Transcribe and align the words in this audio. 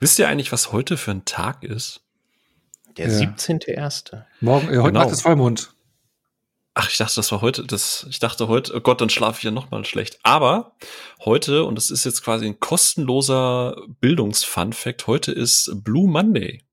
Wisst 0.00 0.18
ihr 0.18 0.28
eigentlich, 0.28 0.52
was 0.52 0.72
heute 0.72 0.96
für 0.96 1.10
ein 1.10 1.24
Tag 1.24 1.64
ist? 1.64 2.02
Der 2.96 3.08
ja. 3.08 3.18
17.1. 3.18 4.22
Morgen, 4.40 4.68
äh, 4.68 4.78
heute 4.78 4.88
genau. 4.88 5.00
Nacht 5.00 5.10
ist 5.10 5.22
Vollmond. 5.22 5.72
Ach, 6.74 6.90
ich 6.90 6.98
dachte, 6.98 7.14
das 7.16 7.32
war 7.32 7.40
heute, 7.40 7.64
das, 7.64 8.06
ich 8.10 8.18
dachte 8.18 8.48
heute, 8.48 8.74
oh 8.74 8.80
Gott, 8.80 9.00
dann 9.00 9.08
schlafe 9.08 9.38
ich 9.38 9.44
ja 9.44 9.50
noch 9.50 9.70
mal 9.70 9.84
schlecht. 9.86 10.18
Aber 10.22 10.76
heute, 11.24 11.64
und 11.64 11.76
das 11.76 11.90
ist 11.90 12.04
jetzt 12.04 12.22
quasi 12.22 12.44
ein 12.44 12.60
kostenloser 12.60 13.76
Bildungsfun-Fact, 14.00 15.06
heute 15.06 15.32
ist 15.32 15.70
Blue 15.82 16.06
Monday. 16.06 16.65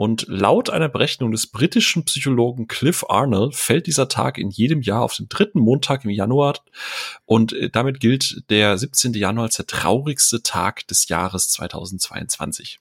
Und 0.00 0.24
laut 0.28 0.70
einer 0.70 0.88
Berechnung 0.88 1.30
des 1.30 1.48
britischen 1.48 2.06
Psychologen 2.06 2.68
Cliff 2.68 3.04
Arnold 3.10 3.54
fällt 3.54 3.86
dieser 3.86 4.08
Tag 4.08 4.38
in 4.38 4.48
jedem 4.48 4.80
Jahr 4.80 5.02
auf 5.02 5.12
den 5.12 5.28
dritten 5.28 5.60
Montag 5.60 6.06
im 6.06 6.10
Januar. 6.10 6.54
Und 7.26 7.52
äh, 7.52 7.68
damit 7.68 8.00
gilt 8.00 8.48
der 8.48 8.78
17. 8.78 9.12
Januar 9.12 9.44
als 9.44 9.56
der 9.56 9.66
traurigste 9.66 10.42
Tag 10.42 10.86
des 10.86 11.10
Jahres 11.10 11.50
2022. 11.50 12.80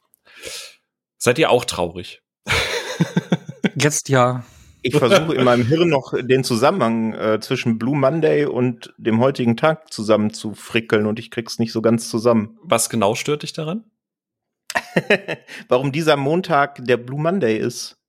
Seid 1.18 1.38
ihr 1.40 1.50
auch 1.50 1.66
traurig? 1.66 2.22
Jetzt 3.76 4.08
ja. 4.08 4.46
Ich 4.82 4.96
versuche 4.96 5.36
in 5.36 5.44
meinem 5.44 5.66
Hirn 5.66 5.90
noch 5.90 6.14
den 6.18 6.46
Zusammenhang 6.46 7.12
äh, 7.16 7.42
zwischen 7.42 7.78
Blue 7.78 7.98
Monday 7.98 8.46
und 8.46 8.94
dem 8.98 9.20
heutigen 9.20 9.58
Tag 9.58 9.92
zusammen 9.92 10.32
zu 10.34 10.54
frickeln 10.54 11.06
und 11.06 11.20
ich 11.20 11.32
krieg's 11.32 11.60
nicht 11.60 11.74
so 11.74 11.82
ganz 11.82 12.10
zusammen. 12.10 12.58
Was 12.64 12.90
genau 12.90 13.14
stört 13.14 13.44
dich 13.44 13.52
daran? 13.52 13.84
Warum 15.68 15.92
dieser 15.92 16.16
Montag 16.16 16.84
der 16.86 16.98
Blue 16.98 17.22
Monday 17.22 17.58
ist? 17.58 18.00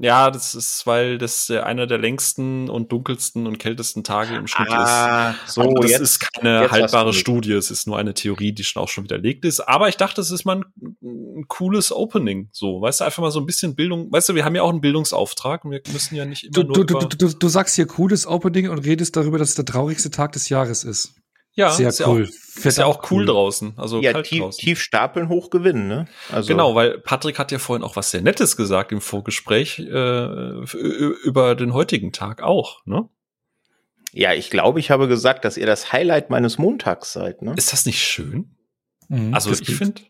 Ja, 0.00 0.30
das 0.30 0.54
ist, 0.54 0.86
weil 0.86 1.18
das 1.18 1.50
einer 1.50 1.86
der 1.86 1.98
längsten 1.98 2.70
und 2.70 2.92
dunkelsten 2.92 3.46
und 3.46 3.58
kältesten 3.58 4.04
Tage 4.04 4.36
im 4.36 4.46
Schnitt 4.46 4.70
ah, 4.70 5.30
ist. 5.44 5.54
So, 5.54 5.62
Aber 5.62 5.74
das 5.80 5.90
jetzt, 5.90 6.00
ist 6.00 6.32
keine 6.34 6.70
haltbare 6.70 7.12
Studie, 7.12 7.52
es 7.52 7.70
ist 7.70 7.86
nur 7.86 7.98
eine 7.98 8.14
Theorie, 8.14 8.52
die 8.52 8.62
schon 8.62 8.82
auch 8.82 8.88
schon 8.88 9.04
widerlegt 9.04 9.44
ist. 9.44 9.60
Aber 9.60 9.88
ich 9.88 9.96
dachte, 9.96 10.20
es 10.20 10.30
ist 10.30 10.44
mal 10.44 10.60
ein, 10.60 10.64
ein, 11.02 11.48
cooles 11.48 11.90
Opening. 11.90 12.48
So, 12.52 12.80
weißt 12.80 13.00
du, 13.00 13.04
einfach 13.04 13.22
mal 13.22 13.32
so 13.32 13.40
ein 13.40 13.46
bisschen 13.46 13.74
Bildung. 13.74 14.12
Weißt 14.12 14.28
du, 14.28 14.34
wir 14.34 14.44
haben 14.44 14.54
ja 14.54 14.62
auch 14.62 14.70
einen 14.70 14.80
Bildungsauftrag 14.80 15.64
und 15.64 15.72
wir 15.72 15.80
müssen 15.92 16.14
ja 16.14 16.24
nicht 16.24 16.44
immer 16.44 16.52
du, 16.52 16.62
nur. 16.62 16.86
Du, 16.86 16.94
du, 16.94 17.08
du, 17.08 17.28
du 17.34 17.48
sagst 17.48 17.74
hier 17.74 17.86
cooles 17.86 18.26
Opening 18.26 18.68
und 18.68 18.78
redest 18.78 19.16
darüber, 19.16 19.38
dass 19.38 19.50
es 19.50 19.54
der 19.56 19.64
traurigste 19.64 20.10
Tag 20.10 20.32
des 20.32 20.48
Jahres 20.48 20.84
ist. 20.84 21.14
Ja, 21.58 21.70
sehr 21.70 21.88
ist 21.88 22.00
cool. 22.06 22.22
Ja 22.22 22.30
auch, 22.30 22.64
ist 22.64 22.78
ja 22.78 22.86
auch 22.86 23.10
cool, 23.10 23.26
draußen. 23.26 23.74
Also 23.76 24.00
ja, 24.00 24.22
tief, 24.22 24.42
draußen. 24.42 24.60
tief 24.60 24.80
stapeln, 24.80 25.28
hoch 25.28 25.50
gewinnen, 25.50 25.88
ne? 25.88 26.06
Also 26.30 26.46
genau, 26.46 26.76
weil 26.76 26.98
Patrick 27.00 27.36
hat 27.40 27.50
ja 27.50 27.58
vorhin 27.58 27.82
auch 27.82 27.96
was 27.96 28.12
sehr 28.12 28.22
Nettes 28.22 28.56
gesagt 28.56 28.92
im 28.92 29.00
Vorgespräch 29.00 29.80
äh, 29.80 30.62
über 31.24 31.56
den 31.56 31.74
heutigen 31.74 32.12
Tag 32.12 32.42
auch, 32.42 32.86
ne? 32.86 33.08
Ja, 34.12 34.34
ich 34.34 34.50
glaube, 34.50 34.78
ich 34.78 34.92
habe 34.92 35.08
gesagt, 35.08 35.44
dass 35.44 35.56
ihr 35.56 35.66
das 35.66 35.92
Highlight 35.92 36.30
meines 36.30 36.58
Montags 36.58 37.12
seid, 37.12 37.42
ne? 37.42 37.54
Ist 37.56 37.72
das 37.72 37.86
nicht 37.86 38.02
schön? 38.02 38.54
Mhm, 39.08 39.34
also 39.34 39.50
ich 39.50 39.74
finde. 39.76 40.02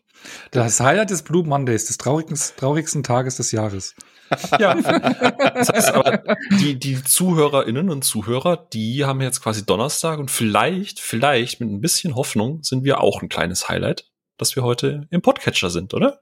Das 0.51 0.79
Highlight 0.79 1.09
des 1.09 1.23
Blue 1.23 1.43
Mondays, 1.43 1.85
des 1.85 1.97
traurigsten, 1.97 2.57
traurigsten 2.57 3.03
Tages 3.03 3.37
des 3.37 3.51
Jahres. 3.51 3.95
Ja. 4.59 4.75
Das 5.59 5.69
heißt 5.69 5.93
aber, 5.93 6.23
die, 6.59 6.79
die 6.79 7.03
ZuhörerInnen 7.03 7.89
und 7.89 8.03
Zuhörer, 8.03 8.67
die 8.71 9.03
haben 9.03 9.19
jetzt 9.21 9.41
quasi 9.41 9.65
Donnerstag 9.65 10.19
und 10.19 10.31
vielleicht, 10.31 10.99
vielleicht 10.99 11.59
mit 11.59 11.69
ein 11.69 11.81
bisschen 11.81 12.15
Hoffnung 12.15 12.63
sind 12.63 12.85
wir 12.85 13.01
auch 13.01 13.21
ein 13.21 13.27
kleines 13.29 13.67
Highlight, 13.67 14.09
dass 14.37 14.55
wir 14.55 14.63
heute 14.63 15.07
im 15.09 15.21
Podcatcher 15.21 15.69
sind, 15.69 15.93
oder? 15.93 16.21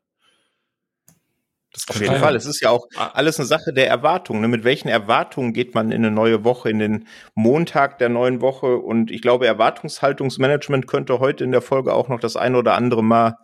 Auf 1.87 1.99
jeden 1.99 2.17
Fall. 2.17 2.35
Es 2.35 2.45
ist 2.45 2.61
ja 2.61 2.69
auch 2.69 2.87
alles 2.95 3.39
eine 3.39 3.45
Sache 3.45 3.73
der 3.73 3.87
Erwartung. 3.87 4.41
Ne? 4.41 4.47
Mit 4.47 4.63
welchen 4.63 4.87
Erwartungen 4.87 5.53
geht 5.53 5.75
man 5.75 5.91
in 5.91 6.03
eine 6.03 6.11
neue 6.11 6.43
Woche, 6.43 6.69
in 6.69 6.79
den 6.79 7.07
Montag 7.35 7.99
der 7.99 8.09
neuen 8.09 8.41
Woche? 8.41 8.77
Und 8.77 9.11
ich 9.11 9.21
glaube, 9.21 9.47
Erwartungshaltungsmanagement 9.47 10.87
könnte 10.87 11.19
heute 11.19 11.43
in 11.43 11.51
der 11.51 11.61
Folge 11.61 11.93
auch 11.93 12.07
noch 12.07 12.19
das 12.19 12.35
eine 12.35 12.57
oder 12.57 12.75
andere 12.75 13.03
Mal 13.03 13.37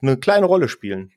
eine 0.00 0.16
kleine 0.16 0.46
Rolle 0.46 0.68
spielen. 0.68 1.12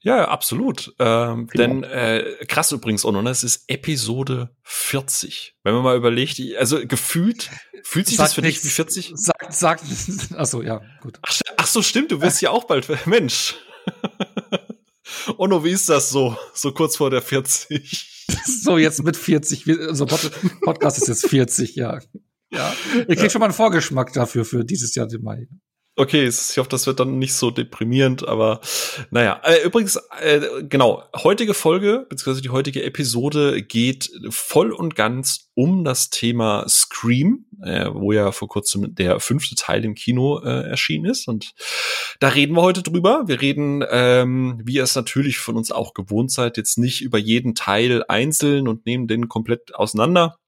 Ja, 0.00 0.28
absolut. 0.28 0.94
Ähm, 0.98 1.48
genau. 1.48 1.50
Denn 1.52 1.82
äh, 1.82 2.44
krass 2.46 2.70
übrigens 2.70 3.04
auch 3.04 3.12
noch, 3.12 3.22
ne? 3.22 3.30
es 3.30 3.42
ist 3.42 3.64
Episode 3.68 4.50
40. 4.62 5.56
Wenn 5.64 5.74
man 5.74 5.82
mal 5.82 5.96
überlegt, 5.96 6.40
also 6.56 6.86
gefühlt, 6.86 7.50
fühlt 7.82 8.06
sich 8.06 8.16
sagt 8.16 8.28
das 8.28 8.34
für 8.34 8.42
dich 8.42 8.62
wie 8.64 8.68
40? 8.68 9.12
Sagt, 9.16 9.52
sagt, 9.52 9.82
achso, 10.36 10.62
ja, 10.62 10.80
gut. 11.00 11.18
Ach, 11.22 11.40
ach 11.56 11.66
so, 11.66 11.82
stimmt, 11.82 12.12
du 12.12 12.22
wirst 12.22 12.40
ja 12.42 12.50
auch 12.50 12.64
bald, 12.64 12.88
Mensch. 13.06 13.56
Ono, 15.36 15.64
wie 15.64 15.70
ist 15.70 15.88
das 15.88 16.10
so, 16.10 16.36
so 16.54 16.72
kurz 16.72 16.96
vor 16.96 17.10
der 17.10 17.22
40? 17.22 18.26
so, 18.62 18.78
jetzt 18.78 19.02
mit 19.02 19.16
40, 19.16 19.66
unser 19.88 20.06
Podcast 20.06 20.98
ist 20.98 21.08
jetzt 21.08 21.28
40, 21.28 21.76
ja. 21.76 21.98
Ja, 22.50 22.74
ich 23.06 23.18
krieg 23.18 23.30
schon 23.30 23.40
mal 23.40 23.46
einen 23.46 23.54
Vorgeschmack 23.54 24.12
dafür, 24.14 24.44
für 24.44 24.64
dieses 24.64 24.94
Jahr 24.94 25.06
den 25.06 25.22
Mai. 25.22 25.48
Okay, 25.98 26.28
ich 26.28 26.56
hoffe, 26.58 26.68
das 26.68 26.86
wird 26.86 27.00
dann 27.00 27.18
nicht 27.18 27.34
so 27.34 27.50
deprimierend, 27.50 28.28
aber 28.28 28.60
naja. 29.10 29.40
Äh, 29.42 29.64
übrigens, 29.64 29.96
äh, 30.20 30.40
genau, 30.68 31.02
heutige 31.12 31.54
Folge, 31.54 32.06
beziehungsweise 32.08 32.40
die 32.40 32.50
heutige 32.50 32.84
Episode 32.84 33.64
geht 33.64 34.08
voll 34.30 34.70
und 34.70 34.94
ganz 34.94 35.50
um 35.54 35.82
das 35.82 36.08
Thema 36.08 36.64
Scream, 36.68 37.46
äh, 37.64 37.86
wo 37.92 38.12
ja 38.12 38.30
vor 38.30 38.46
kurzem 38.46 38.94
der 38.94 39.18
fünfte 39.18 39.56
Teil 39.56 39.84
im 39.84 39.96
Kino 39.96 40.38
äh, 40.38 40.68
erschienen 40.70 41.06
ist. 41.06 41.26
Und 41.26 41.52
da 42.20 42.28
reden 42.28 42.54
wir 42.54 42.62
heute 42.62 42.84
drüber. 42.84 43.24
Wir 43.26 43.40
reden, 43.40 43.84
ähm, 43.90 44.60
wie 44.62 44.74
ihr 44.74 44.84
es 44.84 44.94
natürlich 44.94 45.38
von 45.38 45.56
uns 45.56 45.72
auch 45.72 45.94
gewohnt 45.94 46.30
seid, 46.30 46.58
jetzt 46.58 46.78
nicht 46.78 47.00
über 47.00 47.18
jeden 47.18 47.56
Teil 47.56 48.04
einzeln 48.06 48.68
und 48.68 48.86
nehmen 48.86 49.08
den 49.08 49.28
komplett 49.28 49.74
auseinander 49.74 50.38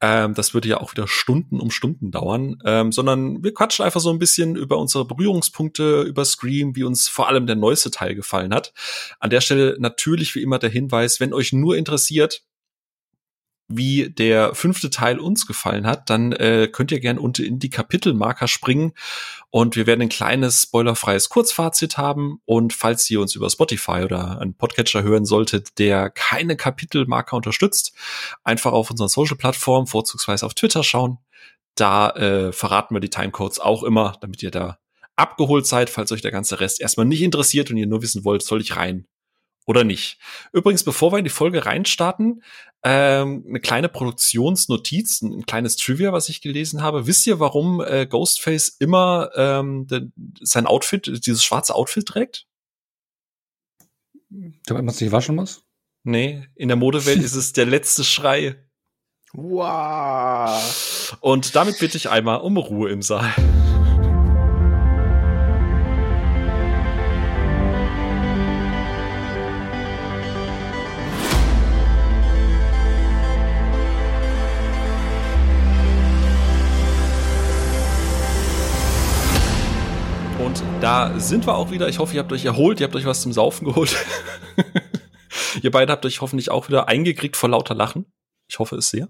ähm, 0.00 0.34
das 0.34 0.54
würde 0.54 0.68
ja 0.68 0.78
auch 0.78 0.92
wieder 0.92 1.08
Stunden 1.08 1.60
um 1.60 1.70
Stunden 1.70 2.10
dauern, 2.10 2.58
ähm, 2.64 2.92
sondern 2.92 3.42
wir 3.42 3.54
quatschen 3.54 3.84
einfach 3.84 4.00
so 4.00 4.10
ein 4.10 4.18
bisschen 4.18 4.56
über 4.56 4.78
unsere 4.78 5.04
Berührungspunkte, 5.04 6.02
über 6.02 6.24
Scream, 6.24 6.76
wie 6.76 6.84
uns 6.84 7.08
vor 7.08 7.28
allem 7.28 7.46
der 7.46 7.56
neueste 7.56 7.90
Teil 7.90 8.14
gefallen 8.14 8.54
hat. 8.54 8.72
An 9.20 9.30
der 9.30 9.40
Stelle 9.40 9.76
natürlich 9.78 10.34
wie 10.34 10.42
immer 10.42 10.58
der 10.58 10.70
Hinweis, 10.70 11.20
wenn 11.20 11.32
euch 11.32 11.52
nur 11.52 11.76
interessiert, 11.76 12.42
wie 13.76 14.10
der 14.10 14.54
fünfte 14.54 14.90
Teil 14.90 15.18
uns 15.18 15.46
gefallen 15.46 15.86
hat, 15.86 16.10
dann 16.10 16.32
äh, 16.32 16.68
könnt 16.70 16.92
ihr 16.92 17.00
gerne 17.00 17.20
unten 17.20 17.44
in 17.44 17.58
die 17.58 17.70
Kapitelmarker 17.70 18.48
springen 18.48 18.92
und 19.50 19.76
wir 19.76 19.86
werden 19.86 20.02
ein 20.02 20.08
kleines 20.08 20.62
spoilerfreies 20.62 21.28
Kurzfazit 21.28 21.98
haben. 21.98 22.40
Und 22.44 22.72
falls 22.72 23.08
ihr 23.10 23.20
uns 23.20 23.34
über 23.34 23.50
Spotify 23.50 24.02
oder 24.04 24.40
einen 24.40 24.54
Podcatcher 24.54 25.02
hören 25.02 25.24
solltet, 25.24 25.78
der 25.78 26.08
keine 26.08 26.56
Kapitelmarker 26.56 27.36
unterstützt, 27.36 27.92
einfach 28.44 28.72
auf 28.72 28.90
unseren 28.90 29.08
Social-Plattformen, 29.08 29.86
vorzugsweise 29.86 30.46
auf 30.46 30.54
Twitter 30.54 30.82
schauen. 30.82 31.18
Da 31.74 32.10
äh, 32.10 32.52
verraten 32.52 32.94
wir 32.94 33.00
die 33.00 33.10
Timecodes 33.10 33.58
auch 33.60 33.82
immer, 33.82 34.16
damit 34.20 34.42
ihr 34.42 34.50
da 34.50 34.78
abgeholt 35.16 35.66
seid, 35.66 35.90
falls 35.90 36.12
euch 36.12 36.22
der 36.22 36.30
ganze 36.30 36.60
Rest 36.60 36.80
erstmal 36.80 37.06
nicht 37.06 37.22
interessiert 37.22 37.70
und 37.70 37.76
ihr 37.76 37.86
nur 37.86 38.02
wissen 38.02 38.24
wollt, 38.24 38.42
soll 38.42 38.60
ich 38.60 38.76
rein 38.76 39.06
oder 39.66 39.84
nicht. 39.84 40.18
Übrigens, 40.52 40.84
bevor 40.84 41.12
wir 41.12 41.18
in 41.18 41.24
die 41.24 41.30
Folge 41.30 41.64
reinstarten, 41.66 42.42
ähm, 42.84 43.44
eine 43.48 43.60
kleine 43.60 43.88
Produktionsnotiz, 43.88 45.22
ein 45.22 45.46
kleines 45.46 45.76
Trivia, 45.76 46.12
was 46.12 46.28
ich 46.28 46.40
gelesen 46.40 46.82
habe. 46.82 47.06
Wisst 47.06 47.26
ihr, 47.26 47.38
warum 47.38 47.80
äh, 47.80 48.06
Ghostface 48.06 48.68
immer 48.80 49.30
ähm, 49.36 49.86
de, 49.86 50.08
sein 50.40 50.66
Outfit, 50.66 51.26
dieses 51.26 51.44
schwarze 51.44 51.74
Outfit 51.74 52.06
trägt? 52.06 52.46
Damit 54.30 54.84
man 54.84 54.88
es 54.88 55.00
nicht 55.00 55.12
waschen 55.12 55.36
muss? 55.36 55.64
Nee, 56.04 56.48
in 56.56 56.68
der 56.68 56.76
Modewelt 56.76 57.22
ist 57.22 57.34
es 57.34 57.52
der 57.52 57.66
letzte 57.66 58.02
Schrei. 58.02 58.56
Wow. 59.32 61.16
Und 61.20 61.54
damit 61.54 61.78
bitte 61.78 61.96
ich 61.96 62.10
einmal 62.10 62.40
um 62.40 62.56
Ruhe 62.56 62.90
im 62.90 63.02
Saal. 63.02 63.32
Da 80.80 81.18
sind 81.18 81.46
wir 81.46 81.54
auch 81.54 81.70
wieder. 81.70 81.88
Ich 81.88 81.98
hoffe, 81.98 82.14
ihr 82.14 82.20
habt 82.20 82.32
euch 82.32 82.44
erholt, 82.44 82.80
ihr 82.80 82.86
habt 82.86 82.96
euch 82.96 83.06
was 83.06 83.22
zum 83.22 83.32
Saufen 83.32 83.66
geholt. 83.66 83.96
ihr 85.62 85.70
beide 85.70 85.92
habt 85.92 86.04
euch 86.04 86.20
hoffentlich 86.20 86.50
auch 86.50 86.68
wieder 86.68 86.88
eingekriegt 86.88 87.36
vor 87.36 87.48
lauter 87.48 87.74
Lachen. 87.74 88.12
Ich 88.48 88.58
hoffe 88.58 88.76
es 88.76 88.90
sehr. 88.90 89.08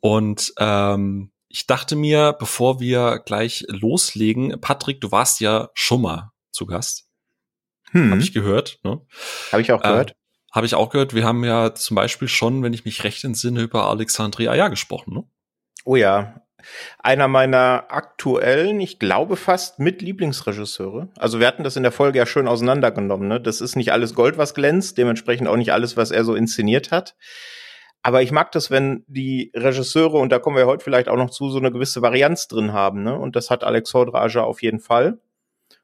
Und 0.00 0.52
ähm, 0.58 1.30
ich 1.48 1.66
dachte 1.66 1.96
mir, 1.96 2.34
bevor 2.38 2.80
wir 2.80 3.20
gleich 3.24 3.64
loslegen, 3.68 4.60
Patrick, 4.60 5.00
du 5.00 5.12
warst 5.12 5.40
ja 5.40 5.70
schon 5.74 6.02
mal 6.02 6.32
zu 6.50 6.66
Gast. 6.66 7.08
Hm. 7.90 8.10
Habe 8.10 8.22
ich 8.22 8.32
gehört. 8.32 8.80
Ne? 8.82 9.00
Habe 9.52 9.62
ich 9.62 9.70
auch 9.70 9.82
gehört. 9.82 10.10
Äh, 10.12 10.14
Habe 10.52 10.66
ich 10.66 10.74
auch 10.74 10.90
gehört. 10.90 11.14
Wir 11.14 11.24
haben 11.24 11.44
ja 11.44 11.74
zum 11.74 11.94
Beispiel 11.94 12.28
schon, 12.28 12.62
wenn 12.62 12.72
ich 12.72 12.84
mich 12.84 13.04
recht 13.04 13.22
entsinne, 13.24 13.60
über 13.60 13.88
Alexandria 13.88 14.50
Aya 14.50 14.68
gesprochen. 14.68 15.14
Ne? 15.14 15.24
Oh 15.84 15.96
ja, 15.96 16.42
einer 16.98 17.28
meiner 17.28 17.86
aktuellen, 17.88 18.80
ich 18.80 18.98
glaube 18.98 19.36
fast 19.36 19.78
mit 19.78 20.02
Lieblingsregisseure. 20.02 21.08
Also 21.18 21.40
wir 21.40 21.46
hatten 21.46 21.64
das 21.64 21.76
in 21.76 21.82
der 21.82 21.92
Folge 21.92 22.18
ja 22.18 22.26
schön 22.26 22.48
auseinandergenommen. 22.48 23.28
Ne? 23.28 23.40
Das 23.40 23.60
ist 23.60 23.76
nicht 23.76 23.92
alles 23.92 24.14
Gold, 24.14 24.38
was 24.38 24.54
glänzt, 24.54 24.98
dementsprechend 24.98 25.48
auch 25.48 25.56
nicht 25.56 25.72
alles, 25.72 25.96
was 25.96 26.10
er 26.10 26.24
so 26.24 26.34
inszeniert 26.34 26.90
hat. 26.90 27.16
Aber 28.02 28.22
ich 28.22 28.32
mag 28.32 28.50
das, 28.52 28.70
wenn 28.70 29.04
die 29.06 29.52
Regisseure, 29.54 30.18
und 30.18 30.30
da 30.30 30.40
kommen 30.40 30.56
wir 30.56 30.66
heute 30.66 30.82
vielleicht 30.82 31.08
auch 31.08 31.16
noch 31.16 31.30
zu, 31.30 31.50
so 31.50 31.58
eine 31.58 31.70
gewisse 31.70 32.02
Varianz 32.02 32.48
drin 32.48 32.72
haben. 32.72 33.04
Ne? 33.04 33.16
Und 33.16 33.36
das 33.36 33.48
hat 33.48 33.62
Alexandre 33.62 34.20
Aja 34.20 34.42
auf 34.42 34.62
jeden 34.62 34.80
Fall. 34.80 35.20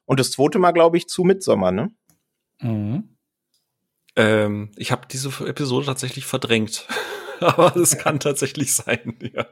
Und 0.05 0.19
das 0.19 0.33
zweite 0.33 0.59
Mal, 0.59 0.73
glaube 0.73 0.97
ich, 0.97 1.07
zu 1.07 1.23
Midsommer, 1.23 1.71
ne? 1.71 1.93
Mhm. 2.61 3.17
Ähm, 4.17 4.73
ich 4.77 4.91
habe 4.91 5.07
diese 5.11 5.29
Episode 5.47 5.87
tatsächlich 5.87 6.25
verdrängt. 6.27 6.87
aber 7.41 7.77
es 7.77 7.99
kann 7.99 8.21
tatsächlich 8.21 8.75
sein, 8.75 9.17
ja. 9.21 9.47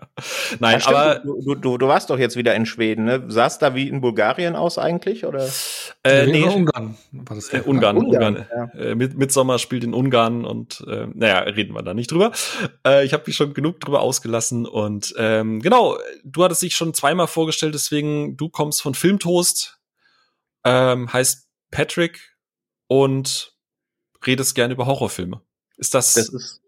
Nein, 0.58 0.80
ja, 0.80 0.86
aber 0.88 1.20
du, 1.20 1.54
du, 1.54 1.78
du, 1.78 1.88
warst 1.88 2.10
doch 2.10 2.18
jetzt 2.18 2.36
wieder 2.36 2.54
in 2.54 2.66
Schweden, 2.66 3.04
ne? 3.04 3.24
Sah 3.28 3.46
es 3.46 3.58
da 3.58 3.74
wie 3.74 3.88
in 3.88 4.00
Bulgarien 4.00 4.56
aus 4.56 4.78
eigentlich 4.78 5.24
oder? 5.24 5.48
Äh, 6.02 6.26
nee, 6.26 6.42
Ungarn. 6.42 6.96
War 7.12 7.36
das 7.36 7.52
äh, 7.52 7.60
Ungarn, 7.60 7.96
Ungarn. 7.96 8.36
Ungarn. 8.36 8.70
Ja. 8.74 8.80
Äh, 8.80 8.94
Mitsommer 8.94 9.58
spielt 9.58 9.84
in 9.84 9.94
Ungarn 9.94 10.44
und 10.44 10.84
äh, 10.88 11.06
naja, 11.12 11.38
reden 11.40 11.74
wir 11.74 11.82
da 11.82 11.94
nicht 11.94 12.10
drüber. 12.10 12.32
Äh, 12.86 13.04
ich 13.04 13.12
habe 13.12 13.24
mich 13.26 13.36
schon 13.36 13.54
genug 13.54 13.80
drüber 13.80 14.00
ausgelassen 14.00 14.66
und 14.66 15.14
ähm, 15.18 15.60
genau, 15.60 15.98
du 16.24 16.44
hattest 16.44 16.62
dich 16.62 16.76
schon 16.76 16.94
zweimal 16.94 17.26
vorgestellt, 17.26 17.74
deswegen 17.74 18.36
du 18.36 18.48
kommst 18.48 18.82
von 18.82 18.94
Filmtoast, 18.94 19.78
ähm, 20.64 21.12
heißt 21.12 21.48
Patrick 21.70 22.36
und 22.88 23.56
redest 24.26 24.54
gerne 24.54 24.74
über 24.74 24.86
Horrorfilme. 24.86 25.40
Ist 25.76 25.94
das? 25.94 26.14
Das 26.14 26.28
ist 26.28 26.62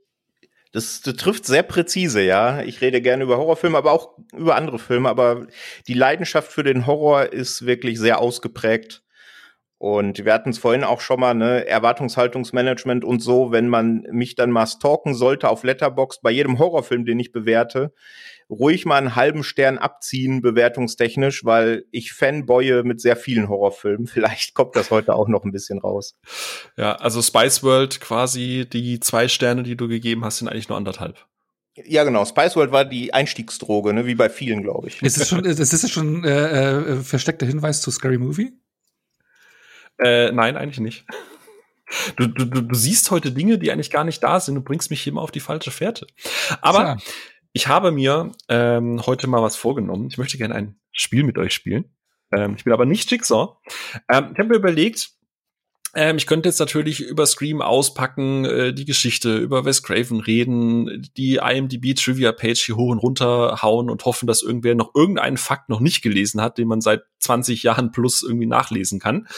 das, 0.73 1.01
das 1.01 1.17
trifft 1.17 1.47
sehr 1.47 1.63
präzise, 1.63 2.23
ja. 2.23 2.63
Ich 2.63 2.81
rede 2.81 3.01
gerne 3.01 3.25
über 3.25 3.39
Horrorfilme, 3.39 3.79
aber 3.79 3.93
auch 3.93 4.19
über 4.37 4.57
andere 4.57 4.79
Filme. 4.79 5.09
Aber 5.09 5.47
die 5.87 5.95
Leidenschaft 5.95 6.53
für 6.53 6.63
den 6.63 6.87
Horror 6.87 7.33
ist 7.33 7.67
wirklich 7.67 7.99
sehr 7.99 8.21
ausgeprägt. 8.21 9.03
Und 9.79 10.25
wir 10.25 10.33
hatten 10.33 10.51
es 10.51 10.59
vorhin 10.59 10.83
auch 10.83 11.01
schon 11.01 11.21
mal, 11.21 11.35
ne, 11.35 11.65
Erwartungshaltungsmanagement 11.67 13.05
und 13.05 13.21
so, 13.21 13.53
wenn 13.53 13.69
man 13.69 14.05
mich 14.11 14.35
dann 14.35 14.51
mal 14.51 14.67
stalken 14.67 15.15
sollte 15.15 15.49
auf 15.49 15.63
Letterbox 15.63 16.21
bei 16.21 16.33
jedem 16.33 16.59
Horrorfilm, 16.59 17.05
den 17.05 17.21
ich 17.21 17.31
bewerte, 17.31 17.93
ruhig 18.51 18.87
mal 18.87 18.97
einen 18.97 19.15
halben 19.15 19.45
Stern 19.45 19.79
abziehen, 19.79 20.43
bewertungstechnisch, 20.43 21.45
weil 21.45 21.85
ich 21.93 22.13
fanboye 22.13 22.83
mit 22.83 23.01
sehr 23.01 23.15
vielen 23.15 23.49
Horrorfilmen. 23.49 24.07
Vielleicht 24.09 24.55
kommt 24.55 24.75
das 24.75 24.91
heute 24.91 25.15
auch 25.15 25.29
noch 25.29 25.45
ein 25.45 25.53
bisschen 25.53 25.79
raus. 25.79 26.19
Ja, 26.77 26.97
also 26.97 27.23
Spice 27.23 27.63
World 27.63 28.01
quasi 28.01 28.67
die 28.71 28.99
zwei 28.99 29.29
Sterne, 29.29 29.63
die 29.63 29.77
du 29.77 29.87
gegeben 29.87 30.25
hast, 30.25 30.39
sind 30.39 30.49
eigentlich 30.49 30.69
nur 30.69 30.79
anderthalb. 30.79 31.25
Ja, 31.85 32.03
genau. 32.03 32.25
Spice 32.25 32.57
World 32.57 32.73
war 32.73 32.85
die 32.85 33.15
Einstiegsdroge, 33.15 33.93
ne? 33.93 34.07
wie 34.07 34.17
bei 34.17 34.29
vielen, 34.29 34.65
glaube 34.65 34.89
ich. 34.89 35.01
Ist 35.01 35.19
es 35.19 35.29
schon, 35.29 35.45
ist 35.45 35.61
es 35.61 35.89
schon 35.89 36.25
äh, 36.25 36.71
äh, 36.79 36.97
versteckter 36.97 37.47
Hinweis 37.47 37.81
zu 37.81 37.93
Scary 37.93 38.19
Movie? 38.19 38.53
Äh, 39.99 40.33
nein, 40.33 40.57
eigentlich 40.57 40.81
nicht. 40.81 41.07
Du, 42.17 42.27
du, 42.27 42.45
du 42.45 42.75
siehst 42.75 43.11
heute 43.11 43.33
Dinge, 43.33 43.59
die 43.59 43.73
eigentlich 43.73 43.91
gar 43.91 44.05
nicht 44.05 44.23
da 44.23 44.41
sind. 44.41 44.55
Du 44.55 44.61
bringst 44.61 44.91
mich 44.91 45.01
hier 45.01 45.13
immer 45.13 45.23
auf 45.23 45.31
die 45.31 45.41
falsche 45.41 45.71
Fährte. 45.71 46.07
Aber 46.61 46.81
Klar. 46.81 46.99
Ich 47.53 47.67
habe 47.67 47.93
mir 47.93 48.33
ähm, 48.49 49.05
heute 49.07 49.27
mal 49.27 49.43
was 49.43 49.57
vorgenommen. 49.57 50.09
Ich 50.09 50.19
möchte 50.19 50.39
gerne 50.39 50.55
ein 50.55 50.79
Spiel 50.93 51.25
mit 51.25 51.39
euch 51.39 51.53
spielen. 51.55 51.97
Ähm, 52.31 52.55
ich 52.57 52.65
bin 52.65 52.73
aber 52.73 52.85
nicht 52.85 53.11
Jigsaw. 53.11 53.57
Ähm, 54.09 54.31
ich 54.33 54.39
habe 54.39 54.51
mir 54.51 54.57
überlegt, 54.57 55.11
ich 55.95 56.27
könnte 56.27 56.49
jetzt 56.49 56.61
natürlich 56.61 57.01
über 57.01 57.25
Scream 57.27 57.63
auspacken, 57.63 58.45
äh, 58.45 58.75
die 58.75 58.85
Geschichte, 58.85 59.37
über 59.39 59.65
Wes 59.65 59.83
Craven 59.83 60.21
reden, 60.21 61.09
die 61.17 61.37
IMDb 61.37 61.95
Trivia 61.95 62.33
Page 62.33 62.61
hier 62.61 62.77
hoch 62.77 62.91
und 62.91 62.99
runter 62.99 63.63
hauen 63.63 63.89
und 63.89 64.05
hoffen, 64.05 64.27
dass 64.27 64.43
irgendwer 64.43 64.75
noch 64.75 64.95
irgendeinen 64.95 65.39
Fakt 65.39 65.69
noch 65.69 65.81
nicht 65.81 66.03
gelesen 66.03 66.41
hat, 66.41 66.59
den 66.59 66.69
man 66.69 66.81
seit 66.81 67.03
20 67.21 67.63
Jahren 67.63 67.91
plus 67.91 68.23
irgendwie 68.23 68.47
nachlesen 68.47 69.01
kann. 69.01 69.29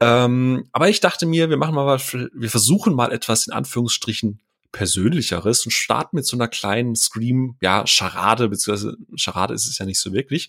Ähm, 0.00 0.68
aber 0.72 0.88
ich 0.88 1.00
dachte 1.00 1.26
mir, 1.26 1.50
wir 1.50 1.56
machen 1.56 1.74
mal, 1.74 1.98
wir 1.98 2.50
versuchen 2.50 2.94
mal 2.94 3.12
etwas 3.12 3.46
in 3.46 3.52
Anführungsstrichen 3.52 4.40
Persönlicheres 4.72 5.64
und 5.64 5.72
starten 5.72 6.16
mit 6.16 6.26
so 6.26 6.36
einer 6.36 6.48
kleinen 6.48 6.94
Scream, 6.94 7.56
ja, 7.60 7.86
Charade, 7.86 8.48
beziehungsweise 8.48 8.96
Charade 9.16 9.54
ist 9.54 9.66
es 9.66 9.78
ja 9.78 9.84
nicht 9.84 10.00
so 10.00 10.12
wirklich. 10.12 10.48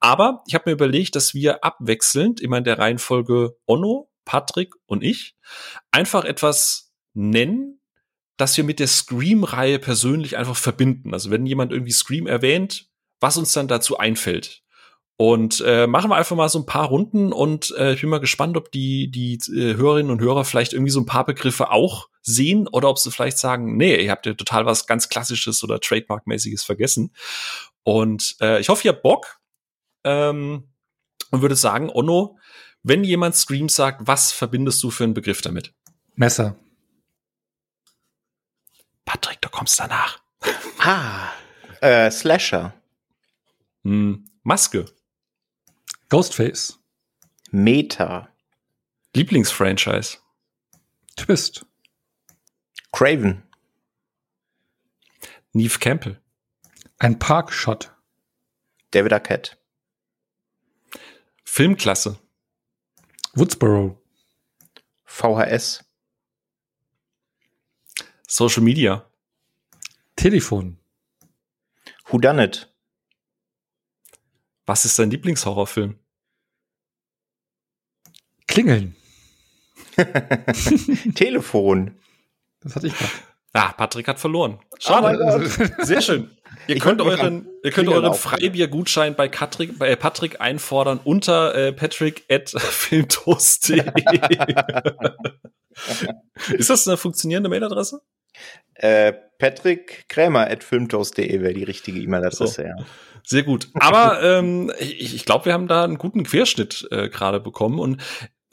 Aber 0.00 0.42
ich 0.46 0.54
habe 0.54 0.70
mir 0.70 0.74
überlegt, 0.74 1.16
dass 1.16 1.34
wir 1.34 1.64
abwechselnd 1.64 2.40
immer 2.40 2.58
in 2.58 2.64
der 2.64 2.78
Reihenfolge 2.78 3.56
Onno, 3.66 4.08
Patrick 4.26 4.74
und 4.84 5.02
ich 5.02 5.36
einfach 5.90 6.24
etwas 6.26 6.92
nennen, 7.14 7.80
das 8.36 8.54
wir 8.58 8.64
mit 8.64 8.78
der 8.78 8.88
Scream-Reihe 8.88 9.78
persönlich 9.78 10.36
einfach 10.36 10.56
verbinden. 10.56 11.14
Also 11.14 11.30
wenn 11.30 11.46
jemand 11.46 11.72
irgendwie 11.72 11.92
Scream 11.92 12.26
erwähnt, 12.26 12.90
was 13.18 13.38
uns 13.38 13.54
dann 13.54 13.68
dazu 13.68 13.96
einfällt. 13.96 14.62
Und 15.18 15.62
äh, 15.66 15.86
machen 15.86 16.10
wir 16.10 16.16
einfach 16.16 16.36
mal 16.36 16.50
so 16.50 16.58
ein 16.58 16.66
paar 16.66 16.88
Runden 16.88 17.32
und 17.32 17.74
äh, 17.78 17.94
ich 17.94 18.02
bin 18.02 18.10
mal 18.10 18.20
gespannt, 18.20 18.58
ob 18.58 18.70
die, 18.70 19.10
die 19.10 19.36
äh, 19.50 19.74
Hörerinnen 19.74 20.12
und 20.12 20.20
Hörer 20.20 20.44
vielleicht 20.44 20.74
irgendwie 20.74 20.90
so 20.90 21.00
ein 21.00 21.06
paar 21.06 21.24
Begriffe 21.24 21.70
auch 21.70 22.10
sehen 22.20 22.68
oder 22.68 22.90
ob 22.90 22.98
sie 22.98 23.10
vielleicht 23.10 23.38
sagen, 23.38 23.78
nee, 23.78 23.96
ihr 23.96 24.10
habt 24.10 24.26
ja 24.26 24.34
total 24.34 24.66
was 24.66 24.86
ganz 24.86 25.08
Klassisches 25.08 25.64
oder 25.64 25.80
Trademark-mäßiges 25.80 26.64
vergessen. 26.64 27.14
Und 27.82 28.36
äh, 28.42 28.60
ich 28.60 28.68
hoffe, 28.68 28.86
ihr 28.86 28.92
habt 28.92 29.02
Bock 29.02 29.38
ähm, 30.04 30.64
und 31.30 31.40
würde 31.40 31.56
sagen, 31.56 31.88
Onno, 31.88 32.38
wenn 32.86 33.02
jemand 33.02 33.34
Scream 33.34 33.68
sagt, 33.68 34.06
was 34.06 34.30
verbindest 34.30 34.80
du 34.84 34.92
für 34.92 35.02
einen 35.02 35.12
Begriff 35.12 35.42
damit? 35.42 35.74
Messer. 36.14 36.56
Patrick, 39.04 39.40
du 39.40 39.48
kommst 39.48 39.80
danach. 39.80 40.20
Ah, 40.78 41.32
äh, 41.80 42.08
Slasher. 42.12 42.80
Hm, 43.82 44.30
Maske. 44.44 44.84
Ghostface. 46.10 46.78
Meta. 47.50 48.28
Lieblingsfranchise. 49.14 50.18
Twist. 51.16 51.66
Craven. 52.92 53.42
Neve 55.52 55.80
Campbell. 55.80 56.20
Ein 56.98 57.18
Parkshot. 57.18 57.90
David 58.92 59.12
Arquette. 59.12 59.56
Filmklasse. 61.42 62.20
Woodsboro. 63.36 64.02
VHS. 65.04 65.84
Social 68.26 68.62
Media. 68.62 69.04
Telefon. 70.16 70.78
Who 72.06 72.18
done 72.18 72.38
it? 72.42 72.72
Was 74.64 74.86
ist 74.86 74.98
dein 74.98 75.10
Lieblingshorrorfilm? 75.10 75.98
Klingeln. 78.48 78.96
Telefon. 81.14 81.94
Das 82.60 82.74
hatte 82.74 82.86
ich 82.86 82.96
gerade. 82.96 83.12
Ah, 83.56 83.72
Patrick 83.72 84.06
hat 84.06 84.20
verloren. 84.20 84.58
Schade. 84.78 85.18
Oh 85.18 85.82
Sehr 85.82 86.02
schön. 86.02 86.30
Ihr 86.66 86.76
ich 86.76 86.82
könnt 86.82 87.00
euren, 87.00 87.48
ihr 87.62 87.70
könnt 87.70 87.88
euren 87.88 88.12
Freibiergutschein 88.12 89.14
bei 89.14 89.28
Patrick, 89.28 89.78
bei 89.78 89.96
Patrick 89.96 90.40
einfordern 90.40 91.00
unter 91.02 91.54
äh, 91.54 91.72
patrick 91.72 92.24
at 92.30 92.50
filmtoast.de. 92.50 93.78
Ist 96.52 96.70
das 96.70 96.86
eine 96.86 96.96
funktionierende 96.96 97.48
Mailadresse? 97.48 98.00
Äh, 98.74 99.12
Patrick 99.38 100.08
Krämer 100.08 100.50
at 100.50 100.62
filmtoast.de 100.62 101.40
wäre 101.40 101.54
die 101.54 101.64
richtige 101.64 102.00
E-Mail-Adresse, 102.00 102.46
so. 102.46 102.62
ja. 102.62 102.74
Sehr 103.22 103.42
gut. 103.42 103.68
Aber 103.74 104.22
ähm, 104.22 104.70
ich, 104.78 105.14
ich 105.14 105.24
glaube, 105.24 105.46
wir 105.46 105.52
haben 105.52 105.66
da 105.66 105.82
einen 105.82 105.98
guten 105.98 106.22
Querschnitt 106.22 106.86
äh, 106.90 107.08
gerade 107.08 107.40
bekommen. 107.40 107.78
Und 107.78 108.02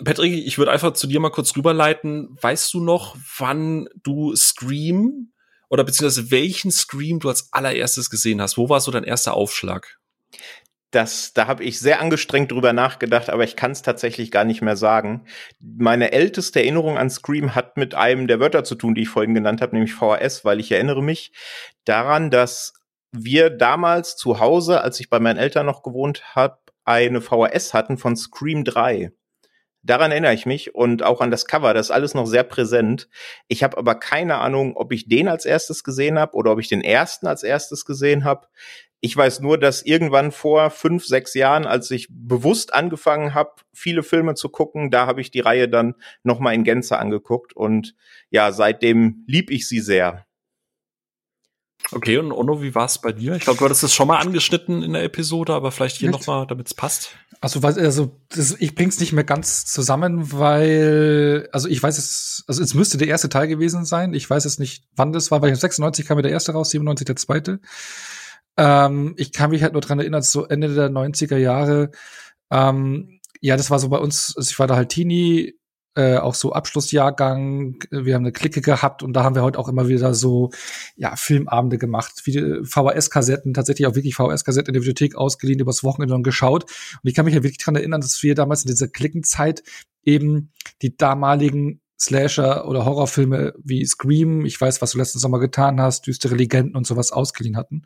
Patrick, 0.03 0.33
ich 0.33 0.57
würde 0.57 0.71
einfach 0.71 0.93
zu 0.93 1.07
dir 1.07 1.19
mal 1.19 1.29
kurz 1.29 1.55
rüberleiten. 1.55 2.35
Weißt 2.41 2.73
du 2.73 2.79
noch, 2.79 3.15
wann 3.38 3.88
du 4.01 4.35
Scream 4.35 5.33
oder 5.69 5.83
beziehungsweise 5.83 6.31
welchen 6.31 6.71
Scream 6.71 7.19
du 7.19 7.29
als 7.29 7.51
allererstes 7.51 8.09
gesehen 8.09 8.41
hast? 8.41 8.57
Wo 8.57 8.69
war 8.69 8.81
so 8.81 8.91
dein 8.91 9.03
erster 9.03 9.33
Aufschlag? 9.33 10.00
Das, 10.91 11.33
da 11.33 11.47
habe 11.47 11.63
ich 11.63 11.79
sehr 11.79 12.01
angestrengt 12.01 12.51
drüber 12.51 12.71
nachgedacht, 12.71 13.31
aber 13.31 13.43
ich 13.43 13.55
kann 13.55 13.71
es 13.71 13.81
tatsächlich 13.81 14.29
gar 14.29 14.43
nicht 14.43 14.62
mehr 14.62 14.75
sagen. 14.75 15.25
Meine 15.59 16.12
älteste 16.12 16.59
Erinnerung 16.59 17.00
an 17.00 17.09
Scream 17.09 17.55
hat 17.55 17.77
mit 17.77 17.95
einem 17.95 18.27
der 18.27 18.39
Wörter 18.39 18.63
zu 18.63 18.75
tun, 18.75 18.93
die 18.93 19.01
ich 19.01 19.09
vorhin 19.09 19.33
genannt 19.33 19.62
habe, 19.62 19.73
nämlich 19.75 19.95
VHS, 19.95 20.45
weil 20.45 20.59
ich 20.59 20.71
erinnere 20.71 21.01
mich 21.01 21.31
daran, 21.85 22.29
dass 22.29 22.73
wir 23.12 23.50
damals 23.50 24.17
zu 24.17 24.39
Hause, 24.39 24.81
als 24.81 25.00
ich 25.00 25.09
bei 25.09 25.19
meinen 25.19 25.38
Eltern 25.38 25.65
noch 25.65 25.81
gewohnt 25.81 26.35
habe, 26.35 26.59
eine 26.85 27.21
VHS 27.21 27.73
hatten 27.73 27.97
von 27.97 28.15
Scream 28.15 28.63
3. 28.63 29.12
Daran 29.83 30.11
erinnere 30.11 30.33
ich 30.33 30.45
mich 30.45 30.73
und 30.73 31.03
auch 31.03 31.19
an 31.19 31.29
das 31.29 31.45
Cover, 31.45 31.73
das 31.73 31.87
ist 31.87 31.91
alles 31.91 32.13
noch 32.13 32.25
sehr 32.25 32.43
präsent. 32.43 33.09
Ich 33.49 33.63
habe 33.63 33.77
aber 33.77 33.95
keine 33.95 34.37
Ahnung, 34.37 34.77
ob 34.77 34.93
ich 34.93 35.09
den 35.09 35.27
als 35.27 35.45
erstes 35.45 35.83
gesehen 35.83 36.17
habe 36.17 36.35
oder 36.35 36.53
ob 36.53 36.59
ich 36.59 36.69
den 36.69 36.81
ersten 36.81 37.27
als 37.27 37.43
erstes 37.43 37.83
gesehen 37.83 38.23
habe. 38.23 38.47
Ich 39.01 39.17
weiß 39.17 39.41
nur, 39.41 39.57
dass 39.57 39.81
irgendwann 39.81 40.31
vor 40.31 40.69
fünf, 40.69 41.05
sechs 41.05 41.33
Jahren, 41.33 41.65
als 41.65 41.91
ich 41.91 42.07
bewusst 42.09 42.73
angefangen 42.73 43.33
habe, 43.33 43.51
viele 43.73 44.01
Filme 44.01 44.35
zu 44.35 44.47
gucken, 44.47 44.89
da 44.89 45.05
habe 45.05 45.19
ich 45.19 45.29
die 45.29 45.41
Reihe 45.41 45.67
dann 45.67 45.95
nochmal 46.23 46.53
in 46.53 46.63
Gänze 46.63 46.97
angeguckt 46.97 47.53
und 47.53 47.95
ja, 48.29 48.53
seitdem 48.53 49.25
lieb 49.27 49.51
ich 49.51 49.67
sie 49.67 49.81
sehr. 49.81 50.25
Okay, 51.91 52.17
und 52.17 52.31
Ono, 52.31 52.61
wie 52.61 52.73
war 52.73 52.85
es 52.85 52.99
bei 52.99 53.11
dir? 53.11 53.35
Ich 53.35 53.43
glaube, 53.43 53.59
du 53.59 53.65
hattest 53.65 53.83
es 53.83 53.93
schon 53.93 54.07
mal 54.07 54.19
angeschnitten 54.19 54.81
in 54.81 54.93
der 54.93 55.03
Episode, 55.03 55.53
aber 55.53 55.71
vielleicht 55.71 55.97
hier 55.97 56.09
nochmal, 56.09 56.47
damit 56.47 56.67
es 56.67 56.73
passt. 56.73 57.15
Also, 57.41 57.59
also 57.59 58.19
das, 58.29 58.55
ich 58.59 58.73
bring's 58.73 58.99
nicht 58.99 59.11
mehr 59.11 59.25
ganz 59.25 59.65
zusammen, 59.65 60.31
weil, 60.31 61.49
also 61.51 61.67
ich 61.67 61.83
weiß 61.83 61.97
es, 61.97 62.45
also 62.47 62.63
es 62.63 62.73
müsste 62.73 62.97
der 62.97 63.09
erste 63.09 63.29
Teil 63.29 63.47
gewesen 63.47 63.85
sein. 63.85 64.13
Ich 64.13 64.29
weiß 64.29 64.45
es 64.45 64.59
nicht, 64.59 64.85
wann 64.95 65.11
das 65.11 65.29
war, 65.29 65.41
weil 65.41 65.53
96 65.53 66.05
kam 66.05 66.17
mir 66.17 66.23
der 66.23 66.31
erste 66.31 66.53
raus, 66.53 66.69
97 66.69 67.05
der 67.05 67.15
zweite. 67.17 67.59
Ähm, 68.55 69.13
ich 69.17 69.33
kann 69.33 69.49
mich 69.49 69.61
halt 69.61 69.73
nur 69.73 69.81
dran 69.81 69.99
erinnern, 69.99 70.21
so 70.21 70.45
Ende 70.45 70.73
der 70.73 70.89
90er 70.89 71.37
Jahre, 71.37 71.91
ähm, 72.49 73.19
ja, 73.41 73.57
das 73.57 73.69
war 73.69 73.79
so 73.79 73.89
bei 73.89 73.97
uns, 73.97 74.35
also 74.37 74.49
ich 74.49 74.57
war 74.57 74.67
da 74.67 74.77
halt 74.77 74.89
Teenie, 74.89 75.55
äh, 75.95 76.17
auch 76.17 76.35
so 76.35 76.53
Abschlussjahrgang, 76.53 77.77
wir 77.91 78.15
haben 78.15 78.23
eine 78.23 78.31
Clique 78.31 78.62
gehabt 78.62 79.03
und 79.03 79.13
da 79.13 79.23
haben 79.23 79.35
wir 79.35 79.43
heute 79.43 79.59
auch 79.59 79.69
immer 79.69 79.88
wieder 79.88 80.13
so 80.13 80.51
ja 80.95 81.15
Filmabende 81.15 81.77
gemacht, 81.77 82.21
wie 82.25 82.63
VHS-Kassetten, 82.63 83.53
tatsächlich 83.53 83.88
auch 83.88 83.95
wirklich 83.95 84.15
VHS-Kassetten 84.15 84.69
in 84.69 84.73
der 84.73 84.79
Bibliothek 84.79 85.15
ausgeliehen, 85.15 85.59
übers 85.59 85.83
Wochenende 85.83 86.15
und 86.15 86.23
geschaut. 86.23 86.63
Und 86.63 87.09
ich 87.09 87.13
kann 87.13 87.25
mich 87.25 87.35
ja 87.35 87.43
wirklich 87.43 87.59
dran 87.59 87.75
erinnern, 87.75 88.01
dass 88.01 88.21
wir 88.23 88.35
damals 88.35 88.63
in 88.63 88.71
dieser 88.71 88.88
Klickenzeit 88.88 89.63
eben 90.03 90.51
die 90.81 90.97
damaligen 90.97 91.81
Slasher 92.00 92.67
oder 92.67 92.85
Horrorfilme 92.85 93.53
wie 93.63 93.85
Scream, 93.85 94.45
ich 94.45 94.59
weiß, 94.59 94.81
was 94.81 94.91
du 94.91 94.97
letzten 94.97 95.19
Sommer 95.19 95.39
getan 95.39 95.79
hast, 95.79 96.07
düstere 96.07 96.35
Legenden 96.35 96.75
und 96.75 96.85
sowas 96.88 97.12
ausgeliehen 97.12 97.55
hatten. 97.55 97.83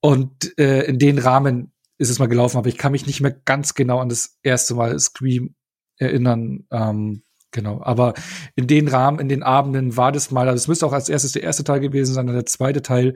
Und 0.00 0.58
äh, 0.58 0.82
in 0.82 0.98
den 0.98 1.18
Rahmen 1.18 1.72
ist 1.98 2.10
es 2.10 2.18
mal 2.18 2.26
gelaufen, 2.26 2.58
aber 2.58 2.68
ich 2.68 2.78
kann 2.78 2.92
mich 2.92 3.06
nicht 3.06 3.20
mehr 3.20 3.32
ganz 3.32 3.74
genau 3.74 4.00
an 4.00 4.08
das 4.08 4.38
erste 4.42 4.74
Mal 4.74 4.98
Scream 4.98 5.54
erinnern. 5.96 6.66
Ähm, 6.70 7.22
genau, 7.50 7.80
aber 7.82 8.14
in 8.56 8.66
den 8.66 8.88
Rahmen, 8.88 9.18
in 9.18 9.28
den 9.28 9.42
Abenden 9.42 9.96
war 9.96 10.12
das 10.12 10.30
mal, 10.30 10.48
also 10.48 10.56
es 10.56 10.68
müsste 10.68 10.86
auch 10.86 10.92
als 10.92 11.08
erstes 11.08 11.32
der 11.32 11.42
erste 11.42 11.64
Teil 11.64 11.80
gewesen 11.80 12.14
sein, 12.14 12.26
dann 12.26 12.36
der 12.36 12.46
zweite 12.46 12.82
Teil, 12.82 13.14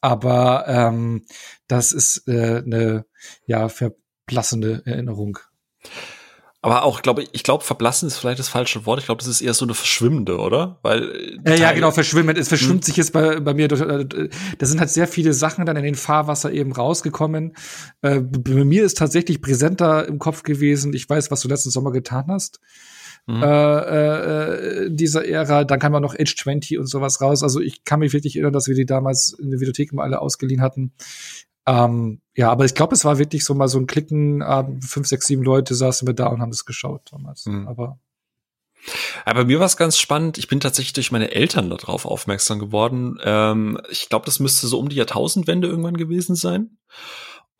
aber 0.00 0.64
ähm, 0.66 1.24
das 1.68 1.92
ist 1.92 2.26
äh, 2.28 2.62
eine 2.64 3.04
ja 3.46 3.68
verblassende 3.68 4.82
Erinnerung. 4.84 5.38
Aber 6.62 6.82
auch, 6.82 7.00
glaube 7.00 7.22
ich, 7.22 7.30
ich 7.32 7.42
glaube, 7.42 7.64
verblassen 7.64 8.06
ist 8.06 8.18
vielleicht 8.18 8.38
das 8.38 8.50
falsche 8.50 8.84
Wort. 8.84 9.00
Ich 9.00 9.06
glaube, 9.06 9.20
das 9.20 9.28
ist 9.28 9.40
eher 9.40 9.54
so 9.54 9.64
eine 9.64 9.72
verschwimmende, 9.72 10.36
oder? 10.36 10.78
Weil 10.82 11.40
ja, 11.46 11.54
ja, 11.54 11.72
genau, 11.72 11.90
verschwimmen. 11.90 12.36
Es 12.36 12.48
verschwimmt 12.48 12.82
hm. 12.82 12.82
sich 12.82 12.96
jetzt 12.98 13.14
bei, 13.14 13.40
bei 13.40 13.54
mir. 13.54 13.66
Durch, 13.66 13.80
äh, 13.80 14.28
da 14.58 14.66
sind 14.66 14.78
halt 14.78 14.90
sehr 14.90 15.08
viele 15.08 15.32
Sachen 15.32 15.64
dann 15.64 15.76
in 15.76 15.84
den 15.84 15.94
Fahrwasser 15.94 16.52
eben 16.52 16.72
rausgekommen. 16.72 17.54
Äh, 18.02 18.20
bei 18.20 18.64
mir 18.64 18.84
ist 18.84 18.98
tatsächlich 18.98 19.40
präsenter 19.40 20.06
im 20.06 20.18
Kopf 20.18 20.42
gewesen. 20.42 20.92
Ich 20.92 21.08
weiß, 21.08 21.30
was 21.30 21.40
du 21.40 21.48
letzten 21.48 21.70
Sommer 21.70 21.92
getan 21.92 22.26
hast. 22.28 22.60
Mhm. 23.30 23.42
Äh, 23.42 24.86
äh, 24.86 24.90
dieser 24.90 25.26
Ära, 25.26 25.64
dann 25.64 25.78
kam 25.78 25.92
ja 25.92 26.00
noch 26.00 26.18
Age 26.18 26.34
20 26.36 26.78
und 26.78 26.86
sowas 26.86 27.20
raus. 27.20 27.42
Also 27.42 27.60
ich 27.60 27.84
kann 27.84 28.00
mich 28.00 28.12
wirklich 28.12 28.36
erinnern, 28.36 28.52
dass 28.52 28.66
wir 28.66 28.74
die 28.74 28.86
damals 28.86 29.32
in 29.32 29.50
der 29.50 29.60
Videothek 29.60 29.92
mal 29.92 30.04
alle 30.04 30.20
ausgeliehen 30.20 30.62
hatten. 30.62 30.92
Ähm, 31.66 32.20
ja, 32.34 32.50
aber 32.50 32.64
ich 32.64 32.74
glaube, 32.74 32.94
es 32.94 33.04
war 33.04 33.18
wirklich 33.18 33.44
so 33.44 33.54
mal 33.54 33.68
so 33.68 33.78
ein 33.78 33.86
Klicken, 33.86 34.40
äh, 34.40 34.64
fünf, 34.80 35.06
sechs, 35.06 35.26
sieben 35.26 35.42
Leute 35.42 35.74
saßen 35.74 36.08
wir 36.08 36.14
da 36.14 36.26
und 36.26 36.40
haben 36.40 36.50
das 36.50 36.64
geschaut 36.64 37.02
damals. 37.12 37.46
Mhm. 37.46 37.68
Aber 37.68 37.98
aber 39.24 39.44
mir 39.44 39.58
war 39.58 39.66
es 39.66 39.76
ganz 39.76 39.98
spannend. 39.98 40.38
Ich 40.38 40.48
bin 40.48 40.58
tatsächlich 40.58 40.94
durch 40.94 41.12
meine 41.12 41.32
Eltern 41.32 41.68
darauf 41.68 42.06
aufmerksam 42.06 42.58
geworden. 42.58 43.18
Ähm, 43.22 43.78
ich 43.90 44.08
glaube, 44.08 44.24
das 44.24 44.40
müsste 44.40 44.66
so 44.66 44.78
um 44.78 44.88
die 44.88 44.96
Jahrtausendwende 44.96 45.68
irgendwann 45.68 45.98
gewesen 45.98 46.34
sein. 46.34 46.78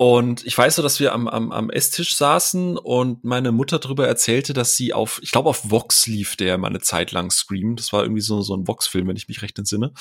Und 0.00 0.46
ich 0.46 0.56
weiß 0.56 0.76
so, 0.76 0.82
dass 0.82 0.98
wir 0.98 1.12
am, 1.12 1.28
am, 1.28 1.52
am 1.52 1.68
Esstisch 1.68 2.16
saßen 2.16 2.78
und 2.78 3.22
meine 3.22 3.52
Mutter 3.52 3.78
darüber 3.78 4.08
erzählte, 4.08 4.54
dass 4.54 4.74
sie 4.74 4.94
auf, 4.94 5.20
ich 5.22 5.30
glaube, 5.30 5.50
auf 5.50 5.70
Vox 5.70 6.06
lief 6.06 6.36
der 6.36 6.56
mal 6.56 6.68
eine 6.68 6.80
Zeit 6.80 7.12
lang 7.12 7.30
Scream. 7.30 7.76
Das 7.76 7.92
war 7.92 8.02
irgendwie 8.04 8.22
so, 8.22 8.40
so 8.40 8.56
ein 8.56 8.66
Vox-Film, 8.66 9.08
wenn 9.08 9.16
ich 9.16 9.28
mich 9.28 9.42
recht 9.42 9.58
entsinne. 9.58 9.92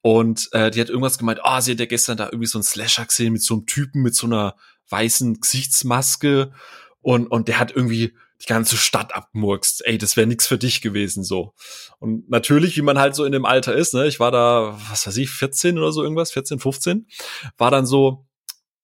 Und 0.00 0.48
äh, 0.52 0.70
die 0.70 0.80
hat 0.80 0.88
irgendwas 0.88 1.18
gemeint, 1.18 1.40
ah, 1.42 1.58
oh, 1.58 1.60
sie 1.60 1.72
hat 1.72 1.80
ja 1.80 1.84
gestern 1.84 2.16
da 2.16 2.24
irgendwie 2.24 2.46
so 2.46 2.56
einen 2.56 2.62
Slasher 2.62 3.04
gesehen 3.04 3.34
mit 3.34 3.42
so 3.42 3.52
einem 3.52 3.66
Typen 3.66 4.00
mit 4.00 4.14
so 4.14 4.26
einer 4.26 4.56
weißen 4.88 5.38
Gesichtsmaske 5.38 6.50
und, 7.02 7.26
und 7.26 7.48
der 7.48 7.58
hat 7.58 7.70
irgendwie 7.76 8.14
die 8.40 8.46
ganze 8.46 8.78
Stadt 8.78 9.14
abmurkst. 9.14 9.84
Ey, 9.84 9.98
das 9.98 10.16
wäre 10.16 10.26
nix 10.26 10.46
für 10.46 10.56
dich 10.56 10.80
gewesen 10.80 11.22
so. 11.22 11.52
Und 11.98 12.30
natürlich, 12.30 12.78
wie 12.78 12.82
man 12.82 12.98
halt 12.98 13.14
so 13.14 13.26
in 13.26 13.32
dem 13.32 13.44
Alter 13.44 13.74
ist, 13.74 13.92
ne, 13.92 14.06
ich 14.06 14.20
war 14.20 14.30
da, 14.30 14.78
was 14.88 15.06
weiß 15.06 15.18
ich, 15.18 15.28
14 15.28 15.76
oder 15.76 15.92
so 15.92 16.02
irgendwas, 16.02 16.32
14, 16.32 16.60
15, 16.60 17.06
war 17.58 17.70
dann 17.70 17.84
so, 17.84 18.24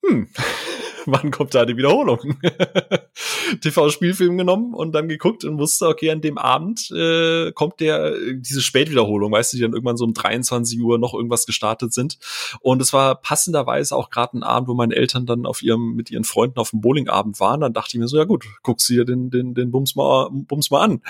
hm, 0.06 0.28
wann 1.06 1.30
kommt 1.30 1.54
da 1.54 1.64
die 1.64 1.76
Wiederholung? 1.76 2.36
TV-Spielfilm 3.60 4.38
genommen 4.38 4.74
und 4.74 4.92
dann 4.92 5.08
geguckt 5.08 5.44
und 5.44 5.58
wusste, 5.58 5.88
okay, 5.88 6.10
an 6.10 6.20
dem 6.20 6.38
Abend 6.38 6.90
äh, 6.90 7.52
kommt 7.52 7.80
der 7.80 8.14
diese 8.34 8.62
Spätwiederholung, 8.62 9.32
weißt 9.32 9.52
du, 9.52 9.56
die 9.56 9.62
dann 9.62 9.72
irgendwann 9.72 9.96
so 9.96 10.04
um 10.04 10.14
23 10.14 10.80
Uhr 10.80 10.98
noch 10.98 11.14
irgendwas 11.14 11.46
gestartet 11.46 11.92
sind. 11.92 12.18
Und 12.60 12.80
es 12.80 12.92
war 12.92 13.16
passenderweise 13.16 13.96
auch 13.96 14.10
gerade 14.10 14.38
ein 14.38 14.42
Abend, 14.42 14.68
wo 14.68 14.74
meine 14.74 14.94
Eltern 14.94 15.26
dann 15.26 15.46
auf 15.46 15.62
ihrem 15.62 15.94
mit 15.94 16.10
ihren 16.10 16.24
Freunden 16.24 16.58
auf 16.58 16.70
dem 16.70 16.80
Bowlingabend 16.80 17.40
waren. 17.40 17.60
Dann 17.60 17.72
dachte 17.72 17.96
ich 17.96 18.00
mir 18.00 18.08
so, 18.08 18.16
ja 18.16 18.24
gut, 18.24 18.46
guckst 18.62 18.88
du 18.88 18.94
dir 18.94 19.04
den 19.04 19.30
den 19.30 19.54
den 19.54 19.70
Bums 19.70 19.96
mal 19.96 20.28
Bums 20.30 20.70
mal 20.70 20.82
an. 20.82 21.02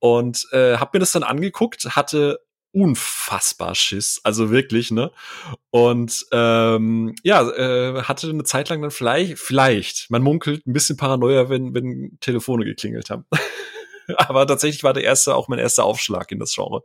Und 0.00 0.46
äh, 0.52 0.76
hab 0.76 0.94
mir 0.94 1.00
das 1.00 1.12
dann 1.12 1.24
angeguckt, 1.24 1.96
hatte 1.96 2.38
unfassbar 2.72 3.74
Schiss, 3.74 4.20
also 4.24 4.50
wirklich, 4.50 4.90
ne? 4.90 5.10
Und 5.70 6.26
ähm, 6.32 7.14
ja, 7.22 7.48
äh, 7.48 8.02
hatte 8.02 8.28
eine 8.28 8.44
Zeit 8.44 8.68
lang 8.68 8.82
dann 8.82 8.90
vielleicht, 8.90 9.38
vielleicht, 9.38 10.10
man 10.10 10.22
munkelt 10.22 10.66
ein 10.66 10.72
bisschen 10.72 10.96
Paranoia, 10.96 11.48
wenn, 11.48 11.74
wenn 11.74 12.18
Telefone 12.20 12.64
geklingelt 12.64 13.10
haben. 13.10 13.24
Aber 14.16 14.46
tatsächlich 14.46 14.84
war 14.84 14.94
der 14.94 15.04
erste 15.04 15.34
auch 15.34 15.48
mein 15.48 15.58
erster 15.58 15.84
Aufschlag 15.84 16.30
in 16.32 16.38
das 16.38 16.54
Genre. 16.54 16.82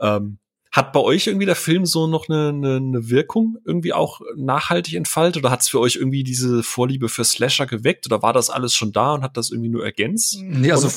Ähm, 0.00 0.38
hat 0.72 0.92
bei 0.92 1.00
euch 1.00 1.26
irgendwie 1.26 1.46
der 1.46 1.56
Film 1.56 1.84
so 1.84 2.06
noch 2.06 2.28
eine, 2.28 2.50
eine, 2.50 2.76
eine 2.76 3.10
Wirkung 3.10 3.58
irgendwie 3.64 3.92
auch 3.92 4.20
nachhaltig 4.36 4.94
entfaltet 4.94 5.38
oder 5.38 5.50
hat 5.50 5.62
es 5.62 5.68
für 5.68 5.80
euch 5.80 5.96
irgendwie 5.96 6.22
diese 6.22 6.62
Vorliebe 6.62 7.08
für 7.08 7.24
Slasher 7.24 7.66
geweckt 7.66 8.06
oder 8.06 8.22
war 8.22 8.32
das 8.32 8.50
alles 8.50 8.74
schon 8.74 8.92
da 8.92 9.14
und 9.14 9.22
hat 9.22 9.36
das 9.36 9.50
irgendwie 9.50 9.68
nur 9.68 9.84
ergänzt? 9.84 10.38
Nee, 10.40 10.70
also, 10.70 10.88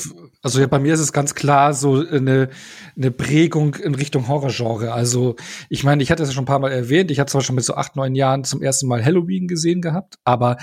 also 0.44 0.60
ja, 0.60 0.68
bei 0.68 0.78
mir 0.78 0.94
ist 0.94 1.00
es 1.00 1.12
ganz 1.12 1.34
klar 1.34 1.74
so 1.74 2.06
eine, 2.08 2.50
eine 2.96 3.12
Prägung 3.12 3.74
in 3.76 3.96
Richtung 3.96 4.28
Horrorgenre. 4.28 4.94
Also 4.94 5.36
ich 5.70 5.84
meine, 5.84 6.04
ich 6.04 6.12
hatte 6.12 6.22
es 6.22 6.30
ja 6.30 6.36
schon 6.36 6.44
ein 6.44 6.48
paar 6.48 6.60
Mal 6.60 6.72
erwähnt, 6.72 7.10
ich 7.10 7.20
hatte 7.20 7.32
zwar 7.32 7.42
schon 7.42 7.56
mit 7.56 7.66
so 7.66 7.74
acht, 7.74 7.96
neun 7.96 8.14
Jahren 8.14 8.44
zum 8.44 8.62
ersten 8.62 8.88
Mal 8.88 9.04
Halloween 9.04 9.48
gesehen 9.48 9.82
gehabt, 9.82 10.20
aber 10.24 10.58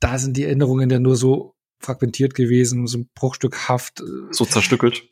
da 0.00 0.18
sind 0.18 0.36
die 0.36 0.44
Erinnerungen 0.44 0.90
ja 0.90 0.98
nur 0.98 1.14
so 1.14 1.54
fragmentiert 1.80 2.34
gewesen, 2.34 2.86
so 2.86 2.98
ein 2.98 3.08
bruchstückhaft. 3.14 4.00
Äh, 4.00 4.04
so 4.32 4.44
zerstückelt. 4.44 5.04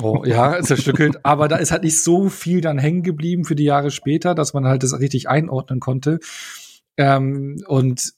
Oh, 0.00 0.24
ja, 0.24 0.60
zerstückelt. 0.62 1.20
Aber 1.24 1.48
da 1.48 1.56
ist 1.56 1.70
halt 1.70 1.84
nicht 1.84 2.00
so 2.00 2.28
viel 2.28 2.60
dann 2.60 2.78
hängen 2.78 3.02
geblieben 3.02 3.44
für 3.44 3.54
die 3.54 3.64
Jahre 3.64 3.90
später, 3.90 4.34
dass 4.34 4.54
man 4.54 4.66
halt 4.66 4.82
das 4.82 4.98
richtig 4.98 5.28
einordnen 5.28 5.80
konnte. 5.80 6.20
Ähm, 6.96 7.62
und 7.66 8.14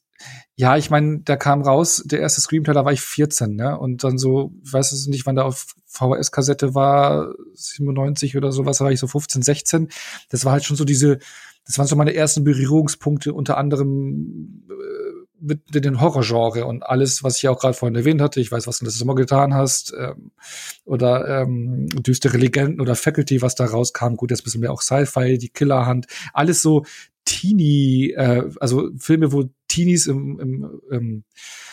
ja, 0.57 0.77
ich 0.77 0.91
meine, 0.91 1.21
da 1.21 1.37
kam 1.37 1.63
raus, 1.63 2.03
der 2.05 2.21
erste 2.21 2.41
Scream-Teil, 2.41 2.75
da 2.75 2.85
war 2.85 2.93
ich 2.93 3.01
14, 3.01 3.57
ne? 3.57 3.77
Und 3.79 4.05
dann 4.05 4.19
so, 4.19 4.53
ich 4.65 4.73
weiß 4.73 4.93
es 4.93 5.07
nicht, 5.09 5.27
wann 5.27 5.35
der 5.35 5.45
auf 5.45 5.75
VHS-Kassette 5.87 6.75
war, 6.75 7.35
97 7.55 8.37
oder 8.37 8.53
sowas, 8.53 8.79
da 8.79 8.85
war 8.85 8.93
ich 8.93 9.01
so 9.01 9.09
15, 9.09 9.43
16. 9.43 9.89
Das 10.29 10.45
war 10.45 10.53
halt 10.53 10.65
schon 10.65 10.77
so 10.77 10.85
diese, 10.85 11.19
das 11.67 11.79
waren 11.79 11.87
so 11.87 11.97
meine 11.97 12.15
ersten 12.15 12.45
Berührungspunkte, 12.45 13.35
unter 13.35 13.57
anderem 13.57 14.65
äh, 14.71 14.75
mit, 15.45 15.75
mit 15.75 15.85
den 15.85 16.01
Horrorgenre 16.01 16.65
und 16.65 16.83
alles, 16.83 17.23
was 17.23 17.37
ich 17.37 17.49
auch 17.49 17.59
gerade 17.59 17.75
vorhin 17.75 17.95
erwähnt 17.95 18.21
hatte. 18.21 18.41
Ich 18.41 18.51
weiß, 18.51 18.67
was 18.67 18.79
du 18.79 18.85
letztes 18.85 18.99
Sommer 18.99 19.15
getan 19.15 19.55
hast. 19.55 19.95
Ähm, 19.99 20.33
oder 20.85 21.43
ähm, 21.43 21.87
düstere 21.89 22.39
Legenden 22.39 22.81
oder 22.81 22.97
Faculty, 22.97 23.43
was 23.43 23.55
da 23.55 23.67
rauskam. 23.67 24.17
Gut, 24.17 24.31
jetzt 24.31 24.45
müssen 24.45 24.63
wir 24.63 24.73
auch 24.73 24.83
Sci-Fi, 24.83 25.39
die 25.39 25.51
Killerhand. 25.51 26.07
Alles 26.33 26.63
so 26.63 26.85
Teenie, 27.25 28.13
äh, 28.13 28.51
also 28.61 28.91
Filme, 28.99 29.33
wo 29.33 29.45
Teenies 29.69 30.07
im, 30.07 30.41
im, 30.41 30.81
im 30.91 31.25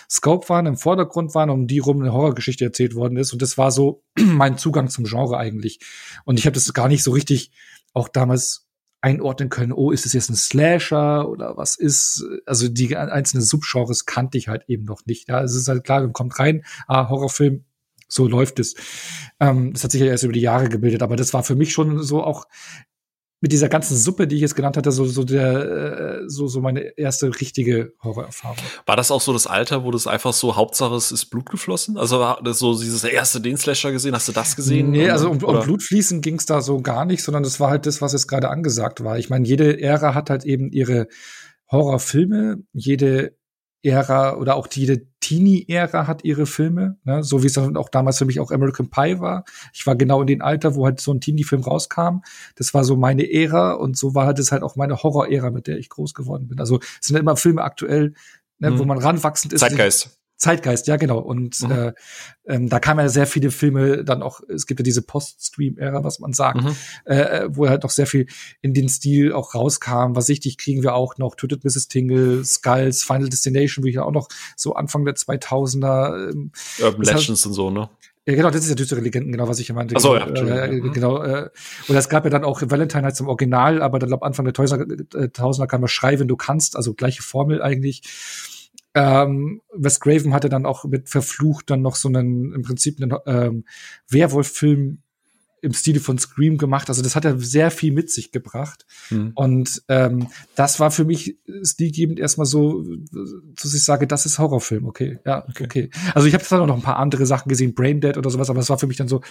Scope 0.10 0.50
waren, 0.50 0.66
im 0.66 0.78
Vordergrund 0.78 1.36
waren, 1.36 1.50
um 1.50 1.68
die 1.68 1.80
rum 1.80 2.02
eine 2.02 2.14
Horrorgeschichte 2.14 2.66
erzählt 2.66 2.96
worden 2.96 3.18
ist. 3.18 3.32
Und 3.34 3.42
das 3.42 3.58
war 3.58 3.72
so 3.72 4.04
mein 4.20 4.58
Zugang 4.58 4.90
zum 4.90 5.06
Genre 5.06 5.38
eigentlich. 5.38 5.80
Und 6.26 6.40
ich 6.40 6.46
habe 6.46 6.54
das 6.54 6.74
gar 6.74 6.88
nicht 6.88 7.04
so 7.04 7.12
richtig 7.12 7.52
auch 7.94 8.08
damals 8.08 8.68
einordnen 9.02 9.50
können, 9.50 9.74
oh, 9.74 9.92
ist 9.92 10.06
es 10.06 10.14
jetzt 10.14 10.30
ein 10.30 10.36
Slasher 10.36 11.28
oder 11.28 11.58
was 11.58 11.76
ist, 11.76 12.24
also 12.46 12.68
die 12.70 12.96
einzelnen 12.96 13.44
Subgenres 13.44 14.06
kannte 14.06 14.38
ich 14.38 14.48
halt 14.48 14.64
eben 14.68 14.86
noch 14.86 15.06
nicht. 15.06 15.28
Ja, 15.28 15.42
es 15.44 15.56
ist 15.56 15.68
halt 15.68 15.84
klar, 15.84 16.08
kommt 16.10 16.40
rein, 16.40 16.64
ah, 16.88 17.10
Horrorfilm, 17.10 17.66
so 18.08 18.28
läuft 18.28 18.60
es. 18.60 18.76
Ähm, 19.40 19.74
das 19.74 19.84
hat 19.84 19.92
sich 19.92 20.02
ja 20.02 20.08
erst 20.08 20.24
über 20.24 20.34
die 20.34 20.42
Jahre 20.42 20.70
gebildet, 20.70 21.02
aber 21.02 21.16
das 21.16 21.34
war 21.34 21.44
für 21.44 21.56
mich 21.56 21.74
schon 21.74 22.04
so 22.04 22.24
auch 22.24 22.46
mit 23.42 23.52
dieser 23.52 23.70
ganzen 23.70 23.98
Suppe, 23.98 24.28
die 24.28 24.36
ich 24.36 24.42
jetzt 24.42 24.56
genannt 24.56 24.78
hatte, 24.78 24.92
so 24.92 25.06
so 25.06 25.24
der 25.24 26.22
äh, 26.22 26.30
so 26.30 26.48
so 26.48 26.62
meine 26.62 26.98
erste 26.98 27.28
richtige 27.28 27.94
Horrorerfahrung. 28.04 28.58
War 28.86 28.96
das 28.96 29.10
auch 29.10 29.20
so 29.20 29.34
das 29.34 29.48
Alter, 29.48 29.84
wo 29.84 29.90
das 29.90 30.06
einfach 30.06 30.32
so 30.32 30.56
Hauptsache 30.56 30.94
es 30.94 31.12
ist 31.12 31.26
Blut 31.26 31.50
geflossen? 31.50 31.98
Also 31.98 32.20
war 32.20 32.40
das 32.44 32.60
so 32.60 32.80
dieses 32.80 33.04
erste 33.04 33.42
den 33.42 33.58
Slasher 33.58 33.92
gesehen? 33.92 34.14
Hast 34.14 34.28
du 34.28 34.32
das 34.32 34.56
gesehen? 34.56 34.92
Nee, 34.92 35.10
also 35.10 35.30
um, 35.30 35.44
um 35.44 35.60
Blutfließen 35.60 36.22
ging 36.22 36.36
es 36.36 36.46
da 36.46 36.62
so 36.62 36.82
gar 36.82 37.06
nicht, 37.06 37.24
sondern 37.24 37.42
das 37.42 37.60
war 37.60 37.72
halt 37.72 37.88
das, 37.88 38.00
was 38.02 38.14
jetzt 38.14 38.28
gerade 38.28 38.50
angesagt 38.50 39.04
war. 39.04 39.18
Ich 39.18 39.32
meine, 39.32 39.48
jede 39.48 39.82
Ära 39.82 40.14
hat 40.14 40.30
halt 40.30 40.46
eben 40.46 40.70
ihre 40.70 41.08
Horrorfilme, 41.72 42.58
jede 42.74 43.36
Ära 43.84 44.36
oder 44.36 44.56
auch 44.56 44.68
jede 44.72 45.08
Teenie-Ära 45.22 46.08
hat 46.08 46.24
ihre 46.24 46.46
Filme, 46.46 46.98
ne? 47.04 47.24
so 47.24 47.42
wie 47.42 47.48
es 47.48 47.54
dann 47.54 47.78
auch 47.78 47.90
damals 47.90 48.18
für 48.18 48.26
mich 48.26 48.40
auch 48.40 48.52
American 48.52 48.90
Pie 48.90 49.20
war. 49.20 49.44
Ich 49.74 49.86
war 49.88 49.96
genau 49.96 50.22
in 50.22 50.28
dem 50.28 50.42
Alter, 50.42 50.76
wo 50.76 50.86
halt 50.86 51.00
so 51.00 51.14
ein 51.14 51.22
Teenie-Film 51.22 51.64
rauskam. 51.64 52.22
Das 52.56 52.74
war 52.74 52.84
so 52.84 52.96
meine 52.96 53.32
Ära 53.32 53.74
und 53.74 53.98
so 53.98 54.14
war 54.14 54.26
halt 54.26 54.40
es 54.40 54.52
halt 54.52 54.64
auch 54.64 54.76
meine 54.76 55.02
Horror-Ära, 55.02 55.52
mit 55.52 55.68
der 55.68 55.78
ich 55.78 55.90
groß 55.90 56.14
geworden 56.14 56.48
bin. 56.48 56.60
Also 56.60 56.80
es 57.00 57.08
sind 57.08 57.18
immer 57.18 57.38
Filme 57.38 57.64
aktuell, 57.64 58.14
ne, 58.60 58.72
mhm. 58.72 58.80
wo 58.80 58.86
man 58.86 58.98
ranwachsend 58.98 59.54
ist. 59.54 59.62
Zeitgeist. 59.62 60.21
Zeitgeist, 60.42 60.88
ja 60.88 60.98
genau. 60.98 61.20
Und 61.20 61.62
mhm. 61.62 61.72
äh, 61.72 61.94
ähm, 62.48 62.68
da 62.68 62.80
kamen 62.80 63.02
ja 63.02 63.10
sehr 63.10 63.28
viele 63.28 63.52
Filme 63.52 64.04
dann 64.04 64.24
auch, 64.24 64.42
es 64.50 64.66
gibt 64.66 64.80
ja 64.80 64.84
diese 64.84 65.04
Post-Stream-Ära, 65.04 66.04
was 66.04 66.20
man 66.20 66.34
sagt, 66.34 66.64
mhm. 66.64 66.76
Äh, 67.06 67.16
äh, 67.16 67.50
wo 67.56 67.70
halt 67.70 67.84
noch 67.84 67.92
sehr 67.92 68.08
viel 68.08 68.26
in 68.62 68.74
den 68.74 68.90
Stil 68.90 69.34
auch 69.34 69.54
rauskam. 69.54 70.16
Was 70.16 70.30
wichtig 70.30 70.58
kriegen 70.58 70.82
wir 70.82 70.96
auch 70.96 71.18
noch, 71.18 71.36
Tötet 71.36 71.64
Mrs. 71.64 71.88
Tingle, 71.88 72.44
Skulls, 72.44 73.04
Final 73.04 73.30
Destination, 73.30 73.84
wo 73.84 73.88
ich 73.88 73.96
ja 73.96 74.04
auch 74.04 74.12
noch 74.12 74.30
so 74.56 74.74
Anfang 74.74 75.06
der 75.06 75.16
2000er. 75.16 76.32
Ähm, 76.32 76.52
Urban 76.82 77.02
Legends 77.04 77.46
und 77.46 77.54
so, 77.54 77.70
ne? 77.70 77.90
Ja, 78.26 78.36
genau, 78.36 78.50
das 78.50 78.64
ist 78.64 78.70
ja 78.70 78.76
düstere 78.76 79.02
Legenden, 79.02 79.32
genau, 79.32 79.48
was 79.48 79.60
ich 79.60 79.72
meinte. 79.74 79.96
Ach 79.96 80.02
so, 80.02 80.16
ja, 80.16 80.26
äh, 80.26 80.72
mhm. 80.72 80.94
genau. 80.94 81.24
Äh, 81.24 81.50
und 81.88 81.96
es 81.96 82.08
gab 82.10 82.24
ja 82.24 82.30
dann 82.30 82.44
auch 82.44 82.62
Valentine 82.64 83.04
halt 83.04 83.16
zum 83.16 83.28
Original, 83.28 83.82
aber 83.82 84.00
dann 84.00 84.10
glaub 84.10 84.24
Anfang 84.24 84.46
der 84.46 84.54
Tausender, 84.54 84.88
äh, 85.16 85.30
Tausender 85.30 85.68
kam 85.68 85.82
ja 85.82 85.88
Schrei, 85.88 86.20
wenn 86.20 86.28
du 86.28 86.36
kannst, 86.36 86.76
also 86.76 86.94
gleiche 86.94 87.24
Formel 87.24 87.62
eigentlich. 87.62 88.04
Ähm, 88.94 89.62
Wes 89.74 90.00
Craven 90.00 90.34
hatte 90.34 90.50
dann 90.50 90.66
auch 90.66 90.86
mit 90.86 91.10
Verflucht 91.10 91.70
dann 91.70 91.82
noch 91.82 91.96
so 91.96 92.10
einen, 92.10 92.54
im 92.54 92.62
Prinzip 92.62 93.02
einen 93.02 93.14
ähm, 93.26 93.66
Werwolf-Film 94.10 95.00
im 95.62 95.74
Stile 95.74 96.00
von 96.00 96.18
Scream 96.18 96.58
gemacht. 96.58 96.90
Also 96.90 97.02
das 97.02 97.16
hat 97.16 97.24
er 97.24 97.40
sehr 97.40 97.72
viel 97.72 97.94
mit 97.94 98.10
sich 98.10 98.32
gebracht. 98.32 98.86
Mhm. 99.12 99.32
Und 99.36 99.84
ähm, 99.88 100.28
das 100.56 100.80
war 100.80 100.92
für 100.92 101.06
mich 101.06 101.38
stilgebend 101.64 102.20
erstmal 102.20 102.48
so, 102.48 102.84
dass 103.62 103.74
ich 103.74 103.84
sage, 103.84 104.08
das 104.08 104.26
ist 104.26 104.40
Horrorfilm, 104.40 104.86
okay. 104.86 105.20
Ja, 105.26 105.46
okay. 105.48 105.64
okay. 105.66 105.90
Also 106.16 106.28
ich 106.28 106.34
habe 106.34 106.44
dann 106.50 106.62
auch 106.62 106.68
noch 106.68 106.78
ein 106.78 106.82
paar 106.82 106.98
andere 106.98 107.26
Sachen 107.26 107.48
gesehen, 107.48 107.76
Brain 107.76 108.02
Dead 108.02 108.18
oder 108.18 108.30
sowas, 108.30 108.50
aber 108.50 108.60
das 108.60 108.70
war 108.70 108.80
für 108.80 108.88
mich 108.88 108.98
dann 108.98 109.08
so 109.08 109.22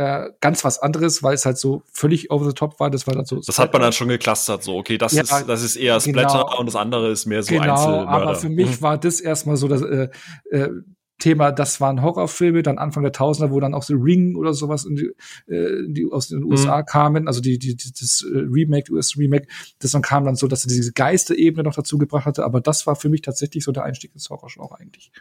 äh, 0.00 0.30
ganz 0.40 0.64
was 0.64 0.78
anderes, 0.78 1.22
weil 1.22 1.34
es 1.34 1.44
halt 1.44 1.58
so 1.58 1.82
völlig 1.92 2.30
over 2.30 2.46
the 2.46 2.54
top 2.54 2.80
war. 2.80 2.90
Das 2.90 3.06
war 3.06 3.14
dann 3.14 3.26
so. 3.26 3.38
Das 3.38 3.58
hat 3.58 3.70
man 3.70 3.82
dann 3.82 3.92
schon 3.92 4.08
geclustert, 4.08 4.62
so, 4.62 4.78
okay, 4.78 4.96
das 4.96 5.12
ja, 5.12 5.22
ist, 5.22 5.44
das 5.46 5.62
ist 5.62 5.76
eher 5.76 6.00
Splatter 6.00 6.44
genau, 6.44 6.58
und 6.58 6.66
das 6.66 6.74
andere 6.74 7.10
ist 7.10 7.26
mehr 7.26 7.42
so 7.42 7.52
genau, 7.52 7.74
Einzelmörder. 7.74 8.08
Aber 8.08 8.34
für 8.34 8.48
mich 8.48 8.80
mhm. 8.80 8.82
war 8.82 8.96
das 8.96 9.20
erstmal 9.20 9.58
so, 9.58 9.68
dass 9.68 9.82
äh, 9.82 10.08
äh, 10.50 10.70
Thema, 11.18 11.52
das 11.52 11.82
waren 11.82 12.00
Horrorfilme, 12.00 12.62
dann 12.62 12.78
Anfang 12.78 13.02
der 13.02 13.12
Tausender, 13.12 13.52
wo 13.52 13.60
dann 13.60 13.74
auch 13.74 13.82
so 13.82 13.94
Ring 13.94 14.36
oder 14.36 14.54
sowas 14.54 14.86
in 14.86 14.96
die, 14.96 15.52
äh, 15.52 15.82
die 15.86 16.08
aus 16.10 16.28
den 16.28 16.44
USA 16.44 16.78
mhm. 16.78 16.86
kamen, 16.86 17.28
also 17.28 17.42
die, 17.42 17.58
die, 17.58 17.76
das 17.76 18.24
äh, 18.26 18.38
Remake, 18.38 18.90
US-Remake, 18.90 19.48
das 19.80 19.90
dann 19.90 20.00
kam 20.00 20.24
dann 20.24 20.36
so, 20.36 20.48
dass 20.48 20.64
er 20.64 20.68
diese 20.68 20.92
Geisterebene 20.92 21.62
noch 21.62 21.74
dazu 21.74 21.98
gebracht 21.98 22.24
hatte, 22.24 22.42
aber 22.42 22.62
das 22.62 22.86
war 22.86 22.96
für 22.96 23.10
mich 23.10 23.20
tatsächlich 23.20 23.64
so 23.64 23.72
der 23.72 23.82
Einstieg 23.82 24.14
ins 24.14 24.30
Horrorgenre 24.30 24.78
eigentlich. 24.78 25.12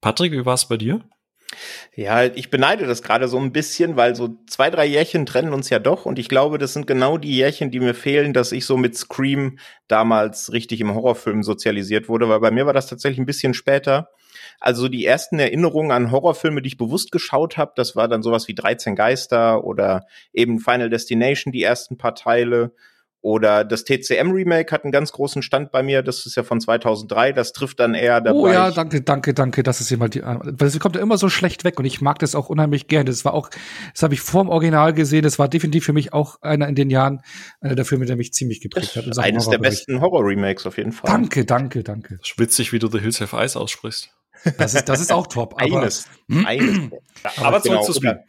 Patrick, 0.00 0.32
wie 0.32 0.44
war 0.44 0.54
es 0.54 0.66
bei 0.66 0.76
dir? 0.76 1.04
Ja, 1.94 2.24
ich 2.24 2.50
beneide 2.50 2.86
das 2.86 3.02
gerade 3.02 3.28
so 3.28 3.38
ein 3.38 3.52
bisschen, 3.52 3.96
weil 3.96 4.14
so 4.14 4.36
zwei, 4.46 4.70
drei 4.70 4.86
Jährchen 4.86 5.26
trennen 5.26 5.52
uns 5.52 5.70
ja 5.70 5.78
doch 5.78 6.06
und 6.06 6.18
ich 6.18 6.28
glaube, 6.28 6.58
das 6.58 6.72
sind 6.72 6.86
genau 6.86 7.18
die 7.18 7.34
Jährchen, 7.36 7.70
die 7.70 7.80
mir 7.80 7.94
fehlen, 7.94 8.32
dass 8.32 8.52
ich 8.52 8.64
so 8.66 8.76
mit 8.76 8.96
Scream 8.96 9.58
damals 9.88 10.52
richtig 10.52 10.80
im 10.80 10.94
Horrorfilm 10.94 11.42
sozialisiert 11.42 12.08
wurde, 12.08 12.28
weil 12.28 12.40
bei 12.40 12.50
mir 12.50 12.66
war 12.66 12.72
das 12.72 12.86
tatsächlich 12.86 13.18
ein 13.18 13.26
bisschen 13.26 13.54
später. 13.54 14.08
Also 14.60 14.88
die 14.88 15.06
ersten 15.06 15.38
Erinnerungen 15.38 15.92
an 15.92 16.10
Horrorfilme, 16.10 16.62
die 16.62 16.68
ich 16.68 16.78
bewusst 16.78 17.12
geschaut 17.12 17.56
habe, 17.56 17.72
das 17.76 17.94
war 17.94 18.08
dann 18.08 18.22
sowas 18.22 18.48
wie 18.48 18.54
13 18.54 18.96
Geister 18.96 19.64
oder 19.64 20.06
eben 20.32 20.58
Final 20.58 20.90
Destination, 20.90 21.52
die 21.52 21.62
ersten 21.62 21.96
paar 21.96 22.14
Teile. 22.14 22.72
Oder 23.20 23.64
das 23.64 23.84
TCM-Remake 23.84 24.70
hat 24.70 24.84
einen 24.84 24.92
ganz 24.92 25.10
großen 25.10 25.42
Stand 25.42 25.72
bei 25.72 25.82
mir. 25.82 26.02
Das 26.02 26.24
ist 26.24 26.36
ja 26.36 26.44
von 26.44 26.60
2003. 26.60 27.32
Das 27.32 27.52
trifft 27.52 27.80
dann 27.80 27.94
eher 27.94 28.20
dabei. 28.20 28.38
Oh 28.38 28.48
ja, 28.48 28.70
danke, 28.70 29.02
danke, 29.02 29.34
danke. 29.34 29.64
Das 29.64 29.80
ist 29.80 29.90
immer 29.90 30.08
die. 30.08 30.22
Weil 30.22 30.70
sie 30.70 30.78
kommt 30.78 30.94
ja 30.94 31.02
immer 31.02 31.18
so 31.18 31.28
schlecht 31.28 31.64
weg 31.64 31.80
und 31.80 31.84
ich 31.84 32.00
mag 32.00 32.20
das 32.20 32.36
auch 32.36 32.48
unheimlich 32.48 32.86
gerne. 32.86 33.06
Das 33.06 33.24
war 33.24 33.34
auch, 33.34 33.50
das 33.92 34.02
habe 34.04 34.14
ich 34.14 34.20
vorm 34.20 34.48
Original 34.48 34.92
gesehen. 34.92 35.22
Das 35.22 35.38
war 35.38 35.48
definitiv 35.48 35.84
für 35.84 35.92
mich 35.92 36.12
auch 36.12 36.40
einer 36.42 36.68
in 36.68 36.76
den 36.76 36.90
Jahren, 36.90 37.22
einer 37.60 37.74
der 37.74 37.84
Filme, 37.84 38.06
der 38.06 38.16
mich 38.16 38.32
ziemlich 38.32 38.60
geprägt 38.60 38.94
hat. 38.94 39.18
Eines 39.18 39.48
der 39.48 39.58
besten 39.58 40.00
Horror-Remakes 40.00 40.66
auf 40.66 40.76
jeden 40.76 40.92
Fall. 40.92 41.10
Danke, 41.10 41.44
danke, 41.44 41.82
danke. 41.82 42.20
Schwitzig, 42.22 42.72
wie 42.72 42.78
du 42.78 42.88
The 42.88 43.00
Hills 43.00 43.20
Have 43.20 43.36
Eyes 43.36 43.56
aussprichst. 43.56 44.10
Das 44.56 44.74
ist, 44.74 44.88
das 44.88 45.00
ist 45.00 45.12
auch 45.12 45.26
top. 45.26 45.60
Aber, 45.60 45.80
eines. 45.82 46.06
eines. 46.46 46.78
aber, 47.36 47.46
aber 47.46 47.60
genau, 47.60 47.82
zurück 47.82 47.94
zu 47.94 48.00
oder, 48.00 48.24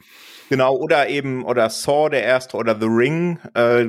Genau, 0.49 0.75
oder 0.75 1.09
eben, 1.09 1.45
oder 1.45 1.69
Saw, 1.69 2.09
der 2.09 2.23
erste, 2.23 2.57
oder 2.57 2.75
The 2.79 2.87
Ring, 2.87 3.37
äh, 3.53 3.85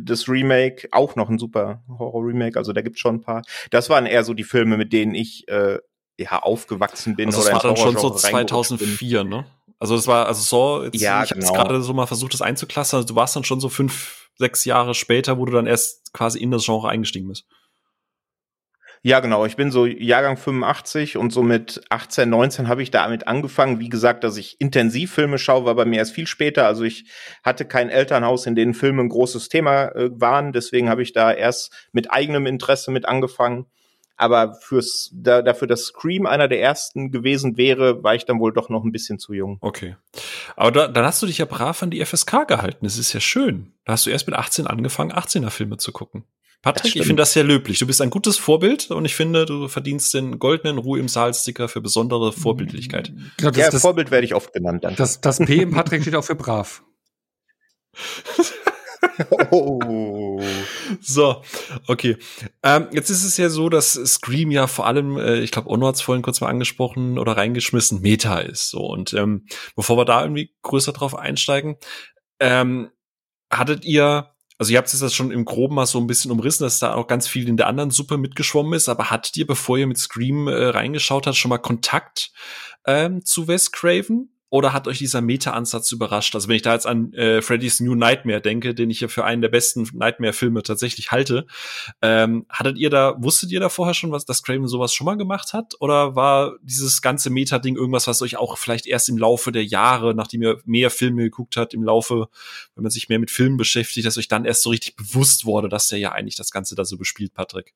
das 0.00 0.28
Remake, 0.28 0.88
auch 0.92 1.16
noch 1.16 1.28
ein 1.28 1.38
super 1.38 1.82
Horror-Remake, 1.88 2.58
also 2.58 2.72
da 2.72 2.82
gibt's 2.82 3.00
schon 3.00 3.16
ein 3.16 3.20
paar. 3.20 3.42
Das 3.70 3.88
waren 3.90 4.06
eher 4.06 4.24
so 4.24 4.34
die 4.34 4.44
Filme, 4.44 4.76
mit 4.76 4.92
denen 4.92 5.14
ich 5.14 5.46
äh, 5.48 5.78
ja 6.18 6.42
aufgewachsen 6.42 7.16
bin. 7.16 7.28
Also 7.28 7.42
das 7.42 7.52
war 7.52 7.60
dann 7.60 7.76
schon 7.76 7.96
so 7.96 8.10
2004, 8.10 9.24
ne? 9.24 9.46
Also 9.78 9.94
das 9.94 10.06
war, 10.06 10.26
also 10.26 10.42
Saw, 10.42 10.84
jetzt, 10.86 11.00
ja, 11.00 11.22
ich 11.22 11.30
genau. 11.30 11.46
habe 11.46 11.58
gerade 11.58 11.82
so 11.82 11.94
mal 11.94 12.06
versucht, 12.06 12.34
das 12.34 12.42
einzuklassen. 12.42 12.96
Also 12.96 13.06
du 13.06 13.14
warst 13.14 13.36
dann 13.36 13.44
schon 13.44 13.60
so 13.60 13.68
fünf, 13.68 14.28
sechs 14.36 14.64
Jahre 14.64 14.94
später, 14.94 15.38
wo 15.38 15.44
du 15.44 15.52
dann 15.52 15.66
erst 15.66 16.12
quasi 16.12 16.38
in 16.38 16.50
das 16.50 16.64
Genre 16.64 16.88
eingestiegen 16.88 17.28
bist. 17.28 17.46
Ja, 19.02 19.20
genau. 19.20 19.46
Ich 19.46 19.56
bin 19.56 19.70
so 19.70 19.86
Jahrgang 19.86 20.36
85 20.36 21.16
und 21.16 21.32
so 21.32 21.42
mit 21.42 21.80
18, 21.88 22.28
19 22.28 22.68
habe 22.68 22.82
ich 22.82 22.90
damit 22.90 23.28
angefangen. 23.28 23.80
Wie 23.80 23.88
gesagt, 23.88 24.24
dass 24.24 24.36
ich 24.36 24.60
intensiv 24.60 25.12
Filme 25.12 25.38
schaue, 25.38 25.64
war 25.64 25.74
bei 25.74 25.84
mir 25.84 25.98
erst 25.98 26.14
viel 26.14 26.26
später. 26.26 26.66
Also 26.66 26.84
ich 26.84 27.10
hatte 27.42 27.64
kein 27.64 27.90
Elternhaus, 27.90 28.46
in 28.46 28.54
dem 28.54 28.74
Filme 28.74 29.02
ein 29.02 29.08
großes 29.08 29.48
Thema 29.48 29.88
äh, 29.94 30.10
waren. 30.12 30.52
Deswegen 30.52 30.88
habe 30.88 31.02
ich 31.02 31.12
da 31.12 31.32
erst 31.32 31.72
mit 31.92 32.10
eigenem 32.12 32.46
Interesse 32.46 32.90
mit 32.90 33.06
angefangen. 33.06 33.66
Aber 34.20 34.54
fürs, 34.54 35.10
da, 35.12 35.42
dafür, 35.42 35.68
dass 35.68 35.84
Scream 35.84 36.26
einer 36.26 36.48
der 36.48 36.60
ersten 36.60 37.12
gewesen 37.12 37.56
wäre, 37.56 38.02
war 38.02 38.16
ich 38.16 38.24
dann 38.24 38.40
wohl 38.40 38.52
doch 38.52 38.68
noch 38.68 38.82
ein 38.82 38.90
bisschen 38.90 39.20
zu 39.20 39.32
jung. 39.32 39.58
Okay. 39.60 39.96
Aber 40.56 40.72
da, 40.72 40.88
dann 40.88 41.04
hast 41.04 41.22
du 41.22 41.26
dich 41.26 41.38
ja 41.38 41.44
brav 41.44 41.80
an 41.84 41.90
die 41.90 42.04
FSK 42.04 42.48
gehalten. 42.48 42.84
Das 42.84 42.98
ist 42.98 43.12
ja 43.12 43.20
schön. 43.20 43.72
Da 43.84 43.92
hast 43.92 44.06
du 44.06 44.10
erst 44.10 44.26
mit 44.26 44.34
18 44.34 44.66
angefangen, 44.66 45.12
18er 45.12 45.50
Filme 45.50 45.76
zu 45.76 45.92
gucken. 45.92 46.24
Patrick, 46.62 46.96
ich 46.96 47.02
finde 47.02 47.22
das 47.22 47.32
sehr 47.32 47.44
löblich. 47.44 47.78
Du 47.78 47.86
bist 47.86 48.00
ein 48.00 48.10
gutes 48.10 48.36
Vorbild 48.36 48.90
und 48.90 49.04
ich 49.04 49.14
finde, 49.14 49.46
du 49.46 49.68
verdienst 49.68 50.12
den 50.12 50.38
goldenen 50.40 50.78
Ruhe 50.78 50.98
im 50.98 51.08
Saal-Sticker 51.08 51.68
für 51.68 51.80
besondere 51.80 52.32
Vorbildlichkeit. 52.32 53.12
Ja, 53.40 53.50
das, 53.50 53.56
ja 53.56 53.70
das, 53.70 53.82
Vorbild 53.82 54.10
werde 54.10 54.26
ich 54.26 54.34
oft 54.34 54.52
genannt. 54.52 54.82
Danke. 54.82 54.96
Das, 54.96 55.20
das 55.20 55.38
P 55.38 55.62
im 55.62 55.70
Patrick 55.70 56.02
steht 56.02 56.16
auch 56.16 56.24
für 56.24 56.34
brav. 56.34 56.82
oh. 59.50 60.40
So, 61.00 61.42
okay. 61.86 62.16
Ähm, 62.62 62.88
jetzt 62.92 63.10
ist 63.10 63.24
es 63.24 63.36
ja 63.36 63.48
so, 63.50 63.68
dass 63.68 63.92
Scream 63.92 64.50
ja 64.50 64.66
vor 64.66 64.86
allem, 64.86 65.16
äh, 65.16 65.38
ich 65.38 65.52
glaube, 65.52 65.70
Ono 65.70 65.86
hat 65.86 65.94
es 65.96 66.02
vorhin 66.02 66.22
kurz 66.22 66.40
mal 66.40 66.48
angesprochen 66.48 67.18
oder 67.18 67.36
reingeschmissen, 67.36 68.00
Meta 68.00 68.38
ist. 68.38 68.70
So 68.70 68.80
und 68.80 69.12
ähm, 69.14 69.46
bevor 69.76 69.96
wir 69.96 70.04
da 70.04 70.22
irgendwie 70.22 70.54
größer 70.62 70.92
drauf 70.92 71.14
einsteigen, 71.14 71.76
ähm, 72.40 72.90
hattet 73.50 73.84
ihr 73.84 74.34
also 74.58 74.72
ihr 74.72 74.78
habt 74.78 74.92
es 74.92 75.00
jetzt 75.00 75.14
schon 75.14 75.30
im 75.30 75.44
Groben 75.44 75.76
mal 75.76 75.86
so 75.86 75.98
ein 75.98 76.08
bisschen 76.08 76.32
umrissen, 76.32 76.64
dass 76.64 76.80
da 76.80 76.94
auch 76.94 77.06
ganz 77.06 77.28
viel 77.28 77.48
in 77.48 77.56
der 77.56 77.68
anderen 77.68 77.90
Suppe 77.90 78.18
mitgeschwommen 78.18 78.72
ist, 78.72 78.88
aber 78.88 79.10
hattet 79.10 79.36
ihr, 79.36 79.46
bevor 79.46 79.78
ihr 79.78 79.86
mit 79.86 79.98
Scream 79.98 80.48
äh, 80.48 80.66
reingeschaut 80.66 81.26
habt, 81.26 81.36
schon 81.36 81.48
mal 81.48 81.58
Kontakt 81.58 82.32
ähm, 82.84 83.24
zu 83.24 83.46
Wes 83.46 83.70
Craven? 83.70 84.30
Oder 84.50 84.72
hat 84.72 84.88
euch 84.88 84.98
dieser 84.98 85.20
Meta-Ansatz 85.20 85.92
überrascht? 85.92 86.34
Also 86.34 86.48
wenn 86.48 86.56
ich 86.56 86.62
da 86.62 86.72
jetzt 86.72 86.86
an 86.86 87.12
äh, 87.12 87.42
Freddy's 87.42 87.80
New 87.80 87.94
Nightmare 87.94 88.40
denke, 88.40 88.74
den 88.74 88.88
ich 88.88 89.00
ja 89.00 89.08
für 89.08 89.24
einen 89.24 89.42
der 89.42 89.50
besten 89.50 89.88
Nightmare-Filme 89.92 90.62
tatsächlich 90.62 91.10
halte, 91.10 91.46
ähm, 92.00 92.46
hattet 92.48 92.78
ihr 92.78 92.88
da, 92.88 93.14
wusstet 93.18 93.50
ihr 93.52 93.60
da 93.60 93.68
vorher 93.68 93.92
schon, 93.92 94.10
was 94.10 94.24
dass 94.24 94.42
Craven 94.42 94.66
sowas 94.66 94.94
schon 94.94 95.04
mal 95.04 95.16
gemacht 95.16 95.52
hat? 95.52 95.74
Oder 95.80 96.16
war 96.16 96.56
dieses 96.62 97.02
ganze 97.02 97.28
Meta-Ding 97.28 97.76
irgendwas, 97.76 98.06
was 98.06 98.22
euch 98.22 98.36
auch 98.36 98.56
vielleicht 98.56 98.86
erst 98.86 99.10
im 99.10 99.18
Laufe 99.18 99.52
der 99.52 99.64
Jahre, 99.64 100.14
nachdem 100.14 100.42
ihr 100.42 100.60
mehr 100.64 100.90
Filme 100.90 101.24
geguckt 101.24 101.56
habt, 101.58 101.74
im 101.74 101.82
Laufe, 101.82 102.28
wenn 102.74 102.82
man 102.82 102.90
sich 102.90 103.10
mehr 103.10 103.18
mit 103.18 103.30
Filmen 103.30 103.58
beschäftigt, 103.58 104.06
dass 104.06 104.16
euch 104.16 104.28
dann 104.28 104.46
erst 104.46 104.62
so 104.62 104.70
richtig 104.70 104.96
bewusst 104.96 105.44
wurde, 105.44 105.68
dass 105.68 105.88
der 105.88 105.98
ja 105.98 106.12
eigentlich 106.12 106.36
das 106.36 106.50
Ganze 106.50 106.74
da 106.74 106.86
so 106.86 106.96
bespielt, 106.96 107.34
Patrick? 107.34 107.74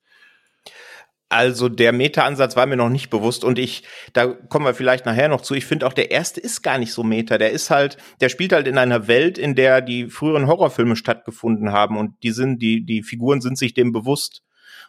Also 1.32 1.70
der 1.70 1.92
Meta-Ansatz 1.92 2.56
war 2.56 2.66
mir 2.66 2.76
noch 2.76 2.90
nicht 2.90 3.08
bewusst 3.08 3.42
und 3.42 3.58
ich, 3.58 3.84
da 4.12 4.26
kommen 4.26 4.66
wir 4.66 4.74
vielleicht 4.74 5.06
nachher 5.06 5.28
noch 5.28 5.40
zu. 5.40 5.54
Ich 5.54 5.64
finde 5.64 5.86
auch 5.86 5.94
der 5.94 6.10
erste 6.10 6.40
ist 6.40 6.60
gar 6.60 6.76
nicht 6.76 6.92
so 6.92 7.02
Meta. 7.02 7.38
Der 7.38 7.52
ist 7.52 7.70
halt, 7.70 7.96
der 8.20 8.28
spielt 8.28 8.52
halt 8.52 8.68
in 8.68 8.76
einer 8.76 9.08
Welt, 9.08 9.38
in 9.38 9.54
der 9.54 9.80
die 9.80 10.10
früheren 10.10 10.46
Horrorfilme 10.46 10.94
stattgefunden 10.94 11.72
haben 11.72 11.96
und 11.96 12.22
die 12.22 12.32
sind, 12.32 12.60
die 12.60 12.84
die 12.84 13.02
Figuren 13.02 13.40
sind 13.40 13.56
sich 13.56 13.72
dem 13.72 13.92
bewusst. 13.92 14.42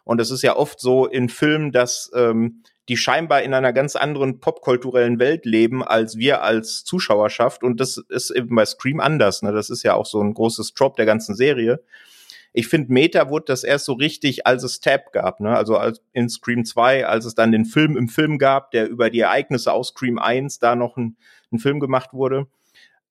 Und 0.03 0.19
es 0.19 0.31
ist 0.31 0.41
ja 0.41 0.57
oft 0.57 0.81
so 0.81 1.05
in 1.05 1.29
Filmen, 1.29 1.71
dass 1.71 2.11
ähm, 2.13 2.61
die 2.89 2.97
scheinbar 2.97 3.43
in 3.43 3.53
einer 3.53 3.71
ganz 3.71 3.95
anderen 3.95 4.41
popkulturellen 4.41 5.19
Welt 5.19 5.45
leben 5.45 5.81
als 5.81 6.17
wir 6.17 6.43
als 6.43 6.83
Zuschauerschaft. 6.83 7.63
Und 7.63 7.79
das 7.79 8.03
ist 8.09 8.31
eben 8.31 8.53
bei 8.53 8.65
Scream 8.65 8.99
anders. 8.99 9.43
Ne? 9.43 9.53
Das 9.53 9.69
ist 9.69 9.83
ja 9.83 9.93
auch 9.93 10.05
so 10.05 10.19
ein 10.19 10.33
großes 10.33 10.73
Trop 10.73 10.97
der 10.97 11.05
ganzen 11.05 11.35
Serie 11.35 11.79
ich 12.53 12.67
finde, 12.67 12.93
Meta 12.93 13.29
wurde 13.29 13.45
das 13.47 13.63
erst 13.63 13.85
so 13.85 13.93
richtig, 13.93 14.45
als 14.45 14.63
es 14.63 14.79
Tab 14.79 15.11
gab, 15.11 15.39
ne? 15.39 15.55
Also 15.57 15.77
als 15.77 16.01
in 16.13 16.29
Scream 16.29 16.65
2, 16.65 17.07
als 17.07 17.25
es 17.25 17.35
dann 17.35 17.51
den 17.51 17.65
Film 17.65 17.97
im 17.97 18.07
Film 18.07 18.37
gab, 18.37 18.71
der 18.71 18.87
über 18.87 19.09
die 19.09 19.21
Ereignisse 19.21 19.73
aus 19.73 19.89
Scream 19.89 20.19
1 20.19 20.59
da 20.59 20.75
noch 20.75 20.95
ein, 20.95 21.17
ein 21.51 21.59
Film 21.59 21.79
gemacht 21.79 22.13
wurde. 22.13 22.47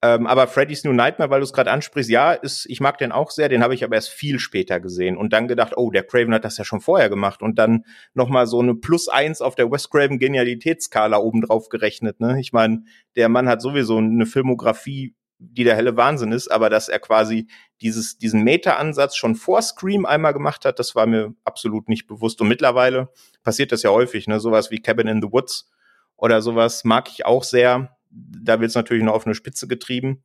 Ähm, 0.04 0.26
aber 0.26 0.48
Freddy's 0.48 0.82
New 0.82 0.92
Nightmare, 0.92 1.30
weil 1.30 1.40
du 1.40 1.44
es 1.44 1.52
gerade 1.52 1.70
ansprichst, 1.70 2.10
ja, 2.10 2.32
ist, 2.32 2.66
ich 2.68 2.80
mag 2.80 2.98
den 2.98 3.12
auch 3.12 3.30
sehr, 3.30 3.48
den 3.48 3.62
habe 3.62 3.74
ich 3.74 3.84
aber 3.84 3.94
erst 3.94 4.08
viel 4.08 4.40
später 4.40 4.80
gesehen 4.80 5.16
und 5.16 5.32
dann 5.32 5.46
gedacht, 5.46 5.74
oh, 5.76 5.92
der 5.92 6.02
Craven 6.02 6.34
hat 6.34 6.44
das 6.44 6.58
ja 6.58 6.64
schon 6.64 6.80
vorher 6.80 7.08
gemacht 7.08 7.40
und 7.40 7.56
dann 7.56 7.84
nochmal 8.12 8.48
so 8.48 8.58
eine 8.58 8.74
Plus 8.74 9.08
eins 9.08 9.40
auf 9.40 9.54
der 9.54 9.70
West 9.70 9.92
Craven 9.92 10.18
Genialitätsskala 10.18 11.18
obendrauf 11.18 11.68
gerechnet. 11.68 12.18
Ne? 12.18 12.40
Ich 12.40 12.52
meine, 12.52 12.82
der 13.14 13.28
Mann 13.28 13.48
hat 13.48 13.62
sowieso 13.62 13.98
eine 13.98 14.26
Filmografie 14.26 15.14
die 15.50 15.64
der 15.64 15.76
helle 15.76 15.96
Wahnsinn 15.96 16.32
ist, 16.32 16.48
aber 16.48 16.70
dass 16.70 16.88
er 16.88 16.98
quasi 16.98 17.48
dieses, 17.80 18.18
diesen 18.18 18.42
Meta-Ansatz 18.44 19.16
schon 19.16 19.34
vor 19.34 19.60
Scream 19.60 20.06
einmal 20.06 20.32
gemacht 20.32 20.64
hat, 20.64 20.78
das 20.78 20.94
war 20.94 21.06
mir 21.06 21.34
absolut 21.44 21.88
nicht 21.88 22.06
bewusst. 22.06 22.40
Und 22.40 22.48
mittlerweile 22.48 23.10
passiert 23.42 23.72
das 23.72 23.82
ja 23.82 23.90
häufig, 23.90 24.28
ne? 24.28 24.40
Sowas 24.40 24.70
wie 24.70 24.80
Cabin 24.80 25.08
in 25.08 25.20
the 25.20 25.32
Woods 25.32 25.70
oder 26.16 26.40
sowas 26.40 26.84
mag 26.84 27.08
ich 27.08 27.26
auch 27.26 27.44
sehr. 27.44 27.96
Da 28.10 28.60
wird 28.60 28.68
es 28.68 28.76
natürlich 28.76 29.02
noch 29.02 29.14
auf 29.14 29.26
eine 29.26 29.34
Spitze 29.34 29.66
getrieben. 29.66 30.22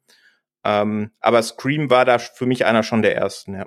Ähm, 0.63 1.11
aber 1.19 1.41
Scream 1.41 1.89
war 1.89 2.05
da 2.05 2.19
für 2.19 2.45
mich 2.45 2.65
einer 2.65 2.83
schon 2.83 3.01
der 3.01 3.15
ersten, 3.15 3.55
ja. 3.55 3.65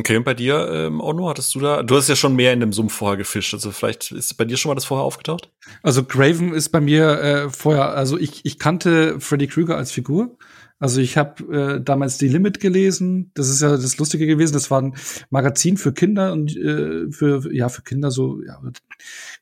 Okay, 0.00 0.16
und 0.16 0.24
bei 0.24 0.32
dir, 0.32 0.66
ähm, 0.72 0.98
Ono, 0.98 1.28
hattest 1.28 1.54
du 1.54 1.60
da, 1.60 1.82
du 1.82 1.94
hast 1.94 2.08
ja 2.08 2.16
schon 2.16 2.34
mehr 2.34 2.54
in 2.54 2.60
dem 2.60 2.72
Sumpf 2.72 2.94
vorher 2.94 3.18
gefischt, 3.18 3.52
also 3.52 3.70
vielleicht 3.70 4.10
ist 4.12 4.32
bei 4.38 4.46
dir 4.46 4.56
schon 4.56 4.70
mal 4.70 4.74
das 4.74 4.86
vorher 4.86 5.04
aufgetaucht? 5.04 5.52
Also 5.82 6.04
Graven 6.04 6.54
ist 6.54 6.70
bei 6.70 6.80
mir 6.80 7.20
äh, 7.20 7.50
vorher, 7.50 7.90
also 7.90 8.16
ich, 8.16 8.46
ich 8.46 8.58
kannte 8.58 9.20
Freddy 9.20 9.46
Krueger 9.46 9.76
als 9.76 9.92
Figur. 9.92 10.38
Also 10.78 11.02
ich 11.02 11.18
habe 11.18 11.44
äh, 11.54 11.84
damals 11.84 12.16
die 12.16 12.28
Limit 12.28 12.60
gelesen. 12.60 13.30
Das 13.34 13.50
ist 13.50 13.60
ja 13.60 13.72
das 13.72 13.98
Lustige 13.98 14.26
gewesen. 14.26 14.54
Das 14.54 14.70
war 14.70 14.80
ein 14.80 14.96
Magazin 15.28 15.76
für 15.76 15.92
Kinder 15.92 16.32
und 16.32 16.56
äh, 16.56 17.10
für 17.10 17.52
ja 17.52 17.68
für 17.68 17.82
Kinder 17.82 18.10
so 18.10 18.40
ja, 18.42 18.58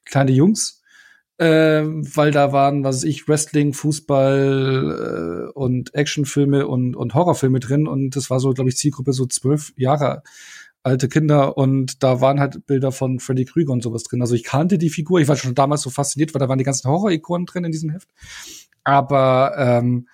kleine 0.05 0.33
Jungs 0.33 0.78
äh, 1.39 1.83
weil 1.85 2.31
da 2.31 2.53
waren, 2.53 2.85
was 2.85 2.97
weiß 2.97 3.05
ich, 3.05 3.29
Wrestling, 3.29 3.73
Fußball 3.73 5.49
äh, 5.49 5.53
und 5.53 5.95
Actionfilme 5.95 6.67
und, 6.67 6.95
und 6.97 7.15
Horrorfilme 7.15 7.61
drin 7.61 7.87
und 7.87 8.17
das 8.17 8.29
war 8.31 8.41
so, 8.41 8.53
glaube 8.53 8.71
ich, 8.71 8.77
Zielgruppe 8.77 9.13
so 9.13 9.27
zwölf 9.27 9.73
Jahre 9.77 10.23
alte 10.83 11.09
Kinder 11.09 11.57
und 11.57 12.03
da 12.03 12.21
waren 12.21 12.41
halt 12.41 12.67
Bilder 12.67 12.93
von 12.93 13.21
Freddy 13.21 13.45
Krüger 13.45 13.73
und 13.73 13.83
sowas 13.83 14.05
drin. 14.05 14.21
Also 14.21 14.35
ich 14.35 14.45
kannte 14.45 14.79
die 14.79 14.91
Figur, 14.91 15.21
ich 15.21 15.29
war 15.29 15.37
schon 15.37 15.55
damals 15.55 15.83
so 15.83 15.91
fasziniert, 15.91 16.35
weil 16.35 16.41
da 16.41 16.49
waren 16.49 16.59
die 16.59 16.65
ganzen 16.65 16.91
Horror-Ikonen 16.91 17.47
drin 17.47 17.65
in 17.65 17.73
diesem 17.73 17.91
Heft. 17.91 18.09
Aber 18.85 19.55
ähm, 19.59 20.09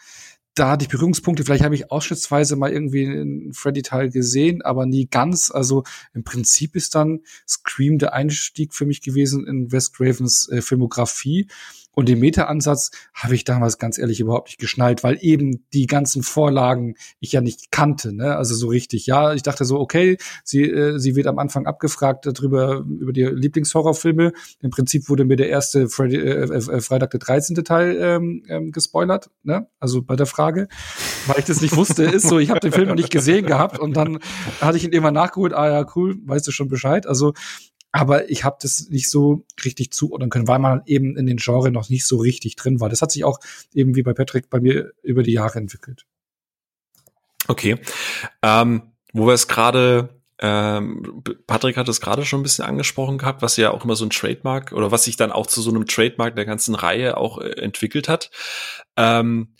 da 0.54 0.70
hatte 0.70 0.84
ich 0.84 0.88
Berührungspunkte. 0.88 1.44
Vielleicht 1.44 1.64
habe 1.64 1.74
ich 1.74 1.90
ausschnittsweise 1.90 2.56
mal 2.56 2.72
irgendwie 2.72 3.06
einen 3.06 3.52
Freddy-Teil 3.52 4.10
gesehen, 4.10 4.62
aber 4.62 4.86
nie 4.86 5.06
ganz. 5.06 5.50
Also 5.50 5.82
im 6.14 6.22
Prinzip 6.22 6.76
ist 6.76 6.94
dann 6.94 7.20
Scream 7.46 7.98
der 7.98 8.14
Einstieg 8.14 8.72
für 8.72 8.86
mich 8.86 9.02
gewesen 9.02 9.46
in 9.46 9.72
Wes 9.72 9.92
Cravens 9.92 10.48
äh, 10.48 10.62
Filmografie. 10.62 11.48
Und 11.94 12.08
den 12.08 12.18
Meta-Ansatz 12.20 12.90
habe 13.14 13.34
ich 13.34 13.44
damals 13.44 13.78
ganz 13.78 13.98
ehrlich 13.98 14.20
überhaupt 14.20 14.48
nicht 14.48 14.58
geschnallt, 14.58 15.04
weil 15.04 15.18
eben 15.20 15.64
die 15.72 15.86
ganzen 15.86 16.22
Vorlagen 16.22 16.94
ich 17.20 17.32
ja 17.32 17.40
nicht 17.40 17.70
kannte, 17.70 18.12
ne? 18.12 18.36
Also 18.36 18.54
so 18.54 18.68
richtig. 18.68 19.06
Ja, 19.06 19.32
ich 19.32 19.42
dachte 19.42 19.64
so, 19.64 19.78
okay, 19.78 20.16
sie, 20.42 20.62
äh, 20.62 20.98
sie 20.98 21.16
wird 21.16 21.26
am 21.26 21.38
Anfang 21.38 21.66
abgefragt 21.66 22.26
darüber, 22.26 22.84
über 22.86 23.12
die 23.12 23.24
Lieblingshorrorfilme. 23.24 24.32
Im 24.60 24.70
Prinzip 24.70 25.08
wurde 25.08 25.24
mir 25.24 25.36
der 25.36 25.48
erste 25.48 25.88
Freddy, 25.88 26.16
äh, 26.16 26.44
äh, 26.44 26.80
Freitag 26.80 27.10
der 27.10 27.20
13. 27.20 27.56
Teil 27.64 27.96
ähm, 28.00 28.42
ähm, 28.48 28.72
gespoilert, 28.72 29.30
ne? 29.42 29.68
Also 29.78 30.02
bei 30.02 30.16
der 30.16 30.26
Frage, 30.26 30.68
weil 31.26 31.38
ich 31.38 31.44
das 31.44 31.60
nicht 31.60 31.76
wusste, 31.76 32.04
ist 32.04 32.28
so, 32.28 32.38
ich 32.38 32.50
habe 32.50 32.60
den 32.60 32.72
Film 32.72 32.88
noch 32.88 32.94
nicht 32.94 33.10
gesehen 33.10 33.46
gehabt 33.46 33.78
und 33.78 33.96
dann 33.96 34.18
hatte 34.60 34.76
ich 34.76 34.84
ihn 34.84 34.92
immer 34.92 35.10
nachgeholt, 35.10 35.52
ah 35.52 35.68
ja, 35.68 35.86
cool, 35.94 36.16
weißt 36.24 36.46
du 36.46 36.50
schon 36.50 36.68
Bescheid. 36.68 37.06
Also 37.06 37.32
aber 37.94 38.28
ich 38.28 38.42
habe 38.42 38.56
das 38.60 38.88
nicht 38.88 39.08
so 39.08 39.44
richtig 39.64 39.92
zuordnen 39.92 40.28
können, 40.28 40.48
weil 40.48 40.58
man 40.58 40.82
eben 40.84 41.16
in 41.16 41.26
den 41.26 41.36
Genre 41.36 41.70
noch 41.70 41.88
nicht 41.90 42.04
so 42.08 42.16
richtig 42.16 42.56
drin 42.56 42.80
war. 42.80 42.88
Das 42.88 43.02
hat 43.02 43.12
sich 43.12 43.22
auch 43.22 43.38
eben 43.72 43.94
wie 43.94 44.02
bei 44.02 44.12
Patrick 44.12 44.50
bei 44.50 44.58
mir 44.58 44.90
über 45.04 45.22
die 45.22 45.32
Jahre 45.32 45.60
entwickelt. 45.60 46.04
Okay. 47.46 47.76
Ähm, 48.42 48.82
wo 49.12 49.28
wir 49.28 49.34
es 49.34 49.46
gerade, 49.46 50.08
ähm, 50.40 51.22
Patrick 51.46 51.76
hat 51.76 51.88
es 51.88 52.00
gerade 52.00 52.24
schon 52.24 52.40
ein 52.40 52.42
bisschen 52.42 52.64
angesprochen 52.64 53.16
gehabt, 53.16 53.42
was 53.42 53.56
ja 53.56 53.70
auch 53.70 53.84
immer 53.84 53.94
so 53.94 54.04
ein 54.04 54.10
Trademark 54.10 54.72
oder 54.72 54.90
was 54.90 55.04
sich 55.04 55.16
dann 55.16 55.30
auch 55.30 55.46
zu 55.46 55.62
so 55.62 55.70
einem 55.70 55.86
Trademark 55.86 56.34
der 56.34 56.46
ganzen 56.46 56.74
Reihe 56.74 57.16
auch 57.16 57.38
äh, 57.38 57.50
entwickelt 57.50 58.08
hat. 58.08 58.32
Ähm, 58.96 59.54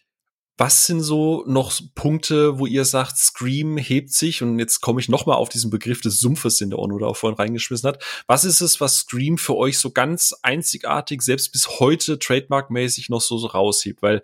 was 0.57 0.87
sind 0.87 1.01
so 1.01 1.45
noch 1.47 1.73
Punkte, 1.95 2.59
wo 2.59 2.67
ihr 2.67 2.85
sagt, 2.85 3.17
Scream 3.19 3.77
hebt 3.77 4.12
sich, 4.12 4.43
und 4.43 4.59
jetzt 4.59 4.81
komme 4.81 5.01
ich 5.01 5.09
noch 5.09 5.27
mal 5.27 5.35
auf 5.35 5.49
diesen 5.49 5.71
Begriff 5.71 6.01
des 6.01 6.21
Sumpfes, 6.21 6.59
den 6.59 6.71
der 6.71 6.79
Ono 6.79 6.99
da 6.99 7.07
auch 7.07 7.17
vorhin 7.17 7.37
reingeschmissen 7.37 7.88
hat. 7.88 8.05
Was 8.27 8.45
ist 8.45 8.61
es, 8.61 8.81
was 8.81 8.99
Scream 8.99 9.38
für 9.38 9.57
euch 9.57 9.79
so 9.79 9.90
ganz 9.90 10.35
einzigartig, 10.43 11.23
selbst 11.23 11.53
bis 11.53 11.81
heute 11.81 12.19
trademarkmäßig 12.19 13.09
noch 13.09 13.21
so, 13.21 13.38
so 13.38 13.49
raushebt? 13.49 14.01
Weil 14.03 14.23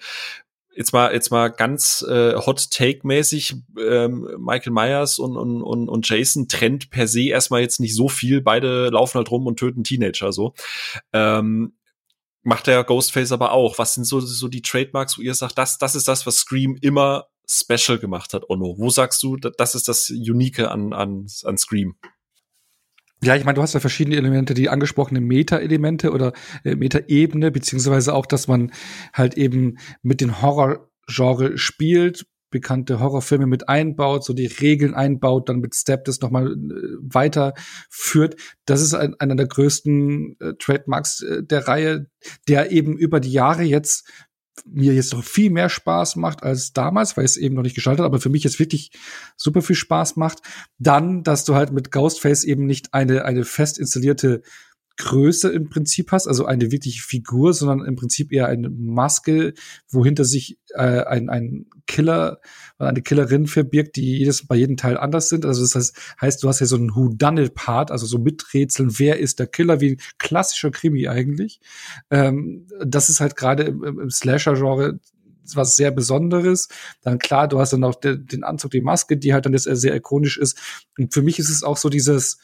jetzt 0.77 0.93
mal 0.93 1.13
jetzt 1.13 1.31
mal 1.31 1.49
ganz 1.49 2.05
äh, 2.09 2.35
Hot 2.35 2.71
Take 2.71 3.01
mäßig 3.07 3.57
ähm, 3.79 4.29
Michael 4.39 4.73
Myers 4.73 5.19
und, 5.19 5.37
und 5.37 5.63
und 5.63 5.89
und 5.89 6.09
Jason 6.09 6.49
trennt 6.49 6.91
per 6.91 7.09
se 7.09 7.25
erstmal 7.25 7.61
jetzt 7.61 7.81
nicht 7.81 7.95
so 7.95 8.09
viel 8.09 8.41
beide 8.41 8.89
laufen 8.89 9.19
halt 9.19 9.31
rum 9.31 9.47
und 9.47 9.59
töten 9.59 9.83
Teenager 9.83 10.33
so 10.33 10.55
ähm, 11.13 11.73
macht 12.43 12.67
der 12.67 12.83
Ghostface 12.85 13.33
aber 13.33 13.53
auch. 13.53 13.79
Was 13.79 13.95
sind 13.95 14.05
so, 14.05 14.21
so 14.21 14.49
die 14.49 14.63
Trademarks, 14.63 15.19
wo 15.19 15.23
ihr 15.23 15.35
sagt, 15.35 15.59
das, 15.59 15.79
das 15.79 15.95
ist 15.95 16.09
das, 16.09 16.27
was 16.27 16.37
Scream 16.37 16.77
immer 16.81 17.27
special 17.49 17.99
gemacht 17.99 18.33
hat, 18.33 18.49
Onno? 18.49 18.77
Wo 18.79 18.91
sagst 18.91 19.23
du, 19.23 19.37
das 19.37 19.75
ist 19.75 19.89
das 19.89 20.11
Unique 20.11 20.61
an, 20.61 20.93
an, 20.93 21.27
an 21.45 21.59
Scream? 21.59 21.97
Ja, 23.23 23.37
ich 23.37 23.45
meine, 23.45 23.57
du 23.57 23.63
hast 23.63 23.75
ja 23.75 23.81
verschiedene 23.81 24.17
Elemente, 24.17 24.55
die 24.55 24.71
angesprochene 24.71 25.21
Meta-Elemente 25.21 26.11
oder 26.11 26.33
äh, 26.65 26.75
Meta-Ebene, 26.75 27.51
beziehungsweise 27.51 28.15
auch, 28.15 28.25
dass 28.25 28.49
man 28.49 28.73
halt 29.13 29.37
eben 29.37 29.77
mit 30.03 30.23
den 30.23 30.41
Horror-Genre 30.41 31.59
spielt, 31.59 32.27
bekannte 32.51 33.01
Horrorfilme 33.01 33.47
mit 33.47 33.69
einbaut, 33.69 34.25
so 34.25 34.33
die 34.33 34.47
Regeln 34.47 34.95
einbaut, 34.95 35.49
dann 35.49 35.61
mit 35.61 35.75
Step 35.75 36.05
das 36.05 36.21
nochmal 36.21 36.53
äh, 36.53 36.97
weiterführt. 37.01 38.37
Das 38.65 38.81
ist 38.81 38.95
ein, 38.95 39.15
einer 39.19 39.37
der 39.37 39.47
größten 39.47 40.37
äh, 40.41 40.55
Trademarks 40.59 41.23
äh, 41.23 41.43
der 41.43 41.69
Reihe, 41.69 42.07
der 42.49 42.73
eben 42.73 42.97
über 42.97 43.21
die 43.21 43.33
Jahre 43.33 43.63
jetzt 43.63 44.09
mir 44.67 44.93
jetzt 44.93 45.13
noch 45.13 45.25
viel 45.25 45.51
mehr 45.51 45.69
Spaß 45.69 46.17
macht 46.17 46.43
als 46.43 46.73
damals, 46.73 47.17
weil 47.17 47.25
es 47.25 47.37
eben 47.37 47.55
noch 47.55 47.63
nicht 47.63 47.75
gestaltet, 47.75 48.05
aber 48.05 48.21
für 48.21 48.29
mich 48.29 48.45
jetzt 48.45 48.59
wirklich 48.59 48.91
super 49.37 49.63
viel 49.63 49.77
Spaß 49.77 50.17
macht. 50.17 50.41
Dann, 50.79 51.23
dass 51.23 51.45
du 51.45 51.55
halt 51.55 51.73
mit 51.73 51.91
Ghostface 51.91 52.45
eben 52.45 52.67
nicht 52.67 52.93
eine, 52.93 53.25
eine 53.25 53.45
fest 53.45 53.79
installierte 53.79 54.43
Größe 55.01 55.49
im 55.49 55.71
Prinzip 55.71 56.13
hast, 56.13 56.27
also 56.27 56.45
eine 56.45 56.71
wirkliche 56.71 57.03
Figur, 57.03 57.55
sondern 57.55 57.87
im 57.87 57.97
Prinzip 57.97 58.33
eher 58.33 58.49
eine 58.49 58.69
Maske, 58.69 59.55
wohinter 59.89 60.27
sich 60.27 60.59
äh, 60.75 61.05
ein, 61.05 61.31
ein 61.31 61.67
Killer 61.91 62.41
oder 62.79 62.89
eine 62.89 63.03
Killerin 63.03 63.49
verbirgt, 63.49 63.97
die 63.97 64.19
jedes 64.19 64.47
bei 64.47 64.55
jedem 64.55 64.77
Teil 64.77 64.97
anders 64.97 65.29
sind. 65.29 65.45
Also 65.45 65.67
das 65.67 65.93
heißt, 66.21 66.43
du 66.43 66.49
hast 66.49 66.61
ja 66.61 66.67
so 66.67 66.77
einen 66.77 66.95
Who-Done-It-Part, 66.95 67.91
also 67.91 68.07
so 68.07 68.19
miträtseln, 68.19 68.99
wer 68.99 69.19
ist 69.19 69.41
der 69.41 69.49
Killer, 69.49 69.81
wie 69.81 69.93
ein 69.93 70.01
klassischer 70.19 70.71
Krimi 70.71 71.09
eigentlich. 71.09 71.61
Ähm, 72.11 72.69
das 72.85 73.09
ist 73.11 73.21
halt 73.21 73.35
gerade 73.35 73.65
im, 73.65 73.83
im 73.83 74.11
Slasher-Genre 74.11 75.01
was 75.53 75.75
sehr 75.75 75.91
Besonderes. 75.91 76.69
Dann 77.03 77.19
klar, 77.19 77.49
du 77.49 77.59
hast 77.59 77.73
dann 77.73 77.83
auch 77.83 77.97
de, 77.97 78.17
den 78.17 78.45
Anzug, 78.45 78.71
die 78.71 78.83
Maske, 78.83 79.17
die 79.17 79.35
halt 79.35 79.47
dann 79.47 79.53
jetzt 79.53 79.65
sehr 79.65 79.97
ikonisch 79.97 80.39
ist. 80.39 80.87
Und 80.97 81.13
für 81.13 81.23
mich 81.23 81.41
ist 81.41 81.51
es 81.51 81.65
auch 81.65 81.77
so 81.77 81.89
dieses 81.89 82.39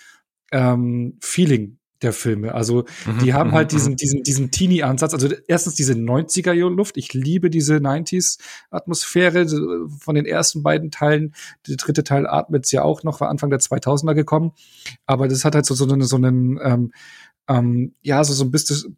ähm, 0.50 1.16
Feeling, 1.20 1.78
der 2.02 2.12
Filme. 2.12 2.54
Also 2.54 2.84
mhm, 3.06 3.18
die 3.20 3.34
haben 3.34 3.52
halt 3.52 3.72
mhm, 3.72 3.76
diesen, 3.76 3.92
mhm. 3.92 3.96
diesen, 3.96 4.22
diesen 4.22 4.50
Teenie-Ansatz. 4.50 5.14
Also 5.14 5.28
erstens 5.46 5.74
diese 5.74 5.94
90er-Luft. 5.94 6.96
Ich 6.96 7.14
liebe 7.14 7.50
diese 7.50 7.76
90s-Atmosphäre 7.76 9.46
von 9.98 10.14
den 10.14 10.26
ersten 10.26 10.62
beiden 10.62 10.90
Teilen. 10.90 11.34
Der 11.66 11.76
dritte 11.76 12.04
Teil 12.04 12.26
atmet 12.26 12.70
ja 12.72 12.82
auch 12.82 13.02
noch, 13.02 13.20
war 13.20 13.28
Anfang 13.28 13.50
der 13.50 13.60
2000er 13.60 14.14
gekommen. 14.14 14.52
Aber 15.06 15.28
das 15.28 15.44
hat 15.44 15.54
halt 15.54 15.66
so, 15.66 15.74
so, 15.74 15.90
eine, 15.90 16.04
so 16.04 16.16
einen, 16.16 16.58
ähm, 16.62 16.92
ähm, 17.48 17.94
ja, 18.02 18.22
so, 18.24 18.32
so 18.32 18.44
ein 18.44 18.50
bisschen, 18.50 18.96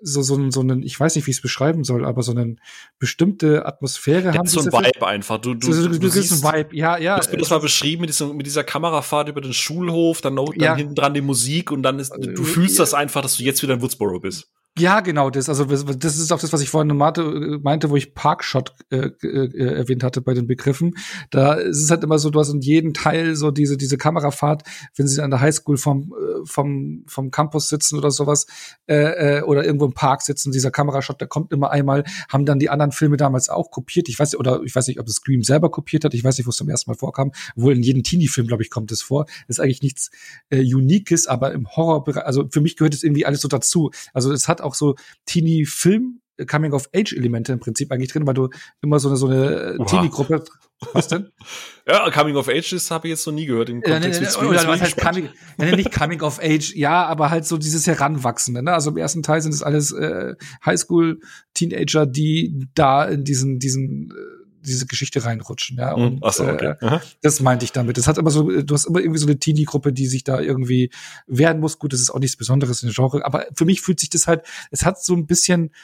so, 0.00 0.22
so, 0.22 0.50
so 0.50 0.60
einen, 0.60 0.82
ich 0.82 0.98
weiß 0.98 1.16
nicht, 1.16 1.26
wie 1.26 1.30
ich 1.30 1.38
es 1.38 1.42
beschreiben 1.42 1.84
soll, 1.84 2.04
aber 2.04 2.22
so 2.22 2.32
eine 2.32 2.56
bestimmte 2.98 3.66
Atmosphäre 3.66 4.28
ja, 4.28 4.34
haben. 4.34 4.46
So 4.46 4.60
ein 4.60 4.66
Vibe 4.66 5.06
einfach. 5.06 5.38
Du, 5.38 5.54
du, 5.54 5.72
so, 5.72 5.88
du, 5.88 5.98
du 5.98 6.08
siehst 6.08 6.32
ein 6.32 6.52
Vibe, 6.52 6.76
ja, 6.76 6.96
ja. 6.98 7.14
Du 7.14 7.20
hast 7.20 7.32
mir 7.32 7.38
das 7.38 7.50
mal 7.50 7.60
beschrieben 7.60 8.02
mit, 8.02 8.10
diesem, 8.10 8.36
mit 8.36 8.46
dieser 8.46 8.64
Kamerafahrt 8.64 9.28
über 9.28 9.40
den 9.40 9.52
Schulhof, 9.52 10.20
dann, 10.20 10.34
noch, 10.34 10.52
dann 10.52 10.60
ja. 10.60 10.74
hinten 10.76 10.94
dran 10.94 11.14
die 11.14 11.20
Musik 11.20 11.70
und 11.70 11.82
dann 11.82 11.98
ist, 11.98 12.10
du 12.10 12.42
äh, 12.42 12.44
fühlst 12.44 12.78
das 12.78 12.94
einfach, 12.94 13.22
dass 13.22 13.36
du 13.36 13.44
jetzt 13.44 13.62
wieder 13.62 13.74
in 13.74 13.82
Woodsboro 13.82 14.20
bist. 14.20 14.50
Ja, 14.78 15.00
genau, 15.00 15.30
das. 15.30 15.48
Also 15.48 15.64
das 15.64 16.16
ist 16.16 16.32
auch 16.32 16.40
das, 16.40 16.52
was 16.52 16.62
ich 16.62 16.70
vorhin 16.70 16.96
meinte, 16.96 17.90
wo 17.90 17.96
ich 17.96 18.14
Parkshot 18.14 18.72
äh, 18.90 19.10
äh, 19.22 19.76
erwähnt 19.76 20.04
hatte 20.04 20.20
bei 20.20 20.32
den 20.32 20.46
Begriffen. 20.46 20.94
Da 21.30 21.54
ist 21.54 21.82
es 21.82 21.90
halt 21.90 22.04
immer 22.04 22.18
so, 22.20 22.30
du 22.30 22.38
hast 22.38 22.50
in 22.50 22.60
jedem 22.60 22.94
Teil 22.94 23.34
so 23.34 23.50
diese 23.50 23.76
diese 23.76 23.98
Kamerafahrt, 23.98 24.62
wenn 24.94 25.08
sie 25.08 25.22
an 25.22 25.30
der 25.30 25.40
Highschool 25.40 25.76
vom 25.76 26.14
äh, 26.14 26.46
vom 26.46 27.02
vom 27.08 27.32
Campus 27.32 27.68
sitzen 27.68 27.98
oder 27.98 28.12
sowas 28.12 28.46
äh, 28.86 29.38
äh, 29.38 29.42
oder 29.42 29.64
irgendwo 29.64 29.86
im 29.86 29.92
Park 29.92 30.22
sitzen, 30.22 30.52
dieser 30.52 30.70
Kamerashot, 30.70 31.20
der 31.20 31.28
kommt 31.28 31.52
immer 31.52 31.72
einmal. 31.72 32.04
Haben 32.28 32.46
dann 32.46 32.60
die 32.60 32.70
anderen 32.70 32.92
Filme 32.92 33.16
damals 33.16 33.48
auch 33.48 33.72
kopiert. 33.72 34.08
Ich 34.08 34.20
weiß 34.20 34.36
oder 34.36 34.62
ich 34.62 34.74
weiß 34.74 34.86
nicht, 34.86 35.00
ob 35.00 35.06
das 35.06 35.16
Scream 35.16 35.42
selber 35.42 35.70
kopiert 35.70 36.04
hat. 36.04 36.14
Ich 36.14 36.22
weiß 36.22 36.38
nicht, 36.38 36.46
wo 36.46 36.50
es 36.50 36.56
zum 36.56 36.68
ersten 36.68 36.90
Mal 36.90 36.96
vorkam. 36.96 37.32
Wohl 37.56 37.74
in 37.74 37.82
jedem 37.82 38.04
Teenie-Film, 38.04 38.46
glaube 38.46 38.62
ich, 38.62 38.70
kommt 38.70 38.92
es 38.92 39.02
vor. 39.02 39.24
Das 39.48 39.58
ist 39.58 39.60
eigentlich 39.60 39.82
nichts 39.82 40.10
äh, 40.48 40.62
Uniques, 40.62 41.26
aber 41.26 41.52
im 41.52 41.68
Horrorbereich, 41.68 42.24
also 42.24 42.46
für 42.50 42.60
mich 42.60 42.76
gehört 42.76 42.94
es 42.94 43.02
irgendwie 43.02 43.26
alles 43.26 43.40
so 43.40 43.48
dazu. 43.48 43.90
Also 44.14 44.32
es 44.32 44.46
hat 44.46 44.59
auch 44.60 44.74
so 44.74 44.94
Teenie-Film 45.26 46.20
Coming-of-Age-Elemente 46.46 47.52
im 47.52 47.60
Prinzip 47.60 47.92
eigentlich 47.92 48.12
drin, 48.12 48.26
weil 48.26 48.34
du 48.34 48.48
immer 48.82 48.98
so 48.98 49.08
eine, 49.08 49.16
so 49.16 49.26
eine 49.26 49.78
Teenie-Gruppe. 49.86 50.44
Was 50.92 51.08
denn? 51.08 51.28
ja, 51.86 52.10
Coming 52.10 52.36
of 52.36 52.48
Age 52.48 52.72
ist 52.72 52.90
habe 52.90 53.06
ich 53.06 53.10
jetzt 53.10 53.26
noch 53.26 53.34
nie 53.34 53.44
gehört 53.44 53.68
im 53.68 53.82
Kontext 53.82 54.20
ja, 54.20 54.28
nee, 54.28 54.36
nee, 54.40 54.48
oder 54.48 54.66
was 54.66 54.80
heißt 54.80 54.96
Coming, 54.96 55.28
ja, 55.58 55.76
nicht 55.76 55.92
Coming 55.92 56.22
of 56.22 56.40
Age, 56.42 56.74
ja, 56.74 57.04
aber 57.04 57.28
halt 57.28 57.44
so 57.44 57.58
dieses 57.58 57.86
Heranwachsende. 57.86 58.62
Ne? 58.62 58.72
Also 58.72 58.90
im 58.90 58.96
ersten 58.96 59.22
Teil 59.22 59.42
sind 59.42 59.52
es 59.52 59.62
alles 59.62 59.92
äh, 59.92 60.34
Highschool-Teenager, 60.64 62.06
die 62.06 62.66
da 62.74 63.04
in 63.04 63.24
diesen 63.24 63.58
diesen 63.58 64.10
äh, 64.10 64.39
diese 64.60 64.86
Geschichte 64.86 65.24
reinrutschen. 65.24 65.78
Ja, 65.78 65.94
hm, 65.94 66.02
und 66.02 66.18
Ach 66.22 66.32
so, 66.32 66.46
okay. 66.46 66.74
äh, 66.80 66.98
das 67.22 67.40
meinte 67.40 67.64
ich 67.64 67.72
damit. 67.72 67.96
Das 67.96 68.06
hat 68.06 68.18
immer 68.18 68.30
so, 68.30 68.62
du 68.62 68.74
hast 68.74 68.86
immer 68.86 69.00
irgendwie 69.00 69.18
so 69.18 69.26
eine 69.26 69.38
Teenie-Gruppe, 69.38 69.92
die 69.92 70.06
sich 70.06 70.24
da 70.24 70.40
irgendwie 70.40 70.90
wehren 71.26 71.60
muss. 71.60 71.78
Gut, 71.78 71.92
das 71.92 72.00
ist 72.00 72.10
auch 72.10 72.18
nichts 72.18 72.36
Besonderes 72.36 72.82
in 72.82 72.88
der 72.88 72.94
Genre, 72.94 73.24
aber 73.24 73.46
für 73.54 73.64
mich 73.64 73.80
fühlt 73.80 74.00
sich 74.00 74.10
das 74.10 74.26
halt, 74.26 74.46
es 74.70 74.84
hat 74.84 75.02
so 75.02 75.14
ein 75.14 75.26
bisschen 75.26 75.74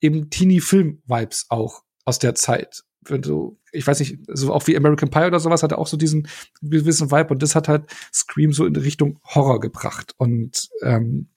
eben 0.00 0.30
Teenie-Film-Vibes 0.30 1.46
auch 1.48 1.82
aus 2.04 2.18
der 2.18 2.34
Zeit. 2.34 2.84
Wenn 3.04 3.22
du, 3.22 3.58
ich 3.72 3.86
weiß 3.86 3.98
nicht, 4.00 4.18
so 4.28 4.52
auch 4.52 4.66
wie 4.66 4.76
American 4.76 5.10
Pie 5.10 5.26
oder 5.26 5.40
sowas 5.40 5.62
hat 5.62 5.72
er 5.72 5.78
auch 5.78 5.88
so 5.88 5.96
diesen 5.96 6.28
gewissen 6.60 7.10
Vibe 7.10 7.34
und 7.34 7.42
das 7.42 7.54
hat 7.54 7.68
halt 7.68 7.86
Scream 8.12 8.52
so 8.52 8.64
in 8.64 8.76
Richtung 8.76 9.18
Horror 9.24 9.60
gebracht. 9.60 10.14
Und 10.18 10.68
ähm, 10.82 11.28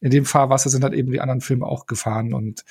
in 0.00 0.10
dem 0.10 0.24
Fahrwasser 0.24 0.70
sind 0.70 0.84
halt 0.84 0.94
eben 0.94 1.10
die 1.10 1.20
anderen 1.20 1.40
Filme 1.40 1.66
auch 1.66 1.86
gefahren 1.86 2.32
und 2.32 2.64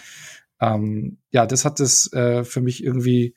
ähm, 0.59 1.19
ja, 1.31 1.45
das 1.45 1.65
hat 1.65 1.79
es 1.79 2.11
äh, 2.13 2.43
für 2.43 2.61
mich 2.61 2.83
irgendwie 2.83 3.35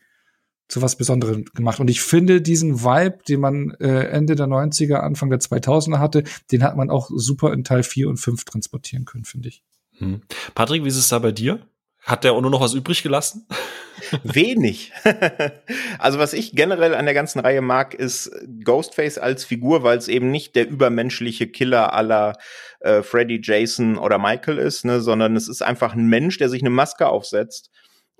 zu 0.70 0.82
was 0.82 0.96
Besonderem 0.96 1.44
gemacht. 1.54 1.80
Und 1.80 1.90
ich 1.90 2.00
finde 2.00 2.40
diesen 2.40 2.82
Vibe, 2.82 3.18
den 3.28 3.40
man 3.40 3.72
äh, 3.80 4.04
Ende 4.04 4.36
der 4.36 4.46
90er, 4.46 4.94
Anfang 4.94 5.28
der 5.28 5.40
2000er 5.40 5.98
hatte, 5.98 6.24
den 6.52 6.62
hat 6.62 6.76
man 6.76 6.90
auch 6.90 7.10
super 7.12 7.52
in 7.52 7.64
Teil 7.64 7.82
4 7.82 8.08
und 8.08 8.16
5 8.18 8.44
transportieren 8.44 9.04
können, 9.04 9.24
finde 9.24 9.48
ich. 9.48 9.62
Hm. 9.98 10.22
Patrick, 10.54 10.84
wie 10.84 10.88
ist 10.88 10.96
es 10.96 11.08
da 11.08 11.18
bei 11.18 11.32
dir? 11.32 11.60
Hat 12.02 12.24
der 12.24 12.32
auch 12.32 12.40
nur 12.40 12.50
noch 12.50 12.62
was 12.62 12.72
übrig 12.72 13.02
gelassen? 13.02 13.46
Wenig. 14.22 14.92
also 15.98 16.18
was 16.18 16.32
ich 16.32 16.52
generell 16.52 16.94
an 16.94 17.04
der 17.04 17.14
ganzen 17.14 17.40
Reihe 17.40 17.60
mag, 17.60 17.92
ist 17.92 18.30
Ghostface 18.64 19.18
als 19.18 19.44
Figur, 19.44 19.82
weil 19.82 19.98
es 19.98 20.08
eben 20.08 20.30
nicht 20.30 20.56
der 20.56 20.68
übermenschliche 20.68 21.46
Killer 21.48 21.92
aller 21.92 22.38
äh, 22.80 23.02
Freddy, 23.02 23.40
Jason 23.42 23.98
oder 23.98 24.18
Michael 24.18 24.58
ist, 24.58 24.84
ne, 24.84 25.00
sondern 25.00 25.36
es 25.36 25.48
ist 25.48 25.62
einfach 25.62 25.94
ein 25.94 26.06
Mensch, 26.06 26.38
der 26.38 26.48
sich 26.48 26.62
eine 26.62 26.70
Maske 26.70 27.06
aufsetzt, 27.06 27.70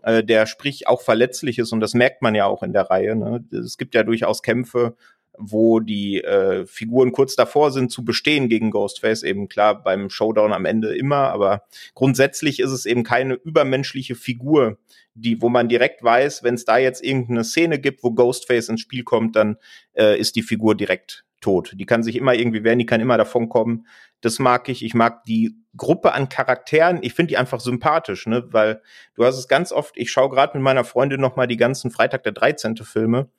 äh, 0.02 0.24
der 0.24 0.46
sprich 0.46 0.86
auch 0.86 1.02
verletzlich 1.02 1.58
ist 1.58 1.72
und 1.72 1.80
das 1.80 1.94
merkt 1.94 2.22
man 2.22 2.34
ja 2.34 2.46
auch 2.46 2.62
in 2.62 2.72
der 2.72 2.90
Reihe. 2.90 3.16
Ne. 3.16 3.44
Es 3.52 3.78
gibt 3.78 3.94
ja 3.94 4.02
durchaus 4.02 4.42
Kämpfe, 4.42 4.96
wo 5.40 5.80
die 5.80 6.22
äh, 6.22 6.66
Figuren 6.66 7.12
kurz 7.12 7.34
davor 7.34 7.70
sind 7.70 7.90
zu 7.90 8.04
bestehen 8.04 8.48
gegen 8.48 8.70
Ghostface. 8.70 9.22
Eben 9.22 9.48
klar 9.48 9.82
beim 9.82 10.10
Showdown 10.10 10.52
am 10.52 10.66
Ende 10.66 10.94
immer, 10.94 11.30
aber 11.30 11.62
grundsätzlich 11.94 12.60
ist 12.60 12.72
es 12.72 12.86
eben 12.86 13.04
keine 13.04 13.34
übermenschliche 13.34 14.14
Figur, 14.14 14.78
die, 15.14 15.40
wo 15.40 15.48
man 15.48 15.68
direkt 15.68 16.02
weiß, 16.02 16.42
wenn 16.42 16.54
es 16.54 16.64
da 16.64 16.78
jetzt 16.78 17.02
irgendeine 17.02 17.44
Szene 17.44 17.78
gibt, 17.78 18.02
wo 18.04 18.12
Ghostface 18.12 18.68
ins 18.68 18.80
Spiel 18.80 19.02
kommt, 19.02 19.34
dann 19.36 19.56
äh, 19.94 20.18
ist 20.18 20.36
die 20.36 20.42
Figur 20.42 20.74
direkt 20.74 21.24
tot. 21.40 21.72
Die 21.74 21.86
kann 21.86 22.02
sich 22.02 22.16
immer 22.16 22.34
irgendwie 22.34 22.64
wehren, 22.64 22.78
die 22.78 22.86
kann 22.86 23.00
immer 23.00 23.16
davon 23.16 23.48
kommen. 23.48 23.86
Das 24.20 24.38
mag 24.38 24.68
ich. 24.68 24.84
Ich 24.84 24.94
mag 24.94 25.24
die 25.24 25.56
Gruppe 25.76 26.12
an 26.12 26.28
Charakteren. 26.28 26.98
Ich 27.02 27.14
finde 27.14 27.30
die 27.30 27.36
einfach 27.36 27.60
sympathisch, 27.60 28.26
ne? 28.26 28.44
Weil 28.52 28.82
du 29.14 29.24
hast 29.24 29.38
es 29.38 29.48
ganz 29.48 29.72
oft. 29.72 29.96
Ich 29.96 30.10
schaue 30.10 30.30
gerade 30.30 30.56
mit 30.56 30.62
meiner 30.62 30.84
Freundin 30.84 31.20
noch 31.20 31.36
mal 31.36 31.46
die 31.46 31.56
ganzen 31.56 31.90
Freitag 31.90 32.22
der 32.24 32.32
13. 32.32 32.76
Filme 32.78 33.30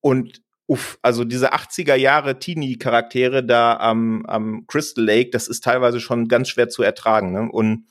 und 0.00 0.42
uff, 0.66 0.98
also 1.02 1.24
diese 1.24 1.52
80er 1.52 1.94
Jahre 1.94 2.38
Teenie-Charaktere 2.38 3.44
da 3.44 3.76
am, 3.76 4.24
am 4.26 4.66
Crystal 4.66 5.04
Lake, 5.04 5.30
das 5.30 5.48
ist 5.48 5.64
teilweise 5.64 6.00
schon 6.00 6.28
ganz 6.28 6.48
schwer 6.48 6.68
zu 6.68 6.82
ertragen. 6.82 7.32
Ne? 7.32 7.50
Und 7.50 7.86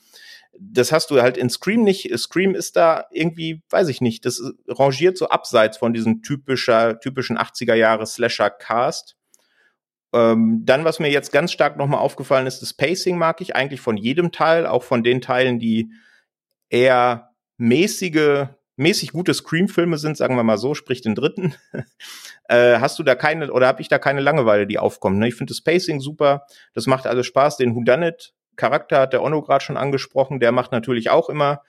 das 0.58 0.92
hast 0.92 1.10
du 1.10 1.20
halt 1.22 1.36
in 1.36 1.50
Scream 1.50 1.82
nicht. 1.82 2.16
Scream 2.18 2.54
ist 2.54 2.76
da 2.76 3.06
irgendwie, 3.10 3.62
weiß 3.70 3.88
ich 3.88 4.00
nicht, 4.00 4.24
das 4.26 4.42
rangiert 4.68 5.16
so 5.16 5.28
abseits 5.28 5.78
von 5.78 5.92
diesem 5.92 6.22
typischer, 6.22 7.00
typischen 7.00 7.38
80er 7.38 7.74
Jahre 7.74 8.06
Slasher-Cast. 8.06 9.16
Ähm, 10.12 10.62
dann, 10.64 10.84
was 10.84 10.98
mir 10.98 11.10
jetzt 11.10 11.32
ganz 11.32 11.52
stark 11.52 11.76
nochmal 11.76 12.00
aufgefallen 12.00 12.46
ist, 12.46 12.60
das 12.60 12.74
Pacing 12.74 13.16
mag 13.16 13.40
ich 13.40 13.56
eigentlich 13.56 13.80
von 13.80 13.96
jedem 13.96 14.32
Teil, 14.32 14.66
auch 14.66 14.82
von 14.82 15.02
den 15.02 15.20
Teilen, 15.20 15.58
die 15.58 15.90
eher 16.68 17.30
mäßige 17.56 18.48
mäßig 18.76 19.12
gute 19.12 19.34
Scream-Filme 19.34 19.98
sind, 19.98 20.16
sagen 20.16 20.36
wir 20.36 20.42
mal 20.42 20.58
so, 20.58 20.74
sprich 20.74 21.02
den 21.02 21.14
dritten, 21.14 21.54
äh, 22.48 22.78
hast 22.78 22.98
du 22.98 23.02
da 23.02 23.14
keine 23.14 23.52
oder 23.52 23.66
habe 23.66 23.82
ich 23.82 23.88
da 23.88 23.98
keine 23.98 24.20
Langeweile, 24.20 24.66
die 24.66 24.78
aufkommt. 24.78 25.18
Ne? 25.18 25.28
Ich 25.28 25.34
finde 25.34 25.52
das 25.52 25.62
Pacing 25.62 26.00
super, 26.00 26.46
das 26.74 26.86
macht 26.86 27.06
alles 27.06 27.26
Spaß. 27.26 27.56
Den 27.56 27.74
Whodunit 27.74 28.34
Charakter 28.56 29.00
hat 29.00 29.12
der 29.12 29.22
Onno 29.22 29.42
gerade 29.42 29.64
schon 29.64 29.76
angesprochen, 29.76 30.40
der 30.40 30.52
macht 30.52 30.72
natürlich 30.72 31.10
auch 31.10 31.28
immer 31.28 31.62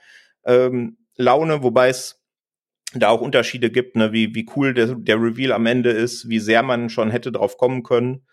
ähm, 0.46 0.98
Laune, 1.16 1.64
wobei 1.64 1.90
es 1.90 2.20
da 2.94 3.10
auch 3.10 3.22
Unterschiede 3.22 3.72
gibt, 3.72 3.96
ne? 3.96 4.12
wie, 4.12 4.36
wie 4.36 4.48
cool 4.56 4.74
der, 4.74 4.96
der 4.96 5.18
Reveal 5.18 5.52
am 5.52 5.66
Ende 5.66 5.92
ist, 5.92 6.30
wie 6.30 6.40
sehr 6.40 6.64
man 6.64 6.90
schon 6.90 7.10
hätte 7.10 7.32
drauf 7.32 7.58
kommen 7.58 7.84
können. 7.84 8.26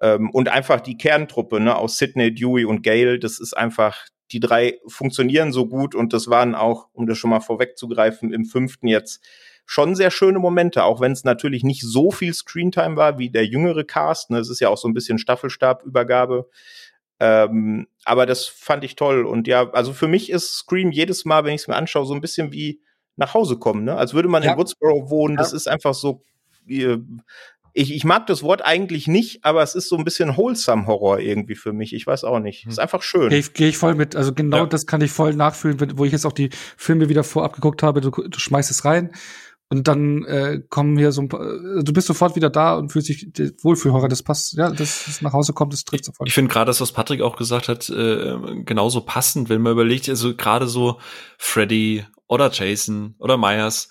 Ähm, 0.00 0.30
und 0.30 0.48
einfach 0.48 0.80
die 0.80 0.96
Kerntruppe 0.96 1.60
ne? 1.60 1.76
aus 1.76 1.98
Sydney, 1.98 2.34
Dewey 2.34 2.64
und 2.64 2.82
Gail, 2.82 3.18
das 3.18 3.38
ist 3.38 3.56
einfach, 3.56 4.06
die 4.32 4.40
drei 4.40 4.78
funktionieren 4.86 5.52
so 5.52 5.66
gut 5.66 5.94
und 5.94 6.12
das 6.12 6.28
waren 6.28 6.54
auch, 6.54 6.88
um 6.92 7.06
das 7.06 7.18
schon 7.18 7.30
mal 7.30 7.40
vorwegzugreifen, 7.40 8.32
im 8.32 8.44
fünften 8.44 8.88
jetzt 8.88 9.22
schon 9.64 9.94
sehr 9.94 10.10
schöne 10.10 10.38
Momente, 10.38 10.84
auch 10.84 11.00
wenn 11.00 11.12
es 11.12 11.24
natürlich 11.24 11.64
nicht 11.64 11.82
so 11.82 12.10
viel 12.10 12.34
Screentime 12.34 12.96
war 12.96 13.18
wie 13.18 13.30
der 13.30 13.46
jüngere 13.46 13.84
Cast. 13.84 14.30
Ne? 14.30 14.38
Es 14.38 14.50
ist 14.50 14.60
ja 14.60 14.68
auch 14.68 14.78
so 14.78 14.88
ein 14.88 14.94
bisschen 14.94 15.18
Staffelstabübergabe. 15.18 16.48
Ähm, 17.20 17.86
aber 18.04 18.26
das 18.26 18.46
fand 18.46 18.84
ich 18.84 18.96
toll. 18.96 19.24
Und 19.24 19.46
ja, 19.46 19.70
also 19.70 19.92
für 19.92 20.08
mich 20.08 20.30
ist 20.30 20.56
Scream 20.56 20.90
jedes 20.90 21.24
Mal, 21.24 21.44
wenn 21.44 21.54
ich 21.54 21.62
es 21.62 21.68
mir 21.68 21.76
anschaue, 21.76 22.04
so 22.04 22.14
ein 22.14 22.20
bisschen 22.20 22.52
wie 22.52 22.80
nach 23.16 23.34
Hause 23.34 23.58
kommen. 23.58 23.84
Ne? 23.84 23.96
Als 23.96 24.14
würde 24.14 24.28
man 24.28 24.42
ja. 24.42 24.52
in 24.52 24.58
Woodsboro 24.58 25.08
wohnen. 25.08 25.36
Ja. 25.36 25.42
Das 25.42 25.52
ist 25.52 25.68
einfach 25.68 25.94
so. 25.94 26.24
Äh, 26.68 26.98
ich, 27.74 27.92
ich 27.92 28.04
mag 28.04 28.26
das 28.26 28.42
Wort 28.42 28.62
eigentlich 28.62 29.06
nicht, 29.06 29.44
aber 29.44 29.62
es 29.62 29.74
ist 29.74 29.88
so 29.88 29.96
ein 29.96 30.04
bisschen 30.04 30.36
wholesome 30.36 30.86
Horror 30.86 31.18
irgendwie 31.18 31.54
für 31.54 31.72
mich. 31.72 31.94
Ich 31.94 32.06
weiß 32.06 32.24
auch 32.24 32.38
nicht. 32.38 32.66
Ist 32.66 32.76
hm. 32.76 32.82
einfach 32.82 33.02
schön. 33.02 33.30
Gehe 33.30 33.38
ich, 33.38 33.52
geh 33.54 33.68
ich 33.68 33.78
voll 33.78 33.94
mit. 33.94 34.14
Also 34.16 34.32
genau 34.32 34.58
ja. 34.58 34.66
das 34.66 34.86
kann 34.86 35.00
ich 35.00 35.10
voll 35.10 35.34
nachfühlen, 35.34 35.78
wo 35.96 36.04
ich 36.04 36.12
jetzt 36.12 36.26
auch 36.26 36.32
die 36.32 36.50
Filme 36.76 37.08
wieder 37.08 37.24
vorab 37.24 37.54
geguckt 37.54 37.82
habe. 37.82 38.00
Du, 38.00 38.10
du 38.10 38.38
schmeißt 38.38 38.70
es 38.70 38.84
rein 38.84 39.12
und 39.72 39.88
dann 39.88 40.24
äh, 40.26 40.60
kommen 40.68 40.98
hier 40.98 41.12
so 41.12 41.22
ein 41.22 41.30
paar, 41.30 41.40
äh, 41.40 41.82
du 41.82 41.94
bist 41.94 42.06
sofort 42.06 42.36
wieder 42.36 42.50
da 42.50 42.76
und 42.76 42.92
fühlst 42.92 43.08
dich 43.08 43.26
wohl 43.62 43.74
für 43.74 43.94
Horror. 43.94 44.10
Das 44.10 44.22
passt, 44.22 44.52
ja, 44.52 44.70
das, 44.70 45.04
das 45.06 45.22
nach 45.22 45.32
Hause 45.32 45.54
kommt, 45.54 45.72
das 45.72 45.84
trifft 45.84 46.04
sofort. 46.04 46.28
Ich 46.28 46.34
finde 46.34 46.52
gerade 46.52 46.66
das, 46.66 46.82
was 46.82 46.92
Patrick 46.92 47.22
auch 47.22 47.36
gesagt 47.36 47.68
hat, 47.68 47.88
äh, 47.88 48.36
genauso 48.66 49.00
passend, 49.00 49.48
wenn 49.48 49.62
man 49.62 49.72
überlegt, 49.72 50.10
also 50.10 50.36
gerade 50.36 50.66
so 50.66 51.00
Freddy 51.38 52.04
oder 52.26 52.50
Jason 52.52 53.14
oder 53.18 53.38
Myers, 53.38 53.88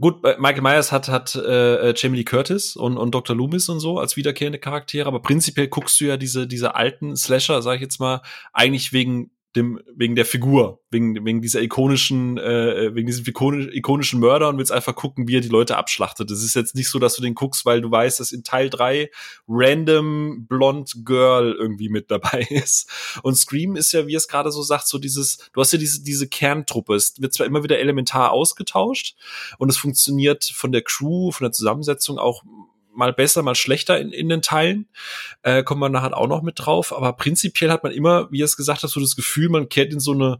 Gut, 0.00 0.24
Michael 0.24 0.62
Myers 0.62 0.90
hat, 0.90 1.08
hat 1.08 1.36
äh, 1.36 1.90
äh, 1.90 1.94
Jamie 1.96 2.18
Lee 2.18 2.24
Curtis 2.24 2.74
und, 2.74 2.96
und 2.96 3.14
Dr. 3.14 3.36
Loomis 3.36 3.68
und 3.68 3.78
so 3.78 4.00
als 4.00 4.16
wiederkehrende 4.16 4.58
Charaktere, 4.58 5.06
aber 5.06 5.22
prinzipiell 5.22 5.68
guckst 5.68 6.00
du 6.00 6.06
ja 6.06 6.16
diese, 6.16 6.48
diese 6.48 6.74
alten 6.74 7.14
Slasher, 7.14 7.62
sag 7.62 7.76
ich 7.76 7.80
jetzt 7.80 8.00
mal, 8.00 8.20
eigentlich 8.52 8.92
wegen 8.92 9.30
dem, 9.56 9.80
wegen 9.94 10.16
der 10.16 10.24
Figur, 10.24 10.80
wegen, 10.90 11.24
wegen 11.24 11.40
dieser 11.40 11.62
ikonischen, 11.62 12.38
äh, 12.38 12.94
wegen 12.94 13.06
diesem 13.06 13.24
ikonischen 13.26 14.20
Mörder 14.20 14.48
und 14.48 14.58
willst 14.58 14.72
einfach 14.72 14.94
gucken, 14.94 15.28
wie 15.28 15.36
er 15.36 15.40
die 15.40 15.48
Leute 15.48 15.76
abschlachtet. 15.76 16.30
Es 16.30 16.42
ist 16.42 16.54
jetzt 16.54 16.74
nicht 16.74 16.88
so, 16.88 16.98
dass 16.98 17.14
du 17.14 17.22
den 17.22 17.34
guckst, 17.34 17.64
weil 17.64 17.80
du 17.80 17.90
weißt, 17.90 18.18
dass 18.20 18.32
in 18.32 18.42
Teil 18.42 18.70
drei 18.70 19.10
random 19.46 20.46
blond 20.48 21.04
Girl 21.04 21.54
irgendwie 21.58 21.88
mit 21.88 22.10
dabei 22.10 22.40
ist. 22.50 22.90
Und 23.22 23.36
Scream 23.36 23.76
ist 23.76 23.92
ja, 23.92 24.06
wie 24.06 24.14
es 24.14 24.28
gerade 24.28 24.50
so 24.50 24.62
sagt, 24.62 24.88
so 24.88 24.98
dieses, 24.98 25.38
du 25.52 25.60
hast 25.60 25.72
ja 25.72 25.78
diese, 25.78 26.02
diese 26.02 26.28
Kerntruppe. 26.28 26.94
Es 26.94 27.20
wird 27.20 27.32
zwar 27.32 27.46
immer 27.46 27.62
wieder 27.62 27.78
elementar 27.78 28.32
ausgetauscht 28.32 29.16
und 29.58 29.68
es 29.68 29.76
funktioniert 29.76 30.44
von 30.44 30.72
der 30.72 30.82
Crew, 30.82 31.30
von 31.30 31.44
der 31.44 31.52
Zusammensetzung 31.52 32.18
auch 32.18 32.42
mal 32.94 33.12
besser, 33.12 33.42
mal 33.42 33.54
schlechter 33.54 34.00
in, 34.00 34.10
in 34.10 34.28
den 34.28 34.42
Teilen. 34.42 34.88
Äh, 35.42 35.62
kommen 35.62 35.80
wir 35.80 35.88
nachher 35.88 36.16
auch 36.16 36.28
noch 36.28 36.42
mit 36.42 36.54
drauf. 36.58 36.92
Aber 36.92 37.12
prinzipiell 37.14 37.70
hat 37.70 37.82
man 37.82 37.92
immer, 37.92 38.30
wie 38.30 38.42
er 38.42 38.46
es 38.46 38.56
gesagt 38.56 38.82
hat, 38.82 38.90
so 38.90 39.00
das 39.00 39.16
Gefühl, 39.16 39.48
man 39.48 39.68
kehrt 39.68 39.92
in 39.92 40.00
so 40.00 40.12
eine, 40.12 40.38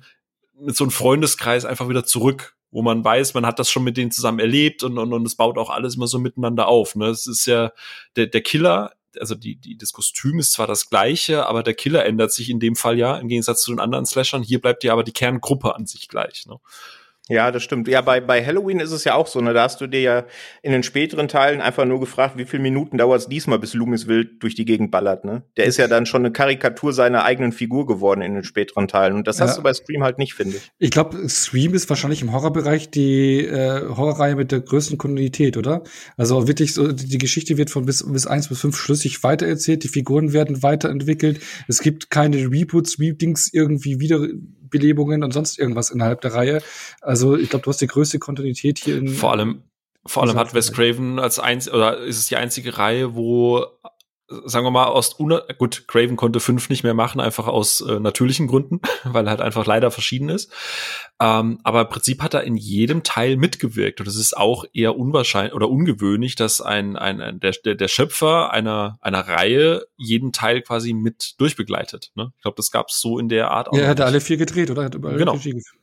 mit 0.59 0.77
so 0.77 0.85
einem 0.85 0.91
Freundeskreis 0.91 1.65
einfach 1.65 1.89
wieder 1.89 2.05
zurück, 2.05 2.57
wo 2.71 2.83
man 2.83 3.05
weiß, 3.05 3.35
man 3.35 3.47
hat 3.47 3.59
das 3.59 3.71
schon 3.71 3.85
mit 3.85 3.97
denen 3.97 4.11
zusammen 4.11 4.41
erlebt 4.41 4.83
und, 4.83 4.99
und, 4.99 5.13
und 5.13 5.27
es 5.27 5.37
baut 5.37 5.59
auch 5.59 5.71
alles 5.71 5.97
immer 5.97 6.07
so 6.07 6.19
miteinander 6.19 6.69
auf. 6.69 6.97
Ne? 6.97 7.07
Es 7.07 7.27
ist 7.27 7.47
ja 7.47 7.73
der, 8.17 8.27
der 8.27 8.41
Killer, 8.43 8.93
also 9.21 9.35
die, 9.35 9.57
die, 9.57 9.77
das 9.77 9.93
Kostüm 9.93 10.39
ist 10.39 10.53
zwar 10.53 10.67
das 10.67 10.91
gleiche, 10.91 11.47
aber 11.47 11.63
der 11.63 11.75
Killer 11.75 12.05
ändert 12.05 12.33
sich 12.33 12.51
in 12.51 12.61
dem 12.61 12.77
Fall 12.77 12.99
ja, 12.99 13.17
im 13.17 13.29
Gegensatz 13.29 13.63
zu 13.63 13.71
den 13.71 13.81
anderen 13.81 14.07
Slashern. 14.07 14.43
Hier 14.43 14.61
bleibt 14.61 14.85
ja 14.85 14.93
aber 14.93 15.05
die 15.05 15.13
Kerngruppe 15.13 15.75
an 15.75 15.87
sich 15.87 16.09
gleich. 16.09 16.47
Ne? 16.47 16.59
Ja, 17.31 17.51
das 17.51 17.63
stimmt. 17.63 17.89
Ja, 17.89 18.03
bei, 18.03 18.21
bei 18.21 18.45
Halloween 18.45 18.81
ist 18.81 18.91
es 18.91 19.05
ja 19.05 19.15
auch 19.15 19.27
so, 19.27 19.41
ne? 19.41 19.55
Da 19.55 19.63
hast 19.63 19.81
du 19.81 19.87
dir 19.87 20.01
ja 20.01 20.27
in 20.63 20.73
den 20.73 20.83
späteren 20.83 21.27
Teilen 21.27 21.63
einfach 21.63 21.87
nur 21.87 21.99
gefragt, 21.99 22.37
wie 22.37 22.45
viele 22.45 22.63
Minuten 22.63 22.99
dauert 22.99 23.21
es 23.23 23.29
diesmal, 23.29 23.59
bis 23.59 23.73
Loomis 23.73 24.07
wild 24.07 24.43
durch 24.43 24.55
die 24.55 24.67
Gegend 24.67 24.91
ballert, 24.91 25.25
ne? 25.25 25.43
Der 25.57 25.65
ist 25.65 25.79
ja 25.79 25.89
dann 25.89 26.05
schon 26.05 26.21
eine 26.21 26.33
Karikatur 26.33 26.93
seiner 26.93 27.25
eigenen 27.25 27.53
Figur 27.53 27.87
geworden 27.87 28.21
in 28.21 28.35
den 28.35 28.45
späteren 28.45 28.89
Teilen. 28.89 29.15
Und 29.15 29.27
das 29.27 29.39
ja. 29.39 29.47
hast 29.47 29.57
du 29.57 29.63
bei 29.63 29.73
Scream 29.73 30.05
halt 30.05 30.19
nicht, 30.19 30.35
finde 30.35 30.59
ich. 30.59 30.71
Ich 30.79 30.91
glaube, 30.91 31.27
Scream 31.31 31.73
ist 31.73 31.89
wahrscheinlich 31.89 32.21
im 32.21 32.33
Horrorbereich 32.33 32.91
die 32.91 33.39
äh, 33.39 33.89
Horrorreihe 33.89 34.37
mit 34.37 34.53
der 34.53 34.61
größten 34.61 34.99
Kontinuität, 34.99 35.57
oder? 35.57 35.83
Also 36.19 36.47
wirklich 36.47 36.75
so, 36.75 36.93
die 36.93 37.19
Geschichte 37.19 37.57
wird 37.57 37.71
von 37.71 37.87
bis, 37.87 38.05
bis 38.07 38.27
eins 38.27 38.49
bis 38.49 38.61
fünf 38.61 38.77
schlüssig 38.77 39.23
weitererzählt, 39.23 39.83
die 39.83 39.89
Figuren 39.89 40.35
werden 40.35 40.63
weiterentwickelt. 40.63 41.41
Es 41.69 41.81
gibt 41.81 42.11
keine 42.11 42.37
Reboots, 42.37 42.99
Redings 43.01 43.49
irgendwie 43.51 43.99
wieder 43.99 44.27
Belebungen 44.75 45.23
und 45.23 45.33
sonst 45.33 45.59
irgendwas 45.59 45.91
innerhalb 45.91 46.21
der 46.21 46.35
Reihe. 46.35 46.63
Also 47.01 47.37
ich 47.37 47.49
glaube, 47.49 47.65
du 47.65 47.71
hast 47.71 47.81
die 47.81 47.87
größte 47.87 48.19
Kontinuität 48.19 48.79
hier 48.79 48.99
in. 48.99 49.09
Vor 49.09 49.33
allem, 49.33 49.63
vor 50.05 50.25
allem 50.25 50.37
hat 50.37 50.53
Wes 50.53 50.73
Craven 50.73 51.19
als 51.19 51.39
eins 51.39 51.71
oder 51.71 51.99
ist 51.99 52.19
es 52.19 52.27
die 52.27 52.37
einzige 52.37 52.77
Reihe, 52.77 53.15
wo 53.15 53.65
sagen 54.47 54.65
wir 54.65 54.71
mal, 54.71 54.87
aus 54.87 55.17
gut, 55.17 55.87
Craven 55.87 56.17
konnte 56.17 56.41
fünf 56.41 56.71
nicht 56.71 56.83
mehr 56.83 56.95
machen, 56.95 57.21
einfach 57.21 57.47
aus 57.47 57.81
äh, 57.83 58.01
natürlichen 58.01 58.47
Gründen, 58.47 58.81
weil 59.05 59.27
er 59.27 59.31
halt 59.31 59.41
einfach 59.41 59.67
leider 59.67 59.91
verschieden 59.91 60.29
ist. 60.29 60.51
Ähm, 61.21 61.61
aber 61.63 61.83
im 61.83 61.89
Prinzip 61.89 62.23
hat 62.23 62.35
er 62.35 62.43
in 62.43 62.57
jedem 62.57 63.05
Teil 63.05 63.37
mitgewirkt. 63.37 64.01
Und 64.01 64.09
es 64.09 64.17
ist 64.17 64.37
auch 64.37 64.65
eher 64.73 64.99
unwahrscheinlich 64.99 65.55
oder 65.55 65.71
ungewöhnlich, 65.71 66.35
dass 66.35 66.61
ein, 66.61 66.97
ein, 66.97 67.21
ein 67.21 67.39
der, 67.39 67.53
der 67.53 67.89
Schöpfer 67.89 68.51
einer, 68.51 68.99
einer 69.01 69.21
Reihe 69.21 69.87
jeden 69.97 70.33
Teil 70.33 70.61
quasi 70.61 70.93
mit 70.93 71.35
durchbegleitet. 71.39 72.11
Ne? 72.17 72.33
Ich 72.37 72.43
glaube, 72.43 72.57
das 72.57 72.73
gab 72.73 72.89
es 72.89 73.01
so 73.01 73.21
in 73.21 73.29
der 73.29 73.53
Art 73.53 73.69
auch. 73.69 73.77
Ja, 73.77 73.85
er 73.85 73.89
hat 73.91 74.01
alle 74.01 74.21
vier 74.21 74.39
gedreht, 74.39 74.73
oder? 74.73 74.85
Hat 74.85 74.97
überall 74.97 75.17
genau. 75.17 75.39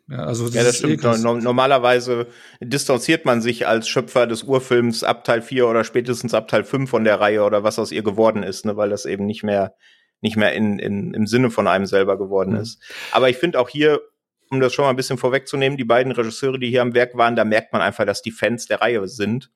Ja, 0.09 0.25
also 0.25 0.47
das, 0.47 0.53
ja, 0.53 0.63
das 0.63 0.77
stimmt. 0.77 1.03
Eh 1.05 1.17
no 1.19 1.35
normalerweise 1.35 2.27
distanziert 2.59 3.23
man 3.23 3.41
sich 3.41 3.65
als 3.65 3.87
Schöpfer 3.87 4.27
des 4.27 4.43
Urfilms 4.43 5.05
ab 5.05 5.23
Teil 5.23 5.41
4 5.41 5.65
oder 5.65 5.85
spätestens 5.85 6.33
ab 6.33 6.49
Teil 6.49 6.65
5 6.65 6.89
von 6.89 7.05
der 7.05 7.21
Reihe 7.21 7.43
oder 7.43 7.63
was 7.63 7.79
aus 7.79 7.93
ihr 7.93 8.03
geworden 8.03 8.43
ist, 8.43 8.65
ne? 8.65 8.75
weil 8.75 8.89
das 8.89 9.05
eben 9.05 9.25
nicht 9.25 9.43
mehr 9.43 9.75
nicht 10.23 10.37
mehr 10.37 10.53
in, 10.53 10.77
in, 10.77 11.15
im 11.15 11.25
Sinne 11.25 11.49
von 11.49 11.67
einem 11.67 11.87
selber 11.87 12.17
geworden 12.17 12.51
mhm. 12.51 12.59
ist. 12.59 12.79
Aber 13.11 13.29
ich 13.29 13.37
finde 13.37 13.59
auch 13.59 13.69
hier 13.69 14.01
um 14.51 14.59
das 14.59 14.73
schon 14.73 14.83
mal 14.83 14.89
ein 14.89 14.97
bisschen 14.97 15.17
vorwegzunehmen, 15.17 15.77
die 15.77 15.85
beiden 15.85 16.11
Regisseure, 16.11 16.59
die 16.59 16.69
hier 16.69 16.81
am 16.81 16.93
Werk 16.93 17.17
waren, 17.17 17.35
da 17.35 17.45
merkt 17.45 17.73
man 17.73 17.81
einfach, 17.81 18.05
dass 18.05 18.21
die 18.21 18.31
Fans 18.31 18.67
der 18.67 18.81
Reihe 18.81 19.07
sind. 19.07 19.49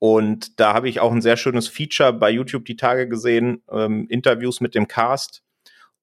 Und 0.00 0.60
da 0.60 0.74
habe 0.74 0.88
ich 0.88 1.00
auch 1.00 1.12
ein 1.12 1.22
sehr 1.22 1.36
schönes 1.36 1.68
Feature 1.68 2.12
bei 2.12 2.30
YouTube 2.30 2.64
die 2.64 2.76
Tage 2.76 3.08
gesehen, 3.08 3.62
ähm, 3.70 4.06
Interviews 4.10 4.60
mit 4.60 4.74
dem 4.74 4.88
Cast. 4.88 5.42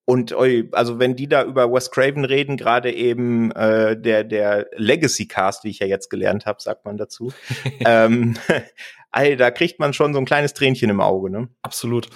Und 0.05 0.33
also 0.33 0.99
wenn 0.99 1.15
die 1.15 1.27
da 1.27 1.43
über 1.43 1.71
Wes 1.71 1.91
Craven 1.91 2.25
reden, 2.25 2.57
gerade 2.57 2.91
eben 2.91 3.51
äh, 3.51 3.99
der 3.99 4.23
der 4.23 4.67
Legacy 4.75 5.27
Cast, 5.27 5.63
wie 5.63 5.69
ich 5.69 5.79
ja 5.79 5.87
jetzt 5.87 6.09
gelernt 6.09 6.45
habe, 6.45 6.61
sagt 6.61 6.85
man 6.85 6.97
dazu, 6.97 7.31
ähm, 7.85 8.35
ey, 9.11 9.35
da 9.35 9.51
kriegt 9.51 9.79
man 9.79 9.93
schon 9.93 10.13
so 10.13 10.19
ein 10.19 10.25
kleines 10.25 10.53
Tränchen 10.53 10.89
im 10.89 11.01
Auge, 11.01 11.29
ne? 11.29 11.49
Absolut. 11.61 12.09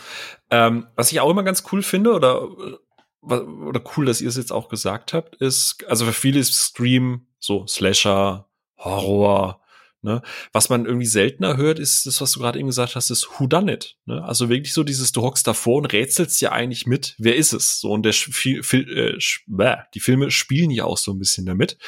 Ähm, 0.49 0.87
was 0.95 1.11
ich 1.11 1.19
auch 1.19 1.29
immer 1.29 1.43
ganz 1.43 1.63
cool 1.71 1.83
finde 1.83 2.13
oder 2.13 2.47
oder 3.25 3.81
cool, 3.95 4.05
dass 4.05 4.21
ihr 4.21 4.29
es 4.29 4.37
jetzt 4.37 4.51
auch 4.51 4.69
gesagt 4.69 5.13
habt, 5.13 5.35
ist, 5.35 5.83
also 5.87 6.05
für 6.05 6.13
viele 6.13 6.39
ist 6.39 6.53
Scream 6.53 7.27
so 7.39 7.65
Slasher, 7.67 8.47
Horror, 8.77 9.61
Ne? 10.05 10.21
Was 10.53 10.69
man 10.69 10.85
irgendwie 10.85 11.07
seltener 11.07 11.57
hört, 11.57 11.79
ist 11.79 12.05
das, 12.05 12.21
was 12.21 12.31
du 12.31 12.39
gerade 12.39 12.59
eben 12.59 12.67
gesagt 12.67 12.95
hast, 12.95 13.09
ist 13.09 13.27
Who 13.39 13.47
Done 13.47 13.73
It. 13.73 13.97
Ne? 14.05 14.23
Also 14.23 14.49
wirklich 14.49 14.71
so 14.71 14.83
dieses, 14.83 15.11
du 15.11 15.23
hockst 15.23 15.47
davor 15.47 15.79
und 15.79 15.87
rätselst 15.87 16.39
ja 16.41 16.51
eigentlich 16.51 16.85
mit, 16.85 17.15
wer 17.17 17.35
ist 17.35 17.53
es? 17.53 17.79
So 17.79 17.89
und 17.89 18.03
der 18.03 18.13
Fil 18.13 18.61
Fil 18.61 18.87
äh, 18.87 19.75
die 19.95 19.99
Filme 19.99 20.29
spielen 20.29 20.69
ja 20.69 20.83
auch 20.83 20.99
so 20.99 21.11
ein 21.11 21.17
bisschen 21.17 21.47
damit. 21.47 21.79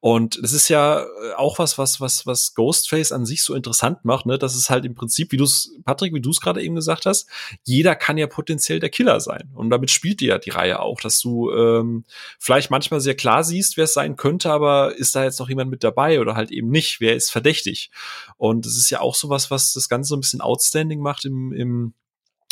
Und 0.00 0.42
das 0.42 0.52
ist 0.52 0.68
ja 0.68 1.02
äh, 1.02 1.34
auch 1.36 1.60
was, 1.60 1.78
was, 1.78 2.00
was, 2.00 2.26
was 2.26 2.54
Ghostface 2.54 3.12
an 3.12 3.24
sich 3.24 3.44
so 3.44 3.54
interessant 3.54 4.04
macht, 4.04 4.26
ne? 4.26 4.36
Das 4.36 4.56
ist 4.56 4.68
halt 4.68 4.84
im 4.84 4.96
Prinzip, 4.96 5.30
wie 5.30 5.36
du 5.36 5.44
es, 5.44 5.70
Patrick, 5.84 6.12
wie 6.12 6.20
du 6.20 6.30
es 6.30 6.40
gerade 6.40 6.60
eben 6.62 6.74
gesagt 6.74 7.06
hast, 7.06 7.28
jeder 7.62 7.94
kann 7.94 8.18
ja 8.18 8.26
potenziell 8.26 8.80
der 8.80 8.90
Killer 8.90 9.20
sein. 9.20 9.48
Und 9.54 9.70
damit 9.70 9.92
spielt 9.92 10.20
ja 10.22 10.38
die 10.38 10.50
Reihe 10.50 10.80
auch, 10.80 11.00
dass 11.00 11.20
du 11.20 11.52
ähm, 11.52 12.04
vielleicht 12.40 12.72
manchmal 12.72 13.00
sehr 13.00 13.14
klar 13.14 13.44
siehst, 13.44 13.76
wer 13.76 13.84
es 13.84 13.94
sein 13.94 14.16
könnte, 14.16 14.50
aber 14.50 14.96
ist 14.96 15.14
da 15.14 15.22
jetzt 15.22 15.38
noch 15.38 15.48
jemand 15.48 15.70
mit 15.70 15.84
dabei 15.84 16.20
oder 16.20 16.34
halt 16.34 16.50
eben 16.50 16.70
nicht? 16.70 17.00
Wer 17.00 17.14
ist 17.14 17.30
verdächtig? 17.30 17.59
Wichtig. 17.60 17.90
Und 18.36 18.66
es 18.66 18.76
ist 18.76 18.90
ja 18.90 19.00
auch 19.00 19.14
sowas, 19.14 19.50
was 19.50 19.72
das 19.72 19.88
Ganze 19.88 20.08
so 20.08 20.16
ein 20.16 20.20
bisschen 20.20 20.40
outstanding 20.40 21.00
macht 21.00 21.24
im, 21.24 21.52
im 21.52 21.94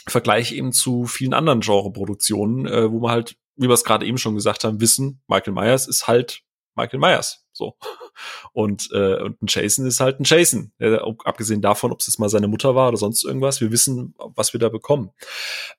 Vergleich 0.06 0.52
eben 0.52 0.72
zu 0.72 1.06
vielen 1.06 1.34
anderen 1.34 1.60
Genreproduktionen, 1.60 2.66
äh, 2.66 2.90
wo 2.90 3.00
man 3.00 3.10
halt, 3.10 3.36
wie 3.56 3.68
wir 3.68 3.74
es 3.74 3.84
gerade 3.84 4.06
eben 4.06 4.18
schon 4.18 4.34
gesagt 4.34 4.64
haben, 4.64 4.80
wissen, 4.80 5.20
Michael 5.26 5.52
Myers 5.52 5.86
ist 5.86 6.06
halt 6.08 6.42
Michael 6.74 7.00
Myers. 7.00 7.44
So. 7.52 7.76
Und, 8.52 8.88
äh, 8.92 9.20
und 9.22 9.42
ein 9.42 9.46
Jason 9.48 9.86
ist 9.86 10.00
halt 10.00 10.18
ein 10.18 10.24
Jason. 10.24 10.72
Äh, 10.78 10.96
abgesehen 11.24 11.62
davon, 11.62 11.92
ob 11.92 12.00
es 12.00 12.08
jetzt 12.08 12.18
mal 12.18 12.28
seine 12.28 12.48
Mutter 12.48 12.74
war 12.74 12.88
oder 12.88 12.96
sonst 12.96 13.24
irgendwas, 13.24 13.60
wir 13.60 13.70
wissen, 13.70 14.14
was 14.18 14.52
wir 14.52 14.58
da 14.58 14.68
bekommen. 14.68 15.10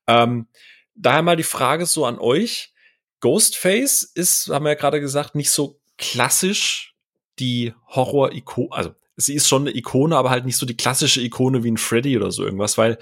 Ähm, 0.08 0.48
daher 0.96 1.22
mal 1.22 1.36
die 1.36 1.44
Frage 1.44 1.86
so 1.86 2.06
an 2.06 2.18
euch. 2.18 2.74
Ghostface 3.20 4.04
ist, 4.04 4.50
haben 4.50 4.64
wir 4.64 4.72
ja 4.72 4.78
gerade 4.78 5.02
gesagt, 5.02 5.36
nicht 5.36 5.52
so 5.52 5.82
klassisch 5.98 6.96
die 7.40 7.74
Horror-Ikone, 7.88 8.72
also 8.72 8.96
sie 9.20 9.36
ist 9.36 9.48
schon 9.48 9.64
eine 9.64 9.76
Ikone, 9.76 10.16
aber 10.16 10.30
halt 10.30 10.46
nicht 10.46 10.58
so 10.58 10.66
die 10.66 10.78
klassische 10.78 11.22
Ikone 11.22 11.64
wie 11.64 11.72
ein 11.72 11.78
Freddy 11.78 12.18
oder 12.18 12.32
so 12.32 12.44
irgendwas, 12.44 12.78
weil 12.78 12.98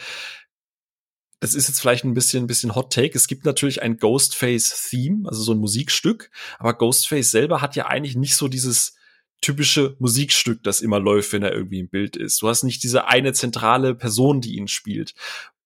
das 1.39 1.53
ist 1.53 1.67
jetzt 1.67 1.79
vielleicht 1.79 2.03
ein 2.03 2.15
bisschen, 2.15 2.45
ein 2.45 2.47
bisschen 2.47 2.73
Hot 2.75 2.91
Take. 2.91 3.15
Es 3.15 3.27
gibt 3.27 3.45
natürlich 3.45 3.83
ein 3.83 3.97
Ghostface-Theme, 3.97 5.27
also 5.29 5.43
so 5.43 5.51
ein 5.51 5.59
Musikstück, 5.59 6.31
aber 6.57 6.73
Ghostface 6.73 7.29
selber 7.29 7.61
hat 7.61 7.75
ja 7.75 7.85
eigentlich 7.85 8.15
nicht 8.15 8.35
so 8.35 8.47
dieses 8.47 8.95
typische 9.39 9.95
Musikstück, 9.99 10.63
das 10.63 10.81
immer 10.81 10.99
läuft, 10.99 11.31
wenn 11.33 11.43
er 11.43 11.53
irgendwie 11.53 11.79
im 11.79 11.89
Bild 11.89 12.15
ist. 12.15 12.41
Du 12.41 12.47
hast 12.47 12.63
nicht 12.63 12.81
diese 12.81 13.05
eine 13.05 13.33
zentrale 13.33 13.93
Person, 13.93 14.41
die 14.41 14.55
ihn 14.55 14.67
spielt. 14.67 15.13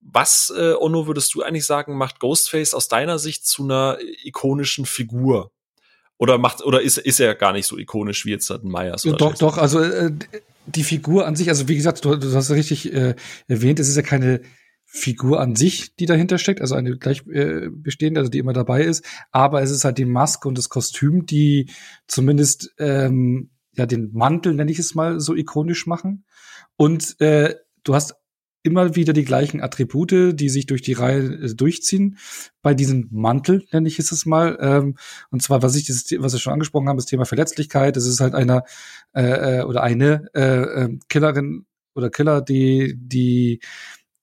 Was, 0.02 0.52
äh, 0.58 0.74
Onno, 0.78 1.08
würdest 1.08 1.34
du 1.34 1.42
eigentlich 1.42 1.66
sagen, 1.66 1.96
macht 1.96 2.20
Ghostface 2.20 2.74
aus 2.74 2.90
deiner 2.90 3.18
Sicht 3.18 3.46
zu 3.46 3.64
einer 3.64 3.98
ikonischen 4.26 4.86
Figur? 4.86 5.54
Oder 6.22 6.38
macht, 6.38 6.64
oder 6.64 6.84
ist, 6.84 7.00
ist 7.00 7.20
er 7.20 7.34
gar 7.34 7.52
nicht 7.52 7.66
so 7.66 7.80
ikonisch 7.80 8.28
wie 8.28 8.30
jetzt 8.30 8.52
ein 8.52 8.68
Myers? 8.68 9.08
Oder 9.08 9.18
doch, 9.18 9.34
doch, 9.34 9.58
also 9.58 9.82
äh, 9.82 10.12
die 10.68 10.84
Figur 10.84 11.26
an 11.26 11.36
sich, 11.36 11.50
also 11.50 11.68
wie 11.68 11.76
gesagt, 11.76 12.06
du, 12.06 12.16
du 12.16 12.32
hast 12.36 12.50
ja 12.50 12.56
richtig 12.56 12.94
äh, 12.94 13.16
erwähnt, 13.48 13.80
es 13.80 13.90
ist 13.90 13.96
ja 13.96 14.04
keine 14.04 14.42
Figur 14.86 15.40
an 15.40 15.56
sich, 15.56 15.96
die 15.96 16.06
dahinter 16.06 16.38
steckt, 16.38 16.62
also 16.62 16.76
eine 16.76 16.96
gleich 16.96 17.26
äh, 17.26 17.70
bestehende, 17.72 18.20
also 18.20 18.30
die 18.30 18.38
immer 18.38 18.54
dabei 18.54 18.84
ist, 18.84 19.04
aber 19.32 19.64
es 19.64 19.72
ist 19.72 19.84
halt 19.84 19.98
die 19.98 20.06
Maske 20.06 20.48
und 20.48 20.60
das 20.60 20.70
Kostüm, 20.70 21.26
die 21.26 21.72
zumindest 22.06 22.72
ähm, 22.78 23.50
ja 23.74 23.88
den 23.88 24.12
Mantel, 24.14 24.54
nenne 24.54 24.70
ich 24.70 24.78
es 24.78 24.94
mal, 24.94 25.20
so 25.20 25.34
ikonisch 25.34 25.88
machen. 25.88 26.26
Und 26.76 27.20
äh, 27.20 27.56
du 27.84 27.96
hast 27.96 28.14
immer 28.64 28.96
wieder 28.96 29.14
die 29.14 29.26
gleichen 29.26 29.62
Attribute, 29.62 30.40
die 30.40 30.50
sich 30.50 30.66
durch 30.66 30.82
die 30.82 30.94
Reihe 30.94 31.22
äh, 31.22 31.56
durchziehen. 31.56 32.18
Bei 32.62 32.74
diesem 32.74 33.08
Mantel, 33.12 33.66
nenne 33.72 33.88
ich 33.88 34.00
es 34.00 34.26
mal. 34.26 34.58
Ähm, 34.62 34.98
und 35.30 35.42
zwar, 35.42 35.62
was 35.62 35.76
ich, 35.76 35.86
das, 35.86 36.06
was 36.18 36.34
wir 36.34 36.40
schon 36.40 36.54
angesprochen 36.54 36.88
haben, 36.88 36.98
das 36.98 37.06
Thema 37.06 37.26
Verletzlichkeit. 37.26 37.98
Es 37.98 38.06
ist 38.06 38.20
halt 38.20 38.36
einer 38.36 38.64
äh, 39.14 39.60
äh, 39.60 39.64
oder 39.64 39.84
eine 39.84 40.28
äh, 40.34 40.84
äh, 40.84 41.00
Killerin 41.10 41.66
oder 41.96 42.10
Killer, 42.10 42.42
die, 42.42 42.96
die 42.98 43.60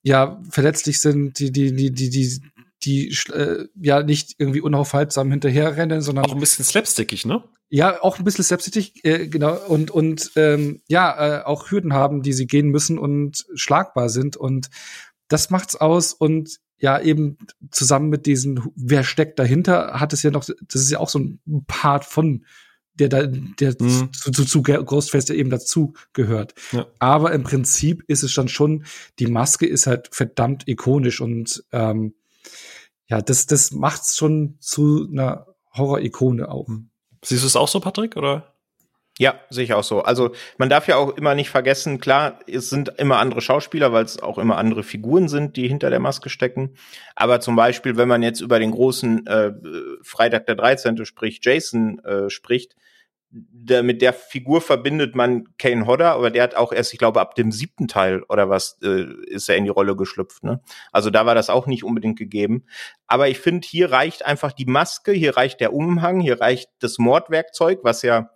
ja 0.03 0.41
verletzlich 0.49 1.01
sind, 1.01 1.39
die, 1.39 1.51
die, 1.51 1.75
die, 1.75 1.91
die, 1.91 2.09
die 2.09 2.41
die 2.83 3.15
äh, 3.33 3.67
ja 3.81 4.03
nicht 4.03 4.35
irgendwie 4.37 4.61
unaufhaltsam 4.61 5.31
hinterherrennen, 5.31 6.01
sondern 6.01 6.25
auch 6.25 6.33
ein 6.33 6.39
bisschen 6.39 6.65
slapstickig, 6.65 7.25
ne? 7.25 7.43
Ja, 7.69 8.01
auch 8.01 8.17
ein 8.17 8.25
bisschen 8.25 8.43
slapstick, 8.43 9.05
äh, 9.05 9.27
genau 9.27 9.55
und 9.67 9.91
und 9.91 10.31
ähm, 10.35 10.81
ja 10.87 11.41
äh, 11.41 11.43
auch 11.43 11.69
Hürden 11.71 11.93
haben, 11.93 12.21
die 12.21 12.33
sie 12.33 12.47
gehen 12.47 12.69
müssen 12.69 12.97
und 12.97 13.45
schlagbar 13.53 14.09
sind 14.09 14.37
und 14.37 14.69
das 15.27 15.49
macht's 15.49 15.75
aus 15.75 16.13
und 16.13 16.59
ja 16.79 16.99
eben 16.99 17.37
zusammen 17.71 18.09
mit 18.09 18.25
diesen 18.25 18.61
wer 18.75 19.03
steckt 19.03 19.37
dahinter 19.37 19.99
hat 19.99 20.13
es 20.13 20.23
ja 20.23 20.31
noch 20.31 20.45
das 20.45 20.81
ist 20.81 20.89
ja 20.89 20.99
auch 20.99 21.09
so 21.09 21.19
ein 21.19 21.39
Part 21.67 22.05
von 22.05 22.45
der 22.95 23.09
da 23.09 23.25
der 23.27 23.75
mhm. 23.79 24.11
zu, 24.13 24.31
zu, 24.31 24.45
zu 24.45 24.61
Ghostface 24.61 25.29
eben 25.29 25.49
dazu 25.49 25.93
gehört. 26.13 26.53
Ja. 26.71 26.87
Aber 26.99 27.31
im 27.31 27.43
Prinzip 27.43 28.03
ist 28.07 28.23
es 28.23 28.33
dann 28.33 28.47
schon 28.47 28.85
die 29.19 29.27
Maske 29.27 29.65
ist 29.65 29.87
halt 29.87 30.09
verdammt 30.11 30.67
ikonisch 30.67 31.21
und 31.21 31.63
ähm, 31.71 32.13
ja, 33.09 33.21
das, 33.21 33.47
das 33.47 33.71
macht's 33.71 34.15
schon 34.15 34.57
zu 34.59 35.07
einer 35.11 35.47
Horror-Ikone 35.75 36.49
auch. 36.49 36.67
Hm. 36.67 36.89
Siehst 37.23 37.43
du 37.43 37.47
es 37.47 37.55
auch 37.55 37.67
so, 37.67 37.79
Patrick, 37.79 38.15
oder? 38.15 38.53
Ja, 39.17 39.37
sehe 39.49 39.65
ich 39.65 39.73
auch 39.73 39.83
so. 39.83 40.01
Also 40.01 40.31
man 40.57 40.69
darf 40.69 40.87
ja 40.87 40.95
auch 40.95 41.17
immer 41.17 41.35
nicht 41.35 41.49
vergessen, 41.49 41.99
klar, 41.99 42.39
es 42.47 42.69
sind 42.69 42.93
immer 42.97 43.17
andere 43.17 43.41
Schauspieler, 43.41 43.91
weil 43.91 44.05
es 44.05 44.21
auch 44.21 44.37
immer 44.37 44.57
andere 44.57 44.81
Figuren 44.81 45.27
sind, 45.27 45.57
die 45.57 45.67
hinter 45.67 45.89
der 45.89 45.99
Maske 45.99 46.29
stecken. 46.29 46.75
Aber 47.15 47.41
zum 47.41 47.57
Beispiel, 47.57 47.97
wenn 47.97 48.07
man 48.07 48.23
jetzt 48.23 48.39
über 48.39 48.59
den 48.59 48.71
großen 48.71 49.27
äh, 49.27 49.51
Freitag 50.03 50.45
der 50.45 50.55
13. 50.55 51.05
spricht, 51.05 51.45
Jason 51.45 51.99
äh, 52.05 52.29
spricht, 52.29 52.77
der, 53.31 53.83
mit 53.83 54.01
der 54.01 54.13
Figur 54.13 54.61
verbindet 54.61 55.15
man 55.15 55.43
Kane 55.57 55.85
Hodder, 55.85 56.13
aber 56.13 56.31
der 56.31 56.43
hat 56.43 56.55
auch 56.55 56.71
erst, 56.71 56.93
ich 56.93 56.99
glaube, 56.99 57.21
ab 57.21 57.35
dem 57.35 57.51
siebten 57.51 57.87
Teil 57.87 58.23
oder 58.23 58.49
was 58.49 58.79
äh, 58.83 59.05
ist 59.27 59.49
er 59.49 59.55
in 59.55 59.65
die 59.65 59.69
Rolle 59.69 59.95
geschlüpft. 59.95 60.43
Ne? 60.43 60.61
Also 60.91 61.09
da 61.11 61.25
war 61.25 61.35
das 61.35 61.49
auch 61.49 61.67
nicht 61.67 61.83
unbedingt 61.83 62.17
gegeben. 62.17 62.65
Aber 63.07 63.29
ich 63.29 63.39
finde, 63.39 63.67
hier 63.67 63.91
reicht 63.91 64.25
einfach 64.25 64.51
die 64.51 64.65
Maske, 64.65 65.11
hier 65.11 65.37
reicht 65.37 65.59
der 65.59 65.73
Umhang, 65.73 66.19
hier 66.19 66.41
reicht 66.41 66.69
das 66.79 66.97
Mordwerkzeug, 66.97 67.79
was 67.83 68.01
ja 68.01 68.31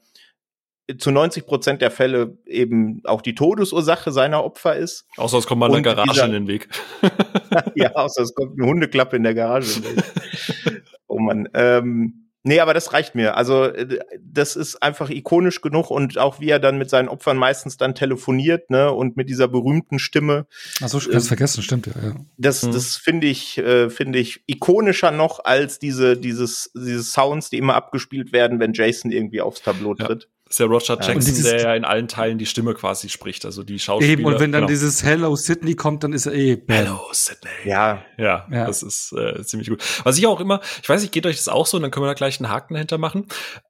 zu 0.98 1.12
90 1.12 1.46
Prozent 1.46 1.82
der 1.82 1.92
Fälle 1.92 2.38
eben 2.46 3.02
auch 3.06 3.22
die 3.22 3.36
Todesursache 3.36 4.12
seiner 4.12 4.44
Opfer 4.44 4.76
ist. 4.76 5.08
Außer 5.18 5.38
es 5.38 5.48
kommt 5.48 5.60
mal 5.60 5.72
eine 5.72 5.82
Garage 5.82 6.12
dieser, 6.12 6.26
in 6.26 6.34
den 6.34 6.48
Weg. 6.48 6.68
ja, 7.76 7.94
außer 7.94 8.22
es 8.22 8.36
kommt 8.36 8.60
eine 8.60 8.70
Hundeklappe 8.70 9.16
in 9.16 9.24
der 9.24 9.34
Garage 9.34 9.82
oh 11.08 11.20
man. 11.20 11.48
Ähm, 11.54 12.23
Nee, 12.46 12.60
aber 12.60 12.74
das 12.74 12.92
reicht 12.92 13.16
mir. 13.16 13.38
Also 13.38 13.66
äh, 13.66 14.00
das 14.22 14.58
ist 14.58 14.84
einfach 14.84 15.10
ikonisch 15.10 15.62
genug 15.62 15.90
und 15.90 16.18
auch 16.18 16.42
wie 16.42 16.50
er 16.50 16.60
dann 16.60 16.78
mit 16.78 16.90
seinen 16.90 17.08
Opfern 17.08 17.38
meistens 17.38 17.78
dann 17.78 17.96
telefoniert, 17.96 18.70
ne, 18.70 18.92
und 18.92 19.16
mit 19.16 19.30
dieser 19.30 19.48
berühmten 19.48 19.98
Stimme. 19.98 20.46
Achso, 20.82 20.98
ich 20.98 21.10
ganz 21.10 21.26
äh, 21.26 21.28
vergessen, 21.30 21.64
stimmt 21.64 21.88
ja. 21.88 21.94
ja. 22.02 22.16
Das, 22.38 22.64
mhm. 22.64 22.74
das 22.74 22.98
finde 22.98 23.28
ich, 23.28 23.58
äh, 23.60 23.90
finde 23.90 24.20
ich 24.20 24.44
ikonischer 24.46 25.12
noch 25.12 25.46
als 25.46 25.80
diese, 25.80 26.18
dieses, 26.18 26.72
diese 26.76 27.04
Sounds, 27.04 27.50
die 27.50 27.58
immer 27.58 27.76
abgespielt 27.76 28.34
werden, 28.34 28.60
wenn 28.60 28.74
Jason 28.74 29.12
irgendwie 29.12 29.42
aufs 29.42 29.62
Tableau 29.62 29.96
tritt. 29.96 30.28
Ist 30.54 30.60
ja 30.60 30.68
Roger 30.68 31.00
Jackson, 31.02 31.16
dieses- 31.20 31.50
der 31.50 31.62
ja 31.62 31.74
in 31.74 31.84
allen 31.84 32.08
Teilen 32.08 32.38
die 32.38 32.46
Stimme 32.46 32.76
quasi 32.76 33.10
spricht, 33.10 33.44
also 33.44 33.64
die 33.64 33.80
Schauspieler. 33.80 34.12
Eben, 34.14 34.26
und 34.26 34.34
wenn 34.40 34.52
dann 34.52 34.62
genau. 34.62 34.68
dieses 34.68 35.02
Hello 35.04 35.36
Sydney 35.36 35.74
kommt, 35.74 36.04
dann 36.04 36.14
ist 36.14 36.28
er 36.28 36.34
eh. 36.36 36.58
bam. 36.58 36.76
Hello, 36.78 37.00
Sydney. 37.12 37.50
Ja, 37.66 38.04
Ja, 38.20 38.46
Ja. 38.52 38.68
das 38.68 38.84
ist 38.84 39.14
äh, 39.14 39.44
ziemlich 39.44 39.70
gut. 39.70 39.84
Was 40.04 40.16
ich 40.20 40.28
auch 40.28 40.40
immer, 40.40 40.62
ich 40.84 40.88
weiß 40.88 41.02
nicht, 41.02 41.12
geht 41.12 41.26
euch 41.26 41.38
das 41.38 41.48
auch 41.48 41.66
so, 41.66 41.78
und 41.78 41.82
dann 41.82 41.90
können 41.90 42.04
wir 42.06 42.10
da 42.10 42.14
gleich 42.14 42.40
einen 42.40 42.52
Haken 42.52 42.76
dahinter 42.76 43.00
machen. 43.00 43.26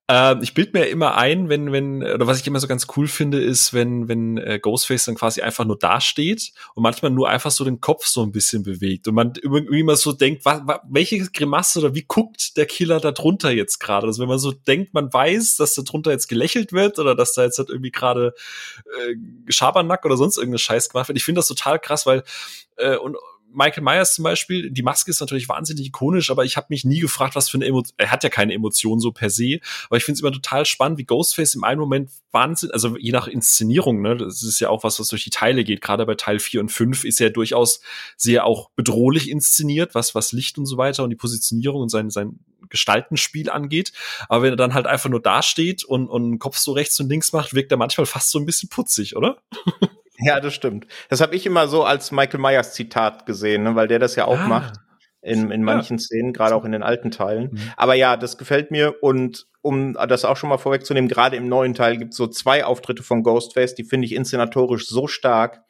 Ähm, 0.10 0.42
ich 0.42 0.54
bild 0.54 0.74
mir 0.74 0.88
immer 0.88 1.16
ein, 1.16 1.48
wenn, 1.48 1.72
wenn, 1.72 2.04
oder 2.04 2.28
was 2.28 2.42
ich 2.42 2.46
immer 2.46 2.60
so 2.60 2.68
ganz 2.68 2.88
cool 2.98 3.08
finde, 3.08 3.42
ist, 3.42 3.74
wenn, 3.74 4.10
wenn 4.10 4.38
äh, 4.38 4.60
Ghostface 4.60 5.06
dann 5.06 5.16
quasi 5.16 5.42
einfach 5.42 5.64
nur 5.64 5.80
dasteht 5.80 6.52
und 6.76 6.84
manchmal 6.84 7.12
nur 7.12 7.30
einfach 7.30 7.52
so 7.52 7.64
den 7.64 7.80
Kopf 7.80 8.06
so 8.06 8.22
ein 8.22 8.34
bisschen 8.34 8.64
bewegt 8.64 9.08
und 9.08 9.16
man 9.16 9.32
irgendwie 9.42 9.80
immer 9.80 9.96
so 9.96 10.12
denkt, 10.12 10.44
wa, 10.44 10.62
wa, 10.66 10.82
welche 10.90 11.20
Grimasse 11.20 11.80
oder 11.80 11.96
wie 11.96 12.04
guckt 12.06 12.58
der 12.58 12.66
Killer 12.66 13.00
da 13.00 13.14
drunter 13.14 13.52
jetzt 13.52 13.80
gerade? 13.80 14.08
Also 14.08 14.22
wenn 14.22 14.28
man 14.28 14.40
so 14.40 14.52
denkt, 14.52 14.94
man 14.94 15.12
weiß, 15.12 15.56
dass 15.56 15.74
da 15.74 15.84
drunter 15.84 16.12
jetzt 16.12 16.28
gelächelt 16.28 16.74
wird 16.74 17.00
oder 17.00 17.16
dass 17.16 17.34
da 17.34 17.44
jetzt 17.44 17.58
halt 17.58 17.70
irgendwie 17.70 17.92
gerade 17.92 18.34
äh, 19.08 19.16
Schabernack 19.52 20.04
oder 20.04 20.18
sonst 20.18 20.36
irgendeine 20.36 20.60
Scheiß 20.60 20.90
gemacht 20.90 21.08
wird. 21.08 21.18
Ich 21.18 21.24
finde 21.24 21.40
das 21.40 21.48
total 21.48 21.80
krass, 21.80 22.06
weil 22.06 22.24
äh, 22.76 22.98
und 22.98 23.16
Michael 23.54 23.84
Myers 23.84 24.16
zum 24.16 24.24
Beispiel, 24.24 24.72
die 24.72 24.84
Maske 24.84 25.12
ist 25.12 25.20
natürlich 25.20 25.48
wahnsinnig 25.48 25.88
ikonisch, 25.88 26.30
aber 26.30 26.44
ich 26.44 26.58
habe 26.58 26.68
mich 26.70 26.84
nie 26.86 27.00
gefragt, 27.00 27.36
was 27.36 27.50
für 27.50 27.58
eine 27.58 27.66
Emotion, 27.66 27.94
er 27.98 28.12
hat 28.12 28.24
ja 28.24 28.30
keine 28.30 28.54
Emotion 28.54 29.00
so 29.00 29.12
per 29.12 29.30
se, 29.30 29.60
aber 29.88 29.98
ich 29.98 30.04
finde 30.04 30.18
es 30.18 30.22
immer 30.22 30.32
total 30.32 30.66
spannend, 30.66 30.98
wie 30.98 31.06
Ghostface 31.06 31.56
im 31.56 31.64
einen 31.64 31.80
Moment 31.80 32.10
Wahnsinn, 32.32 32.72
also 32.72 32.98
je 32.98 33.12
nach 33.12 33.28
Inszenierung, 33.28 34.02
ne, 34.02 34.18
das 34.18 34.42
ist 34.44 34.60
ja 34.60 34.70
auch 34.70 34.84
was, 34.84 35.00
was 35.00 35.08
durch 35.08 35.24
die 35.24 35.30
Teile 35.30 35.64
geht, 35.64 35.82
gerade 35.82 36.06
bei 36.06 36.16
Teil 36.16 36.40
4 36.40 36.62
und 36.62 36.70
5 36.70 37.04
ist 37.04 37.22
er 37.22 37.30
durchaus 37.30 37.82
sehr 38.18 38.46
auch 38.46 38.70
bedrohlich 38.76 39.30
inszeniert, 39.30 39.94
was, 39.96 40.16
was 40.16 40.32
Licht 40.32 40.58
und 40.58 40.66
so 40.66 40.78
weiter 40.78 41.04
und 41.04 41.12
die 41.12 41.16
Positionierung 41.16 41.84
und 41.84 41.90
sein, 41.90 42.10
sein 42.10 42.40
Gestaltenspiel 42.70 43.50
angeht, 43.50 43.94
aber 44.30 44.44
wenn 44.44 44.54
er 44.54 44.58
dann 44.58 44.74
halt 44.74 44.88
einfach 44.88 45.10
nur 45.10 45.22
dasteht 45.22 45.84
und, 45.84 46.08
und 46.08 46.40
Kopf 46.40 46.58
so 46.58 46.72
rechts 46.72 47.00
und 47.00 47.10
links 47.10 47.34
macht, 47.34 47.54
wirkt 47.54 47.72
er 47.72 47.78
manchmal 47.78 48.06
fast 48.06 48.32
so 48.32 48.40
ein 48.40 48.46
bisschen 48.46 48.70
putzig, 48.70 49.16
oder? 49.16 49.38
ja, 50.24 50.40
das 50.40 50.54
stimmt. 50.54 50.88
Das 51.10 51.22
habe 51.22 51.36
ich 51.36 51.46
immer 51.46 51.68
so 51.68 51.84
als 51.84 52.12
Michael 52.12 52.40
Myers 52.40 52.74
Zitat 52.74 53.26
gesehen, 53.26 53.64
ne, 53.64 53.76
weil 53.76 53.88
der 53.88 54.00
das 54.00 54.16
ja 54.16 54.26
auch 54.26 54.40
Ah. 54.40 54.48
macht 54.48 54.74
in, 55.22 55.52
in 55.52 55.64
manchen 55.64 56.00
Szenen, 56.00 56.34
gerade 56.34 56.54
auch 56.56 56.66
in 56.66 56.74
den 56.74 56.84
alten 56.84 57.10
Teilen. 57.10 57.52
Mhm. 57.54 57.60
Aber 57.78 57.94
ja, 57.94 58.18
das 58.18 58.38
gefällt 58.38 58.72
mir 58.72 59.02
und 59.02 59.46
um 59.62 59.94
das 59.94 60.26
auch 60.26 60.36
schon 60.36 60.50
mal 60.50 60.58
vorwegzunehmen, 60.58 61.08
gerade 61.08 61.38
im 61.38 61.48
neuen 61.48 61.74
Teil 61.74 61.98
gibt 61.98 62.12
es 62.12 62.18
so 62.18 62.28
zwei 62.28 62.66
Auftritte 62.66 63.04
von 63.04 63.24
Ghostface, 63.24 63.76
die 63.76 63.86
finde 63.86 64.06
ich 64.06 64.14
inszenatorisch 64.14 64.88
so 64.88 65.08
stark, 65.08 65.62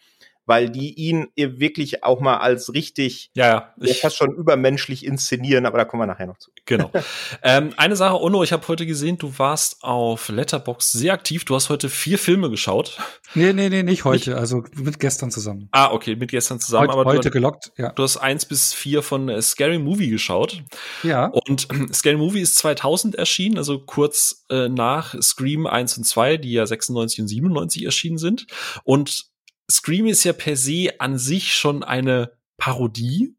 weil 0.45 0.69
die 0.69 0.93
ihn 0.93 1.27
wirklich 1.35 2.03
auch 2.03 2.19
mal 2.19 2.37
als 2.37 2.73
richtig, 2.73 3.31
Ja, 3.33 3.47
ja. 3.47 3.73
ja, 3.79 3.93
fast 3.93 4.17
schon 4.17 4.35
übermenschlich 4.35 5.05
inszenieren, 5.05 5.65
aber 5.65 5.77
da 5.77 5.85
kommen 5.85 6.01
wir 6.01 6.07
nachher 6.07 6.27
noch 6.27 6.37
zu. 6.37 6.51
Genau. 6.65 6.91
ähm, 7.43 7.73
eine 7.77 7.95
Sache, 7.95 8.19
Ono, 8.21 8.43
ich 8.43 8.51
habe 8.51 8.67
heute 8.67 8.85
gesehen, 8.85 9.17
du 9.17 9.37
warst 9.37 9.83
auf 9.83 10.29
Letterbox 10.29 10.91
sehr 10.91 11.13
aktiv. 11.13 11.45
Du 11.45 11.55
hast 11.55 11.69
heute 11.69 11.89
vier 11.89 12.17
Filme 12.17 12.49
geschaut. 12.49 12.97
Nee, 13.35 13.53
nee, 13.53 13.69
nee, 13.69 13.83
nicht 13.83 14.03
heute, 14.05 14.37
also 14.37 14.63
mit 14.75 14.99
gestern 14.99 15.31
zusammen. 15.31 15.69
Ah, 15.71 15.91
okay, 15.91 16.15
mit 16.15 16.31
gestern 16.31 16.59
zusammen. 16.59 16.89
Heute, 16.89 16.99
aber 16.99 17.11
heute 17.11 17.29
du, 17.29 17.31
gelockt, 17.31 17.71
ja. 17.77 17.91
du 17.91 18.03
hast 18.03 18.17
eins 18.17 18.45
bis 18.45 18.73
vier 18.73 19.01
von 19.01 19.29
äh, 19.29 19.41
Scary 19.41 19.79
Movie 19.79 20.09
geschaut. 20.09 20.63
Ja. 21.03 21.27
Und 21.27 21.67
Scary 21.93 22.17
Movie 22.17 22.41
ist 22.41 22.57
2000 22.57 23.15
erschienen, 23.15 23.57
also 23.57 23.79
kurz 23.79 24.45
äh, 24.49 24.67
nach 24.67 25.15
Scream 25.21 25.67
1 25.67 25.97
und 25.97 26.03
2, 26.03 26.37
die 26.37 26.51
ja 26.51 26.65
96 26.65 27.21
und 27.21 27.27
97 27.27 27.85
erschienen 27.85 28.17
sind. 28.17 28.47
Und 28.83 29.32
Scream 29.73 30.05
ist 30.05 30.23
ja 30.23 30.33
per 30.33 30.55
se 30.55 30.89
an 30.99 31.17
sich 31.17 31.53
schon 31.53 31.83
eine 31.83 32.31
Parodie. 32.57 33.35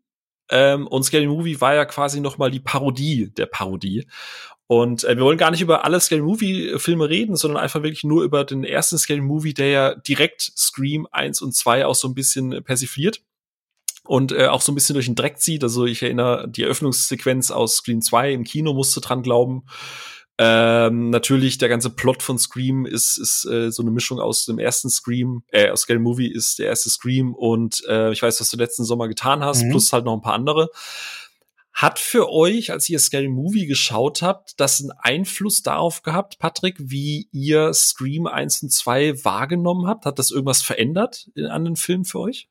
Ähm, 0.50 0.86
und 0.86 1.04
Scary 1.04 1.26
Movie 1.26 1.60
war 1.60 1.74
ja 1.74 1.84
quasi 1.84 2.20
noch 2.20 2.36
mal 2.36 2.50
die 2.50 2.60
Parodie 2.60 3.30
der 3.30 3.46
Parodie. 3.46 4.06
Und 4.66 5.04
äh, 5.04 5.16
wir 5.16 5.24
wollen 5.24 5.38
gar 5.38 5.50
nicht 5.50 5.60
über 5.60 5.84
alle 5.84 6.00
Scary 6.00 6.22
Movie 6.22 6.78
Filme 6.78 7.08
reden, 7.08 7.36
sondern 7.36 7.62
einfach 7.62 7.82
wirklich 7.82 8.04
nur 8.04 8.24
über 8.24 8.44
den 8.44 8.64
ersten 8.64 8.98
Scary 8.98 9.20
Movie, 9.20 9.54
der 9.54 9.68
ja 9.68 9.94
direkt 9.94 10.40
Scream 10.40 11.06
1 11.10 11.42
und 11.42 11.52
2 11.54 11.86
auch 11.86 11.94
so 11.94 12.08
ein 12.08 12.14
bisschen 12.14 12.52
äh, 12.52 12.60
persifliert 12.62 13.22
und 14.06 14.32
äh, 14.32 14.46
auch 14.46 14.60
so 14.60 14.72
ein 14.72 14.74
bisschen 14.74 14.94
durch 14.94 15.06
den 15.06 15.14
Dreck 15.14 15.38
zieht. 15.38 15.62
Also 15.62 15.86
ich 15.86 16.02
erinnere, 16.02 16.48
die 16.48 16.62
Eröffnungssequenz 16.62 17.50
aus 17.50 17.76
Scream 17.76 18.00
2 18.00 18.32
im 18.32 18.44
Kino 18.44 18.74
musste 18.74 19.00
dran 19.00 19.22
glauben. 19.22 19.64
Ähm, 20.36 21.10
natürlich, 21.10 21.58
der 21.58 21.68
ganze 21.68 21.90
Plot 21.90 22.22
von 22.22 22.38
Scream 22.38 22.86
ist, 22.86 23.18
ist 23.18 23.44
äh, 23.46 23.70
so 23.70 23.82
eine 23.82 23.92
Mischung 23.92 24.18
aus 24.18 24.44
dem 24.46 24.58
ersten 24.58 24.90
Scream, 24.90 25.44
äh, 25.52 25.70
aus 25.70 25.82
Scary 25.82 26.00
Movie 26.00 26.26
ist 26.26 26.58
der 26.58 26.66
erste 26.66 26.90
Scream 26.90 27.34
und 27.34 27.84
äh, 27.88 28.10
ich 28.12 28.20
weiß, 28.22 28.40
was 28.40 28.50
du 28.50 28.56
letzten 28.56 28.84
Sommer 28.84 29.06
getan 29.06 29.44
hast, 29.44 29.62
Mhm. 29.62 29.70
plus 29.70 29.92
halt 29.92 30.04
noch 30.04 30.14
ein 30.14 30.22
paar 30.22 30.34
andere. 30.34 30.70
Hat 31.72 31.98
für 31.98 32.30
euch, 32.30 32.70
als 32.70 32.88
ihr 32.88 32.98
Scary 33.00 33.28
Movie 33.28 33.66
geschaut 33.66 34.22
habt, 34.22 34.58
das 34.60 34.80
einen 34.80 34.92
Einfluss 34.92 35.62
darauf 35.62 36.02
gehabt, 36.02 36.38
Patrick, 36.38 36.76
wie 36.78 37.28
ihr 37.32 37.72
Scream 37.74 38.26
1 38.28 38.62
und 38.62 38.70
2 38.72 39.24
wahrgenommen 39.24 39.86
habt? 39.88 40.06
Hat 40.06 40.18
das 40.20 40.30
irgendwas 40.30 40.62
verändert 40.62 41.30
in, 41.34 41.46
an 41.46 41.64
den 41.64 41.76
Film 41.76 42.04
für 42.04 42.20
euch? 42.20 42.48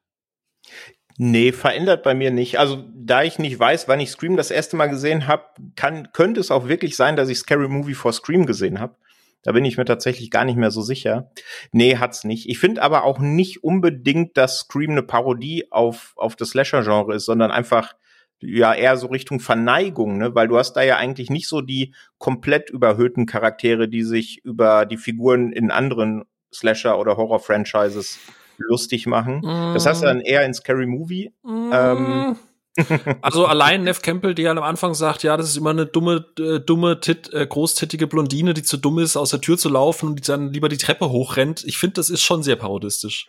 Nee, 1.26 1.54
verändert 1.54 2.04
bei 2.04 2.14
mir 2.14 2.32
nicht. 2.32 2.60
Also, 2.60 2.84
da 2.94 3.24
ich 3.24 3.40
nicht 3.40 3.58
weiß, 3.58 3.88
wann 3.88 4.02
ich 4.02 4.12
Scream 4.12 4.36
das 4.36 4.52
erste 4.52 4.76
Mal 4.76 4.88
gesehen 4.88 5.26
habe, 5.26 5.46
kann, 5.78 6.10
könnte 6.12 6.42
es 6.42 6.52
auch 6.52 6.68
wirklich 6.68 6.98
sein, 6.98 7.16
dass 7.16 7.30
ich 7.30 7.38
Scary 7.38 7.70
Movie 7.70 7.94
vor 7.94 8.12
Scream 8.12 8.46
gesehen 8.46 8.82
habe. 8.82 8.98
Da 9.42 9.54
bin 9.54 9.64
ich 9.64 9.78
mir 9.78 9.86
tatsächlich 9.86 10.32
gar 10.32 10.44
nicht 10.44 10.58
mehr 10.58 10.70
so 10.70 10.82
sicher. 10.82 11.32
Nee, 11.72 11.96
hat's 11.96 12.26
nicht. 12.26 12.50
Ich 12.50 12.60
finde 12.60 12.82
aber 12.82 13.06
auch 13.06 13.20
nicht 13.20 13.64
unbedingt, 13.64 14.36
dass 14.36 14.60
Scream 14.60 14.92
eine 14.92 15.02
Parodie 15.02 15.72
auf, 15.72 16.12
auf 16.18 16.36
das 16.36 16.50
Slasher-Genre 16.50 17.16
ist, 17.16 17.24
sondern 17.24 17.52
einfach 17.52 17.94
ja 18.42 18.74
eher 18.74 18.98
so 18.98 19.08
Richtung 19.08 19.40
Verneigung, 19.40 20.18
ne? 20.18 20.36
Weil 20.36 20.50
du 20.50 20.58
hast 20.58 20.74
da 20.74 20.82
ja 20.82 20.98
eigentlich 20.98 21.30
nicht 21.30 21.48
so 21.48 21.62
die 21.62 21.96
komplett 22.18 22.70
überhöhten 22.70 23.28
Charaktere, 23.28 23.88
die 23.88 24.04
sich 24.04 24.44
über 24.44 24.86
die 24.86 24.98
Figuren 24.98 25.54
in 25.54 25.72
anderen 25.72 26.26
Slasher- 26.54 27.00
oder 27.00 27.16
Horror-Franchises 27.16 28.20
lustig 28.58 29.08
machen. 29.08 29.42
Das 29.42 29.86
hast 29.86 30.02
du 30.02 30.06
dann 30.06 30.22
eher 30.22 30.46
in 30.46 30.54
Scary 30.54 30.86
Movie. 30.86 31.34
Ähm. 31.46 32.36
also 33.22 33.46
allein 33.46 33.84
Neff 33.84 34.02
Campbell, 34.02 34.34
der 34.34 34.52
am 34.52 34.64
Anfang 34.64 34.96
sagt, 34.96 35.24
ja, 35.24 35.38
das 35.38 35.50
ist 35.50 35.58
immer 35.58 35.70
eine 35.70 35.86
dumme, 35.86 36.26
äh, 36.40 36.60
dumme, 36.60 37.00
tit, 37.00 37.32
äh, 37.32 37.46
großtittige 37.46 38.08
Blondine, 38.08 38.54
die 38.54 38.64
zu 38.64 38.78
dumm 38.78 39.00
ist, 39.00 39.16
aus 39.16 39.30
der 39.30 39.42
Tür 39.42 39.58
zu 39.58 39.70
laufen 39.70 40.10
und 40.10 40.16
die 40.16 40.24
dann 40.24 40.52
lieber 40.52 40.70
die 40.70 40.78
Treppe 40.78 41.12
hochrennt. 41.12 41.64
Ich 41.66 41.78
finde, 41.78 41.96
das 41.96 42.10
ist 42.10 42.24
schon 42.24 42.42
sehr 42.42 42.56
parodistisch. 42.56 43.28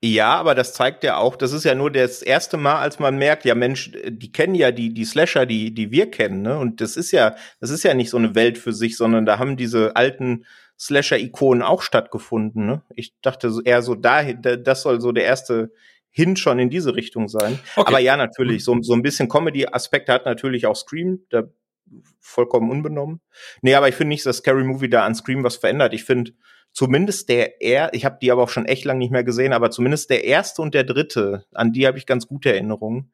Ja, 0.00 0.36
aber 0.36 0.54
das 0.54 0.74
zeigt 0.74 1.02
ja 1.02 1.16
auch, 1.16 1.34
das 1.34 1.52
ist 1.52 1.64
ja 1.64 1.74
nur 1.74 1.90
das 1.90 2.22
erste 2.22 2.56
Mal, 2.56 2.76
als 2.76 3.00
man 3.00 3.18
merkt, 3.18 3.44
ja 3.44 3.56
Mensch, 3.56 3.90
die 4.06 4.30
kennen 4.30 4.54
ja 4.54 4.70
die, 4.70 4.94
die 4.94 5.04
Slasher, 5.04 5.44
die, 5.44 5.74
die 5.74 5.90
wir 5.90 6.08
kennen, 6.08 6.42
ne? 6.42 6.56
Und 6.56 6.80
das 6.80 6.96
ist 6.96 7.10
ja, 7.10 7.34
das 7.60 7.70
ist 7.70 7.82
ja 7.82 7.94
nicht 7.94 8.10
so 8.10 8.16
eine 8.16 8.36
Welt 8.36 8.58
für 8.58 8.72
sich, 8.72 8.96
sondern 8.96 9.26
da 9.26 9.40
haben 9.40 9.56
diese 9.56 9.96
alten 9.96 10.44
Slasher-Ikonen 10.78 11.62
auch 11.62 11.82
stattgefunden, 11.82 12.66
ne? 12.66 12.82
Ich 12.94 13.14
dachte 13.20 13.52
eher 13.64 13.82
so 13.82 13.94
dahin, 13.94 14.42
da- 14.42 14.56
das 14.56 14.82
soll 14.82 15.00
so 15.00 15.12
der 15.12 15.24
erste 15.24 15.72
Hin 16.10 16.36
schon 16.36 16.58
in 16.58 16.70
diese 16.70 16.94
Richtung 16.94 17.28
sein. 17.28 17.58
Okay. 17.76 17.88
Aber 17.88 17.98
ja, 17.98 18.16
natürlich, 18.16 18.64
so, 18.64 18.80
so 18.82 18.92
ein 18.94 19.02
bisschen 19.02 19.28
Comedy-Aspekte 19.28 20.12
hat 20.12 20.24
natürlich 20.24 20.66
auch 20.66 20.76
Scream, 20.76 21.20
da 21.30 21.44
vollkommen 22.20 22.70
unbenommen. 22.70 23.20
Nee, 23.62 23.74
aber 23.74 23.88
ich 23.88 23.94
finde 23.94 24.10
nicht, 24.10 24.26
dass 24.26 24.38
Scary 24.38 24.64
Movie 24.64 24.90
da 24.90 25.04
an 25.04 25.14
Scream 25.14 25.42
was 25.44 25.56
verändert. 25.56 25.94
Ich 25.94 26.04
finde 26.04 26.32
zumindest 26.72 27.28
der 27.28 27.60
er, 27.62 27.94
ich 27.94 28.04
habe 28.04 28.18
die 28.20 28.30
aber 28.30 28.42
auch 28.42 28.48
schon 28.50 28.66
echt 28.66 28.84
lang 28.84 28.98
nicht 28.98 29.10
mehr 29.10 29.24
gesehen, 29.24 29.52
aber 29.52 29.70
zumindest 29.70 30.10
der 30.10 30.24
erste 30.24 30.60
und 30.62 30.74
der 30.74 30.84
dritte, 30.84 31.46
an 31.52 31.72
die 31.72 31.86
habe 31.86 31.98
ich 31.98 32.04
ganz 32.06 32.26
gute 32.26 32.52
Erinnerungen. 32.52 33.12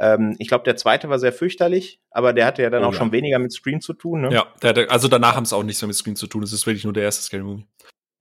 Ähm, 0.00 0.36
ich 0.38 0.48
glaube, 0.48 0.64
der 0.64 0.76
zweite 0.76 1.08
war 1.08 1.18
sehr 1.18 1.32
fürchterlich, 1.32 2.00
aber 2.10 2.32
der 2.32 2.46
hatte 2.46 2.62
ja 2.62 2.70
dann 2.70 2.84
Oh 2.84 2.88
auch 2.88 2.92
ja. 2.92 2.98
schon 2.98 3.12
weniger 3.12 3.38
mit 3.38 3.52
Scream 3.52 3.80
zu 3.80 3.92
tun. 3.92 4.22
Ne? 4.22 4.32
Ja, 4.32 4.46
der, 4.62 4.90
also 4.90 5.08
danach 5.08 5.34
haben 5.36 5.44
es 5.44 5.52
auch 5.52 5.62
nichts 5.62 5.82
mehr 5.82 5.88
mit 5.88 5.96
Screen 5.96 6.16
zu 6.16 6.26
tun. 6.26 6.42
Es 6.42 6.52
ist 6.52 6.66
wirklich 6.66 6.84
nur 6.84 6.92
der 6.92 7.02
erste 7.02 7.22
Scary 7.22 7.42
Movie. 7.42 7.66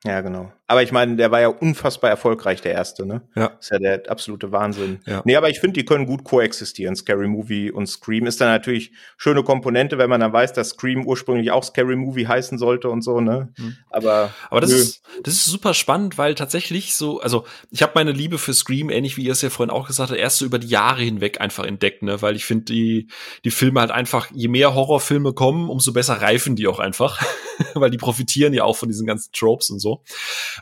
Ja, 0.08 0.22
genau. 0.22 0.52
Aber 0.70 0.84
ich 0.84 0.92
meine, 0.92 1.16
der 1.16 1.32
war 1.32 1.40
ja 1.40 1.48
unfassbar 1.48 2.10
erfolgreich, 2.10 2.62
der 2.62 2.74
erste, 2.74 3.06
ne? 3.06 3.22
Ja. 3.36 3.54
Ist 3.60 3.72
ja 3.72 3.80
der 3.80 4.10
absolute 4.10 4.52
Wahnsinn. 4.52 5.00
Ja. 5.06 5.22
Nee, 5.24 5.38
aber 5.38 5.50
ich 5.50 5.62
finde, 5.62 5.80
die 5.80 5.86
können 5.86 6.06
gut 6.06 6.26
koexistieren. 6.26 6.96
Scary 6.96 7.28
Movie 7.28 7.72
und 7.72 7.88
Scream 7.88 8.26
ist 8.26 8.42
dann 8.42 8.50
natürlich 8.50 8.92
schöne 9.18 9.44
Komponente, 9.44 9.98
wenn 9.98 10.10
man 10.10 10.20
dann 10.20 10.34
weiß, 10.34 10.52
dass 10.54 10.70
Scream 10.70 11.06
ursprünglich 11.06 11.52
auch 11.52 11.64
Scary 11.64 11.96
Movie 11.96 12.28
heißen 12.28 12.58
sollte 12.58 12.90
und 12.90 13.02
so, 13.02 13.22
ne? 13.22 13.54
Hm. 13.58 13.78
Aber, 13.90 14.34
Aber 14.50 14.60
das 14.60 14.72
nö. 14.72 14.76
ist, 14.78 15.02
das 15.24 15.36
ist 15.36 15.46
super 15.46 15.74
spannend, 15.74 16.18
weil 16.18 16.36
tatsächlich 16.36 16.96
so, 16.96 17.22
also 17.22 17.46
ich 17.72 17.82
habe 17.82 17.94
meine 17.96 18.12
Liebe 18.12 18.38
für 18.38 18.54
Scream, 18.54 18.90
ähnlich 18.90 19.16
wie 19.16 19.24
ihr 19.24 19.32
es 19.32 19.42
ja 19.42 19.50
vorhin 19.50 19.74
auch 19.74 19.88
gesagt 19.88 20.10
habt, 20.10 20.20
erst 20.20 20.38
so 20.38 20.46
über 20.46 20.60
die 20.60 20.68
Jahre 20.68 21.02
hinweg 21.02 21.40
einfach 21.40 21.66
entdeckt, 21.66 22.04
ne? 22.04 22.22
Weil 22.22 22.36
ich 22.36 22.46
finde, 22.46 22.66
die, 22.66 23.08
die 23.46 23.52
Filme 23.52 23.80
halt 23.80 23.92
einfach, 23.92 24.30
je 24.34 24.50
mehr 24.50 24.74
Horrorfilme 24.76 25.34
kommen, 25.34 25.70
umso 25.70 25.94
besser 25.94 26.22
reifen 26.22 26.56
die 26.56 26.68
auch 26.68 26.80
einfach. 26.80 27.22
weil 27.74 27.90
die 27.90 27.98
profitieren 27.98 28.54
ja 28.54 28.64
auch 28.64 28.76
von 28.76 28.90
diesen 28.90 29.08
ganzen 29.08 29.32
Tropes 29.32 29.70
und 29.70 29.80
so. 29.80 29.97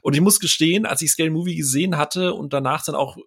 Und 0.01 0.15
ich 0.15 0.21
muss 0.21 0.39
gestehen, 0.39 0.85
als 0.85 1.01
ich 1.01 1.11
Scary 1.11 1.29
Movie 1.29 1.55
gesehen 1.55 1.97
hatte 1.97 2.33
und 2.33 2.53
danach 2.53 2.83
dann 2.83 2.95
auch 2.95 3.17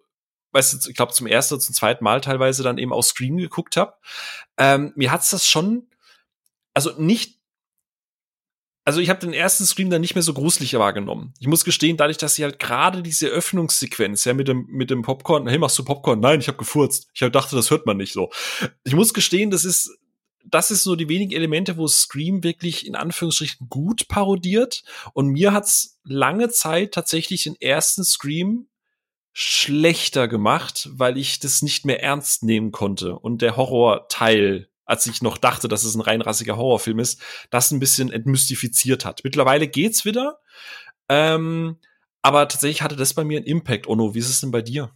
weißt 0.51 0.85
du, 0.85 0.89
ich 0.89 0.95
glaube 0.95 1.13
zum 1.13 1.27
ersten 1.27 1.55
oder 1.55 1.61
zum 1.61 1.75
zweiten 1.75 2.03
Mal 2.03 2.21
teilweise 2.21 2.63
dann 2.63 2.77
eben 2.79 2.93
auch 2.93 3.03
Scream 3.03 3.37
geguckt 3.37 3.77
habe, 3.77 3.93
ähm, 4.57 4.93
mir 4.95 5.11
hat's 5.11 5.29
das 5.29 5.47
schon, 5.47 5.87
also 6.73 6.91
nicht 6.97 7.39
also 8.89 9.01
ich 9.01 9.11
habe 9.11 9.19
den 9.19 9.33
ersten 9.33 9.65
Scream 9.65 9.91
dann 9.91 10.01
nicht 10.01 10.15
mehr 10.15 10.23
so 10.23 10.33
gruselig 10.33 10.73
wahrgenommen. 10.73 11.35
Ich 11.39 11.45
muss 11.45 11.63
gestehen, 11.63 11.95
dadurch, 11.95 12.17
dass 12.17 12.33
sie 12.33 12.43
halt 12.43 12.57
gerade 12.57 13.03
diese 13.03 13.27
Öffnungssequenz, 13.27 14.25
ja, 14.25 14.33
mit 14.33 14.47
dem, 14.47 14.65
mit 14.67 14.89
dem 14.89 15.03
Popcorn, 15.03 15.47
hey, 15.47 15.59
machst 15.59 15.77
du 15.77 15.85
Popcorn? 15.85 16.19
Nein, 16.19 16.39
ich 16.39 16.47
habe 16.47 16.57
gefurzt. 16.57 17.07
Ich 17.13 17.21
hab, 17.21 17.31
dachte, 17.31 17.55
das 17.55 17.69
hört 17.69 17.85
man 17.85 17.97
nicht 17.97 18.13
so. 18.13 18.31
Ich 18.83 18.95
muss 18.95 19.13
gestehen, 19.13 19.51
das 19.51 19.63
ist, 19.63 19.98
das 20.51 20.71
ist 20.71 20.83
so 20.83 20.95
die 20.95 21.09
wenigen 21.09 21.31
Elemente, 21.31 21.77
wo 21.77 21.87
Scream 21.87 22.43
wirklich 22.43 22.85
in 22.85 22.95
Anführungsstrichen 22.95 23.67
gut 23.69 24.07
parodiert. 24.07 24.83
Und 25.13 25.27
mir 25.27 25.53
hat's 25.53 25.99
lange 26.03 26.49
Zeit 26.49 26.93
tatsächlich 26.93 27.43
den 27.43 27.55
ersten 27.59 28.03
Scream 28.03 28.67
schlechter 29.31 30.27
gemacht, 30.27 30.89
weil 30.91 31.17
ich 31.17 31.39
das 31.39 31.61
nicht 31.61 31.85
mehr 31.85 32.03
ernst 32.03 32.43
nehmen 32.43 32.71
konnte. 32.71 33.17
Und 33.17 33.41
der 33.41 33.55
Horrorteil 33.57 34.69
als 34.89 35.05
ich 35.05 35.21
noch 35.21 35.37
dachte, 35.37 35.67
dass 35.67 35.83
es 35.83 35.93
ein 35.93 36.01
reinrassiger 36.01 36.57
Horrorfilm 36.57 36.97
ist, 36.97 37.21
das 37.51 37.69
ein 37.69 37.79
bisschen 37.79 38.11
entmystifiziert 38.11 39.05
hat. 39.05 39.21
Mittlerweile 39.23 39.67
geht's 39.67 40.03
wieder. 40.03 40.39
Ähm, 41.07 41.77
aber 42.23 42.47
tatsächlich 42.47 42.81
hatte 42.81 42.95
das 42.95 43.13
bei 43.13 43.23
mir 43.23 43.37
einen 43.37 43.45
Impact. 43.45 43.87
Ono, 43.87 44.15
wie 44.15 44.19
ist 44.19 44.29
es 44.29 44.41
denn 44.41 44.49
bei 44.49 44.63
dir? 44.63 44.89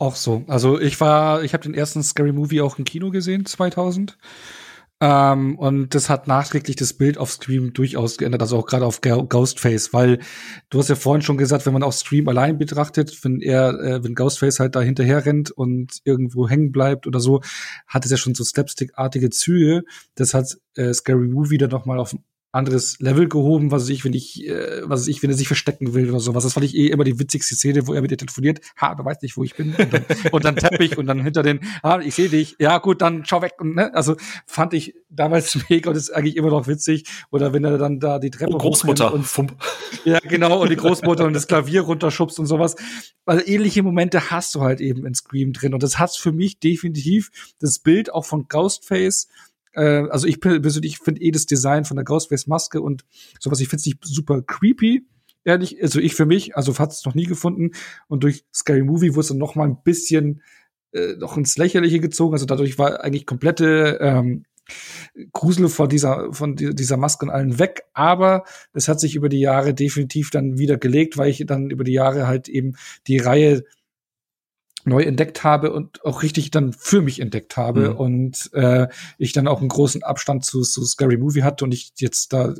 Auch 0.00 0.16
so. 0.16 0.44
Also 0.48 0.80
ich 0.80 1.00
war, 1.00 1.44
ich 1.44 1.54
habe 1.54 1.62
den 1.62 1.74
ersten 1.74 2.02
Scary 2.02 2.32
Movie 2.32 2.60
auch 2.60 2.78
im 2.78 2.84
Kino 2.84 3.10
gesehen, 3.10 3.46
2000. 3.46 4.18
Ähm, 5.00 5.56
und 5.58 5.94
das 5.94 6.10
hat 6.10 6.26
nachträglich 6.26 6.74
das 6.74 6.92
Bild 6.92 7.18
auf 7.18 7.30
Scream 7.30 7.72
durchaus 7.72 8.18
geändert, 8.18 8.42
also 8.42 8.58
auch 8.58 8.66
gerade 8.66 8.84
auf 8.84 9.00
Ghostface, 9.00 9.92
weil 9.92 10.18
du 10.70 10.78
hast 10.80 10.88
ja 10.88 10.96
vorhin 10.96 11.22
schon 11.22 11.38
gesagt, 11.38 11.66
wenn 11.66 11.72
man 11.72 11.84
auch 11.84 11.92
Scream 11.92 12.26
allein 12.26 12.58
betrachtet, 12.58 13.16
wenn 13.22 13.40
er, 13.40 13.78
äh, 13.80 14.02
wenn 14.02 14.16
Ghostface 14.16 14.58
halt 14.58 14.74
da 14.74 14.80
hinterher 14.80 15.24
rennt 15.24 15.52
und 15.52 16.00
irgendwo 16.02 16.48
hängen 16.48 16.72
bleibt 16.72 17.06
oder 17.06 17.20
so, 17.20 17.42
hat 17.86 18.04
es 18.04 18.10
ja 18.10 18.16
schon 18.16 18.34
so 18.34 18.42
Slapstick-artige 18.42 19.30
Züge. 19.30 19.84
Das 20.16 20.34
hat 20.34 20.58
äh, 20.74 20.92
Scary 20.92 21.28
Movie 21.28 21.58
dann 21.58 21.70
noch 21.70 21.86
mal 21.86 22.00
auf 22.00 22.16
anderes 22.50 22.98
Level 22.98 23.28
gehoben, 23.28 23.70
was 23.70 23.88
ich, 23.88 24.04
wenn 24.04 24.14
ich, 24.14 24.46
äh, 24.46 24.80
was 24.84 25.06
ich, 25.06 25.22
wenn 25.22 25.30
er 25.30 25.36
sich 25.36 25.48
verstecken 25.48 25.92
will 25.92 26.08
oder 26.08 26.20
sowas. 26.20 26.44
Das 26.44 26.54
fand 26.54 26.64
ich 26.64 26.74
eh 26.74 26.86
immer 26.86 27.04
die 27.04 27.18
witzigste 27.18 27.54
Szene, 27.54 27.86
wo 27.86 27.92
er 27.92 28.00
mit 28.00 28.10
ihr 28.10 28.16
telefoniert. 28.16 28.60
Ha, 28.80 28.94
du 28.94 29.04
weißt 29.04 29.22
nicht, 29.22 29.36
wo 29.36 29.44
ich 29.44 29.54
bin. 29.54 29.74
Und 29.74 29.92
dann, 29.92 30.04
und 30.32 30.44
dann 30.44 30.56
Teppich 30.56 30.96
und 30.96 31.06
dann 31.06 31.22
hinter 31.22 31.42
den, 31.42 31.60
ah, 31.82 32.00
ich 32.00 32.14
sehe 32.14 32.28
dich. 32.30 32.56
Ja, 32.58 32.78
gut, 32.78 33.02
dann 33.02 33.24
schau 33.26 33.42
weg. 33.42 33.54
Und, 33.58 33.74
ne? 33.74 33.94
Also 33.94 34.16
fand 34.46 34.72
ich 34.72 34.94
damals 35.10 35.58
mega 35.68 35.90
und 35.90 35.96
ist 35.96 36.10
eigentlich 36.10 36.36
immer 36.36 36.50
noch 36.50 36.66
witzig. 36.66 37.04
Oder 37.30 37.52
wenn 37.52 37.64
er 37.64 37.76
dann 37.76 38.00
da 38.00 38.18
die 38.18 38.30
Treppe 38.30 38.54
oh, 38.54 38.58
Großmutter 38.58 39.12
und 39.12 39.24
Fump. 39.24 39.56
Ja, 40.04 40.20
genau, 40.20 40.62
und 40.62 40.70
die 40.70 40.76
Großmutter 40.76 41.24
und 41.24 41.34
das 41.34 41.48
Klavier 41.48 41.82
runterschubst 41.82 42.38
und 42.38 42.46
sowas. 42.46 42.76
Also 43.26 43.44
ähnliche 43.44 43.82
Momente 43.82 44.30
hast 44.30 44.54
du 44.54 44.60
halt 44.62 44.80
eben 44.80 45.04
in 45.04 45.14
Scream 45.14 45.52
drin. 45.52 45.74
Und 45.74 45.82
das 45.82 45.98
hat's 45.98 46.16
für 46.16 46.32
mich 46.32 46.60
definitiv 46.60 47.30
das 47.58 47.78
Bild 47.78 48.12
auch 48.12 48.24
von 48.24 48.46
Ghostface 48.48 49.28
äh, 49.72 50.08
also 50.08 50.26
ich 50.26 50.40
persönlich 50.40 50.98
finde 50.98 51.20
eh 51.20 51.30
das 51.30 51.46
Design 51.46 51.84
von 51.84 51.96
der 51.96 52.04
Ghostface-Maske 52.04 52.80
und 52.80 53.04
sowas, 53.40 53.60
ich 53.60 53.68
finde 53.68 53.80
es 53.80 53.86
nicht 53.86 54.04
super 54.04 54.42
creepy. 54.42 55.06
Ehrlich, 55.44 55.82
also 55.82 56.00
ich 56.00 56.14
für 56.14 56.26
mich, 56.26 56.56
also 56.56 56.78
hat 56.78 56.92
es 56.92 57.04
noch 57.04 57.14
nie 57.14 57.24
gefunden. 57.24 57.70
Und 58.06 58.22
durch 58.22 58.44
Scary 58.52 58.82
Movie 58.82 59.10
wurde 59.10 59.20
es 59.20 59.28
dann 59.28 59.38
noch 59.38 59.54
mal 59.54 59.66
ein 59.66 59.82
bisschen 59.82 60.42
äh, 60.92 61.14
noch 61.14 61.36
ins 61.36 61.56
Lächerliche 61.56 62.00
gezogen. 62.00 62.34
Also 62.34 62.44
dadurch 62.44 62.78
war 62.78 63.02
eigentlich 63.02 63.24
komplette 63.24 63.98
ähm, 64.00 64.44
Grusel 65.32 65.68
vor 65.68 65.88
dieser, 65.88 66.32
von 66.32 66.56
dieser 66.56 66.96
Maske 66.96 67.24
und 67.24 67.30
allen 67.30 67.58
weg. 67.58 67.84
Aber 67.94 68.44
es 68.74 68.88
hat 68.88 69.00
sich 69.00 69.14
über 69.14 69.28
die 69.28 69.40
Jahre 69.40 69.74
definitiv 69.74 70.30
dann 70.30 70.58
wieder 70.58 70.76
gelegt, 70.76 71.16
weil 71.16 71.30
ich 71.30 71.44
dann 71.46 71.70
über 71.70 71.84
die 71.84 71.92
Jahre 71.92 72.26
halt 72.26 72.48
eben 72.48 72.76
die 73.06 73.18
Reihe 73.18 73.64
neu 74.88 75.02
entdeckt 75.02 75.44
habe 75.44 75.72
und 75.72 76.04
auch 76.04 76.22
richtig 76.22 76.50
dann 76.50 76.72
für 76.72 77.02
mich 77.02 77.20
entdeckt 77.20 77.56
habe 77.56 77.90
mhm. 77.90 77.96
und 77.96 78.50
äh, 78.54 78.88
ich 79.18 79.32
dann 79.32 79.48
auch 79.48 79.60
einen 79.60 79.68
großen 79.68 80.02
Abstand 80.02 80.44
zu, 80.44 80.62
zu 80.62 80.84
Scary 80.84 81.16
Movie 81.16 81.42
hatte 81.42 81.64
und 81.64 81.72
ich 81.72 81.92
jetzt 81.98 82.32
da 82.32 82.54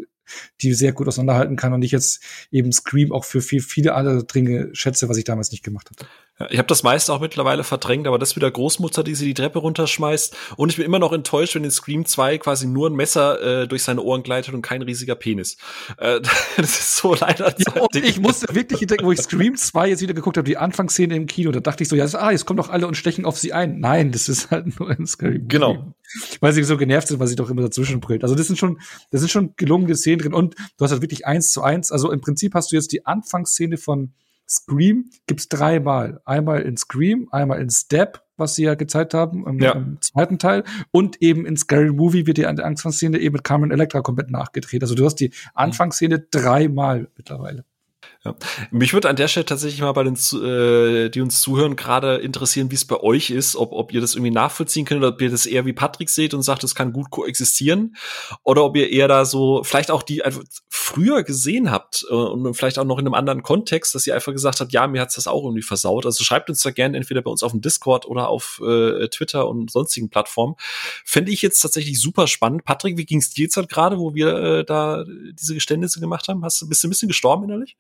die 0.61 0.75
sehr 0.75 0.93
gut 0.93 1.09
auseinanderhalten 1.09 1.57
kann 1.57 1.73
und 1.73 1.83
ich 1.83 1.91
jetzt 1.91 2.23
eben 2.51 2.73
Scream 2.73 3.13
auch 3.13 3.25
für 3.25 3.41
viel, 3.41 3.63
viele 3.63 3.95
andere 3.95 4.25
Dinge 4.25 4.69
schätze, 4.75 5.09
was 5.09 5.17
ich 5.17 5.25
damals 5.25 5.53
nicht 5.53 5.65
gemacht 5.65 5.91
habe. 5.91 6.09
Ich 6.51 6.59
habe 6.59 6.69
das 6.69 6.85
meiste 6.85 7.13
auch 7.13 7.19
mittlerweile 7.19 7.65
verdrängt, 7.65 8.07
aber 8.07 8.17
das 8.17 8.37
wieder 8.37 8.49
Großmutter, 8.49 9.03
die 9.03 9.17
sie 9.17 9.25
die 9.25 9.35
Treppe 9.35 9.59
runterschmeißt. 9.59 10.37
Und 10.57 10.71
ich 10.71 10.77
bin 10.77 10.87
immer 10.87 11.01
noch 11.01 11.13
enttäuscht, 11.13 11.57
wenn 11.57 11.65
in 11.65 11.73
Scream 11.73 12.07
2 12.07 12.39
quasi 12.39 12.69
nur 12.69 12.89
ein 12.89 12.95
Messer 12.95 13.63
äh, 13.63 13.67
durch 13.67 13.83
seine 13.83 14.03
Ohren 14.03 14.23
gleitet 14.23 14.55
und 14.55 14.63
kein 14.63 14.83
riesiger 14.83 15.17
Penis. 15.17 15.57
Äh, 15.97 16.21
das 16.57 16.79
ist 16.79 16.97
so 16.97 17.15
leider. 17.15 17.53
Ja, 17.59 17.87
ich 17.93 18.21
musste 18.21 18.55
wirklich 18.55 18.87
denken, 18.87 19.05
wo 19.05 19.11
ich 19.11 19.21
Scream 19.21 19.57
2 19.57 19.89
jetzt 19.89 20.01
wieder 20.01 20.15
geguckt 20.15 20.37
habe, 20.37 20.47
die 20.47 20.57
Anfangsszene 20.57 21.17
im 21.17 21.27
Kino, 21.27 21.51
da 21.51 21.59
dachte 21.59 21.83
ich 21.83 21.89
so, 21.89 21.97
ja, 21.97 22.05
das, 22.05 22.15
ah, 22.15 22.31
jetzt 22.31 22.47
kommen 22.47 22.59
doch 22.59 22.69
alle 22.69 22.87
und 22.87 22.97
stechen 22.97 23.25
auf 23.25 23.37
sie 23.37 23.53
ein. 23.53 23.81
Nein, 23.81 24.13
das 24.13 24.29
ist 24.29 24.53
halt 24.53 24.67
nur 24.79 24.91
ein 24.91 25.09
Scream. 25.09 25.49
Genau. 25.49 25.93
Weil 26.39 26.53
sie 26.53 26.63
so 26.63 26.77
genervt 26.77 27.09
sind, 27.09 27.19
weil 27.19 27.27
sie 27.27 27.37
doch 27.37 27.51
immer 27.51 27.63
dazwischen 27.63 27.99
brüllt. 27.99 28.23
Also 28.23 28.37
das 28.37 28.47
sind 28.47 28.57
schon, 28.57 28.81
das 29.11 29.23
sind 29.23 29.31
schon 29.31 29.55
gelungene 29.57 29.97
Szenen 29.97 30.21
drin 30.21 30.35
und 30.35 30.55
du 30.55 30.85
hast 30.85 30.93
halt 30.93 31.03
wirklich 31.03 31.27
eins 31.27 31.51
zu 31.51 31.63
eins. 31.63 31.91
Also 31.91 32.13
im 32.13 32.21
Prinzip 32.21 32.55
hast 32.55 32.71
du 32.71 32.77
jetzt 32.77 32.93
die 32.93 33.07
Anfangsszene 33.07 33.77
von 33.77 34.13
Scream 34.49 35.11
gibt's 35.27 35.49
dreimal. 35.49 36.21
Einmal 36.25 36.63
in 36.63 36.77
Scream, 36.77 37.29
einmal 37.31 37.61
in 37.61 37.71
Step, 37.71 38.25
was 38.37 38.55
sie 38.55 38.65
ja 38.65 38.75
gezeigt 38.75 39.15
haben 39.15 39.47
im, 39.47 39.59
ja. 39.59 39.73
im 39.73 40.01
zweiten 40.01 40.39
Teil, 40.39 40.65
und 40.91 41.21
eben 41.21 41.45
in 41.45 41.57
Scary 41.57 41.93
Movie 41.93 42.27
wird 42.27 42.39
die 42.39 42.47
Anfangsszene 42.47 43.19
eben 43.19 43.35
mit 43.35 43.45
Carmen 43.45 43.71
Electra 43.71 44.01
komplett 44.01 44.31
nachgedreht. 44.31 44.83
Also 44.83 44.95
du 44.95 45.05
hast 45.05 45.17
die 45.17 45.33
Anfangsszene 45.55 46.21
dreimal 46.31 47.09
mittlerweile. 47.17 47.65
Ja. 48.25 48.35
Mich 48.73 48.93
würde 48.95 49.09
an 49.09 49.15
der 49.15 49.29
Stelle 49.29 49.47
tatsächlich 49.47 49.81
mal 49.81 49.93
bei 49.93 50.03
den, 50.03 50.15
äh, 50.15 51.09
die 51.09 51.21
uns 51.21 51.41
zuhören, 51.41 51.77
gerade 51.77 52.17
interessieren, 52.17 52.69
wie 52.73 52.75
es 52.75 52.85
bei 52.85 52.97
euch 52.97 53.31
ist, 53.31 53.55
ob, 53.55 53.71
ob 53.73 53.93
ihr 53.93 54.01
das 54.01 54.17
irgendwie 54.17 54.33
nachvollziehen 54.33 54.85
könnt 54.85 54.99
oder 54.99 55.15
ob 55.15 55.23
ihr 55.23 55.31
das 55.31 55.47
eher 55.47 55.67
wie 55.67 55.73
Patrick 55.73 56.11
seht 56.11 56.35
und 56.35 56.43
sagt, 56.43 56.65
es 56.65 56.75
kann 56.75 56.93
gut 56.93 57.11
koexistieren 57.11 57.95
oder 58.43 58.65
ob 58.65 58.77
ihr 58.77 58.91
eher 58.91 59.07
da 59.07 59.25
so 59.25 59.63
vielleicht 59.63 59.93
auch 59.93 60.03
die 60.03 60.25
einfach 60.25 60.43
früher 60.69 61.23
gesehen 61.23 61.71
habt 61.71 62.07
äh, 62.11 62.15
und 62.15 62.55
vielleicht 62.55 62.81
auch 62.81 62.85
noch 62.85 62.99
in 62.99 63.07
einem 63.07 63.15
anderen 63.15 63.45
Kontext, 63.45 63.95
dass 63.95 64.05
ihr 64.09 64.17
einfach 64.17 64.33
gesagt 64.33 64.59
habt, 64.59 64.73
ja, 64.73 64.89
mir 64.89 65.01
hat's 65.01 65.15
das 65.15 65.29
auch 65.29 65.45
irgendwie 65.45 65.63
versaut. 65.63 66.05
Also 66.05 66.25
schreibt 66.25 66.51
uns 66.51 66.63
da 66.63 66.73
gerne 66.73 66.97
entweder 66.97 67.23
bei 67.23 67.31
uns 67.31 67.45
auf 67.45 67.53
dem 67.53 67.61
Discord 67.61 68.05
oder 68.05 68.29
auf 68.29 68.61
äh, 68.67 69.07
Twitter 69.09 69.49
und 69.49 69.71
sonstigen 69.71 70.11
Plattformen. 70.11 70.57
Fände 71.05 71.31
ich 71.31 71.41
jetzt 71.41 71.61
tatsächlich 71.61 72.01
super 72.01 72.27
spannend. 72.27 72.65
Patrick, 72.65 72.97
wie 72.99 73.07
ging's 73.07 73.31
dir 73.31 73.45
jetzt 73.45 73.57
halt 73.57 73.69
gerade, 73.69 73.99
wo 73.99 74.15
wir 74.15 74.35
äh, 74.35 74.65
da 74.65 75.05
diese 75.07 75.55
Geständnisse 75.55 76.01
gemacht 76.01 76.27
haben? 76.27 76.45
Hast 76.45 76.61
du 76.61 76.69
bist 76.69 76.83
du 76.83 76.89
ein 76.89 76.91
bisschen 76.91 77.09
gestorben 77.09 77.45
innerlich? 77.45 77.77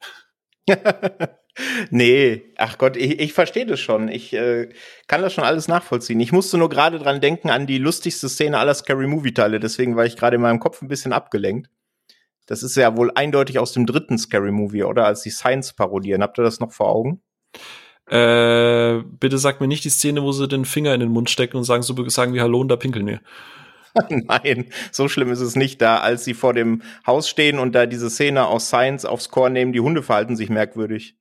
nee, 1.90 2.52
ach 2.56 2.78
Gott, 2.78 2.96
ich, 2.96 3.20
ich 3.20 3.32
verstehe 3.32 3.66
das 3.66 3.80
schon. 3.80 4.08
Ich 4.08 4.32
äh, 4.32 4.68
kann 5.06 5.22
das 5.22 5.32
schon 5.32 5.44
alles 5.44 5.68
nachvollziehen. 5.68 6.20
Ich 6.20 6.32
musste 6.32 6.58
nur 6.58 6.68
gerade 6.68 6.98
dran 6.98 7.20
denken 7.20 7.50
an 7.50 7.66
die 7.66 7.78
lustigste 7.78 8.28
Szene 8.28 8.58
aller 8.58 8.74
Scary 8.74 9.06
Movie 9.06 9.34
Teile, 9.34 9.60
deswegen 9.60 9.96
war 9.96 10.06
ich 10.06 10.16
gerade 10.16 10.36
in 10.36 10.42
meinem 10.42 10.60
Kopf 10.60 10.82
ein 10.82 10.88
bisschen 10.88 11.12
abgelenkt. 11.12 11.70
Das 12.46 12.62
ist 12.62 12.76
ja 12.76 12.96
wohl 12.96 13.12
eindeutig 13.14 13.58
aus 13.58 13.72
dem 13.72 13.84
dritten 13.84 14.18
Scary 14.18 14.52
Movie, 14.52 14.84
oder? 14.84 15.04
Als 15.04 15.22
die 15.22 15.30
Science 15.30 15.74
parodieren. 15.74 16.22
Habt 16.22 16.38
ihr 16.38 16.44
das 16.44 16.60
noch 16.60 16.72
vor 16.72 16.88
Augen? 16.88 17.20
Äh, 18.10 19.02
bitte 19.04 19.36
sag 19.36 19.60
mir 19.60 19.68
nicht 19.68 19.84
die 19.84 19.90
Szene, 19.90 20.22
wo 20.22 20.32
sie 20.32 20.48
den 20.48 20.64
Finger 20.64 20.94
in 20.94 21.00
den 21.00 21.10
Mund 21.10 21.28
stecken 21.28 21.58
und 21.58 21.64
sagen 21.64 21.82
so 21.82 22.08
sagen 22.08 22.32
wie 22.32 22.40
Hallo 22.40 22.60
und 22.60 22.68
da 22.68 22.76
pinkeln 22.76 23.06
wir. 23.06 23.20
Nein, 24.08 24.66
so 24.92 25.08
schlimm 25.08 25.30
ist 25.32 25.40
es 25.40 25.56
nicht 25.56 25.80
da, 25.80 25.98
als 25.98 26.24
sie 26.24 26.34
vor 26.34 26.54
dem 26.54 26.82
Haus 27.06 27.28
stehen 27.28 27.58
und 27.58 27.74
da 27.74 27.86
diese 27.86 28.10
Szene 28.10 28.46
aus 28.46 28.68
Science 28.68 29.04
aufs 29.04 29.30
Chor 29.30 29.50
nehmen, 29.50 29.72
die 29.72 29.80
Hunde 29.80 30.02
verhalten 30.02 30.36
sich 30.36 30.50
merkwürdig. 30.50 31.16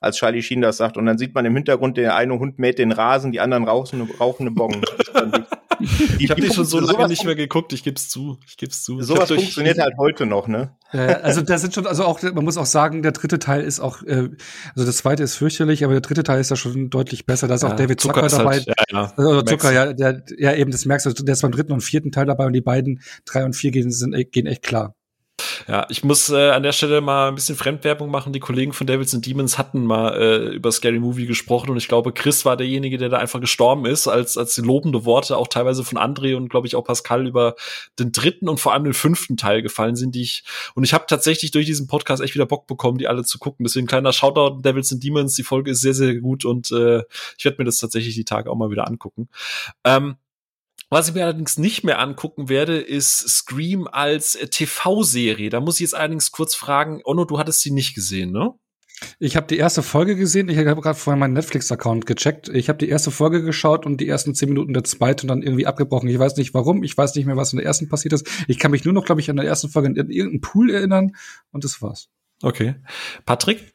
Als 0.00 0.16
Charlie 0.16 0.42
Sheen 0.42 0.60
das 0.60 0.78
sagt. 0.78 0.96
Und 0.96 1.06
dann 1.06 1.16
sieht 1.16 1.34
man 1.34 1.44
im 1.44 1.54
Hintergrund, 1.54 1.96
der 1.96 2.16
eine 2.16 2.38
Hund 2.38 2.58
mäht 2.58 2.78
den 2.78 2.90
Rasen, 2.90 3.30
die 3.30 3.40
anderen 3.40 3.64
rauchen, 3.64 4.02
rauchen 4.18 4.48
eine 4.48 4.50
Bong. 4.50 4.82
ich 6.18 6.30
habe 6.30 6.40
die 6.40 6.52
schon 6.52 6.64
so 6.64 6.80
lange 6.80 7.08
nicht 7.08 7.24
mehr 7.24 7.34
geguckt, 7.34 7.72
ich 7.72 7.82
geb's 7.82 8.08
zu. 8.08 8.38
Ich 8.46 8.56
geb's 8.56 8.82
zu. 8.82 9.00
Sowas 9.02 9.28
funktioniert 9.28 9.78
halt 9.78 9.94
heute 9.98 10.26
noch, 10.26 10.48
ne? 10.48 10.76
Ja, 10.92 11.20
also 11.20 11.40
da 11.40 11.58
sind 11.58 11.74
schon, 11.74 11.86
also 11.86 12.04
auch, 12.04 12.22
man 12.22 12.44
muss 12.44 12.56
auch 12.56 12.66
sagen, 12.66 13.02
der 13.02 13.12
dritte 13.12 13.38
Teil 13.38 13.62
ist 13.62 13.80
auch, 13.80 14.02
äh, 14.02 14.30
also 14.74 14.86
das 14.86 14.98
zweite 14.98 15.22
ist 15.22 15.36
fürchterlich, 15.36 15.84
aber 15.84 15.94
der 15.94 16.02
dritte 16.02 16.22
Teil 16.22 16.40
ist 16.40 16.50
ja 16.50 16.56
schon 16.56 16.90
deutlich 16.90 17.26
besser. 17.26 17.48
Da 17.48 17.54
ist 17.54 17.62
ja, 17.62 17.70
auch 17.70 17.76
David 17.76 18.00
Zucker, 18.00 18.28
Zucker 18.28 18.42
dabei. 18.42 18.56
Halt, 18.56 18.66
ja, 18.66 18.74
ja. 18.90 19.12
Also 19.16 19.42
Zucker, 19.42 19.72
ja, 19.72 19.92
der, 19.92 20.22
ja 20.36 20.54
eben, 20.54 20.70
das 20.70 20.84
merkst 20.84 21.06
du, 21.06 21.12
der 21.12 21.32
ist 21.32 21.42
beim 21.42 21.52
dritten 21.52 21.72
und 21.72 21.80
vierten 21.80 22.12
Teil 22.12 22.26
dabei 22.26 22.46
und 22.46 22.52
die 22.52 22.60
beiden, 22.60 23.00
drei 23.24 23.44
und 23.44 23.54
vier 23.54 23.70
gehen, 23.70 23.90
sind, 23.90 24.14
gehen 24.32 24.46
echt 24.46 24.62
klar. 24.62 24.94
Ja, 25.68 25.86
ich 25.88 26.04
muss 26.04 26.30
äh, 26.30 26.50
an 26.50 26.62
der 26.62 26.72
Stelle 26.72 27.00
mal 27.00 27.28
ein 27.28 27.34
bisschen 27.34 27.56
Fremdwerbung 27.56 28.10
machen. 28.10 28.32
Die 28.32 28.40
Kollegen 28.40 28.72
von 28.72 28.86
Devils 28.86 29.14
and 29.14 29.24
Demons 29.26 29.58
hatten 29.58 29.84
mal 29.84 30.14
äh, 30.14 30.54
über 30.54 30.72
Scary 30.72 30.98
Movie 30.98 31.26
gesprochen 31.26 31.70
und 31.70 31.76
ich 31.76 31.88
glaube, 31.88 32.12
Chris 32.12 32.44
war 32.44 32.56
derjenige, 32.56 32.98
der 32.98 33.08
da 33.08 33.18
einfach 33.18 33.40
gestorben 33.40 33.86
ist, 33.86 34.08
als, 34.08 34.36
als 34.36 34.54
die 34.54 34.60
lobende 34.60 35.04
Worte 35.04 35.36
auch 35.36 35.48
teilweise 35.48 35.84
von 35.84 35.98
André 35.98 36.36
und 36.36 36.48
glaube 36.48 36.66
ich 36.66 36.76
auch 36.76 36.84
Pascal 36.84 37.26
über 37.26 37.54
den 37.98 38.12
dritten 38.12 38.48
und 38.48 38.60
vor 38.60 38.72
allem 38.72 38.84
den 38.84 38.94
fünften 38.94 39.36
Teil 39.36 39.62
gefallen 39.62 39.96
sind, 39.96 40.14
die 40.14 40.22
ich 40.22 40.44
und 40.74 40.84
ich 40.84 40.94
habe 40.94 41.04
tatsächlich 41.08 41.50
durch 41.50 41.66
diesen 41.66 41.86
Podcast 41.86 42.22
echt 42.22 42.34
wieder 42.34 42.46
Bock 42.46 42.66
bekommen, 42.66 42.98
die 42.98 43.08
alle 43.08 43.24
zu 43.24 43.38
gucken. 43.38 43.64
Deswegen 43.64 43.86
kleiner 43.86 44.12
Shoutout 44.12 44.62
Devils 44.62 44.92
and 44.92 45.02
Demons. 45.02 45.34
Die 45.34 45.42
Folge 45.42 45.70
ist 45.70 45.80
sehr, 45.80 45.94
sehr 45.94 46.14
gut 46.16 46.44
und 46.44 46.70
äh, 46.72 47.02
ich 47.38 47.44
werde 47.44 47.58
mir 47.58 47.64
das 47.64 47.78
tatsächlich 47.78 48.14
die 48.14 48.24
Tage 48.24 48.50
auch 48.50 48.56
mal 48.56 48.70
wieder 48.70 48.86
angucken. 48.86 49.28
Ähm, 49.84 50.16
was 50.92 51.08
ich 51.08 51.14
mir 51.14 51.24
allerdings 51.24 51.56
nicht 51.56 51.84
mehr 51.84 51.98
angucken 52.00 52.50
werde, 52.50 52.78
ist 52.78 53.26
Scream 53.26 53.88
als 53.90 54.34
äh, 54.34 54.48
TV-Serie. 54.48 55.48
Da 55.48 55.60
muss 55.60 55.76
ich 55.76 55.80
jetzt 55.80 55.94
allerdings 55.94 56.32
kurz 56.32 56.54
fragen, 56.54 57.00
Onno, 57.04 57.24
du 57.24 57.38
hattest 57.38 57.62
sie 57.62 57.70
nicht 57.70 57.94
gesehen, 57.94 58.30
ne? 58.30 58.52
Ich 59.18 59.34
habe 59.34 59.46
die 59.46 59.56
erste 59.56 59.82
Folge 59.82 60.16
gesehen. 60.16 60.50
Ich 60.50 60.58
habe 60.58 60.82
gerade 60.82 60.98
vorhin 60.98 61.18
meinen 61.18 61.32
Netflix-Account 61.32 62.04
gecheckt. 62.04 62.50
Ich 62.50 62.68
habe 62.68 62.78
die 62.78 62.90
erste 62.90 63.10
Folge 63.10 63.42
geschaut 63.42 63.86
und 63.86 64.02
die 64.02 64.06
ersten 64.06 64.34
zehn 64.34 64.50
Minuten 64.50 64.74
der 64.74 64.84
zweiten 64.84 65.28
dann 65.28 65.42
irgendwie 65.42 65.66
abgebrochen. 65.66 66.10
Ich 66.10 66.18
weiß 66.18 66.36
nicht 66.36 66.52
warum. 66.52 66.84
Ich 66.84 66.96
weiß 66.96 67.14
nicht 67.14 67.24
mehr, 67.24 67.38
was 67.38 67.54
in 67.54 67.56
der 67.56 67.66
ersten 67.66 67.88
passiert 67.88 68.12
ist. 68.12 68.28
Ich 68.46 68.58
kann 68.58 68.70
mich 68.70 68.84
nur 68.84 68.92
noch, 68.92 69.06
glaube 69.06 69.22
ich, 69.22 69.30
an 69.30 69.36
der 69.36 69.46
ersten 69.46 69.70
Folge 69.70 69.88
in 69.88 69.96
irgendeinen 69.96 70.42
Pool 70.42 70.70
erinnern 70.70 71.16
und 71.52 71.64
das 71.64 71.80
war's. 71.80 72.10
Okay. 72.42 72.74
Patrick? 73.24 73.72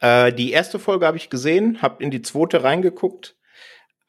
Äh, 0.00 0.32
die 0.32 0.50
erste 0.50 0.80
Folge 0.80 1.06
habe 1.06 1.16
ich 1.16 1.30
gesehen, 1.30 1.80
habe 1.80 2.02
in 2.02 2.10
die 2.10 2.22
zweite 2.22 2.64
reingeguckt 2.64 3.36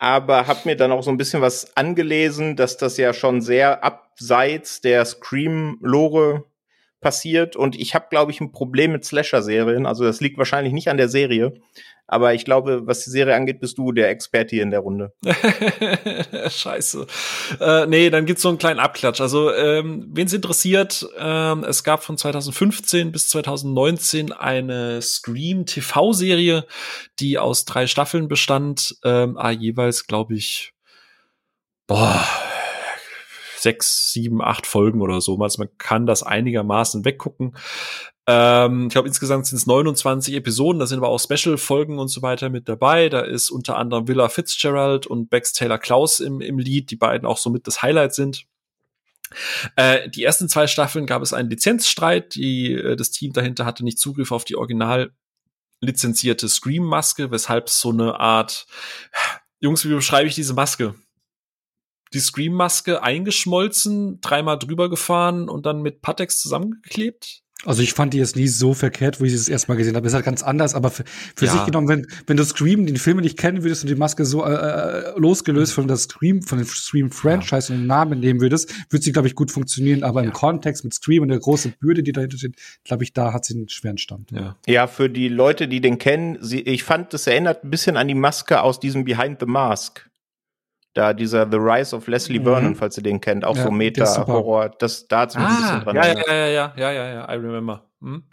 aber 0.02 0.48
habe 0.48 0.62
mir 0.66 0.76
dann 0.76 0.92
auch 0.92 1.04
so 1.04 1.12
ein 1.12 1.18
bisschen 1.18 1.42
was 1.42 1.78
angelesen, 1.78 2.56
dass 2.56 2.76
das 2.76 2.98
ja 2.98 3.14
schon 3.14 3.40
sehr 3.40 3.84
abseits 3.84 4.82
der 4.82 5.06
Scream-Lore 5.06 6.44
passiert. 7.02 7.56
Und 7.56 7.80
ich 7.80 7.94
habe, 7.94 8.08
glaube 8.10 8.32
ich, 8.32 8.42
ein 8.42 8.52
Problem 8.52 8.94
mit 8.94 9.06
Slasher-Serien. 9.06 9.86
Also 9.86 10.04
das 10.04 10.20
liegt 10.20 10.40
wahrscheinlich 10.40 10.74
nicht 10.74 10.90
an 10.90 10.98
der 10.98 11.08
Serie. 11.08 11.54
Aber 12.12 12.34
ich 12.34 12.44
glaube, 12.44 12.86
was 12.86 13.06
die 13.06 13.10
Serie 13.10 13.36
angeht, 13.36 13.62
bist 13.62 13.78
du 13.78 13.94
der 13.94 14.10
Experte 14.10 14.58
hier 14.58 14.64
in 14.64 14.70
der 14.70 14.82
Runde. 14.82 15.14
Scheiße. 16.50 17.08
Äh, 17.62 17.88
nee, 17.88 18.10
dann 18.10 18.26
gibt's 18.26 18.42
so 18.42 18.50
einen 18.50 18.58
kleinen 18.58 18.82
Abklatsch. 18.82 19.22
Also, 19.22 19.54
ähm, 19.54 20.10
wen 20.12 20.28
es 20.28 20.34
interessiert, 20.34 21.08
ähm, 21.18 21.64
es 21.64 21.86
gab 21.86 22.04
von 22.04 22.18
2015 22.18 23.14
bis 23.14 23.30
2019 23.30 24.34
eine 24.34 25.02
Scream 25.02 25.66
TV-Serie, 25.66 26.66
die 27.22 27.40
aus 27.40 27.64
drei 27.64 27.88
Staffeln 27.88 28.28
bestand, 28.28 28.98
ähm, 29.06 29.38
ah, 29.38 29.52
jeweils, 29.52 30.06
glaube 30.06 30.36
ich, 30.36 30.74
boah, 31.88 32.26
sechs, 33.56 34.12
sieben, 34.12 34.42
acht 34.42 34.68
Folgen 34.68 35.02
oder 35.02 35.22
so. 35.22 35.38
Also 35.38 35.62
man 35.62 35.70
kann 35.78 36.06
das 36.06 36.24
einigermaßen 36.24 37.06
weggucken. 37.06 37.56
Ähm, 38.28 38.88
ich 38.88 38.94
glaube, 38.94 39.08
insgesamt 39.08 39.48
sind 39.48 39.58
es 39.58 39.66
29 39.66 40.36
Episoden, 40.36 40.80
da 40.80 40.86
sind 40.86 41.00
aber 41.00 41.10
auch 41.10 41.20
Special-Folgen 41.20 41.98
und 42.00 42.08
so 42.08 42.22
weiter 42.22 42.50
mit 42.50 42.70
dabei. 42.70 43.10
Da 43.10 43.22
ist 43.22 43.50
unter 43.50 43.78
anderem 43.78 44.08
Willa 44.08 44.30
Fitzgerald 44.30 45.08
und 45.08 45.30
Bex 45.30 45.54
Taylor 45.54 45.80
Klaus 45.80 46.20
im, 46.20 46.42
im 46.42 46.60
Lied, 46.60 46.92
die 46.92 46.96
beiden 46.96 47.26
auch 47.26 47.38
so 47.38 47.50
mit 47.50 47.68
das 47.68 47.82
Highlight 47.82 48.14
sind. 48.14 48.46
Äh, 49.76 50.10
die 50.10 50.24
ersten 50.24 50.50
zwei 50.50 50.68
Staffeln 50.68 51.06
gab 51.06 51.22
es 51.22 51.34
einen 51.34 51.50
Lizenzstreit. 51.50 52.36
Die, 52.36 52.74
äh, 52.74 52.96
das 52.96 53.12
Team 53.12 53.34
dahinter 53.34 53.66
hatte 53.66 53.84
nicht 53.84 54.00
Zugriff 54.00 54.32
auf 54.32 54.44
die 54.44 54.56
original 54.56 55.14
lizenzierte 55.80 56.48
Scream-Maske, 56.48 57.32
weshalb 57.32 57.70
so 57.70 57.90
eine 57.90 58.20
Art, 58.20 58.68
Jungs, 59.60 59.84
wie 59.84 59.94
beschreibe 59.94 60.28
ich 60.28 60.36
diese 60.36 60.54
Maske? 60.54 60.96
Die 62.14 62.20
Scream-Maske 62.20 63.02
eingeschmolzen, 63.02 64.22
dreimal 64.22 64.60
drüber 64.60 64.90
gefahren 64.90 65.50
und 65.50 65.66
dann 65.66 65.82
mit 65.82 66.02
Patex 66.02 66.40
zusammengeklebt? 66.40 67.42
Also 67.64 67.84
ich 67.84 67.94
fand 67.94 68.14
die 68.14 68.18
jetzt 68.18 68.36
nie 68.36 68.48
so 68.48 68.74
verkehrt, 68.74 69.20
wo 69.20 69.26
ich 69.26 69.32
sie 69.32 69.38
das 69.38 69.48
erste 69.48 69.72
Mal 69.72 69.76
gesehen 69.76 69.96
habe. 69.96 70.04
Das 70.04 70.12
ist 70.12 70.16
halt 70.16 70.26
ganz 70.26 70.42
anders, 70.42 70.74
aber 70.74 70.90
für, 70.90 71.04
für 71.36 71.46
ja. 71.46 71.52
sich 71.52 71.66
genommen, 71.66 71.88
wenn, 71.88 72.08
wenn 72.26 72.38
du 72.38 72.44
Scream, 72.44 72.88
den 72.88 72.98
Film 72.98 73.18
nicht 73.18 73.38
kennen 73.38 73.64
würdest 73.64 73.84
und 73.84 73.90
die 73.90 73.96
Maske 73.96 74.26
so 74.26 74.44
äh, 74.44 74.52
äh 74.52 75.20
losgelöst 75.20 75.74
von 75.74 75.88
der 75.88 75.98
Scream, 75.98 76.42
von 76.42 76.58
dem 76.58 76.68
Scream-Franchise 76.68 77.70
ja. 77.72 77.76
und 77.76 77.82
den 77.84 77.88
Namen 77.88 78.20
nehmen 78.20 78.42
würdest, 78.42 78.74
würde 78.90 79.04
sie, 79.04 79.12
glaube 79.12 79.28
ich, 79.28 79.36
gut 79.36 79.52
funktionieren. 79.52 80.04
Aber 80.04 80.22
ja. 80.22 80.28
im 80.28 80.34
Kontext 80.34 80.84
mit 80.84 80.94
Scream 80.94 81.22
und 81.24 81.30
der 81.30 81.40
großen 81.40 81.74
Bürde, 81.80 82.02
die 82.02 82.12
dahinter 82.12 82.38
steht, 82.38 82.56
glaube 82.84 83.04
ich, 83.04 83.14
da 83.14 83.34
hat 83.34 83.46
sie 83.46 83.56
einen 83.56 83.70
schweren 83.70 83.98
Stand. 84.00 84.32
Ja. 84.32 84.58
ja, 84.66 84.88
für 84.88 85.10
die 85.10 85.28
Leute, 85.28 85.68
die 85.68 85.82
den 85.82 86.00
kennen, 86.00 86.38
sie, 86.42 86.62
ich 86.62 86.84
fand, 86.84 87.14
das 87.14 87.28
erinnert 87.28 87.64
ein 87.64 87.70
bisschen 87.70 87.96
an 87.96 88.08
die 88.08 88.16
Maske 88.16 88.62
aus 88.62 88.80
diesem 88.80 89.06
Behind 89.06 89.40
the 89.40 89.46
Mask 89.46 90.11
da 90.94 91.14
dieser 91.14 91.50
The 91.50 91.58
Rise 91.58 91.96
of 91.96 92.08
Leslie 92.08 92.40
mhm. 92.40 92.44
Vernon, 92.44 92.76
falls 92.76 92.98
ihr 92.98 93.04
den 93.04 93.22
kennt, 93.22 93.46
auch 93.46 93.56
ja, 93.56 93.64
so 93.64 93.72
Meta-Horror, 93.72 94.70
das 94.78 95.08
da 95.08 95.22
hat 95.22 95.36
ah, 95.36 95.40
ein 95.40 95.56
bisschen 95.56 95.82
dran. 95.82 95.96
Ja, 95.96 96.08
ja, 96.08 96.14
ja, 96.28 96.48
ja, 96.48 96.74
ja, 96.76 96.92
ja, 96.92 97.14
ja, 97.14 97.34
I 97.34 97.38
remember. 97.38 97.86
Hm. 98.02 98.24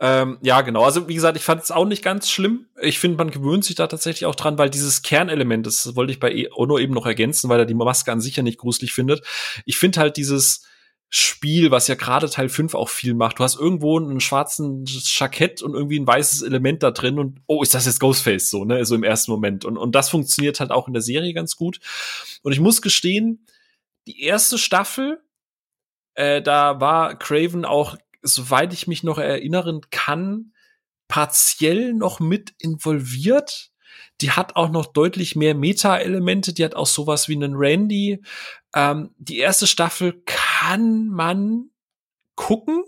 Ähm, 0.00 0.38
ja, 0.42 0.60
genau. 0.60 0.84
Also 0.84 1.08
wie 1.08 1.14
gesagt, 1.14 1.36
ich 1.36 1.44
fand 1.44 1.62
es 1.62 1.70
auch 1.70 1.84
nicht 1.84 2.02
ganz 2.02 2.28
schlimm. 2.28 2.66
Ich 2.80 2.98
finde, 2.98 3.16
man 3.16 3.30
gewöhnt 3.30 3.64
sich 3.64 3.76
da 3.76 3.86
tatsächlich 3.86 4.26
auch 4.26 4.34
dran, 4.34 4.58
weil 4.58 4.70
dieses 4.70 5.02
Kernelement, 5.02 5.66
das 5.66 5.94
wollte 5.94 6.12
ich 6.12 6.20
bei 6.20 6.32
e- 6.32 6.48
Ono 6.54 6.78
eben 6.78 6.94
noch 6.94 7.06
ergänzen, 7.06 7.48
weil 7.48 7.60
er 7.60 7.66
die 7.66 7.74
Maske 7.74 8.12
an 8.12 8.20
sich 8.20 8.36
ja 8.36 8.42
nicht 8.42 8.58
gruselig 8.58 8.92
findet. 8.92 9.24
Ich 9.64 9.78
finde 9.78 10.00
halt 10.00 10.16
dieses 10.16 10.66
Spiel, 11.10 11.70
was 11.70 11.88
ja 11.88 11.94
gerade 11.94 12.28
Teil 12.28 12.50
5 12.50 12.74
auch 12.74 12.90
viel 12.90 13.14
macht. 13.14 13.38
Du 13.38 13.44
hast 13.44 13.58
irgendwo 13.58 13.98
einen 13.98 14.20
schwarzen 14.20 14.84
Jackett 14.86 15.62
und 15.62 15.74
irgendwie 15.74 15.98
ein 15.98 16.06
weißes 16.06 16.42
Element 16.42 16.82
da 16.82 16.90
drin 16.90 17.18
und 17.18 17.40
oh, 17.46 17.62
ist 17.62 17.74
das 17.74 17.86
jetzt 17.86 18.00
Ghostface 18.00 18.50
so, 18.50 18.66
ne? 18.66 18.84
So 18.84 18.94
im 18.94 19.04
ersten 19.04 19.30
Moment. 19.30 19.64
Und, 19.64 19.78
und 19.78 19.94
das 19.94 20.10
funktioniert 20.10 20.60
halt 20.60 20.70
auch 20.70 20.86
in 20.86 20.92
der 20.92 21.02
Serie 21.02 21.32
ganz 21.32 21.56
gut. 21.56 21.80
Und 22.42 22.52
ich 22.52 22.60
muss 22.60 22.82
gestehen, 22.82 23.46
die 24.06 24.22
erste 24.22 24.58
Staffel, 24.58 25.22
äh, 26.14 26.42
da 26.42 26.80
war 26.80 27.18
Craven 27.18 27.64
auch, 27.64 27.96
soweit 28.22 28.74
ich 28.74 28.86
mich 28.86 29.02
noch 29.02 29.18
erinnern 29.18 29.80
kann, 29.90 30.52
partiell 31.08 31.94
noch 31.94 32.20
mit 32.20 32.52
involviert. 32.58 33.70
Die 34.20 34.32
hat 34.32 34.56
auch 34.56 34.70
noch 34.70 34.86
deutlich 34.86 35.36
mehr 35.36 35.54
Meta-Elemente. 35.54 36.52
Die 36.52 36.64
hat 36.64 36.74
auch 36.74 36.86
sowas 36.86 37.28
wie 37.28 37.36
einen 37.36 37.54
Randy. 37.54 38.22
Ähm, 38.74 39.14
die 39.18 39.38
erste 39.38 39.66
Staffel 39.66 40.22
kann 40.26 41.08
man 41.08 41.70
gucken, 42.34 42.84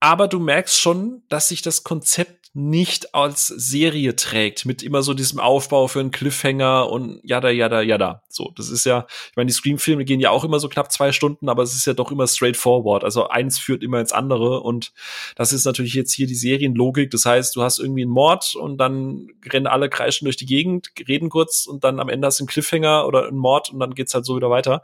aber 0.00 0.28
du 0.28 0.40
merkst 0.40 0.80
schon, 0.80 1.22
dass 1.28 1.48
sich 1.48 1.62
das 1.62 1.84
Konzept 1.84 2.41
nicht 2.54 3.14
als 3.14 3.46
Serie 3.46 4.14
trägt, 4.14 4.66
mit 4.66 4.82
immer 4.82 5.02
so 5.02 5.14
diesem 5.14 5.40
Aufbau 5.40 5.88
für 5.88 6.00
einen 6.00 6.10
Cliffhanger 6.10 6.90
und 6.90 7.20
jada, 7.24 7.48
jada, 7.48 7.80
jada. 7.80 8.22
So, 8.28 8.52
das 8.56 8.68
ist 8.68 8.84
ja, 8.84 9.06
ich 9.30 9.36
meine, 9.36 9.46
die 9.46 9.54
Scream-Filme 9.54 10.04
gehen 10.04 10.20
ja 10.20 10.28
auch 10.28 10.44
immer 10.44 10.60
so 10.60 10.68
knapp 10.68 10.92
zwei 10.92 11.12
Stunden, 11.12 11.48
aber 11.48 11.62
es 11.62 11.74
ist 11.74 11.86
ja 11.86 11.94
doch 11.94 12.12
immer 12.12 12.26
straightforward. 12.26 13.04
Also 13.04 13.28
eins 13.28 13.58
führt 13.58 13.82
immer 13.82 14.00
ins 14.00 14.12
andere 14.12 14.60
und 14.60 14.92
das 15.34 15.54
ist 15.54 15.64
natürlich 15.64 15.94
jetzt 15.94 16.12
hier 16.12 16.26
die 16.26 16.34
Serienlogik. 16.34 17.10
Das 17.10 17.24
heißt, 17.24 17.56
du 17.56 17.62
hast 17.62 17.78
irgendwie 17.78 18.02
einen 18.02 18.10
Mord 18.10 18.54
und 18.54 18.76
dann 18.76 19.28
rennen 19.48 19.66
alle 19.66 19.88
kreischen 19.88 20.26
durch 20.26 20.36
die 20.36 20.46
Gegend, 20.46 20.88
reden 21.08 21.30
kurz 21.30 21.64
und 21.64 21.84
dann 21.84 22.00
am 22.00 22.10
Ende 22.10 22.26
hast 22.26 22.38
du 22.38 22.42
einen 22.42 22.48
Cliffhanger 22.48 23.06
oder 23.06 23.28
einen 23.28 23.38
Mord 23.38 23.70
und 23.70 23.80
dann 23.80 23.94
geht's 23.94 24.12
halt 24.12 24.26
so 24.26 24.36
wieder 24.36 24.50
weiter. 24.50 24.82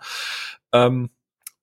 Ähm, 0.73 1.11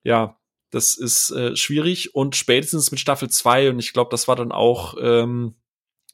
ja, 0.03 0.37
das 0.69 0.93
ist 0.95 1.31
äh, 1.31 1.55
schwierig 1.55 2.13
und 2.13 2.35
spätestens 2.35 2.91
mit 2.91 2.99
Staffel 2.99 3.29
2 3.29 3.71
und 3.71 3.79
ich 3.79 3.91
glaube, 3.91 4.11
das 4.11 4.27
war 4.27 4.35
dann 4.35 4.51
auch 4.51 4.95
ähm, 5.01 5.55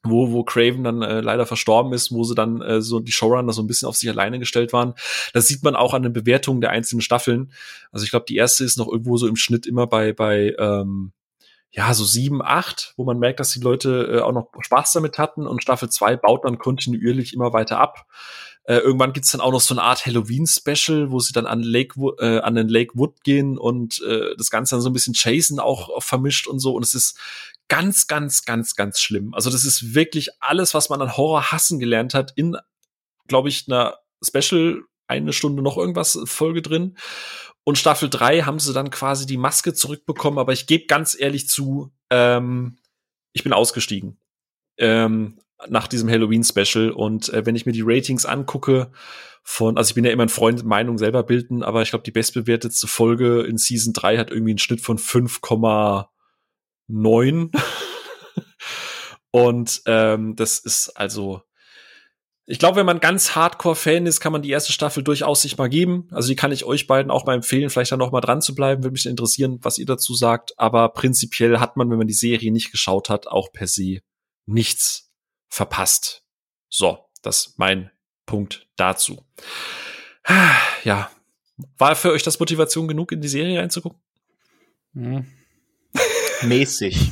wo, 0.03 0.31
wo 0.31 0.43
Craven 0.43 0.83
dann 0.83 1.01
äh, 1.01 1.21
leider 1.21 1.45
verstorben 1.45 1.93
ist, 1.93 2.11
wo 2.11 2.23
sie 2.23 2.35
dann 2.35 2.61
äh, 2.61 2.81
so 2.81 2.99
die 2.99 3.11
Showrunner 3.11 3.53
so 3.53 3.61
ein 3.61 3.67
bisschen 3.67 3.87
auf 3.87 3.95
sich 3.95 4.09
alleine 4.09 4.39
gestellt 4.39 4.73
waren. 4.73 4.95
Das 5.33 5.47
sieht 5.47 5.63
man 5.63 5.75
auch 5.75 5.93
an 5.93 6.03
den 6.03 6.13
Bewertungen 6.13 6.61
der 6.61 6.71
einzelnen 6.71 7.01
Staffeln. 7.01 7.51
Also 7.91 8.03
ich 8.03 8.09
glaube, 8.09 8.25
die 8.27 8.35
erste 8.35 8.63
ist 8.63 8.77
noch 8.77 8.87
irgendwo 8.87 9.17
so 9.17 9.27
im 9.27 9.35
Schnitt 9.35 9.67
immer 9.67 9.87
bei, 9.87 10.13
bei 10.13 10.55
ähm, 10.57 11.11
ja, 11.71 11.93
so 11.93 12.03
sieben, 12.03 12.41
acht, 12.41 12.93
wo 12.97 13.05
man 13.05 13.17
merkt, 13.17 13.39
dass 13.39 13.51
die 13.51 13.61
Leute 13.61 14.17
äh, 14.17 14.19
auch 14.19 14.33
noch 14.33 14.49
Spaß 14.59 14.91
damit 14.91 15.17
hatten 15.17 15.47
und 15.47 15.61
Staffel 15.61 15.89
zwei 15.89 16.17
baut 16.17 16.45
dann 16.45 16.57
kontinuierlich 16.57 17.33
immer 17.33 17.53
weiter 17.53 17.79
ab. 17.79 18.07
Äh, 18.63 18.77
irgendwann 18.77 19.13
gibt's 19.13 19.31
dann 19.31 19.41
auch 19.41 19.51
noch 19.51 19.61
so 19.61 19.73
eine 19.73 19.81
Art 19.81 20.05
Halloween-Special, 20.05 21.11
wo 21.11 21.19
sie 21.19 21.33
dann 21.33 21.47
an, 21.47 21.63
Lake, 21.63 21.99
äh, 22.19 22.39
an 22.39 22.55
den 22.55 22.67
Lake 22.67 22.91
Wood 22.95 23.23
gehen 23.23 23.57
und 23.57 24.01
äh, 24.03 24.35
das 24.37 24.51
Ganze 24.51 24.75
dann 24.75 24.81
so 24.81 24.89
ein 24.89 24.93
bisschen 24.93 25.15
Chasen 25.15 25.59
auch, 25.59 25.89
auch 25.89 26.03
vermischt 26.03 26.47
und 26.47 26.59
so. 26.59 26.75
Und 26.75 26.83
es 26.83 26.93
ist 26.93 27.17
ganz, 27.71 28.07
ganz, 28.07 28.43
ganz, 28.43 28.75
ganz 28.75 28.99
schlimm. 28.99 29.33
Also 29.33 29.49
das 29.49 29.63
ist 29.63 29.95
wirklich 29.95 30.29
alles, 30.41 30.73
was 30.73 30.89
man 30.89 31.01
an 31.01 31.15
Horror 31.15 31.53
hassen 31.53 31.79
gelernt 31.79 32.13
hat, 32.13 32.33
in, 32.35 32.57
glaube 33.29 33.47
ich, 33.47 33.65
einer 33.65 33.97
Special 34.21 34.81
eine 35.07 35.31
Stunde 35.31 35.63
noch 35.63 35.77
irgendwas 35.77 36.19
Folge 36.25 36.61
drin. 36.61 36.97
Und 37.63 37.77
Staffel 37.77 38.09
3 38.09 38.41
haben 38.41 38.59
sie 38.59 38.73
dann 38.73 38.89
quasi 38.89 39.25
die 39.25 39.37
Maske 39.37 39.73
zurückbekommen, 39.73 40.37
aber 40.37 40.51
ich 40.51 40.67
gebe 40.67 40.85
ganz 40.87 41.15
ehrlich 41.17 41.47
zu, 41.47 41.93
ähm, 42.09 42.77
ich 43.31 43.43
bin 43.43 43.53
ausgestiegen. 43.53 44.19
Ähm, 44.77 45.39
nach 45.69 45.87
diesem 45.87 46.09
Halloween-Special. 46.09 46.91
Und 46.91 47.29
äh, 47.29 47.45
wenn 47.45 47.55
ich 47.55 47.65
mir 47.65 47.71
die 47.71 47.83
Ratings 47.85 48.25
angucke, 48.25 48.91
von, 49.43 49.77
also 49.77 49.91
ich 49.91 49.95
bin 49.95 50.03
ja 50.03 50.11
immer 50.11 50.23
ein 50.23 50.29
Freund, 50.29 50.65
Meinung 50.65 50.97
selber 50.97 51.23
bilden, 51.23 51.63
aber 51.63 51.83
ich 51.83 51.91
glaube, 51.91 52.03
die 52.03 52.11
bestbewertetste 52.11 52.87
Folge 52.87 53.43
in 53.43 53.57
Season 53.57 53.93
3 53.93 54.17
hat 54.17 54.29
irgendwie 54.29 54.51
einen 54.51 54.59
Schnitt 54.59 54.81
von 54.81 54.97
5,9 54.97 56.10
neun. 56.87 57.51
Und 59.31 59.81
ähm, 59.85 60.35
das 60.35 60.59
ist 60.59 60.89
also, 60.89 61.41
ich 62.45 62.59
glaube, 62.59 62.77
wenn 62.77 62.85
man 62.85 62.99
ganz 62.99 63.33
Hardcore-Fan 63.33 64.05
ist, 64.05 64.19
kann 64.19 64.33
man 64.33 64.41
die 64.41 64.49
erste 64.49 64.73
Staffel 64.73 65.03
durchaus 65.03 65.41
sich 65.41 65.57
mal 65.57 65.69
geben. 65.69 66.09
Also 66.11 66.27
die 66.27 66.35
kann 66.35 66.51
ich 66.51 66.65
euch 66.65 66.85
beiden 66.85 67.11
auch 67.11 67.25
mal 67.25 67.35
empfehlen, 67.35 67.69
vielleicht 67.69 67.93
dann 67.93 67.99
noch 67.99 68.11
mal 68.11 68.19
dran 68.19 68.41
zu 68.41 68.53
bleiben. 68.55 68.83
Würde 68.83 68.91
mich 68.91 69.05
interessieren, 69.05 69.59
was 69.61 69.77
ihr 69.77 69.85
dazu 69.85 70.13
sagt. 70.15 70.59
Aber 70.59 70.89
prinzipiell 70.89 71.59
hat 71.59 71.77
man, 71.77 71.89
wenn 71.89 71.97
man 71.97 72.07
die 72.07 72.13
Serie 72.13 72.51
nicht 72.51 72.71
geschaut 72.71 73.09
hat, 73.09 73.27
auch 73.27 73.53
per 73.53 73.67
se 73.67 73.99
nichts 74.45 75.13
verpasst. 75.47 76.25
So, 76.67 77.05
das 77.21 77.47
ist 77.47 77.59
mein 77.59 77.89
Punkt 78.25 78.67
dazu. 78.75 79.25
Ja, 80.83 81.09
war 81.77 81.95
für 81.95 82.11
euch 82.11 82.23
das 82.23 82.39
Motivation 82.39 82.87
genug, 82.87 83.11
in 83.11 83.21
die 83.21 83.27
Serie 83.27 83.59
reinzugucken? 83.59 84.01
Mhm. 84.93 85.25
Mäßig. 86.43 87.11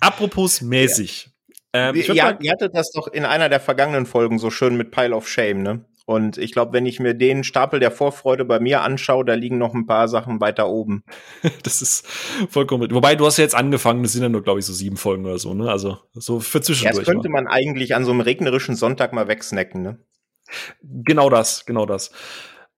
Apropos 0.00 0.60
mäßig. 0.60 1.30
Ja. 1.74 1.90
Ähm, 1.90 1.96
ja, 1.96 2.38
ihr 2.40 2.52
hattet 2.52 2.74
das 2.74 2.90
doch 2.92 3.08
in 3.08 3.24
einer 3.24 3.48
der 3.48 3.60
vergangenen 3.60 4.06
Folgen 4.06 4.38
so 4.38 4.50
schön 4.50 4.76
mit 4.76 4.90
Pile 4.90 5.14
of 5.14 5.28
Shame, 5.28 5.62
ne? 5.62 5.84
Und 6.06 6.38
ich 6.38 6.52
glaube, 6.52 6.72
wenn 6.72 6.86
ich 6.86 7.00
mir 7.00 7.14
den 7.14 7.42
Stapel 7.42 7.80
der 7.80 7.90
Vorfreude 7.90 8.44
bei 8.44 8.60
mir 8.60 8.82
anschaue, 8.82 9.24
da 9.24 9.34
liegen 9.34 9.58
noch 9.58 9.74
ein 9.74 9.86
paar 9.86 10.06
Sachen 10.06 10.40
weiter 10.40 10.68
oben. 10.68 11.02
das 11.64 11.82
ist 11.82 12.06
vollkommen. 12.48 12.88
Wobei 12.92 13.16
du 13.16 13.26
hast 13.26 13.38
ja 13.38 13.42
jetzt 13.42 13.56
angefangen, 13.56 14.04
das 14.04 14.12
sind 14.12 14.22
ja 14.22 14.28
nur, 14.28 14.44
glaube 14.44 14.60
ich, 14.60 14.66
so 14.66 14.72
sieben 14.72 14.96
Folgen 14.96 15.26
oder 15.26 15.38
so, 15.38 15.52
ne? 15.52 15.68
Also 15.68 15.98
so 16.12 16.38
für 16.38 16.60
zwischendurch. 16.60 16.94
Ja, 16.94 17.00
das 17.00 17.12
könnte 17.12 17.28
man 17.28 17.48
eigentlich 17.48 17.96
an 17.96 18.04
so 18.04 18.12
einem 18.12 18.20
regnerischen 18.20 18.76
Sonntag 18.76 19.12
mal 19.12 19.26
wegsnacken, 19.26 19.82
ne? 19.82 19.98
Genau 20.80 21.28
das, 21.28 21.66
genau 21.66 21.86
das. 21.86 22.12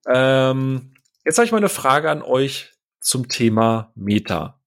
Ähm, 0.09 0.95
jetzt 1.27 1.37
habe 1.37 1.45
ich 1.45 1.53
mal 1.53 1.59
eine 1.59 1.69
Frage 1.69 2.11
an 2.11 2.23
euch 2.23 2.73
zum 3.01 3.29
Thema 3.29 3.93
Meta. 3.95 4.61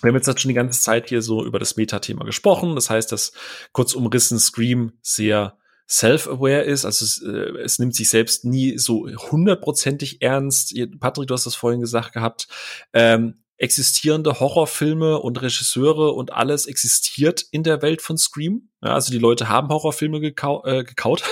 Wir 0.00 0.08
haben 0.08 0.16
jetzt 0.16 0.40
schon 0.40 0.48
die 0.48 0.54
ganze 0.54 0.80
Zeit 0.80 1.08
hier 1.08 1.22
so 1.22 1.44
über 1.44 1.58
das 1.58 1.76
Meta-Thema 1.76 2.24
gesprochen. 2.24 2.74
Das 2.74 2.90
heißt, 2.90 3.10
dass 3.10 3.32
kurz 3.72 3.94
umrissen 3.94 4.38
Scream 4.38 4.92
sehr 5.02 5.58
self-aware 5.90 6.62
ist, 6.62 6.84
also 6.84 7.04
es, 7.04 7.22
äh, 7.22 7.58
es 7.62 7.78
nimmt 7.78 7.94
sich 7.94 8.10
selbst 8.10 8.44
nie 8.44 8.76
so 8.76 9.08
hundertprozentig 9.08 10.20
ernst. 10.20 10.74
Patrick, 11.00 11.28
du 11.28 11.34
hast 11.34 11.46
das 11.46 11.54
vorhin 11.54 11.80
gesagt 11.80 12.12
gehabt. 12.12 12.46
Ähm, 12.92 13.42
existierende 13.56 14.38
Horrorfilme 14.38 15.18
und 15.18 15.42
Regisseure 15.42 16.12
und 16.12 16.32
alles 16.32 16.66
existiert 16.66 17.44
in 17.50 17.64
der 17.64 17.82
Welt 17.82 18.02
von 18.02 18.16
Scream. 18.16 18.68
Ja, 18.82 18.94
also 18.94 19.10
die 19.10 19.18
Leute 19.18 19.48
haben 19.48 19.68
Horrorfilme 19.68 20.20
gekau 20.20 20.64
äh, 20.64 20.84
gekaut, 20.84 21.24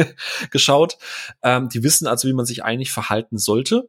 geschaut. 0.50 0.96
Ähm, 1.42 1.68
die 1.68 1.82
wissen 1.82 2.06
also, 2.06 2.26
wie 2.26 2.32
man 2.32 2.46
sich 2.46 2.64
eigentlich 2.64 2.90
verhalten 2.90 3.36
sollte. 3.36 3.88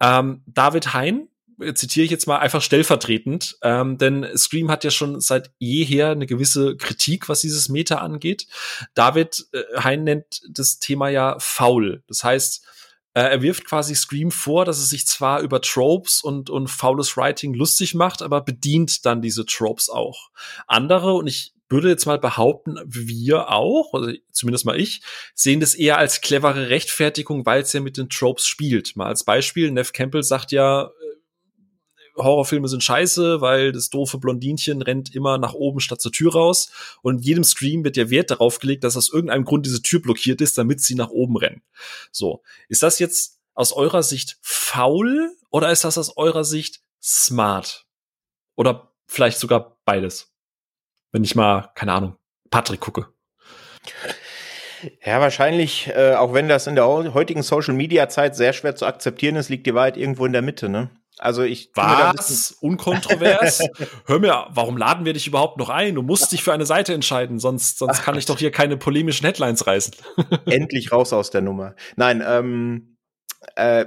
Ähm, 0.00 0.42
David 0.46 0.94
Hein, 0.94 1.28
äh, 1.60 1.74
zitiere 1.74 2.04
ich 2.04 2.10
jetzt 2.10 2.26
mal 2.26 2.38
einfach 2.38 2.62
stellvertretend, 2.62 3.56
ähm, 3.62 3.98
denn 3.98 4.26
Scream 4.36 4.70
hat 4.70 4.84
ja 4.84 4.90
schon 4.90 5.20
seit 5.20 5.50
jeher 5.58 6.10
eine 6.10 6.26
gewisse 6.26 6.76
Kritik, 6.76 7.28
was 7.28 7.40
dieses 7.40 7.68
Meta 7.68 7.96
angeht. 7.96 8.46
David 8.94 9.46
äh, 9.52 9.80
Hein 9.82 10.04
nennt 10.04 10.42
das 10.50 10.78
Thema 10.78 11.08
ja 11.08 11.36
faul. 11.38 12.02
Das 12.08 12.24
heißt, 12.24 12.64
äh, 13.14 13.22
er 13.22 13.40
wirft 13.40 13.64
quasi 13.64 13.94
Scream 13.94 14.30
vor, 14.30 14.66
dass 14.66 14.78
es 14.78 14.90
sich 14.90 15.06
zwar 15.06 15.40
über 15.40 15.62
Tropes 15.62 16.20
und, 16.22 16.50
und 16.50 16.68
faules 16.68 17.16
Writing 17.16 17.54
lustig 17.54 17.94
macht, 17.94 18.20
aber 18.20 18.42
bedient 18.42 19.06
dann 19.06 19.22
diese 19.22 19.46
Tropes 19.46 19.88
auch. 19.88 20.28
Andere, 20.66 21.14
und 21.14 21.26
ich 21.26 21.54
würde 21.68 21.88
jetzt 21.88 22.06
mal 22.06 22.18
behaupten, 22.18 22.78
wir 22.84 23.50
auch, 23.50 23.92
also 23.92 24.12
zumindest 24.30 24.64
mal 24.64 24.78
ich, 24.78 25.02
sehen 25.34 25.60
das 25.60 25.74
eher 25.74 25.98
als 25.98 26.20
clevere 26.20 26.68
Rechtfertigung, 26.68 27.44
weil 27.44 27.62
es 27.62 27.72
ja 27.72 27.80
mit 27.80 27.96
den 27.96 28.08
Tropes 28.08 28.46
spielt. 28.46 28.96
Mal 28.96 29.06
als 29.06 29.24
Beispiel, 29.24 29.70
Neff 29.70 29.92
Campbell 29.92 30.22
sagt 30.22 30.52
ja, 30.52 30.90
Horrorfilme 32.16 32.68
sind 32.68 32.82
scheiße, 32.82 33.40
weil 33.40 33.72
das 33.72 33.90
doofe 33.90 34.18
Blondinchen 34.18 34.82
rennt 34.82 35.14
immer 35.14 35.38
nach 35.38 35.54
oben 35.54 35.80
statt 35.80 36.00
zur 36.00 36.12
Tür 36.12 36.32
raus. 36.32 36.70
Und 37.02 37.24
jedem 37.24 37.44
Stream 37.44 37.84
wird 37.84 37.96
ja 37.96 38.10
Wert 38.10 38.30
darauf 38.30 38.58
gelegt, 38.58 38.84
dass 38.84 38.96
aus 38.96 39.12
irgendeinem 39.12 39.44
Grund 39.44 39.66
diese 39.66 39.82
Tür 39.82 40.00
blockiert 40.00 40.40
ist, 40.40 40.56
damit 40.56 40.80
sie 40.80 40.94
nach 40.94 41.10
oben 41.10 41.36
rennen. 41.36 41.62
So. 42.10 42.42
Ist 42.68 42.82
das 42.82 42.98
jetzt 42.98 43.40
aus 43.54 43.72
eurer 43.72 44.02
Sicht 44.02 44.38
faul 44.40 45.34
oder 45.50 45.70
ist 45.70 45.84
das 45.84 45.98
aus 45.98 46.16
eurer 46.16 46.44
Sicht 46.44 46.80
smart? 47.02 47.86
Oder 48.54 48.92
vielleicht 49.06 49.38
sogar 49.38 49.78
beides? 49.84 50.32
Wenn 51.16 51.24
ich 51.24 51.34
mal, 51.34 51.70
keine 51.74 51.94
Ahnung, 51.94 52.16
Patrick 52.50 52.78
gucke. 52.80 53.06
Ja, 55.02 55.18
wahrscheinlich, 55.18 55.88
äh, 55.88 56.12
auch 56.12 56.34
wenn 56.34 56.46
das 56.46 56.66
in 56.66 56.74
der 56.74 56.84
heutigen 56.86 57.42
Social 57.42 57.72
Media 57.72 58.10
Zeit 58.10 58.36
sehr 58.36 58.52
schwer 58.52 58.76
zu 58.76 58.84
akzeptieren 58.84 59.36
ist, 59.36 59.48
liegt 59.48 59.66
die 59.66 59.72
Wahrheit 59.72 59.96
irgendwo 59.96 60.26
in 60.26 60.34
der 60.34 60.42
Mitte, 60.42 60.68
ne? 60.68 60.90
Also 61.16 61.42
ich 61.42 61.70
was 61.72 62.50
unkontrovers. 62.60 63.62
Hör 64.04 64.18
mir, 64.18 64.46
warum 64.50 64.76
laden 64.76 65.06
wir 65.06 65.14
dich 65.14 65.26
überhaupt 65.26 65.56
noch 65.56 65.70
ein? 65.70 65.94
Du 65.94 66.02
musst 66.02 66.32
dich 66.32 66.44
für 66.44 66.52
eine 66.52 66.66
Seite 66.66 66.92
entscheiden, 66.92 67.38
sonst 67.38 67.78
sonst 67.78 68.00
Ach, 68.00 68.04
kann 68.04 68.18
ich 68.18 68.26
doch 68.26 68.36
hier 68.36 68.50
keine 68.50 68.76
polemischen 68.76 69.24
Headlines 69.24 69.66
reißen. 69.66 69.94
Endlich 70.44 70.92
raus 70.92 71.14
aus 71.14 71.30
der 71.30 71.40
Nummer. 71.40 71.76
Nein, 71.96 72.22
ähm, 72.26 72.98
äh, 73.54 73.86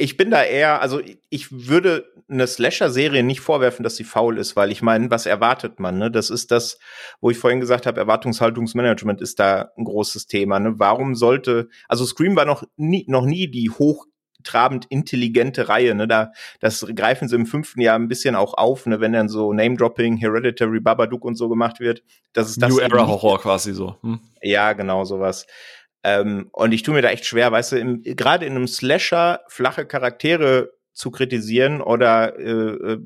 ich 0.00 0.16
bin 0.16 0.30
da 0.30 0.42
eher, 0.42 0.80
also 0.80 1.00
ich 1.28 1.68
würde 1.68 2.06
eine 2.26 2.46
Slasher-Serie 2.46 3.22
nicht 3.22 3.40
vorwerfen, 3.40 3.82
dass 3.82 3.96
sie 3.96 4.04
faul 4.04 4.38
ist, 4.38 4.56
weil 4.56 4.72
ich 4.72 4.80
meine, 4.80 5.10
was 5.10 5.26
erwartet 5.26 5.78
man? 5.78 5.98
Ne? 5.98 6.10
Das 6.10 6.30
ist 6.30 6.50
das, 6.50 6.78
wo 7.20 7.28
ich 7.28 7.36
vorhin 7.36 7.60
gesagt 7.60 7.86
habe, 7.86 8.00
Erwartungshaltungsmanagement 8.00 9.20
ist 9.20 9.38
da 9.40 9.72
ein 9.76 9.84
großes 9.84 10.26
Thema. 10.26 10.58
Ne? 10.58 10.78
Warum 10.78 11.14
sollte, 11.14 11.68
also 11.86 12.06
Scream 12.06 12.34
war 12.34 12.46
noch 12.46 12.64
nie, 12.76 13.04
noch 13.08 13.26
nie 13.26 13.50
die 13.50 13.68
hoch 13.68 14.06
trabend 14.42 14.86
intelligente 14.88 15.68
Reihe. 15.68 15.94
Ne? 15.94 16.08
Da, 16.08 16.32
das 16.60 16.86
greifen 16.94 17.28
sie 17.28 17.36
im 17.36 17.44
fünften 17.44 17.82
Jahr 17.82 17.96
ein 17.96 18.08
bisschen 18.08 18.36
auch 18.36 18.54
auf, 18.54 18.86
ne? 18.86 19.00
wenn 19.00 19.12
dann 19.12 19.28
so 19.28 19.52
Name-Dropping, 19.52 20.16
Hereditary, 20.16 20.80
Babadook 20.80 21.26
und 21.26 21.36
so 21.36 21.50
gemacht 21.50 21.78
wird. 21.78 22.02
Das 22.32 22.48
ist 22.48 22.62
das 22.62 22.70
New 22.70 22.78
Era 22.78 23.06
Horror 23.06 23.38
quasi 23.38 23.74
so. 23.74 23.96
Hm? 24.00 24.20
Ja, 24.40 24.72
genau, 24.72 25.04
sowas. 25.04 25.46
Ähm, 26.02 26.48
und 26.52 26.72
ich 26.72 26.82
tue 26.82 26.94
mir 26.94 27.02
da 27.02 27.10
echt 27.10 27.26
schwer, 27.26 27.52
weißt 27.52 27.72
du, 27.72 28.00
gerade 28.02 28.46
in 28.46 28.56
einem 28.56 28.66
Slasher 28.66 29.42
flache 29.48 29.86
Charaktere 29.86 30.72
zu 30.92 31.10
kritisieren 31.10 31.80
oder 31.80 32.38
äh, 32.38 32.92
äh 32.92 32.98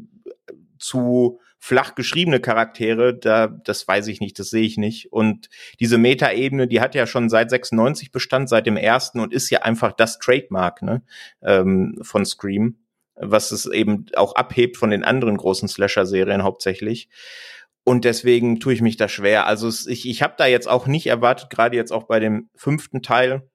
zu 0.78 1.40
flach 1.64 1.95
geschriebene 1.95 2.40
Charaktere, 2.40 3.14
da, 3.14 3.47
das 3.47 3.88
weiß 3.88 4.09
ich 4.09 4.20
nicht, 4.20 4.38
das 4.38 4.51
sehe 4.51 4.66
ich 4.66 4.76
nicht. 4.76 5.11
Und 5.12 5.49
diese 5.80 5.97
Meta-Ebene, 5.97 6.68
die 6.68 6.82
hat 6.82 6.95
ja 6.95 7.07
schon 7.07 7.30
seit 7.30 7.49
96 7.49 8.12
Bestand, 8.12 8.51
seit 8.51 8.66
dem 8.66 8.76
ersten 8.76 9.18
und 9.18 9.32
ist 9.32 9.49
ja 9.49 9.62
einfach 9.62 9.92
das 9.92 10.18
Trademark 10.18 10.82
ne, 10.82 11.03
ähm, 11.40 11.99
von 12.03 12.26
Scream, 12.26 12.76
was 13.14 13.51
es 13.51 13.64
eben 13.64 14.05
auch 14.14 14.34
abhebt 14.34 14.76
von 14.76 14.90
den 14.90 15.05
anderen 15.05 15.38
großen 15.38 15.66
Slasher-Serien 15.66 16.42
hauptsächlich. 16.42 17.09
Und 17.85 18.05
deswegen 18.05 18.61
tue 18.61 18.72
ich 18.72 18.80
mich 18.80 18.97
da 18.97 19.09
schwer. 19.09 19.47
Also 19.47 19.68
ich, 19.91 20.09
ich 20.09 20.22
habe 20.22 20.35
da 20.39 20.47
jetzt 20.47 20.68
auch 20.68 20.87
nicht 20.87 21.07
erwartet, 21.07 21.51
gerade 21.51 21.76
jetzt 21.76 21.93
auch 21.93 22.05
bei 22.05 22.18
dem 22.18 22.49
fünften 22.55 23.03
Teil, 23.03 23.49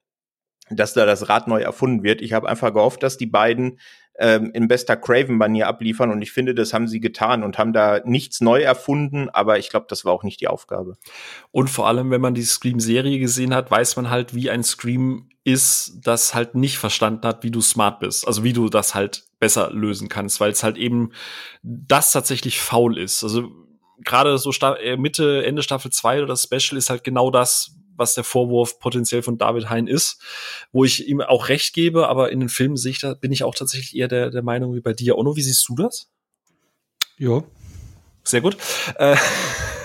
dass 0.69 0.93
da 0.93 1.05
das 1.05 1.29
Rad 1.29 1.47
neu 1.47 1.61
erfunden 1.61 2.03
wird. 2.03 2.21
Ich 2.21 2.33
habe 2.33 2.47
einfach 2.47 2.71
gehofft, 2.73 3.01
dass 3.01 3.17
die 3.17 3.25
beiden 3.25 3.79
ähm, 4.19 4.51
in 4.53 4.67
bester 4.67 4.97
Craven-Manier 4.97 5.67
abliefern. 5.67 6.11
Und 6.11 6.21
ich 6.21 6.31
finde, 6.31 6.53
das 6.53 6.73
haben 6.73 6.87
sie 6.87 6.99
getan 6.99 7.43
und 7.43 7.57
haben 7.57 7.73
da 7.73 8.01
nichts 8.03 8.41
neu 8.41 8.61
erfunden, 8.61 9.29
aber 9.29 9.57
ich 9.57 9.69
glaube, 9.69 9.87
das 9.89 10.05
war 10.05 10.13
auch 10.13 10.23
nicht 10.23 10.41
die 10.41 10.47
Aufgabe. 10.47 10.97
Und 11.51 11.69
vor 11.69 11.87
allem, 11.87 12.11
wenn 12.11 12.21
man 12.21 12.35
die 12.35 12.43
Scream-Serie 12.43 13.17
gesehen 13.17 13.55
hat, 13.55 13.71
weiß 13.71 13.95
man 13.95 14.09
halt, 14.09 14.35
wie 14.35 14.49
ein 14.49 14.63
Scream 14.63 15.29
ist, 15.43 16.01
das 16.03 16.35
halt 16.35 16.53
nicht 16.53 16.77
verstanden 16.77 17.25
hat, 17.25 17.43
wie 17.43 17.51
du 17.51 17.61
smart 17.61 17.99
bist. 18.01 18.27
Also 18.27 18.43
wie 18.43 18.53
du 18.53 18.69
das 18.69 18.93
halt 18.93 19.23
besser 19.39 19.71
lösen 19.71 20.09
kannst, 20.09 20.39
weil 20.39 20.51
es 20.51 20.63
halt 20.63 20.77
eben 20.77 21.11
das 21.63 22.11
tatsächlich 22.11 22.59
faul 22.59 22.97
ist. 22.97 23.23
Also 23.23 23.49
gerade 24.03 24.37
so 24.37 24.51
äh, 24.51 24.97
Mitte, 24.97 25.45
Ende 25.45 25.63
Staffel 25.63 25.91
2 25.91 26.19
oder 26.19 26.27
das 26.27 26.43
Special 26.43 26.77
ist 26.77 26.89
halt 26.89 27.03
genau 27.03 27.31
das, 27.31 27.75
was 27.95 28.13
der 28.13 28.23
Vorwurf 28.23 28.79
potenziell 28.79 29.21
von 29.21 29.37
David 29.37 29.69
Hein 29.69 29.87
ist, 29.87 30.21
wo 30.71 30.85
ich 30.85 31.07
ihm 31.07 31.21
auch 31.21 31.49
recht 31.49 31.73
gebe, 31.73 32.07
aber 32.07 32.31
in 32.31 32.39
den 32.39 32.49
Filmen 32.49 32.77
sehe 32.77 32.91
ich, 32.91 32.99
da 32.99 33.13
bin 33.13 33.31
ich 33.31 33.43
auch 33.43 33.53
tatsächlich 33.53 33.95
eher 33.95 34.07
der, 34.07 34.31
der 34.31 34.41
Meinung 34.41 34.73
wie 34.73 34.81
bei 34.81 34.93
dir. 34.93 35.17
Ono, 35.17 35.35
wie 35.35 35.41
siehst 35.41 35.67
du 35.67 35.75
das? 35.75 36.09
Ja. 37.17 37.43
Sehr 38.23 38.41
gut. 38.41 38.57
Äh, 38.95 39.17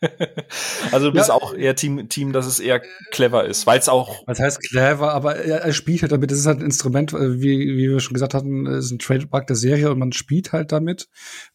also 0.92 1.08
du 1.08 1.12
bist 1.12 1.28
ja, 1.28 1.34
auch 1.34 1.54
eher 1.54 1.76
Team, 1.76 2.08
Team, 2.08 2.32
dass 2.32 2.46
es 2.46 2.58
eher 2.58 2.80
clever 3.10 3.44
ist, 3.44 3.66
weil 3.66 3.78
es 3.78 3.88
auch. 3.88 4.22
Was 4.26 4.38
heißt 4.38 4.60
clever, 4.62 5.12
aber 5.12 5.36
er, 5.36 5.72
spielt 5.72 6.02
halt 6.02 6.12
damit. 6.12 6.30
Das 6.30 6.38
ist 6.38 6.46
halt 6.46 6.60
ein 6.60 6.64
Instrument, 6.64 7.12
äh, 7.12 7.40
wie, 7.40 7.76
wie 7.76 7.90
wir 7.90 8.00
schon 8.00 8.14
gesagt 8.14 8.34
hatten, 8.34 8.66
ist 8.66 8.90
ein 8.90 8.98
Trademark 8.98 9.46
der 9.46 9.56
Serie 9.56 9.90
und 9.90 9.98
man 9.98 10.12
spielt 10.12 10.52
halt 10.52 10.72
damit. 10.72 11.08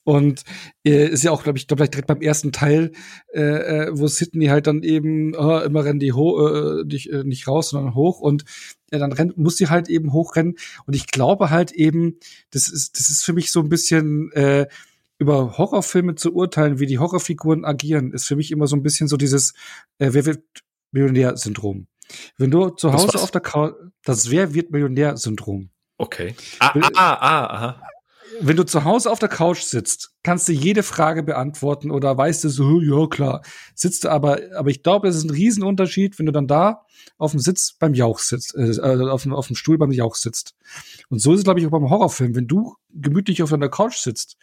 Und 0.04 0.44
äh, 0.86 1.08
ist 1.08 1.24
ja 1.24 1.32
auch, 1.32 1.44
glaube 1.44 1.58
ich, 1.58 1.68
glaub, 1.68 1.78
direkt 1.78 2.08
beim 2.08 2.22
ersten 2.22 2.52
Teil, 2.52 2.92
äh, 3.34 3.42
äh, 3.42 3.90
wo 3.94 4.08
Sydney 4.08 4.48
halt 4.48 4.68
dann 4.68 4.84
eben 4.84 5.36
oh, 5.36 5.60
immer 5.60 5.84
rennen 5.84 6.00
die 6.00 6.14
hoch, 6.14 6.48
äh, 6.48 6.84
nicht, 6.86 7.10
äh, 7.12 7.24
nicht 7.24 7.48
raus, 7.48 7.70
sondern 7.70 7.96
hoch 7.96 8.20
und 8.20 8.46
ja, 8.92 9.00
dann 9.00 9.12
rennt, 9.12 9.38
muss 9.38 9.58
sie 9.58 9.70
halt 9.70 9.90
eben 9.90 10.14
hochrennen. 10.14 10.56
Und 10.86 10.96
ich 10.96 11.08
glaube 11.08 11.50
halt 11.50 11.72
eben, 11.72 12.20
das 12.52 12.68
ist, 12.68 13.00
das 13.00 13.10
ist 13.10 13.24
für 13.24 13.34
mich 13.34 13.52
so 13.52 13.62
ein 13.62 13.70
bisschen 13.70 14.32
äh, 14.34 14.68
über 15.18 15.58
Horrorfilme 15.58 16.16
zu 16.16 16.34
urteilen, 16.34 16.80
wie 16.80 16.86
die 16.86 17.00
Horrorfiguren 17.00 17.66
agieren, 17.66 18.12
ist 18.12 18.26
für 18.26 18.36
mich 18.36 18.52
immer 18.52 18.68
so 18.68 18.76
ein 18.76 18.84
bisschen 18.84 19.08
so 19.08 19.18
dieses 19.18 19.54
äh, 19.98 20.10
Wer 20.12 20.26
wird 20.26 20.44
Millionär-Syndrom. 20.92 21.88
Wenn 22.38 22.52
du 22.52 22.70
zu 22.70 22.94
Hause 22.94 23.20
auf 23.20 23.32
der 23.32 23.42
Couch, 23.42 23.74
das 24.04 24.30
Wer 24.30 24.54
wird 24.54 24.72
Millionär-Syndrom. 24.72 25.70
Okay. 25.98 26.36
Ah, 26.60 26.74
ah, 26.76 26.90
ah, 26.96 27.14
ah, 27.14 27.46
aha. 27.46 27.82
Wenn 28.42 28.58
du 28.58 28.66
zu 28.66 28.84
Hause 28.84 29.12
auf 29.12 29.20
der 29.20 29.30
Couch 29.30 29.62
sitzt, 29.62 30.12
kannst 30.22 30.50
du 30.50 30.52
jede 30.52 30.84
Frage 30.84 31.24
beantworten 31.24 31.90
oder 31.90 32.18
weißt 32.18 32.44
du 32.44 32.50
so, 32.50 32.82
ja 32.82 33.08
klar, 33.08 33.44
sitzt 33.76 34.04
du 34.04 34.10
aber, 34.10 34.40
aber 34.56 34.70
ich 34.70 34.84
glaube, 34.84 35.08
es 35.08 35.16
ist 35.16 35.24
ein 35.24 35.30
Riesenunterschied, 35.30 36.20
wenn 36.20 36.26
du 36.26 36.34
dann 36.34 36.48
da 36.48 36.86
auf 37.18 37.32
dem 37.32 37.40
Sitz 37.40 37.74
beim 37.80 37.94
Jauch 37.94 38.20
sitzt, 38.20 38.56
äh, 38.56 38.78
auf, 38.82 39.24
dem, 39.24 39.34
auf 39.34 39.48
dem 39.48 39.56
Stuhl 39.56 39.78
beim 39.78 39.92
Jauch 39.92 40.16
sitzt. 40.16 40.56
Und 41.08 41.20
so 41.20 41.32
ist 41.32 41.40
es, 41.40 41.44
glaube 41.46 41.62
ich, 41.62 41.66
auch 41.66 41.72
beim 41.72 41.90
Horrorfilm. 41.90 42.36
Wenn 42.36 42.48
du 42.48 42.76
gemütlich 42.90 43.42
auf 43.42 43.52
deiner 43.52 43.70
Couch 43.70 43.98
sitzt 43.98 44.38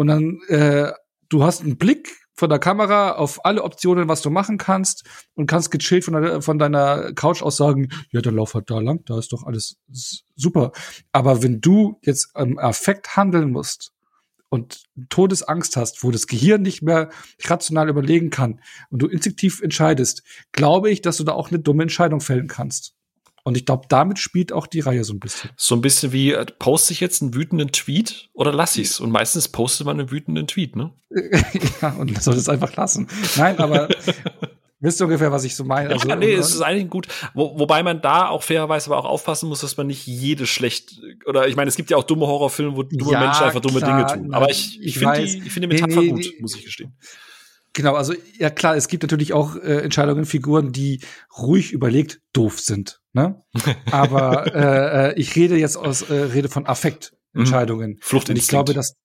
und 0.00 0.06
dann 0.06 0.40
äh, 0.48 0.92
du 1.28 1.44
hast 1.44 1.60
einen 1.60 1.76
Blick 1.76 2.16
von 2.32 2.48
der 2.48 2.58
Kamera 2.58 3.16
auf 3.16 3.44
alle 3.44 3.62
Optionen, 3.62 4.08
was 4.08 4.22
du 4.22 4.30
machen 4.30 4.56
kannst 4.56 5.04
und 5.34 5.44
kannst 5.44 5.70
gechillt 5.70 6.06
von, 6.06 6.14
der, 6.14 6.40
von 6.40 6.58
deiner 6.58 7.12
Couch 7.12 7.42
aus 7.42 7.58
sagen, 7.58 7.90
ja, 8.10 8.22
dann 8.22 8.36
lauf 8.36 8.54
halt 8.54 8.70
da 8.70 8.80
lang, 8.80 9.04
da 9.04 9.18
ist 9.18 9.34
doch 9.34 9.44
alles 9.44 9.76
super. 10.36 10.72
Aber 11.12 11.42
wenn 11.42 11.60
du 11.60 11.98
jetzt 12.00 12.30
am 12.32 12.56
Affekt 12.56 13.14
handeln 13.14 13.50
musst 13.50 13.92
und 14.48 14.84
Todesangst 15.10 15.76
hast, 15.76 16.02
wo 16.02 16.10
das 16.10 16.26
Gehirn 16.26 16.62
nicht 16.62 16.80
mehr 16.80 17.10
rational 17.44 17.90
überlegen 17.90 18.30
kann 18.30 18.62
und 18.88 19.02
du 19.02 19.06
instinktiv 19.06 19.60
entscheidest, 19.60 20.22
glaube 20.52 20.88
ich, 20.88 21.02
dass 21.02 21.18
du 21.18 21.24
da 21.24 21.32
auch 21.32 21.50
eine 21.50 21.60
dumme 21.60 21.82
Entscheidung 21.82 22.22
fällen 22.22 22.48
kannst. 22.48 22.94
Und 23.50 23.56
ich 23.56 23.66
glaube, 23.66 23.86
damit 23.88 24.20
spielt 24.20 24.52
auch 24.52 24.68
die 24.68 24.78
Reihe 24.78 25.02
so 25.02 25.12
ein 25.12 25.18
bisschen. 25.18 25.50
So 25.56 25.74
ein 25.74 25.80
bisschen 25.80 26.12
wie, 26.12 26.30
äh, 26.30 26.46
poste 26.60 26.92
ich 26.92 27.00
jetzt 27.00 27.20
einen 27.20 27.34
wütenden 27.34 27.72
Tweet 27.72 28.30
oder 28.32 28.52
lasse 28.52 28.80
ich's? 28.80 29.00
Und 29.00 29.10
meistens 29.10 29.48
postet 29.48 29.86
man 29.88 29.98
einen 29.98 30.12
wütenden 30.12 30.46
Tweet, 30.46 30.76
ne? 30.76 30.92
ja, 31.82 31.88
und 31.94 32.22
soll 32.22 32.34
es 32.34 32.48
einfach 32.48 32.76
lassen. 32.76 33.08
Nein, 33.36 33.58
aber 33.58 33.88
wisst 34.78 35.00
ihr 35.00 35.06
ungefähr, 35.06 35.32
was 35.32 35.42
ich 35.42 35.56
so 35.56 35.64
meine? 35.64 35.90
Also, 35.90 36.08
ja, 36.08 36.14
nee, 36.14 36.32
es 36.32 36.54
ist 36.54 36.60
eigentlich 36.60 36.90
gut. 36.90 37.08
Wo, 37.34 37.58
wobei 37.58 37.82
man 37.82 38.00
da 38.00 38.28
auch 38.28 38.44
fairerweise 38.44 38.86
aber 38.86 39.00
auch 39.00 39.10
aufpassen 39.10 39.48
muss, 39.48 39.62
dass 39.62 39.76
man 39.76 39.88
nicht 39.88 40.06
jede 40.06 40.46
schlecht, 40.46 41.00
oder 41.26 41.48
ich 41.48 41.56
meine, 41.56 41.70
es 41.70 41.74
gibt 41.74 41.90
ja 41.90 41.96
auch 41.96 42.04
dumme 42.04 42.28
Horrorfilme, 42.28 42.76
wo 42.76 42.84
dumme 42.84 43.10
ja, 43.10 43.18
Menschen 43.18 43.42
einfach 43.42 43.60
dumme 43.60 43.80
klar, 43.80 44.06
Dinge 44.06 44.22
tun. 44.22 44.32
Aber 44.32 44.48
ich, 44.48 44.78
ich, 44.78 44.86
ich 44.86 44.98
finde 45.00 45.24
die, 45.24 45.38
ich 45.38 45.52
finde 45.52 45.66
die 45.66 45.74
Metapher 45.74 46.02
nee, 46.02 46.10
gut, 46.10 46.40
muss 46.40 46.54
ich 46.54 46.64
gestehen 46.64 46.94
Genau, 47.72 47.94
also 47.94 48.14
ja 48.36 48.50
klar, 48.50 48.76
es 48.76 48.88
gibt 48.88 49.04
natürlich 49.04 49.32
auch 49.32 49.56
äh, 49.56 49.82
Entscheidungen, 49.82 50.24
Figuren, 50.24 50.72
die 50.72 51.00
ruhig 51.38 51.72
überlegt 51.72 52.20
doof 52.32 52.58
sind. 52.58 53.00
Ne? 53.12 53.42
Aber 53.90 54.54
äh, 54.54 55.10
äh, 55.10 55.20
ich 55.20 55.36
rede 55.36 55.56
jetzt 55.56 55.76
aus 55.76 56.02
äh, 56.02 56.14
rede 56.14 56.48
von 56.48 56.66
Affektentscheidungen. 56.66 57.92
Mhm. 57.92 57.98
Fluchtinstinkt. 58.00 58.30
Und 58.30 58.38
ich 58.38 58.48
glaube, 58.48 58.74
dass 58.74 58.96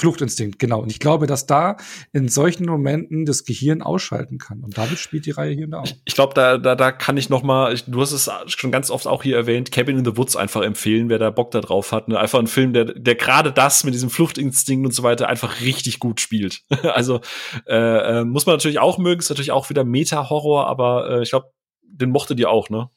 Fluchtinstinkt, 0.00 0.58
genau. 0.58 0.80
Und 0.80 0.90
ich 0.90 0.98
glaube, 0.98 1.26
dass 1.26 1.46
da 1.46 1.76
in 2.12 2.28
solchen 2.28 2.64
Momenten 2.64 3.26
das 3.26 3.44
Gehirn 3.44 3.82
ausschalten 3.82 4.38
kann. 4.38 4.60
Und 4.60 4.78
damit 4.78 4.98
spielt 4.98 5.26
die 5.26 5.30
Reihe 5.30 5.54
hier 5.54 5.66
und 5.66 5.72
da 5.72 5.80
auch. 5.80 5.88
Ich 6.06 6.14
glaube, 6.14 6.32
da, 6.34 6.56
da, 6.58 6.74
da 6.74 6.90
kann 6.90 7.18
ich 7.18 7.28
noch 7.28 7.42
mal, 7.42 7.72
ich, 7.72 7.84
du 7.84 8.00
hast 8.00 8.12
es 8.12 8.30
schon 8.46 8.72
ganz 8.72 8.90
oft 8.90 9.06
auch 9.06 9.22
hier 9.22 9.36
erwähnt, 9.36 9.70
Cabin 9.70 9.98
in 9.98 10.04
the 10.04 10.16
Woods 10.16 10.36
einfach 10.36 10.62
empfehlen, 10.62 11.10
wer 11.10 11.18
da 11.18 11.30
Bock 11.30 11.50
da 11.50 11.60
drauf 11.60 11.92
hat. 11.92 12.08
Ne? 12.08 12.18
Einfach 12.18 12.38
ein 12.38 12.46
Film, 12.46 12.72
der, 12.72 12.86
der 12.86 13.14
gerade 13.14 13.52
das 13.52 13.84
mit 13.84 13.92
diesem 13.92 14.10
Fluchtinstinkt 14.10 14.86
und 14.86 14.92
so 14.92 15.02
weiter 15.02 15.28
einfach 15.28 15.60
richtig 15.60 15.98
gut 15.98 16.20
spielt. 16.20 16.62
also 16.82 17.20
äh, 17.66 18.20
äh, 18.20 18.24
muss 18.24 18.46
man 18.46 18.54
natürlich 18.54 18.78
auch 18.78 18.96
mögen, 18.96 19.20
ist 19.20 19.28
natürlich 19.28 19.52
auch 19.52 19.68
wieder 19.68 19.84
Meta-Horror, 19.84 20.66
aber 20.66 21.10
äh, 21.10 21.22
ich 21.22 21.30
glaube, 21.30 21.52
den 21.82 22.10
mochte 22.10 22.34
ihr 22.34 22.48
auch, 22.48 22.70
ne? 22.70 22.88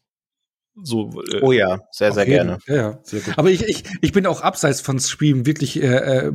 So, 0.82 1.22
äh, 1.32 1.42
oh 1.42 1.52
ja, 1.52 1.80
sehr, 1.92 2.12
sehr 2.12 2.28
jeden, 2.28 2.48
gerne. 2.48 2.58
Ja, 2.68 2.76
ja. 2.76 3.00
Sehr 3.04 3.22
gut. 3.22 3.38
Aber 3.38 3.50
ich, 3.52 3.64
ich, 3.64 3.84
ich 4.02 4.12
bin 4.12 4.26
auch 4.26 4.42
abseits 4.42 4.82
von 4.82 5.00
Scream 5.00 5.46
wirklich 5.46 5.82
äh, 5.82 5.88
äh 5.88 6.34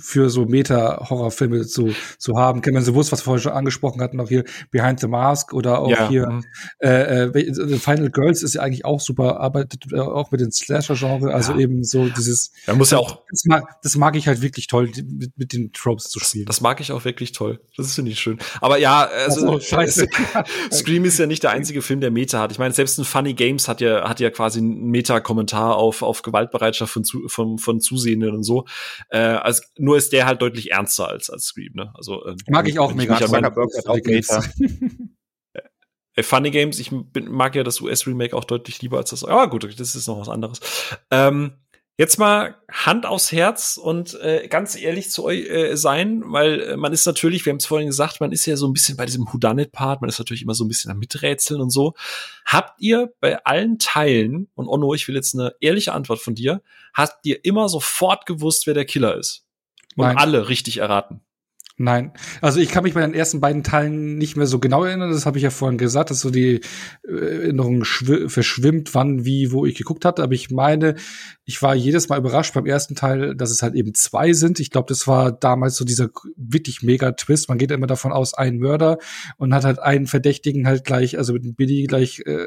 für 0.00 0.30
so 0.30 0.46
Meta-Horrorfilme 0.46 1.66
zu, 1.66 1.94
zu 2.18 2.36
haben. 2.36 2.62
Kennen 2.62 2.82
so 2.82 2.94
was 2.96 3.10
wir 3.10 3.18
vorhin 3.18 3.42
schon 3.42 3.52
angesprochen 3.52 4.00
hatten, 4.00 4.20
auch 4.20 4.28
hier 4.28 4.44
Behind 4.70 5.00
the 5.00 5.08
Mask 5.08 5.52
oder 5.52 5.80
auch 5.80 5.90
ja. 5.90 6.08
hier 6.08 6.28
mhm. 6.28 6.44
äh, 6.80 7.24
äh, 7.24 7.78
Final 7.78 8.10
Girls 8.10 8.42
ist 8.42 8.54
ja 8.54 8.62
eigentlich 8.62 8.84
auch 8.84 9.00
super, 9.00 9.40
arbeitet 9.40 9.92
äh, 9.92 9.98
auch 9.98 10.30
mit 10.30 10.40
dem 10.40 10.50
Slasher-Genre, 10.50 11.32
also 11.34 11.52
ja. 11.52 11.58
eben 11.58 11.84
so 11.84 12.08
dieses. 12.08 12.52
Da 12.66 12.74
muss 12.74 12.90
ja 12.90 12.98
auch. 12.98 13.22
Das 13.30 13.44
mag, 13.44 13.64
das 13.82 13.96
mag 13.96 14.16
ich 14.16 14.26
halt 14.26 14.40
wirklich 14.42 14.66
toll, 14.66 14.90
mit, 14.94 15.36
mit 15.36 15.52
den 15.52 15.72
Tropes 15.72 16.04
zu 16.04 16.20
spielen. 16.20 16.46
Das, 16.46 16.60
mag 16.60 16.80
ich 16.80 16.92
auch 16.92 17.04
wirklich 17.04 17.32
toll. 17.32 17.60
Das 17.76 17.86
ist 17.86 17.94
finde 17.94 18.12
ich 18.12 18.20
schön. 18.20 18.38
Aber 18.60 18.78
ja, 18.78 19.08
also, 19.26 19.60
scheiße. 19.60 20.08
Scream 20.72 21.04
ist 21.04 21.18
ja 21.18 21.26
nicht 21.26 21.42
der 21.42 21.50
einzige 21.50 21.82
Film, 21.82 22.00
der 22.00 22.10
Meta 22.10 22.40
hat. 22.40 22.52
Ich 22.52 22.58
meine, 22.58 22.72
selbst 22.72 22.98
ein 22.98 23.04
Funny 23.04 23.34
Game 23.34 23.49
Games 23.50 23.68
hat 23.68 23.80
ja, 23.80 24.08
hat 24.08 24.20
ja 24.20 24.30
quasi 24.30 24.60
einen 24.60 24.90
Meta-Kommentar 24.90 25.76
auf, 25.76 26.02
auf 26.02 26.22
Gewaltbereitschaft 26.22 26.92
von, 26.92 27.04
zu, 27.04 27.28
von, 27.28 27.58
von 27.58 27.80
Zusehenden 27.80 28.34
und 28.34 28.44
so. 28.44 28.66
Äh, 29.08 29.18
als, 29.18 29.72
nur 29.76 29.96
ist 29.96 30.12
der 30.12 30.26
halt 30.26 30.40
deutlich 30.40 30.70
ernster 30.70 31.08
als, 31.08 31.30
als 31.30 31.44
Scream, 31.44 31.72
ne? 31.74 31.92
Also, 31.94 32.24
äh, 32.24 32.36
mag 32.48 32.68
ich 32.68 32.78
auch 32.78 32.94
mega. 32.94 33.18
Ich 33.18 33.28
mag 33.28 33.56
auch 33.58 33.98
Meta. 34.04 34.42
Äh, 36.16 36.24
Funny 36.24 36.50
Games, 36.50 36.80
ich 36.80 36.90
bin, 36.90 37.30
mag 37.30 37.54
ja 37.54 37.62
das 37.62 37.80
US-Remake 37.80 38.36
auch 38.36 38.42
deutlich 38.42 38.82
lieber 38.82 38.98
als 38.98 39.10
das. 39.10 39.22
Aber 39.22 39.48
gut, 39.48 39.62
das 39.78 39.94
ist 39.94 40.08
noch 40.08 40.18
was 40.18 40.28
anderes. 40.28 40.58
Ähm, 41.12 41.52
Jetzt 42.00 42.18
mal 42.18 42.56
Hand 42.72 43.04
aufs 43.04 43.30
Herz 43.30 43.76
und 43.76 44.18
äh, 44.22 44.48
ganz 44.48 44.74
ehrlich 44.74 45.10
zu 45.10 45.22
euch 45.22 45.46
äh, 45.50 45.76
sein, 45.76 46.22
weil 46.24 46.60
äh, 46.62 46.76
man 46.78 46.94
ist 46.94 47.04
natürlich, 47.04 47.44
wir 47.44 47.50
haben 47.50 47.58
es 47.58 47.66
vorhin 47.66 47.88
gesagt, 47.88 48.22
man 48.22 48.32
ist 48.32 48.46
ja 48.46 48.56
so 48.56 48.66
ein 48.66 48.72
bisschen 48.72 48.96
bei 48.96 49.04
diesem 49.04 49.26
Whodunit-Part, 49.30 50.00
man 50.00 50.08
ist 50.08 50.18
natürlich 50.18 50.40
immer 50.40 50.54
so 50.54 50.64
ein 50.64 50.68
bisschen 50.68 50.90
am 50.90 50.98
Miträtseln 50.98 51.60
und 51.60 51.68
so. 51.68 51.92
Habt 52.46 52.80
ihr 52.80 53.12
bei 53.20 53.44
allen 53.44 53.78
Teilen, 53.78 54.48
und 54.54 54.66
Onno, 54.66 54.94
ich 54.94 55.08
will 55.08 55.14
jetzt 55.14 55.34
eine 55.34 55.52
ehrliche 55.60 55.92
Antwort 55.92 56.20
von 56.20 56.34
dir, 56.34 56.62
habt 56.94 57.18
ihr 57.24 57.44
immer 57.44 57.68
sofort 57.68 58.24
gewusst, 58.24 58.66
wer 58.66 58.72
der 58.72 58.86
Killer 58.86 59.16
ist? 59.18 59.44
Und 59.94 60.06
Nein. 60.06 60.16
alle 60.16 60.48
richtig 60.48 60.78
erraten? 60.78 61.20
Nein. 61.82 62.12
Also 62.42 62.60
ich 62.60 62.68
kann 62.68 62.82
mich 62.82 62.92
bei 62.92 63.00
den 63.00 63.14
ersten 63.14 63.40
beiden 63.40 63.62
Teilen 63.62 64.18
nicht 64.18 64.36
mehr 64.36 64.46
so 64.46 64.58
genau 64.58 64.84
erinnern. 64.84 65.10
Das 65.10 65.24
habe 65.24 65.38
ich 65.38 65.44
ja 65.44 65.48
vorhin 65.48 65.78
gesagt, 65.78 66.10
dass 66.10 66.20
so 66.20 66.28
die 66.28 66.60
äh, 67.08 67.10
Erinnerung 67.10 67.84
verschwimmt, 67.84 68.94
wann, 68.94 69.24
wie, 69.24 69.50
wo 69.50 69.64
ich 69.64 69.76
geguckt 69.76 70.04
hatte. 70.04 70.22
Aber 70.22 70.34
ich 70.34 70.50
meine, 70.50 70.96
ich 71.46 71.62
war 71.62 71.74
jedes 71.74 72.10
Mal 72.10 72.18
überrascht 72.18 72.52
beim 72.52 72.66
ersten 72.66 72.96
Teil, 72.96 73.34
dass 73.34 73.50
es 73.50 73.62
halt 73.62 73.74
eben 73.74 73.94
zwei 73.94 74.34
sind. 74.34 74.60
Ich 74.60 74.68
glaube, 74.68 74.88
das 74.90 75.06
war 75.06 75.32
damals 75.32 75.76
so 75.76 75.86
dieser 75.86 76.10
wirklich 76.36 76.82
mega 76.82 77.12
Twist. 77.12 77.48
Man 77.48 77.56
geht 77.56 77.70
immer 77.70 77.86
davon 77.86 78.12
aus, 78.12 78.34
ein 78.34 78.58
Mörder 78.58 78.98
und 79.38 79.54
hat 79.54 79.64
halt 79.64 79.78
einen 79.78 80.06
Verdächtigen 80.06 80.66
halt 80.66 80.84
gleich, 80.84 81.16
also 81.16 81.32
mit 81.32 81.44
dem 81.44 81.54
Billy 81.54 81.84
gleich 81.84 82.20
äh, 82.26 82.44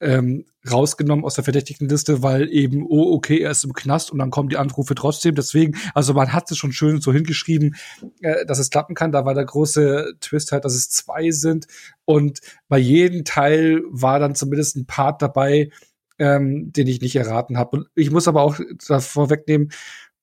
ähm, 0.00 0.44
rausgenommen 0.70 1.24
aus 1.24 1.34
der 1.34 1.44
verdächtigen 1.44 1.88
Liste, 1.88 2.22
weil 2.22 2.50
eben, 2.50 2.84
oh, 2.86 3.14
okay, 3.14 3.38
er 3.38 3.50
ist 3.50 3.64
im 3.64 3.72
Knast 3.72 4.10
und 4.10 4.18
dann 4.18 4.30
kommen 4.30 4.48
die 4.48 4.56
Anrufe 4.56 4.94
trotzdem. 4.94 5.34
Deswegen, 5.34 5.76
also 5.94 6.12
man 6.12 6.32
hat 6.32 6.50
es 6.50 6.58
schon 6.58 6.72
schön 6.72 7.00
so 7.00 7.12
hingeschrieben, 7.12 7.76
äh, 8.20 8.44
dass 8.46 8.58
es 8.58 8.70
klappen 8.70 8.94
kann. 8.94 9.12
Da 9.12 9.24
war 9.24 9.34
der 9.34 9.44
große 9.44 10.14
Twist 10.20 10.52
halt, 10.52 10.64
dass 10.64 10.74
es 10.74 10.90
zwei 10.90 11.30
sind. 11.30 11.66
Und 12.04 12.40
bei 12.68 12.78
jedem 12.78 13.24
Teil 13.24 13.82
war 13.88 14.18
dann 14.18 14.34
zumindest 14.34 14.76
ein 14.76 14.86
Part 14.86 15.22
dabei, 15.22 15.70
ähm, 16.18 16.72
den 16.72 16.86
ich 16.86 17.00
nicht 17.00 17.16
erraten 17.16 17.58
habe. 17.58 17.78
Und 17.78 17.88
ich 17.94 18.10
muss 18.10 18.28
aber 18.28 18.42
auch 18.42 18.58
davor 18.88 19.30
wegnehmen, 19.30 19.70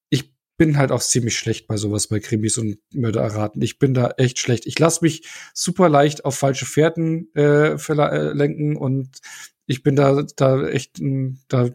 ich 0.09 0.33
bin 0.57 0.77
halt 0.77 0.91
auch 0.91 1.01
ziemlich 1.01 1.37
schlecht 1.37 1.67
bei 1.67 1.77
sowas, 1.77 2.07
bei 2.07 2.19
Krimis 2.19 2.57
und 2.57 2.77
Mörder 2.93 3.21
erraten. 3.21 3.61
Ich 3.61 3.79
bin 3.79 3.93
da 3.93 4.11
echt 4.17 4.39
schlecht. 4.39 4.67
Ich 4.67 4.77
lasse 4.77 4.99
mich 5.03 5.27
super 5.53 5.89
leicht 5.89 6.25
auf 6.25 6.35
falsche 6.35 6.65
Fährten 6.65 7.29
äh, 7.35 7.73
äh 7.73 8.33
lenken 8.33 8.75
und 8.75 9.19
ich 9.65 9.83
bin 9.83 9.95
da, 9.95 10.23
da 10.35 10.67
echt 10.67 10.99
da 11.47 11.69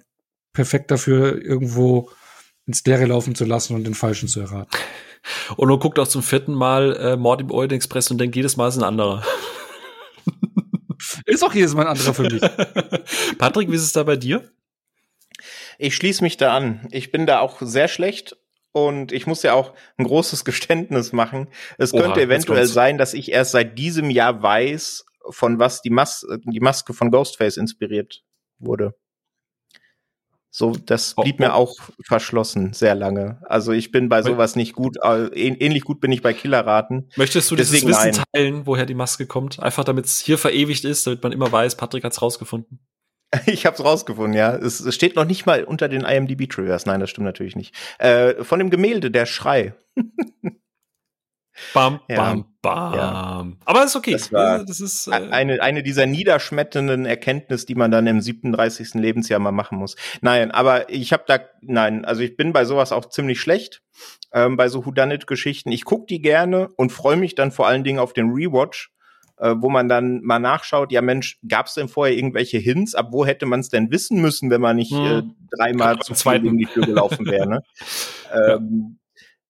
perfekt 0.52 0.90
dafür, 0.90 1.40
irgendwo 1.40 2.10
ins 2.66 2.84
Leere 2.84 3.06
laufen 3.06 3.34
zu 3.34 3.44
lassen 3.44 3.74
und 3.74 3.84
den 3.84 3.94
Falschen 3.94 4.28
zu 4.28 4.40
erraten. 4.40 4.76
Und 5.56 5.68
du 5.68 5.78
guckt 5.78 5.98
auch 5.98 6.08
zum 6.08 6.22
vierten 6.22 6.54
Mal 6.54 6.96
äh, 6.96 7.16
Mord 7.16 7.40
im 7.40 7.50
Orient 7.50 7.72
Express 7.72 8.10
und 8.10 8.18
denkt, 8.18 8.36
jedes 8.36 8.56
Mal 8.56 8.68
ist 8.68 8.76
ein 8.76 8.84
anderer. 8.84 9.24
ist 11.26 11.42
auch 11.42 11.54
jedes 11.54 11.74
Mal 11.74 11.82
ein 11.82 11.88
anderer 11.88 12.14
für 12.14 12.22
mich. 12.22 12.40
Patrick, 13.38 13.70
wie 13.70 13.76
ist 13.76 13.82
es 13.82 13.92
da 13.92 14.02
bei 14.02 14.16
dir? 14.16 14.50
Ich 15.78 15.94
schließe 15.94 16.22
mich 16.22 16.36
da 16.36 16.56
an. 16.56 16.88
Ich 16.90 17.10
bin 17.10 17.26
da 17.26 17.40
auch 17.40 17.58
sehr 17.60 17.88
schlecht 17.88 18.36
und 18.72 19.12
ich 19.12 19.26
muss 19.26 19.42
ja 19.42 19.54
auch 19.54 19.74
ein 19.96 20.04
großes 20.04 20.44
Geständnis 20.44 21.12
machen. 21.12 21.48
Es 21.78 21.92
Oha, 21.92 22.02
könnte 22.02 22.20
eventuell 22.20 22.66
sein, 22.66 22.98
dass 22.98 23.14
ich 23.14 23.32
erst 23.32 23.52
seit 23.52 23.78
diesem 23.78 24.10
Jahr 24.10 24.42
weiß, 24.42 25.06
von 25.30 25.58
was 25.58 25.82
die, 25.82 25.90
Mas 25.90 26.26
die 26.44 26.60
Maske 26.60 26.94
von 26.94 27.10
Ghostface 27.10 27.56
inspiriert 27.56 28.22
wurde. 28.58 28.94
So, 30.50 30.72
das 30.72 31.14
oh, 31.16 31.22
blieb 31.22 31.36
oh, 31.38 31.44
oh. 31.44 31.46
mir 31.46 31.54
auch 31.54 31.74
verschlossen 32.04 32.72
sehr 32.72 32.94
lange. 32.94 33.40
Also 33.46 33.72
ich 33.72 33.92
bin 33.92 34.08
bei 34.08 34.22
sowas 34.22 34.56
nicht 34.56 34.72
gut. 34.72 34.96
Äh, 35.02 35.26
ähnlich 35.28 35.84
gut 35.84 36.00
bin 36.00 36.10
ich 36.10 36.22
bei 36.22 36.32
Killerraten. 36.32 37.10
Möchtest 37.16 37.50
du 37.50 37.56
Deswegen 37.56 37.86
dieses 37.86 38.04
Wissen 38.04 38.16
nein. 38.16 38.24
teilen, 38.32 38.66
woher 38.66 38.86
die 38.86 38.94
Maske 38.94 39.26
kommt? 39.26 39.60
Einfach 39.60 39.84
damit 39.84 40.06
es 40.06 40.18
hier 40.20 40.38
verewigt 40.38 40.84
ist, 40.84 41.06
damit 41.06 41.22
man 41.22 41.32
immer 41.32 41.52
weiß, 41.52 41.76
Patrick 41.76 42.04
hat's 42.04 42.22
rausgefunden. 42.22 42.80
Ich 43.46 43.66
hab's 43.66 43.84
rausgefunden, 43.84 44.32
ja. 44.32 44.56
Es, 44.56 44.80
es 44.80 44.94
steht 44.94 45.14
noch 45.14 45.26
nicht 45.26 45.44
mal 45.44 45.62
unter 45.62 45.88
den 45.88 46.00
IMDb 46.00 46.48
Triggers. 46.48 46.86
Nein, 46.86 46.98
das 46.98 47.10
stimmt 47.10 47.26
natürlich 47.26 47.56
nicht. 47.56 47.74
Äh, 47.98 48.42
von 48.42 48.58
dem 48.58 48.70
Gemälde 48.70 49.10
Der 49.10 49.26
Schrei. 49.26 49.74
Bam, 51.74 52.00
ja. 52.08 52.16
bam, 52.16 52.44
bam. 52.62 52.94
Ja. 52.94 53.46
Aber 53.64 53.84
ist 53.84 53.96
okay. 53.96 54.12
Das, 54.12 54.32
war 54.32 54.64
das 54.64 54.80
ist 54.80 55.08
äh 55.08 55.12
eine, 55.12 55.60
eine 55.62 55.82
dieser 55.82 56.06
niederschmetternden 56.06 57.06
Erkenntnisse, 57.06 57.66
die 57.66 57.74
man 57.74 57.90
dann 57.90 58.06
im 58.06 58.20
37. 58.20 58.94
Lebensjahr 58.94 59.40
mal 59.40 59.52
machen 59.52 59.78
muss. 59.78 59.96
Nein, 60.20 60.50
aber 60.50 60.90
ich 60.90 61.12
habe 61.12 61.24
da, 61.26 61.40
nein, 61.60 62.04
also 62.04 62.22
ich 62.22 62.36
bin 62.36 62.52
bei 62.52 62.64
sowas 62.64 62.92
auch 62.92 63.06
ziemlich 63.06 63.40
schlecht, 63.40 63.82
ähm, 64.32 64.56
bei 64.56 64.68
so 64.68 64.86
Whodunit-Geschichten. 64.86 65.72
Ich 65.72 65.84
guck 65.84 66.06
die 66.06 66.22
gerne 66.22 66.68
und 66.76 66.92
freue 66.92 67.16
mich 67.16 67.34
dann 67.34 67.52
vor 67.52 67.66
allen 67.66 67.84
Dingen 67.84 67.98
auf 67.98 68.12
den 68.12 68.30
Rewatch, 68.30 68.90
äh, 69.38 69.54
wo 69.58 69.70
man 69.70 69.88
dann 69.88 70.20
mal 70.22 70.38
nachschaut, 70.38 70.92
ja 70.92 71.02
Mensch, 71.02 71.38
gab 71.46 71.66
es 71.66 71.74
denn 71.74 71.88
vorher 71.88 72.16
irgendwelche 72.16 72.58
Hints? 72.58 72.94
Ab 72.94 73.08
wo 73.10 73.24
hätte 73.24 73.46
man 73.46 73.60
es 73.60 73.68
denn 73.68 73.90
wissen 73.90 74.20
müssen, 74.20 74.50
wenn 74.50 74.60
man 74.60 74.76
nicht 74.76 74.92
hm. 74.92 75.04
äh, 75.04 75.22
dreimal 75.56 75.98
zu 76.00 76.14
zweit 76.14 76.44
in 76.44 76.58
die 76.58 76.66
Tür 76.66 76.86
gelaufen 76.86 77.26
wäre? 77.26 77.48
Ne? 77.48 77.62
ähm, 78.32 78.98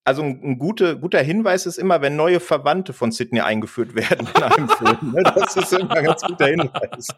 also 0.08 0.22
ein, 0.22 0.40
ein 0.42 0.58
gute, 0.58 0.98
guter 0.98 1.20
Hinweis 1.20 1.66
ist 1.66 1.76
immer, 1.76 2.00
wenn 2.00 2.16
neue 2.16 2.40
Verwandte 2.40 2.94
von 2.94 3.12
Sydney 3.12 3.40
eingeführt 3.40 3.94
werden 3.94 4.26
in 4.34 4.42
einem 4.42 4.68
Film. 4.78 5.12
Ne? 5.12 5.22
Das 5.22 5.54
ist 5.54 5.72
immer 5.74 5.94
ein 5.94 6.04
ganz 6.04 6.22
guter 6.22 6.46
Hinweis. 6.46 7.08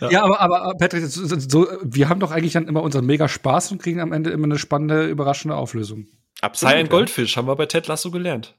Ja, 0.00 0.10
ja 0.10 0.22
aber, 0.22 0.40
aber 0.40 0.74
Patrick, 0.78 1.04
so, 1.06 1.26
so, 1.36 1.66
wir 1.82 2.08
haben 2.08 2.20
doch 2.20 2.30
eigentlich 2.30 2.52
dann 2.52 2.68
immer 2.68 2.82
unseren 2.82 3.06
mega 3.06 3.28
Spaß 3.28 3.72
und 3.72 3.82
kriegen 3.82 4.00
am 4.00 4.12
Ende 4.12 4.30
immer 4.30 4.44
eine 4.44 4.56
spannende, 4.56 5.06
überraschende 5.06 5.56
Auflösung. 5.56 6.06
Absolut. 6.40 6.72
Sei 6.72 6.78
ein 6.78 6.88
Goldfisch, 6.88 7.36
haben 7.36 7.48
wir 7.48 7.56
bei 7.56 7.66
Ted 7.66 7.88
Lasso 7.88 8.12
gelernt. 8.12 8.54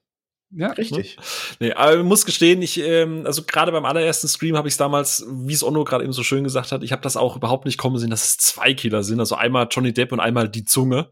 Ja, 0.49 0.69
richtig. 0.69 1.17
Ne? 1.17 1.67
Nee, 1.67 1.73
aber 1.73 1.97
ich 1.97 2.03
muss 2.03 2.25
gestehen, 2.25 2.61
ich, 2.61 2.79
ähm, 2.79 3.23
also 3.25 3.43
gerade 3.43 3.73
beim 3.73 3.83
allerersten 3.83 4.29
Stream 4.29 4.55
habe 4.55 4.69
ich 4.69 4.75
es 4.75 4.77
damals, 4.77 5.25
wie 5.29 5.53
es 5.53 5.61
Onno 5.61 5.83
gerade 5.83 6.05
eben 6.05 6.13
so 6.13 6.23
schön 6.23 6.45
gesagt 6.45 6.71
hat, 6.71 6.83
ich 6.83 6.93
habe 6.93 7.01
das 7.01 7.17
auch 7.17 7.35
überhaupt 7.35 7.65
nicht 7.65 7.77
kommen 7.77 7.97
sehen, 7.97 8.09
dass 8.09 8.23
es 8.23 8.37
zwei 8.37 8.73
Killer 8.73 9.03
sind. 9.03 9.19
Also 9.19 9.35
einmal 9.35 9.67
Johnny 9.69 9.93
Depp 9.93 10.13
und 10.13 10.21
einmal 10.21 10.47
die 10.47 10.63
Zunge. 10.63 11.09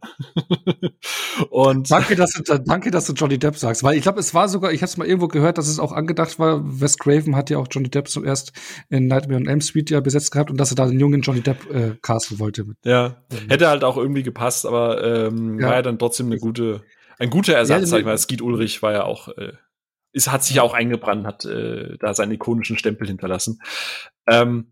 und 1.50 1.92
danke, 1.92 2.16
dass 2.16 2.32
du, 2.32 2.60
danke, 2.60 2.92
dass 2.92 3.08
du 3.08 3.14
Johnny 3.14 3.38
Depp 3.38 3.58
sagst, 3.58 3.84
weil 3.84 3.98
ich 3.98 4.04
glaube, 4.04 4.22
es 4.22 4.34
war 4.34 4.48
sogar, 4.48 4.72
ich 4.72 4.82
habe 4.82 4.90
es 4.90 4.96
mal 4.96 5.06
irgendwo 5.06 5.28
gehört, 5.28 5.58
dass 5.58 5.68
es 5.68 5.80
auch 5.80 5.92
angedacht 5.92 6.40
war. 6.40 6.62
Wes 6.64 6.98
Craven 6.98 7.36
hat 7.36 7.50
ja 7.50 7.58
auch 7.58 7.68
Johnny 7.70 7.90
Depp 7.90 8.08
zuerst 8.08 8.54
in 8.90 9.08
Nightmare 9.08 9.42
on 9.42 9.48
Elm 9.48 9.60
Street 9.60 9.90
ja 9.90 10.00
besetzt 10.00 10.32
gehabt 10.32 10.50
und 10.50 10.58
dass 10.58 10.72
er 10.72 10.76
da 10.76 10.86
einen 10.86 11.00
jungen 11.00 11.22
Johnny 11.22 11.42
Depp 11.42 11.70
äh, 11.74 11.98
casten 12.02 12.40
wollte. 12.40 12.66
Ja, 12.86 13.18
hätte 13.50 13.68
halt 13.68 13.84
auch 13.84 13.98
irgendwie 13.98 14.24
gepasst, 14.24 14.66
aber 14.66 15.04
ähm, 15.04 15.60
ja. 15.60 15.68
war 15.68 15.76
ja 15.76 15.82
dann 15.82 16.00
trotzdem 16.00 16.28
eine 16.28 16.38
gute 16.38 16.84
ein 17.20 17.30
guter 17.30 17.54
Ersatz, 17.54 17.82
ja, 17.82 17.88
sag 17.88 18.00
ich 18.00 18.06
mal. 18.06 18.18
Skeet 18.18 18.42
Ulrich 18.42 18.82
war 18.82 18.92
ja 18.94 19.04
auch, 19.04 19.30
äh, 19.30 19.54
ist, 20.12 20.32
hat 20.32 20.44
sich 20.44 20.58
ja 20.58 20.62
auch 20.64 20.74
eingebrannt, 20.74 21.26
hat 21.26 21.46
äh, 21.46 21.98
da 22.00 22.14
seinen 22.14 22.32
ikonischen 22.32 22.78
Stempel 22.78 23.08
hinterlassen. 23.08 23.62
Ähm, 24.28 24.72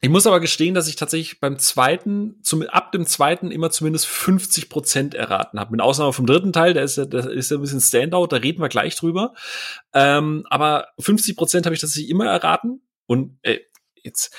Ich 0.00 0.10
muss 0.10 0.26
aber 0.26 0.38
gestehen, 0.40 0.74
dass 0.74 0.86
ich 0.86 0.96
tatsächlich 0.96 1.40
beim 1.40 1.58
zweiten, 1.58 2.38
zum, 2.42 2.62
ab 2.62 2.92
dem 2.92 3.06
zweiten 3.06 3.50
immer 3.50 3.70
zumindest 3.70 4.06
50 4.06 4.68
Prozent 4.68 5.14
erraten 5.14 5.58
habe. 5.58 5.70
Mit 5.70 5.80
Ausnahme 5.80 6.12
vom 6.12 6.26
dritten 6.26 6.52
Teil, 6.52 6.74
der 6.74 6.84
ist 6.84 6.96
ja, 6.96 7.06
der 7.06 7.30
ist 7.30 7.50
ja 7.50 7.56
ein 7.56 7.62
bisschen 7.62 7.80
Standout, 7.80 8.26
da 8.26 8.36
reden 8.36 8.60
wir 8.60 8.68
gleich 8.68 8.96
drüber. 8.96 9.32
Ähm, 9.94 10.44
aber 10.50 10.88
50 10.98 11.36
Prozent 11.36 11.64
habe 11.64 11.74
ich 11.74 11.80
tatsächlich 11.80 12.10
immer 12.10 12.26
erraten. 12.26 12.82
Und 13.06 13.38
äh, 13.42 13.60
jetzt, 14.02 14.34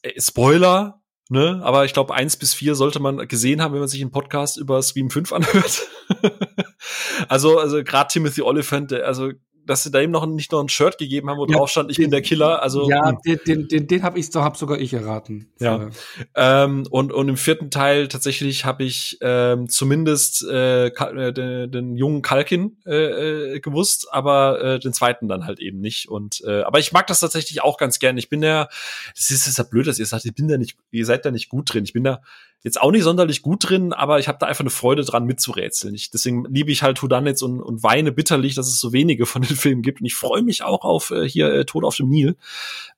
äh, 0.00 0.18
Spoiler, 0.18 1.02
ne? 1.28 1.60
Aber 1.62 1.84
ich 1.84 1.92
glaube, 1.92 2.14
eins 2.14 2.36
bis 2.36 2.54
vier 2.54 2.74
sollte 2.74 3.00
man 3.00 3.28
gesehen 3.28 3.62
haben, 3.62 3.72
wenn 3.72 3.80
man 3.80 3.88
sich 3.88 4.00
einen 4.00 4.10
Podcast 4.10 4.56
über 4.56 4.80
Scream 4.82 5.10
5 5.10 5.32
anhört. 5.34 5.82
also, 7.28 7.58
also 7.58 7.82
gerade 7.82 8.08
Timothy 8.12 8.42
Oliphant, 8.42 8.92
also 8.92 9.30
dass 9.66 9.82
sie 9.82 9.90
da 9.90 10.00
eben 10.00 10.12
noch 10.12 10.26
nicht 10.26 10.52
noch 10.52 10.60
ein 10.60 10.68
Shirt 10.68 10.98
gegeben 10.98 11.30
haben, 11.30 11.38
wo 11.38 11.46
ja, 11.46 11.56
drauf 11.56 11.70
stand, 11.70 11.90
ich 11.90 11.96
den, 11.96 12.04
bin 12.04 12.10
der 12.10 12.22
Killer. 12.22 12.62
Also 12.62 12.88
ja, 12.88 13.08
hm. 13.08 13.18
den, 13.24 13.40
den, 13.46 13.68
den, 13.68 13.86
den 13.86 14.02
habe 14.02 14.18
ich, 14.18 14.30
so 14.30 14.42
hab 14.42 14.56
sogar 14.56 14.78
ich 14.78 14.92
erraten. 14.92 15.48
Ja. 15.60 15.88
Ähm, 16.34 16.86
und 16.90 17.12
und 17.12 17.28
im 17.28 17.36
vierten 17.36 17.70
Teil 17.70 18.08
tatsächlich 18.08 18.64
habe 18.64 18.84
ich 18.84 19.18
ähm, 19.20 19.68
zumindest 19.68 20.44
äh, 20.44 20.86
äh, 20.86 21.32
den, 21.32 21.70
den 21.70 21.96
jungen 21.96 22.22
Kalkin 22.22 22.76
äh, 22.86 23.54
äh, 23.54 23.60
gewusst, 23.60 24.08
aber 24.10 24.60
äh, 24.62 24.78
den 24.78 24.92
zweiten 24.92 25.28
dann 25.28 25.46
halt 25.46 25.60
eben 25.60 25.80
nicht. 25.80 26.08
Und 26.08 26.42
äh, 26.46 26.62
aber 26.62 26.78
ich 26.78 26.92
mag 26.92 27.06
das 27.06 27.20
tatsächlich 27.20 27.62
auch 27.62 27.78
ganz 27.78 27.98
gern. 27.98 28.18
Ich 28.18 28.28
bin 28.28 28.42
ja, 28.42 28.68
es 29.14 29.30
ist, 29.30 29.46
ist 29.46 29.58
ja 29.58 29.64
blöd, 29.64 29.86
dass 29.86 29.98
ihr 29.98 30.06
sagt, 30.06 30.24
ich 30.24 30.34
bin 30.34 30.48
da 30.48 30.56
nicht, 30.56 30.76
ihr 30.90 31.06
seid 31.06 31.24
da 31.24 31.30
nicht 31.30 31.48
gut 31.48 31.72
drin. 31.72 31.84
Ich 31.84 31.92
bin 31.92 32.04
da 32.04 32.20
jetzt 32.64 32.80
auch 32.80 32.90
nicht 32.90 33.02
sonderlich 33.02 33.42
gut 33.42 33.68
drin, 33.68 33.92
aber 33.92 34.18
ich 34.18 34.26
habe 34.26 34.38
da 34.40 34.46
einfach 34.46 34.62
eine 34.62 34.70
Freude 34.70 35.04
dran 35.04 35.26
mitzurätseln. 35.26 35.94
Ich, 35.94 36.10
deswegen 36.10 36.46
liebe 36.46 36.72
ich 36.72 36.82
halt 36.82 37.00
Houdanets 37.02 37.42
und, 37.42 37.60
und 37.60 37.82
weine 37.82 38.10
bitterlich, 38.10 38.54
dass 38.54 38.66
es 38.66 38.80
so 38.80 38.92
wenige 38.92 39.26
von 39.26 39.42
den 39.42 39.54
Filmen 39.56 39.82
gibt. 39.82 40.00
Und 40.00 40.06
ich 40.06 40.14
freue 40.14 40.42
mich 40.42 40.62
auch 40.62 40.82
auf 40.82 41.10
äh, 41.10 41.28
hier 41.28 41.52
äh, 41.52 41.64
Tod 41.66 41.84
auf 41.84 41.96
dem 41.96 42.08
Nil. 42.08 42.36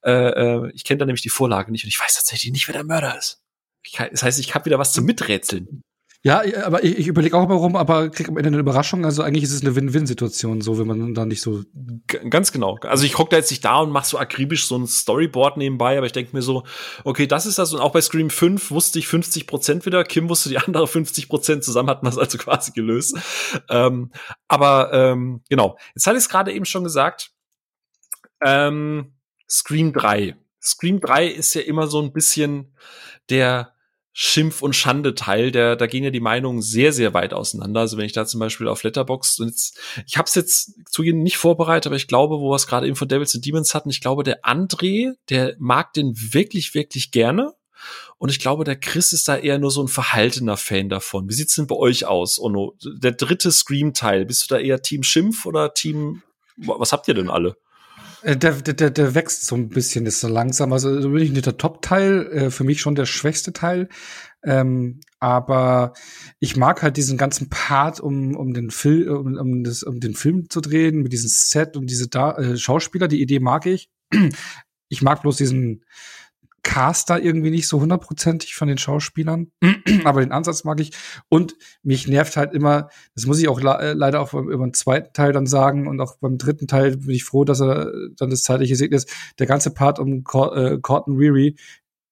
Äh, 0.03 0.13
äh, 0.13 0.71
ich 0.73 0.85
kenne 0.85 0.99
da 0.99 1.05
nämlich 1.05 1.23
die 1.23 1.29
Vorlage 1.29 1.73
nicht 1.73 1.85
und 1.85 1.89
ich 1.89 2.01
weiß 2.01 2.15
tatsächlich 2.15 2.53
nicht, 2.53 2.69
wer 2.69 2.75
der 2.75 2.85
Mörder 2.85 3.19
ist. 3.19 3.43
Ich 3.83 3.93
das 3.93 4.23
heißt, 4.23 4.39
ich 4.39 4.55
habe 4.55 4.67
wieder 4.67 4.79
was 4.79 4.93
zum 4.93 5.05
Miträtseln. 5.05 5.83
Ja, 6.23 6.43
aber 6.65 6.83
ich, 6.83 6.99
ich 6.99 7.07
überlege 7.07 7.37
auch 7.37 7.49
warum, 7.49 7.77
aber 7.77 8.09
krieg 8.09 8.29
am 8.29 8.37
Ende 8.37 8.49
eine 8.49 8.59
Überraschung. 8.59 9.05
Also 9.05 9.23
eigentlich 9.23 9.45
ist 9.45 9.53
es 9.53 9.63
eine 9.63 9.77
Win-Win-Situation, 9.77 10.61
so 10.61 10.79
wenn 10.79 10.87
man 10.87 11.15
da 11.15 11.25
nicht 11.25 11.41
so. 11.41 11.63
G 12.07 12.19
ganz 12.29 12.51
genau. 12.51 12.79
Also 12.83 13.05
ich 13.05 13.19
hocke 13.19 13.31
da 13.31 13.37
jetzt 13.37 13.51
nicht 13.51 13.65
da 13.65 13.79
und 13.79 13.91
mache 13.91 14.09
so 14.09 14.19
akribisch 14.19 14.67
so 14.67 14.77
ein 14.77 14.87
Storyboard 14.87 15.57
nebenbei, 15.57 15.97
aber 15.97 16.07
ich 16.07 16.13
denke 16.13 16.35
mir 16.35 16.43
so, 16.43 16.65
okay, 17.05 17.27
das 17.27 17.47
ist 17.47 17.59
das. 17.59 17.73
Und 17.73 17.81
auch 17.81 17.93
bei 17.93 18.01
Scream 18.01 18.31
5 18.31 18.71
wusste 18.71 18.99
ich 18.99 19.07
50 19.07 19.47
Prozent 19.47 19.87
wieder. 19.87 20.03
Kim 20.05 20.29
wusste 20.29 20.49
die 20.49 20.59
andere 20.59 20.89
50 20.89 21.29
Prozent. 21.29 21.65
Zusammen 21.65 21.91
hatten 21.91 22.05
wir 22.05 22.11
es 22.11 22.19
also 22.19 22.39
quasi 22.39 22.73
gelöst. 22.73 23.17
Ähm, 23.69 24.11
aber 24.49 24.93
ähm, 24.93 25.43
genau. 25.49 25.79
Jetzt 25.95 26.07
hatte 26.07 26.17
ich 26.17 26.25
es 26.25 26.29
gerade 26.29 26.53
eben 26.53 26.65
schon 26.65 26.85
gesagt. 26.85 27.31
Ähm, 28.41 29.13
Scream 29.49 29.93
3. 29.93 30.37
Scream 30.61 31.01
3 31.01 31.29
ist 31.29 31.55
ja 31.55 31.63
immer 31.63 31.87
so 31.87 32.03
ein 32.03 32.13
bisschen 32.13 32.75
der 33.31 33.76
Schimpf- 34.19 34.63
und 34.63 34.75
Schande-Teil, 34.75 35.53
der, 35.53 35.77
da 35.77 35.87
gehen 35.87 36.03
ja 36.03 36.09
die 36.09 36.21
Meinungen 36.21 36.63
sehr, 36.63 36.95
sehr 36.95 37.13
weit 37.13 37.35
auseinander. 37.35 37.81
Also 37.81 37.99
wenn 37.99 38.07
ich 38.07 38.15
da 38.15 38.25
zum 38.25 38.41
Beispiel 38.41 38.67
auf 38.67 38.83
Letterbox 38.83 39.39
und 39.41 39.49
jetzt, 39.49 39.79
ich 40.07 40.17
habe 40.17 40.27
es 40.27 40.35
jetzt 40.35 40.73
zugegeben 40.91 41.23
nicht 41.23 41.37
vorbereitet, 41.37 41.89
aber 41.89 41.97
ich 41.97 42.09
glaube, 42.09 42.41
wo 42.41 42.51
wir 42.51 42.57
es 42.57 42.67
gerade 42.67 42.87
eben 42.87 42.97
von 42.97 43.09
Devils 43.09 43.35
and 43.35 43.45
Demons 43.45 43.75
hatten, 43.75 43.91
ich 43.91 44.01
glaube, 44.01 44.23
der 44.23 44.41
André, 44.41 45.13
der 45.29 45.55
mag 45.59 45.93
den 45.93 46.15
wirklich, 46.17 46.73
wirklich 46.73 47.11
gerne. 47.11 47.53
Und 48.17 48.31
ich 48.31 48.41
glaube, 48.41 48.65
der 48.65 48.81
Chris 48.81 49.13
ist 49.13 49.29
da 49.29 49.37
eher 49.37 49.59
nur 49.59 49.71
so 49.71 49.83
ein 49.83 49.89
verhaltener 49.89 50.57
Fan 50.57 50.89
davon. 50.89 51.29
Wie 51.29 51.35
sieht's 51.35 51.57
denn 51.57 51.67
bei 51.67 51.77
euch 51.77 52.07
aus, 52.07 52.39
Ono? 52.39 52.75
Der 52.83 53.13
dritte 53.13 53.53
Scream-Teil, 53.53 54.25
bist 54.25 54.51
du 54.51 54.55
da 54.55 54.59
eher 54.59 54.81
Team 54.81 55.03
Schimpf 55.03 55.45
oder 55.45 55.75
Team, 55.75 56.23
was 56.57 56.93
habt 56.93 57.07
ihr 57.07 57.15
denn 57.15 57.29
alle? 57.29 57.59
Äh, 58.23 58.37
der, 58.37 58.53
der, 58.53 58.91
der 58.91 59.15
wächst 59.15 59.47
so 59.47 59.55
ein 59.57 59.69
bisschen, 59.69 60.07
ist 60.07 60.21
so 60.21 60.29
langsam. 60.29 60.73
Also 60.73 61.01
so 61.01 61.13
wirklich 61.13 61.33
nicht 61.33 61.47
der 61.47 61.57
Top-Teil, 61.57 62.27
äh, 62.33 62.51
für 62.51 62.65
mich 62.65 62.81
schon 62.81 62.95
der 62.95 63.07
schwächste 63.07 63.53
Teil. 63.53 63.89
Ähm, 64.43 65.01
aber 65.19 65.93
ich 66.39 66.57
mag 66.57 66.83
halt 66.83 66.97
diesen 66.97 67.19
ganzen 67.19 67.49
Part, 67.49 68.01
um, 68.01 68.37
um 68.37 68.55
den 68.55 68.71
Film, 68.71 69.09
um, 69.09 69.37
um, 69.37 69.65
das, 69.65 69.83
um 69.83 70.01
den 70.01 70.15
Film 70.15 70.49
zu 70.51 70.61
drehen, 70.61 71.03
mit 71.03 71.13
diesem 71.13 71.29
Set 71.29 71.77
und 71.77 71.91
diese 71.91 72.09
da 72.09 72.37
äh, 72.37 72.57
Schauspieler. 72.57 73.09
Die 73.09 73.21
Idee 73.21 73.41
mag 73.41 73.67
ich. 73.67 73.91
Ich 74.89 75.03
mag 75.03 75.23
bloß 75.23 75.37
diesen 75.37 75.85
Cast 76.67 77.11
da 77.11 77.17
irgendwie 77.17 77.51
nicht 77.51 77.69
so 77.69 77.81
hundertprozentig 77.81 78.57
von 78.57 78.67
den 78.67 78.77
Schauspielern, 78.77 79.53
aber 80.05 80.21
den 80.21 80.33
Ansatz 80.33 80.65
mag 80.65 80.81
ich. 80.81 80.91
Und 81.29 81.55
mich 81.85 82.09
nervt 82.09 82.37
halt 82.37 82.53
immer, 82.53 82.91
das 83.15 83.25
muss 83.25 83.39
ich 83.39 83.47
auch 83.47 83.61
äh, 83.61 83.93
leider 83.93 84.21
auch 84.21 84.35
über 84.35 84.67
den 84.67 84.75
zweiten 84.75 85.13
Teil 85.13 85.33
dann 85.33 85.47
sagen 85.47 85.87
und 85.87 86.01
auch 86.01 86.17
beim 86.19 86.39
dritten 86.39 86.67
Teil 86.67 86.97
bin 86.97 87.15
ich 87.15 87.23
froh, 87.23 87.45
dass 87.45 87.61
er 87.61 87.93
dann 88.17 88.31
das 88.31 88.43
zeitliche 88.43 88.75
segnet 88.75 89.05
ist. 89.05 89.13
Der 89.39 89.47
ganze 89.47 89.71
Part 89.71 90.01
um 90.01 90.25
Cor 90.25 90.57
äh, 90.57 90.79
Corton 90.83 91.21
Weary 91.21 91.55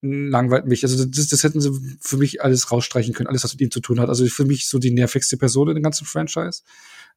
langweilt 0.03 0.67
mich. 0.67 0.85
Also 0.85 1.05
das, 1.05 1.27
das 1.27 1.43
hätten 1.43 1.61
sie 1.61 1.73
für 2.01 2.17
mich 2.17 2.41
alles 2.41 2.71
rausstreichen 2.71 3.13
können, 3.13 3.27
alles, 3.27 3.43
was 3.43 3.55
mit 3.55 3.61
ihm 3.61 3.73
zu 3.73 3.81
tun 3.81 3.99
hat. 3.99 4.09
Also 4.09 4.25
für 4.27 4.45
mich 4.45 4.69
so 4.69 4.79
die 4.79 4.93
nervigste 4.93 5.37
Person 5.37 5.69
in 5.69 5.75
dem 5.75 5.83
ganzen 5.83 6.07
Franchise. 6.07 6.63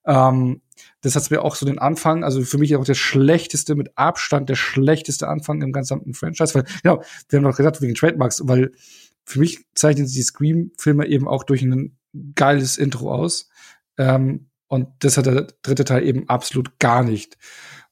Ähm, 0.07 0.61
das 1.01 1.15
hat 1.15 1.29
mir 1.29 1.41
auch 1.43 1.55
so 1.55 1.65
den 1.65 1.79
Anfang, 1.79 2.23
also 2.23 2.41
für 2.41 2.57
mich 2.57 2.75
auch 2.75 2.85
der 2.85 2.95
schlechteste, 2.95 3.75
mit 3.75 3.91
Abstand 3.95 4.49
der 4.49 4.55
schlechteste 4.55 5.27
Anfang 5.27 5.61
im 5.61 5.73
gesamten 5.73 6.13
Franchise. 6.13 6.55
Weil, 6.55 6.65
genau, 6.81 7.03
wir 7.29 7.37
haben 7.37 7.43
noch 7.43 7.57
gesagt, 7.57 7.81
wegen 7.81 7.93
Trademarks, 7.93 8.41
weil 8.45 8.71
für 9.25 9.39
mich 9.39 9.65
zeichnen 9.75 10.07
sie 10.07 10.19
die 10.19 10.23
Scream-Filme 10.23 11.05
eben 11.07 11.27
auch 11.27 11.43
durch 11.43 11.61
ein 11.61 11.97
geiles 12.35 12.77
Intro 12.77 13.13
aus. 13.13 13.49
Ähm, 13.97 14.49
und 14.67 14.87
das 14.99 15.17
hat 15.17 15.25
der 15.25 15.47
dritte 15.61 15.85
Teil 15.85 16.03
eben 16.03 16.27
absolut 16.29 16.79
gar 16.79 17.03
nicht. 17.03 17.37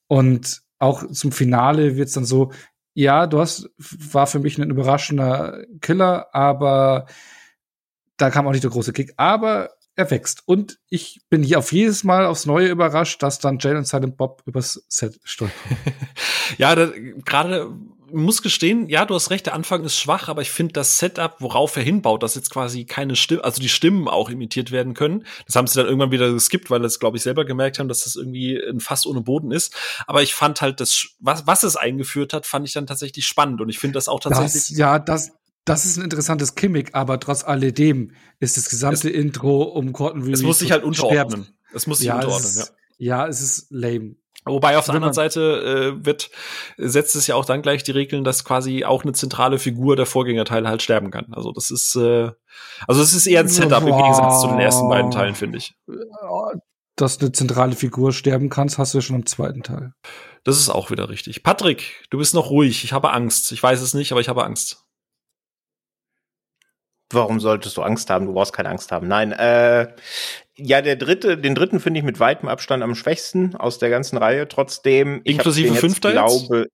Und 0.07 0.61
auch 0.79 1.09
zum 1.11 1.31
Finale 1.31 1.95
wird's 1.97 2.13
dann 2.13 2.25
so, 2.25 2.51
ja, 2.93 3.27
du 3.27 3.39
hast, 3.39 3.69
war 3.77 4.27
für 4.27 4.39
mich 4.39 4.57
ein 4.57 4.69
überraschender 4.69 5.65
Killer, 5.81 6.33
aber 6.33 7.07
da 8.17 8.29
kam 8.29 8.47
auch 8.47 8.51
nicht 8.51 8.63
der 8.63 8.71
große 8.71 8.93
Kick. 8.93 9.13
Aber 9.17 9.71
er 9.95 10.11
wächst. 10.11 10.43
Und 10.45 10.79
ich 10.89 11.21
bin 11.29 11.43
hier 11.43 11.59
auf 11.59 11.71
jedes 11.71 12.03
Mal 12.03 12.25
aufs 12.25 12.45
Neue 12.45 12.69
überrascht, 12.69 13.23
dass 13.23 13.39
dann 13.39 13.59
Jalen 13.59 13.85
Silent 13.85 14.17
Bob 14.17 14.41
übers 14.45 14.83
Set 14.87 15.19
stolpert. 15.23 15.55
ja, 16.57 16.75
gerade 16.75 17.71
muss 18.11 18.41
gestehen, 18.41 18.87
ja, 18.87 19.05
du 19.05 19.15
hast 19.15 19.29
recht, 19.29 19.45
der 19.47 19.53
Anfang 19.53 19.83
ist 19.83 19.97
schwach, 19.97 20.27
aber 20.29 20.41
ich 20.41 20.51
finde 20.51 20.73
das 20.73 20.99
Setup, 20.99 21.35
worauf 21.39 21.75
er 21.75 21.83
hinbaut, 21.83 22.23
dass 22.23 22.35
jetzt 22.35 22.49
quasi 22.49 22.85
keine 22.85 23.15
Stimme, 23.15 23.43
also 23.43 23.61
die 23.61 23.69
Stimmen 23.69 24.07
auch 24.07 24.29
imitiert 24.29 24.71
werden 24.71 24.93
können. 24.93 25.25
Das 25.45 25.55
haben 25.55 25.67
sie 25.67 25.75
dann 25.75 25.87
irgendwann 25.87 26.11
wieder 26.11 26.31
geskippt, 26.31 26.69
weil 26.69 26.81
das, 26.81 26.99
glaube 26.99 27.17
ich, 27.17 27.23
selber 27.23 27.45
gemerkt 27.45 27.79
haben, 27.79 27.87
dass 27.87 28.03
das 28.03 28.15
irgendwie 28.15 28.57
ein 28.57 28.79
Fass 28.79 29.05
ohne 29.05 29.21
Boden 29.21 29.51
ist. 29.51 29.75
Aber 30.07 30.21
ich 30.21 30.33
fand 30.33 30.61
halt 30.61 30.79
das, 30.79 31.07
was, 31.19 31.47
was 31.47 31.63
es 31.63 31.75
eingeführt 31.75 32.33
hat, 32.33 32.45
fand 32.45 32.67
ich 32.67 32.73
dann 32.73 32.87
tatsächlich 32.87 33.25
spannend 33.25 33.61
und 33.61 33.69
ich 33.69 33.79
finde 33.79 33.95
das 33.95 34.07
auch 34.07 34.19
tatsächlich. 34.19 34.67
Das, 34.69 34.77
ja, 34.77 34.99
das, 34.99 35.31
das 35.65 35.85
ist 35.85 35.97
ein 35.97 36.03
interessantes 36.03 36.55
Gimmick, 36.55 36.93
aber 36.93 37.19
trotz 37.19 37.43
alledem 37.43 38.11
ist 38.39 38.55
das 38.55 38.69
gesamte 38.69 39.09
es, 39.09 39.15
Intro 39.15 39.63
um 39.63 39.93
Corton 39.93 40.31
Es 40.31 40.43
muss 40.43 40.59
sich 40.59 40.71
halt 40.71 40.83
unterordnen. 40.83 41.47
Es 41.73 41.87
muss 41.87 41.97
sich 41.97 42.07
ja, 42.07 42.15
unterordnen, 42.15 42.45
es 42.45 42.55
ist, 42.55 42.73
ja. 42.97 43.17
Ja, 43.17 43.27
es 43.27 43.41
ist 43.41 43.67
lame. 43.71 44.15
Wobei 44.45 44.77
auf 44.77 44.85
der 44.85 44.93
anderen 44.93 45.13
Seite 45.13 45.95
äh, 45.99 46.05
wird 46.05 46.29
setzt 46.77 47.15
es 47.15 47.25
ja 47.25 47.33
auch 47.33 47.45
dann 47.45 47.63
gleich 47.63 47.81
die 47.81 47.91
Regeln, 47.91 48.23
dass 48.23 48.45
quasi 48.45 48.85
auch 48.85 49.03
eine 49.03 49.13
zentrale 49.13 49.57
Figur 49.57 49.95
der 49.95 50.05
Vorgängerteile 50.05 50.69
halt 50.69 50.83
sterben 50.83 51.09
kann. 51.09 51.33
Also 51.33 51.51
das 51.51 51.71
ist 51.71 51.95
äh, 51.95 52.29
also 52.87 53.01
es 53.01 53.13
ist 53.13 53.25
eher 53.25 53.39
ein 53.39 53.47
Setup 53.47 53.81
wow. 53.81 53.89
im 53.89 53.97
Gegensatz 53.97 54.41
zu 54.41 54.47
den 54.47 54.59
ersten 54.59 54.87
beiden 54.87 55.09
Teilen, 55.09 55.33
finde 55.33 55.57
ich. 55.57 55.73
Dass 56.95 57.19
eine 57.19 57.31
zentrale 57.31 57.75
Figur 57.75 58.13
sterben 58.13 58.49
kannst, 58.49 58.77
hast 58.77 58.93
du 58.93 58.99
ja 58.99 59.01
schon 59.01 59.17
im 59.17 59.25
zweiten 59.25 59.63
Teil. 59.63 59.93
Das 60.43 60.59
ist 60.59 60.69
auch 60.69 60.91
wieder 60.91 61.09
richtig. 61.09 61.41
Patrick, 61.41 62.05
du 62.11 62.19
bist 62.19 62.35
noch 62.35 62.51
ruhig. 62.51 62.83
Ich 62.83 62.93
habe 62.93 63.11
Angst. 63.11 63.51
Ich 63.51 63.61
weiß 63.61 63.81
es 63.81 63.95
nicht, 63.95 64.11
aber 64.11 64.21
ich 64.21 64.29
habe 64.29 64.45
Angst. 64.45 64.84
Warum 67.15 67.39
solltest 67.39 67.75
du 67.77 67.81
Angst 67.81 68.09
haben? 68.09 68.27
Du 68.27 68.33
brauchst 68.33 68.53
keine 68.53 68.69
Angst 68.69 68.91
haben. 68.91 69.07
Nein, 69.07 69.31
äh, 69.31 69.87
ja, 70.57 70.81
der 70.81 70.95
dritte, 70.95 71.37
den 71.37 71.55
dritten 71.55 71.79
finde 71.79 71.99
ich 71.99 72.05
mit 72.05 72.19
weitem 72.19 72.47
Abstand 72.47 72.83
am 72.83 72.95
schwächsten 72.95 73.55
aus 73.55 73.79
der 73.79 73.89
ganzen 73.89 74.17
Reihe. 74.17 74.47
Trotzdem, 74.47 75.21
inklusive 75.23 75.75
fünfter 75.75 76.11
glaube, 76.11 76.67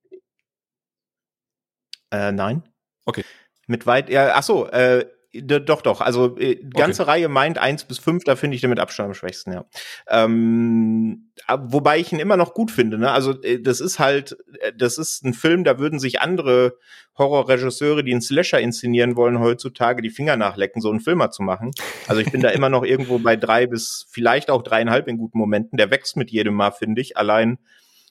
äh, 2.11 2.31
nein. 2.31 2.63
Okay. 3.05 3.23
Mit 3.67 3.85
weit, 3.85 4.09
ja, 4.09 4.33
ach 4.35 4.43
so, 4.43 4.67
äh, 4.67 5.05
doch, 5.33 5.81
doch. 5.81 6.01
Also 6.01 6.37
äh, 6.37 6.55
ganze 6.55 7.03
okay. 7.03 7.11
Reihe 7.11 7.29
meint 7.29 7.57
eins 7.57 7.85
bis 7.85 7.99
fünf, 7.99 8.25
da 8.25 8.35
finde 8.35 8.55
ich 8.55 8.61
den 8.61 8.69
mit 8.69 8.79
Abstand 8.79 9.07
am 9.07 9.13
schwächsten, 9.13 9.53
ja. 9.53 9.65
Ähm, 10.09 11.31
wobei 11.47 11.99
ich 11.99 12.11
ihn 12.11 12.19
immer 12.19 12.35
noch 12.35 12.53
gut 12.53 12.69
finde. 12.69 12.97
Ne? 12.97 13.11
Also 13.11 13.41
äh, 13.41 13.61
das 13.61 13.79
ist 13.79 13.99
halt, 13.99 14.37
äh, 14.59 14.73
das 14.75 14.97
ist 14.97 15.23
ein 15.23 15.33
Film, 15.33 15.63
da 15.63 15.79
würden 15.79 15.99
sich 15.99 16.19
andere 16.19 16.77
Horrorregisseure, 17.17 18.03
die 18.03 18.11
einen 18.11 18.21
Slasher 18.21 18.59
inszenieren 18.59 19.15
wollen, 19.15 19.39
heutzutage 19.39 20.01
die 20.01 20.09
Finger 20.09 20.35
nachlecken, 20.35 20.81
so 20.81 20.89
einen 20.89 20.99
Filmer 20.99 21.31
zu 21.31 21.43
machen. 21.43 21.71
Also 22.07 22.21
ich 22.21 22.31
bin 22.31 22.41
da 22.41 22.49
immer 22.49 22.69
noch 22.69 22.83
irgendwo 22.83 23.17
bei 23.19 23.37
drei 23.37 23.67
bis 23.67 24.07
vielleicht 24.09 24.49
auch 24.49 24.63
dreieinhalb 24.63 25.07
in 25.07 25.17
guten 25.17 25.37
Momenten. 25.37 25.77
Der 25.77 25.91
wächst 25.91 26.17
mit 26.17 26.29
jedem 26.31 26.55
Mal, 26.55 26.71
finde 26.71 27.01
ich. 27.01 27.15
Allein, 27.15 27.57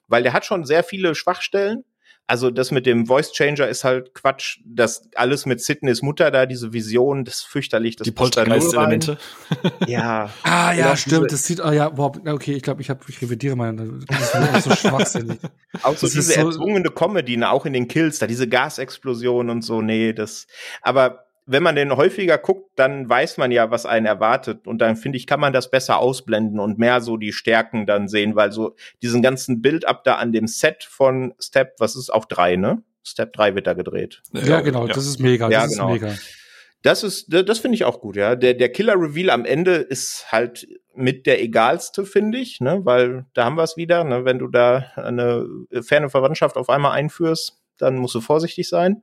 weil 0.08 0.22
der 0.22 0.32
hat 0.32 0.46
schon 0.46 0.64
sehr 0.64 0.84
viele 0.84 1.14
Schwachstellen 1.14 1.84
also 2.30 2.50
das 2.50 2.70
mit 2.70 2.86
dem 2.86 3.06
Voice 3.06 3.32
Changer 3.32 3.66
ist 3.68 3.82
halt 3.84 4.14
Quatsch. 4.14 4.60
Das 4.64 5.08
alles 5.16 5.46
mit 5.46 5.60
Sidneys 5.60 6.00
Mutter 6.00 6.30
da, 6.30 6.46
diese 6.46 6.72
Vision, 6.72 7.24
das 7.24 7.34
ist 7.38 7.42
fürchterlich. 7.46 7.96
Das 7.96 8.04
Die 8.04 8.12
Poltergeist-Elemente. 8.12 9.18
Ja. 9.86 10.30
Ah 10.44 10.72
ja, 10.72 10.86
Oder 10.86 10.96
stimmt. 10.96 11.12
diese- 11.16 11.26
Das 11.28 11.44
sieht, 11.44 11.60
ah 11.60 11.72
ja, 11.72 11.88
boah, 11.88 12.12
okay, 12.26 12.52
ich 12.54 12.62
glaube, 12.62 12.80
ich 12.82 12.88
habe, 12.90 13.00
ich 13.08 13.20
revidiere 13.20 13.56
mal. 13.56 13.74
Das 13.74 14.20
ist 14.20 14.36
auch 14.36 14.60
so 14.60 14.70
schwachsinnig. 14.88 15.38
Auch 15.82 15.96
so 15.96 16.06
Das 16.06 16.14
ist 16.14 16.14
diese 16.14 16.32
so- 16.40 16.46
erzwungene 16.48 16.90
Comedy, 16.90 17.36
ne, 17.36 17.50
auch 17.50 17.66
in 17.66 17.72
den 17.72 17.88
Kills, 17.88 18.18
da 18.20 18.26
diese 18.26 18.48
Gasexplosion 18.48 19.50
und 19.50 19.62
so, 19.62 19.82
nee, 19.82 20.12
das. 20.12 20.46
Aber 20.82 21.24
wenn 21.50 21.62
man 21.62 21.74
den 21.74 21.96
häufiger 21.96 22.38
guckt, 22.38 22.70
dann 22.76 23.08
weiß 23.08 23.36
man 23.36 23.50
ja, 23.50 23.70
was 23.70 23.84
einen 23.84 24.06
erwartet. 24.06 24.66
Und 24.66 24.78
dann 24.78 24.96
finde 24.96 25.18
ich, 25.18 25.26
kann 25.26 25.40
man 25.40 25.52
das 25.52 25.70
besser 25.70 25.98
ausblenden 25.98 26.60
und 26.60 26.78
mehr 26.78 27.00
so 27.00 27.16
die 27.16 27.32
Stärken 27.32 27.86
dann 27.86 28.08
sehen, 28.08 28.36
weil 28.36 28.52
so 28.52 28.76
diesen 29.02 29.20
ganzen 29.20 29.60
Bild 29.60 29.86
ab 29.86 30.04
da 30.04 30.14
an 30.14 30.32
dem 30.32 30.46
Set 30.46 30.84
von 30.84 31.34
Step, 31.40 31.74
was 31.78 31.96
ist 31.96 32.10
auch 32.10 32.24
drei, 32.24 32.56
ne? 32.56 32.82
Step 33.02 33.32
3 33.32 33.54
wird 33.54 33.66
da 33.66 33.72
gedreht. 33.72 34.22
Ja, 34.32 34.60
genau, 34.60 34.86
das 34.86 35.06
ist 35.06 35.18
mega. 35.18 35.48
Ja, 35.48 35.62
das 35.62 35.72
genau. 35.72 35.94
ist 35.94 36.02
mega. 36.02 36.14
Das 36.82 37.02
ist, 37.02 37.26
das 37.28 37.58
finde 37.58 37.74
ich 37.74 37.84
auch 37.84 38.00
gut, 38.00 38.16
ja. 38.16 38.36
Der, 38.36 38.54
der 38.54 38.70
Killer-Reveal 38.70 39.30
am 39.30 39.44
Ende 39.44 39.76
ist 39.76 40.26
halt 40.32 40.66
mit 40.94 41.26
der 41.26 41.42
egalste, 41.42 42.06
finde 42.06 42.38
ich, 42.38 42.60
ne, 42.60 42.80
weil 42.84 43.26
da 43.34 43.44
haben 43.44 43.56
wir 43.56 43.64
es 43.64 43.76
wieder, 43.76 44.04
ne, 44.04 44.24
wenn 44.24 44.38
du 44.38 44.48
da 44.48 44.86
eine 44.96 45.46
ferne 45.82 46.08
Verwandtschaft 46.08 46.56
auf 46.56 46.70
einmal 46.70 46.92
einführst, 46.92 47.60
dann 47.76 47.96
musst 47.96 48.14
du 48.14 48.20
vorsichtig 48.20 48.68
sein. 48.68 49.02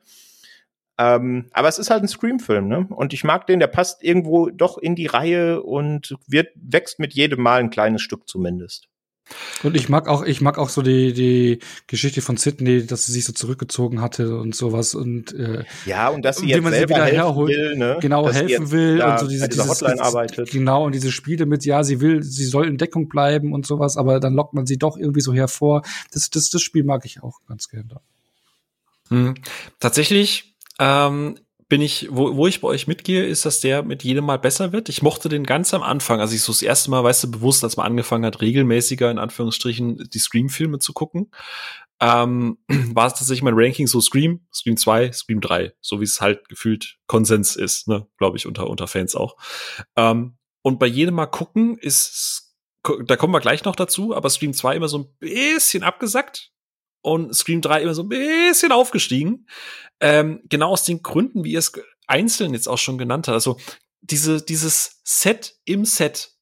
Ähm, 0.97 1.45
aber 1.51 1.67
es 1.67 1.77
ist 1.77 1.89
halt 1.89 2.03
ein 2.03 2.07
Scream-Film, 2.07 2.67
ne? 2.67 2.87
Und 2.89 3.13
ich 3.13 3.23
mag 3.23 3.45
den, 3.45 3.59
der 3.59 3.67
passt 3.67 4.03
irgendwo 4.03 4.49
doch 4.49 4.77
in 4.77 4.95
die 4.95 5.05
Reihe 5.05 5.61
und 5.61 6.15
wird, 6.27 6.49
wächst 6.55 6.99
mit 6.99 7.13
jedem 7.13 7.41
Mal 7.41 7.59
ein 7.59 7.69
kleines 7.69 8.01
Stück 8.01 8.27
zumindest. 8.27 8.87
Und 9.63 9.75
ich 9.75 9.89
mag 9.89 10.07
auch, 10.07 10.23
ich 10.23 10.41
mag 10.41 10.57
auch 10.57 10.69
so 10.69 10.81
die, 10.81 11.13
die 11.13 11.59
Geschichte 11.87 12.21
von 12.21 12.37
Sydney, 12.37 12.85
dass 12.85 13.05
sie 13.05 13.11
sich 13.11 13.25
so 13.25 13.33
zurückgezogen 13.33 14.01
hatte 14.01 14.37
und 14.37 14.55
sowas 14.55 14.95
und 14.95 15.33
äh, 15.33 15.65
Ja, 15.85 16.09
und 16.09 16.23
dass 16.23 16.37
sie 16.37 16.45
Wie 16.45 16.51
jetzt 16.51 16.63
man 16.63 16.73
sie 16.73 16.83
wieder 16.83 17.03
helfen 17.03 17.15
herholt. 17.15 17.49
will, 17.49 17.75
ne? 17.75 17.97
genau 17.99 18.25
dass 18.25 18.37
helfen 18.37 18.71
will 18.71 19.01
und 19.01 19.19
so 19.19 19.27
diese, 19.27 19.49
dieses, 19.49 19.67
Hotline 19.67 20.01
arbeitet. 20.01 20.51
Genau, 20.51 20.85
und 20.85 20.95
diese 20.95 21.11
Spiele 21.11 21.45
mit, 21.45 21.65
ja, 21.65 21.83
sie 21.83 21.99
will, 21.99 22.23
sie 22.23 22.45
soll 22.45 22.67
in 22.67 22.77
Deckung 22.77 23.09
bleiben 23.09 23.53
und 23.53 23.65
sowas, 23.65 23.97
aber 23.97 24.19
dann 24.19 24.33
lockt 24.33 24.53
man 24.53 24.65
sie 24.65 24.77
doch 24.77 24.97
irgendwie 24.97 25.21
so 25.21 25.33
hervor. 25.33 25.81
Das, 26.11 26.29
das, 26.29 26.49
das 26.49 26.61
Spiel 26.61 26.83
mag 26.83 27.03
ich 27.05 27.21
auch 27.21 27.39
ganz 27.47 27.67
gerne. 27.67 27.99
Hm. 29.09 29.35
Tatsächlich 29.79 30.55
ähm, 30.79 31.37
bin 31.69 31.81
ich, 31.81 32.07
wo, 32.09 32.35
wo 32.37 32.47
ich 32.47 32.61
bei 32.61 32.67
euch 32.69 32.87
mitgehe, 32.87 33.25
ist, 33.25 33.45
dass 33.45 33.59
der 33.59 33.83
mit 33.83 34.03
jedem 34.03 34.25
Mal 34.25 34.39
besser 34.39 34.71
wird. 34.71 34.87
Ich 34.87 35.01
mochte 35.01 35.27
den 35.27 35.43
ganz 35.43 35.73
am 35.73 35.83
Anfang, 35.83 36.21
als 36.21 36.31
ich 36.31 36.41
so 36.41 36.53
das 36.53 36.61
erste 36.61 36.89
Mal, 36.91 37.03
weißt 37.03 37.25
du, 37.25 37.31
bewusst, 37.31 37.63
als 37.63 37.75
man 37.75 37.85
angefangen 37.85 38.25
hat, 38.25 38.41
regelmäßiger 38.41 39.11
in 39.11 39.19
Anführungsstrichen 39.19 40.09
die 40.13 40.19
Scream-Filme 40.19 40.79
zu 40.79 40.93
gucken, 40.93 41.29
ähm, 41.99 42.57
war 42.93 43.07
es 43.07 43.13
tatsächlich 43.13 43.43
mein 43.43 43.55
Ranking 43.57 43.87
so 43.87 43.99
Scream, 43.99 44.47
Scream 44.53 44.77
2, 44.77 45.11
Scream 45.11 45.41
3, 45.41 45.73
so 45.81 45.99
wie 45.99 46.05
es 46.05 46.21
halt 46.21 46.47
gefühlt 46.47 46.97
Konsens 47.07 47.57
ist, 47.57 47.89
ne, 47.89 48.07
glaube 48.17 48.37
ich, 48.37 48.47
unter, 48.47 48.69
unter 48.69 48.87
Fans 48.87 49.15
auch. 49.15 49.35
Ähm, 49.97 50.37
und 50.61 50.79
bei 50.79 50.87
jedem 50.87 51.15
Mal 51.15 51.27
gucken 51.27 51.77
ist, 51.77 52.55
da 53.05 53.17
kommen 53.17 53.33
wir 53.33 53.41
gleich 53.41 53.65
noch 53.65 53.75
dazu, 53.75 54.15
aber 54.15 54.29
Scream 54.29 54.53
2 54.53 54.75
immer 54.77 54.87
so 54.87 54.99
ein 54.99 55.17
bisschen 55.19 55.83
abgesackt 55.83 56.51
und 57.07 57.33
Scream 57.33 57.61
3 57.61 57.81
immer 57.81 57.93
so 57.93 58.03
ein 58.03 58.09
bisschen 58.09 58.71
aufgestiegen. 58.71 59.47
Ähm, 59.99 60.41
genau 60.49 60.71
aus 60.71 60.83
den 60.83 61.01
Gründen, 61.01 61.43
wie 61.43 61.53
ihr 61.53 61.59
es 61.59 61.71
einzeln 62.05 62.53
jetzt 62.53 62.67
auch 62.67 62.77
schon 62.77 62.97
genannt 62.97 63.27
habt. 63.27 63.33
Also 63.33 63.57
diese, 64.01 64.41
dieses 64.41 65.01
Set 65.03 65.55
im 65.65 65.85
Set, 65.85 66.33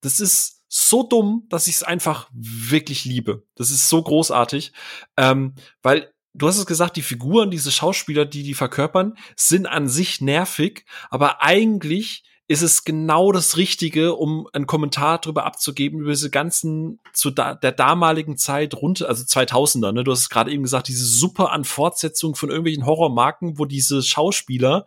das 0.00 0.20
ist 0.20 0.62
so 0.68 1.02
dumm, 1.02 1.46
dass 1.48 1.66
ich 1.66 1.76
es 1.76 1.82
einfach 1.82 2.28
wirklich 2.32 3.04
liebe. 3.04 3.46
Das 3.54 3.70
ist 3.70 3.88
so 3.88 4.02
großartig, 4.02 4.72
ähm, 5.16 5.54
weil 5.82 6.12
du 6.34 6.46
hast 6.46 6.58
es 6.58 6.66
gesagt, 6.66 6.96
die 6.96 7.02
Figuren, 7.02 7.50
diese 7.50 7.72
Schauspieler, 7.72 8.24
die 8.26 8.42
die 8.42 8.54
verkörpern, 8.54 9.14
sind 9.36 9.66
an 9.66 9.88
sich 9.88 10.20
nervig, 10.20 10.84
aber 11.10 11.42
eigentlich 11.42 12.24
ist 12.48 12.62
es 12.62 12.84
genau 12.84 13.32
das 13.32 13.56
Richtige, 13.56 14.14
um 14.14 14.48
einen 14.52 14.66
Kommentar 14.66 15.20
darüber 15.20 15.44
abzugeben, 15.44 16.00
über 16.00 16.10
diese 16.10 16.30
ganzen, 16.30 17.00
zu 17.12 17.30
da, 17.30 17.54
der 17.54 17.72
damaligen 17.72 18.36
Zeit 18.36 18.74
runter, 18.74 19.08
also 19.08 19.24
2000er, 19.24 19.92
ne? 19.92 20.04
Du 20.04 20.12
hast 20.12 20.20
es 20.20 20.28
gerade 20.28 20.52
eben 20.52 20.62
gesagt, 20.62 20.86
diese 20.86 21.04
super 21.04 21.50
an 21.50 21.64
Fortsetzung 21.64 22.36
von 22.36 22.50
irgendwelchen 22.50 22.86
Horrormarken, 22.86 23.58
wo 23.58 23.64
diese 23.64 24.02
Schauspieler 24.02 24.86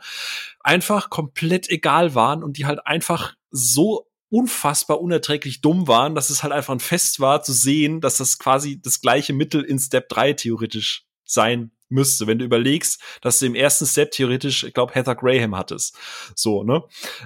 einfach 0.61 1.09
komplett 1.09 1.69
egal 1.69 2.15
waren 2.15 2.43
und 2.43 2.57
die 2.57 2.65
halt 2.65 2.85
einfach 2.87 3.35
so 3.51 4.07
unfassbar 4.29 5.01
unerträglich 5.01 5.59
dumm 5.59 5.87
waren, 5.87 6.15
dass 6.15 6.29
es 6.29 6.43
halt 6.43 6.53
einfach 6.53 6.73
ein 6.73 6.79
Fest 6.79 7.19
war 7.19 7.41
zu 7.41 7.51
sehen, 7.51 7.99
dass 7.99 8.17
das 8.17 8.39
quasi 8.39 8.79
das 8.81 9.01
gleiche 9.01 9.33
Mittel 9.33 9.63
in 9.63 9.79
Step 9.79 10.07
3 10.09 10.33
theoretisch 10.33 11.05
sein 11.25 11.71
müsste, 11.89 12.27
wenn 12.27 12.39
du 12.39 12.45
überlegst, 12.45 13.01
dass 13.21 13.39
du 13.39 13.45
im 13.45 13.55
ersten 13.55 13.85
Step 13.85 14.11
theoretisch, 14.11 14.63
ich 14.63 14.73
glaube, 14.73 14.93
Heather 14.93 15.15
Graham 15.15 15.55
hattest. 15.55 15.97
So, 16.35 16.63
ne? 16.63 16.83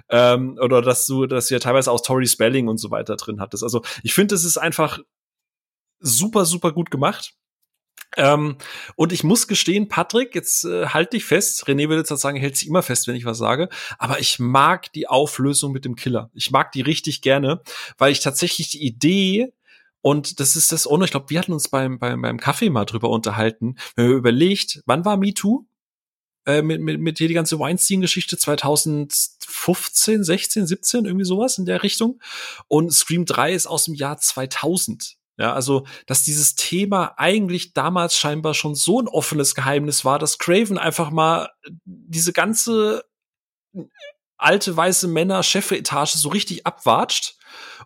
Ähm, 0.09 0.57
oder 0.61 0.81
dass 0.81 1.05
du, 1.05 1.25
dass 1.25 1.47
du 1.47 1.55
ja 1.55 1.59
teilweise 1.59 1.91
auch 1.91 2.01
Tori 2.01 2.27
Spelling 2.27 2.67
und 2.67 2.77
so 2.77 2.91
weiter 2.91 3.15
drin 3.15 3.39
hattest. 3.39 3.63
Also 3.63 3.83
ich 4.03 4.13
finde, 4.13 4.35
es 4.35 4.43
ist 4.43 4.57
einfach 4.57 4.99
super, 5.99 6.45
super 6.45 6.71
gut 6.71 6.91
gemacht. 6.91 7.33
Ähm, 8.15 8.57
und 8.95 9.11
ich 9.11 9.23
muss 9.23 9.47
gestehen, 9.47 9.87
Patrick, 9.87 10.35
jetzt 10.35 10.65
äh, 10.65 10.87
halt 10.87 11.13
dich 11.13 11.25
fest. 11.25 11.67
René 11.67 11.89
will 11.89 11.97
jetzt 11.97 12.11
halt 12.11 12.19
sagen, 12.19 12.37
hält 12.37 12.57
sich 12.57 12.67
immer 12.67 12.83
fest, 12.83 13.07
wenn 13.07 13.15
ich 13.15 13.25
was 13.25 13.37
sage. 13.37 13.69
Aber 13.97 14.19
ich 14.19 14.39
mag 14.39 14.91
die 14.93 15.07
Auflösung 15.07 15.71
mit 15.71 15.85
dem 15.85 15.95
Killer. 15.95 16.29
Ich 16.33 16.51
mag 16.51 16.71
die 16.71 16.81
richtig 16.81 17.21
gerne, 17.21 17.61
weil 17.97 18.11
ich 18.11 18.19
tatsächlich 18.19 18.69
die 18.69 18.85
Idee 18.85 19.53
und 20.03 20.41
das 20.41 20.57
ist 20.57 20.73
das, 20.73 20.85
ohne, 20.85 21.05
ich 21.05 21.11
glaube, 21.11 21.29
wir 21.29 21.39
hatten 21.39 21.53
uns 21.53 21.69
beim, 21.69 21.97
beim, 21.97 22.21
beim 22.21 22.37
Kaffee 22.37 22.69
mal 22.69 22.83
drüber 22.83 23.09
unterhalten, 23.09 23.77
wenn 23.95 24.09
wir 24.09 24.17
überlegt, 24.17 24.83
wann 24.85 25.05
war 25.05 25.15
MeToo? 25.15 25.65
Äh, 26.45 26.61
mit, 26.61 26.81
mit, 26.81 26.99
mit 26.99 27.17
hier 27.19 27.29
die 27.29 27.33
ganze 27.33 27.57
Weinstein-Geschichte 27.57 28.37
2015, 28.37 30.25
16, 30.25 30.67
17, 30.67 31.05
irgendwie 31.05 31.23
sowas 31.23 31.57
in 31.57 31.65
der 31.65 31.83
Richtung. 31.83 32.19
Und 32.67 32.91
Scream 32.91 33.23
3 33.23 33.53
ist 33.53 33.65
aus 33.65 33.85
dem 33.85 33.93
Jahr 33.93 34.17
2000. 34.17 35.15
Ja, 35.37 35.53
also, 35.53 35.87
dass 36.05 36.23
dieses 36.23 36.55
Thema 36.55 37.13
eigentlich 37.15 37.71
damals 37.71 38.17
scheinbar 38.17 38.55
schon 38.55 38.75
so 38.75 38.99
ein 38.99 39.07
offenes 39.07 39.55
Geheimnis 39.55 40.03
war, 40.03 40.19
dass 40.19 40.37
Craven 40.37 40.77
einfach 40.77 41.11
mal 41.11 41.49
diese 41.85 42.33
ganze 42.33 43.05
alte 44.35 44.75
weiße 44.75 45.07
Männer 45.07 45.43
Chefetage 45.43 46.17
so 46.17 46.27
richtig 46.27 46.67
abwatscht 46.67 47.37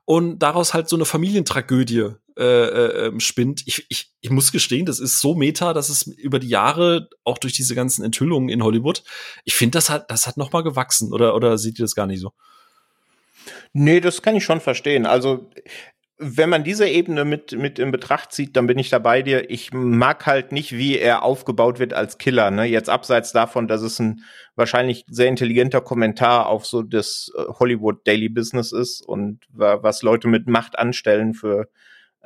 und 0.05 0.39
daraus 0.39 0.73
halt 0.73 0.89
so 0.89 0.95
eine 0.95 1.05
Familientragödie 1.05 2.11
äh, 2.37 2.43
äh, 2.43 3.19
spinnt. 3.19 3.63
Ich, 3.65 3.85
ich, 3.89 4.11
ich 4.21 4.29
muss 4.29 4.51
gestehen, 4.51 4.85
das 4.85 4.99
ist 4.99 5.19
so 5.19 5.35
meta, 5.35 5.73
dass 5.73 5.89
es 5.89 6.03
über 6.03 6.39
die 6.39 6.49
Jahre 6.49 7.09
auch 7.23 7.37
durch 7.37 7.53
diese 7.53 7.75
ganzen 7.75 8.03
Enthüllungen 8.03 8.49
in 8.49 8.63
Hollywood, 8.63 9.03
ich 9.43 9.55
finde, 9.55 9.77
das 9.77 9.89
hat 9.89 10.11
das 10.11 10.27
hat 10.27 10.37
noch 10.37 10.51
mal 10.51 10.63
gewachsen 10.63 11.13
oder 11.13 11.35
oder 11.35 11.57
seht 11.57 11.79
ihr 11.79 11.83
das 11.83 11.95
gar 11.95 12.07
nicht 12.07 12.21
so? 12.21 12.33
Nee, 13.73 13.99
das 13.99 14.21
kann 14.21 14.35
ich 14.35 14.43
schon 14.43 14.61
verstehen. 14.61 15.05
Also 15.05 15.49
wenn 16.19 16.49
man 16.49 16.63
diese 16.63 16.87
Ebene 16.87 17.25
mit, 17.25 17.51
mit 17.51 17.77
in 17.77 17.91
Betracht 17.91 18.31
zieht, 18.31 18.55
dann 18.55 18.65
bin 18.65 18.79
ich 18.79 18.89
da 18.89 18.97
bei 18.97 19.21
dir. 19.21 19.51
Ich 19.51 19.71
mag 19.71 20.25
halt 20.25 20.51
nicht, 20.51 20.71
wie 20.71 20.97
er 20.97 21.21
aufgebaut 21.21 21.77
wird 21.77 21.93
als 21.93 22.17
Killer. 22.17 22.49
Ne? 22.49 22.65
Jetzt 22.65 22.89
abseits 22.89 23.31
davon, 23.33 23.67
dass 23.67 23.81
es 23.83 23.99
ein 23.99 24.23
wahrscheinlich 24.55 25.05
sehr 25.09 25.27
intelligenter 25.27 25.79
Kommentar 25.81 26.47
auf 26.47 26.65
so 26.65 26.81
das 26.81 27.31
äh, 27.37 27.43
Hollywood 27.59 28.07
Daily 28.07 28.29
Business 28.29 28.71
ist 28.71 29.01
und 29.01 29.41
wa 29.49 29.83
was 29.83 30.01
Leute 30.01 30.27
mit 30.27 30.47
Macht 30.47 30.79
anstellen 30.79 31.35
für 31.35 31.69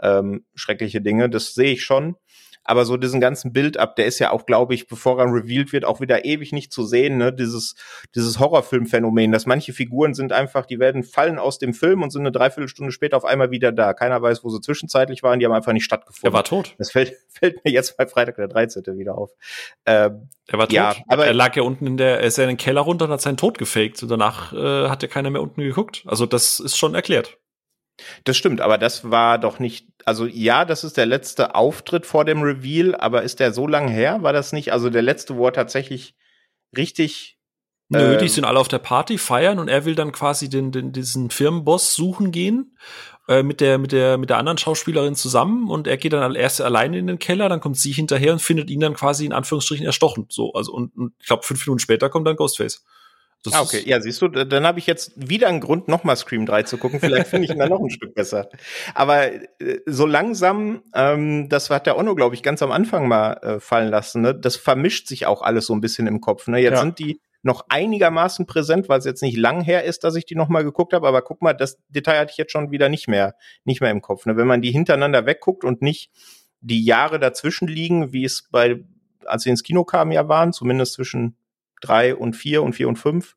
ähm, 0.01 0.45
schreckliche 0.55 1.01
Dinge. 1.01 1.29
Das 1.29 1.53
sehe 1.53 1.73
ich 1.73 1.83
schon. 1.83 2.15
Aber 2.63 2.85
so 2.85 2.95
diesen 2.95 3.19
ganzen 3.19 3.51
Bild 3.53 3.77
ab, 3.77 3.95
der 3.95 4.05
ist 4.05 4.19
ja 4.19 4.31
auch, 4.31 4.45
glaube 4.45 4.75
ich, 4.75 4.87
bevor 4.87 5.19
er 5.19 5.25
revealed 5.25 5.73
wird, 5.73 5.83
auch 5.83 5.99
wieder 5.99 6.25
ewig 6.25 6.51
nicht 6.51 6.71
zu 6.71 6.85
sehen, 6.85 7.17
ne? 7.17 7.33
Dieses, 7.33 7.75
dieses 8.15 8.37
Horrorfilmphänomen, 8.39 9.31
dass 9.31 9.45
manche 9.47 9.73
Figuren 9.73 10.13
sind 10.13 10.31
einfach, 10.31 10.65
die 10.67 10.79
werden 10.79 11.03
fallen 11.03 11.39
aus 11.39 11.57
dem 11.57 11.73
Film 11.73 12.03
und 12.03 12.11
sind 12.11 12.21
eine 12.21 12.31
Dreiviertelstunde 12.31 12.91
später 12.91 13.17
auf 13.17 13.25
einmal 13.25 13.49
wieder 13.51 13.71
da. 13.71 13.93
Keiner 13.93 14.21
weiß, 14.21 14.43
wo 14.43 14.49
sie 14.49 14.61
zwischenzeitlich 14.61 15.23
waren, 15.23 15.39
die 15.39 15.45
haben 15.45 15.53
einfach 15.53 15.73
nicht 15.73 15.85
stattgefunden. 15.85 16.29
Er 16.31 16.33
war 16.33 16.43
tot. 16.43 16.75
Das 16.77 16.91
fällt, 16.91 17.15
fällt 17.29 17.65
mir 17.65 17.71
jetzt 17.71 17.97
bei 17.97 18.05
Freitag 18.05 18.35
der 18.35 18.47
13. 18.47 18.83
wieder 18.97 19.17
auf. 19.17 19.31
Ähm, 19.85 20.29
Er 20.47 20.57
war 20.59 20.67
tot. 20.67 20.73
Ja, 20.75 20.95
aber- 21.07 21.25
er 21.25 21.33
lag 21.33 21.55
ja 21.55 21.63
unten 21.63 21.87
in 21.87 21.97
der, 21.97 22.19
er 22.19 22.27
ist 22.27 22.37
ja 22.37 22.43
in 22.43 22.49
den 22.49 22.57
Keller 22.57 22.81
runter 22.81 23.05
und 23.05 23.11
hat 23.11 23.21
seinen 23.21 23.37
Tod 23.37 23.57
gefaked. 23.57 24.03
Und 24.03 24.09
danach 24.09 24.53
äh, 24.53 24.87
hat 24.87 25.01
ja 25.01 25.07
keiner 25.07 25.31
mehr 25.31 25.41
unten 25.41 25.61
geguckt. 25.61 26.03
Also 26.05 26.25
das 26.27 26.59
ist 26.59 26.77
schon 26.77 26.93
erklärt. 26.93 27.37
Das 28.23 28.35
stimmt, 28.35 28.61
aber 28.61 28.77
das 28.79 29.11
war 29.11 29.37
doch 29.37 29.59
nicht, 29.59 29.87
also 30.05 30.25
ja, 30.25 30.65
das 30.65 30.83
ist 30.83 30.97
der 30.97 31.05
letzte 31.05 31.55
Auftritt 31.55 32.05
vor 32.05 32.25
dem 32.25 32.41
Reveal, 32.41 32.95
aber 32.95 33.23
ist 33.23 33.39
der 33.39 33.53
so 33.53 33.67
lang 33.67 33.87
her? 33.87 34.23
War 34.23 34.33
das 34.33 34.53
nicht, 34.53 34.73
also 34.73 34.89
der 34.89 35.01
letzte, 35.01 35.35
wo 35.35 35.45
er 35.45 35.53
tatsächlich 35.53 36.15
richtig 36.75 37.37
Nö, 37.93 38.13
Ähm. 38.13 38.19
die 38.19 38.29
sind 38.29 38.45
alle 38.45 38.57
auf 38.57 38.69
der 38.69 38.79
Party 38.79 39.17
feiern 39.17 39.59
und 39.59 39.67
er 39.67 39.83
will 39.83 39.95
dann 39.95 40.13
quasi 40.13 40.47
den, 40.47 40.71
den 40.71 40.93
diesen 40.93 41.29
Firmenboss 41.29 41.93
suchen 41.93 42.31
gehen 42.31 42.77
äh, 43.27 43.43
mit 43.43 43.59
der 43.59 43.77
mit 43.79 43.91
der 43.91 44.17
mit 44.17 44.29
der 44.29 44.37
anderen 44.37 44.57
Schauspielerin 44.57 45.15
zusammen 45.15 45.69
und 45.69 45.87
er 45.87 45.97
geht 45.97 46.13
dann 46.13 46.33
erst 46.33 46.61
alleine 46.61 46.97
in 46.97 47.07
den 47.07 47.19
Keller, 47.19 47.49
dann 47.49 47.59
kommt 47.59 47.75
sie 47.75 47.91
hinterher 47.91 48.31
und 48.31 48.41
findet 48.41 48.69
ihn 48.69 48.79
dann 48.79 48.93
quasi 48.93 49.25
in 49.25 49.33
Anführungsstrichen 49.33 49.85
erstochen. 49.85 50.25
So 50.29 50.53
also 50.53 50.71
und, 50.71 50.95
und 50.95 51.13
ich 51.19 51.27
glaube 51.27 51.43
fünf 51.43 51.67
Minuten 51.67 51.79
später 51.79 52.09
kommt 52.09 52.25
dann 52.27 52.37
Ghostface. 52.37 52.81
Das 53.43 53.53
ah, 53.53 53.61
okay. 53.61 53.81
Ja, 53.85 53.99
siehst 53.99 54.21
du, 54.21 54.27
dann 54.27 54.67
habe 54.67 54.77
ich 54.77 54.85
jetzt 54.85 55.13
wieder 55.15 55.47
einen 55.47 55.61
Grund, 55.61 55.87
nochmal 55.87 56.15
Scream 56.15 56.45
3 56.45 56.63
zu 56.63 56.77
gucken. 56.77 56.99
Vielleicht 56.99 57.27
finde 57.27 57.45
ich 57.45 57.51
ihn 57.51 57.57
dann 57.57 57.69
noch 57.69 57.81
ein 57.81 57.89
Stück 57.91 58.13
besser. 58.13 58.49
Aber 58.93 59.31
äh, 59.31 59.41
so 59.87 60.05
langsam, 60.05 60.83
ähm, 60.93 61.49
das 61.49 61.69
hat 61.71 61.87
der 61.87 61.97
Onno, 61.97 62.13
glaube 62.13 62.35
ich, 62.35 62.43
ganz 62.43 62.61
am 62.61 62.71
Anfang 62.71 63.07
mal 63.07 63.33
äh, 63.41 63.59
fallen 63.59 63.89
lassen, 63.89 64.21
ne? 64.21 64.35
das 64.35 64.57
vermischt 64.57 65.07
sich 65.07 65.25
auch 65.25 65.41
alles 65.41 65.65
so 65.65 65.73
ein 65.73 65.81
bisschen 65.81 66.05
im 66.05 66.21
Kopf. 66.21 66.47
Ne? 66.47 66.59
Jetzt 66.59 66.73
ja. 66.73 66.81
sind 66.81 66.99
die 66.99 67.19
noch 67.43 67.65
einigermaßen 67.69 68.45
präsent, 68.45 68.89
weil 68.89 68.99
es 68.99 69.05
jetzt 69.05 69.23
nicht 69.23 69.37
lang 69.37 69.61
her 69.61 69.83
ist, 69.83 70.03
dass 70.03 70.15
ich 70.15 70.25
die 70.25 70.35
nochmal 70.35 70.63
geguckt 70.63 70.93
habe. 70.93 71.07
Aber 71.07 71.23
guck 71.23 71.41
mal, 71.41 71.53
das 71.53 71.79
Detail 71.89 72.19
hatte 72.19 72.31
ich 72.31 72.37
jetzt 72.37 72.51
schon 72.51 72.69
wieder 72.69 72.89
nicht 72.89 73.07
mehr, 73.07 73.35
nicht 73.63 73.81
mehr 73.81 73.89
im 73.89 74.01
Kopf. 74.01 74.27
Ne? 74.27 74.37
Wenn 74.37 74.47
man 74.47 74.61
die 74.61 74.71
hintereinander 74.71 75.25
wegguckt 75.25 75.63
und 75.63 75.81
nicht 75.81 76.11
die 76.59 76.85
Jahre 76.85 77.19
dazwischen 77.19 77.67
liegen, 77.67 78.13
wie 78.13 78.23
es 78.23 78.47
bei, 78.51 78.83
als 79.25 79.43
sie 79.43 79.49
ins 79.49 79.63
Kino 79.63 79.83
kamen, 79.83 80.11
ja 80.11 80.27
waren, 80.27 80.53
zumindest 80.53 80.93
zwischen 80.93 81.35
drei 81.81 82.15
und 82.15 82.35
vier 82.35 82.63
und 82.63 82.73
vier 82.73 82.87
und 82.87 82.97
fünf, 82.97 83.35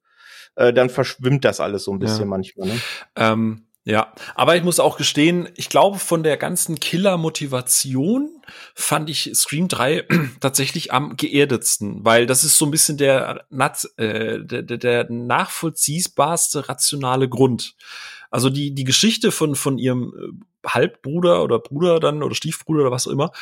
äh, 0.57 0.73
dann 0.73 0.91
verschwimmt 0.91 1.45
das 1.45 1.61
alles 1.61 1.85
so 1.85 1.93
ein 1.93 1.99
bisschen 1.99 2.21
ja. 2.21 2.27
manchmal. 2.27 2.69
Ne? 2.69 2.81
Ähm, 3.17 3.67
ja, 3.87 4.15
aber 4.35 4.57
ich 4.57 4.63
muss 4.63 4.81
auch 4.81 4.97
gestehen, 4.97 5.51
ich 5.57 5.69
glaube, 5.69 5.99
von 5.99 6.23
der 6.23 6.39
ganzen 6.39 6.81
Killer-Motivation 6.81 8.31
fand 8.75 9.11
ich 9.11 9.31
Scream 9.35 9.69
3 9.69 10.07
tatsächlich 10.41 10.91
am 10.93 11.17
geerdetsten, 11.17 12.03
weil 12.03 12.25
das 12.25 12.45
ist 12.45 12.57
so 12.57 12.65
ein 12.65 12.71
bisschen 12.71 12.97
der, 12.97 13.45
äh, 13.99 14.41
der, 14.41 14.63
der 14.63 15.11
nachvollziehbarste 15.11 16.71
rationale 16.71 17.29
Grund. 17.29 17.77
Also 18.31 18.49
die, 18.49 18.75
die 18.75 18.85
Geschichte 18.85 19.31
von, 19.31 19.55
von 19.55 19.77
ihrem 19.77 20.15
äh, 20.65 20.69
Halbbruder 20.69 21.43
oder 21.43 21.59
Bruder 21.59 22.01
dann 22.01 22.23
oder 22.23 22.35
Stiefbruder 22.35 22.81
oder 22.81 22.91
was 22.91 23.07
auch 23.07 23.13
immer, 23.13 23.33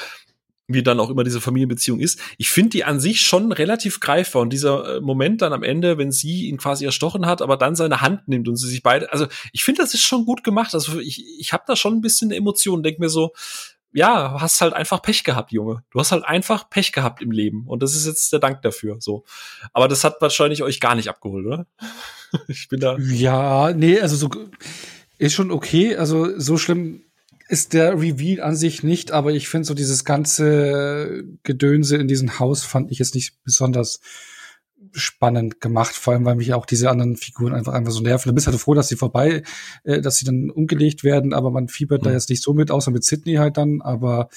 wie 0.68 0.82
dann 0.82 1.00
auch 1.00 1.10
immer 1.10 1.24
diese 1.24 1.40
Familienbeziehung 1.40 2.00
ist. 2.00 2.20
Ich 2.38 2.50
finde 2.50 2.70
die 2.70 2.84
an 2.84 3.00
sich 3.00 3.20
schon 3.20 3.52
relativ 3.52 4.00
greifbar 4.00 4.42
und 4.42 4.52
dieser 4.52 4.96
äh, 4.96 5.00
Moment 5.00 5.42
dann 5.42 5.52
am 5.52 5.62
Ende, 5.62 5.98
wenn 5.98 6.12
sie 6.12 6.48
ihn 6.48 6.56
quasi 6.56 6.84
erstochen 6.84 7.26
hat, 7.26 7.42
aber 7.42 7.56
dann 7.56 7.74
seine 7.74 8.00
Hand 8.00 8.28
nimmt 8.28 8.48
und 8.48 8.56
sie 8.56 8.68
sich 8.68 8.82
beide, 8.82 9.12
also 9.12 9.26
ich 9.52 9.64
finde, 9.64 9.82
das 9.82 9.94
ist 9.94 10.02
schon 10.02 10.24
gut 10.24 10.44
gemacht. 10.44 10.74
Also 10.74 10.98
ich, 11.00 11.24
ich 11.38 11.52
habe 11.52 11.64
da 11.66 11.76
schon 11.76 11.94
ein 11.94 12.00
bisschen 12.00 12.30
Emotionen, 12.30 12.82
denk 12.82 12.98
mir 12.98 13.08
so, 13.08 13.32
ja, 13.92 14.40
hast 14.40 14.60
halt 14.60 14.72
einfach 14.72 15.02
Pech 15.02 15.22
gehabt, 15.22 15.52
Junge. 15.52 15.84
Du 15.90 16.00
hast 16.00 16.12
halt 16.12 16.24
einfach 16.24 16.70
Pech 16.70 16.92
gehabt 16.92 17.20
im 17.20 17.30
Leben 17.30 17.64
und 17.66 17.82
das 17.82 17.94
ist 17.94 18.06
jetzt 18.06 18.32
der 18.32 18.40
Dank 18.40 18.62
dafür, 18.62 18.96
so. 19.00 19.24
Aber 19.72 19.88
das 19.88 20.04
hat 20.04 20.16
wahrscheinlich 20.20 20.62
euch 20.62 20.80
gar 20.80 20.94
nicht 20.94 21.08
abgeholt, 21.08 21.46
oder? 21.46 21.66
ich 22.48 22.68
bin 22.68 22.80
da. 22.80 22.96
Ja, 22.98 23.72
nee, 23.72 24.00
also 24.00 24.16
so 24.16 24.30
ist 25.18 25.34
schon 25.34 25.50
okay, 25.50 25.96
also 25.96 26.38
so 26.38 26.56
schlimm 26.56 27.04
ist 27.52 27.74
der 27.74 28.00
Reveal 28.00 28.40
an 28.40 28.56
sich 28.56 28.82
nicht, 28.82 29.12
aber 29.12 29.32
ich 29.32 29.46
finde 29.46 29.66
so 29.66 29.74
dieses 29.74 30.06
ganze 30.06 31.22
Gedönse 31.42 31.98
in 31.98 32.08
diesem 32.08 32.38
Haus 32.38 32.64
fand 32.64 32.90
ich 32.90 32.98
jetzt 32.98 33.14
nicht 33.14 33.44
besonders 33.44 34.00
spannend 34.92 35.60
gemacht, 35.60 35.94
vor 35.94 36.14
allem 36.14 36.24
weil 36.24 36.36
mich 36.36 36.54
auch 36.54 36.64
diese 36.64 36.88
anderen 36.88 37.16
Figuren 37.16 37.52
einfach 37.52 37.74
einfach 37.74 37.92
so 37.92 38.00
nerven. 38.00 38.30
Du 38.30 38.34
bist 38.34 38.46
halt 38.46 38.56
froh, 38.56 38.72
dass 38.72 38.88
sie 38.88 38.96
vorbei, 38.96 39.42
äh, 39.84 40.00
dass 40.00 40.16
sie 40.16 40.24
dann 40.24 40.48
umgelegt 40.48 41.04
werden, 41.04 41.34
aber 41.34 41.50
man 41.50 41.68
fiebert 41.68 42.00
mhm. 42.00 42.06
da 42.06 42.12
jetzt 42.12 42.30
nicht 42.30 42.42
so 42.42 42.54
mit, 42.54 42.70
außer 42.70 42.90
mit 42.90 43.04
Sydney 43.04 43.34
halt 43.34 43.58
dann, 43.58 43.82
aber 43.82 44.30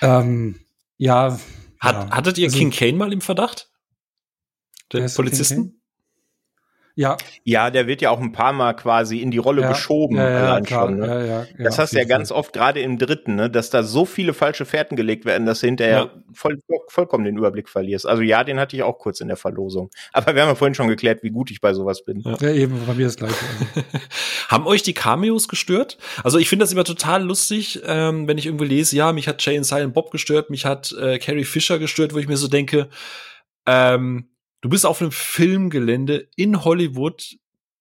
ähm, 0.00 0.56
ja. 0.96 1.38
Hat, 1.78 1.94
ja. 1.94 2.10
Hattet 2.10 2.38
ihr 2.38 2.46
also, 2.46 2.58
King 2.58 2.72
Kane 2.72 2.94
mal 2.94 3.12
im 3.12 3.20
Verdacht? 3.20 3.70
Den 4.92 5.08
Polizisten? 5.14 5.79
Ja. 7.00 7.16
Ja, 7.44 7.70
der 7.70 7.86
wird 7.86 8.02
ja 8.02 8.10
auch 8.10 8.20
ein 8.20 8.32
paar 8.32 8.52
Mal 8.52 8.74
quasi 8.74 9.20
in 9.20 9.30
die 9.30 9.38
Rolle 9.38 9.62
ja. 9.62 9.70
geschoben. 9.70 10.18
Ja, 10.18 10.58
ja. 10.58 10.66
Schon, 10.66 10.98
ne? 10.98 11.06
ja, 11.06 11.24
ja, 11.24 11.46
das 11.56 11.78
hast 11.78 11.94
du 11.94 11.96
ja 11.96 12.04
ganz 12.04 12.30
oft 12.30 12.52
gerade 12.52 12.80
im 12.80 12.98
dritten, 12.98 13.36
ne, 13.36 13.48
dass 13.48 13.70
da 13.70 13.82
so 13.82 14.04
viele 14.04 14.34
falsche 14.34 14.66
Fährten 14.66 14.96
gelegt 14.96 15.24
werden, 15.24 15.46
dass 15.46 15.60
du 15.60 15.66
hinterher 15.66 16.10
voll, 16.34 16.58
vollkommen 16.88 17.24
den 17.24 17.38
Überblick 17.38 17.70
verlierst. 17.70 18.06
Also 18.06 18.20
ja, 18.20 18.44
den 18.44 18.60
hatte 18.60 18.76
ich 18.76 18.82
auch 18.82 18.98
kurz 18.98 19.22
in 19.22 19.28
der 19.28 19.38
Verlosung. 19.38 19.88
Aber 20.12 20.34
wir 20.34 20.42
haben 20.42 20.50
ja 20.50 20.54
vorhin 20.54 20.74
schon 20.74 20.88
geklärt, 20.88 21.22
wie 21.22 21.30
gut 21.30 21.50
ich 21.50 21.62
bei 21.62 21.72
sowas 21.72 22.04
bin. 22.04 22.20
Ja, 22.20 22.50
eben, 22.50 22.84
bei 22.86 22.92
mir 22.92 23.06
das 23.06 23.16
gleiche. 23.16 23.34
Also. 23.74 23.88
haben 24.48 24.66
euch 24.66 24.82
die 24.82 24.92
Cameos 24.92 25.48
gestört? 25.48 25.96
Also 26.22 26.36
ich 26.36 26.50
finde 26.50 26.64
das 26.64 26.72
immer 26.72 26.84
total 26.84 27.24
lustig, 27.24 27.80
ähm, 27.86 28.28
wenn 28.28 28.36
ich 28.36 28.44
irgendwo 28.44 28.64
lese, 28.64 28.94
ja, 28.94 29.14
mich 29.14 29.26
hat 29.26 29.42
Jay 29.42 29.56
and 29.56 29.64
Silent 29.64 29.94
Bob 29.94 30.10
gestört, 30.10 30.50
mich 30.50 30.66
hat 30.66 30.94
äh, 31.00 31.18
Carrie 31.18 31.44
Fisher 31.44 31.78
gestört, 31.78 32.12
wo 32.12 32.18
ich 32.18 32.28
mir 32.28 32.36
so 32.36 32.48
denke, 32.48 32.90
ähm, 33.66 34.29
Du 34.60 34.68
bist 34.68 34.84
auf 34.84 35.00
einem 35.00 35.12
Filmgelände 35.12 36.28
in 36.36 36.64
Hollywood, 36.64 37.36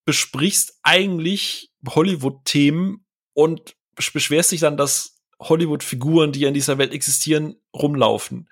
besprichst 0.05 0.79
eigentlich 0.81 1.71
Hollywood-Themen 1.87 3.05
und 3.33 3.75
beschwerst 4.13 4.51
dich 4.51 4.61
dann, 4.61 4.77
dass 4.77 5.17
Hollywood-Figuren, 5.41 6.31
die 6.31 6.43
in 6.43 6.53
dieser 6.53 6.77
Welt 6.77 6.93
existieren, 6.93 7.55
rumlaufen. 7.73 8.49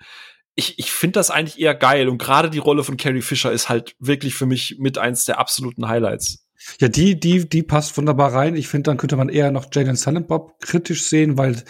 Ich, 0.54 0.78
ich 0.78 0.90
finde 0.90 1.14
das 1.14 1.30
eigentlich 1.30 1.58
eher 1.58 1.74
geil 1.74 2.08
und 2.08 2.18
gerade 2.18 2.50
die 2.50 2.58
Rolle 2.58 2.84
von 2.84 2.96
Carrie 2.96 3.22
Fisher 3.22 3.52
ist 3.52 3.68
halt 3.68 3.94
wirklich 3.98 4.34
für 4.34 4.46
mich 4.46 4.76
mit 4.78 4.98
eins 4.98 5.24
der 5.24 5.38
absoluten 5.38 5.88
Highlights. 5.88 6.47
Ja, 6.80 6.88
die, 6.88 7.18
die, 7.18 7.48
die 7.48 7.62
passt 7.62 7.96
wunderbar 7.96 8.34
rein. 8.34 8.56
Ich 8.56 8.68
finde, 8.68 8.90
dann 8.90 8.96
könnte 8.96 9.16
man 9.16 9.28
eher 9.28 9.50
noch 9.50 9.66
Jalen 9.72 9.96
Silent 9.96 10.28
Bob 10.28 10.60
kritisch 10.60 11.08
sehen, 11.08 11.38
weil 11.38 11.62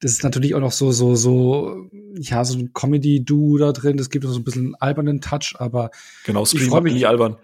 das 0.00 0.12
ist 0.12 0.24
natürlich 0.24 0.54
auch 0.54 0.60
noch 0.60 0.72
so, 0.72 0.92
so, 0.92 1.14
so, 1.14 1.88
ja, 2.18 2.44
so 2.44 2.58
ein 2.58 2.72
Comedy-Duo 2.72 3.58
da 3.58 3.72
drin. 3.72 3.96
Das 3.96 4.10
gibt 4.10 4.24
so 4.24 4.34
ein 4.34 4.44
bisschen 4.44 4.66
einen 4.66 4.74
albernen 4.74 5.20
Touch, 5.20 5.54
aber. 5.58 5.90
Genau, 6.24 6.44
Scream 6.44 6.62
ich 6.62 6.68
freue 6.68 6.82
mich 6.82 6.94
nicht 6.94 7.06
albern. 7.06 7.36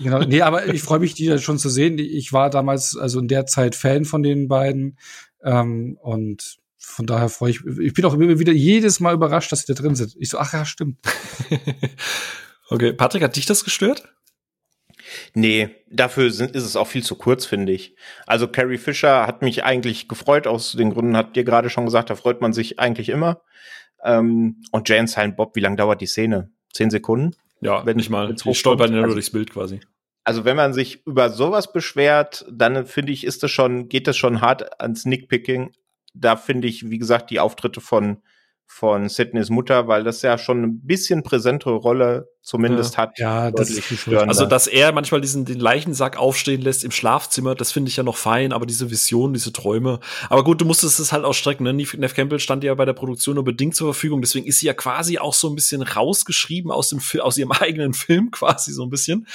Genau, 0.00 0.20
nee, 0.20 0.42
aber 0.42 0.72
ich 0.72 0.82
freue 0.82 1.00
mich, 1.00 1.14
die 1.14 1.38
schon 1.38 1.58
zu 1.58 1.68
sehen. 1.68 1.98
Ich 1.98 2.32
war 2.32 2.50
damals, 2.50 2.96
also 2.96 3.20
in 3.20 3.28
der 3.28 3.46
Zeit 3.46 3.74
Fan 3.74 4.04
von 4.04 4.22
den 4.22 4.48
beiden. 4.48 4.96
Ähm, 5.44 5.98
und 6.00 6.58
von 6.78 7.06
daher 7.06 7.28
freue 7.28 7.50
ich, 7.50 7.60
ich 7.80 7.94
bin 7.94 8.04
auch 8.04 8.14
immer 8.14 8.38
wieder 8.38 8.52
jedes 8.52 9.00
Mal 9.00 9.14
überrascht, 9.14 9.52
dass 9.52 9.60
sie 9.60 9.72
da 9.72 9.80
drin 9.80 9.94
sind. 9.94 10.16
Ich 10.18 10.30
so, 10.30 10.38
ach 10.38 10.52
ja, 10.52 10.64
stimmt. 10.64 10.98
okay, 12.70 12.92
Patrick, 12.92 13.22
hat 13.22 13.36
dich 13.36 13.46
das 13.46 13.64
gestört? 13.64 14.08
Nee, 15.34 15.70
dafür 15.90 16.30
sind, 16.30 16.54
ist 16.54 16.64
es 16.64 16.76
auch 16.76 16.86
viel 16.86 17.02
zu 17.02 17.16
kurz, 17.16 17.46
finde 17.46 17.72
ich. 17.72 17.94
Also 18.26 18.48
Carrie 18.48 18.78
Fisher 18.78 19.26
hat 19.26 19.42
mich 19.42 19.64
eigentlich 19.64 20.08
gefreut, 20.08 20.46
aus 20.46 20.72
den 20.72 20.90
Gründen 20.90 21.16
habt 21.16 21.36
ihr 21.36 21.44
gerade 21.44 21.70
schon 21.70 21.84
gesagt, 21.84 22.10
da 22.10 22.14
freut 22.14 22.40
man 22.40 22.52
sich 22.52 22.78
eigentlich 22.78 23.08
immer. 23.08 23.42
Ähm, 24.02 24.62
und 24.72 24.88
Jane 24.88 25.08
Silent 25.08 25.36
Bob, 25.36 25.54
wie 25.56 25.60
lange 25.60 25.76
dauert 25.76 26.00
die 26.00 26.06
Szene? 26.06 26.50
Zehn 26.72 26.90
Sekunden? 26.90 27.36
Ja, 27.60 27.86
wenn 27.86 27.96
nicht 27.96 28.10
mal. 28.10 28.34
Die 28.34 28.54
stolpern 28.54 28.90
ja 28.90 28.96
nur 28.96 29.04
also, 29.04 29.14
durchs 29.14 29.30
Bild 29.30 29.50
quasi. 29.50 29.80
Also 30.24 30.44
wenn 30.44 30.56
man 30.56 30.72
sich 30.72 31.06
über 31.06 31.30
sowas 31.30 31.72
beschwert, 31.72 32.44
dann 32.50 32.86
finde 32.86 33.12
ich, 33.12 33.24
ist 33.24 33.42
das 33.42 33.50
schon, 33.50 33.88
geht 33.88 34.06
das 34.06 34.16
schon 34.16 34.40
hart 34.40 34.80
ans 34.80 35.04
Nickpicking. 35.04 35.72
Da 36.14 36.36
finde 36.36 36.68
ich, 36.68 36.90
wie 36.90 36.98
gesagt, 36.98 37.30
die 37.30 37.40
Auftritte 37.40 37.80
von 37.80 38.18
von 38.74 39.10
Sidneys 39.10 39.50
Mutter, 39.50 39.86
weil 39.86 40.02
das 40.02 40.22
ja 40.22 40.38
schon 40.38 40.62
ein 40.62 40.80
bisschen 40.80 41.22
präsentere 41.22 41.74
Rolle 41.74 42.32
zumindest 42.40 42.94
ja. 42.94 42.98
hat. 42.98 43.18
Ja, 43.18 43.50
das 43.50 43.70
ist 43.70 43.84
störender. 43.84 44.28
Also, 44.28 44.46
dass 44.46 44.66
er 44.66 44.92
manchmal 44.92 45.20
diesen 45.20 45.44
den 45.44 45.60
Leichensack 45.60 46.16
aufstehen 46.16 46.60
lässt 46.60 46.82
im 46.82 46.90
Schlafzimmer, 46.90 47.54
das 47.54 47.70
finde 47.70 47.90
ich 47.90 47.96
ja 47.96 48.02
noch 48.02 48.16
fein, 48.16 48.52
aber 48.52 48.66
diese 48.66 48.90
Visionen, 48.90 49.34
diese 49.34 49.52
Träume. 49.52 50.00
Aber 50.28 50.42
gut, 50.42 50.60
du 50.60 50.64
musstest 50.64 50.98
es 50.98 51.12
halt 51.12 51.24
ausstrecken. 51.24 51.64
Ne? 51.64 51.72
Neff 51.74 52.14
Campbell 52.14 52.40
stand 52.40 52.64
ja 52.64 52.74
bei 52.74 52.84
der 52.84 52.94
Produktion 52.94 53.36
nur 53.36 53.44
bedingt 53.44 53.76
zur 53.76 53.92
Verfügung, 53.92 54.22
deswegen 54.22 54.46
ist 54.46 54.58
sie 54.58 54.66
ja 54.66 54.74
quasi 54.74 55.18
auch 55.18 55.34
so 55.34 55.48
ein 55.48 55.54
bisschen 55.54 55.82
rausgeschrieben 55.82 56.70
aus 56.70 56.88
dem 56.88 57.00
aus 57.20 57.36
ihrem 57.36 57.52
eigenen 57.60 57.92
Film 57.92 58.30
quasi 58.30 58.72
so 58.72 58.82
ein 58.82 58.90
bisschen. 58.90 59.28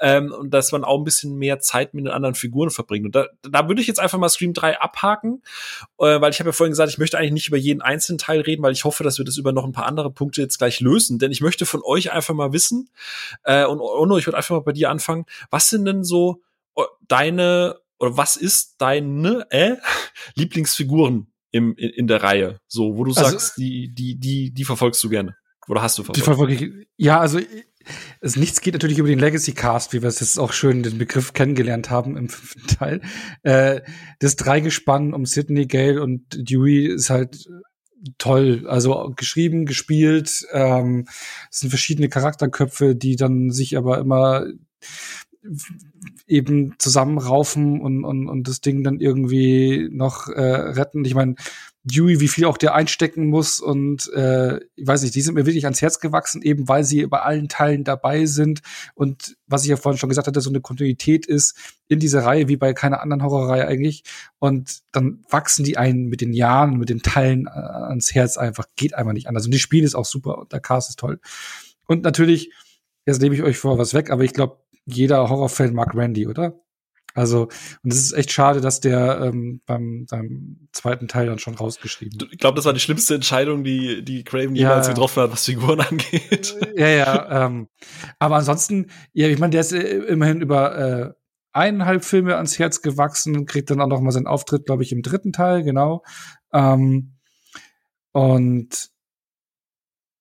Ähm, 0.00 0.32
und 0.32 0.54
dass 0.54 0.72
man 0.72 0.84
auch 0.84 0.98
ein 0.98 1.04
bisschen 1.04 1.34
mehr 1.36 1.58
Zeit 1.58 1.94
mit 1.94 2.06
den 2.06 2.12
anderen 2.12 2.36
Figuren 2.36 2.70
verbringt. 2.70 3.06
Und 3.06 3.16
da, 3.16 3.26
da 3.42 3.68
würde 3.68 3.82
ich 3.82 3.88
jetzt 3.88 4.00
einfach 4.00 4.18
mal 4.18 4.28
Scream 4.28 4.54
3 4.54 4.80
abhaken, 4.80 5.42
äh, 5.98 6.20
weil 6.20 6.30
ich 6.30 6.38
habe 6.38 6.50
ja 6.50 6.52
vorhin 6.52 6.72
gesagt, 6.72 6.90
ich 6.90 6.98
möchte 6.98 7.18
eigentlich 7.18 7.32
nicht 7.32 7.48
über 7.48 7.58
jeden 7.58 7.82
einzelnen 7.82 8.18
Teil 8.18 8.40
reden, 8.40 8.62
weil 8.62 8.72
ich 8.72 8.83
hoffe, 8.84 9.04
dass 9.04 9.18
wir 9.18 9.24
das 9.24 9.36
über 9.36 9.52
noch 9.52 9.64
ein 9.64 9.72
paar 9.72 9.86
andere 9.86 10.10
Punkte 10.10 10.40
jetzt 10.40 10.58
gleich 10.58 10.80
lösen. 10.80 11.18
Denn 11.18 11.32
ich 11.32 11.40
möchte 11.40 11.66
von 11.66 11.82
euch 11.84 12.12
einfach 12.12 12.34
mal 12.34 12.52
wissen, 12.52 12.90
äh, 13.44 13.64
und 13.64 13.80
Ono, 13.80 14.16
ich 14.18 14.26
würde 14.26 14.36
einfach 14.36 14.56
mal 14.56 14.62
bei 14.62 14.72
dir 14.72 14.90
anfangen. 14.90 15.26
Was 15.50 15.70
sind 15.70 15.84
denn 15.84 16.04
so 16.04 16.42
äh, 16.76 16.82
deine, 17.08 17.76
oder 17.98 18.16
was 18.16 18.36
ist 18.36 18.76
deine 18.78 19.46
äh, 19.50 19.76
Lieblingsfiguren 20.34 21.32
im, 21.50 21.74
in, 21.76 21.90
in 21.90 22.06
der 22.06 22.22
Reihe? 22.22 22.60
So, 22.66 22.96
wo 22.96 23.04
du 23.04 23.12
also, 23.12 23.30
sagst, 23.30 23.56
die, 23.58 23.94
die, 23.94 24.18
die, 24.18 24.52
die 24.52 24.64
verfolgst 24.64 25.02
du 25.02 25.08
gerne. 25.08 25.36
Oder 25.68 25.82
hast 25.82 25.98
du 25.98 26.02
verfolgt? 26.02 26.16
Die 26.16 26.22
verfolge 26.22 26.54
ich, 26.54 26.88
ja, 26.96 27.20
also 27.20 27.40
es, 28.20 28.36
nichts 28.36 28.60
geht 28.60 28.74
natürlich 28.74 28.98
über 28.98 29.08
den 29.08 29.18
Legacy 29.18 29.52
Cast, 29.52 29.92
wie 29.92 30.02
wir 30.02 30.08
es 30.08 30.20
jetzt 30.20 30.38
auch 30.38 30.52
schön 30.52 30.82
den 30.82 30.98
Begriff 30.98 31.32
kennengelernt 31.32 31.90
haben 31.90 32.16
im 32.16 32.28
fünften 32.28 32.66
Teil. 32.66 33.00
Äh, 33.42 33.82
das 34.20 34.36
Dreigespann 34.36 35.14
um 35.14 35.26
Sidney, 35.26 35.66
Gale 35.66 36.02
und 36.02 36.22
Dewey 36.30 36.86
ist 36.86 37.10
halt 37.10 37.48
toll. 38.18 38.66
Also 38.68 39.12
geschrieben, 39.16 39.66
gespielt, 39.66 40.46
ähm, 40.52 41.06
es 41.50 41.60
sind 41.60 41.70
verschiedene 41.70 42.08
Charakterköpfe, 42.08 42.94
die 42.94 43.16
dann 43.16 43.50
sich 43.50 43.76
aber 43.76 43.98
immer 43.98 44.46
eben 46.26 46.74
zusammenraufen 46.78 47.80
und, 47.80 48.04
und, 48.04 48.28
und 48.28 48.48
das 48.48 48.60
Ding 48.60 48.82
dann 48.82 49.00
irgendwie 49.00 49.88
noch 49.90 50.28
äh, 50.28 50.40
retten. 50.40 51.04
Ich 51.04 51.14
meine, 51.14 51.34
Dewey, 51.86 52.18
wie 52.20 52.28
viel 52.28 52.46
auch 52.46 52.56
der 52.56 52.74
einstecken 52.74 53.26
muss 53.26 53.60
und 53.60 54.10
äh, 54.14 54.56
ich 54.74 54.86
weiß 54.86 55.02
nicht, 55.02 55.14
die 55.14 55.20
sind 55.20 55.34
mir 55.34 55.44
wirklich 55.44 55.66
ans 55.66 55.82
Herz 55.82 56.00
gewachsen, 56.00 56.40
eben 56.40 56.66
weil 56.66 56.82
sie 56.82 57.06
bei 57.06 57.20
allen 57.20 57.48
Teilen 57.48 57.84
dabei 57.84 58.24
sind. 58.24 58.62
Und 58.94 59.36
was 59.46 59.64
ich 59.64 59.68
ja 59.68 59.76
vorhin 59.76 59.98
schon 59.98 60.08
gesagt 60.08 60.26
hatte, 60.26 60.40
so 60.40 60.48
eine 60.48 60.62
Kontinuität 60.62 61.26
ist 61.26 61.58
in 61.86 61.98
dieser 61.98 62.24
Reihe, 62.24 62.48
wie 62.48 62.56
bei 62.56 62.72
keiner 62.72 63.02
anderen 63.02 63.22
Horrorreihe 63.22 63.68
eigentlich. 63.68 64.02
Und 64.38 64.80
dann 64.92 65.22
wachsen 65.28 65.62
die 65.62 65.76
einen 65.76 66.06
mit 66.06 66.22
den 66.22 66.32
Jahren, 66.32 66.78
mit 66.78 66.88
den 66.88 67.02
Teilen 67.02 67.46
äh, 67.46 67.50
ans 67.50 68.14
Herz 68.14 68.38
einfach, 68.38 68.64
geht 68.76 68.94
einfach 68.94 69.12
nicht 69.12 69.28
anders. 69.28 69.44
Und 69.44 69.52
die 69.52 69.58
Spiele 69.58 69.84
ist 69.84 69.94
auch 69.94 70.06
super 70.06 70.38
und 70.38 70.52
der 70.52 70.60
Cast 70.60 70.88
ist 70.88 70.98
toll. 70.98 71.20
Und 71.86 72.02
natürlich, 72.02 72.50
jetzt 73.04 73.20
nehme 73.20 73.34
ich 73.34 73.42
euch 73.42 73.58
vor 73.58 73.76
was 73.76 73.92
weg, 73.92 74.10
aber 74.10 74.24
ich 74.24 74.32
glaube, 74.32 74.56
jeder 74.86 75.28
Horrorfan 75.28 75.74
mag 75.74 75.94
Randy, 75.94 76.26
oder? 76.26 76.63
Also, 77.14 77.48
und 77.82 77.92
es 77.92 77.98
ist 77.98 78.12
echt 78.12 78.32
schade, 78.32 78.60
dass 78.60 78.80
der 78.80 79.20
ähm, 79.20 79.60
beim, 79.66 80.04
beim 80.10 80.68
zweiten 80.72 81.06
Teil 81.06 81.26
dann 81.26 81.38
schon 81.38 81.54
rausgeschrieben 81.54 82.20
wird. 82.20 82.32
Ich 82.32 82.38
glaube, 82.38 82.56
das 82.56 82.64
war 82.64 82.72
die 82.72 82.80
schlimmste 82.80 83.14
Entscheidung, 83.14 83.62
die, 83.62 84.04
die 84.04 84.24
Craven 84.24 84.56
ja, 84.56 84.68
jemals 84.68 84.88
getroffen 84.88 85.22
hat, 85.22 85.32
was 85.32 85.44
Figuren 85.44 85.80
angeht. 85.88 86.56
Ja, 86.74 86.88
ja. 86.88 87.46
Ähm, 87.46 87.68
aber 88.18 88.36
ansonsten, 88.36 88.90
ja, 89.12 89.28
ich 89.28 89.38
meine, 89.38 89.52
der 89.52 89.60
ist 89.60 89.72
äh, 89.72 89.80
immerhin 89.80 90.40
über 90.40 90.76
äh, 90.76 91.12
eineinhalb 91.52 92.04
Filme 92.04 92.34
ans 92.34 92.58
Herz 92.58 92.82
gewachsen, 92.82 93.46
kriegt 93.46 93.70
dann 93.70 93.80
auch 93.80 93.86
noch 93.86 94.00
mal 94.00 94.10
seinen 94.10 94.26
Auftritt, 94.26 94.66
glaube 94.66 94.82
ich, 94.82 94.90
im 94.90 95.02
dritten 95.02 95.32
Teil, 95.32 95.62
genau. 95.62 96.02
Ähm, 96.52 97.16
und 98.10 98.90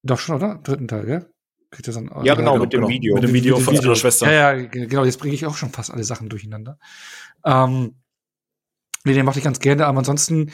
doch 0.03 0.19
schon, 0.19 0.35
oder? 0.35 0.59
Dritten 0.63 0.87
Teil, 0.87 1.05
gell? 1.05 1.32
Kriegt 1.73 1.87
er 1.87 1.93
dann, 1.95 2.11
ja, 2.23 2.35
genau, 2.35 2.57
mit 2.57 2.71
dem 2.71 2.81
genau. 2.81 2.89
Video. 2.89 3.15
Mit 3.15 3.23
dem 3.23 3.33
Video 3.33 3.57
von 3.57 3.75
seiner 3.75 3.95
Schwester. 3.95 4.31
Ja, 4.31 4.53
ja, 4.53 4.67
genau, 4.67 5.05
jetzt 5.05 5.17
bringe 5.17 5.33
ich 5.33 5.45
auch 5.47 5.57
schon 5.57 5.71
fast 5.71 5.91
alle 5.91 6.03
Sachen 6.03 6.29
durcheinander. 6.29 6.77
Ähm, 7.43 7.95
nee, 9.03 9.13
den 9.13 9.25
mache 9.25 9.39
ich 9.39 9.43
ganz 9.43 9.59
gerne, 9.59 9.87
aber 9.87 9.97
ansonsten, 9.97 10.51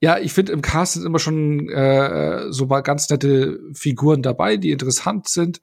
ja, 0.00 0.18
ich 0.18 0.32
finde, 0.32 0.52
im 0.52 0.62
Cast 0.62 0.94
sind 0.94 1.04
immer 1.04 1.18
schon 1.18 1.68
äh, 1.68 2.50
so 2.50 2.64
mal 2.64 2.80
ganz 2.80 3.10
nette 3.10 3.60
Figuren 3.74 4.22
dabei, 4.22 4.56
die 4.56 4.70
interessant 4.70 5.28
sind, 5.28 5.60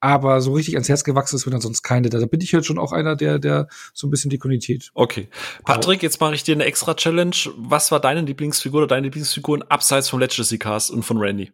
aber 0.00 0.40
so 0.40 0.54
richtig 0.54 0.74
ans 0.76 0.88
Herz 0.88 1.04
gewachsen 1.04 1.36
ist 1.36 1.44
mir 1.44 1.52
dann 1.52 1.60
sonst 1.60 1.82
keine. 1.82 2.08
Da 2.08 2.24
bin 2.24 2.40
ich 2.40 2.52
jetzt 2.52 2.66
schon 2.66 2.78
auch 2.78 2.92
einer, 2.92 3.14
der, 3.14 3.38
der 3.38 3.68
so 3.92 4.06
ein 4.06 4.10
bisschen 4.10 4.30
die 4.30 4.38
Kontinuität. 4.38 4.90
Okay. 4.94 5.28
Patrick, 5.66 6.02
jetzt 6.02 6.18
mache 6.18 6.34
ich 6.34 6.44
dir 6.44 6.54
eine 6.54 6.64
extra 6.64 6.94
Challenge. 6.94 7.36
Was 7.58 7.92
war 7.92 8.00
deine 8.00 8.22
Lieblingsfigur 8.22 8.78
oder 8.78 8.86
deine 8.86 9.04
Lieblingsfiguren 9.04 9.62
abseits 9.64 10.08
vom 10.08 10.20
Legacy 10.20 10.56
Cast 10.58 10.90
und 10.90 11.02
von 11.02 11.18
Randy? 11.18 11.52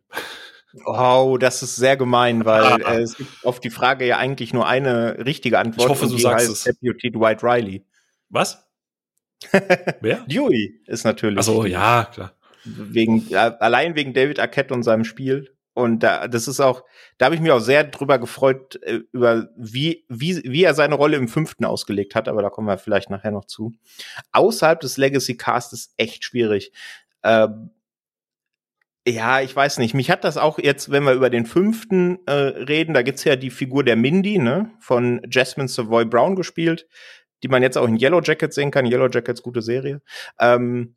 Oh, 0.84 1.36
das 1.38 1.62
ist 1.62 1.76
sehr 1.76 1.96
gemein, 1.96 2.44
weil 2.44 2.64
ah. 2.64 2.94
äh, 2.94 3.02
es 3.02 3.16
gibt 3.16 3.44
auf 3.44 3.60
die 3.60 3.70
Frage 3.70 4.06
ja 4.06 4.18
eigentlich 4.18 4.52
nur 4.52 4.66
eine 4.66 5.24
richtige 5.24 5.58
Antwort. 5.58 5.84
Ich 5.84 5.90
hoffe, 5.90 6.08
du 6.08 6.18
sagst 6.18 6.48
es. 6.48 6.64
Deputy 6.64 7.10
Dwight 7.10 7.42
Riley. 7.42 7.84
Was? 8.28 8.64
Wer? 10.00 10.24
Dewey 10.26 10.80
ist 10.86 11.04
natürlich. 11.04 11.36
Also 11.36 11.66
ja, 11.66 12.08
klar. 12.12 12.32
Wegen, 12.64 13.26
äh, 13.30 13.36
allein 13.36 13.96
wegen 13.96 14.14
David 14.14 14.38
Arquette 14.38 14.72
und 14.72 14.82
seinem 14.82 15.04
Spiel. 15.04 15.52
Und 15.74 16.02
da, 16.02 16.28
das 16.28 16.48
ist 16.48 16.60
auch, 16.60 16.84
da 17.16 17.26
habe 17.26 17.34
ich 17.34 17.40
mich 17.40 17.50
auch 17.50 17.60
sehr 17.60 17.84
drüber 17.84 18.18
gefreut, 18.18 18.78
äh, 18.82 19.00
über 19.12 19.48
wie, 19.56 20.04
wie, 20.08 20.42
wie 20.44 20.64
er 20.64 20.74
seine 20.74 20.94
Rolle 20.94 21.16
im 21.16 21.28
fünften 21.28 21.64
ausgelegt 21.64 22.14
hat, 22.14 22.28
aber 22.28 22.42
da 22.42 22.50
kommen 22.50 22.68
wir 22.68 22.78
vielleicht 22.78 23.10
nachher 23.10 23.30
noch 23.30 23.46
zu. 23.46 23.72
Außerhalb 24.32 24.80
des 24.80 24.98
Legacy 24.98 25.36
Cast 25.36 25.72
ist 25.72 25.94
echt 25.96 26.24
schwierig. 26.24 26.72
Ähm, 27.22 27.70
ja, 29.06 29.40
ich 29.40 29.54
weiß 29.54 29.78
nicht. 29.78 29.94
Mich 29.94 30.10
hat 30.10 30.22
das 30.24 30.36
auch 30.36 30.58
jetzt, 30.58 30.90
wenn 30.90 31.02
wir 31.04 31.12
über 31.12 31.30
den 31.30 31.44
fünften 31.44 32.18
äh, 32.26 32.32
reden, 32.32 32.94
da 32.94 33.02
gibt's 33.02 33.24
ja 33.24 33.34
die 33.34 33.50
Figur 33.50 33.82
der 33.82 33.96
Mindy, 33.96 34.38
ne, 34.38 34.70
von 34.78 35.20
Jasmine 35.28 35.68
Savoy 35.68 36.04
Brown 36.04 36.36
gespielt, 36.36 36.86
die 37.42 37.48
man 37.48 37.62
jetzt 37.62 37.76
auch 37.76 37.88
in 37.88 38.00
Yellow 38.00 38.20
Jackets 38.22 38.54
sehen 38.54 38.70
kann. 38.70 38.86
Yellow 38.86 39.08
Jackets, 39.08 39.42
gute 39.42 39.60
Serie. 39.60 40.02
Ähm, 40.38 40.94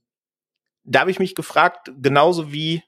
da 0.83 0.99
habe 0.99 1.11
ich 1.11 1.19
mich 1.19 1.33
gefragt, 1.33 1.91
genauso 1.99 2.53
wie, 2.53 2.83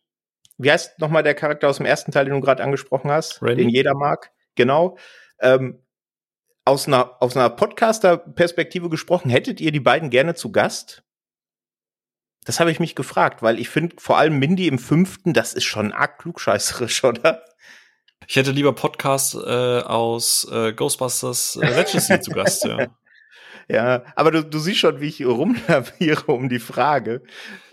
wie 0.59 0.71
heißt 0.71 0.99
nochmal 0.99 1.23
der 1.23 1.33
Charakter 1.33 1.67
aus 1.67 1.77
dem 1.77 1.87
ersten 1.87 2.11
Teil, 2.11 2.25
den 2.25 2.35
du 2.35 2.41
gerade 2.41 2.63
angesprochen 2.63 3.09
hast, 3.09 3.41
Randy? 3.41 3.63
den 3.63 3.69
jeder 3.69 3.95
mag, 3.95 4.31
genau. 4.55 4.97
Ähm, 5.39 5.83
aus 6.63 6.87
einer, 6.87 7.21
aus 7.21 7.35
einer 7.35 7.49
Podcaster-Perspektive 7.49 8.89
gesprochen, 8.89 9.29
hättet 9.29 9.61
ihr 9.61 9.71
die 9.71 9.79
beiden 9.79 10.09
gerne 10.09 10.35
zu 10.35 10.51
Gast? 10.51 11.03
Das 12.47 12.61
habe 12.61 12.71
ich 12.71 12.79
mich 12.79 12.95
gefragt, 12.95 13.41
weil 13.41 13.59
ich 13.59 13.67
finde, 13.67 13.97
vor 13.99 14.17
allem 14.17 14.39
Mindy 14.39 14.69
im 14.69 14.79
fünften, 14.79 15.33
das 15.33 15.53
ist 15.53 15.65
schon 15.65 15.91
arg 15.91 16.17
klugscheißerisch, 16.19 17.03
oder? 17.03 17.43
Ich 18.25 18.37
hätte 18.37 18.51
lieber 18.51 18.73
Podcast 18.73 19.35
äh, 19.35 19.81
aus 19.81 20.47
äh, 20.49 20.71
Ghostbusters 20.71 21.57
äh, 21.57 21.67
Legacy 21.67 22.21
zu 22.21 22.31
Gast, 22.31 22.63
ja. 22.63 22.87
Ja, 23.69 24.03
aber 24.15 24.31
du, 24.31 24.45
du 24.45 24.59
siehst 24.59 24.79
schon, 24.79 25.01
wie 25.01 25.09
ich 25.09 25.25
rumlaviere 25.25 26.31
um 26.31 26.47
die 26.47 26.59
Frage. 26.59 27.21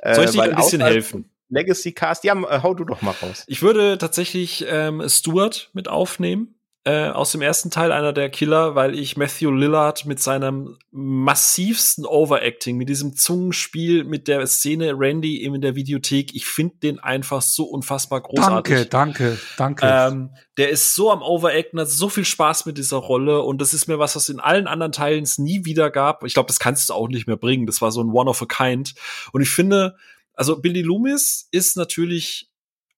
Äh, 0.02 0.16
Soll 0.16 0.24
ich 0.24 0.30
dir 0.32 0.42
ein 0.42 0.56
bisschen 0.56 0.82
helfen? 0.82 1.30
Legacy 1.50 1.92
Cast, 1.92 2.24
ja, 2.24 2.34
äh, 2.34 2.62
hau 2.64 2.74
du 2.74 2.82
doch 2.84 3.00
mal 3.00 3.14
raus. 3.22 3.44
Ich 3.46 3.62
würde 3.62 3.96
tatsächlich 3.96 4.64
ähm, 4.68 5.08
Stuart 5.08 5.70
mit 5.72 5.86
aufnehmen 5.86 6.53
äh, 6.86 7.08
aus 7.08 7.32
dem 7.32 7.40
ersten 7.40 7.70
Teil 7.70 7.92
einer 7.92 8.12
der 8.12 8.28
Killer, 8.28 8.74
weil 8.74 8.98
ich 8.98 9.16
Matthew 9.16 9.50
Lillard 9.50 10.04
mit 10.04 10.20
seinem 10.20 10.76
massivsten 10.90 12.04
Overacting, 12.04 12.76
mit 12.76 12.90
diesem 12.90 13.16
Zungenspiel, 13.16 14.04
mit 14.04 14.28
der 14.28 14.46
Szene 14.46 14.92
Randy 14.94 15.42
in 15.42 15.58
der 15.62 15.76
Videothek, 15.76 16.34
ich 16.34 16.44
finde 16.44 16.76
den 16.82 16.98
einfach 16.98 17.40
so 17.40 17.64
unfassbar 17.64 18.20
großartig. 18.20 18.90
Danke, 18.90 19.38
danke, 19.38 19.38
danke. 19.56 19.86
Ähm, 19.86 20.30
der 20.58 20.68
ist 20.68 20.94
so 20.94 21.10
am 21.10 21.22
Overacten, 21.22 21.80
hat 21.80 21.88
so 21.88 22.10
viel 22.10 22.26
Spaß 22.26 22.66
mit 22.66 22.76
dieser 22.76 22.98
Rolle 22.98 23.40
und 23.40 23.62
das 23.62 23.72
ist 23.72 23.88
mir 23.88 23.98
was, 23.98 24.14
was 24.14 24.28
in 24.28 24.38
allen 24.38 24.66
anderen 24.66 24.92
Teilen 24.92 25.22
es 25.22 25.38
nie 25.38 25.64
wieder 25.64 25.90
gab. 25.90 26.22
Ich 26.24 26.34
glaube, 26.34 26.48
das 26.48 26.58
kannst 26.58 26.90
du 26.90 26.94
auch 26.94 27.08
nicht 27.08 27.26
mehr 27.26 27.38
bringen. 27.38 27.64
Das 27.64 27.80
war 27.80 27.92
so 27.92 28.02
ein 28.02 28.10
One 28.10 28.28
of 28.28 28.42
a 28.42 28.46
Kind. 28.46 28.94
Und 29.32 29.40
ich 29.40 29.48
finde, 29.48 29.96
also 30.34 30.60
Billy 30.60 30.82
Loomis 30.82 31.48
ist 31.50 31.78
natürlich 31.78 32.50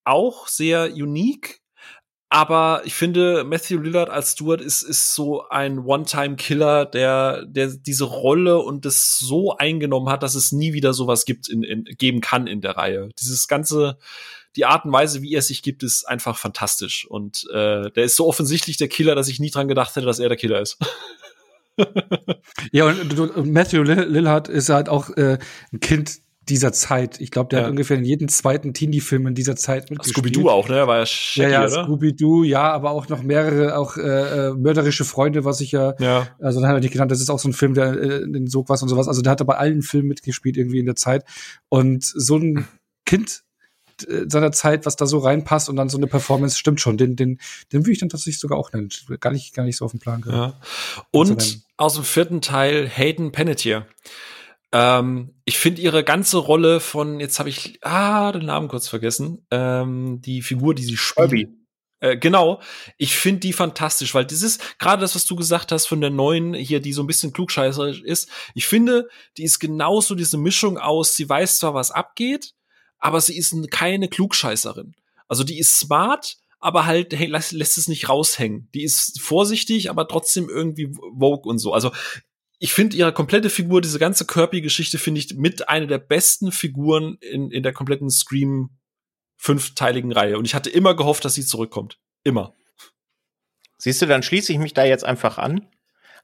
auch 0.04 0.48
sehr 0.48 0.92
unique, 0.92 1.60
aber 2.36 2.82
ich 2.84 2.92
finde, 2.92 3.44
Matthew 3.44 3.78
Lillard 3.80 4.10
als 4.10 4.32
Stuart 4.32 4.60
ist, 4.60 4.82
ist 4.82 5.14
so 5.14 5.48
ein 5.48 5.78
One-Time-Killer, 5.78 6.84
der, 6.84 7.46
der 7.46 7.68
diese 7.68 8.04
Rolle 8.04 8.58
und 8.58 8.84
das 8.84 9.18
so 9.18 9.56
eingenommen 9.56 10.10
hat, 10.10 10.22
dass 10.22 10.34
es 10.34 10.52
nie 10.52 10.74
wieder 10.74 10.92
sowas 10.92 11.24
gibt 11.24 11.48
in, 11.48 11.62
in, 11.62 11.84
geben 11.84 12.20
kann 12.20 12.46
in 12.46 12.60
der 12.60 12.76
Reihe. 12.76 13.08
Dieses 13.18 13.48
ganze, 13.48 13.96
die 14.54 14.66
Art 14.66 14.84
und 14.84 14.92
Weise, 14.92 15.22
wie 15.22 15.32
er 15.32 15.40
sich 15.40 15.62
gibt, 15.62 15.82
ist 15.82 16.04
einfach 16.04 16.36
fantastisch. 16.36 17.06
Und 17.08 17.46
äh, 17.54 17.90
der 17.92 18.04
ist 18.04 18.16
so 18.16 18.26
offensichtlich 18.28 18.76
der 18.76 18.88
Killer, 18.88 19.14
dass 19.14 19.28
ich 19.28 19.40
nie 19.40 19.50
dran 19.50 19.66
gedacht 19.66 19.96
hätte, 19.96 20.04
dass 20.04 20.18
er 20.18 20.28
der 20.28 20.36
Killer 20.36 20.60
ist. 20.60 20.76
ja, 22.70 22.84
und 22.84 23.50
Matthew 23.50 23.82
Lillard 23.82 24.48
ist 24.48 24.68
halt 24.68 24.90
auch 24.90 25.08
äh, 25.16 25.38
ein 25.72 25.80
Kind 25.80 26.18
dieser 26.48 26.73
Zeit. 26.73 27.20
Ich 27.20 27.31
glaube, 27.31 27.48
der 27.48 27.59
ja. 27.59 27.64
hat 27.64 27.70
ungefähr 27.70 27.97
in 27.97 28.05
jedem 28.05 28.28
zweiten 28.28 28.73
Teenie-Film 28.73 29.27
in 29.27 29.35
dieser 29.35 29.56
Zeit 29.56 29.90
mitgespielt. 29.90 30.35
Scooby-Doo 30.35 30.48
auch, 30.48 30.68
ne? 30.68 30.86
War 30.86 30.98
ja 30.98 31.06
Shaggy, 31.06 31.52
Ja, 31.52 31.62
ja, 31.62 31.68
Scooby-Doo, 31.68 32.44
ja, 32.44 32.73
aber 32.73 32.90
auch 32.93 33.09
noch 33.09 33.23
mehrere, 33.23 33.77
auch 33.77 33.97
äh, 33.97 34.48
äh, 34.48 34.55
mörderische 34.55 35.05
Freunde, 35.05 35.44
was 35.44 35.60
ich 35.60 35.73
ja, 35.73 35.94
ja. 35.98 36.28
also 36.40 36.60
dann 36.60 36.68
hat 36.68 36.77
er 36.77 36.81
nicht 36.81 36.93
genannt, 36.93 37.10
das 37.10 37.20
ist 37.20 37.31
auch 37.31 37.39
so 37.39 37.48
ein 37.48 37.52
Film, 37.52 37.74
der 37.74 37.93
äh, 37.94 38.23
in 38.23 38.47
Sog 38.47 38.68
was 38.68 38.82
und 38.82 38.89
sowas. 38.89 39.09
Also 39.09 39.23
der 39.23 39.32
hat 39.32 39.47
bei 39.47 39.56
allen 39.56 39.82
Filmen 39.82 40.09
mitgespielt 40.09 40.56
irgendwie 40.56 40.78
in 40.78 40.86
der 40.86 40.97
Zeit. 40.97 41.24
Und 41.68 42.05
so 42.05 42.36
ein 42.36 42.66
Kind 43.05 43.43
äh, 44.06 44.27
seiner 44.28 44.52
Zeit, 44.52 44.86
was 44.86 44.97
da 44.97 45.06
so 45.06 45.18
reinpasst 45.18 45.68
und 45.68 45.77
dann 45.77 45.89
so 45.89 45.97
eine 45.97 46.06
Performance 46.06 46.59
stimmt 46.59 46.81
schon. 46.81 46.97
Den, 46.97 47.16
den, 47.16 47.39
den 47.73 47.82
würde 47.82 47.93
ich 47.93 47.98
dann 47.98 48.09
tatsächlich 48.09 48.39
sogar 48.39 48.59
auch 48.59 48.73
nennen. 48.73 48.90
Gar 49.20 49.32
nicht, 49.32 49.55
gar 49.55 49.64
nicht 49.64 49.77
so 49.77 49.85
auf 49.85 49.93
dem 49.93 50.01
Plan 50.01 50.20
gehabt. 50.20 50.55
Ja. 50.55 51.06
Und 51.10 51.62
aus 51.77 51.94
dem 51.94 52.05
vierten 52.05 52.40
Teil 52.40 52.89
Hayden 52.89 53.32
Panettiere. 53.32 53.86
Ähm, 54.72 55.34
ich 55.44 55.59
finde 55.59 55.82
ihre 55.82 56.05
ganze 56.05 56.38
Rolle 56.38 56.80
von, 56.80 57.20
jetzt 57.20 57.38
habe 57.38 57.48
ich, 57.48 57.78
ah, 57.82 58.32
den 58.32 58.47
Namen 58.47 58.68
kurz 58.68 58.88
vergessen, 58.88 59.47
ähm, 59.51 60.20
die 60.20 60.43
Figur, 60.43 60.74
die 60.74 60.84
sie 60.84 60.97
spielt. 60.97 61.51
Äh, 62.01 62.18
genau, 62.18 62.60
ich 62.98 63.16
finde 63.16 63.40
die 63.40 63.52
fantastisch, 63.55 64.14
weil 64.14 64.26
das 64.26 64.43
ist 64.43 64.78
gerade 64.78 65.01
das, 65.01 65.14
was 65.14 65.24
du 65.24 65.34
gesagt 65.34 65.72
hast 65.72 65.86
von 65.86 66.01
der 66.01 66.10
neuen 66.10 66.52
hier, 66.52 66.80
die 66.80 66.93
so 66.93 67.02
ein 67.02 67.06
bisschen 67.06 67.32
klugscheißerisch 67.32 68.02
ist. 68.02 68.28
Ich 68.55 68.66
finde, 68.66 69.09
die 69.38 69.44
ist 69.44 69.60
genauso 69.60 70.14
diese 70.14 70.36
Mischung 70.36 70.76
aus, 70.78 71.16
sie 71.16 71.28
weiß 71.28 71.59
zwar, 71.59 71.72
was 71.72 71.90
abgeht, 71.90 72.52
aber 72.98 73.20
sie 73.20 73.36
ist 73.36 73.55
keine 73.70 74.09
Klugscheißerin. 74.09 74.94
Also 75.26 75.43
die 75.43 75.59
ist 75.59 75.78
smart, 75.78 76.36
aber 76.60 76.84
halt 76.84 77.14
hey, 77.14 77.28
lässt, 77.28 77.52
lässt 77.52 77.78
es 77.78 77.88
nicht 77.88 78.09
raushängen. 78.09 78.68
Die 78.74 78.82
ist 78.82 79.20
vorsichtig, 79.20 79.88
aber 79.88 80.06
trotzdem 80.06 80.48
irgendwie 80.51 80.93
vogue 81.18 81.48
und 81.51 81.59
so. 81.59 81.72
Also 81.72 81.93
ich 82.58 82.72
finde 82.72 82.96
ihre 82.96 83.12
komplette 83.12 83.50
Figur, 83.50 83.80
diese 83.80 83.98
ganze 83.98 84.26
Kirby-Geschichte, 84.26 84.98
finde 84.98 85.20
ich 85.20 85.34
mit 85.34 85.68
einer 85.68 85.86
der 85.86 85.98
besten 85.98 86.52
Figuren 86.52 87.18
in, 87.20 87.50
in 87.50 87.62
der 87.62 87.72
kompletten 87.72 88.10
Scream 88.10 88.70
fünfteiligen 89.36 90.12
Reihe. 90.12 90.38
Und 90.38 90.46
ich 90.46 90.54
hatte 90.54 90.70
immer 90.70 90.96
gehofft, 90.96 91.24
dass 91.24 91.34
sie 91.34 91.44
zurückkommt. 91.44 91.98
Immer. 92.24 92.54
Siehst 93.78 94.00
du, 94.00 94.06
dann 94.06 94.22
schließe 94.22 94.52
ich 94.52 94.58
mich 94.58 94.72
da 94.72 94.84
jetzt 94.84 95.04
einfach 95.04 95.38
an. 95.38 95.68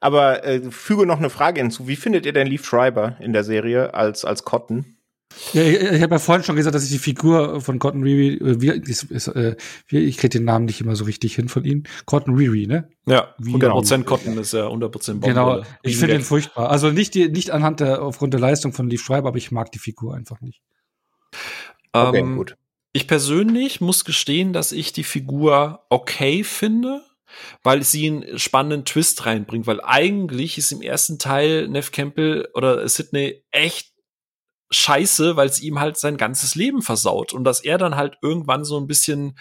Aber 0.00 0.44
äh, 0.44 0.70
füge 0.70 1.06
noch 1.06 1.18
eine 1.18 1.30
Frage 1.30 1.60
hinzu. 1.60 1.86
Wie 1.86 1.96
findet 1.96 2.26
ihr 2.26 2.32
denn 2.32 2.48
Leaf 2.48 2.64
Schreiber 2.64 3.16
in 3.20 3.32
der 3.32 3.44
Serie 3.44 3.94
als, 3.94 4.24
als 4.24 4.44
Cotton? 4.44 4.96
Ja, 5.52 5.62
ich, 5.62 5.80
ich 5.80 6.02
habe 6.02 6.14
ja 6.14 6.18
vorhin 6.18 6.44
schon 6.44 6.56
gesagt, 6.56 6.74
dass 6.74 6.84
ich 6.84 6.90
die 6.90 6.98
Figur 6.98 7.60
von 7.60 7.78
Cotton 7.78 8.02
Riri, 8.02 8.34
äh, 8.34 8.60
wie, 8.60 8.68
ist, 8.68 9.04
ist, 9.04 9.28
äh, 9.28 9.56
ich 9.88 10.16
kriege 10.16 10.38
den 10.38 10.44
Namen 10.44 10.64
nicht 10.64 10.80
immer 10.80 10.96
so 10.96 11.04
richtig 11.04 11.34
hin 11.34 11.48
von 11.48 11.64
ihm. 11.64 11.84
Cotton 12.06 12.34
Riri, 12.34 12.66
ne? 12.66 12.88
Ja, 13.06 13.34
100% 13.40 14.04
Cotton 14.04 14.38
ist 14.38 14.52
ja 14.52 14.66
100% 14.66 15.20
Baumwolle. 15.20 15.20
Genau, 15.20 15.62
ich 15.82 15.96
finde 15.96 16.16
ihn 16.16 16.22
furchtbar. 16.22 16.70
Also 16.70 16.90
nicht, 16.90 17.14
die, 17.14 17.28
nicht 17.28 17.50
anhand 17.50 17.80
der, 17.80 18.02
aufgrund 18.02 18.34
der 18.34 18.40
Leistung 18.40 18.72
von 18.72 18.88
Leaf 18.88 19.02
Schreiber, 19.02 19.28
aber 19.28 19.38
ich 19.38 19.50
mag 19.50 19.72
die 19.72 19.78
Figur 19.78 20.14
einfach 20.14 20.40
nicht. 20.40 20.62
Okay, 21.92 22.18
ähm, 22.18 22.36
gut. 22.36 22.56
Ich 22.92 23.06
persönlich 23.06 23.80
muss 23.80 24.04
gestehen, 24.04 24.52
dass 24.52 24.72
ich 24.72 24.92
die 24.92 25.04
Figur 25.04 25.80
okay 25.88 26.44
finde 26.44 27.02
weil 27.62 27.82
sie 27.82 28.06
einen 28.06 28.38
spannenden 28.38 28.84
Twist 28.84 29.26
reinbringt, 29.26 29.66
weil 29.66 29.80
eigentlich 29.82 30.58
ist 30.58 30.72
im 30.72 30.82
ersten 30.82 31.18
Teil 31.18 31.68
Neff 31.68 31.90
Campbell 31.90 32.48
oder 32.54 32.88
Sydney 32.88 33.42
echt 33.50 33.91
scheiße, 34.72 35.36
weil 35.36 35.48
es 35.48 35.60
ihm 35.62 35.78
halt 35.78 35.96
sein 35.96 36.16
ganzes 36.16 36.54
Leben 36.54 36.82
versaut 36.82 37.32
und 37.32 37.44
dass 37.44 37.60
er 37.60 37.78
dann 37.78 37.96
halt 37.96 38.18
irgendwann 38.22 38.64
so 38.64 38.78
ein 38.78 38.86
bisschen 38.86 39.38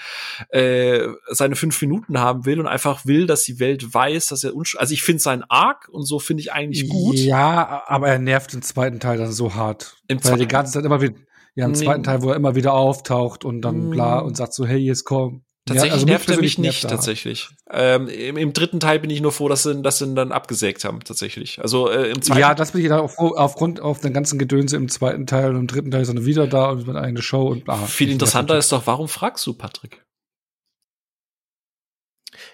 äh, 0.50 1.08
seine 1.30 1.56
fünf 1.56 1.82
Minuten 1.82 2.20
haben 2.20 2.46
will 2.46 2.60
und 2.60 2.68
einfach 2.68 3.06
will, 3.06 3.26
dass 3.26 3.44
die 3.44 3.60
Welt 3.60 3.94
weiß, 3.94 4.28
dass 4.28 4.44
er 4.44 4.56
unsch 4.56 4.76
also 4.78 4.94
ich 4.94 5.04
finde 5.04 5.22
sein 5.22 5.44
Arc 5.50 5.90
und 5.90 6.06
so 6.06 6.20
finde 6.20 6.42
ich 6.42 6.54
eigentlich 6.54 6.90
gut. 6.90 7.16
Ja, 7.16 7.84
aber 7.88 8.10
er 8.10 8.20
nervt 8.20 8.54
den 8.54 8.62
zweiten 8.62 9.00
Teil 9.00 9.18
dann 9.18 9.32
so 9.32 9.56
hart, 9.56 9.98
Im 10.08 10.24
weil 10.24 10.34
er 10.34 10.38
die 10.38 10.48
ganze 10.48 10.74
Zeit 10.74 10.86
immer 10.86 11.02
wieder 11.02 11.16
ja, 11.56 11.66
im 11.66 11.72
nee. 11.72 11.80
zweiten 11.80 12.04
Teil, 12.04 12.22
wo 12.22 12.30
er 12.30 12.36
immer 12.36 12.56
wieder 12.56 12.74
auftaucht 12.74 13.44
und 13.44 13.62
dann 13.62 13.90
bla 13.90 14.22
mm. 14.22 14.26
und 14.26 14.38
sagt 14.38 14.54
so, 14.54 14.66
hey, 14.66 14.78
jetzt 14.78 15.04
komm, 15.04 15.44
Tatsächlich 15.66 15.90
ja, 15.90 15.94
also 15.94 16.06
nervt 16.08 16.30
er 16.30 16.38
mich 16.38 16.58
nicht, 16.58 16.90
tatsächlich. 16.90 17.50
Ähm, 17.70 18.08
im, 18.08 18.36
im, 18.36 18.52
dritten 18.52 18.80
Teil 18.80 19.00
bin 19.00 19.12
ich 19.12 19.22
nur 19.22 19.32
froh, 19.32 19.48
dass 19.48 19.62
sie, 19.62 19.80
dass 19.84 20.00
sie 20.00 20.06
ihn 20.06 20.16
dann 20.16 20.32
abgesägt 20.32 20.84
haben, 20.84 21.02
tatsächlich. 21.02 21.62
Also 21.62 21.88
äh, 21.88 22.10
im 22.10 22.22
zweiten 22.24 22.40
Ja, 22.40 22.56
das 22.56 22.72
bin 22.72 22.82
ich 22.82 22.90
dann 22.90 23.00
auf, 23.00 23.20
aufgrund 23.20 23.80
auf 23.80 24.00
den 24.00 24.12
ganzen 24.12 24.40
Gedönse 24.40 24.76
im 24.76 24.90
zweiten 24.90 25.28
Teil 25.28 25.52
und 25.52 25.58
im 25.58 25.68
dritten 25.68 25.92
Teil 25.92 26.02
ist 26.02 26.10
er 26.10 26.26
wieder 26.26 26.48
da 26.48 26.72
und 26.72 26.88
mit 26.88 26.96
eine 26.96 27.22
Show 27.22 27.48
und 27.48 27.66
bla. 27.66 27.76
Viel 27.78 28.10
interessanter 28.10 28.58
ist 28.58 28.72
doch, 28.72 28.88
warum 28.88 29.08
fragst 29.08 29.46
du, 29.46 29.54
Patrick? 29.54 30.04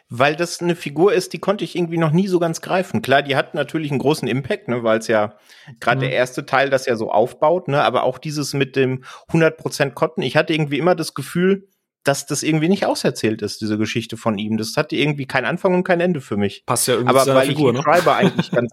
Weil 0.10 0.36
das 0.36 0.62
eine 0.62 0.76
Figur 0.76 1.14
ist, 1.14 1.32
die 1.32 1.40
konnte 1.40 1.64
ich 1.64 1.78
irgendwie 1.78 1.98
noch 1.98 2.12
nie 2.12 2.28
so 2.28 2.40
ganz 2.40 2.60
greifen. 2.60 3.02
Klar, 3.02 3.22
die 3.22 3.38
hat 3.38 3.54
natürlich 3.54 3.92
einen 3.92 4.00
großen 4.00 4.28
Impact, 4.28 4.68
ne, 4.68 4.84
weil 4.84 5.00
es 5.00 5.08
ja 5.08 5.36
gerade 5.80 5.98
mhm. 5.98 6.02
der 6.02 6.12
erste 6.12 6.46
Teil 6.46 6.70
das 6.70 6.86
ja 6.86 6.98
so 6.98 7.10
aufbaut, 7.10 7.70
ne, 7.70 7.84
aber 7.84 8.04
auch 8.04 8.18
dieses 8.18 8.54
mit 8.54 8.76
dem 8.76 9.06
100% 9.30 9.92
Cotton. 9.92 10.24
Ich 10.24 10.36
hatte 10.36 10.54
irgendwie 10.54 10.78
immer 10.78 10.96
das 10.96 11.14
Gefühl, 11.14 11.70
dass 12.08 12.26
das 12.26 12.42
irgendwie 12.42 12.70
nicht 12.70 12.86
auserzählt 12.86 13.42
ist, 13.42 13.60
diese 13.60 13.78
Geschichte 13.78 14.16
von 14.16 14.38
ihm. 14.38 14.58
Das 14.58 14.78
hatte 14.78 14.96
irgendwie 14.96 15.26
keinen 15.26 15.46
Anfang 15.46 15.76
und 15.76 15.84
kein 15.84 16.00
Ende 16.00 16.22
für 16.22 16.38
mich. 16.38 16.64
Passt 16.66 16.88
ja 16.88 16.94
irgendwie 16.94 17.10
Aber 17.10 17.36
weil 17.36 17.48
Figur, 17.48 17.72
ich 17.72 17.78
ne? 17.78 17.84
Schreiber 17.84 18.16
eigentlich 18.16 18.50
ganz, 18.50 18.72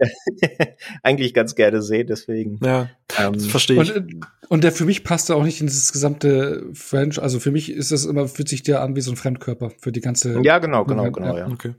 eigentlich 1.02 1.34
ganz 1.34 1.54
gerne 1.54 1.82
sehe, 1.82 2.06
deswegen. 2.06 2.58
Ja, 2.64 2.88
ähm, 3.18 3.38
verstehe 3.38 3.82
ich. 3.82 3.94
Und, 3.94 4.26
und, 4.48 4.64
der 4.64 4.72
für 4.72 4.86
mich 4.86 5.04
passt 5.04 5.28
da 5.28 5.34
auch 5.34 5.44
nicht 5.44 5.60
in 5.60 5.66
dieses 5.66 5.92
gesamte 5.92 6.64
French. 6.72 7.20
Also 7.20 7.38
für 7.38 7.50
mich 7.50 7.70
ist 7.70 7.92
das 7.92 8.06
immer, 8.06 8.28
fühlt 8.28 8.48
sich 8.48 8.62
der 8.62 8.80
an 8.80 8.96
wie 8.96 9.02
so 9.02 9.10
ein 9.10 9.16
Fremdkörper 9.16 9.72
für 9.78 9.92
die 9.92 10.00
ganze. 10.00 10.40
Ja, 10.42 10.58
genau, 10.58 10.84
genau, 10.86 11.10
genau, 11.10 11.36
ja. 11.36 11.48
Okay. 11.48 11.74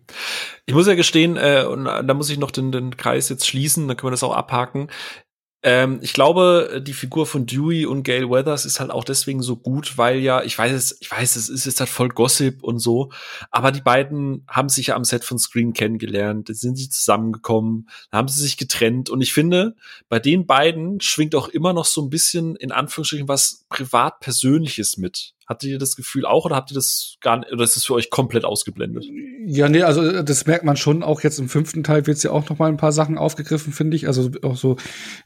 Ich 0.68 0.76
muss 0.76 0.86
ja 0.86 0.94
gestehen, 0.94 1.36
äh, 1.36 1.64
und 1.64 1.86
da 1.86 2.14
muss 2.14 2.30
ich 2.30 2.38
noch 2.38 2.52
den, 2.52 2.72
den 2.72 2.96
Kreis 2.96 3.30
jetzt 3.30 3.48
schließen, 3.48 3.88
dann 3.88 3.98
können 3.98 4.10
wir 4.10 4.12
das 4.12 4.24
auch 4.24 4.36
abhaken. 4.36 4.90
Ähm, 5.64 6.00
ich 6.02 6.14
glaube, 6.14 6.82
die 6.86 6.94
Figur 6.94 7.28
von 7.28 7.46
Dewey 7.46 7.86
und 7.86 8.02
Gail 8.04 8.30
Weathers 8.30 8.66
ist 8.66 8.80
halt 8.80 8.90
auch 8.90 9.04
deswegen 9.04 9.44
so 9.44 9.56
gut, 9.56 9.98
weil 9.98 10.20
ja, 10.20 10.42
ich 10.42 10.58
weiß 10.58 10.72
es, 10.72 10.98
ich 11.02 11.12
weiß, 11.12 11.36
es 11.36 11.50
ist 11.50 11.66
jetzt 11.66 11.80
halt 11.80 11.90
voll 11.90 12.10
Gossip 12.10 12.64
und 12.64 12.80
so, 12.80 13.12
aber 13.52 13.72
die 13.72 13.82
beiden 13.82 14.44
haben 14.48 14.70
sich 14.70 14.88
ja 14.88 14.96
am 14.96 15.04
Set 15.04 15.24
von 15.24 15.38
Screen 15.38 15.74
kennengelernt, 15.74 16.50
dann 16.50 16.56
sind 16.56 16.78
sie 16.78 16.90
zusammengekommen, 16.90 17.88
dann 18.10 18.20
haben 18.20 18.28
sie 18.28 18.42
sich 18.42 18.58
getrennt 18.58 19.12
und 19.12 19.22
ich 19.22 19.34
finde, 19.34 19.76
bei 20.10 20.18
den 20.18 20.48
beiden 20.48 21.00
schwingt 21.00 21.36
auch 21.36 21.48
immer 21.48 21.74
noch 21.74 21.86
so 21.86 22.02
ein 22.02 22.10
bisschen 22.10 22.56
in 22.56 22.72
Anführungsstrichen 22.72 23.28
was 23.28 23.66
privat 23.70 24.20
Persönliches 24.20 24.98
mit. 24.98 25.34
Hattet 25.52 25.70
ihr 25.70 25.80
das 25.80 25.98
Gefühl 25.98 26.26
auch 26.26 26.46
oder 26.46 26.56
habt 26.56 26.72
ihr 26.72 26.76
das 26.76 27.18
gar 27.20 27.40
nicht, 27.40 27.52
oder 27.52 27.66
ist 27.66 27.76
das 27.76 27.84
für 27.84 27.94
euch 27.94 28.10
komplett 28.10 28.46
ausgeblendet? 28.46 29.06
Ja, 29.46 29.68
nee, 29.68 29.84
also 29.84 30.02
äh, 30.02 30.24
das 30.24 30.46
merkt 30.46 30.64
man 30.64 30.78
schon. 30.78 31.04
Auch 31.04 31.22
jetzt 31.22 31.40
im 31.40 31.50
fünften 31.50 31.84
Teil 31.84 32.08
wird 32.08 32.24
ja 32.24 32.32
auch 32.32 32.50
noch 32.50 32.58
mal 32.58 32.70
ein 32.70 32.78
paar 32.78 32.94
Sachen 32.94 33.18
aufgegriffen, 33.18 33.74
finde 33.74 33.98
ich. 33.98 34.08
Also 34.08 34.32
auch 34.44 34.56
so 34.56 34.78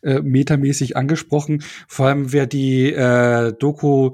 äh, 0.02 0.22
metamäßig 0.22 0.98
angesprochen. 0.98 1.64
Vor 1.88 2.08
allem, 2.08 2.34
wer 2.34 2.48
die 2.48 2.92
äh, 2.92 3.54
Doku 3.54 4.14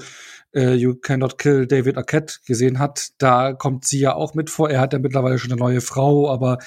äh, 0.53 0.73
You 0.73 0.95
Cannot 0.95 1.37
Kill 1.37 1.67
David 1.67 1.97
Arquette 1.97 2.35
gesehen 2.45 2.79
hat, 2.79 3.09
da 3.17 3.53
kommt 3.53 3.85
sie 3.85 3.99
ja 3.99 4.15
auch 4.15 4.33
mit 4.33 4.49
vor. 4.49 4.69
Er 4.69 4.81
hat 4.81 4.93
ja 4.93 4.99
mittlerweile 4.99 5.39
schon 5.39 5.51
eine 5.51 5.59
neue 5.59 5.81
Frau, 5.81 6.29
aber 6.29 6.57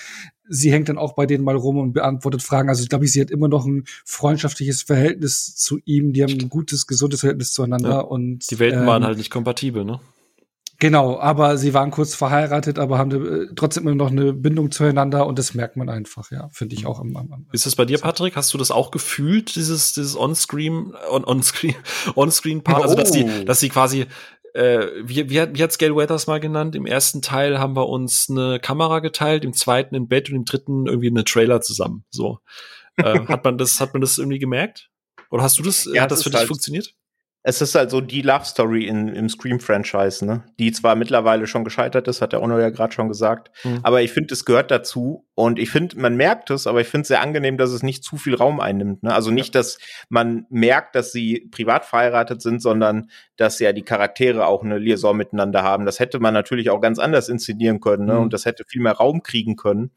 sie 0.49 0.73
hängt 0.73 0.89
dann 0.89 0.99
auch 0.99 1.15
bei 1.15 1.27
denen 1.27 1.45
mal 1.45 1.57
rum 1.57 1.79
und 1.79 1.93
beantwortet 1.93 2.43
Fragen. 2.43 2.69
Also 2.69 2.83
ich 2.83 2.89
glaube, 2.89 3.07
sie 3.07 3.21
hat 3.21 3.31
immer 3.31 3.49
noch 3.49 3.67
ein 3.67 3.85
freundschaftliches 4.05 4.83
Verhältnis 4.83 5.55
zu 5.55 5.79
ihm. 5.85 6.13
Die 6.13 6.23
haben 6.23 6.39
ein 6.39 6.49
gutes, 6.49 6.87
gesundes 6.87 7.21
Verhältnis 7.21 7.53
zueinander. 7.53 7.91
Ja, 7.91 8.01
und 8.01 8.51
die 8.51 8.59
Welten 8.59 8.81
ähm, 8.81 8.87
waren 8.87 9.05
halt 9.05 9.19
nicht 9.19 9.31
kompatibel, 9.31 9.85
ne? 9.85 10.01
Genau, 10.81 11.19
aber 11.21 11.57
sie 11.57 11.73
waren 11.73 11.91
kurz 11.91 12.15
verheiratet, 12.15 12.79
aber 12.79 12.99
haben 12.99 13.11
äh, 13.13 13.55
trotzdem 13.55 13.87
immer 13.87 13.95
noch 13.95 14.11
eine 14.11 14.33
Bindung 14.33 14.71
zueinander 14.71 15.27
und 15.27 15.39
das 15.39 15.55
merkt 15.55 15.77
man 15.77 15.89
einfach, 15.89 16.31
ja, 16.31 16.49
finde 16.53 16.75
ich 16.75 16.87
auch 16.87 17.01
am, 17.01 17.17
am, 17.17 17.47
Ist 17.53 17.67
das 17.67 17.77
bei 17.77 17.85
dir, 17.85 17.99
Patrick? 17.99 18.35
Hast 18.37 18.53
du 18.55 18.59
das 18.59 18.71
auch 18.71 18.91
gefühlt, 18.91 19.55
dieses, 19.55 19.93
dieses 19.93 20.17
On-Screen, 20.17 20.95
On-Screen, 21.11 21.77
On-Screen-Part? 22.17 22.81
Oh. 22.81 22.83
Also, 22.83 22.97
dass 22.97 23.13
die, 23.13 23.25
oh. 23.25 23.45
dass 23.45 23.61
sie 23.61 23.69
quasi 23.69 24.07
äh, 24.55 24.87
wie, 25.03 25.29
wie, 25.31 25.41
hat, 25.41 25.57
wie 25.57 25.63
hat's 25.63 25.79
Gail 25.79 25.97
Weathers 25.97 26.27
mal 26.27 26.39
genannt? 26.41 26.77
Im 26.77 26.87
ersten 26.87 27.23
Teil 27.23 27.59
haben 27.59 27.77
wir 27.77 27.89
uns 27.89 28.29
eine 28.31 28.61
Kamera 28.61 29.01
geteilt, 29.01 29.45
im 29.45 29.53
zweiten 29.53 29.97
ein 29.97 30.09
Bett 30.09 30.31
und 30.31 30.37
im 30.37 30.45
dritten 30.45 30.87
irgendwie 30.87 31.09
eine 31.09 31.25
Trailer 31.25 31.61
zusammen. 31.61 32.05
So. 32.11 32.39
äh, 32.97 33.27
hat 33.27 33.45
man 33.45 33.59
das, 33.59 33.81
hat 33.81 33.93
man 33.95 34.01
das 34.01 34.19
irgendwie 34.19 34.39
gemerkt? 34.39 34.91
Oder 35.31 35.43
hast 35.43 35.59
du 35.59 35.63
das, 35.63 35.89
ja, 35.93 36.03
hat 36.03 36.11
das, 36.11 36.21
das 36.21 36.25
für 36.25 36.31
dich 36.31 36.39
halt 36.39 36.49
funktioniert? 36.49 36.95
Es 37.47 37.61
ist 37.61 37.75
halt 37.75 37.91
so 37.91 38.01
die 38.01 38.23
Love 38.23 38.47
Story 38.47 38.87
in, 38.87 39.09
im 39.09 39.29
Scream-Franchise, 39.29 40.25
ne? 40.25 40.45
Die 40.59 40.73
zwar 40.73 40.97
mittlerweile 40.97 41.47
schon 41.47 41.63
gescheitert 41.63 42.09
ist, 42.09 42.23
hat 42.23 42.33
der 42.33 42.43
Ono 42.43 42.59
ja 42.59 42.71
gerade 42.71 42.95
schon 42.95 43.09
gesagt. 43.09 43.51
Mhm. 43.65 43.81
Aber 43.83 44.01
ich 44.01 44.13
finde, 44.13 44.33
es 44.33 44.47
gehört 44.47 44.71
dazu. 44.71 45.27
Und 45.35 45.59
ich 45.59 45.69
finde, 45.69 46.01
man 46.01 46.17
merkt 46.17 46.49
es, 46.49 46.67
aber 46.67 46.81
ich 46.81 46.89
finde 46.89 47.03
es 47.03 47.09
sehr 47.09 47.21
angenehm, 47.21 47.59
dass 47.59 47.71
es 47.71 47.83
nicht 47.83 48.03
zu 48.03 48.17
viel 48.17 48.35
Raum 48.35 48.61
einnimmt. 48.61 49.03
Ne? 49.03 49.13
Also 49.13 49.31
nicht, 49.31 49.55
dass 49.55 49.79
man 50.09 50.47
merkt, 50.49 50.95
dass 50.95 51.13
sie 51.13 51.51
privat 51.51 51.85
verheiratet 51.85 52.41
sind, 52.41 52.63
sondern 52.63 53.11
dass 53.37 53.59
ja 53.59 53.75
die 53.75 53.83
Charaktere 53.83 54.47
auch 54.47 54.63
eine 54.63 54.79
Liaison 54.79 55.15
miteinander 55.15 55.63
haben. 55.63 55.85
Das 55.85 56.01
hätte 56.01 56.21
man 56.21 56.33
natürlich 56.33 56.71
auch 56.71 56.81
ganz 56.81 56.99
anders 56.99 57.29
inszenieren 57.29 57.81
können, 57.81 58.07
ne? 58.07 58.15
Mhm. 58.15 58.21
Und 58.23 58.33
das 58.33 58.47
hätte 58.47 58.65
viel 58.67 58.81
mehr 58.81 58.93
Raum 58.93 59.23
kriegen 59.23 59.57
können. 59.57 59.91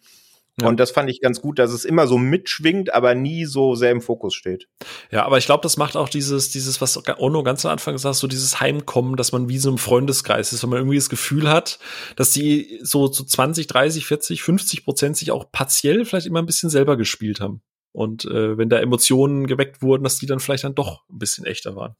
Ja. 0.60 0.68
Und 0.68 0.80
das 0.80 0.90
fand 0.90 1.08
ich 1.10 1.22
ganz 1.22 1.40
gut, 1.40 1.60
dass 1.60 1.72
es 1.72 1.86
immer 1.86 2.08
so 2.08 2.18
mitschwingt, 2.18 2.92
aber 2.92 3.14
nie 3.14 3.46
so 3.46 3.76
sehr 3.76 3.92
im 3.92 4.02
Fokus 4.02 4.34
steht. 4.34 4.68
Ja, 5.12 5.24
aber 5.24 5.38
ich 5.38 5.46
glaube, 5.46 5.62
das 5.62 5.78
macht 5.78 5.96
auch 5.96 6.10
dieses, 6.10 6.50
dieses, 6.50 6.82
was 6.82 7.00
Ono 7.20 7.44
ganz 7.44 7.64
am 7.64 7.74
Anfang 7.74 7.94
gesagt 7.94 8.16
so 8.16 8.28
dieses 8.28 8.60
Heimkommen, 8.60 9.18
dass 9.18 9.32
man 9.32 9.50
wie 9.50 9.60
so 9.60 9.70
im 9.70 9.78
Freundeskreis 9.78 10.54
ist, 10.54 10.64
wenn 10.64 10.72
man 10.72 10.80
irgendwie 10.80 10.98
das 10.98 11.10
Gefühl 11.10 11.48
hat, 11.48 11.78
dass 12.16 12.32
die 12.32 12.80
so, 12.82 13.06
so 13.06 13.24
20, 13.24 13.68
30, 13.68 14.08
40, 14.08 14.42
50 14.42 14.84
Prozent 14.84 15.18
sich 15.18 15.32
auch 15.32 15.52
partiell 15.52 16.06
vielleicht 16.06 16.26
immer 16.26 16.42
ein 16.42 16.48
bisschen 16.48 16.72
selber 16.72 16.98
gespielt 16.98 17.40
haben. 17.40 17.62
Und 17.92 18.26
äh, 18.26 18.58
wenn 18.58 18.70
da 18.70 18.80
Emotionen 18.80 19.46
geweckt 19.46 19.84
wurden, 19.84 20.04
dass 20.04 20.18
die 20.18 20.26
dann 20.26 20.40
vielleicht 20.40 20.64
dann 20.64 20.76
doch 20.76 21.04
ein 21.10 21.20
bisschen 21.20 21.46
echter 21.46 21.76
waren. 21.76 21.96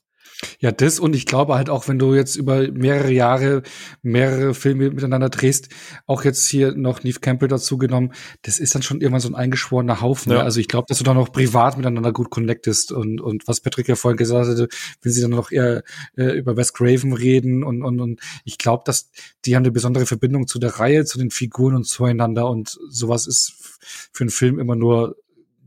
Ja, 0.60 0.72
das 0.72 1.00
und 1.00 1.16
ich 1.16 1.26
glaube 1.26 1.56
halt 1.56 1.70
auch, 1.70 1.88
wenn 1.88 2.00
du 2.00 2.14
jetzt 2.14 2.36
über 2.36 2.72
mehrere 2.72 3.12
Jahre 3.12 3.64
mehrere 4.02 4.54
Filme 4.54 4.90
miteinander 4.92 5.30
drehst, 5.30 5.70
auch 6.06 6.24
jetzt 6.24 6.48
hier 6.48 6.74
noch 6.74 7.04
Neve 7.04 7.20
Campbell 7.20 7.48
dazu 7.48 7.78
genommen, 7.78 8.14
das 8.44 8.60
ist 8.60 8.76
dann 8.76 8.84
schon 8.84 9.02
irgendwann 9.02 9.22
so 9.22 9.30
ein 9.30 9.36
eingeschworener 9.36 10.02
Haufen. 10.02 10.32
Ne? 10.32 10.40
Ja. 10.40 10.44
Also 10.44 10.60
ich 10.60 10.68
glaube, 10.68 10.86
dass 10.88 11.00
du 11.00 11.04
dann 11.04 11.18
auch 11.18 11.32
privat 11.32 11.78
miteinander 11.78 12.14
gut 12.14 12.30
connectest 12.30 12.92
und, 12.92 13.20
und 13.20 13.48
was 13.48 13.62
Patrick 13.62 13.88
ja 13.88 13.96
vorhin 13.96 14.18
gesagt 14.18 14.48
hatte, 14.48 14.68
wenn 15.02 15.12
sie 15.12 15.22
dann 15.22 15.32
noch 15.32 15.52
eher 15.52 15.84
äh, 16.16 16.38
über 16.38 16.56
Wes 16.56 16.74
Craven 16.74 17.14
reden 17.14 17.64
und, 17.64 17.84
und, 17.84 18.00
und 18.00 18.22
ich 18.46 18.58
glaube, 18.58 18.84
dass 18.86 19.10
die 19.46 19.56
haben 19.56 19.64
eine 19.64 19.72
besondere 19.72 20.06
Verbindung 20.06 20.48
zu 20.48 20.60
der 20.60 20.80
Reihe, 20.80 21.06
zu 21.06 21.18
den 21.18 21.32
Figuren 21.32 21.76
und 21.76 21.86
zueinander 21.86 22.50
und 22.50 22.78
sowas 22.90 23.28
ist 23.28 23.80
für 24.12 24.24
einen 24.24 24.30
Film 24.30 24.60
immer 24.60 24.76
nur 24.76 25.16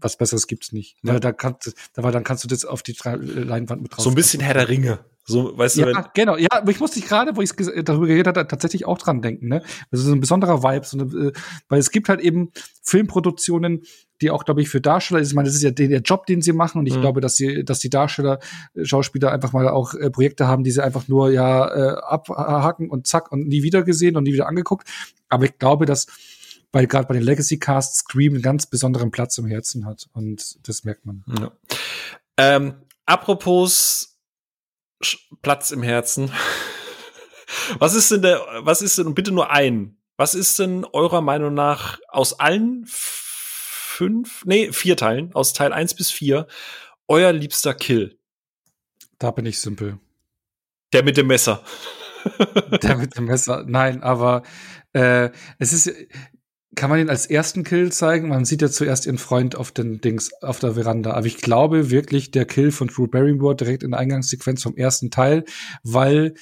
was 0.01 0.17
Besseres 0.17 0.47
gibt's 0.47 0.73
nicht. 0.73 0.97
Ja. 1.03 1.15
Weil 1.15 1.21
da 1.21 1.33
kannst, 1.33 1.75
da, 1.95 2.03
weil 2.03 2.13
dann 2.13 2.25
kannst 2.25 2.45
du 2.45 2.49
das 2.49 2.65
auf 2.65 2.83
die 2.83 2.95
Leinwand 3.03 3.83
mit 3.83 3.93
drauf. 3.93 4.05
So 4.05 4.11
ein 4.11 4.15
bisschen 4.15 4.41
Herr 4.41 4.55
der 4.55 4.69
Ringe. 4.69 5.01
So, 5.31 5.57
weißt 5.57 5.77
ja, 5.77 5.87
du, 5.87 5.95
wenn 5.95 6.05
genau. 6.15 6.37
Ja, 6.37 6.49
aber 6.51 6.71
ich 6.71 6.81
musste 6.81 6.99
ich 6.99 7.07
gerade, 7.07 7.37
wo 7.37 7.43
ich 7.43 7.53
darüber 7.85 8.07
geredet 8.07 8.27
habe, 8.27 8.47
tatsächlich 8.49 8.87
auch 8.87 8.99
dran 8.99 9.23
denken. 9.23 9.49
Ne, 9.49 9.63
das 9.91 10.01
ist 10.01 10.07
so 10.07 10.13
ein 10.13 10.21
besonderer 10.21 10.63
Vibe, 10.63 10.85
so 10.85 10.99
eine, 10.99 11.29
äh, 11.29 11.33
weil 11.69 11.79
es 11.79 11.91
gibt 11.91 12.09
halt 12.09 12.21
eben 12.21 12.51
Filmproduktionen, 12.83 13.83
die 14.21 14.31
auch, 14.31 14.45
glaube 14.45 14.61
ich, 14.61 14.69
für 14.69 14.81
Darsteller 14.81 15.21
ist. 15.21 15.29
Ich 15.29 15.35
meine, 15.35 15.49
das 15.49 15.57
ist 15.57 15.63
ja 15.63 15.71
der, 15.71 15.89
der 15.89 16.01
Job, 16.01 16.27
den 16.27 16.43
sie 16.43 16.53
machen. 16.53 16.79
Und 16.79 16.87
ich 16.87 16.97
mhm. 16.97 17.01
glaube, 17.01 17.21
dass 17.21 17.37
sie, 17.37 17.65
dass 17.65 17.79
die 17.79 17.91
Darsteller, 17.91 18.41
äh, 18.75 18.85
Schauspieler 18.85 19.31
einfach 19.31 19.53
mal 19.53 19.69
auch 19.69 19.95
äh, 19.95 20.11
Projekte 20.11 20.47
haben, 20.47 20.65
die 20.65 20.73
sie 20.73 20.83
einfach 20.83 21.07
nur 21.09 21.31
ja 21.31 21.69
äh, 21.69 22.01
abhaken 22.01 22.91
und 22.91 23.07
zack 23.07 23.31
und 23.31 23.47
nie 23.47 23.63
wieder 23.63 23.83
gesehen 23.83 24.17
und 24.17 24.25
nie 24.25 24.33
wieder 24.33 24.49
angeguckt. 24.49 24.89
Aber 25.29 25.45
ich 25.45 25.59
glaube, 25.59 25.87
dass 25.87 26.07
weil 26.73 26.87
gerade 26.87 27.07
bei 27.07 27.15
den 27.15 27.23
Legacy 27.23 27.59
Casts 27.59 28.01
Scream 28.01 28.35
einen 28.35 28.43
ganz 28.43 28.67
besonderen 28.67 29.11
Platz 29.11 29.39
im 29.39 29.47
Herzen 29.47 29.87
hat 29.87 30.09
und 30.13 30.67
das 30.67 30.85
merkt 30.85 31.05
man. 31.05 31.25
Ja. 31.39 31.53
Ähm, 32.37 32.75
apropos 33.07 34.19
Platz 35.43 35.71
im 35.71 35.83
Herzen. 35.83 36.31
was 37.79 37.95
ist 37.95 38.11
denn 38.11 38.23
der, 38.23 38.45
was 38.61 38.83
ist 38.83 38.99
denn, 38.99 39.07
und 39.07 39.15
bitte 39.15 39.33
nur 39.33 39.51
ein, 39.51 39.97
was 40.17 40.35
ist 40.35 40.59
denn 40.59 40.85
eurer 40.85 41.23
Meinung 41.23 41.55
nach 41.55 41.99
aus 42.09 42.39
allen 42.39 42.85
fünf, 42.87 44.45
nee, 44.45 44.73
vier 44.73 44.97
Teilen, 44.97 45.35
aus 45.35 45.53
Teil 45.53 45.73
eins 45.73 45.95
bis 45.95 46.11
vier, 46.11 46.47
euer 47.09 47.33
liebster 47.33 47.75
Kill? 47.75 48.19
Da 49.19 49.31
bin 49.31 49.47
ich 49.47 49.61
simpel. 49.61 49.99
Der 50.93 51.03
mit 51.03 51.17
dem 51.17 51.27
Messer. 51.27 51.63
Der 52.83 52.97
mit 52.97 53.17
dem 53.17 53.27
Messer. 53.27 53.65
Nein, 53.67 54.03
aber 54.03 54.43
äh, 54.93 55.31
es 55.59 55.73
ist, 55.73 55.91
kann 56.77 56.91
man 56.91 57.01
ihn 57.01 57.11
als 57.11 57.27
ersten 57.27 57.65
Kill 57.65 57.91
zeigen? 57.93 58.29
Man 58.29 58.45
sieht 58.45 58.63
ja 58.63 58.71
zuerst 58.71 59.07
ihren 59.07 59.19
Freund 59.19 59.57
auf 59.57 59.73
den 59.73 60.01
Dings, 60.01 60.33
auf 60.43 60.61
der 60.61 60.75
Veranda. 60.75 61.13
Aber 61.13 61.27
ich 61.27 61.39
glaube 61.39 61.91
wirklich, 61.91 62.31
der 62.31 62.45
Kill 62.45 62.71
von 62.71 62.89
Drew 62.89 63.07
Barrymore 63.07 63.57
direkt 63.57 63.83
in 63.83 63.91
der 63.91 64.01
Eingangssequenz 64.01 64.63
vom 64.63 64.77
ersten 64.77 65.11
Teil, 65.11 65.45
weil 65.83 66.35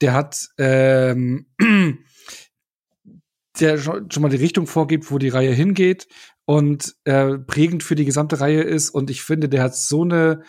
der 0.00 0.14
hat, 0.14 0.48
ähm, 0.58 1.46
der 3.60 3.78
schon 3.78 4.08
mal 4.18 4.30
die 4.30 4.36
Richtung 4.36 4.66
vorgibt, 4.66 5.10
wo 5.10 5.18
die 5.18 5.28
Reihe 5.28 5.52
hingeht 5.52 6.08
und 6.44 6.94
äh, 7.04 7.38
prägend 7.38 7.82
für 7.82 7.94
die 7.94 8.04
gesamte 8.04 8.40
Reihe 8.40 8.62
ist. 8.62 8.90
Und 8.90 9.10
ich 9.10 9.22
finde, 9.22 9.48
der 9.48 9.62
hat 9.62 9.76
so 9.76 10.02
eine 10.02 10.42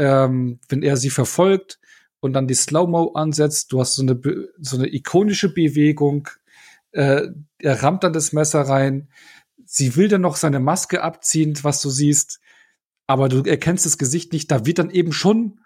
ähm, 0.00 0.58
wenn 0.68 0.82
er 0.82 0.96
sie 0.96 1.10
verfolgt 1.10 1.78
und 2.20 2.32
dann 2.32 2.48
die 2.48 2.54
Slow-Mo 2.54 3.12
ansetzt, 3.12 3.70
du 3.70 3.80
hast 3.80 3.96
so 3.96 4.02
eine, 4.02 4.18
so 4.58 4.78
eine 4.78 4.92
ikonische 4.92 5.52
Bewegung, 5.52 6.28
äh, 6.92 7.28
er 7.58 7.82
rammt 7.82 8.04
dann 8.04 8.12
das 8.12 8.32
Messer 8.32 8.62
rein, 8.62 9.08
sie 9.64 9.96
will 9.96 10.08
dann 10.08 10.20
noch 10.20 10.36
seine 10.36 10.60
Maske 10.60 11.02
abziehen, 11.02 11.58
was 11.62 11.80
du 11.82 11.90
siehst, 11.90 12.40
aber 13.06 13.28
du 13.28 13.42
erkennst 13.42 13.86
das 13.86 13.98
Gesicht 13.98 14.32
nicht, 14.32 14.50
da 14.50 14.66
wird 14.66 14.78
dann 14.78 14.90
eben 14.90 15.12
schon 15.12 15.60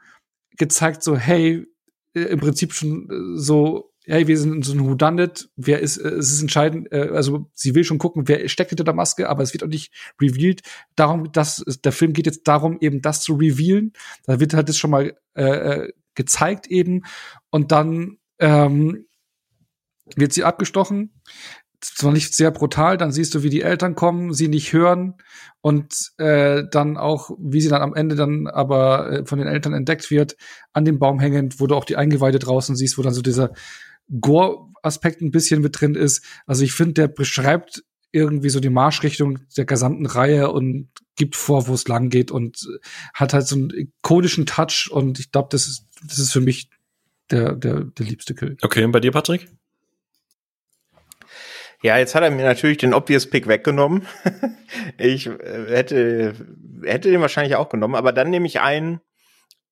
gezeigt, 0.57 1.03
so, 1.03 1.17
hey, 1.17 1.67
äh, 2.15 2.21
im 2.23 2.41
Prinzip 2.41 2.73
schon 2.73 3.09
äh, 3.11 3.39
so, 3.39 3.93
hey, 4.07 4.27
wir 4.27 4.39
sind 4.39 4.65
so 4.65 4.73
ein 4.73 4.87
Whodunit, 4.87 5.49
wer 5.57 5.81
ist, 5.81 5.97
äh, 5.97 6.09
es 6.09 6.33
ist 6.33 6.43
entscheidend, 6.43 6.93
äh, 6.93 7.09
also 7.13 7.51
sie 7.55 7.75
will 7.75 7.85
schon 7.85 7.99
gucken, 7.99 8.29
wer 8.29 8.49
steckt 8.49 8.71
hinter 8.71 8.85
der 8.85 8.95
Maske, 8.95 9.29
aber 9.29 9.43
es 9.43 9.53
wird 9.53 9.65
auch 9.65 9.69
nicht 9.69 9.93
revealed. 10.21 10.63
Darum, 10.97 11.33
dass 11.33 11.65
der 11.85 11.93
Film 11.93 12.13
geht 12.13 12.27
jetzt 12.27 12.47
darum, 12.47 12.79
eben 12.81 13.01
das 13.03 13.23
zu 13.23 13.35
revealen. 13.35 13.93
Da 14.25 14.41
wird 14.41 14.55
halt 14.55 14.69
das 14.69 14.77
schon 14.79 14.91
mal 14.91 15.17
äh, 15.35 15.89
gezeigt 16.15 16.67
eben. 16.67 17.03
Und 17.51 17.73
dann 17.73 18.19
ähm, 18.39 19.07
wird 20.17 20.33
sie 20.33 20.45
abgestochen 20.45 21.11
zwar 21.85 22.13
nicht 22.13 22.35
sehr 22.35 22.51
brutal, 22.51 22.97
dann 22.97 23.13
siehst 23.13 23.35
du, 23.35 23.43
wie 23.43 23.51
die 23.51 23.63
Eltern 23.63 23.95
kommen, 23.95 24.33
sie 24.33 24.49
nicht 24.49 24.73
hören 24.73 25.15
und 25.61 26.13
äh, 26.19 26.63
dann 26.71 26.97
auch, 26.97 27.31
wie 27.39 27.61
sie 27.61 27.69
dann 27.69 27.83
am 27.83 27.95
Ende 27.95 28.17
dann 28.17 28.47
aber 28.47 29.11
äh, 29.11 29.27
von 29.27 29.39
den 29.39 29.49
Eltern 29.49 29.75
entdeckt 29.75 30.11
wird, 30.11 30.37
an 30.73 30.85
dem 30.85 30.99
Baum 30.99 31.21
hängend, 31.21 31.61
wo 31.61 31.67
du 31.67 31.75
auch 31.75 31.85
die 31.85 31.97
Eingeweide 31.97 32.39
draußen 32.39 32.77
siehst, 32.77 32.99
wo 32.99 33.03
dann 33.03 33.15
so 33.15 33.23
dieser 33.23 33.53
Gore-Aspekt 34.21 35.21
ein 35.21 35.31
bisschen 35.31 35.61
mit 35.61 35.81
drin 35.81 35.95
ist. 35.95 36.25
Also 36.47 36.65
ich 36.65 36.73
finde, 36.73 36.95
der 36.95 37.09
beschreibt 37.09 37.83
irgendwie 38.13 38.51
so 38.51 38.61
die 38.61 38.71
Marschrichtung 38.71 39.41
der 39.57 39.65
gesamten 39.65 40.07
Reihe 40.07 40.51
und 40.51 40.89
gibt 41.17 41.37
vor, 41.37 41.67
wo 41.67 41.75
es 41.75 41.89
lang 41.89 42.11
geht 42.11 42.31
und 42.31 42.67
hat 43.13 43.35
halt 43.35 43.47
so 43.47 43.57
einen 43.57 43.71
ikonischen 43.71 44.47
Touch 44.47 44.89
und 44.91 45.19
ich 45.19 45.33
glaube, 45.33 45.49
das 45.51 45.67
ist, 45.67 45.87
das 46.07 46.19
ist 46.19 46.33
für 46.33 46.41
mich 46.41 46.71
der, 47.31 47.55
der, 47.55 47.85
der 47.85 48.07
liebste 48.07 48.35
Kill. 48.35 48.57
Okay, 48.63 48.85
und 48.85 48.93
bei 48.93 49.01
dir, 49.01 49.11
Patrick? 49.11 49.49
Ja, 51.85 51.99
jetzt 51.99 52.15
hat 52.15 52.23
er 52.23 52.31
mir 52.31 52.45
natürlich 52.45 52.79
den 52.79 52.95
Obvious 52.95 53.29
Pick 53.29 53.47
weggenommen. 53.47 54.07
ich 54.99 55.27
äh, 55.27 55.67
hätte, 55.69 56.35
hätte 56.83 57.11
den 57.11 57.21
wahrscheinlich 57.21 57.57
auch 57.57 57.69
genommen, 57.69 57.95
aber 57.95 58.13
dann 58.13 58.31
nehme 58.31 58.47
ich 58.47 58.61
einen, 58.61 59.03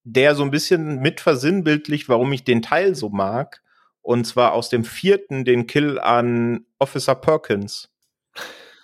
der 0.04 0.34
so 0.34 0.42
ein 0.42 0.50
bisschen 0.50 1.00
mit 1.00 1.20
versinnbildlicht, 1.20 2.10
warum 2.10 2.30
ich 2.34 2.44
den 2.44 2.60
Teil 2.60 2.94
so 2.94 3.08
mag. 3.08 3.62
Und 4.02 4.26
zwar 4.26 4.52
aus 4.52 4.68
dem 4.68 4.84
vierten, 4.84 5.46
den 5.46 5.66
Kill 5.66 5.98
an 5.98 6.66
Officer 6.78 7.14
Perkins 7.14 7.92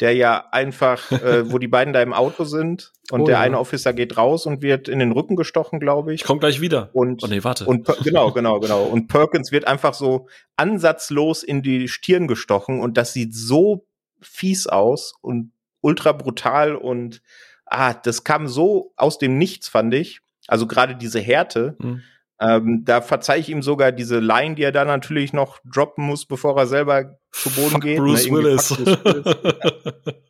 der 0.00 0.14
ja 0.14 0.46
einfach, 0.52 1.10
äh, 1.10 1.50
wo 1.50 1.58
die 1.58 1.68
beiden 1.68 1.92
da 1.92 2.02
im 2.02 2.12
Auto 2.12 2.44
sind 2.44 2.92
und 3.10 3.22
oh, 3.22 3.26
der 3.26 3.36
ja. 3.36 3.40
eine 3.40 3.58
Officer 3.58 3.92
geht 3.92 4.16
raus 4.16 4.44
und 4.44 4.60
wird 4.60 4.88
in 4.88 4.98
den 4.98 5.12
Rücken 5.12 5.34
gestochen, 5.34 5.80
glaube 5.80 6.12
ich. 6.12 6.20
Ich 6.20 6.26
komme 6.26 6.40
gleich 6.40 6.60
wieder. 6.60 6.90
Und, 6.92 7.24
oh 7.24 7.26
nee, 7.26 7.42
warte. 7.42 7.64
Und 7.64 7.86
genau, 8.04 8.32
genau, 8.32 8.60
genau. 8.60 8.84
Und 8.84 9.08
Perkins 9.08 9.50
wird 9.50 9.66
einfach 9.66 9.94
so 9.94 10.28
ansatzlos 10.56 11.42
in 11.42 11.62
die 11.62 11.88
Stirn 11.88 12.26
gestochen 12.26 12.80
und 12.80 12.96
das 12.98 13.14
sieht 13.14 13.34
so 13.34 13.86
fies 14.20 14.66
aus 14.66 15.14
und 15.22 15.52
ultra 15.80 16.12
brutal 16.12 16.76
und 16.76 17.22
ah, 17.64 17.94
das 17.94 18.24
kam 18.24 18.46
so 18.46 18.92
aus 18.96 19.18
dem 19.18 19.38
Nichts, 19.38 19.68
fand 19.68 19.94
ich. 19.94 20.20
Also 20.46 20.66
gerade 20.66 20.96
diese 20.96 21.20
Härte. 21.20 21.76
Mhm. 21.78 22.02
Ähm, 22.40 22.82
da 22.84 23.00
verzeihe 23.00 23.40
ich 23.40 23.48
ihm 23.48 23.62
sogar 23.62 23.90
diese 23.90 24.20
Line, 24.20 24.54
die 24.54 24.62
er 24.62 24.70
da 24.70 24.84
natürlich 24.84 25.32
noch 25.32 25.58
droppen 25.64 26.04
muss, 26.04 26.24
bevor 26.24 26.56
er 26.56 26.66
selber 26.66 27.18
zu 27.32 27.50
Boden 27.50 27.70
Fuck 27.70 27.82
geht. 27.82 27.98
Bruce, 27.98 28.30
Willis. 28.30 28.68
Bruce 28.68 29.04
Willis. 29.04 30.14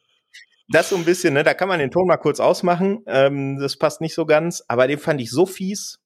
das 0.69 0.91
so 0.91 0.97
ein 0.97 1.05
bisschen, 1.05 1.35
ne? 1.35 1.45
Da 1.45 1.55
kann 1.55 1.69
man 1.69 1.79
den 1.79 1.91
Ton 1.91 2.07
mal 2.07 2.17
kurz 2.17 2.41
ausmachen. 2.41 3.03
Ähm, 3.07 3.59
das 3.59 3.77
passt 3.77 4.01
nicht 4.01 4.15
so 4.15 4.27
ganz, 4.27 4.63
aber 4.69 4.87
den 4.87 4.99
fand 4.99 5.21
ich 5.21 5.31
so 5.31 5.47
fies. 5.47 5.99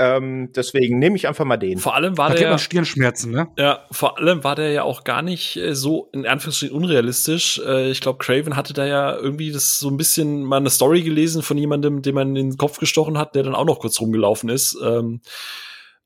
Ähm, 0.00 0.50
deswegen 0.54 0.98
nehme 0.98 1.16
ich 1.16 1.28
einfach 1.28 1.44
mal 1.44 1.56
den. 1.56 1.78
Vor 1.78 1.94
allem 1.94 2.18
war 2.18 2.30
da 2.30 2.36
der 2.36 2.50
man 2.50 2.58
Stirnschmerzen, 2.58 3.30
ne? 3.30 3.48
Ja, 3.56 3.84
vor 3.90 4.18
allem 4.18 4.42
war 4.42 4.56
der 4.56 4.72
ja 4.72 4.82
auch 4.82 5.04
gar 5.04 5.22
nicht 5.22 5.56
äh, 5.56 5.74
so 5.74 6.08
in 6.12 6.26
Anführungsstrichen 6.26 6.76
unrealistisch. 6.76 7.60
Äh, 7.64 7.90
ich 7.90 8.00
glaube, 8.00 8.18
Craven 8.18 8.56
hatte 8.56 8.72
da 8.72 8.86
ja 8.86 9.16
irgendwie 9.16 9.52
das 9.52 9.78
so 9.78 9.88
ein 9.88 9.96
bisschen 9.96 10.42
mal 10.42 10.56
eine 10.56 10.70
Story 10.70 11.02
gelesen 11.02 11.42
von 11.42 11.58
jemandem, 11.58 12.02
dem 12.02 12.14
man 12.14 12.34
in 12.34 12.50
den 12.50 12.56
Kopf 12.56 12.78
gestochen 12.78 13.18
hat, 13.18 13.34
der 13.34 13.44
dann 13.44 13.54
auch 13.54 13.66
noch 13.66 13.78
kurz 13.78 14.00
rumgelaufen 14.00 14.48
ist. 14.48 14.76
Ähm, 14.82 15.20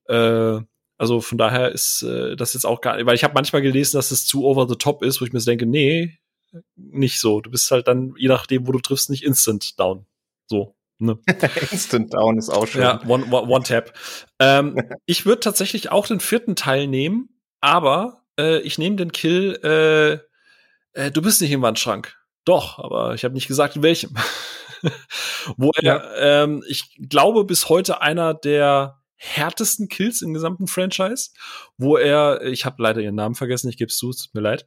äh, 0.07 0.61
also 0.99 1.21
von 1.21 1.39
daher 1.39 1.71
ist 1.71 2.03
äh, 2.03 2.37
das 2.37 2.55
jetzt 2.55 2.67
auch 2.67 2.81
gar 2.81 2.97
nicht, 2.97 3.07
weil 3.07 3.15
ich 3.15 3.25
habe 3.25 3.35
manchmal 3.35 3.63
gelesen, 3.63 3.97
dass 3.97 4.11
es 4.11 4.27
zu 4.27 4.45
over 4.45 4.67
the 4.69 4.77
top 4.77 5.03
ist, 5.03 5.21
wo 5.21 5.25
ich 5.25 5.33
mir 5.33 5.41
denke, 5.41 5.65
nee, 5.65 6.19
nicht 6.77 7.21
so. 7.21 7.41
Du 7.41 7.51
bist 7.51 7.71
halt 7.71 7.89
dann, 7.89 8.15
je 8.17 8.29
nachdem, 8.29 8.67
wo 8.67 8.73
du 8.73 8.81
triffst, 8.81 9.11
nicht 9.11 9.25
instant 9.25 9.79
down. 9.79 10.07
So. 10.47 10.75
Ne. 11.01 11.17
Instant 11.71 12.13
Down 12.13 12.39
ist 12.39 12.51
auch 12.51 12.67
schön. 12.67 12.83
Ja, 12.83 13.01
One, 13.07 13.27
one, 13.31 13.49
one 13.49 13.63
Tap. 13.63 13.93
Ähm, 14.41 14.77
ich 15.07 15.27
würde 15.27 15.41
tatsächlich 15.41 15.93
auch 15.93 16.09
den 16.09 16.19
vierten 16.19 16.57
Teil 16.57 16.89
nehmen, 16.89 17.29
aber 17.61 18.25
äh, 18.39 18.59
ich 18.61 18.79
nehme 18.79 18.97
den 18.97 19.13
Kill, 19.13 19.61
äh, 19.63 21.01
äh, 21.01 21.11
du 21.13 21.23
bist 21.23 21.41
nicht 21.41 21.53
im 21.53 21.63
Wandschrank. 21.63 22.17
Doch, 22.45 22.79
aber 22.79 23.15
ich 23.15 23.25
habe 23.25 23.35
nicht 23.35 23.47
gesagt, 23.47 23.77
in 23.77 23.83
welchem. 23.83 24.17
Wo 25.57 25.71
er, 25.77 25.83
ja. 25.83 26.15
ähm, 26.43 26.65
ich 26.69 26.97
glaube, 27.09 27.45
bis 27.45 27.69
heute 27.69 28.01
einer 28.01 28.35
der 28.35 28.98
härtesten 29.19 29.89
Kills 29.89 30.23
im 30.23 30.33
gesamten 30.33 30.69
Franchise, 30.69 31.31
wo 31.77 31.97
er, 31.97 32.43
ich 32.45 32.65
habe 32.65 32.83
leider 32.83 33.01
ihren 33.01 33.17
Namen 33.17 33.35
vergessen, 33.35 33.69
ich 33.69 33.77
gebe 33.77 33.91
es 33.91 33.99
zu, 33.99 34.11
es 34.11 34.19
tut 34.19 34.35
mir 34.35 34.41
leid, 34.41 34.67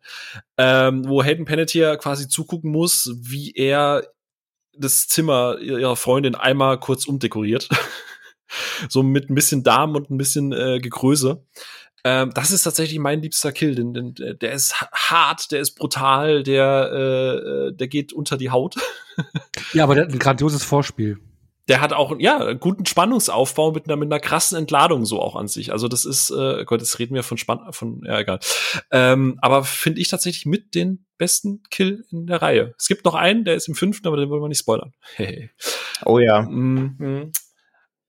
ähm, 0.57 1.07
wo 1.07 1.23
Hayden 1.23 1.45
Panettiere 1.45 1.98
quasi 1.98 2.28
zugucken 2.28 2.69
muss, 2.69 3.15
wie 3.18 3.53
er 3.53 4.07
das 4.73 5.07
Zimmer 5.07 5.57
ihrer 5.60 5.95
Freundin 5.95 6.36
einmal 6.36 6.80
kurz 6.80 7.06
umdekoriert. 7.06 7.69
so 8.90 9.03
mit 9.03 9.30
ein 9.30 9.36
bisschen 9.36 9.64
Darm 9.64 9.95
und 9.95 10.10
ein 10.10 10.18
bisschen 10.18 10.52
äh, 10.52 10.80
Gegröße. 10.80 11.45
Ähm, 12.03 12.32
das 12.34 12.52
ist 12.52 12.64
tatsächlich 12.64 12.99
mein 12.99 13.22
liebster 13.22 13.52
Kill, 13.52 13.76
denn, 13.76 13.94
denn 13.94 14.15
der 14.15 14.53
ist 14.53 14.73
hart, 14.91 15.52
der 15.52 15.61
ist 15.61 15.76
brutal, 15.76 16.44
der, 16.44 16.90
äh, 16.91 17.68
äh 17.68 17.73
der 17.73 17.88
geht 17.88 18.11
unter 18.11 18.38
die 18.38 18.49
Haut. 18.49 18.76
ja, 19.73 19.84
aber 19.84 19.95
der 19.95 20.06
hat 20.06 20.11
ein 20.11 20.19
grandioses 20.19 20.64
Vorspiel 20.64 21.19
der 21.68 21.82
hat 21.82 21.94
auch 21.94 22.16
ja 22.20 22.38
einen 22.40 22.60
guten 22.60 22.86
Spannungsaufbau 22.86 23.72
mit 23.72 23.86
einer 23.86 23.96
mit 23.96 24.12
einer 24.12 24.20
krassen 24.20 24.58
Entladung 24.58 25.06
so 25.06 25.22
auch 25.22 25.36
an 25.36 25.48
sich. 25.48 25.72
Also 25.72 25.88
das 25.88 26.06
ist 26.06 26.32
äh, 26.32 26.66
Gott, 26.66 26.82
jetzt 26.82 27.00
reden 27.00 27.16
wir 27.16 27.24
von 27.24 27.38
Spann 27.38 27.72
von 27.72 28.02
ja 28.06 28.20
egal. 28.20 28.40
Ähm, 28.92 29.38
aber 29.42 29.64
finde 29.64 30.02
ich 30.02 30.08
tatsächlich 30.08 30.46
mit 30.46 30.76
den 30.76 31.06
besten 31.18 31.64
Kill 31.70 32.06
in 32.12 32.28
der 32.28 32.42
Reihe. 32.42 32.74
Es 32.78 32.88
gibt 32.88 33.06
noch 33.06 33.16
einen, 33.16 33.46
der 33.46 33.56
ist 33.56 33.68
im 33.68 33.76
fünften, 33.76 34.08
aber 34.08 34.18
den 34.18 34.30
wollen 34.30 34.42
wir 34.42 34.48
nicht 34.48 34.60
spoilern. 34.60 34.94
oh 36.06 36.20
ja. 36.20 36.42
Mhm. 36.42 37.32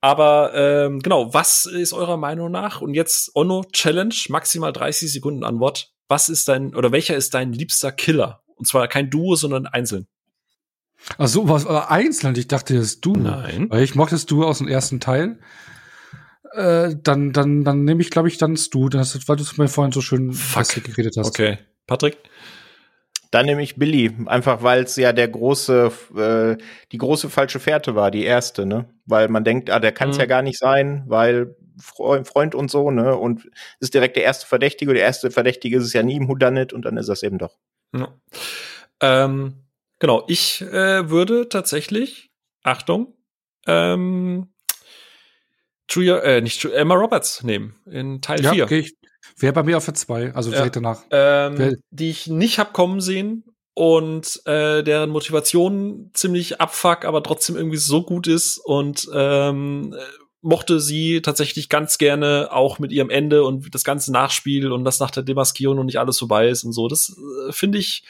Aber 0.00 0.52
ähm, 0.54 0.98
genau, 0.98 1.32
was 1.32 1.66
ist 1.66 1.92
eurer 1.92 2.16
Meinung 2.16 2.50
nach? 2.50 2.80
Und 2.80 2.94
jetzt 2.94 3.36
Ono 3.36 3.64
Challenge, 3.72 4.14
maximal 4.30 4.72
30 4.72 5.12
Sekunden 5.12 5.44
Antwort. 5.44 5.92
Was 6.08 6.28
ist 6.28 6.48
dein 6.48 6.74
oder 6.74 6.90
welcher 6.90 7.14
ist 7.14 7.34
dein 7.34 7.52
liebster 7.52 7.92
Killer? 7.92 8.42
Und 8.56 8.66
zwar 8.66 8.88
kein 8.88 9.10
Duo, 9.10 9.36
sondern 9.36 9.66
einzeln. 9.66 10.08
Ach 11.18 11.28
so, 11.28 11.48
was 11.48 11.66
einzeln? 11.66 12.34
Ich 12.36 12.48
dachte, 12.48 12.74
das 12.74 12.84
ist 12.84 13.04
du. 13.04 13.14
Nein. 13.14 13.66
Weil 13.70 13.82
ich 13.82 13.94
mochte 13.94 14.14
es 14.14 14.26
du 14.26 14.44
aus 14.44 14.58
dem 14.58 14.68
ersten 14.68 15.00
Teil. 15.00 15.38
Äh, 16.52 16.96
dann, 17.02 17.32
dann, 17.32 17.64
dann 17.64 17.84
nehme 17.84 18.02
ich, 18.02 18.10
glaube 18.10 18.28
ich, 18.28 18.38
dann 18.38 18.58
du, 18.70 18.88
das, 18.88 19.28
weil 19.28 19.36
du 19.36 19.42
es 19.42 19.56
mir 19.56 19.68
vorhin 19.68 19.92
so 19.92 20.00
schön 20.00 20.36
geredet 20.84 21.16
hast. 21.16 21.28
Okay. 21.28 21.58
Patrick? 21.86 22.18
Dann 23.30 23.46
nehme 23.46 23.62
ich 23.62 23.76
Billy, 23.76 24.14
einfach 24.26 24.62
weil 24.62 24.82
es 24.82 24.96
ja 24.96 25.14
der 25.14 25.28
große, 25.28 25.90
äh, 26.14 26.62
die 26.92 26.98
große 26.98 27.30
falsche 27.30 27.60
Fährte 27.60 27.94
war, 27.94 28.10
die 28.10 28.24
erste, 28.24 28.66
ne? 28.66 28.90
Weil 29.06 29.28
man 29.28 29.42
denkt, 29.42 29.70
ah, 29.70 29.80
der 29.80 29.92
kann 29.92 30.10
es 30.10 30.16
mhm. 30.16 30.20
ja 30.20 30.26
gar 30.26 30.42
nicht 30.42 30.58
sein, 30.58 31.04
weil 31.06 31.56
Freund 31.78 32.54
und 32.54 32.70
so, 32.70 32.90
ne? 32.90 33.16
Und 33.16 33.48
ist 33.80 33.94
direkt 33.94 34.16
der 34.16 34.24
erste 34.24 34.46
Verdächtige. 34.46 34.92
Der 34.92 35.02
erste 35.02 35.30
Verdächtige 35.30 35.78
ist 35.78 35.84
es 35.84 35.94
ja 35.94 36.02
nie 36.02 36.16
im 36.16 36.28
Houdanet 36.28 36.74
und 36.74 36.84
dann 36.84 36.98
ist 36.98 37.08
das 37.08 37.22
eben 37.22 37.38
doch. 37.38 37.56
Ja. 37.96 38.08
Ähm, 39.00 39.64
Genau, 40.02 40.24
ich 40.26 40.60
äh, 40.62 41.10
würde 41.10 41.48
tatsächlich, 41.48 42.32
Achtung, 42.64 43.14
ähm, 43.68 44.52
Julia, 45.88 46.18
äh, 46.18 46.40
nicht 46.40 46.60
Julia, 46.60 46.78
Emma 46.78 46.94
Roberts 46.96 47.44
nehmen 47.44 47.76
in 47.86 48.20
Teil 48.20 48.38
4. 48.38 48.52
Ja, 48.52 48.64
okay, 48.64 48.80
ich 48.80 48.96
wäre 49.36 49.52
bei 49.52 49.62
mir 49.62 49.76
auf 49.76 49.84
der 49.84 49.94
2, 49.94 50.34
also 50.34 50.50
ja, 50.50 50.68
danach. 50.68 51.04
Ähm, 51.12 51.76
die 51.90 52.10
ich 52.10 52.26
nicht 52.26 52.58
hab 52.58 52.72
kommen 52.72 53.00
sehen 53.00 53.44
und 53.74 54.44
äh, 54.44 54.82
deren 54.82 55.10
Motivation 55.10 56.10
ziemlich 56.14 56.60
abfuck, 56.60 57.04
aber 57.04 57.22
trotzdem 57.22 57.54
irgendwie 57.56 57.76
so 57.76 58.02
gut 58.02 58.26
ist 58.26 58.58
und 58.58 59.08
ähm, 59.14 59.94
mochte 60.42 60.80
sie 60.80 61.22
tatsächlich 61.22 61.68
ganz 61.68 61.98
gerne 61.98 62.48
auch 62.50 62.78
mit 62.78 62.92
ihrem 62.92 63.10
Ende 63.10 63.44
und 63.44 63.74
das 63.74 63.84
ganze 63.84 64.12
Nachspiel 64.12 64.72
und 64.72 64.84
das 64.84 64.98
nach 64.98 65.10
der 65.10 65.22
Demaskierung 65.22 65.76
noch 65.76 65.84
nicht 65.84 65.98
alles 65.98 66.18
vorbei 66.18 66.48
ist 66.48 66.64
und 66.64 66.72
so. 66.72 66.88
Das 66.88 67.16
äh, 67.48 67.52
finde 67.52 67.78
ich, 67.78 68.04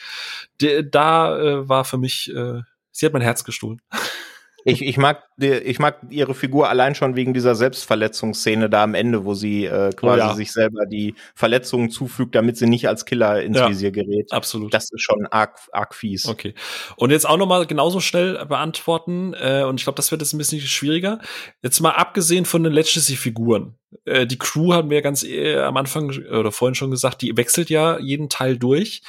de, 0.59 0.83
da 0.87 1.39
äh, 1.39 1.69
war 1.69 1.85
für 1.85 1.97
mich, 1.97 2.33
äh, 2.35 2.61
sie 2.91 3.05
hat 3.05 3.13
mein 3.13 3.21
Herz 3.21 3.43
gestohlen. 3.43 3.81
Ich, 4.65 4.81
ich, 4.81 4.97
mag, 4.97 5.23
ich 5.37 5.79
mag 5.79 5.99
ihre 6.09 6.33
Figur 6.33 6.69
allein 6.69 6.95
schon 6.95 7.15
wegen 7.15 7.33
dieser 7.33 7.55
Selbstverletzungsszene 7.55 8.69
da 8.69 8.83
am 8.83 8.93
Ende, 8.93 9.25
wo 9.25 9.33
sie 9.33 9.65
äh, 9.65 9.91
quasi 9.91 10.21
oh 10.21 10.27
ja. 10.27 10.35
sich 10.35 10.51
selber 10.51 10.85
die 10.85 11.15
Verletzungen 11.35 11.89
zufügt, 11.89 12.35
damit 12.35 12.57
sie 12.57 12.67
nicht 12.67 12.87
als 12.87 13.05
Killer 13.05 13.41
ins 13.41 13.57
ja, 13.57 13.69
Visier 13.69 13.91
gerät. 13.91 14.31
Absolut. 14.31 14.73
Das 14.73 14.89
ist 14.91 15.01
schon 15.01 15.27
arg, 15.27 15.59
arg 15.71 15.93
fies. 15.93 16.27
Okay. 16.27 16.53
Und 16.95 17.11
jetzt 17.11 17.27
auch 17.27 17.37
noch 17.37 17.47
mal 17.47 17.65
genauso 17.65 17.99
schnell 17.99 18.45
beantworten, 18.45 19.33
äh, 19.33 19.63
und 19.63 19.79
ich 19.79 19.83
glaube, 19.83 19.97
das 19.97 20.11
wird 20.11 20.21
jetzt 20.21 20.33
ein 20.33 20.37
bisschen 20.37 20.61
schwieriger. 20.61 21.19
Jetzt 21.61 21.79
mal 21.81 21.91
abgesehen 21.91 22.45
von 22.45 22.63
den 22.63 22.73
Legacy-Figuren. 22.73 23.75
Äh, 24.05 24.25
die 24.25 24.37
Crew 24.37 24.73
haben 24.73 24.89
wir 24.89 25.01
ganz 25.01 25.23
äh, 25.23 25.57
am 25.59 25.77
Anfang 25.77 26.09
oder 26.09 26.51
vorhin 26.51 26.75
schon 26.75 26.91
gesagt, 26.91 27.21
die 27.21 27.35
wechselt 27.35 27.69
ja 27.69 27.99
jeden 27.99 28.29
Teil 28.29 28.57
durch. 28.57 29.01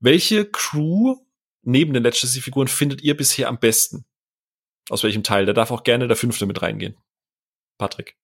Welche 0.00 0.46
Crew 0.46 1.16
neben 1.62 1.92
den 1.92 2.02
Legacy-Figuren 2.02 2.68
findet 2.68 3.02
ihr 3.02 3.16
bisher 3.16 3.48
am 3.48 3.58
besten? 3.58 4.04
Aus 4.90 5.02
welchem 5.02 5.22
Teil? 5.22 5.46
Da 5.46 5.52
darf 5.52 5.70
auch 5.70 5.82
gerne 5.82 6.08
der 6.08 6.16
fünfte 6.16 6.46
mit 6.46 6.62
reingehen. 6.62 6.96
Patrick. 7.78 8.16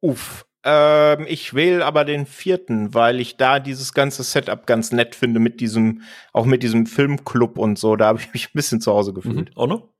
Uff. 0.00 0.46
Ähm, 0.64 1.26
ich 1.28 1.54
wähle 1.54 1.84
aber 1.84 2.04
den 2.04 2.26
vierten, 2.26 2.92
weil 2.92 3.20
ich 3.20 3.36
da 3.36 3.60
dieses 3.60 3.92
ganze 3.92 4.24
Setup 4.24 4.66
ganz 4.66 4.90
nett 4.90 5.14
finde 5.14 5.38
mit 5.38 5.60
diesem, 5.60 6.02
auch 6.32 6.44
mit 6.44 6.62
diesem 6.62 6.86
Filmclub 6.86 7.58
und 7.58 7.78
so. 7.78 7.96
Da 7.96 8.06
habe 8.06 8.18
ich 8.20 8.32
mich 8.32 8.46
ein 8.48 8.54
bisschen 8.54 8.80
zu 8.80 8.92
Hause 8.92 9.12
gefühlt. 9.12 9.50
Mhm. 9.50 9.60
Ono? 9.62 9.92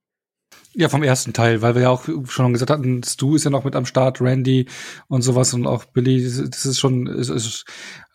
Ja, 0.74 0.88
vom 0.88 1.02
ersten 1.02 1.32
Teil, 1.32 1.62
weil 1.62 1.74
wir 1.74 1.82
ja 1.82 1.90
auch 1.90 2.06
schon 2.28 2.52
gesagt 2.52 2.70
hatten, 2.70 3.02
Stu 3.02 3.36
ist 3.36 3.44
ja 3.44 3.50
noch 3.50 3.64
mit 3.64 3.74
am 3.74 3.86
Start, 3.86 4.20
Randy 4.20 4.68
und 5.08 5.22
sowas 5.22 5.54
und 5.54 5.66
auch 5.66 5.86
Billy, 5.86 6.22
das 6.22 6.66
ist 6.66 6.78
schon, 6.78 7.06
ist, 7.06 7.30
ist, 7.30 7.64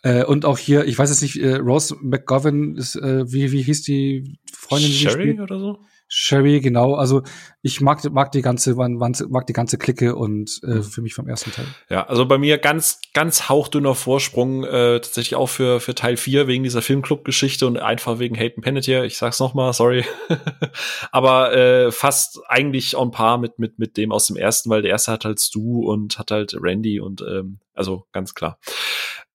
äh, 0.03 0.23
und 0.23 0.45
auch 0.45 0.57
hier, 0.57 0.85
ich 0.85 0.97
weiß 0.97 1.09
jetzt 1.09 1.21
nicht, 1.21 1.37
äh, 1.37 1.55
Rose 1.55 1.95
McGovern 2.01 2.75
ist, 2.75 2.95
äh, 2.95 3.31
wie, 3.31 3.51
wie 3.51 3.61
hieß 3.61 3.83
die 3.83 4.39
Freundin? 4.53 4.91
Sherry 4.91 5.35
die 5.35 5.41
oder 5.41 5.59
so? 5.59 5.79
Sherry, 6.13 6.59
genau. 6.59 6.95
Also 6.95 7.23
ich 7.61 7.79
mag, 7.79 8.03
mag 8.11 8.33
die 8.33 8.41
ganze, 8.41 8.75
mag 8.75 9.47
die 9.47 9.53
ganze 9.53 9.77
Clique 9.77 10.13
und 10.13 10.59
äh, 10.63 10.75
mhm. 10.75 10.83
für 10.83 11.01
mich 11.01 11.13
vom 11.13 11.25
ersten 11.29 11.53
Teil. 11.53 11.67
Ja, 11.89 12.05
also 12.05 12.25
bei 12.25 12.37
mir 12.37 12.57
ganz, 12.57 12.99
ganz 13.13 13.47
hauchdünner 13.47 13.95
Vorsprung, 13.95 14.65
äh, 14.65 14.99
tatsächlich 14.99 15.35
auch 15.35 15.47
für, 15.47 15.79
für 15.79 15.95
Teil 15.95 16.17
4 16.17 16.47
wegen 16.47 16.63
dieser 16.63 16.81
Filmclub-Geschichte 16.81 17.65
und 17.65 17.77
einfach 17.77 18.19
wegen 18.19 18.35
Hayden 18.35 18.61
Panettiere. 18.61 19.05
Ich 19.05 19.17
sag's 19.17 19.39
noch 19.39 19.53
mal, 19.53 19.71
sorry. 19.71 20.03
Aber 21.13 21.55
äh, 21.55 21.93
fast 21.93 22.41
eigentlich 22.45 22.97
on 22.97 23.11
par 23.11 23.37
mit, 23.37 23.57
mit, 23.57 23.79
mit 23.79 23.95
dem 23.95 24.11
aus 24.11 24.27
dem 24.27 24.35
ersten, 24.35 24.69
weil 24.69 24.81
der 24.81 24.91
erste 24.91 25.13
hat 25.13 25.23
halt 25.23 25.39
Stu 25.39 25.89
und 25.89 26.19
hat 26.19 26.31
halt 26.31 26.57
Randy 26.59 26.99
und 26.99 27.21
ähm, 27.21 27.59
also 27.73 28.05
ganz 28.11 28.35
klar. 28.35 28.59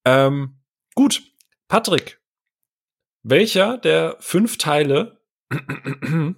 Ähm, 0.04 0.55
gut, 0.96 1.22
Patrick, 1.68 2.20
welcher 3.22 3.78
der 3.78 4.16
fünf 4.18 4.58
Teile 4.58 5.20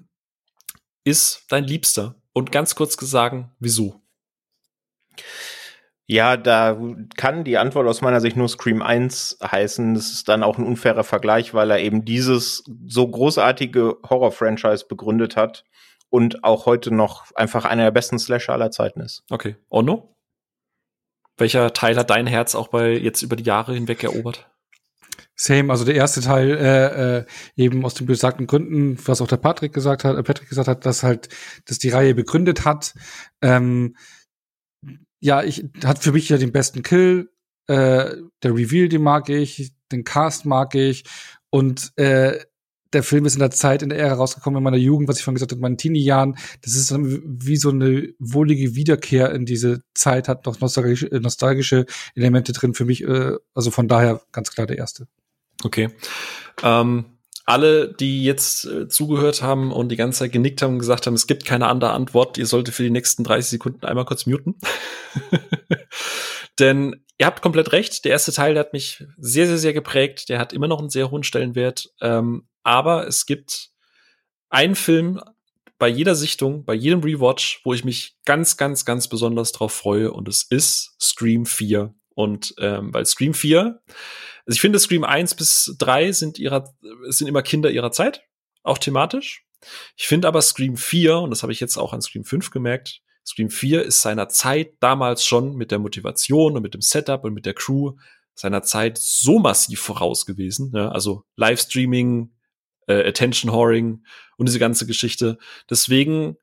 ist 1.05 1.47
dein 1.49 1.65
Liebster? 1.65 2.17
Und 2.35 2.53
ganz 2.53 2.75
kurz 2.77 2.97
gesagt, 2.97 3.47
wieso? 3.59 4.01
Ja, 6.07 6.37
da 6.37 6.81
kann 7.17 7.45
die 7.45 7.59
Antwort 7.59 7.87
aus 7.87 8.01
meiner 8.01 8.21
Sicht 8.21 8.37
nur 8.37 8.49
Scream 8.49 8.81
1 8.81 9.39
heißen. 9.43 9.95
Das 9.95 10.11
ist 10.11 10.29
dann 10.29 10.43
auch 10.43 10.57
ein 10.57 10.65
unfairer 10.65 11.05
Vergleich, 11.05 11.53
weil 11.53 11.71
er 11.71 11.81
eben 11.81 12.05
dieses 12.05 12.65
so 12.87 13.09
großartige 13.09 13.99
Horror-Franchise 14.09 14.87
begründet 14.89 15.37
hat 15.37 15.65
und 16.09 16.45
auch 16.45 16.65
heute 16.65 16.95
noch 16.95 17.31
einfach 17.35 17.67
einer 17.67 17.85
der 17.85 17.91
besten 17.91 18.19
Slasher 18.19 18.55
aller 18.55 18.71
Zeiten 18.71 19.01
ist. 19.01 19.25
Okay. 19.31 19.57
Onno? 19.69 20.17
Welcher 21.37 21.73
Teil 21.73 21.97
hat 21.97 22.11
dein 22.11 22.27
Herz 22.27 22.55
auch 22.55 22.69
bei 22.69 22.93
jetzt 22.93 23.23
über 23.23 23.37
die 23.37 23.45
Jahre 23.45 23.75
hinweg 23.75 24.03
erobert? 24.03 24.48
Same, 25.41 25.71
also 25.71 25.85
der 25.85 25.95
erste 25.95 26.21
Teil 26.21 26.51
äh, 26.51 27.19
äh, 27.19 27.25
eben 27.57 27.85
aus 27.85 27.95
den 27.95 28.09
besagten 28.09 28.49
Gründen, 28.49 28.99
was 29.07 29.21
auch 29.21 29.29
der 29.29 29.37
Patrick 29.37 29.73
gesagt 29.73 30.03
hat, 30.03 30.17
äh, 30.17 30.23
Patrick 30.25 30.49
gesagt 30.49 30.69
hat, 30.69 30.85
dass 30.85 31.05
halt, 31.05 31.29
dass 31.65 31.79
die 31.79 31.91
Reihe 31.91 32.15
begründet 32.15 32.65
hat. 32.65 32.93
Ähm, 33.41 33.95
ja, 35.21 35.45
ich 35.45 35.65
hat 35.85 36.01
für 36.01 36.13
mich 36.13 36.29
ja 36.29 36.39
den 36.39 36.53
besten 36.53 36.83
Kill. 36.83 37.31
Äh, 37.69 38.17
der 38.43 38.55
Reveal, 38.55 38.89
den 38.89 39.03
mag 39.03 39.29
ich, 39.29 39.73
den 39.93 40.03
Cast 40.03 40.45
mag 40.45 40.75
ich 40.75 41.05
und 41.51 41.93
äh, 41.97 42.39
der 42.93 43.03
Film 43.03 43.27
ist 43.27 43.35
in 43.35 43.41
der 43.41 43.51
Zeit, 43.51 43.83
in 43.83 43.91
der 43.91 43.99
Ära 43.99 44.15
rausgekommen 44.15 44.59
in 44.59 44.65
meiner 44.65 44.77
Jugend, 44.77 45.09
was 45.09 45.19
ich 45.19 45.25
vorhin 45.25 45.35
gesagt 45.37 45.53
habe, 45.53 45.59
in 45.59 45.63
meinen 45.63 45.77
Teenie-Jahren. 45.77 46.37
Das 46.63 46.75
ist 46.75 46.91
dann 46.91 47.23
wie 47.23 47.57
so 47.57 47.69
eine 47.71 48.09
wohlige 48.19 48.75
Wiederkehr 48.75 49.31
in 49.33 49.45
diese 49.45 49.83
Zeit, 49.95 50.27
hat 50.27 50.47
noch 50.47 50.61
nostalgische, 50.61 51.07
nostalgische 51.21 51.85
Elemente 52.15 52.53
drin 52.53 52.75
für 52.75 52.87
mich. 52.87 53.05
Äh, 53.05 53.37
also 53.55 53.71
von 53.71 53.89
daher 53.89 54.23
ganz 54.33 54.51
klar 54.51 54.67
der 54.67 54.79
erste. 54.79 55.07
Okay. 55.65 55.91
Ähm, 56.63 57.19
alle, 57.45 57.95
die 57.95 58.25
jetzt 58.25 58.67
äh, 58.67 58.89
zugehört 58.89 59.43
haben 59.43 59.73
und 59.73 59.89
die 59.89 59.97
ganze 59.97 60.21
Zeit 60.21 60.33
genickt 60.33 60.61
haben 60.61 60.75
und 60.75 60.79
gesagt 60.81 61.07
haben, 61.07 61.15
es 61.15 61.27
gibt 61.27 61.47
keine 61.47 61.67
andere 61.67 61.93
Antwort, 61.93 62.37
ihr 62.37 62.45
solltet 62.45 62.75
für 62.75 62.83
die 62.83 62.91
nächsten 62.91 63.25
30 63.25 63.51
Sekunden 63.51 63.87
einmal 63.87 64.05
kurz 64.05 64.27
muten. 64.27 64.57
Denn 66.59 67.05
ihr 67.17 67.25
habt 67.27 67.41
komplett 67.41 67.73
recht, 67.73 68.05
der 68.05 68.13
erste 68.13 68.33
Teil, 68.33 68.55
der 68.55 68.65
hat 68.65 68.73
mich 68.73 69.05
sehr, 69.17 69.47
sehr, 69.47 69.59
sehr 69.59 69.73
geprägt. 69.73 70.29
Der 70.29 70.39
hat 70.39 70.53
immer 70.53 70.69
noch 70.69 70.79
einen 70.79 70.91
sehr 70.91 71.11
hohen 71.11 71.23
Stellenwert. 71.23 71.91
Ähm, 72.01 72.47
aber 72.63 73.07
es 73.07 73.25
gibt 73.25 73.71
einen 74.51 74.75
Film 74.75 75.21
bei 75.79 75.89
jeder 75.89 76.15
Sichtung, 76.15 76.65
bei 76.65 76.75
jedem 76.75 77.01
Rewatch, 77.01 77.61
wo 77.65 77.73
ich 77.73 77.85
mich 77.85 78.17
ganz, 78.25 78.57
ganz, 78.57 78.85
ganz 78.85 79.09
besonders 79.09 79.53
drauf 79.53 79.73
freue 79.73 80.13
und 80.13 80.29
es 80.29 80.43
ist 80.43 80.97
Scream 81.01 81.47
4. 81.47 81.95
Und 82.19 82.53
ähm, 82.59 82.93
weil 82.93 83.07
Scream 83.07 83.33
4 83.33 83.81
also 84.49 84.57
ich 84.57 84.63
finde, 84.63 84.79
Scream 84.79 85.05
1 85.05 85.35
bis 85.35 85.77
3 85.79 86.11
sind 86.13 86.39
ihrer, 86.39 86.75
sind 87.09 87.29
immer 87.29 87.43
Kinder 87.43 87.71
ihrer 87.71 87.93
Zeit, 87.93 88.23
auch 88.63 88.79
thematisch. 88.79 89.45
Ich 89.95 90.09
finde 90.09 90.27
aber 90.27 90.41
Scream 90.41 90.79
4, 90.79 91.19
und 91.19 91.29
das 91.29 91.43
habe 91.43 91.53
ich 91.53 91.61
jetzt 91.61 91.77
auch 91.77 91.93
an 91.93 92.01
Scream 92.01 92.25
5 92.25 92.51
gemerkt, 92.51 93.03
Scream 93.27 93.51
4 93.51 93.83
ist 93.83 94.01
seiner 94.01 94.31
Zeit 94.31 94.73
damals 94.81 95.23
schon 95.23 95.55
mit 95.57 95.71
der 95.71 95.79
Motivation 95.79 96.57
und 96.57 96.63
mit 96.63 96.73
dem 96.73 96.81
Setup 96.81 97.25
und 97.25 97.35
mit 97.35 97.45
der 97.45 97.53
Crew 97.53 97.97
seiner 98.35 98.63
Zeit 98.63 98.97
so 98.97 99.39
massiv 99.39 99.81
voraus 99.81 100.25
gewesen. 100.25 100.71
Ne? 100.73 100.91
Also 100.91 101.25
Livestreaming, 101.37 102.33
äh, 102.87 103.07
Attention 103.07 103.53
Whoring 103.53 104.03
und 104.39 104.49
diese 104.49 104.59
ganze 104.59 104.87
Geschichte. 104.87 105.37
Deswegen 105.69 106.39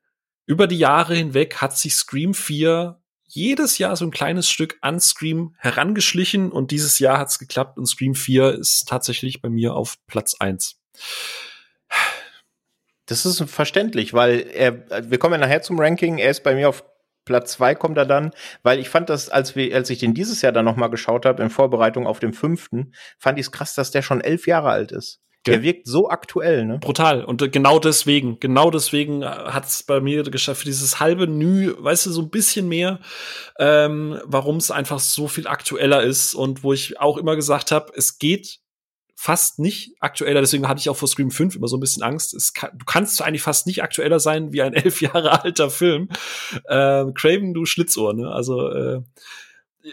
über 0.46 0.68
die 0.68 0.78
Jahre 0.78 1.16
hinweg 1.16 1.56
hat 1.56 1.76
sich 1.76 1.96
Scream 1.96 2.34
4 2.34 3.00
jedes 3.36 3.78
Jahr 3.78 3.94
so 3.96 4.04
ein 4.04 4.10
kleines 4.10 4.48
Stück 4.48 4.78
an 4.80 4.98
Scream 4.98 5.54
herangeschlichen 5.58 6.50
und 6.50 6.70
dieses 6.70 6.98
Jahr 6.98 7.18
hat's 7.18 7.38
geklappt 7.38 7.78
und 7.78 7.86
Scream 7.86 8.14
4 8.14 8.54
ist 8.54 8.88
tatsächlich 8.88 9.42
bei 9.42 9.50
mir 9.50 9.74
auf 9.74 9.96
Platz 10.06 10.34
1. 10.38 10.80
Das 13.04 13.24
ist 13.24 13.42
verständlich, 13.48 14.14
weil 14.14 14.40
er, 14.40 15.10
wir 15.10 15.18
kommen 15.18 15.34
ja 15.34 15.46
nachher 15.46 15.62
zum 15.62 15.78
Ranking, 15.78 16.18
er 16.18 16.30
ist 16.30 16.42
bei 16.42 16.54
mir 16.54 16.68
auf 16.68 16.82
Platz 17.24 17.52
2 17.52 17.74
kommt 17.74 17.98
er 17.98 18.06
dann, 18.06 18.30
weil 18.62 18.78
ich 18.78 18.88
fand 18.88 19.10
das, 19.10 19.28
als 19.28 19.54
wir, 19.54 19.74
als 19.74 19.90
ich 19.90 19.98
den 19.98 20.14
dieses 20.14 20.42
Jahr 20.42 20.52
dann 20.52 20.64
noch 20.64 20.76
mal 20.76 20.88
geschaut 20.88 21.26
habe 21.26 21.42
in 21.42 21.50
Vorbereitung 21.50 22.06
auf 22.06 22.20
den 22.20 22.32
fünften, 22.32 22.94
fand 23.18 23.38
ich 23.38 23.46
es 23.46 23.52
krass, 23.52 23.74
dass 23.74 23.90
der 23.90 24.02
schon 24.02 24.20
elf 24.22 24.46
Jahre 24.46 24.70
alt 24.70 24.92
ist. 24.92 25.20
Der 25.52 25.62
wirkt 25.62 25.86
so 25.86 26.08
aktuell, 26.08 26.64
ne? 26.64 26.78
Brutal. 26.78 27.24
Und 27.24 27.42
äh, 27.42 27.48
genau 27.48 27.78
deswegen, 27.78 28.40
genau 28.40 28.70
deswegen 28.70 29.22
äh, 29.22 29.26
hat 29.26 29.66
es 29.66 29.82
bei 29.82 30.00
mir 30.00 30.22
geschafft, 30.24 30.66
dieses 30.66 31.00
halbe 31.00 31.26
Nü, 31.26 31.74
weißt 31.78 32.06
du, 32.06 32.10
so 32.10 32.22
ein 32.22 32.30
bisschen 32.30 32.68
mehr, 32.68 33.00
ähm, 33.58 34.20
warum 34.24 34.56
es 34.56 34.70
einfach 34.70 35.00
so 35.00 35.28
viel 35.28 35.46
aktueller 35.46 36.02
ist 36.02 36.34
und 36.34 36.62
wo 36.62 36.72
ich 36.72 37.00
auch 37.00 37.16
immer 37.16 37.36
gesagt 37.36 37.70
habe, 37.72 37.92
es 37.96 38.18
geht 38.18 38.60
fast 39.18 39.58
nicht 39.58 39.96
aktueller, 40.00 40.42
deswegen 40.42 40.68
hatte 40.68 40.78
ich 40.78 40.90
auch 40.90 40.96
vor 40.96 41.08
Scream 41.08 41.30
5 41.30 41.56
immer 41.56 41.68
so 41.68 41.78
ein 41.78 41.80
bisschen 41.80 42.02
Angst. 42.02 42.34
Es 42.34 42.52
kann, 42.52 42.70
du 42.74 42.84
kannst 42.84 43.20
eigentlich 43.22 43.42
fast 43.42 43.66
nicht 43.66 43.82
aktueller 43.82 44.20
sein 44.20 44.52
wie 44.52 44.62
ein 44.62 44.74
elf 44.74 45.00
Jahre 45.00 45.42
alter 45.42 45.70
Film. 45.70 46.10
Äh, 46.64 47.06
Craven, 47.14 47.54
du 47.54 47.64
Schlitzohr, 47.64 48.12
ne? 48.14 48.30
Also, 48.30 48.68
äh, 48.70 49.00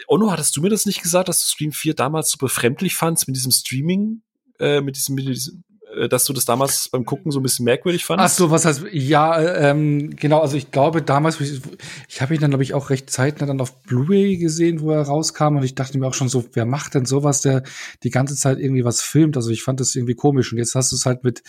Ono, 0.08 0.30
hattest 0.30 0.56
du 0.56 0.60
mir 0.60 0.70
das 0.70 0.86
nicht 0.86 1.02
gesagt, 1.02 1.28
dass 1.28 1.40
du 1.40 1.46
Scream 1.46 1.72
4 1.72 1.94
damals 1.94 2.30
so 2.30 2.36
befremdlich 2.38 2.94
fandst 2.96 3.26
mit 3.26 3.36
diesem 3.36 3.52
Streaming? 3.52 4.22
Äh, 4.58 4.80
mit 4.80 4.96
diesem, 4.96 5.14
mit 5.14 5.26
diesem 5.28 5.64
äh, 5.96 6.08
dass 6.08 6.24
du 6.24 6.32
das 6.32 6.44
damals 6.44 6.88
beim 6.88 7.04
Gucken 7.04 7.30
so 7.30 7.40
ein 7.40 7.42
bisschen 7.42 7.64
merkwürdig 7.64 8.04
fandest? 8.04 8.34
Ach 8.34 8.38
so, 8.38 8.50
was 8.50 8.64
heißt, 8.64 8.84
ja, 8.92 9.40
ähm, 9.40 10.14
genau, 10.16 10.40
also 10.40 10.56
ich 10.56 10.70
glaube 10.70 11.02
damals, 11.02 11.40
ich, 11.40 11.60
ich 12.08 12.20
habe 12.20 12.34
ihn 12.34 12.40
dann, 12.40 12.50
glaube 12.50 12.64
ich, 12.64 12.74
auch 12.74 12.90
recht 12.90 13.10
zeitnah 13.10 13.46
dann 13.46 13.60
auf 13.60 13.82
Blu-ray 13.82 14.36
gesehen, 14.36 14.80
wo 14.80 14.90
er 14.90 15.02
rauskam 15.02 15.56
und 15.56 15.64
ich 15.64 15.74
dachte 15.74 15.98
mir 15.98 16.06
auch 16.06 16.14
schon 16.14 16.28
so, 16.28 16.44
wer 16.52 16.66
macht 16.66 16.94
denn 16.94 17.06
sowas, 17.06 17.40
der 17.40 17.62
die 18.02 18.10
ganze 18.10 18.36
Zeit 18.36 18.58
irgendwie 18.58 18.84
was 18.84 19.02
filmt? 19.02 19.36
Also 19.36 19.50
ich 19.50 19.62
fand 19.62 19.80
das 19.80 19.94
irgendwie 19.94 20.14
komisch 20.14 20.52
und 20.52 20.58
jetzt 20.58 20.74
hast 20.74 20.92
du 20.92 20.96
es 20.96 21.06
halt 21.06 21.24
mit 21.24 21.42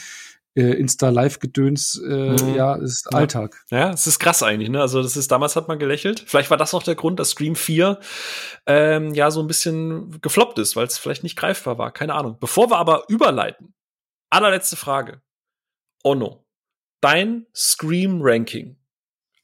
äh, 0.56 0.72
Insta-Live-Gedöns, 0.74 2.02
äh, 2.04 2.32
mhm. 2.32 2.56
ja, 2.56 2.76
ist. 2.76 3.14
Alltag. 3.14 3.64
Ja, 3.70 3.92
es 3.92 4.08
ist 4.08 4.20
krass 4.20 4.42
eigentlich, 4.42 4.70
ne? 4.70 4.82
Also 4.82 5.02
das 5.02 5.18
ist, 5.18 5.32
damals 5.32 5.56
hat 5.56 5.68
man 5.68 5.80
gelächelt. 5.80 6.24
Vielleicht 6.26 6.50
war 6.50 6.58
das 6.58 6.74
auch 6.74 6.84
der 6.84 6.96
Grund, 6.96 7.20
dass 7.20 7.32
Scream 7.32 7.56
4 7.56 8.00
ähm, 8.66 9.14
ja 9.14 9.32
so 9.32 9.42
ein 9.42 9.48
bisschen 9.48 10.20
gefloppt 10.22 10.58
ist, 10.60 10.76
weil 10.76 10.88
es 10.88 10.98
vielleicht 10.98 11.24
nicht 11.24 11.36
greifbar 11.36 11.78
war. 11.78 11.92
Keine 11.92 12.16
Ahnung. 12.16 12.38
Bevor 12.40 12.70
wir 12.70 12.78
aber 12.78 13.04
überleiten, 13.10 13.74
allerletzte 14.30 14.78
Frage. 14.78 15.22
Ono, 16.04 16.46
dein 17.02 17.46
Scream-Ranking. 17.54 18.78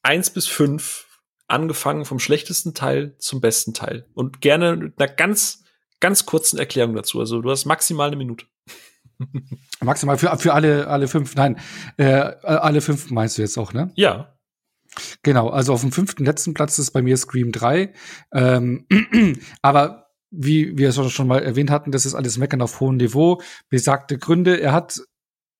eins 0.04 0.30
bis 0.30 0.48
fünf 0.48 1.08
angefangen 1.48 2.06
vom 2.06 2.20
schlechtesten 2.20 2.74
Teil 2.74 3.16
zum 3.18 3.42
besten 3.42 3.74
Teil. 3.74 4.08
Und 4.14 4.42
gerne 4.42 4.78
mit 4.78 5.00
einer 5.00 5.12
ganz, 5.12 5.64
ganz 6.00 6.26
kurzen 6.26 6.58
Erklärung 6.58 6.96
dazu. 6.96 7.20
Also 7.20 7.42
du 7.42 7.52
hast 7.52 7.66
maximal 7.66 8.08
eine 8.08 8.16
Minute. 8.16 8.46
Maximal 9.82 10.18
für, 10.18 10.36
für 10.38 10.54
alle, 10.54 10.88
alle 10.88 11.08
fünf, 11.08 11.36
nein, 11.36 11.58
äh, 11.98 12.06
alle 12.06 12.82
fünf 12.82 13.10
meinst 13.12 13.38
du 13.38 13.42
jetzt 13.42 13.58
auch, 13.58 13.74
ne? 13.74 13.92
Ja. 13.96 14.36
Genau, 15.24 15.50
also 15.50 15.74
auf 15.74 15.82
dem 15.82 15.92
fünften 15.92 16.26
letzten 16.26 16.54
Platz 16.54 16.78
ist 16.78 16.92
bei 16.92 17.02
mir 17.02 17.16
Scream 17.18 17.52
3. 17.52 17.94
Ähm, 18.34 18.88
aber 19.62 20.08
wie 20.32 20.78
wir 20.78 20.90
es 20.90 21.12
schon 21.12 21.28
mal 21.28 21.44
erwähnt 21.44 21.72
hatten, 21.72 21.92
das 21.92 22.06
ist 22.06 22.16
alles 22.16 22.38
Meckern 22.38 22.62
auf 22.62 22.80
hohem 22.80 22.98
Niveau. 22.98 23.42
Besagte 23.70 24.18
Gründe. 24.18 24.60
Er 24.60 24.72
hat 24.72 25.02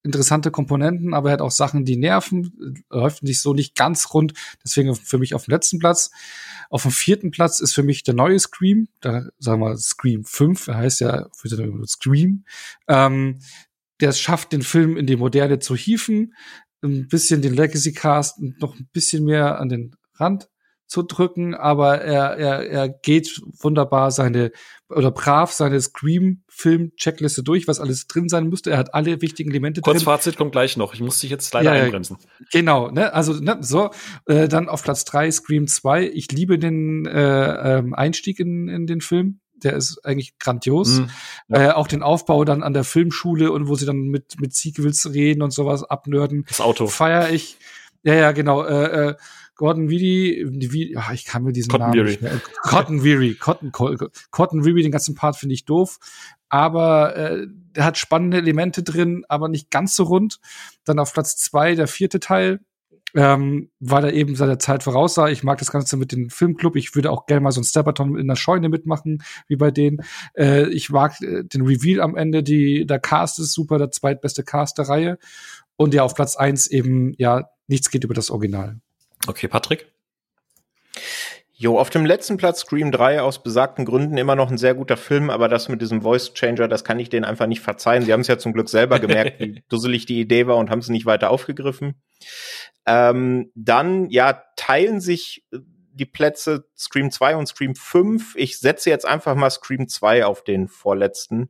interessante 0.04 0.52
Komponenten, 0.52 1.14
aber 1.14 1.30
er 1.30 1.34
hat 1.34 1.42
auch 1.42 1.52
Sachen, 1.52 1.86
die 1.86 1.98
nerven, 1.98 2.84
läuft 2.90 3.24
nicht 3.24 3.42
so 3.42 3.54
nicht 3.54 3.76
ganz 3.76 4.14
rund. 4.14 4.34
Deswegen 4.64 4.96
für 4.96 5.18
mich 5.18 5.36
auf 5.36 5.46
dem 5.46 5.52
letzten 5.52 5.80
Platz. 5.80 6.12
Auf 6.70 6.84
dem 6.84 6.92
vierten 6.92 7.32
Platz 7.32 7.60
ist 7.60 7.74
für 7.74 7.84
mich 7.84 8.04
der 8.04 8.14
neue 8.14 8.40
Scream. 8.40 8.88
Da 9.02 9.28
sagen 9.38 9.62
wir 9.62 9.78
Scream 9.78 10.24
5, 10.24 10.68
er 10.68 10.78
heißt 10.78 11.02
ja 11.02 11.28
für 11.34 11.50
Scream. 11.88 12.46
Ähm, 12.88 13.40
der 14.00 14.12
schafft 14.14 14.52
den 14.52 14.64
Film 14.64 14.98
in 14.98 15.06
die 15.06 15.16
Moderne 15.16 15.60
zu 15.60 15.76
hieven, 15.76 16.34
ein 16.82 17.08
bisschen 17.08 17.42
den 17.44 17.54
Legacy 17.54 17.94
Cast 17.94 18.40
noch 18.60 18.76
ein 18.76 18.90
bisschen 18.92 19.26
mehr 19.26 19.60
an 19.60 19.70
den 19.70 19.96
Rand 20.16 20.50
zu 20.92 21.04
drücken, 21.04 21.56
aber 21.56 22.02
er, 22.02 22.38
er, 22.38 22.70
er 22.70 22.90
geht 22.90 23.42
wunderbar 23.62 24.12
seine 24.12 24.52
oder 24.90 25.10
brav 25.10 25.54
seine 25.54 25.80
Scream-Film-Checkliste 25.80 27.44
durch, 27.44 27.70
was 27.70 27.80
alles 27.80 28.08
drin 28.08 28.28
sein 28.28 28.50
müsste. 28.50 28.72
Er 28.72 28.78
hat 28.78 28.94
alle 28.94 29.22
wichtigen 29.22 29.52
Elemente 29.52 29.80
Kurz 29.80 30.00
drin. 30.00 30.04
Fazit 30.04 30.36
kommt 30.36 30.52
gleich 30.52 30.76
noch. 30.76 30.94
Ich 30.94 31.00
muss 31.00 31.22
dich 31.22 31.30
jetzt 31.30 31.54
leider 31.54 31.74
ja, 31.74 31.84
einbremsen. 31.84 32.18
Genau, 32.52 32.92
ne? 32.92 33.14
Also, 33.14 33.32
ne, 33.34 33.60
so, 33.62 33.92
äh, 34.26 34.50
dann 34.50 34.68
auf 34.68 34.84
Platz 34.84 35.06
drei 35.06 35.32
Scream 35.32 35.68
2. 35.68 36.10
Ich 36.14 36.30
liebe 36.34 36.60
den 36.60 37.06
äh, 37.06 37.78
ähm, 37.78 37.94
Einstieg 37.94 38.42
in, 38.42 38.68
in 38.68 38.86
den 38.86 39.00
Film 39.00 39.40
der 39.64 39.74
ist 39.74 40.04
eigentlich 40.04 40.40
grandios. 40.40 41.02
Mm, 41.02 41.04
ja. 41.50 41.70
äh, 41.70 41.72
auch 41.74 41.88
den 41.88 42.02
Aufbau 42.02 42.46
dann 42.46 42.64
an 42.64 42.74
der 42.74 42.84
Filmschule 42.84 43.52
und 43.52 43.68
wo 43.68 43.76
sie 43.76 43.86
dann 43.86 44.08
mit, 44.08 44.42
mit 44.42 44.56
Sequels 44.56 45.14
reden 45.14 45.44
und 45.44 45.52
sowas 45.52 45.84
abnörden. 45.84 46.46
Das 46.48 46.62
Auto. 46.62 46.88
Feier 46.88 47.30
ich. 47.30 47.58
Ja, 48.02 48.16
ja, 48.16 48.32
genau. 48.32 48.64
Äh, 48.64 49.10
äh, 49.10 49.16
Gordon 49.62 49.92
Weedy, 49.92 50.44
wie, 50.72 50.94
ja, 50.94 51.12
ich 51.14 51.24
kann 51.24 51.44
mir 51.44 51.52
diesen 51.54 51.70
Cotton 51.70 51.92
Namen 51.92 52.04
nicht 52.04 52.24
mehr. 52.24 52.42
Cotton 52.64 53.04
Weary, 53.04 53.36
Cotton, 53.36 53.72
Cotton 53.72 54.66
Weary, 54.66 54.82
den 54.82 54.92
ganzen 54.92 55.14
Part 55.14 55.36
finde 55.36 55.54
ich 55.54 55.66
doof. 55.66 56.00
Aber 56.50 57.16
äh, 57.16 57.46
der 57.48 57.86
hat 57.86 58.00
spannende 58.00 58.38
Elemente 58.38 58.82
drin, 58.82 59.24
aber 59.30 59.50
nicht 59.50 59.70
ganz 59.70 59.96
so 59.96 60.06
rund. 60.06 60.40
Dann 60.84 60.98
auf 60.98 61.14
Platz 61.14 61.38
zwei 61.38 61.76
der 61.76 61.86
vierte 61.86 62.20
Teil, 62.20 62.62
ähm, 63.14 63.70
weil 63.80 64.06
er 64.06 64.14
eben 64.14 64.36
seiner 64.36 64.58
Zeit 64.58 64.82
voraussah. 64.82 65.30
Ich 65.30 65.44
mag 65.44 65.60
das 65.60 65.72
Ganze 65.72 65.96
mit 65.96 66.12
dem 66.12 66.32
Filmclub. 66.32 66.76
Ich 66.76 66.96
würde 66.96 67.12
auch 67.12 67.28
gerne 67.28 67.42
mal 67.42 67.52
so 67.52 67.62
ein 67.62 67.66
Stepperton 67.66 68.18
in 68.18 68.28
der 68.28 68.38
Scheune 68.38 68.68
mitmachen, 68.68 69.22
wie 69.48 69.58
bei 69.58 69.70
denen. 69.70 70.00
Äh, 70.36 70.70
ich 70.70 70.90
mag 70.90 71.22
äh, 71.22 71.44
den 71.44 71.62
Reveal 71.68 72.02
am 72.02 72.16
Ende. 72.16 72.42
Die, 72.42 72.88
der 72.88 73.00
Cast 73.00 73.38
ist 73.38 73.54
super, 73.54 73.78
der 73.78 73.92
zweitbeste 73.92 74.44
Cast 74.44 74.80
der 74.80 74.90
Reihe. 74.90 75.20
Und 75.76 75.94
ja, 75.94 76.02
auf 76.02 76.16
Platz 76.16 76.36
eins 76.36 76.66
eben, 76.66 77.14
ja, 77.20 77.52
nichts 77.68 77.92
geht 77.92 78.04
über 78.04 78.16
das 78.16 78.32
Original. 78.32 78.82
Okay, 79.28 79.48
Patrick? 79.48 79.92
Jo, 81.62 81.78
auf 81.78 81.92
dem 81.92 82.08
letzten 82.08 82.38
Platz 82.38 82.62
Scream 82.62 82.92
3 82.92 83.22
aus 83.22 83.44
besagten 83.44 83.86
Gründen 83.86 84.18
immer 84.18 84.36
noch 84.36 84.50
ein 84.50 84.58
sehr 84.58 84.74
guter 84.74 84.98
Film, 84.98 85.30
aber 85.30 85.48
das 85.48 85.70
mit 85.70 85.80
diesem 85.80 86.02
Voice 86.02 86.34
Changer, 86.34 86.68
das 86.68 86.84
kann 86.84 86.98
ich 86.98 87.10
denen 87.10 87.24
einfach 87.24 87.46
nicht 87.46 87.62
verzeihen. 87.62 88.04
Sie 88.04 88.12
haben 88.12 88.22
es 88.22 88.28
ja 88.28 88.40
zum 88.40 88.54
Glück 88.54 88.68
selber 88.68 88.98
gemerkt, 89.00 89.40
wie 89.40 89.64
dusselig 89.70 90.08
die 90.08 90.20
Idee 90.20 90.48
war 90.48 90.58
und 90.58 90.72
haben 90.72 90.80
es 90.80 90.90
nicht 90.90 91.06
weiter 91.06 91.30
aufgegriffen. 91.30 92.02
Ähm, 92.88 93.52
dann, 93.54 94.10
ja, 94.10 94.42
teilen 94.56 95.02
sich 95.02 95.46
äh, 95.52 95.60
die 95.94 96.08
Plätze 96.08 96.66
Scream 96.76 97.12
2 97.12 97.36
und 97.36 97.46
Scream 97.46 97.76
5. 97.76 98.36
Ich 98.38 98.58
setze 98.58 98.90
jetzt 98.90 99.06
einfach 99.06 99.36
mal 99.36 99.52
Scream 99.52 99.88
2 99.88 100.26
auf 100.26 100.44
den 100.44 100.68
vorletzten, 100.68 101.50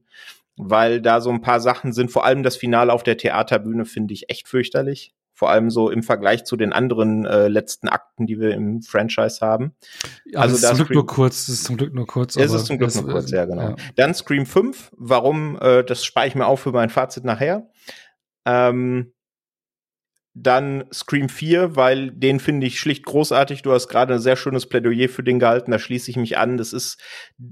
weil 0.58 1.02
da 1.02 1.22
so 1.22 1.30
ein 1.30 1.42
paar 1.42 1.62
Sachen 1.62 1.94
sind. 1.94 2.12
Vor 2.12 2.26
allem 2.26 2.44
das 2.44 2.58
Finale 2.58 2.92
auf 2.92 3.04
der 3.04 3.16
Theaterbühne 3.16 3.86
finde 3.86 4.14
ich 4.14 4.30
echt 4.30 4.50
fürchterlich. 4.50 5.14
Vor 5.42 5.50
allem 5.50 5.72
so 5.72 5.90
im 5.90 6.04
Vergleich 6.04 6.44
zu 6.44 6.56
den 6.56 6.72
anderen 6.72 7.26
äh, 7.26 7.48
letzten 7.48 7.90
Akten, 7.90 8.28
die 8.28 8.40
wir 8.40 8.54
im 8.54 8.84
Franchise 8.84 9.44
haben. 9.44 9.74
Ja, 10.24 10.42
also 10.42 10.54
das 10.54 10.62
ist 10.62 10.68
zum 10.68 10.86
Glück 10.86 10.94
nur 10.94 11.08
kurz, 11.08 11.48
das 11.48 11.56
ist 11.56 11.64
zum 11.64 11.78
Glück 11.78 11.96
nur 11.96 12.06
kurz. 12.06 12.36
Es 12.36 12.54
ist 12.54 12.68
zum 12.68 12.78
Glück 12.78 12.94
nur 12.94 13.08
kurz, 13.08 13.32
ja, 13.32 13.46
genau. 13.46 13.70
Ja. 13.70 13.76
Dann 13.96 14.14
Scream 14.14 14.46
5, 14.46 14.92
warum, 14.96 15.58
äh, 15.60 15.84
das 15.84 16.06
spare 16.06 16.28
ich 16.28 16.36
mir 16.36 16.46
auf 16.46 16.60
für 16.60 16.72
mein 16.72 16.92
Fazit 16.92 17.24
nachher. 17.24 17.72
Ähm, 18.46 19.14
dann 20.36 20.84
Scream 20.94 21.28
4, 21.28 21.76
weil 21.76 22.12
den 22.12 22.40
finde 22.40 22.68
ich 22.68 22.80
schlicht 22.80 23.04
großartig. 23.08 23.64
Du 23.64 23.72
hast 23.72 23.88
gerade 23.88 24.14
ein 24.14 24.20
sehr 24.20 24.36
schönes 24.36 24.70
Plädoyer 24.70 25.10
für 25.10 25.24
den 25.24 25.40
gehalten, 25.40 25.72
da 25.72 25.80
schließe 25.80 26.12
ich 26.12 26.18
mich 26.18 26.38
an. 26.38 26.58
Das 26.58 26.72
ist 26.72 27.02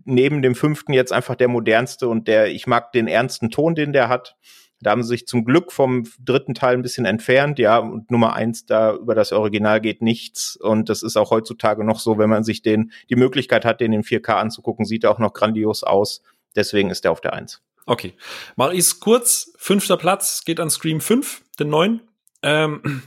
neben 0.06 0.44
dem 0.44 0.54
fünften 0.54 0.94
jetzt 0.94 1.12
einfach 1.12 1.34
der 1.34 1.48
modernste 1.48 2.08
und 2.08 2.28
der, 2.28 2.52
ich 2.52 2.68
mag 2.68 2.92
den 2.92 3.08
ernsten 3.08 3.50
Ton, 3.50 3.74
den 3.74 3.94
der 3.94 4.10
hat. 4.10 4.36
Da 4.82 4.92
haben 4.92 5.04
sie 5.04 5.10
sich 5.10 5.28
zum 5.28 5.44
Glück 5.44 5.72
vom 5.72 6.06
dritten 6.24 6.54
Teil 6.54 6.76
ein 6.76 6.82
bisschen 6.82 7.06
entfernt, 7.06 7.60
ja, 7.60 7.78
und 7.80 8.12
Nummer 8.12 8.34
eins, 8.34 8.66
da 8.66 8.96
über 8.96 9.14
das 9.14 9.32
Original 9.34 9.82
geht 9.82 10.02
nichts. 10.02 10.56
Und 10.56 10.90
das 10.90 11.04
ist 11.04 11.18
auch 11.18 11.32
heutzutage 11.32 11.84
noch 11.84 12.00
so, 12.00 12.18
wenn 12.18 12.30
man 12.30 12.44
sich 12.44 12.62
den, 12.62 12.92
die 13.10 13.16
Möglichkeit 13.16 13.66
hat, 13.66 13.82
den 13.82 13.94
in 13.94 14.04
4K 14.04 14.36
anzugucken, 14.36 14.86
sieht 14.86 15.04
er 15.04 15.12
auch 15.12 15.20
noch 15.20 15.34
grandios 15.34 15.84
aus. 15.84 16.22
Deswegen 16.56 16.90
ist 16.90 17.06
er 17.06 17.12
auf 17.12 17.22
der 17.22 17.34
Eins. 17.34 17.62
Okay. 17.86 18.14
Mach 18.56 18.72
ich's 18.72 19.00
kurz. 19.00 19.52
Fünfter 19.58 19.98
Platz 19.98 20.44
geht 20.46 20.60
an 20.60 20.70
Scream 20.70 21.02
5, 21.02 21.42
den 21.60 21.70
neuen. 21.70 22.02
Ähm, 22.42 23.02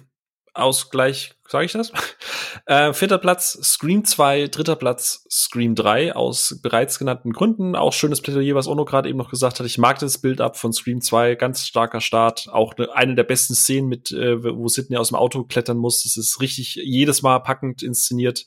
Ausgleich, 0.55 1.35
sage 1.49 1.67
ich 1.67 1.73
das? 1.73 1.93
Äh, 2.67 2.93
vierter 2.93 3.19
Platz 3.19 3.59
Scream 3.63 4.05
2, 4.05 4.47
dritter 4.47 4.77
Platz 4.77 5.27
Scream 5.29 5.75
3 5.75 6.15
aus 6.15 6.61
bereits 6.63 6.99
genannten 6.99 7.33
Gründen. 7.33 7.75
Auch 7.75 7.93
schönes 7.93 8.21
Plädoyer, 8.21 8.55
was 8.55 8.69
Ono 8.69 8.85
gerade 8.85 9.09
eben 9.09 9.19
noch 9.19 9.31
gesagt 9.31 9.59
hat. 9.59 9.67
Ich 9.67 9.79
mag 9.79 9.99
das 9.99 10.19
Bild-up 10.19 10.57
von 10.57 10.73
Scream 10.73 11.01
2, 11.01 11.35
ganz 11.35 11.67
starker 11.67 12.01
Start. 12.01 12.49
Auch 12.53 12.77
ne, 12.77 12.95
eine 12.95 13.15
der 13.15 13.25
besten 13.25 13.55
Szenen 13.55 13.89
mit, 13.89 14.13
äh, 14.13 14.45
wo 14.45 14.69
Sidney 14.69 14.97
aus 14.97 15.09
dem 15.09 15.17
Auto 15.17 15.43
klettern 15.45 15.79
muss. 15.79 16.05
Das 16.05 16.17
ist 16.17 16.41
richtig 16.41 16.77
jedes 16.77 17.23
Mal 17.23 17.41
packend 17.41 17.83
inszeniert. 17.83 18.47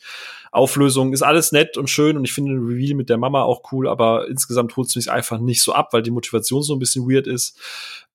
Auflösung 0.51 1.11
ist 1.11 1.23
alles 1.23 1.51
nett 1.51 1.75
und 1.77 1.89
schön 1.89 2.15
und 2.15 2.23
ich 2.23 2.31
finde 2.31 2.53
den 2.53 2.65
Reveal 2.65 2.95
mit 2.95 3.09
der 3.09 3.17
Mama 3.17 3.43
auch 3.43 3.63
cool, 3.71 3.89
aber 3.89 4.29
insgesamt 4.29 4.77
holt 4.77 4.87
es 4.87 4.95
mich 4.95 5.11
einfach 5.11 5.39
nicht 5.39 5.61
so 5.61 5.73
ab, 5.73 5.89
weil 5.91 6.03
die 6.03 6.11
Motivation 6.11 6.63
so 6.63 6.73
ein 6.73 6.79
bisschen 6.79 7.09
weird 7.09 7.27
ist. 7.27 7.59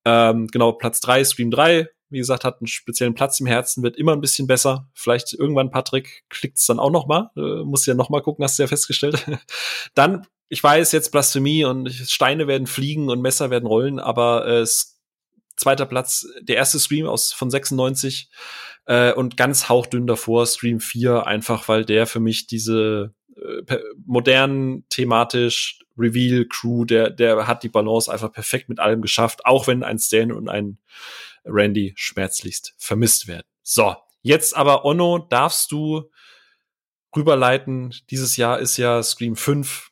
Ähm, 0.07 0.47
genau, 0.47 0.73
Platz 0.73 1.01
3, 1.01 1.25
Scream 1.25 1.51
3, 1.51 1.89
wie 2.11 2.19
gesagt, 2.19 2.45
hat 2.45 2.61
einen 2.61 2.67
speziellen 2.67 3.15
Platz 3.15 3.41
im 3.41 3.47
Herzen, 3.47 3.83
wird 3.83 3.97
immer 3.97 4.13
ein 4.13 4.21
bisschen 4.21 4.47
besser. 4.47 4.89
Vielleicht 4.95 5.33
irgendwann, 5.33 5.71
Patrick, 5.71 6.25
klickt's 6.29 6.67
dann 6.67 6.79
auch 6.79 6.91
noch 6.91 7.07
mal. 7.07 7.31
Äh, 7.37 7.65
muss 7.65 7.87
ja 7.87 7.95
noch 7.95 8.11
mal 8.11 8.21
gucken, 8.21 8.45
hast 8.45 8.59
du 8.59 8.65
ja 8.65 8.67
festgestellt. 8.67 9.27
dann, 9.95 10.27
ich 10.49 10.63
weiß 10.63 10.93
jetzt 10.93 11.13
Blasphemie 11.13 11.65
und 11.65 11.91
Steine 11.91 12.47
werden 12.47 12.67
fliegen 12.67 13.09
und 13.09 13.23
Messer 13.23 13.51
werden 13.51 13.67
rollen, 13.67 13.99
aber 13.99 14.47
äh, 14.47 14.67
zweiter 15.57 15.87
Platz, 15.87 16.27
der 16.41 16.57
erste 16.57 16.81
Stream 16.81 17.07
aus 17.07 17.33
von 17.33 17.51
96 17.51 18.31
äh, 18.87 19.13
und 19.13 19.37
ganz 19.37 19.69
hauchdünn 19.69 20.07
davor 20.07 20.47
Stream 20.47 20.81
4, 20.81 21.27
einfach 21.27 21.69
weil 21.69 21.85
der 21.85 22.07
für 22.07 22.21
mich 22.21 22.47
diese 22.47 23.15
äh, 23.37 23.79
modernen, 24.05 24.85
thematisch 24.89 25.81
Reveal 25.97 26.47
Crew, 26.47 26.85
der, 26.85 27.11
der 27.11 27.47
hat 27.47 27.63
die 27.63 27.69
Balance 27.69 28.11
einfach 28.11 28.33
perfekt 28.33 28.69
mit 28.69 28.81
allem 28.81 29.03
geschafft, 29.03 29.45
auch 29.45 29.67
wenn 29.67 29.83
ein 29.85 29.99
Stan 29.99 30.33
und 30.33 30.49
ein 30.49 30.79
Randy 31.45 31.93
schmerzlichst 31.97 32.75
vermisst 32.79 33.29
werden. 33.29 33.47
So, 33.63 33.97
jetzt 34.23 34.57
aber 34.57 34.85
Onno, 34.85 35.19
darfst 35.19 35.73
du 35.73 36.11
rüberleiten. 37.15 37.95
Dieses 38.11 38.37
Jahr 38.37 38.59
ist 38.59 38.77
ja 38.77 39.03
Scream 39.03 39.37
5 39.37 39.91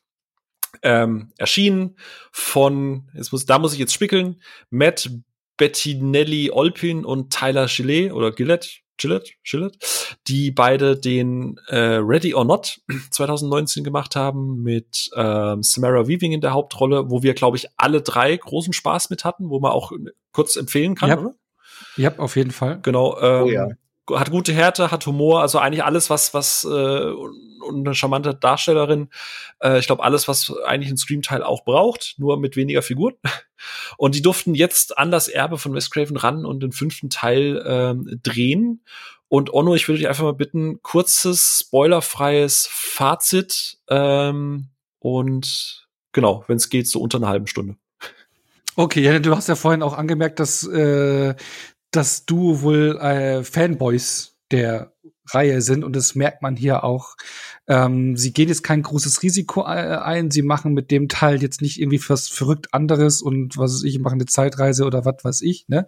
ähm, 0.83 1.33
erschienen 1.37 1.97
von, 2.31 3.09
jetzt 3.13 3.31
muss, 3.31 3.45
da 3.45 3.59
muss 3.59 3.73
ich 3.73 3.79
jetzt 3.79 3.93
spickeln, 3.93 4.41
Matt 4.69 5.09
Bettinelli 5.57 6.51
Olpin 6.51 7.03
und 7.03 7.33
Tyler 7.33 7.67
Gillet 7.67 8.11
oder 8.13 8.31
Gillette, 8.31 8.69
Gillette, 8.99 9.31
Gillette, 9.43 9.79
die 10.27 10.51
beide 10.51 10.97
den 10.97 11.59
äh, 11.67 11.97
Ready 12.01 12.33
or 12.33 12.45
Not 12.45 12.81
2019 13.11 13.83
gemacht 13.83 14.15
haben 14.15 14.61
mit 14.61 15.09
ähm, 15.15 15.63
Samara 15.63 16.07
Weaving 16.07 16.33
in 16.33 16.41
der 16.41 16.53
Hauptrolle, 16.53 17.09
wo 17.09 17.23
wir, 17.23 17.33
glaube 17.33 17.57
ich, 17.57 17.67
alle 17.77 18.01
drei 18.01 18.35
großen 18.35 18.73
Spaß 18.73 19.09
mit 19.09 19.23
hatten, 19.23 19.49
wo 19.49 19.59
man 19.59 19.71
auch 19.71 19.91
kurz 20.31 20.55
empfehlen 20.55 20.95
kann, 20.95 21.09
ja. 21.09 21.19
oder? 21.19 21.35
Ja, 21.95 22.17
auf 22.17 22.35
jeden 22.35 22.51
Fall. 22.51 22.79
Genau. 22.81 23.19
Ähm, 23.19 23.43
oh, 23.43 23.49
ja. 23.49 23.67
Hat 24.09 24.31
gute 24.31 24.53
Härte, 24.53 24.91
hat 24.91 25.05
Humor, 25.05 25.41
also 25.41 25.59
eigentlich 25.59 25.83
alles, 25.83 26.09
was, 26.09 26.33
was 26.33 26.63
äh, 26.63 27.13
und 27.69 27.85
eine 27.85 27.95
charmante 27.95 28.33
Darstellerin. 28.33 29.09
Äh, 29.59 29.79
ich 29.79 29.87
glaube, 29.87 30.03
alles, 30.03 30.27
was 30.27 30.53
eigentlich 30.65 30.91
ein 30.91 30.97
Scream-Teil 30.97 31.43
auch 31.43 31.63
braucht, 31.63 32.15
nur 32.17 32.39
mit 32.39 32.55
weniger 32.55 32.81
Figuren. 32.81 33.15
Und 33.97 34.15
die 34.15 34.21
durften 34.21 34.55
jetzt 34.55 34.97
an 34.97 35.11
das 35.11 35.27
Erbe 35.27 35.57
von 35.57 35.73
Wes 35.73 35.91
Craven 35.91 36.15
ran 36.15 36.45
und 36.45 36.63
den 36.63 36.71
fünften 36.71 37.09
Teil 37.09 37.61
ähm, 37.67 38.19
drehen. 38.23 38.85
Und 39.27 39.53
Onno, 39.53 39.75
ich 39.75 39.85
würde 39.89 39.97
dich 39.97 40.07
einfach 40.07 40.23
mal 40.23 40.33
bitten, 40.33 40.81
kurzes, 40.81 41.65
spoilerfreies 41.65 42.69
Fazit 42.71 43.77
ähm, 43.89 44.69
und 44.99 45.87
genau, 46.13 46.45
wenn 46.47 46.55
es 46.55 46.69
geht, 46.69 46.87
so 46.87 47.01
unter 47.01 47.17
einer 47.17 47.27
halben 47.27 47.47
Stunde. 47.47 47.75
Okay, 48.77 49.01
ja, 49.01 49.19
du 49.19 49.35
hast 49.35 49.49
ja 49.49 49.55
vorhin 49.55 49.83
auch 49.83 49.97
angemerkt, 49.97 50.39
dass 50.39 50.65
äh, 50.65 51.35
das 51.91 52.25
Duo 52.25 52.61
wohl 52.61 52.97
äh, 52.97 53.43
Fanboys 53.43 54.37
der 54.51 54.93
Reihe 55.33 55.61
sind 55.61 55.83
und 55.83 55.95
das 55.95 56.15
merkt 56.15 56.41
man 56.41 56.55
hier 56.55 56.83
auch. 56.83 57.15
Ähm, 57.67 58.17
sie 58.17 58.33
gehen 58.33 58.49
jetzt 58.49 58.63
kein 58.63 58.81
großes 58.81 59.21
Risiko 59.21 59.61
äh, 59.61 59.97
ein, 59.97 60.31
sie 60.31 60.41
machen 60.41 60.73
mit 60.73 60.91
dem 60.91 61.07
Teil 61.07 61.41
jetzt 61.41 61.61
nicht 61.61 61.79
irgendwie 61.79 62.01
was 62.07 62.27
verrückt 62.27 62.73
anderes 62.73 63.21
und 63.21 63.57
was 63.57 63.75
weiß 63.75 63.83
ich, 63.83 63.99
machen 63.99 64.15
eine 64.15 64.25
Zeitreise 64.25 64.85
oder 64.85 65.05
was 65.05 65.23
weiß 65.23 65.41
ich. 65.41 65.67
Ne? 65.67 65.85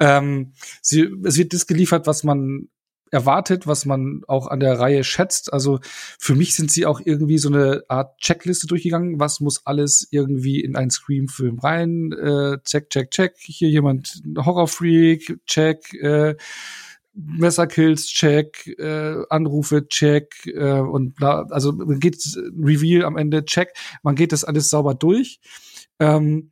Ähm, 0.00 0.52
sie, 0.80 1.08
es 1.24 1.36
wird 1.36 1.54
das 1.54 1.66
geliefert, 1.66 2.06
was 2.06 2.24
man 2.24 2.68
erwartet, 3.12 3.66
was 3.66 3.84
man 3.84 4.22
auch 4.26 4.48
an 4.48 4.58
der 4.58 4.80
Reihe 4.80 5.04
schätzt. 5.04 5.52
Also 5.52 5.78
für 6.18 6.34
mich 6.34 6.56
sind 6.56 6.70
sie 6.70 6.86
auch 6.86 7.00
irgendwie 7.04 7.38
so 7.38 7.48
eine 7.50 7.84
Art 7.88 8.18
Checkliste 8.18 8.66
durchgegangen. 8.66 9.20
Was 9.20 9.40
muss 9.40 9.66
alles 9.66 10.08
irgendwie 10.10 10.60
in 10.60 10.74
einen 10.74 10.90
Scream-Film 10.90 11.58
rein? 11.58 12.12
Äh, 12.12 12.58
check, 12.64 12.90
check, 12.90 13.10
check. 13.10 13.34
Hier 13.38 13.68
jemand 13.68 14.22
Horrorfreak, 14.36 15.40
check. 15.46 15.92
Äh, 15.94 16.36
Messerkills, 17.14 18.06
check, 18.06 18.66
äh, 18.78 19.22
Anrufe, 19.28 19.86
check 19.86 20.46
äh, 20.46 20.80
und 20.80 21.14
bla. 21.14 21.46
Also 21.50 21.72
man 21.72 22.00
geht 22.00 22.16
Reveal 22.58 23.04
am 23.04 23.18
Ende, 23.18 23.44
check. 23.44 23.74
Man 24.02 24.14
geht 24.14 24.32
das 24.32 24.44
alles 24.44 24.70
sauber 24.70 24.94
durch. 24.94 25.38
Ähm, 26.00 26.51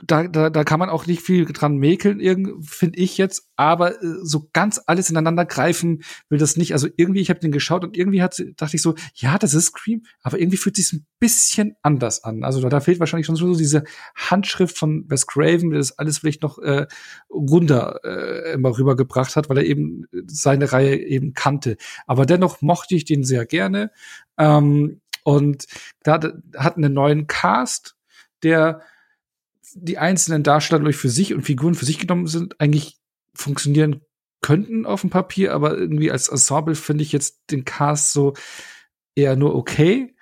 da, 0.00 0.28
da, 0.28 0.48
da 0.48 0.62
kann 0.64 0.78
man 0.78 0.90
auch 0.90 1.06
nicht 1.06 1.22
viel 1.22 1.44
dran 1.44 1.76
mäkeln, 1.76 2.20
finde 2.62 2.98
ich 2.98 3.18
jetzt, 3.18 3.50
aber 3.56 4.00
äh, 4.00 4.06
so 4.22 4.48
ganz 4.52 4.80
alles 4.86 5.10
ineinander 5.10 5.44
greifen 5.44 6.02
will 6.28 6.38
das 6.38 6.56
nicht. 6.56 6.72
Also 6.72 6.88
irgendwie, 6.96 7.20
ich 7.20 7.30
habe 7.30 7.40
den 7.40 7.50
geschaut 7.50 7.82
und 7.82 7.96
irgendwie 7.96 8.22
hat, 8.22 8.40
dachte 8.56 8.76
ich 8.76 8.82
so, 8.82 8.94
ja, 9.14 9.38
das 9.38 9.54
ist 9.54 9.66
Scream, 9.66 10.04
aber 10.22 10.38
irgendwie 10.38 10.56
fühlt 10.56 10.76
sich 10.76 10.92
ein 10.92 11.06
bisschen 11.18 11.74
anders 11.82 12.22
an. 12.22 12.44
Also 12.44 12.60
da, 12.60 12.68
da 12.68 12.78
fehlt 12.80 13.00
wahrscheinlich 13.00 13.26
schon 13.26 13.34
so 13.34 13.56
diese 13.56 13.82
Handschrift 14.14 14.78
von 14.78 15.04
Wes 15.08 15.26
Craven, 15.26 15.70
der 15.70 15.80
das 15.80 15.98
alles 15.98 16.18
vielleicht 16.18 16.42
noch 16.42 16.58
äh, 16.58 16.86
runder 17.28 18.00
äh, 18.04 18.52
immer 18.52 18.78
rübergebracht 18.78 19.34
hat, 19.34 19.48
weil 19.48 19.58
er 19.58 19.64
eben 19.64 20.04
seine 20.26 20.72
Reihe 20.72 20.96
eben 20.96 21.34
kannte. 21.34 21.76
Aber 22.06 22.24
dennoch 22.24 22.62
mochte 22.62 22.94
ich 22.94 23.04
den 23.04 23.24
sehr 23.24 23.46
gerne. 23.46 23.90
Ähm, 24.38 25.00
und 25.24 25.66
da 26.04 26.20
hat 26.56 26.76
einen 26.76 26.92
neuen 26.94 27.26
Cast, 27.26 27.96
der 28.44 28.80
die 29.74 29.98
einzelnen 29.98 30.42
Darsteller 30.42 30.82
durch 30.82 30.96
für 30.96 31.08
sich 31.08 31.34
und 31.34 31.42
Figuren 31.42 31.74
für 31.74 31.84
sich 31.84 31.98
genommen 31.98 32.26
sind, 32.26 32.60
eigentlich 32.60 32.98
funktionieren 33.34 34.02
könnten 34.40 34.86
auf 34.86 35.00
dem 35.00 35.10
Papier, 35.10 35.52
aber 35.52 35.76
irgendwie 35.76 36.10
als 36.10 36.28
Ensemble 36.28 36.74
finde 36.74 37.02
ich 37.02 37.12
jetzt 37.12 37.40
den 37.50 37.64
Cast 37.64 38.12
so 38.12 38.34
eher 39.14 39.36
nur 39.36 39.54
okay. 39.54 40.14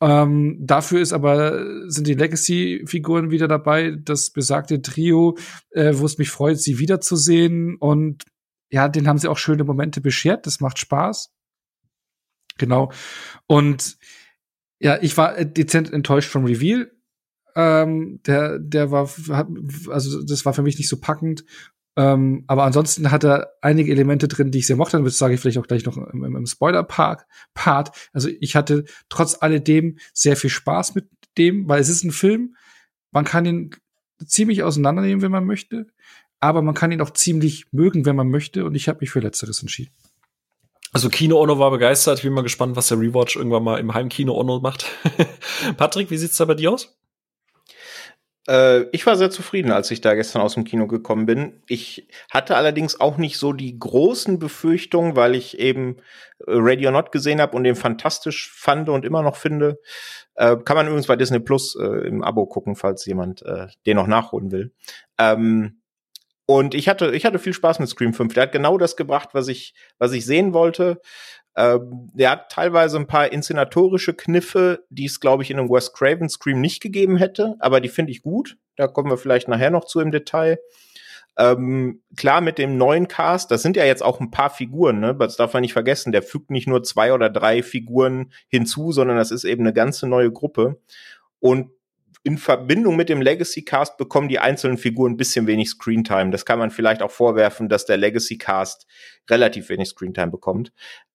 Ähm, 0.00 0.58
dafür 0.60 1.00
ist 1.00 1.12
aber 1.12 1.88
sind 1.88 2.06
die 2.06 2.14
Legacy-Figuren 2.14 3.30
wieder 3.30 3.48
dabei, 3.48 3.96
das 4.02 4.30
besagte 4.30 4.82
Trio, 4.82 5.38
äh, 5.70 5.92
wo 5.94 6.04
es 6.04 6.18
mich 6.18 6.30
freut, 6.30 6.58
sie 6.58 6.78
wiederzusehen 6.78 7.76
und 7.76 8.24
ja, 8.72 8.88
den 8.88 9.06
haben 9.06 9.18
sie 9.18 9.28
auch 9.28 9.38
schöne 9.38 9.64
Momente 9.64 10.00
beschert. 10.00 10.46
Das 10.46 10.60
macht 10.60 10.78
Spaß. 10.78 11.30
Genau. 12.58 12.90
Und 13.46 13.98
ja, 14.80 14.98
ich 15.00 15.16
war 15.16 15.44
dezent 15.44 15.92
enttäuscht 15.92 16.30
vom 16.30 16.46
Reveal. 16.46 16.90
Ähm, 17.54 18.20
der, 18.26 18.58
der 18.58 18.90
war, 18.90 19.08
hat, 19.28 19.48
also 19.88 20.22
das 20.22 20.44
war 20.44 20.54
für 20.54 20.62
mich 20.62 20.78
nicht 20.78 20.88
so 20.88 20.98
packend. 20.98 21.44
Ähm, 21.94 22.44
aber 22.46 22.64
ansonsten 22.64 23.10
hat 23.10 23.24
er 23.24 23.52
einige 23.60 23.92
Elemente 23.92 24.26
drin, 24.28 24.50
die 24.50 24.58
ich 24.58 24.66
sehr 24.66 24.76
mochte. 24.76 25.02
Das 25.02 25.18
sage 25.18 25.34
ich 25.34 25.40
vielleicht 25.40 25.58
auch 25.58 25.66
gleich 25.66 25.84
noch 25.84 25.96
im, 25.96 26.24
im 26.24 26.46
Spoiler-Part. 26.46 27.26
Also 28.12 28.28
ich 28.40 28.56
hatte 28.56 28.84
trotz 29.08 29.36
alledem 29.40 29.98
sehr 30.14 30.36
viel 30.36 30.50
Spaß 30.50 30.94
mit 30.94 31.08
dem, 31.36 31.68
weil 31.68 31.80
es 31.80 31.88
ist 31.88 32.04
ein 32.04 32.12
Film. 32.12 32.56
Man 33.10 33.24
kann 33.24 33.44
ihn 33.44 33.76
ziemlich 34.24 34.62
auseinandernehmen, 34.62 35.22
wenn 35.22 35.32
man 35.32 35.44
möchte. 35.44 35.88
Aber 36.40 36.62
man 36.62 36.74
kann 36.74 36.92
ihn 36.92 37.00
auch 37.00 37.10
ziemlich 37.10 37.66
mögen, 37.72 38.06
wenn 38.06 38.16
man 38.16 38.28
möchte. 38.28 38.64
Und 38.64 38.74
ich 38.74 38.88
habe 38.88 39.00
mich 39.00 39.10
für 39.10 39.20
Letzteres 39.20 39.60
entschieden. 39.60 39.92
Also 40.92 41.08
Kino 41.08 41.40
Ono 41.40 41.58
war 41.58 41.70
begeistert. 41.70 42.18
Ich 42.18 42.24
bin 42.24 42.32
mal 42.32 42.42
gespannt, 42.42 42.76
was 42.76 42.88
der 42.88 42.98
Rewatch 42.98 43.36
irgendwann 43.36 43.64
mal 43.64 43.78
im 43.78 43.94
Heimkino 43.94 44.34
Ono 44.34 44.60
macht. 44.60 44.86
Patrick, 45.76 46.10
wie 46.10 46.18
sieht's 46.18 46.36
da 46.36 46.44
bei 46.44 46.54
dir 46.54 46.72
aus? 46.72 46.94
Äh, 48.48 48.82
ich 48.92 49.06
war 49.06 49.16
sehr 49.16 49.30
zufrieden, 49.30 49.70
als 49.70 49.90
ich 49.90 50.00
da 50.00 50.14
gestern 50.14 50.42
aus 50.42 50.54
dem 50.54 50.64
Kino 50.64 50.86
gekommen 50.86 51.26
bin. 51.26 51.62
Ich 51.68 52.08
hatte 52.30 52.56
allerdings 52.56 53.00
auch 53.00 53.16
nicht 53.16 53.38
so 53.38 53.52
die 53.52 53.78
großen 53.78 54.38
Befürchtungen, 54.38 55.16
weil 55.16 55.34
ich 55.34 55.58
eben 55.58 55.96
äh, 56.46 56.54
Radio 56.54 56.90
Not 56.90 57.12
gesehen 57.12 57.40
habe 57.40 57.56
und 57.56 57.64
den 57.64 57.76
fantastisch 57.76 58.50
fand 58.52 58.88
und 58.88 59.04
immer 59.04 59.22
noch 59.22 59.36
finde. 59.36 59.80
Äh, 60.34 60.56
kann 60.64 60.76
man 60.76 60.86
übrigens 60.86 61.06
bei 61.06 61.16
Disney 61.16 61.40
Plus 61.40 61.76
äh, 61.76 62.06
im 62.06 62.22
Abo 62.22 62.46
gucken, 62.46 62.74
falls 62.74 63.06
jemand 63.06 63.42
äh, 63.42 63.68
den 63.86 63.96
noch 63.96 64.06
nachholen 64.06 64.50
will. 64.50 64.72
Ähm, 65.18 65.78
und 66.46 66.74
ich 66.74 66.88
hatte, 66.88 67.12
ich 67.12 67.24
hatte 67.24 67.38
viel 67.38 67.54
Spaß 67.54 67.78
mit 67.78 67.88
Scream 67.88 68.12
5. 68.12 68.34
Der 68.34 68.44
hat 68.44 68.52
genau 68.52 68.76
das 68.76 68.96
gebracht, 68.96 69.30
was 69.32 69.48
ich, 69.48 69.74
was 69.98 70.12
ich 70.12 70.26
sehen 70.26 70.52
wollte. 70.52 71.00
Ähm, 71.54 72.10
der 72.14 72.30
hat 72.30 72.50
teilweise 72.50 72.96
ein 72.96 73.06
paar 73.06 73.32
inszenatorische 73.32 74.14
Kniffe, 74.14 74.84
die 74.88 75.04
es, 75.04 75.20
glaube 75.20 75.42
ich, 75.42 75.50
in 75.50 75.58
einem 75.58 75.68
Wes 75.68 75.92
Craven 75.92 76.28
Scream 76.28 76.60
nicht 76.60 76.80
gegeben 76.80 77.16
hätte, 77.16 77.56
aber 77.58 77.80
die 77.80 77.90
finde 77.90 78.12
ich 78.12 78.22
gut. 78.22 78.56
Da 78.76 78.86
kommen 78.86 79.10
wir 79.10 79.18
vielleicht 79.18 79.48
nachher 79.48 79.70
noch 79.70 79.84
zu 79.84 80.00
im 80.00 80.10
Detail. 80.12 80.58
Ähm, 81.38 82.02
klar, 82.16 82.40
mit 82.40 82.58
dem 82.58 82.76
neuen 82.76 83.08
Cast, 83.08 83.50
das 83.50 83.62
sind 83.62 83.76
ja 83.76 83.84
jetzt 83.84 84.02
auch 84.02 84.20
ein 84.20 84.30
paar 84.30 84.50
Figuren, 84.50 85.00
ne? 85.00 85.14
Das 85.14 85.36
darf 85.36 85.54
man 85.54 85.62
nicht 85.62 85.72
vergessen. 85.72 86.12
Der 86.12 86.22
fügt 86.22 86.50
nicht 86.50 86.68
nur 86.68 86.82
zwei 86.82 87.12
oder 87.12 87.30
drei 87.30 87.62
Figuren 87.62 88.32
hinzu, 88.48 88.92
sondern 88.92 89.16
das 89.16 89.30
ist 89.30 89.44
eben 89.44 89.62
eine 89.62 89.72
ganze 89.72 90.06
neue 90.06 90.30
Gruppe. 90.30 90.80
Und 91.40 91.70
in 92.24 92.38
Verbindung 92.38 92.96
mit 92.96 93.08
dem 93.08 93.20
Legacy 93.20 93.64
Cast 93.64 93.96
bekommen 93.96 94.28
die 94.28 94.38
einzelnen 94.38 94.78
Figuren 94.78 95.12
ein 95.12 95.16
bisschen 95.16 95.46
wenig 95.46 95.70
Screentime. 95.70 96.30
Das 96.30 96.44
kann 96.44 96.58
man 96.58 96.70
vielleicht 96.70 97.02
auch 97.02 97.10
vorwerfen, 97.10 97.68
dass 97.68 97.84
der 97.84 97.96
Legacy 97.96 98.38
Cast 98.38 98.86
relativ 99.28 99.68
wenig 99.70 99.88
Screentime 99.88 100.30
bekommt. 100.30 100.72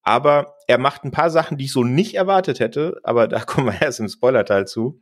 Aber 0.08 0.56
er 0.68 0.78
macht 0.78 1.04
ein 1.04 1.12
paar 1.12 1.30
Sachen, 1.30 1.58
die 1.58 1.66
ich 1.66 1.74
so 1.74 1.84
nicht 1.84 2.16
erwartet 2.16 2.62
hätte, 2.62 2.98
aber 3.04 3.28
da 3.28 3.40
kommen 3.46 3.68
wir 3.68 3.82
erst 3.82 4.00
im 4.00 4.08
Spoilerteil 4.08 4.66
zu. 4.66 5.02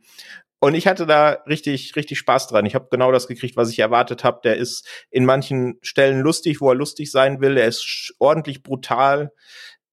Und 0.58 0.74
ich 0.74 0.88
hatte 0.88 1.06
da 1.06 1.44
richtig, 1.46 1.94
richtig 1.94 2.18
Spaß 2.18 2.48
dran. 2.48 2.66
Ich 2.66 2.74
habe 2.74 2.88
genau 2.90 3.12
das 3.12 3.28
gekriegt, 3.28 3.56
was 3.56 3.70
ich 3.70 3.78
erwartet 3.78 4.24
habe. 4.24 4.40
Der 4.42 4.56
ist 4.56 4.84
in 5.12 5.24
manchen 5.24 5.78
Stellen 5.80 6.22
lustig, 6.22 6.60
wo 6.60 6.70
er 6.70 6.74
lustig 6.74 7.12
sein 7.12 7.40
will. 7.40 7.56
Er 7.56 7.68
ist 7.68 8.16
ordentlich 8.18 8.64
brutal. 8.64 9.32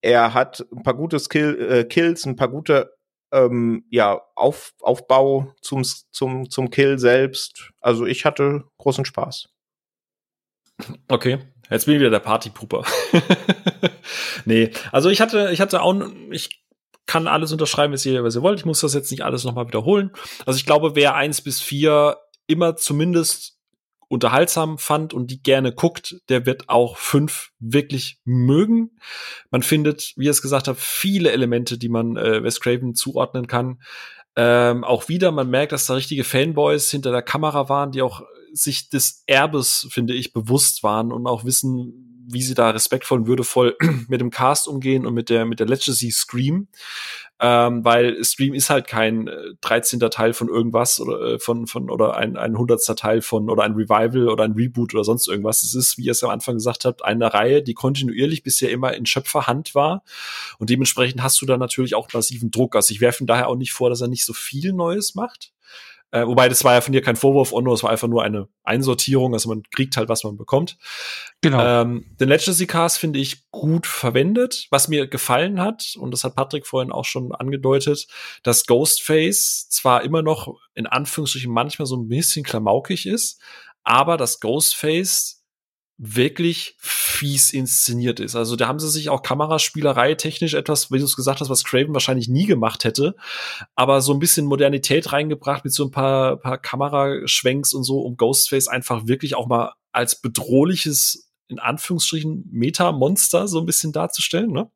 Er 0.02 0.34
hat 0.34 0.66
ein 0.76 0.82
paar 0.82 0.96
gute 0.96 1.20
Skill, 1.20 1.62
äh, 1.62 1.84
Kills, 1.84 2.26
ein 2.26 2.36
paar 2.36 2.50
gute 2.50 2.96
ähm, 3.32 3.86
ja, 3.92 4.20
Auf, 4.34 4.74
Aufbau 4.82 5.54
zum, 5.62 5.84
zum, 5.84 6.50
zum 6.50 6.72
Kill 6.72 6.98
selbst. 6.98 7.72
Also 7.82 8.08
ich 8.08 8.26
hatte 8.26 8.64
großen 8.80 9.06
Spaß. 9.06 9.50
Okay, 11.08 11.38
jetzt 11.70 11.86
bin 11.86 11.96
ich 11.96 12.00
wieder 12.00 12.10
der 12.10 12.20
Partypuper. 12.20 12.84
nee, 14.46 14.72
also 14.92 15.10
ich 15.10 15.22
hatte, 15.22 15.50
ich 15.52 15.62
hatte 15.62 15.82
auch, 15.82 15.96
ich 16.32 16.64
kann 17.06 17.28
alles 17.28 17.52
unterschreiben, 17.52 17.94
was 17.94 18.06
ihr, 18.06 18.24
was 18.24 18.36
ihr 18.36 18.42
wollt. 18.42 18.60
Ich 18.60 18.66
muss 18.66 18.82
das 18.82 18.94
jetzt 18.94 19.12
nicht 19.12 19.24
alles 19.24 19.44
nochmal 19.44 19.68
wiederholen. 19.68 20.12
Also 20.46 20.58
ich 20.58 20.66
glaube, 20.66 20.96
wer 20.96 21.16
eins 21.16 21.42
bis 21.42 21.62
vier 21.62 22.18
immer 22.48 22.76
zumindest 22.76 23.58
unterhaltsam 24.08 24.78
fand 24.78 25.14
und 25.14 25.32
die 25.32 25.42
gerne 25.42 25.74
guckt, 25.74 26.18
der 26.30 26.46
wird 26.46 26.70
auch 26.70 26.98
fünf 26.98 27.50
wirklich 27.60 28.20
mögen. 28.26 28.92
Man 29.50 29.64
findet, 29.64 30.14
wie 30.16 30.26
ihr 30.26 30.32
es 30.32 30.42
gesagt 30.42 30.68
habt, 30.68 30.80
viele 30.80 31.32
Elemente, 31.32 31.78
die 31.78 31.90
man 31.90 32.16
äh, 32.16 32.44
Wes 32.44 32.60
Craven 32.60 32.94
zuordnen 32.94 33.48
kann. 33.48 33.82
Ähm, 34.36 34.84
auch 34.84 35.10
wieder, 35.10 35.32
man 35.32 35.50
merkt, 35.50 35.72
dass 35.72 35.88
da 35.88 35.96
richtige 35.96 36.24
Fanboys 36.24 36.92
hinter 36.92 37.12
der 37.12 37.22
Kamera 37.22 37.70
waren, 37.70 37.92
die 37.92 38.02
auch 38.02 38.22
sich 38.54 38.90
des 38.90 39.24
Erbes, 39.26 39.88
finde 39.90 40.14
ich, 40.14 40.34
bewusst 40.34 40.84
waren 40.84 41.12
und 41.12 41.28
auch 41.28 41.44
wissen, 41.44 42.14
wie 42.26 42.42
sie 42.42 42.54
da 42.54 42.70
respektvoll 42.70 43.20
und 43.20 43.28
würdevoll 43.28 43.76
mit 44.08 44.22
dem 44.22 44.30
Cast 44.30 44.68
umgehen 44.68 45.06
und 45.06 45.14
mit 45.14 45.30
der 45.30 45.46
mit 45.46 45.60
der 45.60 45.68
Legacy 45.68 46.12
Scream, 46.12 46.68
ähm, 47.40 47.84
weil 47.84 48.24
Scream 48.24 48.54
ist 48.54 48.70
halt 48.70 48.88
kein 48.88 49.28
äh, 49.28 49.56
13. 49.62 50.00
Teil 50.00 50.34
von 50.34 50.48
irgendwas 50.48 51.00
oder 51.00 51.34
äh, 51.34 51.40
von 51.40 51.68
von 51.68 51.90
oder 51.90 52.16
ein 52.16 52.38
ein 52.38 52.54
100. 52.54 52.80
Teil 52.98 53.22
von 53.22 53.50
oder 53.50 53.64
ein 53.64 53.74
Revival 53.74 54.30
oder 54.30 54.44
ein 54.44 54.54
Reboot 54.54 54.94
oder 54.94 55.04
sonst 55.04 55.28
irgendwas. 55.28 55.64
Es 55.64 55.76
ist, 55.76 55.98
wie 55.98 56.06
ihr 56.06 56.12
es 56.12 56.24
am 56.24 56.30
Anfang 56.30 56.56
gesagt 56.56 56.86
habt, 56.86 57.04
eine 57.04 57.34
Reihe, 57.34 57.62
die 57.62 57.74
kontinuierlich 57.74 58.44
bisher 58.44 58.72
immer 58.72 58.94
in 58.94 59.06
Schöpferhand 59.06 59.76
war 59.76 60.04
und 60.60 60.70
dementsprechend 60.70 61.22
hast 61.24 61.42
du 61.42 61.46
da 61.46 61.58
natürlich 61.58 61.96
auch 61.96 62.08
massiven 62.14 62.52
Druck. 62.52 62.76
Also 62.76 62.94
ich 62.94 63.02
werfe 63.02 63.24
ihm 63.24 63.28
daher 63.28 63.48
auch 63.50 63.58
nicht 63.58 63.74
vor, 63.74 63.90
dass 63.90 64.02
er 64.02 64.08
nicht 64.08 64.26
so 64.26 64.34
viel 64.34 64.74
Neues 64.74 65.16
macht. 65.16 65.53
Äh, 66.14 66.28
wobei, 66.28 66.48
das 66.48 66.64
war 66.64 66.76
ja 66.76 66.82
von 66.82 66.94
dir 66.94 67.02
kein 67.02 67.16
Vorwurf, 67.16 67.52
Onno, 67.54 67.74
es 67.74 67.82
war 67.82 67.90
einfach 67.90 68.08
nur 68.08 68.22
eine 68.22 68.48
Einsortierung, 68.64 69.34
also 69.34 69.50
man 69.50 69.64
kriegt 69.72 69.98
halt, 69.98 70.10
was 70.10 70.24
man 70.24 70.38
bekommt. 70.38 70.78
Genau. 71.42 71.60
Ähm, 71.60 72.06
den 72.20 72.30
Legacy 72.30 72.68
Cast 72.68 73.00
finde 73.00 73.18
ich 73.18 73.50
gut 73.50 73.88
verwendet. 73.88 74.68
Was 74.70 74.88
mir 74.88 75.08
gefallen 75.08 75.60
hat, 75.60 75.96
und 76.00 76.12
das 76.12 76.24
hat 76.24 76.36
Patrick 76.36 76.68
vorhin 76.68 76.92
auch 76.92 77.06
schon 77.06 77.34
angedeutet, 77.34 78.06
dass 78.44 78.68
Ghostface 78.68 79.70
zwar 79.70 80.04
immer 80.04 80.22
noch 80.22 80.56
in 80.76 80.86
Anführungsstrichen 80.86 81.52
manchmal 81.52 81.88
so 81.88 81.98
ein 81.98 82.08
bisschen 82.08 82.46
klamaukig 82.46 83.08
ist, 83.08 83.42
aber 83.84 84.16
dass 84.16 84.40
Ghostface 84.40 85.43
wirklich 86.06 86.76
fies 86.80 87.52
inszeniert 87.52 88.20
ist. 88.20 88.36
Also 88.36 88.58
da 88.58 88.68
haben 88.68 88.80
sie 88.80 88.90
sich 88.90 89.10
auch 89.10 89.22
Kameraspielerei 89.24 90.16
technisch 90.16 90.54
etwas, 90.54 90.92
wie 90.92 91.00
du 91.00 91.06
es 91.06 91.16
gesagt 91.16 91.40
hast, 91.40 91.50
was 91.50 91.64
Craven 91.64 91.94
wahrscheinlich 91.94 92.28
nie 92.28 92.46
gemacht 92.46 92.84
hätte, 92.84 93.16
aber 93.76 94.02
so 94.02 94.12
ein 94.14 94.20
bisschen 94.20 94.46
Modernität 94.46 95.14
reingebracht 95.14 95.64
mit 95.64 95.74
so 95.74 95.86
ein 95.86 95.92
paar, 95.92 96.38
paar 96.38 96.58
Kameraschwenks 96.58 97.74
und 97.74 97.84
so, 97.86 98.02
um 98.02 98.18
Ghostface 98.18 98.68
einfach 98.68 99.08
wirklich 99.08 99.36
auch 99.36 99.48
mal 99.48 99.74
als 99.94 100.20
bedrohliches 100.20 101.32
in 101.48 101.60
Anführungsstrichen 101.60 102.50
Meta-Monster 102.52 103.48
so 103.48 103.60
ein 103.60 103.66
bisschen 103.66 103.94
darzustellen. 103.94 104.52
Ne? 104.52 104.70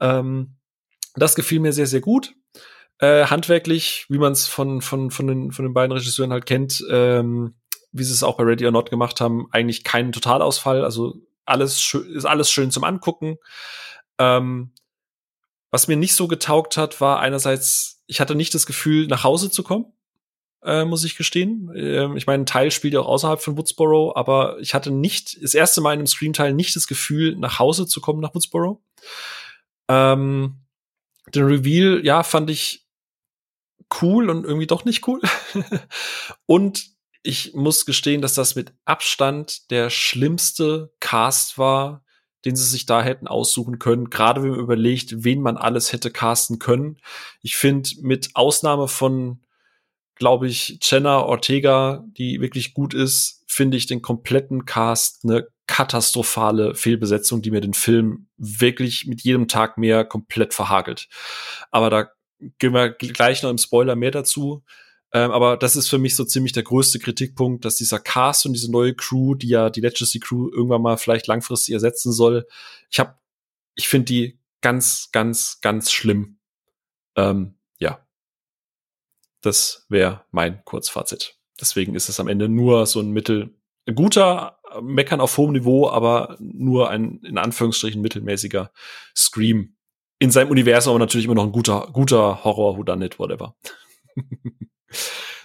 Ähm, 0.00 0.56
das 1.14 1.34
gefiel 1.36 1.60
mir 1.60 1.72
sehr, 1.72 1.86
sehr 1.86 2.00
gut. 2.00 2.34
Äh, 2.98 3.26
handwerklich, 3.26 4.06
wie 4.08 4.18
man 4.18 4.32
es 4.32 4.46
von, 4.46 4.80
von, 4.80 5.10
von, 5.10 5.26
den, 5.26 5.52
von 5.52 5.64
den 5.64 5.74
beiden 5.74 5.92
Regisseuren 5.92 6.32
halt 6.32 6.46
kennt, 6.46 6.84
ähm, 6.90 7.54
wie 7.94 8.04
sie 8.04 8.12
es 8.12 8.22
auch 8.22 8.36
bei 8.36 8.44
Ready 8.44 8.66
or 8.66 8.72
Not 8.72 8.90
gemacht 8.90 9.20
haben, 9.20 9.46
eigentlich 9.52 9.84
kein 9.84 10.12
Totalausfall. 10.12 10.84
Also 10.84 11.14
alles 11.46 11.94
ist 11.94 12.24
alles 12.24 12.50
schön 12.50 12.70
zum 12.70 12.84
Angucken. 12.84 13.36
Ähm, 14.18 14.72
was 15.70 15.88
mir 15.88 15.96
nicht 15.96 16.14
so 16.14 16.28
getaugt 16.28 16.76
hat, 16.76 17.00
war 17.00 17.20
einerseits, 17.20 18.02
ich 18.06 18.20
hatte 18.20 18.34
nicht 18.34 18.54
das 18.54 18.66
Gefühl, 18.66 19.06
nach 19.06 19.24
Hause 19.24 19.50
zu 19.50 19.62
kommen, 19.62 19.86
äh, 20.62 20.84
muss 20.84 21.04
ich 21.04 21.16
gestehen. 21.16 21.72
Ähm, 21.74 22.16
ich 22.16 22.26
meine, 22.26 22.42
ein 22.42 22.46
Teil 22.46 22.70
spielt 22.70 22.94
ja 22.94 23.00
auch 23.00 23.08
außerhalb 23.08 23.40
von 23.40 23.56
Woodsboro, 23.56 24.14
aber 24.16 24.58
ich 24.60 24.74
hatte 24.74 24.90
nicht, 24.90 25.42
das 25.42 25.54
erste 25.54 25.80
Mal 25.80 25.92
in 25.92 26.00
einem 26.00 26.06
Scream-Teil 26.06 26.52
nicht 26.52 26.74
das 26.74 26.86
Gefühl, 26.88 27.36
nach 27.36 27.58
Hause 27.58 27.86
zu 27.86 28.00
kommen 28.00 28.20
nach 28.20 28.34
Woodsboro. 28.34 28.82
Ähm, 29.88 30.58
den 31.34 31.44
Reveal, 31.44 32.04
ja, 32.04 32.22
fand 32.22 32.50
ich 32.50 32.86
cool 34.00 34.30
und 34.30 34.44
irgendwie 34.44 34.66
doch 34.66 34.84
nicht 34.84 35.06
cool. 35.06 35.20
und 36.46 36.93
ich 37.24 37.54
muss 37.54 37.86
gestehen, 37.86 38.20
dass 38.20 38.34
das 38.34 38.54
mit 38.54 38.72
Abstand 38.84 39.70
der 39.70 39.88
schlimmste 39.88 40.92
Cast 41.00 41.56
war, 41.56 42.04
den 42.44 42.54
sie 42.54 42.66
sich 42.66 42.84
da 42.84 43.02
hätten 43.02 43.26
aussuchen 43.26 43.78
können. 43.78 44.10
Gerade 44.10 44.42
wenn 44.42 44.50
man 44.50 44.60
überlegt, 44.60 45.24
wen 45.24 45.40
man 45.40 45.56
alles 45.56 45.92
hätte 45.92 46.10
casten 46.10 46.58
können. 46.58 46.98
Ich 47.40 47.56
finde, 47.56 47.88
mit 48.02 48.30
Ausnahme 48.34 48.88
von, 48.88 49.40
glaube 50.16 50.48
ich, 50.48 50.78
Jenna 50.82 51.22
Ortega, 51.22 52.04
die 52.08 52.42
wirklich 52.42 52.74
gut 52.74 52.92
ist, 52.92 53.42
finde 53.46 53.78
ich 53.78 53.86
den 53.86 54.02
kompletten 54.02 54.66
Cast 54.66 55.24
eine 55.24 55.48
katastrophale 55.66 56.74
Fehlbesetzung, 56.74 57.40
die 57.40 57.50
mir 57.50 57.62
den 57.62 57.72
Film 57.72 58.28
wirklich 58.36 59.06
mit 59.06 59.22
jedem 59.22 59.48
Tag 59.48 59.78
mehr 59.78 60.04
komplett 60.04 60.52
verhagelt. 60.52 61.08
Aber 61.70 61.88
da 61.88 62.10
gehen 62.58 62.74
wir 62.74 62.90
gleich 62.90 63.42
noch 63.42 63.48
im 63.48 63.56
Spoiler 63.56 63.96
mehr 63.96 64.10
dazu. 64.10 64.62
Ähm, 65.14 65.30
aber 65.30 65.56
das 65.56 65.76
ist 65.76 65.88
für 65.88 65.98
mich 65.98 66.16
so 66.16 66.24
ziemlich 66.24 66.52
der 66.52 66.64
größte 66.64 66.98
Kritikpunkt, 66.98 67.64
dass 67.64 67.76
dieser 67.76 68.00
Cast 68.00 68.46
und 68.46 68.52
diese 68.52 68.70
neue 68.70 68.94
Crew, 68.94 69.36
die 69.36 69.48
ja 69.48 69.70
die 69.70 69.80
Legacy 69.80 70.18
Crew 70.18 70.50
irgendwann 70.50 70.82
mal 70.82 70.96
vielleicht 70.98 71.28
langfristig 71.28 71.72
ersetzen 71.72 72.12
soll, 72.12 72.48
ich 72.90 72.98
habe, 72.98 73.16
ich 73.76 73.86
finde 73.86 74.06
die 74.06 74.40
ganz, 74.60 75.10
ganz, 75.12 75.60
ganz 75.60 75.92
schlimm. 75.92 76.38
Ähm, 77.16 77.54
ja, 77.78 78.04
das 79.40 79.86
wäre 79.88 80.24
mein 80.32 80.64
Kurzfazit. 80.64 81.38
Deswegen 81.60 81.94
ist 81.94 82.08
es 82.08 82.18
am 82.18 82.26
Ende 82.26 82.48
nur 82.48 82.84
so 82.86 83.00
ein 83.00 83.10
mittel 83.12 83.54
ein 83.86 83.94
guter 83.94 84.58
Meckern 84.82 85.20
auf 85.20 85.36
hohem 85.36 85.52
Niveau, 85.52 85.88
aber 85.88 86.36
nur 86.40 86.90
ein 86.90 87.20
in 87.20 87.38
Anführungsstrichen 87.38 88.02
mittelmäßiger 88.02 88.72
Scream 89.16 89.76
in 90.18 90.32
seinem 90.32 90.50
Universum, 90.50 90.90
aber 90.92 90.98
natürlich 90.98 91.26
immer 91.26 91.34
noch 91.34 91.44
ein 91.44 91.52
guter 91.52 91.88
guter 91.92 92.42
Horror 92.42 92.76
Who 92.76 92.82
Done 92.82 93.04
It, 93.04 93.20
whatever. 93.20 93.54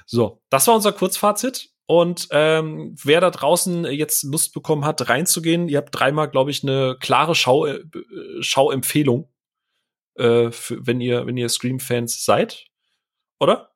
so, 0.05 0.41
das 0.49 0.67
war 0.67 0.75
unser 0.75 0.91
Kurzfazit. 0.91 1.69
Und 1.85 2.27
ähm, 2.29 2.95
wer 3.03 3.19
da 3.19 3.31
draußen 3.31 3.85
jetzt 3.85 4.23
Lust 4.23 4.53
bekommen 4.53 4.85
hat, 4.85 5.09
reinzugehen, 5.09 5.69
ihr 5.69 5.79
habt 5.79 5.89
dreimal, 5.91 6.29
glaube 6.29 6.51
ich, 6.51 6.61
eine 6.61 6.95
klare 6.99 7.33
Schau, 7.33 7.65
äh, 7.65 7.83
Schauempfehlung, 8.41 9.27
äh, 10.15 10.51
für, 10.51 10.85
wenn 10.85 11.01
ihr, 11.01 11.25
wenn 11.25 11.35
ihr 11.35 11.49
Scream-Fans 11.49 12.23
seid, 12.23 12.65
oder? 13.39 13.71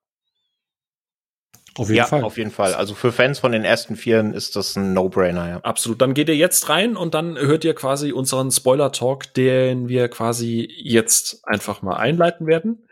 Auf 1.75 1.87
jeden 1.87 1.97
ja, 1.97 2.05
Fall. 2.05 2.23
Auf 2.23 2.37
jeden 2.37 2.51
Fall. 2.51 2.75
Also 2.75 2.93
für 2.93 3.11
Fans 3.11 3.39
von 3.39 3.51
den 3.51 3.65
ersten 3.65 3.95
Vieren 3.95 4.33
ist 4.33 4.55
das 4.55 4.75
ein 4.75 4.93
No-Brainer, 4.93 5.49
ja. 5.49 5.57
Absolut. 5.61 6.01
Dann 6.01 6.13
geht 6.13 6.29
ihr 6.29 6.35
jetzt 6.35 6.69
rein 6.69 6.95
und 6.95 7.15
dann 7.15 7.35
hört 7.37 7.65
ihr 7.65 7.73
quasi 7.73 8.11
unseren 8.11 8.51
Spoiler-Talk, 8.51 9.33
den 9.33 9.87
wir 9.89 10.07
quasi 10.09 10.69
jetzt 10.71 11.47
einfach 11.47 11.81
mal 11.81 11.95
einleiten 11.95 12.45
werden. 12.45 12.87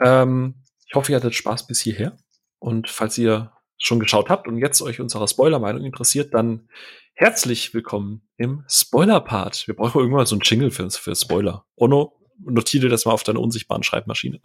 Ähm, 0.00 0.54
hoffe, 0.96 1.12
ihr 1.12 1.16
hattet 1.16 1.34
Spaß 1.34 1.68
bis 1.68 1.80
hierher. 1.80 2.16
Und 2.58 2.90
falls 2.90 3.16
ihr 3.18 3.52
schon 3.78 4.00
geschaut 4.00 4.30
habt 4.30 4.48
und 4.48 4.58
jetzt 4.58 4.82
euch 4.82 5.00
unsere 5.00 5.28
Spoiler-Meinung 5.28 5.84
interessiert, 5.84 6.34
dann 6.34 6.68
herzlich 7.14 7.74
willkommen 7.74 8.26
im 8.36 8.64
Spoiler-Part. 8.68 9.68
Wir 9.68 9.76
brauchen 9.76 10.00
irgendwann 10.00 10.26
so 10.26 10.34
einen 10.34 10.42
Jingle 10.42 10.70
für, 10.70 10.90
für 10.90 11.14
Spoiler. 11.14 11.66
Ono, 11.76 12.18
notiere 12.38 12.88
das 12.88 13.04
mal 13.04 13.12
auf 13.12 13.22
deiner 13.22 13.40
unsichtbaren 13.40 13.82
Schreibmaschine. 13.82 14.40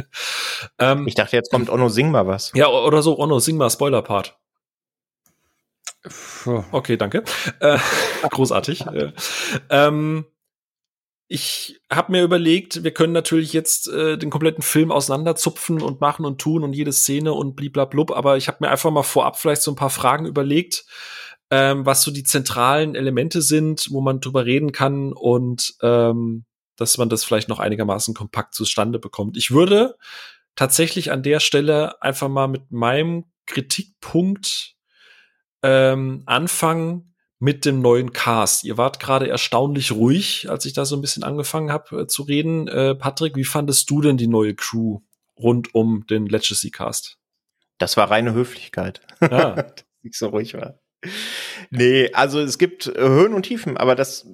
ähm, 0.78 1.06
ich 1.06 1.14
dachte, 1.14 1.36
jetzt 1.36 1.50
kommt 1.50 1.70
Ono, 1.70 1.88
sing 1.88 2.10
mal 2.10 2.26
was. 2.26 2.52
Ja, 2.54 2.68
oder 2.68 3.02
so, 3.02 3.18
Ono, 3.18 3.38
sing 3.38 3.56
mal 3.56 3.70
Spoiler-Part. 3.70 4.36
Okay, 6.72 6.96
danke. 6.96 7.24
Äh, 7.60 7.78
großartig. 8.30 8.86
äh, 8.86 9.12
ähm, 9.70 10.26
ich 11.28 11.80
habe 11.90 12.12
mir 12.12 12.22
überlegt, 12.22 12.84
wir 12.84 12.92
können 12.92 13.12
natürlich 13.12 13.52
jetzt 13.52 13.88
äh, 13.88 14.16
den 14.16 14.30
kompletten 14.30 14.62
Film 14.62 14.92
auseinanderzupfen 14.92 15.82
und 15.82 16.00
machen 16.00 16.24
und 16.24 16.40
tun 16.40 16.62
und 16.62 16.72
jede 16.72 16.92
Szene 16.92 17.32
und 17.32 17.56
bliblablub, 17.56 18.12
aber 18.12 18.36
ich 18.36 18.46
habe 18.46 18.58
mir 18.60 18.70
einfach 18.70 18.90
mal 18.92 19.02
vorab 19.02 19.38
vielleicht 19.38 19.62
so 19.62 19.72
ein 19.72 19.76
paar 19.76 19.90
Fragen 19.90 20.26
überlegt, 20.26 20.84
ähm, 21.50 21.84
was 21.84 22.02
so 22.02 22.12
die 22.12 22.22
zentralen 22.22 22.94
Elemente 22.94 23.42
sind, 23.42 23.88
wo 23.90 24.00
man 24.00 24.20
drüber 24.20 24.44
reden 24.46 24.70
kann 24.70 25.12
und 25.12 25.74
ähm, 25.82 26.44
dass 26.76 26.98
man 26.98 27.08
das 27.08 27.24
vielleicht 27.24 27.48
noch 27.48 27.58
einigermaßen 27.58 28.14
kompakt 28.14 28.54
zustande 28.54 28.98
bekommt. 28.98 29.36
Ich 29.36 29.50
würde 29.50 29.96
tatsächlich 30.54 31.10
an 31.10 31.22
der 31.22 31.40
Stelle 31.40 32.00
einfach 32.02 32.28
mal 32.28 32.48
mit 32.48 32.70
meinem 32.70 33.24
Kritikpunkt 33.46 34.74
ähm, 35.62 36.22
anfangen, 36.26 37.15
mit 37.38 37.64
dem 37.64 37.80
neuen 37.80 38.12
Cast. 38.12 38.64
Ihr 38.64 38.78
wart 38.78 39.00
gerade 39.00 39.28
erstaunlich 39.28 39.92
ruhig, 39.92 40.48
als 40.48 40.64
ich 40.64 40.72
da 40.72 40.84
so 40.84 40.96
ein 40.96 41.02
bisschen 41.02 41.22
angefangen 41.22 41.70
habe 41.70 42.02
äh, 42.02 42.06
zu 42.06 42.22
reden. 42.22 42.68
Äh, 42.68 42.94
Patrick, 42.94 43.36
wie 43.36 43.44
fandest 43.44 43.90
du 43.90 44.00
denn 44.00 44.16
die 44.16 44.26
neue 44.26 44.54
Crew 44.54 45.00
rund 45.38 45.74
um 45.74 46.06
den 46.06 46.26
Legacy 46.26 46.70
Cast? 46.70 47.18
Das 47.78 47.96
war 47.96 48.10
reine 48.10 48.32
Höflichkeit. 48.32 49.00
Ja. 49.20 49.54
Dass 49.54 49.84
ich 50.02 50.18
so 50.18 50.28
ruhig 50.28 50.54
war. 50.54 50.78
Nee, 51.70 52.12
also 52.12 52.40
es 52.40 52.58
gibt 52.58 52.86
äh, 52.86 53.00
Höhen 53.00 53.34
und 53.34 53.44
Tiefen, 53.44 53.76
aber 53.76 53.94
das, 53.94 54.26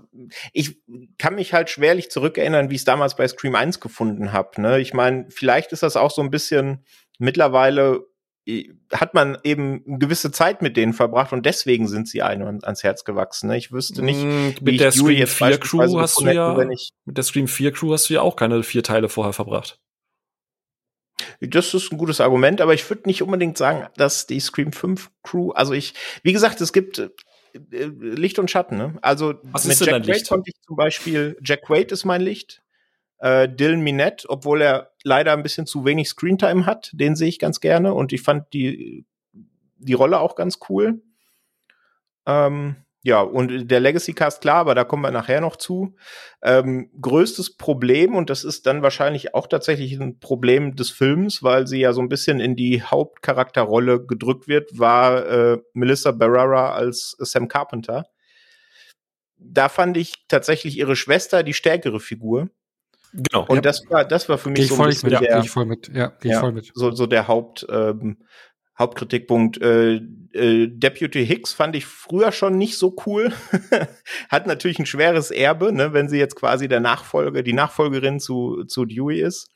ich 0.53 0.83
kann 1.19 1.35
mich 1.35 1.53
halt 1.53 1.71
schwerlich 1.71 2.11
zurückerinnern, 2.11 2.71
wie 2.71 2.75
ich 2.75 2.83
es 2.83 2.85
damals 2.85 3.17
bei 3.17 3.27
Scream 3.27 3.55
1 3.55 3.81
gefunden 3.81 4.33
habe. 4.33 4.61
Ne? 4.61 4.81
Ich 4.81 4.93
meine, 4.93 5.27
vielleicht 5.31 5.73
ist 5.73 5.83
das 5.83 5.97
auch 5.97 6.11
so 6.11 6.23
ein 6.23 6.31
bisschen 6.31 6.85
mittlerweile 7.19 8.05
hat 8.93 9.15
man 9.15 9.39
eben 9.45 9.85
eine 9.87 9.99
gewisse 9.99 10.33
Zeit 10.33 10.63
mit 10.63 10.77
denen 10.77 10.95
verbracht 10.95 11.33
und 11.33 11.47
deswegen 11.47 11.87
sind 11.87 12.09
sie 12.09 12.23
einem 12.23 12.59
ans 12.63 12.83
Herz 12.83 13.05
gewesen. 13.05 13.49
Ne? 13.49 13.57
Ich 13.57 13.71
wüsste 13.71 14.03
nicht, 14.03 14.25
mm, 14.25 14.65
mit 14.65 14.81
der 14.81 14.91
Scream 14.91 15.27
4 15.27 15.59
Crew 15.59 16.01
hast 16.01 16.21
du 16.21 16.27
ja, 16.27 16.55
mit 17.05 17.17
der 17.17 17.23
Scream 17.25 17.47
4 17.47 17.73
Crew 17.73 17.93
hast 17.93 18.11
du 18.11 18.15
ja 18.15 18.21
auch 18.21 18.35
keine 18.35 18.63
vier 18.65 18.83
Teile 18.83 19.09
vorher 19.09 19.33
verbracht. 19.33 19.79
Das 21.41 21.73
ist 21.73 21.93
ein 21.93 21.99
gutes 21.99 22.21
Argument, 22.21 22.61
aber 22.61 22.75
ich 22.75 22.89
würde 22.91 23.03
nicht 23.07 23.23
unbedingt 23.23 23.57
sagen, 23.57 23.87
dass 23.97 24.27
die 24.27 24.41
Scream 24.41 24.73
5 24.73 25.11
Crew, 25.23 25.51
also 25.53 25.73
ich, 25.73 25.95
wie 26.25 26.33
gesagt, 26.33 26.61
es 26.61 26.73
gibt 26.73 26.99
äh, 26.99 27.11
Licht 27.71 28.39
und 28.39 28.51
Schatten. 28.51 28.77
Ne? 28.77 28.99
Also 29.03 29.35
Was 29.43 29.67
mit 29.67 29.79
Jack 29.79 30.03
Quaid 30.03 30.29
konnte 30.29 30.51
ich 30.51 30.61
zum 30.63 30.77
Beispiel, 30.77 31.37
Jack 31.43 31.63
Quaid 31.63 31.93
ist 31.93 32.05
mein 32.05 32.23
Licht. 32.23 32.62
Äh, 33.23 33.49
Dylan 33.49 33.83
Minette, 33.83 34.29
obwohl 34.29 34.63
er 34.63 34.91
leider 35.05 35.33
ein 35.33 35.45
bisschen 35.45 35.65
zu 35.65 35.85
wenig 35.85 36.09
Screentime 36.09 36.67
hat, 36.67 36.91
den 36.93 37.15
sehe 37.15 37.29
ich 37.29 37.39
ganz 37.39 37.61
gerne 37.61 37.95
und 37.95 38.13
ich 38.13 38.21
fand 38.21 38.53
die, 38.53 39.07
die 39.79 39.93
Rolle 39.93 40.19
auch 40.19 40.35
ganz 40.35 40.59
cool. 40.69 41.01
Ähm, 42.27 42.75
ja, 43.05 43.21
und 43.21 43.69
der 43.69 43.79
Legacy 43.79 44.13
Cast, 44.13 44.41
klar, 44.41 44.57
aber 44.57 44.75
da 44.75 44.83
kommen 44.83 45.05
wir 45.05 45.13
nachher 45.13 45.41
noch 45.41 45.55
zu. 45.55 45.95
Ähm, 46.43 46.91
größtes 47.01 47.57
Problem, 47.57 48.17
und 48.17 48.29
das 48.29 48.43
ist 48.43 48.67
dann 48.67 48.83
wahrscheinlich 48.83 49.35
auch 49.35 49.47
tatsächlich 49.47 50.01
ein 50.01 50.19
Problem 50.19 50.75
des 50.75 50.91
Films, 50.91 51.45
weil 51.45 51.69
sie 51.69 51.79
ja 51.79 51.93
so 51.93 52.01
ein 52.01 52.09
bisschen 52.09 52.41
in 52.41 52.57
die 52.57 52.83
Hauptcharakterrolle 52.83 54.05
gedrückt 54.05 54.49
wird, 54.49 54.77
war 54.77 55.27
äh, 55.27 55.59
Melissa 55.75 56.11
Barrera 56.11 56.73
als 56.73 57.17
Sam 57.21 57.47
Carpenter. 57.47 58.07
Da 59.37 59.69
fand 59.69 59.97
ich 59.97 60.27
tatsächlich 60.27 60.77
ihre 60.77 60.97
Schwester 60.97 61.45
die 61.45 61.55
stärkere 61.55 62.01
Figur. 62.01 62.51
Genau. 63.13 63.45
Und 63.47 63.57
ja. 63.57 63.61
das 63.61 63.83
war, 63.91 64.05
das 64.05 64.29
war 64.29 64.39
für 64.39 64.51
mich 64.51 64.69
so 64.69 64.81
ein 64.81 64.89
bisschen 64.89 65.11
mit, 65.11 65.21
der, 65.21 65.41
ich 65.41 65.51
voll 65.51 65.67
mit, 65.67 65.91
ja, 65.95 66.13
geh 66.21 66.31
ich 66.31 66.37
voll 66.37 66.53
mit. 66.53 66.73
So, 66.75 66.93
so 66.93 67.07
der 67.07 67.29
Haupt, 67.29 67.67
ähm, 67.69 68.19
Hauptkritikpunkt. 68.79 69.61
Äh, 69.61 70.01
äh, 70.33 70.69
Deputy 70.69 71.27
Hicks 71.27 71.53
fand 71.53 71.77
ich 71.77 71.87
früher 71.87 72.33
schon 72.33 72.57
nicht 72.57 72.79
so 72.79 72.97
cool. 73.07 73.33
Hat 74.29 74.47
natürlich 74.47 74.79
ein 74.79 74.87
schweres 74.87 75.31
Erbe, 75.31 75.73
ne, 75.73 75.93
wenn 75.93 76.09
sie 76.09 76.19
jetzt 76.19 76.37
quasi 76.37 76.69
der 76.69 76.81
Nachfolger, 76.81 77.43
die 77.43 77.53
Nachfolgerin 77.53 78.19
zu, 78.19 78.65
zu 78.65 78.85
Dewey 78.85 79.21
ist. 79.21 79.51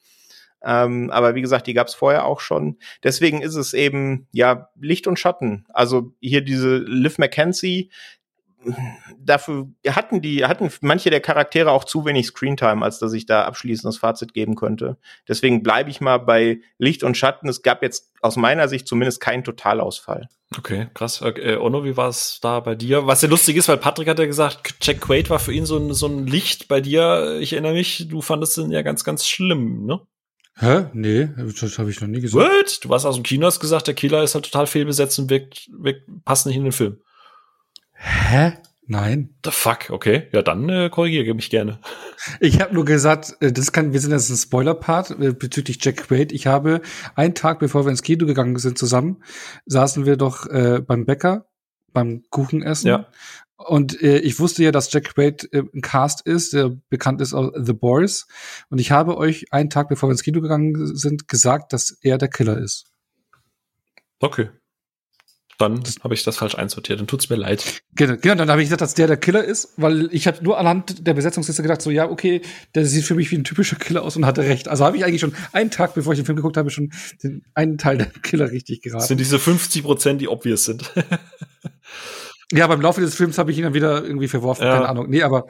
Ähm, 0.64 1.10
aber 1.10 1.34
wie 1.34 1.42
gesagt, 1.42 1.66
die 1.66 1.74
gab 1.74 1.86
es 1.86 1.94
vorher 1.94 2.24
auch 2.24 2.40
schon. 2.40 2.78
Deswegen 3.04 3.42
ist 3.42 3.54
es 3.54 3.74
eben 3.74 4.26
ja 4.32 4.70
Licht 4.80 5.06
und 5.06 5.18
Schatten. 5.18 5.66
Also 5.68 6.12
hier 6.20 6.40
diese 6.40 6.78
Liv 6.78 7.18
McKenzie, 7.18 7.90
dafür 9.18 9.68
hatten 9.88 10.20
die, 10.22 10.44
hatten 10.44 10.70
manche 10.80 11.10
der 11.10 11.20
Charaktere 11.20 11.70
auch 11.70 11.84
zu 11.84 12.04
wenig 12.04 12.26
Screentime, 12.26 12.84
als 12.84 12.98
dass 12.98 13.12
ich 13.12 13.26
da 13.26 13.44
abschließendes 13.44 13.98
Fazit 13.98 14.34
geben 14.34 14.54
könnte. 14.54 14.96
Deswegen 15.28 15.62
bleibe 15.62 15.90
ich 15.90 16.00
mal 16.00 16.18
bei 16.18 16.60
Licht 16.78 17.02
und 17.02 17.16
Schatten. 17.16 17.48
Es 17.48 17.62
gab 17.62 17.82
jetzt 17.82 18.12
aus 18.20 18.36
meiner 18.36 18.68
Sicht 18.68 18.86
zumindest 18.88 19.20
keinen 19.20 19.44
Totalausfall. 19.44 20.28
Okay, 20.56 20.88
krass. 20.94 21.20
Äh, 21.22 21.56
Ono, 21.56 21.84
wie 21.84 21.96
war 21.96 22.08
es 22.08 22.38
da 22.40 22.60
bei 22.60 22.74
dir? 22.74 23.06
Was 23.06 23.22
ja 23.22 23.28
lustig 23.28 23.56
ist, 23.56 23.68
weil 23.68 23.78
Patrick 23.78 24.08
hat 24.08 24.18
ja 24.18 24.26
gesagt, 24.26 24.74
Jack 24.80 25.00
Quaid 25.00 25.28
war 25.28 25.38
für 25.38 25.52
ihn 25.52 25.66
so 25.66 25.76
ein, 25.76 25.92
so 25.92 26.06
ein 26.06 26.26
Licht 26.26 26.68
bei 26.68 26.80
dir. 26.80 27.38
Ich 27.40 27.52
erinnere 27.52 27.72
mich, 27.72 28.06
du 28.08 28.22
fandest 28.22 28.56
ihn 28.58 28.70
ja 28.70 28.82
ganz, 28.82 29.02
ganz 29.04 29.26
schlimm, 29.26 29.86
ne? 29.86 30.00
Hä? 30.58 30.86
Nee, 30.94 31.28
das 31.60 31.78
habe 31.78 31.90
ich 31.90 32.00
noch 32.00 32.08
nie 32.08 32.20
gesagt. 32.20 32.48
What? 32.48 32.84
Du 32.84 32.88
warst 32.88 33.04
aus 33.04 33.16
dem 33.16 33.24
Kino, 33.24 33.46
hast 33.46 33.60
gesagt, 33.60 33.88
der 33.88 33.94
Killer 33.94 34.22
ist 34.22 34.34
halt 34.34 34.46
total 34.46 34.66
fehlbesetzt 34.66 35.18
und 35.18 35.28
wirkt, 35.28 35.68
wirkt, 35.70 36.08
passt 36.24 36.46
nicht 36.46 36.56
in 36.56 36.62
den 36.62 36.72
Film. 36.72 36.98
Hä? 37.96 38.52
Nein. 38.88 39.34
The 39.44 39.50
fuck, 39.50 39.90
okay. 39.90 40.28
Ja, 40.32 40.42
dann 40.42 40.68
äh, 40.68 40.88
korrigiere 40.90 41.34
mich 41.34 41.50
gerne. 41.50 41.80
Ich 42.38 42.60
habe 42.60 42.72
nur 42.72 42.84
gesagt, 42.84 43.36
äh, 43.40 43.52
das 43.52 43.72
kann, 43.72 43.92
wir 43.92 44.00
sind 44.00 44.12
jetzt 44.12 44.30
ein 44.30 44.36
Spoiler-Part 44.36 45.10
äh, 45.10 45.32
bezüglich 45.32 45.78
Jack 45.80 46.08
Quaid. 46.08 46.30
Ich 46.30 46.46
habe 46.46 46.82
einen 47.16 47.34
Tag, 47.34 47.58
bevor 47.58 47.84
wir 47.84 47.90
ins 47.90 48.02
Kino 48.02 48.26
gegangen 48.26 48.56
sind 48.58 48.78
zusammen, 48.78 49.22
saßen 49.66 50.06
wir 50.06 50.16
doch 50.16 50.46
äh, 50.46 50.80
beim 50.80 51.04
Bäcker, 51.04 51.46
beim 51.92 52.22
Kuchenessen. 52.30 52.88
Ja. 52.88 53.08
Und 53.56 54.00
äh, 54.02 54.18
ich 54.18 54.38
wusste 54.38 54.62
ja, 54.62 54.70
dass 54.70 54.92
Jack 54.92 55.14
Quaid 55.14 55.48
äh, 55.52 55.62
ein 55.74 55.80
Cast 55.80 56.24
ist, 56.24 56.52
der 56.52 56.76
bekannt 56.88 57.20
ist 57.20 57.34
aus 57.34 57.52
The 57.56 57.72
Boys. 57.72 58.28
Und 58.68 58.80
ich 58.80 58.92
habe 58.92 59.16
euch 59.16 59.52
einen 59.52 59.70
Tag, 59.70 59.88
bevor 59.88 60.08
wir 60.08 60.12
ins 60.12 60.22
Kino 60.22 60.40
gegangen 60.40 60.94
sind, 60.94 61.26
gesagt, 61.26 61.72
dass 61.72 61.90
er 62.02 62.18
der 62.18 62.28
Killer 62.28 62.58
ist. 62.58 62.84
Okay. 64.20 64.50
Dann 65.58 65.82
habe 66.02 66.14
ich 66.14 66.22
das 66.22 66.36
falsch 66.36 66.54
einsortiert. 66.54 67.00
Dann 67.00 67.06
tut's 67.06 67.30
mir 67.30 67.36
leid. 67.36 67.82
Genau, 67.94 68.16
genau 68.16 68.34
dann 68.34 68.50
habe 68.50 68.60
ich 68.60 68.66
gesagt, 68.66 68.82
dass 68.82 68.94
der 68.94 69.06
der 69.06 69.16
Killer 69.16 69.42
ist, 69.42 69.72
weil 69.76 70.08
ich 70.12 70.26
habe 70.26 70.42
nur 70.44 70.58
anhand 70.58 71.06
der 71.06 71.14
Besetzungsliste 71.14 71.62
gedacht, 71.62 71.80
so 71.80 71.90
ja, 71.90 72.10
okay, 72.10 72.42
der 72.74 72.84
sieht 72.84 73.04
für 73.04 73.14
mich 73.14 73.30
wie 73.30 73.36
ein 73.36 73.44
typischer 73.44 73.76
Killer 73.76 74.02
aus 74.02 74.16
und 74.16 74.26
hatte 74.26 74.42
recht. 74.42 74.68
Also 74.68 74.84
habe 74.84 74.96
ich 74.96 75.04
eigentlich 75.04 75.20
schon 75.20 75.34
einen 75.52 75.70
Tag, 75.70 75.94
bevor 75.94 76.12
ich 76.12 76.18
den 76.18 76.26
Film 76.26 76.36
geguckt 76.36 76.56
habe, 76.56 76.70
schon 76.70 76.92
den 77.22 77.42
einen 77.54 77.78
Teil 77.78 77.98
der 77.98 78.06
Killer 78.22 78.50
richtig 78.50 78.82
geraten. 78.82 79.00
Das 79.00 79.08
sind 79.08 79.18
diese 79.18 79.38
50 79.38 79.82
Prozent, 79.82 80.20
die 80.20 80.28
obvious 80.28 80.64
sind. 80.64 80.92
ja, 82.52 82.66
beim 82.66 82.80
Laufe 82.80 83.00
des 83.00 83.14
Films 83.14 83.38
habe 83.38 83.50
ich 83.50 83.58
ihn 83.58 83.64
dann 83.64 83.74
wieder 83.74 84.04
irgendwie 84.04 84.28
verworfen, 84.28 84.64
ja. 84.64 84.74
keine 84.74 84.88
Ahnung. 84.88 85.08
Nee, 85.08 85.22
aber 85.22 85.46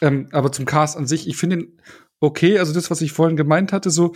ähm, 0.00 0.28
aber 0.32 0.52
zum 0.52 0.64
Cast 0.64 0.96
an 0.96 1.06
sich, 1.06 1.28
ich 1.28 1.36
finde 1.36 1.56
ihn 1.56 1.80
okay, 2.20 2.58
also 2.58 2.72
das, 2.72 2.90
was 2.90 3.00
ich 3.00 3.12
vorhin 3.12 3.36
gemeint 3.36 3.72
hatte, 3.72 3.90
so 3.90 4.14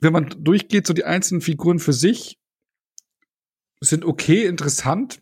wenn 0.00 0.12
man 0.12 0.34
durchgeht, 0.38 0.86
so 0.86 0.92
die 0.92 1.04
einzelnen 1.04 1.40
Figuren 1.40 1.78
für 1.78 1.92
sich, 1.92 2.38
sind 3.88 4.04
okay, 4.04 4.44
interessant, 4.44 5.20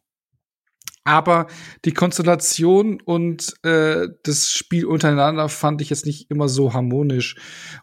aber 1.05 1.48
die 1.84 1.93
Konstellation 1.93 3.01
und 3.01 3.55
äh, 3.64 4.09
das 4.22 4.52
Spiel 4.52 4.86
untereinander 4.86 5.48
fand 5.48 5.80
ich 5.80 5.90
jetzt 5.90 6.06
nicht 6.06 6.30
immer 6.30 6.48
so 6.48 6.74
harmonisch. 6.74 7.36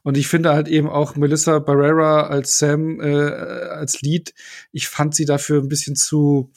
Und 0.04 0.18
ich 0.18 0.28
finde 0.28 0.54
halt 0.54 0.70
eben 0.70 0.88
auch 0.88 1.16
Melissa 1.16 1.60
Barrera 1.60 2.28
als 2.28 2.60
Sam 2.60 3.02
äh, 3.02 3.32
als 3.32 4.02
Lied, 4.02 4.34
ich 4.72 4.88
fand 4.88 5.16
sie 5.16 5.26
dafür 5.26 5.62
ein 5.62 5.68
bisschen 5.68 5.96
zu 5.98 6.52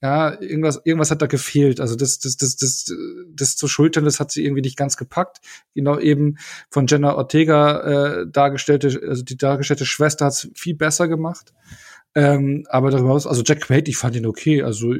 ja, 0.00 0.40
irgendwas, 0.40 0.80
irgendwas 0.84 1.10
hat 1.10 1.22
da 1.22 1.26
gefehlt. 1.26 1.80
Also 1.80 1.96
das, 1.96 2.20
das, 2.20 2.36
das, 2.36 2.56
das, 2.56 2.92
das 3.32 3.56
zu 3.56 3.66
schultern, 3.66 4.04
das 4.04 4.20
hat 4.20 4.30
sie 4.30 4.44
irgendwie 4.44 4.62
nicht 4.62 4.76
ganz 4.76 4.96
gepackt. 4.96 5.38
Genau 5.74 5.98
eben 5.98 6.36
von 6.70 6.86
Jenna 6.86 7.16
Ortega 7.16 7.80
äh, 8.20 8.26
dargestellte, 8.30 9.00
also 9.08 9.22
die 9.24 9.36
dargestellte 9.36 9.86
Schwester 9.86 10.26
hat 10.26 10.34
es 10.34 10.50
viel 10.54 10.76
besser 10.76 11.08
gemacht. 11.08 11.52
Ähm, 12.18 12.66
aber 12.68 12.90
darüber 12.90 13.10
hinaus, 13.10 13.28
also 13.28 13.44
Jack 13.46 13.60
Quaid, 13.60 13.86
ich 13.86 13.96
fand 13.96 14.16
ihn 14.16 14.26
okay. 14.26 14.64
Also 14.64 14.92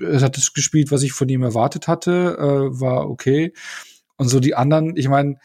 er 0.00 0.20
hat 0.22 0.38
das 0.38 0.54
gespielt, 0.54 0.90
was 0.90 1.02
ich 1.02 1.12
von 1.12 1.28
ihm 1.28 1.42
erwartet 1.42 1.86
hatte, 1.86 2.38
äh, 2.38 2.80
war 2.80 3.10
okay. 3.10 3.52
Und 4.16 4.28
so 4.28 4.40
die 4.40 4.54
anderen, 4.54 4.96
ich 4.96 5.08
meine, 5.08 5.38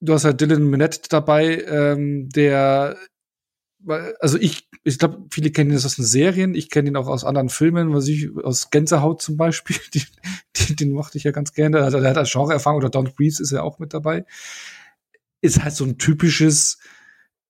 du 0.00 0.12
hast 0.12 0.24
halt 0.24 0.40
Dylan 0.40 0.68
Minette 0.68 1.02
dabei, 1.08 1.62
ähm, 1.68 2.28
der 2.30 2.96
also 4.18 4.36
ich, 4.38 4.68
ich 4.82 4.98
glaube, 4.98 5.26
viele 5.30 5.52
kennen 5.52 5.70
ihn 5.70 5.76
aus 5.76 5.94
den 5.94 6.04
Serien, 6.04 6.56
ich 6.56 6.70
kenne 6.70 6.88
ihn 6.88 6.96
auch 6.96 7.06
aus 7.06 7.22
anderen 7.22 7.50
Filmen, 7.50 7.92
was 7.94 8.08
ich, 8.08 8.30
aus 8.42 8.70
Gänsehaut 8.70 9.22
zum 9.22 9.36
Beispiel, 9.36 9.76
die, 9.94 10.02
die, 10.56 10.74
den 10.74 10.90
mochte 10.90 11.18
ich 11.18 11.24
ja 11.24 11.30
ganz 11.30 11.52
gerne. 11.52 11.82
Also 11.84 12.00
der 12.00 12.10
hat 12.10 12.18
als 12.18 12.32
Genre-Erfahrung 12.32 12.78
oder 12.78 12.90
Don 12.90 13.12
Breeze 13.14 13.40
ist 13.40 13.52
ja 13.52 13.62
auch 13.62 13.78
mit 13.78 13.94
dabei. 13.94 14.24
Ist 15.40 15.62
halt 15.62 15.74
so 15.74 15.84
ein 15.84 15.98
typisches 15.98 16.78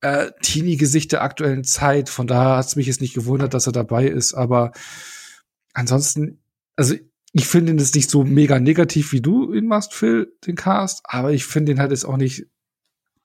äh, 0.05 0.33
Teenie-Gesicht 0.43 1.13
der 1.13 1.23
aktuellen 1.23 1.65
Zeit. 1.65 2.11
Von 2.11 2.27
daher 2.27 2.59
hat 2.59 2.67
es 2.67 2.77
mich 2.77 2.87
jetzt 2.87 3.01
nicht 3.01 3.15
gewundert, 3.15 3.55
dass 3.55 3.67
er 3.67 3.73
dabei 3.73 4.07
ist. 4.07 4.35
Aber 4.35 4.73
ansonsten, 5.73 6.43
also 6.77 6.95
ich 7.33 7.47
finde 7.47 7.73
ihn 7.73 7.79
jetzt 7.79 7.95
nicht 7.95 8.11
so 8.11 8.23
mega 8.23 8.61
negativ, 8.61 9.13
wie 9.13 9.23
du 9.23 9.55
ihn 9.55 9.67
machst, 9.67 9.95
Phil, 9.95 10.31
den 10.47 10.57
Cast. 10.57 11.01
Aber 11.05 11.33
ich 11.33 11.47
finde 11.47 11.73
ihn 11.73 11.81
halt 11.81 11.91
jetzt 11.91 12.05
auch 12.05 12.19
nicht. 12.19 12.45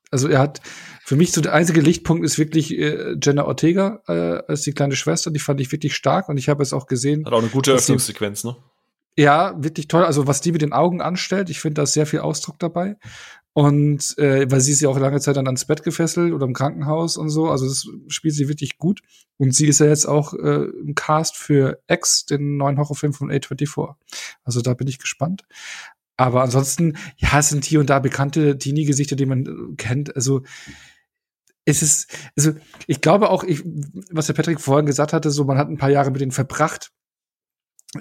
Also 0.09 0.29
er 0.29 0.39
hat 0.39 0.61
für 1.03 1.17
mich 1.17 1.33
so 1.33 1.41
der 1.41 1.53
einzige 1.53 1.81
Lichtpunkt 1.81 2.23
ist 2.23 2.39
wirklich 2.39 2.71
äh, 2.71 3.17
Jenna 3.21 3.45
Ortega 3.45 4.01
äh, 4.07 4.41
als 4.47 4.61
die 4.61 4.71
kleine 4.71 4.95
Schwester. 4.95 5.31
Die 5.31 5.39
fand 5.39 5.59
ich 5.59 5.71
wirklich 5.73 5.95
stark 5.95 6.29
und 6.29 6.37
ich 6.37 6.47
habe 6.47 6.63
es 6.63 6.71
auch 6.71 6.87
gesehen. 6.87 7.25
Hat 7.25 7.33
auch 7.33 7.39
eine 7.39 7.49
gute 7.49 7.73
Öffnungssequenz, 7.73 8.45
ne? 8.45 8.55
Ja, 9.17 9.53
wirklich 9.61 9.89
toll. 9.89 10.05
Also 10.05 10.27
was 10.27 10.39
die 10.39 10.53
mit 10.53 10.61
den 10.61 10.71
Augen 10.71 11.01
anstellt, 11.01 11.49
ich 11.49 11.59
finde 11.59 11.73
da 11.75 11.83
ist 11.83 11.91
sehr 11.91 12.05
viel 12.05 12.19
Ausdruck 12.19 12.57
dabei. 12.57 12.95
Und 13.59 14.17
äh, 14.17 14.49
weil 14.49 14.61
sie 14.61 14.71
ist 14.71 14.79
ja 14.79 14.87
auch 14.87 14.97
lange 14.97 15.19
Zeit 15.19 15.35
dann 15.35 15.45
ans 15.45 15.65
Bett 15.65 15.83
gefesselt 15.83 16.31
oder 16.31 16.45
im 16.45 16.53
Krankenhaus 16.53 17.17
und 17.17 17.27
so. 17.27 17.49
Also 17.49 17.67
das 17.67 17.89
spielt 18.07 18.33
sie 18.33 18.47
wirklich 18.47 18.77
gut. 18.77 19.01
Und 19.35 19.53
sie 19.53 19.67
ist 19.67 19.81
ja 19.81 19.87
jetzt 19.87 20.05
auch 20.05 20.33
äh, 20.33 20.69
im 20.79 20.95
Cast 20.95 21.35
für 21.35 21.77
X, 21.89 22.25
den 22.25 22.55
neuen 22.55 22.77
Horrorfilm 22.77 23.11
von 23.11 23.29
A24. 23.29 23.95
Also 24.45 24.61
da 24.61 24.75
bin 24.75 24.87
ich 24.87 24.97
gespannt. 24.97 25.43
Aber 26.15 26.41
ansonsten, 26.41 26.95
ja, 27.17 27.39
es 27.39 27.49
sind 27.49 27.65
hier 27.65 27.81
und 27.81 27.89
da 27.89 27.99
bekannte 27.99 28.57
Teenie-Gesichter, 28.57 29.17
die 29.17 29.25
man 29.25 29.45
äh, 29.45 29.75
kennt. 29.75 30.15
Also 30.15 30.43
es 31.65 31.81
ist, 31.81 32.09
also 32.37 32.53
ich 32.87 33.01
glaube 33.01 33.29
auch, 33.29 33.43
ich, 33.43 33.61
was 34.09 34.27
der 34.27 34.35
Patrick 34.35 34.61
vorhin 34.61 34.85
gesagt 34.85 35.11
hatte, 35.11 35.31
so 35.31 35.43
man 35.43 35.57
hat 35.57 35.67
ein 35.67 35.77
paar 35.77 35.91
Jahre 35.91 36.11
mit 36.11 36.21
denen 36.21 36.31
verbracht 36.31 36.93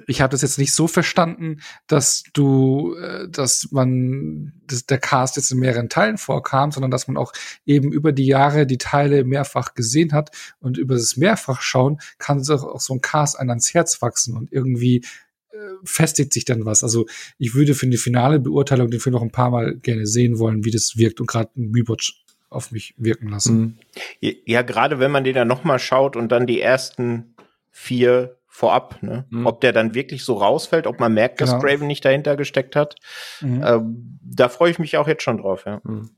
ich 0.06 0.20
habe 0.20 0.32
das 0.32 0.42
jetzt 0.42 0.58
nicht 0.58 0.72
so 0.72 0.86
verstanden, 0.86 1.60
dass 1.86 2.24
du, 2.34 2.94
äh, 2.96 3.28
dass 3.28 3.68
man, 3.70 4.52
dass 4.66 4.84
der 4.86 4.98
Cast 4.98 5.36
jetzt 5.36 5.50
in 5.50 5.58
mehreren 5.58 5.88
Teilen 5.88 6.18
vorkam, 6.18 6.72
sondern 6.72 6.90
dass 6.90 7.08
man 7.08 7.16
auch 7.16 7.32
eben 7.64 7.90
über 7.92 8.12
die 8.12 8.26
Jahre 8.26 8.66
die 8.66 8.78
Teile 8.78 9.24
mehrfach 9.24 9.74
gesehen 9.74 10.12
hat 10.12 10.30
und 10.60 10.76
über 10.76 10.94
das 10.94 11.16
Mehrfachschauen 11.16 12.00
kann 12.18 12.42
sich 12.42 12.60
auch 12.60 12.80
so 12.80 12.94
ein 12.94 13.00
Cast 13.00 13.38
einem 13.38 13.50
ans 13.50 13.72
Herz 13.72 14.02
wachsen 14.02 14.36
und 14.36 14.52
irgendwie 14.52 15.04
äh, 15.50 15.56
festigt 15.84 16.34
sich 16.34 16.44
dann 16.44 16.66
was. 16.66 16.82
Also 16.82 17.06
ich 17.38 17.54
würde 17.54 17.74
für 17.74 17.86
eine 17.86 17.96
finale 17.96 18.40
Beurteilung 18.40 18.90
den 18.90 19.00
Film 19.00 19.14
noch 19.14 19.22
ein 19.22 19.32
paar 19.32 19.50
Mal 19.50 19.76
gerne 19.76 20.06
sehen 20.06 20.38
wollen, 20.38 20.64
wie 20.64 20.70
das 20.70 20.98
wirkt 20.98 21.20
und 21.20 21.26
gerade 21.26 21.50
ein 21.56 21.72
Rewatch 21.74 22.24
auf 22.50 22.72
mich 22.72 22.94
wirken 22.98 23.28
lassen. 23.28 23.78
Mhm. 24.20 24.34
Ja, 24.46 24.62
gerade 24.62 24.98
wenn 24.98 25.10
man 25.10 25.24
den 25.24 25.34
dann 25.34 25.48
noch 25.48 25.64
mal 25.64 25.78
schaut 25.78 26.16
und 26.16 26.30
dann 26.30 26.46
die 26.46 26.60
ersten 26.60 27.34
vier 27.70 28.37
vorab, 28.58 29.00
ne? 29.04 29.24
Mhm. 29.30 29.46
Ob 29.46 29.60
der 29.60 29.72
dann 29.72 29.94
wirklich 29.94 30.24
so 30.24 30.34
rausfällt, 30.34 30.88
ob 30.88 30.98
man 30.98 31.14
merkt, 31.14 31.40
dass 31.40 31.50
genau. 31.50 31.62
Craven 31.62 31.86
nicht 31.86 32.04
dahinter 32.04 32.36
gesteckt 32.36 32.74
hat. 32.74 32.96
Mhm. 33.40 33.62
Ähm, 33.64 34.18
da 34.20 34.48
freue 34.48 34.72
ich 34.72 34.80
mich 34.80 34.96
auch 34.96 35.06
jetzt 35.06 35.22
schon 35.22 35.38
drauf, 35.38 35.62
ja. 35.64 35.80
Mhm. 35.84 36.10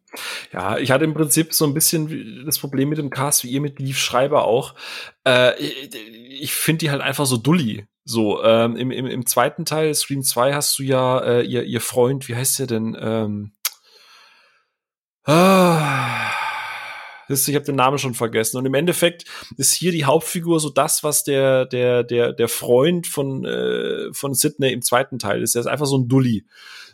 Ja, 0.51 0.79
ich 0.79 0.91
hatte 0.91 1.05
im 1.05 1.13
Prinzip 1.13 1.53
so 1.53 1.67
ein 1.67 1.75
bisschen 1.75 2.43
das 2.47 2.59
Problem 2.59 2.89
mit 2.89 2.97
dem 2.97 3.11
Cast, 3.11 3.45
wie 3.45 3.51
ihr 3.51 3.61
mit 3.61 3.79
Lief 3.79 3.99
Schreiber 3.99 4.45
auch. 4.47 4.75
Äh, 5.27 5.55
ich 5.61 5.91
ich 6.41 6.55
finde 6.55 6.79
die 6.79 6.91
halt 6.91 7.03
einfach 7.03 7.27
so 7.27 7.37
dulli. 7.37 7.87
So, 8.05 8.43
ähm, 8.43 8.75
im, 8.75 8.91
im, 8.91 9.07
im 9.07 9.27
zweiten 9.27 9.67
Teil, 9.67 9.95
Scream 9.95 10.23
2, 10.23 10.55
hast 10.55 10.79
du 10.79 10.83
ja 10.83 11.19
äh, 11.19 11.43
ihr, 11.43 11.65
ihr 11.65 11.83
Freund, 11.83 12.27
wie 12.29 12.37
heißt 12.37 12.59
der 12.59 12.67
denn? 12.67 12.97
Ähm, 12.99 13.53
ah, 15.27 16.30
ich 17.31 17.55
habe 17.55 17.65
den 17.65 17.77
Namen 17.77 17.99
schon 17.99 18.15
vergessen. 18.15 18.57
Und 18.59 18.67
im 18.67 18.75
Endeffekt 18.75 19.25
ist 19.57 19.75
hier 19.75 19.93
die 19.93 20.05
Hauptfigur 20.05 20.61
so 20.61 20.71
das, 20.71 21.03
was 21.05 21.25
der, 21.25 21.67
der, 21.67 22.05
der, 22.05 22.33
der 22.33 22.49
Freund 22.49 23.07
von, 23.07 23.45
äh, 23.45 24.13
von 24.13 24.35
Sidney 24.35 24.73
im 24.73 24.83
zweiten 24.83 25.19
Teil 25.19 25.43
ist. 25.43 25.55
Der 25.55 25.61
ist 25.61 25.67
einfach 25.67 25.87
so 25.87 25.99
ein 25.99 26.09
Dulli. 26.09 26.45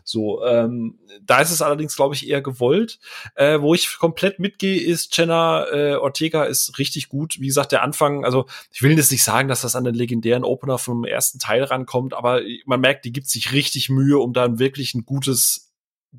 So, 0.09 0.45
ähm, 0.45 1.01
da 1.27 1.41
ist 1.41 1.51
es 1.51 1.63
allerdings, 1.63 1.97
glaube 1.97 2.15
ich, 2.15 2.29
eher 2.29 2.41
gewollt. 2.41 3.01
Äh, 3.35 3.61
wo 3.61 3.75
ich 3.75 3.99
komplett 3.99 4.39
mitgehe, 4.39 4.81
ist 4.81 5.17
Jenna 5.17 5.67
äh, 5.73 5.97
Ortega 5.97 6.45
ist 6.45 6.79
richtig 6.79 7.09
gut. 7.09 7.41
Wie 7.41 7.49
gesagt, 7.49 7.73
der 7.73 7.83
Anfang, 7.83 8.25
also 8.25 8.47
ich 8.73 8.83
will 8.83 8.97
jetzt 8.97 9.11
nicht 9.11 9.25
sagen, 9.25 9.49
dass 9.49 9.63
das 9.63 9.75
an 9.75 9.83
den 9.83 9.97
legendären 9.97 10.45
Opener 10.45 10.79
vom 10.79 11.05
ersten 11.05 11.41
Teil 11.41 11.65
rankommt, 11.65 12.15
aber 12.15 12.41
man 12.67 12.81
merkt, 12.81 13.05
die 13.05 13.13
gibt 13.13 13.29
sich 13.29 13.51
richtig 13.51 13.89
Mühe, 13.91 14.19
um 14.19 14.33
da 14.33 14.61
wirklich 14.61 14.95
ein 14.95 15.05
gutes 15.05 15.66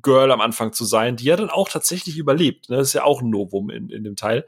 Girl 0.02 0.30
am 0.30 0.40
Anfang 0.40 0.72
zu 0.72 0.84
sein, 0.84 1.16
die 1.16 1.24
ja 1.24 1.36
dann 1.36 1.50
auch 1.50 1.68
tatsächlich 1.68 2.16
überlebt. 2.16 2.68
Ne? 2.68 2.76
Das 2.76 2.88
ist 2.88 2.94
ja 2.94 3.04
auch 3.04 3.22
ein 3.22 3.30
Novum 3.30 3.70
in, 3.70 3.90
in 3.90 4.04
dem 4.04 4.16
Teil. 4.16 4.44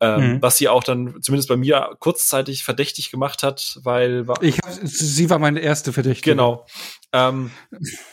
Ähm, 0.00 0.34
mhm. 0.34 0.42
Was 0.42 0.58
sie 0.58 0.68
auch 0.68 0.84
dann 0.84 1.20
zumindest 1.22 1.48
bei 1.48 1.56
mir 1.56 1.96
kurzzeitig 1.98 2.62
verdächtig 2.62 3.10
gemacht 3.10 3.42
hat, 3.42 3.80
weil 3.82 4.26
ich 4.40 4.58
hab, 4.58 4.72
sie 4.84 5.28
war 5.28 5.40
meine 5.40 5.58
erste 5.58 5.92
Verdächtige. 5.92 6.30
Genau. 6.30 6.66
Ähm, 7.12 7.50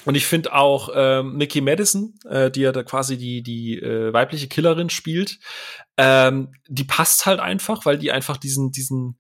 und 0.05 0.15
ich 0.15 0.25
finde 0.25 0.53
auch 0.53 0.89
ähm, 0.95 1.37
Nikki 1.37 1.61
Madison, 1.61 2.15
äh, 2.27 2.49
die 2.49 2.61
ja 2.61 2.71
da 2.71 2.81
quasi 2.81 3.17
die 3.17 3.43
die 3.43 3.77
äh, 3.77 4.11
weibliche 4.13 4.47
Killerin 4.47 4.89
spielt, 4.89 5.37
ähm, 5.97 6.53
die 6.67 6.85
passt 6.85 7.27
halt 7.27 7.39
einfach, 7.39 7.85
weil 7.85 7.99
die 7.99 8.11
einfach 8.11 8.37
diesen 8.37 8.71
diesen 8.71 9.19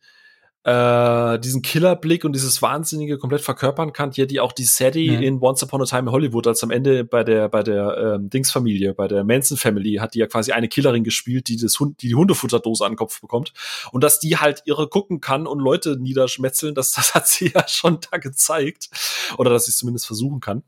äh, 0.65 1.37
diesen 1.39 1.61
Killerblick 1.61 2.25
und 2.25 2.33
dieses 2.33 2.59
Wahnsinnige 2.63 3.19
komplett 3.19 3.41
verkörpern 3.41 3.93
kann, 3.93 4.11
hier 4.11 4.25
die 4.25 4.39
auch 4.39 4.51
die 4.51 4.63
Sadie 4.63 5.13
ja. 5.13 5.19
in 5.19 5.39
Once 5.39 5.61
Upon 5.61 5.83
a 5.83 5.85
Time 5.85 6.03
in 6.03 6.11
Hollywood, 6.11 6.47
als 6.47 6.63
am 6.63 6.71
Ende 6.71 7.03
bei 7.03 7.23
der 7.23 7.49
bei 7.49 7.61
der 7.61 8.15
ähm, 8.15 8.31
Dings-Familie, 8.31 8.95
bei 8.95 9.07
der 9.07 9.23
Manson 9.23 9.57
Family, 9.57 9.97
hat 9.97 10.15
die 10.15 10.19
ja 10.19 10.25
quasi 10.25 10.53
eine 10.53 10.67
Killerin 10.67 11.03
gespielt, 11.03 11.49
die 11.49 11.57
das 11.57 11.79
Hund, 11.79 12.01
die, 12.01 12.07
die 12.07 12.15
Hundefutterdose 12.15 12.83
an 12.83 12.93
den 12.93 12.97
Kopf 12.97 13.21
bekommt 13.21 13.53
und 13.91 14.03
dass 14.03 14.19
die 14.19 14.37
halt 14.37 14.63
ihre 14.65 14.89
gucken 14.89 15.21
kann 15.21 15.45
und 15.45 15.59
Leute 15.59 15.97
niederschmetzeln, 15.99 16.73
das 16.73 16.91
das 16.93 17.13
hat 17.13 17.27
sie 17.27 17.51
ja 17.55 17.67
schon 17.67 17.99
da 18.09 18.17
gezeigt 18.17 18.89
oder 19.37 19.51
dass 19.51 19.65
sie 19.65 19.71
es 19.71 19.77
zumindest 19.77 20.07
versuchen 20.07 20.39
kann. 20.39 20.63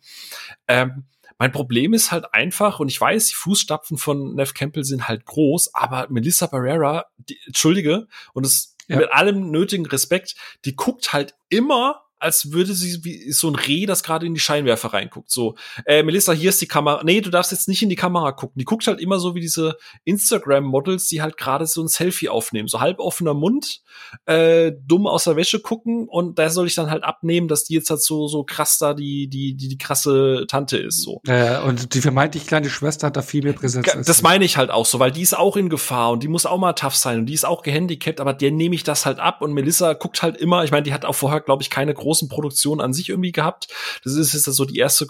Ähm, 0.68 1.06
mein 1.40 1.52
Problem 1.52 1.94
ist 1.94 2.11
halt 2.11 2.34
einfach, 2.34 2.80
und 2.80 2.88
ich 2.88 2.99
weiß, 2.99 3.28
die 3.28 3.36
Fußstapfen 3.36 3.98
von 3.98 4.36
Neff 4.36 4.53
Campbell 4.53 4.84
sind 4.84 5.07
halt 5.07 5.26
groß, 5.26 5.74
aber 5.74 6.07
Melissa 6.10 6.48
Barrera, 6.48 7.06
die, 7.18 7.38
entschuldige, 7.45 8.07
und 8.34 8.45
es 8.45 8.76
ja. 8.88 8.97
mit 8.97 9.11
allem 9.11 9.51
nötigen 9.51 9.85
Respekt, 9.85 10.35
die 10.65 10.76
guckt 10.76 11.14
halt 11.14 11.35
immer 11.49 12.07
als 12.19 12.52
würde 12.52 12.73
sie 12.73 13.03
wie 13.03 13.31
so 13.31 13.49
ein 13.49 13.56
Reh, 13.56 13.85
das 13.85 14.03
gerade 14.03 14.26
in 14.26 14.34
die 14.34 14.39
Scheinwerfer 14.39 14.94
reinguckt. 14.94 15.30
So, 15.30 15.56
äh, 15.85 16.03
Melissa, 16.03 16.34
hier 16.34 16.49
ist 16.49 16.61
die 16.61 16.68
Kamera. 16.68 17.03
Nee, 17.03 17.22
du 17.22 17.30
darfst 17.30 17.52
jetzt 17.52 17.68
nicht 17.68 17.81
in 17.81 17.89
die 17.89 17.95
Kamera 17.95 18.31
gucken. 18.31 18.60
Die 18.60 18.65
guckt 18.65 18.88
halt 18.88 18.99
immer 18.99 19.19
so 19.19 19.35
wie 19.35 19.41
diese 19.41 19.77
Instagram-Models, 20.06 21.07
die 21.07 21.22
halt 21.22 21.38
gerade 21.38 21.68
so 21.68 21.81
ein 21.81 21.88
Selfie 21.88 22.30
aufnehmen. 22.30 22.68
So 22.68 22.80
halb 22.80 22.99
offener 22.99 23.34
Mund, 23.34 23.81
äh, 24.26 24.72
dumm 24.85 25.07
aus 25.07 25.26
der 25.26 25.35
Wäsche 25.35 25.60
gucken 25.60 26.07
und 26.07 26.39
da 26.39 26.49
soll 26.49 26.68
ich 26.68 26.76
dann 26.76 26.89
halt 26.89 27.03
abnehmen, 27.03 27.48
dass 27.48 27.65
die 27.65 27.73
jetzt 27.73 27.89
halt 27.89 28.02
so, 28.02 28.27
so 28.27 28.44
krass 28.44 28.77
da 28.77 28.94
die, 28.94 29.27
die, 29.27 29.56
die, 29.56 29.68
die 29.68 29.77
krasse 29.77 30.45
Tante 30.48 30.77
ist. 30.77 31.02
So. 31.02 31.22
Äh, 31.27 31.60
und 31.61 31.94
die 31.94 32.02
vermeintlich 32.02 32.48
kleine 32.48 32.69
Schwester 32.69 33.07
hat 33.07 33.18
da 33.18 33.22
viel 33.22 33.44
mehr 33.44 33.53
Präsenz. 33.53 33.88
Das 34.06 34.22
meine 34.22 34.45
ich 34.45 34.57
halt 34.57 34.72
auch 34.72 34.85
so, 34.85 34.99
weil 34.99 35.11
die 35.11 35.22
ist 35.22 35.38
auch 35.38 35.57
in 35.57 35.69
Gefahr 35.69 36.11
und 36.11 36.23
die 36.23 36.27
muss 36.27 36.45
auch 36.45 36.57
mal 36.57 36.73
tough 36.73 36.95
sein 36.95 37.19
und 37.19 37.26
die 37.27 37.34
ist 37.34 37.45
auch 37.45 37.61
gehandicapt, 37.61 38.19
aber 38.19 38.34
der 38.34 38.52
nehme 38.52 38.76
ich 38.76 38.84
das 38.84 39.06
halt 39.06 39.19
ab 39.19 39.41
und 39.41 39.53
Melissa 39.53 39.94
guckt 39.94 40.22
halt 40.22 40.38
immer, 40.38 40.64
ich 40.64 40.72
meine, 40.72 40.84
die 40.84 40.94
hat 40.94 41.06
auch 41.06 41.15
vorher, 41.15 41.41
glaube 41.41 41.64
ich, 41.64 41.69
keine 41.69 41.94
großen 42.08 42.30
Produktionen 42.30 42.80
an 42.80 42.94
sich 42.94 43.10
irgendwie 43.10 43.34
gehabt. 43.34 43.68
Das 44.06 44.14
ist 44.14 44.34
jetzt 44.34 44.46
so 44.46 44.66
die 44.66 44.78
erste 44.78 45.08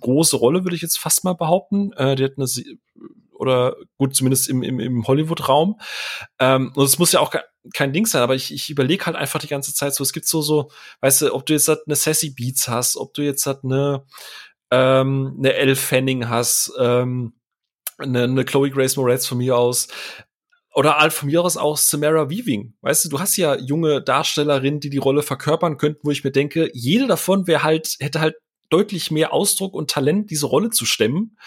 große 0.00 0.36
Rolle, 0.36 0.64
würde 0.64 0.76
ich 0.76 0.82
jetzt 0.82 0.98
fast 0.98 1.24
mal 1.24 1.34
behaupten. 1.34 1.92
Äh, 1.94 2.14
die 2.14 2.24
hat 2.24 2.34
eine 2.36 2.46
oder 3.32 3.76
gut, 3.98 4.14
zumindest 4.14 4.48
im, 4.48 4.62
im, 4.62 4.80
im 4.80 5.06
Hollywood-Raum. 5.06 5.80
Ähm, 6.38 6.72
und 6.74 6.84
es 6.84 6.98
muss 6.98 7.12
ja 7.12 7.20
auch 7.20 7.34
kein 7.74 7.92
Ding 7.92 8.06
sein, 8.06 8.22
aber 8.22 8.34
ich, 8.34 8.54
ich 8.54 8.70
überlege 8.70 9.04
halt 9.06 9.16
einfach 9.16 9.40
die 9.40 9.48
ganze 9.48 9.74
Zeit 9.74 9.94
so, 9.94 10.02
es 10.02 10.12
gibt 10.12 10.26
so, 10.26 10.40
so, 10.40 10.70
weißt 11.00 11.22
du, 11.22 11.34
ob 11.34 11.44
du 11.44 11.52
jetzt 11.52 11.68
halt 11.68 11.80
eine 11.86 11.96
Sassy 11.96 12.30
Beats 12.30 12.68
hast, 12.68 12.96
ob 12.96 13.12
du 13.12 13.22
jetzt 13.22 13.44
halt 13.44 13.64
eine, 13.64 14.04
ähm, 14.70 15.34
eine 15.38 15.54
Elle 15.54 15.76
Fanning 15.76 16.28
hast, 16.28 16.72
ähm, 16.78 17.34
eine, 17.98 18.24
eine 18.24 18.44
Chloe 18.44 18.70
Grace 18.70 18.96
Moretz 18.96 19.26
von 19.26 19.38
mir 19.38 19.56
aus, 19.56 19.88
oder 20.76 20.98
halt 20.98 21.14
von 21.14 21.30
mir 21.30 21.42
aus 21.42 21.56
auch 21.56 21.78
Samara 21.78 22.28
Weaving. 22.28 22.74
Weißt 22.82 23.06
du, 23.06 23.08
du 23.08 23.18
hast 23.18 23.38
ja 23.38 23.56
junge 23.56 24.02
Darstellerinnen, 24.02 24.78
die 24.78 24.90
die 24.90 24.98
Rolle 24.98 25.22
verkörpern 25.22 25.78
könnten, 25.78 26.00
wo 26.02 26.10
ich 26.10 26.22
mir 26.22 26.32
denke, 26.32 26.70
jede 26.74 27.06
davon 27.06 27.46
wäre 27.46 27.62
halt, 27.62 27.96
hätte 27.98 28.20
halt 28.20 28.36
deutlich 28.68 29.10
mehr 29.10 29.32
Ausdruck 29.32 29.72
und 29.72 29.90
Talent, 29.90 30.30
diese 30.30 30.44
Rolle 30.44 30.68
zu 30.68 30.84
stemmen, 30.84 31.38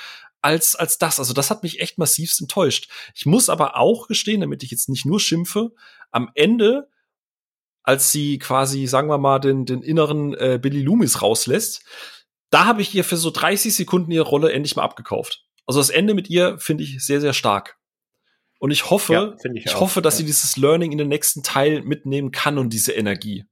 als, 0.41 0.76
als 0.76 0.97
das. 0.97 1.19
Also 1.19 1.34
das 1.34 1.51
hat 1.51 1.61
mich 1.61 1.80
echt 1.80 1.99
massivst 1.99 2.41
enttäuscht. 2.41 2.89
Ich 3.14 3.27
muss 3.27 3.49
aber 3.49 3.77
auch 3.77 4.07
gestehen, 4.07 4.41
damit 4.41 4.64
ich 4.64 4.72
jetzt 4.72 4.89
nicht 4.89 5.06
nur 5.06 5.19
schimpfe, 5.19 5.73
am 6.10 6.31
Ende, 6.34 6.89
als 7.84 8.11
sie 8.11 8.39
quasi, 8.39 8.88
sagen 8.88 9.10
wir 9.10 9.19
mal, 9.19 9.38
den, 9.38 9.64
den 9.65 9.84
inneren 9.84 10.34
äh, 10.34 10.57
Billy 10.60 10.81
Loomis 10.81 11.22
rauslässt, 11.22 11.84
da 12.49 12.65
habe 12.65 12.81
ich 12.81 12.95
ihr 12.95 13.03
für 13.03 13.18
so 13.18 13.30
30 13.30 13.76
Sekunden 13.76 14.10
ihre 14.10 14.27
Rolle 14.27 14.51
endlich 14.51 14.76
mal 14.76 14.84
abgekauft. 14.84 15.45
Also 15.68 15.80
das 15.80 15.91
Ende 15.91 16.15
mit 16.15 16.31
ihr 16.31 16.57
finde 16.57 16.84
ich 16.84 17.06
sehr, 17.06 17.22
sehr 17.22 17.34
stark. 17.34 17.78
Und 18.60 18.72
ich 18.72 18.90
hoffe, 18.90 19.14
ja, 19.14 19.36
ich, 19.53 19.65
ich 19.65 19.80
hoffe, 19.80 20.02
dass 20.02 20.18
sie 20.18 20.26
dieses 20.26 20.57
Learning 20.57 20.91
in 20.91 20.98
den 20.98 21.07
nächsten 21.07 21.44
Teil 21.44 21.81
mitnehmen 21.81 22.31
kann 22.31 22.57
und 22.57 22.72
diese 22.72 22.91
Energie. 22.91 23.45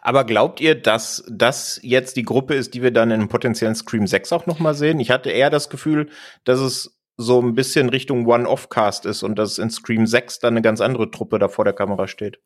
Aber 0.00 0.24
glaubt 0.24 0.60
ihr, 0.60 0.74
dass 0.74 1.24
das 1.28 1.80
jetzt 1.82 2.16
die 2.16 2.22
Gruppe 2.22 2.54
ist, 2.54 2.74
die 2.74 2.82
wir 2.82 2.90
dann 2.90 3.10
in 3.10 3.28
potenziellen 3.28 3.74
Scream 3.74 4.06
6 4.06 4.32
auch 4.32 4.46
noch 4.46 4.58
mal 4.58 4.74
sehen? 4.74 5.00
Ich 5.00 5.10
hatte 5.10 5.30
eher 5.30 5.50
das 5.50 5.68
Gefühl, 5.68 6.10
dass 6.44 6.60
es 6.60 6.98
so 7.16 7.40
ein 7.40 7.54
bisschen 7.54 7.88
Richtung 7.88 8.26
One-Off-Cast 8.26 9.06
ist 9.06 9.22
und 9.22 9.38
dass 9.38 9.58
in 9.58 9.70
Scream 9.70 10.06
6 10.06 10.40
dann 10.40 10.54
eine 10.54 10.62
ganz 10.62 10.80
andere 10.80 11.10
Truppe 11.10 11.38
da 11.38 11.48
vor 11.48 11.64
der 11.64 11.74
Kamera 11.74 12.08
steht. 12.08 12.38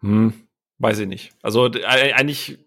Hm, 0.00 0.34
weiß 0.80 0.98
ich 0.98 1.08
nicht. 1.08 1.32
Also 1.42 1.66
äh, 1.66 2.12
eigentlich 2.12 2.58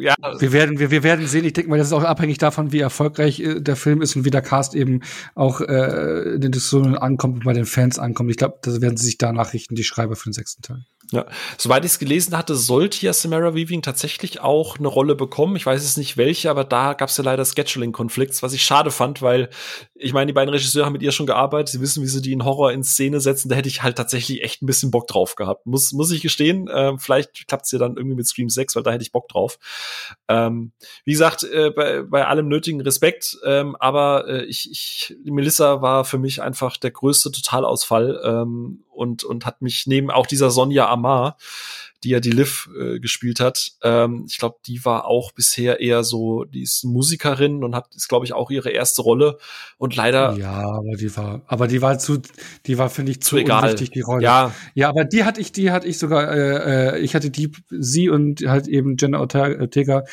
ja. 0.00 0.14
Wir 0.38 0.52
werden, 0.52 0.78
wir, 0.78 0.90
wir 0.90 1.02
werden 1.02 1.26
sehen. 1.26 1.44
Ich 1.44 1.52
denke 1.52 1.70
mal, 1.70 1.78
das 1.78 1.88
ist 1.88 1.92
auch 1.92 2.04
abhängig 2.04 2.38
davon, 2.38 2.72
wie 2.72 2.80
erfolgreich 2.80 3.40
äh, 3.40 3.60
der 3.60 3.76
Film 3.76 4.02
ist 4.02 4.16
und 4.16 4.24
wie 4.24 4.30
der 4.30 4.42
Cast 4.42 4.74
eben 4.74 5.00
auch 5.34 5.60
äh, 5.60 6.34
in 6.34 6.40
den 6.40 6.52
Diskussionen 6.52 6.96
ankommt 6.96 7.36
und 7.36 7.44
bei 7.44 7.52
den 7.52 7.64
Fans 7.64 7.98
ankommt. 7.98 8.30
Ich 8.30 8.36
glaube, 8.36 8.58
da 8.62 8.80
werden 8.80 8.96
sie 8.96 9.06
sich 9.06 9.18
danach 9.18 9.52
richten, 9.52 9.74
die 9.74 9.84
Schreiber 9.84 10.16
für 10.16 10.28
den 10.28 10.34
sechsten 10.34 10.62
Teil. 10.62 10.84
Ja, 11.10 11.24
soweit 11.56 11.86
ich 11.86 11.92
es 11.92 11.98
gelesen 11.98 12.36
hatte, 12.36 12.54
sollte 12.54 13.06
ja 13.06 13.14
Samara 13.14 13.54
Weaving 13.54 13.80
tatsächlich 13.80 14.40
auch 14.40 14.78
eine 14.78 14.88
Rolle 14.88 15.14
bekommen. 15.14 15.56
Ich 15.56 15.64
weiß 15.64 15.82
es 15.82 15.96
nicht 15.96 16.18
welche, 16.18 16.50
aber 16.50 16.64
da 16.64 16.92
gab 16.92 17.08
es 17.08 17.16
ja 17.16 17.24
leider 17.24 17.46
Scheduling-Konflikts, 17.46 18.42
was 18.42 18.52
ich 18.52 18.62
schade 18.62 18.90
fand, 18.90 19.22
weil 19.22 19.48
ich 19.94 20.12
meine, 20.12 20.26
die 20.26 20.34
beiden 20.34 20.52
Regisseure 20.52 20.84
haben 20.84 20.92
mit 20.92 21.02
ihr 21.02 21.12
schon 21.12 21.24
gearbeitet, 21.24 21.68
sie 21.68 21.80
wissen, 21.80 22.02
wie 22.02 22.08
sie 22.08 22.20
die 22.20 22.32
in 22.32 22.44
Horror 22.44 22.72
in 22.72 22.84
Szene 22.84 23.20
setzen. 23.20 23.48
Da 23.48 23.56
hätte 23.56 23.70
ich 23.70 23.82
halt 23.82 23.96
tatsächlich 23.96 24.42
echt 24.42 24.60
ein 24.62 24.66
bisschen 24.66 24.90
Bock 24.90 25.06
drauf 25.06 25.34
gehabt. 25.34 25.64
Muss, 25.66 25.92
muss 25.92 26.10
ich 26.10 26.20
gestehen. 26.20 26.68
Äh, 26.68 26.98
vielleicht 26.98 27.48
klappt 27.48 27.64
es 27.64 27.72
ja 27.72 27.78
dann 27.78 27.96
irgendwie 27.96 28.16
mit 28.16 28.26
Scream 28.26 28.50
6, 28.50 28.76
weil 28.76 28.82
da 28.82 28.90
hätte 28.90 29.02
ich 29.02 29.12
Bock 29.12 29.28
drauf. 29.28 29.58
Ähm, 30.28 30.72
wie 31.04 31.12
gesagt, 31.12 31.42
äh, 31.42 31.70
bei, 31.70 32.02
bei 32.02 32.26
allem 32.26 32.48
nötigen 32.48 32.82
Respekt, 32.82 33.38
ähm, 33.46 33.76
aber 33.76 34.28
äh, 34.28 34.44
ich, 34.44 34.70
ich, 34.70 35.16
Melissa 35.24 35.80
war 35.80 36.04
für 36.04 36.18
mich 36.18 36.42
einfach 36.42 36.76
der 36.76 36.90
größte 36.90 37.32
Totalausfall 37.32 38.20
ähm, 38.22 38.84
und, 38.98 39.24
und 39.24 39.46
hat 39.46 39.62
mich 39.62 39.86
neben 39.86 40.10
auch 40.10 40.26
dieser 40.26 40.50
Sonja 40.50 40.88
Amar 40.88 41.36
die 42.04 42.10
ja 42.10 42.20
die 42.20 42.30
Liv 42.30 42.68
äh, 42.78 43.00
gespielt 43.00 43.40
hat. 43.40 43.72
Ähm, 43.82 44.26
ich 44.28 44.38
glaube, 44.38 44.56
die 44.66 44.84
war 44.84 45.06
auch 45.06 45.32
bisher 45.32 45.80
eher 45.80 46.04
so, 46.04 46.44
die 46.44 46.62
ist 46.62 46.84
Musikerin 46.84 47.64
und 47.64 47.74
hat, 47.74 47.94
ist 47.94 48.08
glaube 48.08 48.24
ich 48.24 48.32
auch 48.32 48.50
ihre 48.50 48.70
erste 48.70 49.02
Rolle 49.02 49.38
und 49.78 49.96
leider. 49.96 50.36
Ja, 50.36 50.64
aber 50.64 50.96
die 50.96 51.16
war, 51.16 51.42
aber 51.46 51.66
die 51.66 51.82
war 51.82 51.98
zu, 51.98 52.18
die 52.66 52.78
war 52.78 52.88
finde 52.88 53.12
ich 53.12 53.20
zu, 53.20 53.30
zu 53.30 53.36
egal. 53.38 53.64
unwichtig 53.64 53.90
die 53.90 54.00
Rolle. 54.00 54.22
Ja, 54.22 54.54
ja, 54.74 54.88
aber 54.88 55.04
die 55.04 55.24
hatte 55.24 55.40
ich, 55.40 55.52
die 55.52 55.70
hatte 55.70 55.86
ich 55.88 55.98
sogar, 55.98 56.32
äh, 56.32 56.96
äh 56.96 56.98
ich 57.00 57.14
hatte 57.14 57.30
die, 57.30 57.52
sie 57.70 58.08
und 58.08 58.42
halt 58.46 58.68
eben 58.68 58.96
Jenna 58.98 59.20
Ortega, 59.20 60.04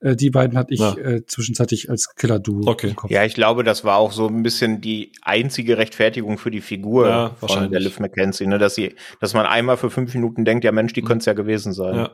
äh, 0.00 0.16
die 0.16 0.30
beiden 0.30 0.56
hatte 0.56 0.72
ich 0.72 0.80
ja. 0.80 0.96
äh, 0.96 1.26
zwischenzeitlich 1.26 1.90
als 1.90 2.14
Killer-Duo. 2.16 2.62
Okay. 2.66 2.94
Ja, 3.08 3.24
ich 3.24 3.34
glaube, 3.34 3.64
das 3.64 3.84
war 3.84 3.96
auch 3.96 4.12
so 4.12 4.28
ein 4.28 4.42
bisschen 4.42 4.80
die 4.80 5.12
einzige 5.22 5.78
Rechtfertigung 5.78 6.38
für 6.38 6.50
die 6.50 6.60
Figur 6.60 7.08
ja, 7.08 7.30
von 7.38 7.70
der 7.70 7.80
Liv 7.80 8.00
McKenzie, 8.00 8.46
ne, 8.46 8.58
dass 8.58 8.74
sie, 8.74 8.94
dass 9.20 9.34
man 9.34 9.46
einmal 9.46 9.76
für 9.76 9.90
fünf 9.90 10.14
Minuten 10.14 10.44
denkt, 10.44 10.64
ja 10.64 10.72
Mensch, 10.72 10.92
die 10.92 11.02
mhm. 11.02 11.06
könnte 11.06 11.20
es 11.20 11.26
ja 11.34 11.42
gewesen 11.42 11.72
sein. 11.72 11.94
Ja. 11.96 12.10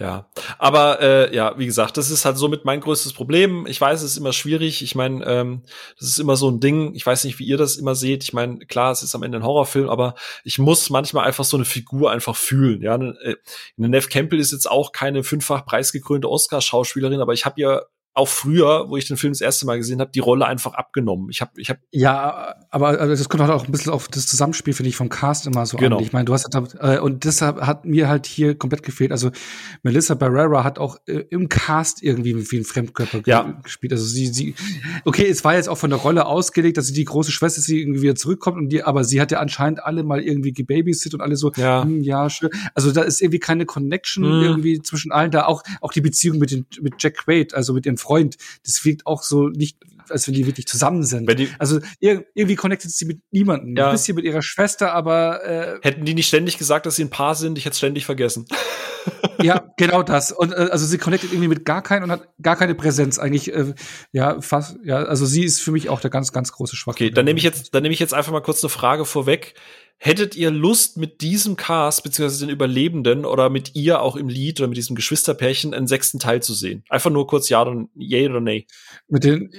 Ja, 0.00 0.30
aber 0.58 1.02
äh, 1.02 1.36
ja, 1.36 1.58
wie 1.58 1.66
gesagt, 1.66 1.98
das 1.98 2.10
ist 2.10 2.24
halt 2.24 2.38
somit 2.38 2.64
mein 2.64 2.80
größtes 2.80 3.12
Problem. 3.12 3.66
Ich 3.66 3.78
weiß, 3.78 4.00
es 4.00 4.12
ist 4.12 4.16
immer 4.16 4.32
schwierig. 4.32 4.80
Ich 4.82 4.94
meine, 4.94 5.22
ähm, 5.26 5.62
das 5.98 6.08
ist 6.08 6.18
immer 6.18 6.36
so 6.36 6.50
ein 6.50 6.58
Ding. 6.58 6.94
Ich 6.94 7.04
weiß 7.04 7.24
nicht, 7.24 7.38
wie 7.38 7.44
ihr 7.44 7.58
das 7.58 7.76
immer 7.76 7.94
seht. 7.94 8.24
Ich 8.24 8.32
meine, 8.32 8.60
klar, 8.60 8.92
es 8.92 9.02
ist 9.02 9.14
am 9.14 9.22
Ende 9.22 9.36
ein 9.36 9.44
Horrorfilm, 9.44 9.90
aber 9.90 10.14
ich 10.42 10.58
muss 10.58 10.88
manchmal 10.88 11.26
einfach 11.26 11.44
so 11.44 11.58
eine 11.58 11.66
Figur 11.66 12.10
einfach 12.10 12.34
fühlen. 12.34 12.80
Ja, 12.80 12.94
eine, 12.94 13.10
äh, 13.20 13.36
Nev 13.76 14.08
Campbell 14.08 14.40
ist 14.40 14.52
jetzt 14.52 14.70
auch 14.70 14.92
keine 14.92 15.22
fünffach 15.22 15.66
preisgekrönte 15.66 16.30
Oscar-Schauspielerin, 16.30 17.20
aber 17.20 17.34
ich 17.34 17.44
habe 17.44 17.60
ja 17.60 17.82
auch 18.12 18.28
früher, 18.28 18.86
wo 18.88 18.96
ich 18.96 19.06
den 19.06 19.16
Film 19.16 19.32
das 19.32 19.40
erste 19.40 19.66
Mal 19.66 19.78
gesehen 19.78 20.00
habe, 20.00 20.10
die 20.10 20.18
Rolle 20.18 20.46
einfach 20.46 20.74
abgenommen. 20.74 21.28
Ich 21.30 21.40
habe, 21.40 21.52
ich 21.56 21.70
habe 21.70 21.78
ja, 21.92 22.56
aber 22.70 22.88
also 22.88 23.14
das 23.14 23.28
kommt 23.28 23.42
halt 23.42 23.52
auch 23.52 23.64
ein 23.64 23.70
bisschen 23.72 23.92
auf 23.92 24.08
das 24.08 24.26
Zusammenspiel 24.26 24.74
finde 24.74 24.88
ich 24.88 24.96
vom 24.96 25.08
Cast 25.08 25.46
immer 25.46 25.64
so 25.64 25.76
genau. 25.76 25.98
an. 25.98 26.02
Ich 26.02 26.12
meine, 26.12 26.24
du 26.24 26.32
hast 26.32 26.48
äh, 26.80 26.98
und 26.98 27.24
deshalb 27.24 27.60
hat 27.60 27.84
mir 27.84 28.08
halt 28.08 28.26
hier 28.26 28.56
komplett 28.56 28.82
gefehlt. 28.82 29.12
Also 29.12 29.30
Melissa 29.84 30.14
Barrera 30.14 30.64
hat 30.64 30.80
auch 30.80 30.98
äh, 31.06 31.24
im 31.30 31.48
Cast 31.48 32.02
irgendwie 32.02 32.50
wie 32.50 32.58
ein 32.58 32.64
Fremdkörper 32.64 33.22
ja. 33.26 33.60
gespielt. 33.62 33.92
Also 33.92 34.04
sie, 34.04 34.26
sie, 34.26 34.54
okay, 35.04 35.28
es 35.28 35.44
war 35.44 35.54
jetzt 35.54 35.68
auch 35.68 35.78
von 35.78 35.90
der 35.90 36.00
Rolle 36.00 36.26
ausgelegt, 36.26 36.78
dass 36.78 36.86
sie 36.86 36.94
die 36.94 37.04
große 37.04 37.30
Schwester 37.30 37.60
sie 37.60 37.80
irgendwie 37.80 38.02
wieder 38.02 38.16
zurückkommt 38.16 38.58
und 38.58 38.70
die, 38.70 38.82
aber 38.82 39.04
sie 39.04 39.20
hat 39.20 39.30
ja 39.30 39.38
anscheinend 39.38 39.84
alle 39.84 40.02
mal 40.02 40.20
irgendwie 40.20 40.52
gebabysit 40.52 41.14
und 41.14 41.20
alle 41.20 41.36
so, 41.36 41.52
ja, 41.56 41.84
hm, 41.84 42.02
ja, 42.02 42.28
schön. 42.28 42.50
Also 42.74 42.90
da 42.90 43.02
ist 43.02 43.22
irgendwie 43.22 43.38
keine 43.38 43.66
Connection 43.66 44.24
hm. 44.24 44.42
irgendwie 44.42 44.82
zwischen 44.82 45.12
allen 45.12 45.30
da. 45.30 45.44
Auch 45.44 45.62
auch 45.80 45.92
die 45.92 46.00
Beziehung 46.00 46.38
mit 46.38 46.50
den 46.50 46.66
mit 46.80 46.94
Jack 46.98 47.18
Quaid, 47.18 47.54
also 47.54 47.72
mit 47.72 47.86
ihren 47.86 47.96
Freund, 48.00 48.36
das 48.64 48.84
wirkt 48.84 49.06
auch 49.06 49.22
so 49.22 49.48
nicht, 49.48 49.76
als 50.08 50.26
wenn 50.26 50.34
die 50.34 50.46
wirklich 50.46 50.66
zusammen 50.66 51.04
sind. 51.04 51.30
also 51.58 51.80
irgendwie 52.00 52.56
connectet 52.56 52.90
sie 52.90 53.04
mit 53.04 53.20
niemandem. 53.30 53.76
Ja. 53.76 53.88
Ein 53.88 53.92
bisschen 53.92 54.16
mit 54.16 54.24
ihrer 54.24 54.42
Schwester, 54.42 54.92
aber 54.92 55.44
äh, 55.44 55.78
hätten 55.82 56.04
die 56.04 56.14
nicht 56.14 56.28
ständig 56.28 56.58
gesagt, 56.58 56.86
dass 56.86 56.96
sie 56.96 57.04
ein 57.04 57.10
Paar 57.10 57.34
sind, 57.34 57.58
ich 57.58 57.64
hätte 57.64 57.76
ständig 57.76 58.06
vergessen. 58.06 58.46
ja, 59.42 59.72
genau 59.76 60.02
das. 60.02 60.32
Und 60.32 60.52
äh, 60.52 60.68
also 60.70 60.86
sie 60.86 60.98
connectet 60.98 61.32
irgendwie 61.32 61.48
mit 61.48 61.64
gar 61.64 61.82
keinen 61.82 62.04
und 62.04 62.10
hat 62.10 62.28
gar 62.42 62.56
keine 62.56 62.74
Präsenz 62.74 63.18
eigentlich. 63.18 63.52
Äh, 63.52 63.74
ja, 64.12 64.40
fast. 64.40 64.78
Ja, 64.84 64.98
also 64.98 65.26
sie 65.26 65.44
ist 65.44 65.60
für 65.60 65.72
mich 65.72 65.88
auch 65.88 66.00
der 66.00 66.10
ganz, 66.10 66.32
ganz 66.32 66.52
große 66.52 66.76
Schwachpunkt. 66.76 67.12
Okay, 67.12 67.14
dann 67.14 67.24
nehme 67.24 67.38
ich 67.38 67.44
jetzt, 67.44 67.74
dann 67.74 67.82
nehme 67.82 67.92
ich 67.92 68.00
jetzt 68.00 68.14
einfach 68.14 68.32
mal 68.32 68.42
kurz 68.42 68.62
eine 68.62 68.70
Frage 68.70 69.04
vorweg. 69.04 69.54
Hättet 70.02 70.34
ihr 70.34 70.50
Lust, 70.50 70.96
mit 70.96 71.20
diesem 71.20 71.56
Cast, 71.56 72.02
beziehungsweise 72.02 72.46
den 72.46 72.54
Überlebenden 72.54 73.26
oder 73.26 73.50
mit 73.50 73.74
ihr 73.74 74.00
auch 74.00 74.16
im 74.16 74.28
Lied 74.28 74.58
oder 74.58 74.68
mit 74.68 74.78
diesem 74.78 74.96
Geschwisterpärchen 74.96 75.74
einen 75.74 75.86
sechsten 75.86 76.18
Teil 76.18 76.42
zu 76.42 76.54
sehen? 76.54 76.84
Einfach 76.88 77.10
nur 77.10 77.26
kurz 77.26 77.50
ja 77.50 77.60
oder 77.60 77.84
yay 77.94 78.26
oder 78.26 78.40
nee. 78.40 78.66
Mit 79.08 79.24
den 79.24 79.50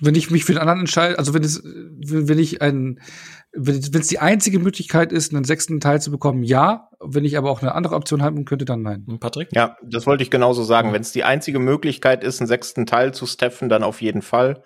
wenn 0.00 0.14
ich 0.14 0.30
mich 0.30 0.44
für 0.44 0.52
den 0.52 0.60
anderen 0.60 0.80
entscheide, 0.80 1.18
also 1.18 1.34
wenn 1.34 1.44
es, 1.44 1.62
wenn 1.62 2.38
ich 2.38 2.62
ein, 2.62 3.00
wenn 3.52 3.76
es 3.78 4.08
die 4.08 4.18
einzige 4.18 4.58
Möglichkeit 4.58 5.12
ist, 5.12 5.34
einen 5.34 5.44
sechsten 5.44 5.80
Teil 5.80 6.00
zu 6.00 6.10
bekommen, 6.10 6.42
ja. 6.42 6.88
Wenn 7.00 7.24
ich 7.24 7.36
aber 7.36 7.50
auch 7.50 7.62
eine 7.62 7.74
andere 7.74 7.94
Option 7.94 8.22
haben 8.22 8.44
könnte, 8.44 8.64
dann 8.64 8.82
nein. 8.82 9.04
Und 9.06 9.20
Patrick? 9.20 9.48
Ja, 9.52 9.76
das 9.82 10.06
wollte 10.06 10.22
ich 10.22 10.30
genauso 10.30 10.64
sagen. 10.64 10.88
Ja. 10.88 10.94
Wenn 10.94 11.02
es 11.02 11.12
die 11.12 11.24
einzige 11.24 11.58
Möglichkeit 11.58 12.24
ist, 12.24 12.40
einen 12.40 12.48
sechsten 12.48 12.86
Teil 12.86 13.12
zu 13.14 13.26
steffen, 13.26 13.68
dann 13.68 13.82
auf 13.82 14.00
jeden 14.00 14.22
Fall. 14.22 14.62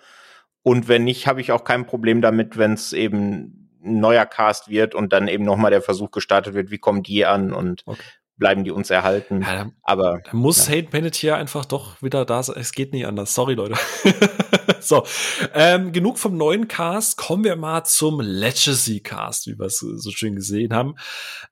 Und 0.63 0.87
wenn 0.87 1.03
nicht, 1.03 1.27
habe 1.27 1.41
ich 1.41 1.51
auch 1.51 1.63
kein 1.63 1.85
Problem 1.85 2.21
damit, 2.21 2.57
wenn 2.57 2.73
es 2.73 2.93
eben 2.93 3.64
ein 3.85 3.99
neuer 3.99 4.25
Cast 4.25 4.69
wird 4.69 4.95
und 4.95 5.13
dann 5.13 5.27
eben 5.27 5.43
nochmal 5.43 5.71
der 5.71 5.81
Versuch 5.81 6.11
gestartet 6.11 6.53
wird, 6.53 6.71
wie 6.71 6.77
kommen 6.77 7.03
die 7.03 7.25
an 7.25 7.53
und 7.53 7.83
okay 7.85 8.01
bleiben 8.37 8.63
die 8.63 8.71
uns 8.71 8.89
erhalten. 8.89 9.41
Ja, 9.41 9.55
dann, 9.55 9.75
aber 9.81 10.19
dann 10.23 10.37
muss 10.37 10.67
ja. 10.67 10.75
Hate 10.75 10.89
Panettiere 10.89 11.35
einfach 11.35 11.65
doch 11.65 12.01
wieder 12.01 12.25
da 12.25 12.43
sein. 12.43 12.57
Es 12.59 12.73
geht 12.73 12.93
nicht 12.93 13.07
anders. 13.07 13.33
Sorry, 13.33 13.53
Leute. 13.53 13.75
so, 14.79 15.05
ähm, 15.53 15.91
genug 15.91 16.19
vom 16.19 16.35
neuen 16.35 16.67
Cast. 16.67 17.17
Kommen 17.17 17.43
wir 17.43 17.55
mal 17.55 17.83
zum 17.85 18.19
Legacy 18.19 18.99
Cast, 18.99 19.47
wie 19.47 19.57
wir 19.57 19.67
es 19.67 19.79
so 19.79 20.11
schön 20.11 20.35
gesehen 20.35 20.73
haben. 20.73 20.95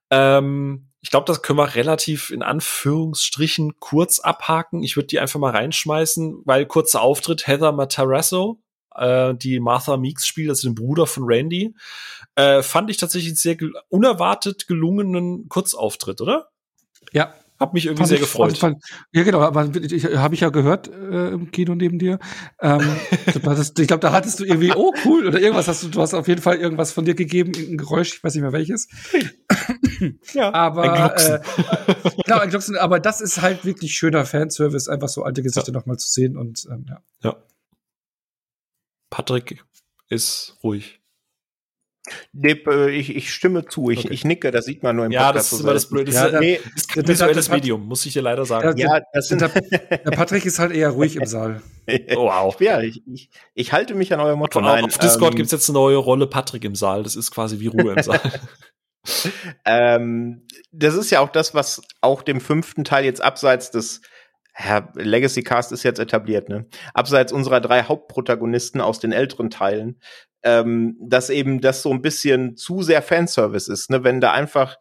Ähm, 0.10 0.90
ich 1.02 1.10
glaube, 1.10 1.26
das 1.26 1.42
können 1.42 1.60
wir 1.60 1.76
relativ 1.76 2.30
in 2.30 2.44
Anführungsstrichen 2.44 3.80
kurz 3.80 4.20
abhaken. 4.20 4.84
Ich 4.84 4.96
würde 4.96 5.08
die 5.08 5.20
einfach 5.20 5.40
mal 5.40 5.52
reinschmeißen, 5.52 6.44
weil 6.46 6.66
kurzer 6.66 7.02
Auftritt 7.02 7.48
Heather 7.48 7.74
Matarazzo, 7.74 8.63
äh, 8.96 9.34
die 9.36 9.60
Martha 9.60 9.98
Meeks 9.98 10.26
spielt, 10.28 10.50
also 10.50 10.68
den 10.68 10.76
Bruder 10.76 11.08
von 11.08 11.24
Randy, 11.26 11.76
äh, 12.36 12.62
fand 12.62 12.90
ich 12.90 12.98
tatsächlich 12.98 13.32
einen 13.32 13.38
sehr 13.38 13.56
gel 13.56 13.74
unerwartet 13.90 14.68
gelungenen 14.68 15.48
Kurzauftritt, 15.50 16.22
oder? 16.22 16.50
Ja. 17.12 17.34
Hab 17.60 17.74
mich 17.74 17.86
irgendwie 17.86 18.06
sehr 18.06 18.18
gefreut. 18.18 18.58
Fand, 18.58 18.84
ja, 19.14 19.24
genau, 19.24 19.40
aber 19.40 19.70
ich, 19.76 20.06
habe 20.06 20.34
ich 20.34 20.42
ja 20.42 20.50
gehört 20.50 20.90
äh, 20.90 21.30
im 21.30 21.52
Kino 21.52 21.76
neben 21.76 22.00
dir. 22.00 22.20
Ähm, 22.60 22.82
hattest, 23.46 23.80
ich 23.80 23.88
glaube, 23.88 24.02
da 24.02 24.12
hattest 24.12 24.40
du 24.40 24.44
irgendwie, 24.44 24.74
oh 24.76 24.92
cool, 25.06 25.28
oder 25.28 25.40
irgendwas 25.40 25.68
hast 25.68 25.84
du, 25.84 25.88
du 25.88 26.02
hast 26.02 26.14
auf 26.14 26.28
jeden 26.28 26.42
Fall 26.42 26.58
irgendwas 26.58 26.92
von 26.92 27.06
dir 27.06 27.14
gegeben, 27.14 27.54
ein 27.56 27.78
Geräusch, 27.78 28.16
ich 28.16 28.24
weiß 28.24 28.34
nicht 28.34 28.42
mehr 28.42 28.52
welches. 28.52 28.90
ja, 30.34 30.52
aber 30.54 30.92
ein 30.92 31.02
Glucksen. 31.06 31.36
Äh, 31.36 32.22
genau, 32.26 32.40
ein 32.40 32.50
Glucksen, 32.50 32.76
aber 32.76 33.00
das 33.00 33.22
ist 33.22 33.42
halt 33.42 33.64
wirklich 33.64 33.94
schöner 33.94 34.26
Fanservice, 34.26 34.90
einfach 34.90 35.10
so 35.10 35.24
alte 35.24 35.44
Gesichter 35.44 35.72
ja. 35.72 35.80
nochmal 35.80 35.98
zu 35.98 36.10
sehen 36.10 36.36
und 36.36 36.68
ähm, 36.70 36.86
ja. 36.90 37.02
Ja. 37.24 37.36
Patrick 39.14 39.64
ist 40.10 40.58
ruhig. 40.64 41.00
Äh, 42.44 42.90
ich, 42.90 43.16
ich 43.16 43.32
stimme 43.32 43.66
zu, 43.66 43.92
ich, 43.92 44.00
okay. 44.00 44.10
ich 44.12 44.26
nicke, 44.26 44.50
das 44.50 44.66
sieht 44.66 44.82
man 44.82 44.96
nur 44.96 45.06
im 45.06 45.12
ja, 45.12 45.28
Podcast. 45.28 45.36
Ja, 45.36 45.52
das 45.52 45.54
ist 45.54 45.60
immer 45.64 45.74
das 45.74 45.88
Blöde. 45.88 46.12
Das 46.12 46.16
ja, 46.16 46.26
ist, 46.26 46.40
nee, 46.40 46.60
ist 46.76 46.90
kein 46.90 47.08
visuelles 47.08 47.48
Medium, 47.48 47.86
muss 47.86 48.04
ich 48.08 48.14
dir 48.14 48.24
leider 48.24 48.44
sagen. 48.44 48.76
Ja, 48.76 49.02
das 49.14 49.28
sind 49.28 49.40
der, 49.40 49.50
Patrick 49.50 50.48
ist 50.48 50.58
halt 50.58 50.72
eher 50.72 50.90
ruhig 50.90 51.16
im 51.16 51.28
Saal. 51.28 51.62
oh, 52.16 52.26
wow. 52.26 52.60
Ja, 52.60 52.82
ich, 52.82 53.04
ich, 53.08 53.30
ich 53.54 53.72
halte 53.72 53.94
mich 53.94 54.12
an 54.12 54.20
euer 54.20 54.36
Motto. 54.36 54.54
Von, 54.54 54.64
Nein, 54.64 54.86
auf 54.86 54.98
Discord 54.98 55.34
ähm, 55.34 55.38
gibt's 55.38 55.52
jetzt 55.52 55.70
eine 55.70 55.78
neue 55.78 55.98
Rolle 55.98 56.26
Patrick 56.26 56.66
im 56.66 56.74
Saal. 56.74 57.04
Das 57.04 57.16
ist 57.16 57.30
quasi 57.30 57.60
wie 57.60 57.68
Ruhe 57.68 57.94
im 57.94 58.02
Saal. 58.04 58.20
ähm, 59.64 60.48
das 60.72 60.96
ist 60.96 61.12
ja 61.12 61.20
auch 61.20 61.30
das, 61.30 61.54
was 61.54 61.84
auch 62.02 62.24
dem 62.24 62.42
fünften 62.42 62.84
Teil 62.84 63.06
jetzt 63.06 63.22
abseits 63.22 63.70
des 63.70 64.02
ja, 64.58 64.92
Legacy 64.96 65.42
Cast 65.42 65.72
ist 65.72 65.84
jetzt 65.84 66.00
etabliert, 66.00 66.50
ne? 66.50 66.68
Abseits 66.94 67.34
unserer 67.34 67.60
drei 67.60 67.84
Hauptprotagonisten 67.84 68.82
aus 68.82 69.00
den 69.00 69.12
älteren 69.12 69.50
Teilen 69.50 70.00
ähm, 70.44 70.98
dass 71.00 71.30
eben 71.30 71.62
das 71.62 71.82
so 71.82 71.92
ein 71.92 72.02
bisschen 72.02 72.58
zu 72.58 72.82
sehr 72.82 73.02
Fanservice 73.02 73.70
ist, 73.70 73.90
ne? 73.90 74.04
wenn 74.04 74.20
da 74.20 74.34
einfach 74.34 74.78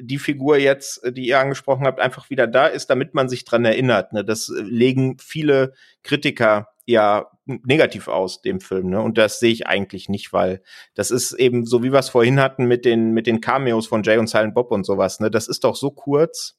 die 0.00 0.18
Figur 0.18 0.58
jetzt, 0.58 1.00
die 1.12 1.28
ihr 1.28 1.38
angesprochen 1.38 1.86
habt, 1.86 2.00
einfach 2.00 2.28
wieder 2.28 2.48
da 2.48 2.66
ist, 2.66 2.88
damit 2.90 3.14
man 3.14 3.28
sich 3.28 3.44
dran 3.44 3.64
erinnert. 3.64 4.12
Ne? 4.12 4.24
Das 4.24 4.52
legen 4.56 5.16
viele 5.18 5.74
Kritiker 6.02 6.68
ja 6.86 7.30
negativ 7.44 8.08
aus, 8.08 8.42
dem 8.42 8.60
Film, 8.60 8.90
ne? 8.90 9.00
Und 9.00 9.18
das 9.18 9.38
sehe 9.40 9.52
ich 9.52 9.66
eigentlich 9.66 10.08
nicht, 10.08 10.32
weil 10.32 10.62
das 10.94 11.10
ist 11.10 11.32
eben 11.32 11.64
so, 11.64 11.82
wie 11.82 11.92
wir 11.92 11.98
es 11.98 12.08
vorhin 12.08 12.40
hatten 12.40 12.66
mit 12.66 12.84
den, 12.84 13.12
mit 13.12 13.26
den 13.26 13.40
Cameos 13.40 13.86
von 13.86 14.02
Jay 14.04 14.18
und 14.18 14.28
Silent 14.28 14.54
Bob 14.54 14.70
und 14.72 14.84
sowas, 14.84 15.20
ne? 15.20 15.30
Das 15.30 15.48
ist 15.48 15.64
doch 15.64 15.76
so 15.76 15.90
kurz 15.90 16.56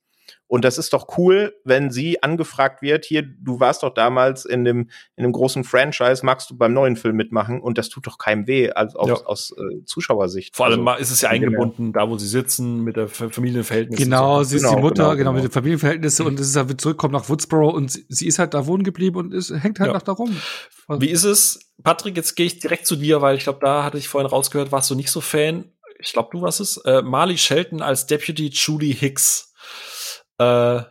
und 0.48 0.64
das 0.64 0.78
ist 0.78 0.94
doch 0.94 1.18
cool, 1.18 1.54
wenn 1.66 1.92
sie 1.92 2.24
angefragt 2.24 2.82
wird, 2.82 3.04
hier, 3.04 3.22
du 3.22 3.60
warst 3.60 3.84
doch 3.84 3.94
damals 3.94 4.46
in 4.46 4.64
dem, 4.64 4.90
in 5.18 5.24
dem 5.24 5.34
großen 5.34 5.66
Franchise, 5.66 6.26
magst 6.26 6.50
du 6.50 6.58
beim 6.58 6.74
neuen 6.74 6.96
Film 6.96 7.18
mitmachen? 7.18 7.60
Und 7.60 7.78
das 7.78 7.90
tut 7.90 8.08
doch 8.08 8.18
keinem 8.18 8.48
weh, 8.48 8.70
also 8.72 8.98
aus, 8.98 9.08
ja. 9.08 9.26
aus 9.26 9.56
äh, 9.58 9.84
Zuschauersicht. 9.84 10.56
Vor 10.56 10.68
allem 10.68 10.88
also, 10.88 11.02
ist 11.02 11.12
es 11.12 11.22
ja 11.22 11.30
eingebunden, 11.30 11.92
da 11.92 12.10
wo 12.10 12.18
sie 12.18 12.28
sitzen, 12.28 12.84
mit 12.84 12.96
der 12.96 13.10
Familienverhältnisse. 13.10 14.04
Genau, 14.04 14.38
so. 14.40 14.44
sie 14.46 14.56
ist 14.58 14.64
genau, 14.64 14.76
die 14.76 14.82
Mutter, 14.82 15.04
genau, 15.04 15.16
genau, 15.16 15.34
mit 15.34 15.44
den 15.44 15.52
Familienverhältnissen 15.52 16.26
und 16.26 16.40
es 16.40 16.48
ist 16.48 16.56
halt 16.56 16.80
zurückkommt 16.80 17.14
nach 17.14 17.28
Woodsboro 17.28 17.70
und 17.70 17.92
sie, 17.92 18.06
sie 18.08 18.28
ist 18.28 18.40
halt 18.40 18.54
da 18.54 18.66
wohnen 18.68 18.84
geblieben 18.84 19.18
und 19.18 19.34
es 19.34 19.50
hängt 19.50 19.80
halt 19.80 19.90
ja. 19.90 19.94
noch 19.94 20.02
da 20.02 20.14
rum. 20.14 20.36
Wie 20.88 21.10
ist 21.10 21.26
es, 21.26 21.74
Patrick, 21.84 22.16
jetzt 22.16 22.36
gehe 22.36 22.46
ich 22.46 22.60
direkt 22.60 22.88
zu 22.88 22.96
dir, 22.96 23.22
weil 23.22 23.36
ich 23.36 23.44
glaube, 23.44 23.60
da 23.62 23.84
hatte 23.84 23.98
ich 23.98 24.08
vorhin 24.08 24.30
rausgehört, 24.30 24.72
warst 24.72 24.90
du 24.90 24.96
nicht 24.96 25.12
so 25.12 25.20
Fan. 25.20 25.66
Ich 26.00 26.14
glaube, 26.14 26.30
du 26.32 26.42
warst 26.42 26.62
es. 26.62 26.78
Äh, 26.78 27.02
Marley 27.02 27.38
Shelton 27.38 27.82
als 27.82 28.06
Deputy 28.06 28.50
Judy 28.54 28.94
Hicks 28.94 29.47
äh, 30.38 30.82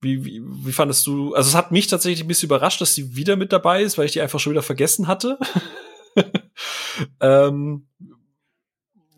wie, 0.00 0.24
wie, 0.24 0.42
wie 0.44 0.72
fandest 0.72 1.06
du? 1.06 1.34
Also 1.34 1.48
es 1.48 1.54
hat 1.54 1.72
mich 1.72 1.88
tatsächlich 1.88 2.22
ein 2.22 2.28
bisschen 2.28 2.48
überrascht, 2.48 2.80
dass 2.80 2.94
sie 2.94 3.16
wieder 3.16 3.36
mit 3.36 3.52
dabei 3.52 3.82
ist, 3.82 3.98
weil 3.98 4.06
ich 4.06 4.12
die 4.12 4.20
einfach 4.20 4.38
schon 4.38 4.52
wieder 4.52 4.62
vergessen 4.62 5.08
hatte. 5.08 5.38
ähm, 7.20 7.88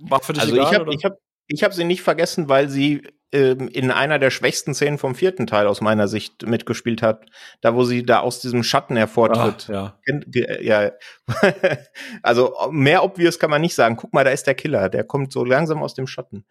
war 0.00 0.20
für 0.22 0.32
dich 0.32 0.42
also 0.42 0.54
egal, 0.54 0.72
ich 0.72 0.78
habe 0.78 0.94
ich 0.94 1.04
hab, 1.04 1.18
ich 1.46 1.64
hab 1.64 1.74
sie 1.74 1.84
nicht 1.84 2.02
vergessen, 2.02 2.48
weil 2.48 2.68
sie 2.70 3.02
ähm, 3.32 3.68
in 3.68 3.90
einer 3.90 4.18
der 4.18 4.30
schwächsten 4.30 4.74
Szenen 4.74 4.98
vom 4.98 5.14
vierten 5.14 5.46
Teil 5.46 5.66
aus 5.66 5.80
meiner 5.80 6.08
Sicht 6.08 6.46
mitgespielt 6.46 7.02
hat, 7.02 7.26
da 7.60 7.74
wo 7.74 7.84
sie 7.84 8.02
da 8.02 8.20
aus 8.20 8.40
diesem 8.40 8.62
Schatten 8.62 8.96
hervortritt. 8.96 9.68
Ah, 9.70 9.98
ja. 10.32 10.60
ja. 10.60 10.90
also 12.22 12.54
mehr 12.70 13.04
obvious 13.04 13.38
kann 13.38 13.50
man 13.50 13.60
nicht 13.60 13.74
sagen. 13.74 13.96
Guck 13.96 14.14
mal, 14.14 14.24
da 14.24 14.30
ist 14.30 14.46
der 14.46 14.54
Killer, 14.54 14.88
der 14.88 15.04
kommt 15.04 15.32
so 15.32 15.44
langsam 15.44 15.82
aus 15.82 15.94
dem 15.94 16.06
Schatten. 16.06 16.44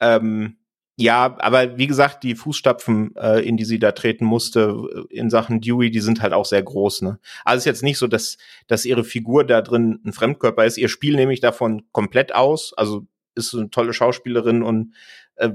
Ähm, 0.00 0.56
ja, 1.02 1.36
aber 1.38 1.78
wie 1.78 1.86
gesagt, 1.86 2.22
die 2.22 2.34
Fußstapfen, 2.34 3.16
äh, 3.16 3.40
in 3.40 3.56
die 3.56 3.64
sie 3.64 3.78
da 3.78 3.92
treten 3.92 4.24
musste, 4.24 5.06
äh, 5.10 5.16
in 5.16 5.30
Sachen 5.30 5.60
Dewey, 5.60 5.90
die 5.90 6.00
sind 6.00 6.22
halt 6.22 6.32
auch 6.32 6.44
sehr 6.44 6.62
groß. 6.62 7.02
Ne? 7.02 7.18
Also 7.44 7.58
ist 7.58 7.64
jetzt 7.64 7.82
nicht 7.82 7.98
so, 7.98 8.06
dass, 8.06 8.38
dass 8.68 8.84
ihre 8.84 9.02
Figur 9.04 9.44
da 9.44 9.62
drin 9.62 10.00
ein 10.04 10.12
Fremdkörper 10.12 10.64
ist. 10.64 10.78
Ihr 10.78 10.88
Spiel 10.88 11.16
nehme 11.16 11.32
ich 11.32 11.40
davon 11.40 11.82
komplett 11.92 12.34
aus. 12.34 12.72
Also 12.76 13.06
ist 13.34 13.54
eine 13.54 13.70
tolle 13.70 13.92
Schauspielerin 13.92 14.62
und 14.62 14.94
äh, 15.42 15.50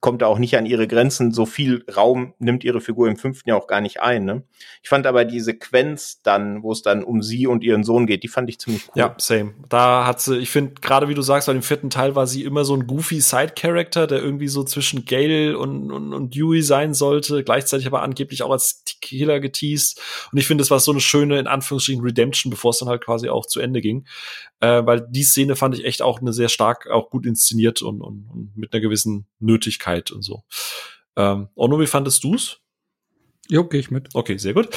kommt 0.00 0.22
da 0.22 0.26
auch 0.26 0.38
nicht 0.38 0.56
an 0.56 0.66
ihre 0.66 0.86
Grenzen. 0.86 1.32
So 1.32 1.44
viel 1.44 1.84
Raum 1.94 2.34
nimmt 2.38 2.62
ihre 2.62 2.80
Figur 2.80 3.08
im 3.08 3.16
fünften 3.16 3.48
Jahr 3.48 3.58
auch 3.58 3.66
gar 3.66 3.80
nicht 3.80 4.00
ein. 4.00 4.24
Ne? 4.24 4.44
Ich 4.82 4.88
fand 4.88 5.06
aber 5.06 5.24
die 5.24 5.40
Sequenz 5.40 6.22
dann, 6.22 6.62
wo 6.62 6.70
es 6.70 6.82
dann 6.82 7.02
um 7.02 7.20
sie 7.20 7.46
und 7.48 7.64
ihren 7.64 7.82
Sohn 7.82 8.06
geht, 8.06 8.22
die 8.22 8.28
fand 8.28 8.48
ich 8.48 8.60
ziemlich 8.60 8.88
cool. 8.88 8.94
Ja, 8.94 9.14
same. 9.18 9.54
Da 9.68 10.06
hat 10.06 10.20
sie, 10.20 10.38
ich 10.38 10.50
finde, 10.50 10.74
gerade 10.80 11.08
wie 11.08 11.14
du 11.14 11.22
sagst, 11.22 11.46
bei 11.48 11.52
dem 11.52 11.62
vierten 11.62 11.90
Teil 11.90 12.14
war 12.14 12.28
sie 12.28 12.44
immer 12.44 12.64
so 12.64 12.74
ein 12.74 12.86
goofy 12.86 13.20
Side-Character, 13.20 14.06
der 14.06 14.22
irgendwie 14.22 14.48
so 14.48 14.62
zwischen 14.62 15.04
Gale 15.04 15.58
und, 15.58 15.90
und, 15.90 16.12
und 16.12 16.34
Dewey 16.34 16.62
sein 16.62 16.94
sollte, 16.94 17.42
gleichzeitig 17.42 17.86
aber 17.86 18.02
angeblich 18.02 18.44
auch 18.44 18.52
als 18.52 18.84
Killer 19.00 19.40
geteased. 19.40 20.00
Und 20.30 20.38
ich 20.38 20.46
finde, 20.46 20.62
das 20.62 20.70
war 20.70 20.78
so 20.78 20.92
eine 20.92 21.00
schöne, 21.00 21.40
in 21.40 21.48
Anführungsstrichen, 21.48 22.02
Redemption, 22.02 22.50
bevor 22.50 22.70
es 22.70 22.78
dann 22.78 22.88
halt 22.88 23.04
quasi 23.04 23.28
auch 23.28 23.46
zu 23.46 23.58
Ende 23.60 23.80
ging. 23.80 24.06
Äh, 24.60 24.84
weil 24.84 25.06
die 25.08 25.22
Szene 25.22 25.56
fand 25.56 25.76
ich 25.78 25.84
echt 25.84 26.02
auch 26.02 26.20
eine 26.20 26.32
sehr 26.32 26.48
stark, 26.48 26.88
auch 26.88 27.10
gut 27.10 27.26
inszeniert 27.26 27.82
und, 27.82 28.00
und, 28.00 28.28
und 28.28 28.56
mit 28.56 28.72
einer 28.72 28.80
gewissen 28.80 29.26
Nötigkeit 29.38 30.10
und 30.10 30.22
so. 30.22 30.42
Ähm, 31.16 31.48
Ono, 31.54 31.78
wie 31.80 31.86
fandest 31.86 32.24
du's? 32.24 32.60
Jo, 33.48 33.64
gehe 33.64 33.80
ich 33.80 33.90
mit. 33.90 34.08
Okay, 34.14 34.36
sehr 34.36 34.52
gut. 34.52 34.68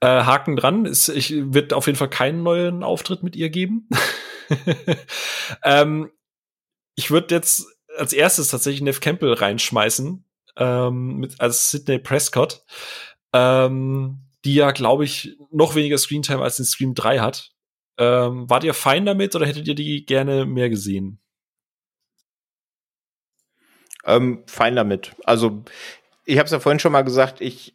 Äh, 0.00 0.06
Haken 0.06 0.56
dran. 0.56 0.84
Es, 0.84 1.08
ich 1.08 1.34
wird 1.34 1.72
auf 1.72 1.86
jeden 1.86 1.98
Fall 1.98 2.10
keinen 2.10 2.42
neuen 2.42 2.82
Auftritt 2.82 3.22
mit 3.22 3.36
ihr 3.36 3.48
geben. 3.48 3.88
ähm, 5.64 6.10
ich 6.94 7.10
würde 7.10 7.34
jetzt 7.34 7.66
als 7.96 8.12
erstes 8.12 8.48
tatsächlich 8.48 8.82
Nev 8.82 9.00
Campbell 9.00 9.32
reinschmeißen 9.32 10.24
ähm, 10.56 11.16
mit 11.16 11.40
als 11.40 11.70
Sidney 11.70 11.98
Prescott, 11.98 12.64
ähm, 13.32 14.26
die 14.44 14.54
ja, 14.54 14.72
glaube 14.72 15.04
ich, 15.04 15.36
noch 15.50 15.74
weniger 15.74 15.96
Screentime 15.96 16.42
als 16.42 16.58
in 16.58 16.64
Scream 16.64 16.94
3 16.94 17.20
hat. 17.20 17.52
Ähm, 17.98 18.48
wart 18.48 18.64
ihr 18.64 18.74
fein 18.74 19.04
damit 19.04 19.34
oder 19.34 19.46
hättet 19.46 19.66
ihr 19.66 19.74
die 19.74 20.06
gerne 20.06 20.46
mehr 20.46 20.70
gesehen? 20.70 21.20
Ähm, 24.04 24.44
fein 24.46 24.76
damit. 24.76 25.14
Also 25.24 25.64
ich 26.24 26.38
habe 26.38 26.46
es 26.46 26.52
ja 26.52 26.60
vorhin 26.60 26.78
schon 26.78 26.92
mal 26.92 27.02
gesagt, 27.02 27.40
ich 27.40 27.74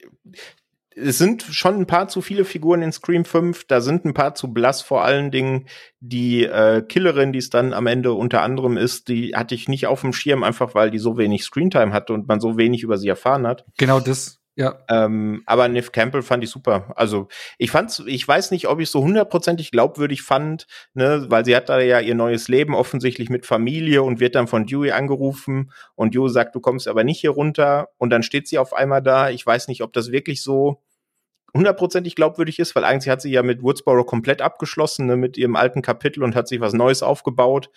es 0.96 1.18
sind 1.18 1.44
schon 1.44 1.76
ein 1.76 1.88
paar 1.88 2.08
zu 2.08 2.22
viele 2.22 2.46
Figuren 2.46 2.82
in 2.82 2.92
Scream 2.92 3.26
5, 3.26 3.66
da 3.66 3.82
sind 3.82 4.06
ein 4.06 4.14
paar 4.14 4.36
zu 4.36 4.54
blass, 4.54 4.82
vor 4.82 5.04
allen 5.04 5.32
Dingen 5.32 5.68
die 6.00 6.44
äh, 6.44 6.84
Killerin, 6.84 7.34
die 7.34 7.40
es 7.40 7.50
dann 7.50 7.74
am 7.74 7.88
Ende 7.88 8.14
unter 8.14 8.42
anderem 8.42 8.78
ist, 8.78 9.08
die 9.08 9.36
hatte 9.36 9.56
ich 9.56 9.68
nicht 9.68 9.88
auf 9.88 10.02
dem 10.02 10.14
Schirm, 10.14 10.44
einfach 10.44 10.76
weil 10.76 10.92
die 10.92 11.00
so 11.00 11.18
wenig 11.18 11.44
Screentime 11.44 11.94
hatte 11.94 12.14
und 12.14 12.28
man 12.28 12.40
so 12.40 12.58
wenig 12.58 12.84
über 12.84 12.98
sie 12.98 13.08
erfahren 13.08 13.48
hat. 13.48 13.66
Genau 13.78 14.00
das 14.00 14.43
ja. 14.56 14.78
Ähm, 14.88 15.42
aber 15.48 15.68
Niff 15.68 15.92
Campbell 15.92 16.22
fand 16.22 16.44
ich 16.44 16.52
super. 16.52 16.94
Also 16.96 17.28
ich 17.58 17.72
fand's, 17.72 18.04
ich 18.06 18.28
weiß 18.28 18.52
nicht, 18.52 18.68
ob 18.68 18.80
ich 18.80 18.90
so 18.92 19.02
hundertprozentig 19.02 19.72
glaubwürdig 19.72 20.22
fand, 20.22 20.68
ne, 20.94 21.26
weil 21.30 21.44
sie 21.44 21.56
hat 21.56 21.70
da 21.70 21.80
ja 21.80 22.00
ihr 22.00 22.14
neues 22.14 22.48
Leben 22.48 22.76
offensichtlich 22.76 23.30
mit 23.30 23.48
Familie 23.48 24.04
und 24.04 24.20
wird 24.20 24.36
dann 24.36 24.48
von 24.48 24.68
Dewey 24.68 24.92
angerufen 24.92 25.72
und 25.96 26.14
Dewey 26.14 26.30
sagt, 26.30 26.54
du 26.54 26.60
kommst 26.60 26.88
aber 26.88 27.04
nicht 27.04 27.20
hier 27.20 27.32
runter 27.32 27.90
und 27.98 28.12
dann 28.12 28.22
steht 28.22 28.48
sie 28.48 28.60
auf 28.60 28.74
einmal 28.74 29.02
da. 29.02 29.32
Ich 29.32 29.44
weiß 29.44 29.68
nicht, 29.70 29.82
ob 29.82 29.92
das 29.92 30.12
wirklich 30.12 30.44
so 30.44 30.82
hundertprozentig 31.56 32.16
glaubwürdig 32.16 32.60
ist, 32.60 32.76
weil 32.76 32.84
eigentlich 32.84 33.10
hat 33.10 33.22
sie 33.22 33.32
ja 33.32 33.44
mit 33.44 33.62
Woodsboro 33.64 34.04
komplett 34.04 34.42
abgeschlossen, 34.42 35.08
ne, 35.08 35.18
mit 35.18 35.38
ihrem 35.38 35.56
alten 35.56 35.82
Kapitel 35.82 36.24
und 36.24 36.36
hat 36.36 36.48
sich 36.48 36.60
was 36.60 36.74
Neues 36.74 37.02
aufgebaut. 37.02 37.70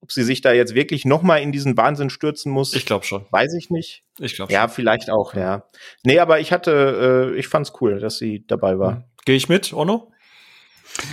Ob 0.00 0.12
sie 0.12 0.22
sich 0.22 0.40
da 0.40 0.52
jetzt 0.52 0.74
wirklich 0.74 1.04
noch 1.04 1.22
mal 1.22 1.38
in 1.38 1.50
diesen 1.50 1.76
Wahnsinn 1.76 2.08
stürzen 2.10 2.52
muss, 2.52 2.72
ich 2.74 2.86
glaube 2.86 3.04
schon. 3.04 3.26
Weiß 3.30 3.54
ich 3.54 3.68
nicht. 3.70 4.04
Ich 4.18 4.36
glaube 4.36 4.52
Ja, 4.52 4.68
vielleicht 4.68 5.10
auch, 5.10 5.34
ja. 5.34 5.64
Nee, 6.04 6.20
aber 6.20 6.40
ich 6.40 6.52
hatte, 6.52 7.32
äh, 7.34 7.38
ich 7.38 7.48
fand's 7.48 7.72
cool, 7.80 7.98
dass 7.98 8.18
sie 8.18 8.46
dabei 8.46 8.78
war. 8.78 9.04
Gehe 9.24 9.36
ich 9.36 9.48
mit, 9.48 9.72
Ono? 9.72 10.12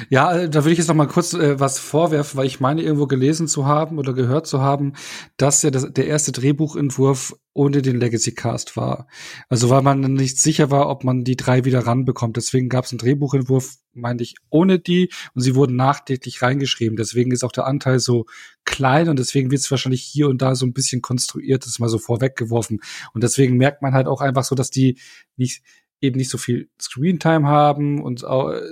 Ja, 0.10 0.36
äh, 0.38 0.50
da 0.50 0.66
will 0.66 0.72
ich 0.72 0.78
jetzt 0.78 0.88
noch 0.88 0.96
mal 0.96 1.08
kurz 1.08 1.34
äh, 1.34 1.60
was 1.60 1.80
vorwerfen, 1.80 2.38
weil 2.38 2.48
ich 2.48 2.60
meine 2.60 2.82
irgendwo 2.82 3.08
gelesen 3.08 3.48
zu 3.48 3.66
haben 3.66 3.98
oder 3.98 4.14
gehört 4.14 4.48
zu 4.48 4.62
haben, 4.62 4.94
dass 5.38 5.62
ja 5.62 5.72
das, 5.72 5.92
der 5.94 6.08
erste 6.08 6.32
Drehbuchentwurf 6.32 7.36
ohne 7.54 7.82
den 7.82 8.00
Legacy 8.00 8.34
Cast 8.34 8.76
war. 8.76 9.08
Also 9.48 9.70
weil 9.70 9.82
man 9.82 10.02
nicht 10.02 10.40
sicher 10.40 10.72
war, 10.72 10.90
ob 10.90 11.04
man 11.04 11.24
die 11.24 11.38
drei 11.38 11.64
wieder 11.64 11.88
ranbekommt. 11.88 12.36
Deswegen 12.36 12.68
gab 12.68 12.86
es 12.86 12.92
einen 12.92 13.00
Drehbuchentwurf, 13.00 13.76
meine 13.94 14.22
ich, 14.22 14.36
ohne 14.50 14.80
die 14.80 15.10
und 15.34 15.42
sie 15.42 15.56
wurden 15.56 15.76
nachträglich 15.76 16.42
reingeschrieben. 16.42 16.98
Deswegen 16.98 17.32
ist 17.32 17.44
auch 17.44 17.54
der 17.54 17.66
Anteil 17.66 18.00
so 18.00 18.26
klein 18.66 19.08
und 19.08 19.20
deswegen 19.20 19.52
wird 19.52 19.62
es 19.62 19.72
wahrscheinlich 19.72 20.02
hier 20.02 20.28
und 20.28 20.42
da 20.42 20.56
so 20.56 20.66
ein 20.66 20.74
bisschen 20.74 21.02
konstruiert, 21.02 21.64
das 21.64 21.74
ist 21.74 21.80
mal 21.80 21.90
so 21.90 22.00
vorweggeworfen. 22.00 22.82
Und 23.14 23.24
deswegen 23.24 23.58
merkt 23.58 23.82
man 23.82 23.94
halt 23.94 24.08
auch 24.08 24.22
einfach 24.22 24.44
so, 24.44 24.56
dass 24.56 24.70
die 24.70 25.00
nicht 25.38 25.62
eben 26.02 26.18
nicht 26.18 26.30
so 26.30 26.38
viel 26.38 26.70
Screentime 26.80 27.48
haben 27.48 28.02
und 28.02 28.26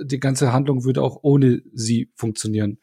die 0.04 0.20
ganze 0.20 0.52
Handlung 0.52 0.84
würde 0.84 1.02
auch 1.02 1.18
ohne 1.22 1.62
sie 1.72 2.10
funktionieren. 2.14 2.78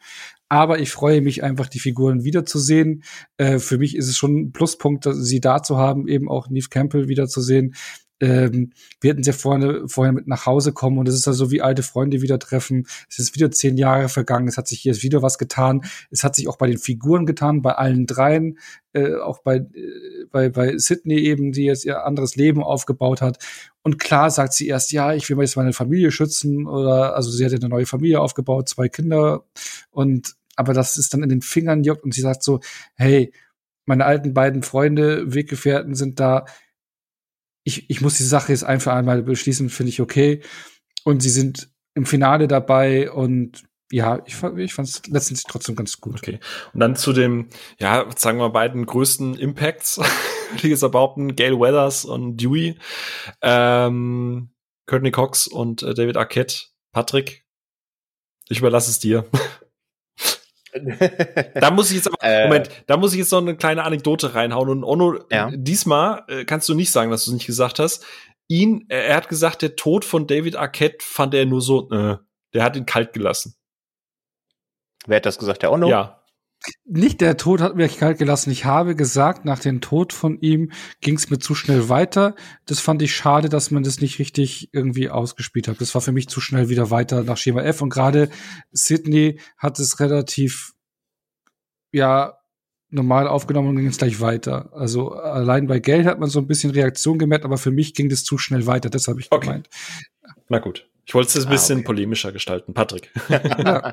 Aber 0.49 0.79
ich 0.79 0.91
freue 0.91 1.21
mich 1.21 1.43
einfach, 1.43 1.69
die 1.69 1.79
Figuren 1.79 2.25
wiederzusehen. 2.25 3.03
Äh, 3.37 3.59
für 3.59 3.77
mich 3.77 3.95
ist 3.95 4.09
es 4.09 4.17
schon 4.17 4.35
ein 4.35 4.51
Pluspunkt, 4.51 5.07
sie 5.09 5.39
da 5.39 5.63
zu 5.63 5.77
haben, 5.77 6.09
eben 6.09 6.29
auch 6.29 6.49
Neve 6.49 6.67
Campbell 6.69 7.07
wiederzusehen 7.07 7.73
ähm, 8.21 8.71
wir 9.01 9.11
hätten 9.11 9.23
ja 9.23 9.33
vorne, 9.33 9.87
vorher 9.87 10.13
mit 10.13 10.27
nach 10.27 10.45
Hause 10.45 10.73
kommen 10.73 10.99
und 10.99 11.09
es 11.09 11.15
ist 11.15 11.27
also 11.27 11.49
wie 11.49 11.61
alte 11.61 11.81
Freunde 11.81 12.21
wieder 12.21 12.37
treffen. 12.37 12.85
Es 13.09 13.17
ist 13.17 13.35
wieder 13.35 13.49
zehn 13.49 13.77
Jahre 13.77 14.09
vergangen, 14.09 14.47
es 14.47 14.57
hat 14.57 14.67
sich 14.67 14.79
hier 14.79 15.01
wieder 15.01 15.23
was 15.23 15.39
getan. 15.39 15.81
Es 16.11 16.23
hat 16.23 16.35
sich 16.35 16.47
auch 16.47 16.57
bei 16.57 16.67
den 16.67 16.77
Figuren 16.77 17.25
getan, 17.25 17.63
bei 17.63 17.73
allen 17.73 18.05
dreien, 18.05 18.59
äh, 18.93 19.15
auch 19.15 19.39
bei, 19.39 19.55
äh, 19.55 20.25
bei, 20.31 20.49
bei 20.49 20.77
Sydney 20.77 21.19
eben, 21.19 21.51
die 21.51 21.63
jetzt 21.63 21.83
ihr 21.83 22.05
anderes 22.05 22.35
Leben 22.35 22.63
aufgebaut 22.63 23.21
hat. 23.21 23.39
Und 23.81 23.97
klar 23.97 24.29
sagt 24.29 24.53
sie 24.53 24.67
erst, 24.67 24.91
ja, 24.91 25.13
ich 25.13 25.27
will 25.29 25.39
jetzt 25.39 25.57
meine 25.57 25.73
Familie 25.73 26.11
schützen 26.11 26.67
oder, 26.67 27.15
also 27.15 27.31
sie 27.31 27.43
hat 27.43 27.51
ja 27.51 27.57
eine 27.57 27.69
neue 27.69 27.87
Familie 27.87 28.21
aufgebaut, 28.21 28.69
zwei 28.69 28.87
Kinder 28.87 29.45
und, 29.89 30.35
aber 30.55 30.73
das 30.73 30.97
ist 30.97 31.13
dann 31.13 31.23
in 31.23 31.29
den 31.29 31.41
Fingern 31.41 31.83
juckt 31.83 32.03
und 32.03 32.13
sie 32.13 32.21
sagt 32.21 32.43
so, 32.43 32.59
hey, 32.93 33.33
meine 33.85 34.05
alten 34.05 34.35
beiden 34.35 34.61
Freunde, 34.61 35.33
Weggefährten 35.33 35.95
sind 35.95 36.19
da, 36.19 36.45
ich, 37.63 37.89
ich 37.89 38.01
muss 38.01 38.17
die 38.17 38.23
Sache 38.23 38.51
jetzt 38.51 38.63
einfach 38.63 38.93
einmal 38.93 39.23
beschließen, 39.23 39.69
finde 39.69 39.89
ich 39.89 40.01
okay. 40.01 40.41
Und 41.03 41.21
sie 41.21 41.29
sind 41.29 41.69
im 41.93 42.05
Finale 42.05 42.47
dabei 42.47 43.11
und 43.11 43.63
ja, 43.91 44.21
ich, 44.25 44.41
ich 44.57 44.73
fand 44.73 44.87
es 44.87 45.01
letztendlich 45.07 45.43
trotzdem 45.47 45.75
ganz 45.75 45.99
gut. 45.99 46.15
Okay. 46.15 46.39
Und 46.73 46.79
dann 46.79 46.95
zu 46.95 47.11
dem, 47.11 47.49
ja, 47.77 48.05
sagen 48.15 48.37
wir 48.37 48.49
beiden 48.49 48.85
größten 48.85 49.35
Impacts, 49.35 49.99
ich 50.55 50.63
jetzt 50.63 50.79
behaupten, 50.79 51.35
Gail 51.35 51.59
Weathers 51.59 52.05
und 52.05 52.37
Dewey, 52.37 52.79
ähm, 53.41 54.51
Courtney 54.85 55.11
Cox 55.11 55.47
und 55.47 55.83
äh, 55.83 55.93
David 55.93 56.17
Arquette. 56.17 56.55
Patrick, 56.93 57.45
ich 58.49 58.59
überlasse 58.59 58.91
es 58.91 58.99
dir. 58.99 59.25
da 61.55 61.71
muss 61.71 61.89
ich 61.89 61.97
jetzt 61.97 62.07
aber, 62.13 62.17
äh, 62.21 62.47
Moment, 62.47 62.69
da 62.87 62.97
muss 62.97 63.13
ich 63.13 63.19
jetzt 63.19 63.31
noch 63.31 63.39
eine 63.39 63.55
kleine 63.55 63.83
Anekdote 63.83 64.35
reinhauen. 64.35 64.69
Und 64.69 64.83
Ono, 64.83 65.19
ja. 65.31 65.49
diesmal 65.53 66.23
äh, 66.27 66.45
kannst 66.45 66.69
du 66.69 66.73
nicht 66.73 66.91
sagen, 66.91 67.11
dass 67.11 67.25
du 67.25 67.31
es 67.31 67.33
nicht 67.35 67.45
gesagt 67.45 67.79
hast. 67.79 68.05
Ihn, 68.47 68.85
er, 68.89 69.05
er, 69.05 69.15
hat 69.15 69.29
gesagt, 69.29 69.61
der 69.61 69.75
Tod 69.75 70.05
von 70.05 70.27
David 70.27 70.55
Arquette 70.55 70.97
fand 71.01 71.33
er 71.33 71.45
nur 71.45 71.61
so, 71.61 71.89
äh, 71.91 72.17
der 72.53 72.63
hat 72.63 72.75
ihn 72.75 72.85
kalt 72.85 73.13
gelassen. 73.13 73.55
Wer 75.07 75.17
hat 75.17 75.25
das 75.25 75.39
gesagt? 75.39 75.63
Der 75.63 75.71
Ono? 75.71 75.89
Ja. 75.89 76.20
Nicht 76.85 77.21
der 77.21 77.37
Tod 77.37 77.61
hat 77.61 77.75
mich 77.75 77.97
kalt 77.97 78.19
gelassen. 78.19 78.51
Ich 78.51 78.65
habe 78.65 78.95
gesagt, 78.95 79.45
nach 79.45 79.59
dem 79.59 79.81
Tod 79.81 80.13
von 80.13 80.39
ihm 80.39 80.71
ging 80.99 81.15
es 81.15 81.29
mir 81.29 81.39
zu 81.39 81.55
schnell 81.55 81.89
weiter. 81.89 82.35
Das 82.65 82.79
fand 82.79 83.01
ich 83.01 83.15
schade, 83.15 83.49
dass 83.49 83.71
man 83.71 83.83
das 83.83 83.99
nicht 83.99 84.19
richtig 84.19 84.69
irgendwie 84.71 85.09
ausgespielt 85.09 85.67
hat. 85.67 85.81
Das 85.81 85.95
war 85.95 86.01
für 86.01 86.11
mich 86.11 86.27
zu 86.27 86.39
schnell 86.39 86.69
wieder 86.69 86.91
weiter 86.91 87.23
nach 87.23 87.37
Schema 87.37 87.61
F. 87.61 87.81
Und 87.81 87.89
gerade 87.89 88.29
Sydney 88.71 89.39
hat 89.57 89.79
es 89.79 89.99
relativ, 89.99 90.73
ja, 91.91 92.37
normal 92.91 93.27
aufgenommen 93.27 93.69
und 93.69 93.77
ging 93.77 93.87
es 93.87 93.97
gleich 93.97 94.19
weiter. 94.19 94.69
Also 94.73 95.13
allein 95.13 95.65
bei 95.65 95.79
Geld 95.79 96.05
hat 96.05 96.19
man 96.19 96.29
so 96.29 96.39
ein 96.39 96.47
bisschen 96.47 96.71
Reaktion 96.71 97.17
gemerkt, 97.17 97.45
aber 97.45 97.57
für 97.57 97.71
mich 97.71 97.93
ging 97.93 98.09
das 98.09 98.23
zu 98.23 98.37
schnell 98.37 98.67
weiter. 98.67 98.89
Das 98.89 99.07
habe 99.07 99.21
ich 99.21 99.31
okay. 99.31 99.47
gemeint. 99.47 99.69
Na 100.49 100.59
gut. 100.59 100.87
Ich 101.05 101.15
wollte 101.15 101.39
es 101.39 101.45
ein 101.45 101.49
bisschen 101.49 101.77
ah, 101.77 101.79
okay. 101.79 101.85
polemischer 101.85 102.31
gestalten. 102.31 102.73
Patrick. 102.73 103.11
ja. 103.29 103.91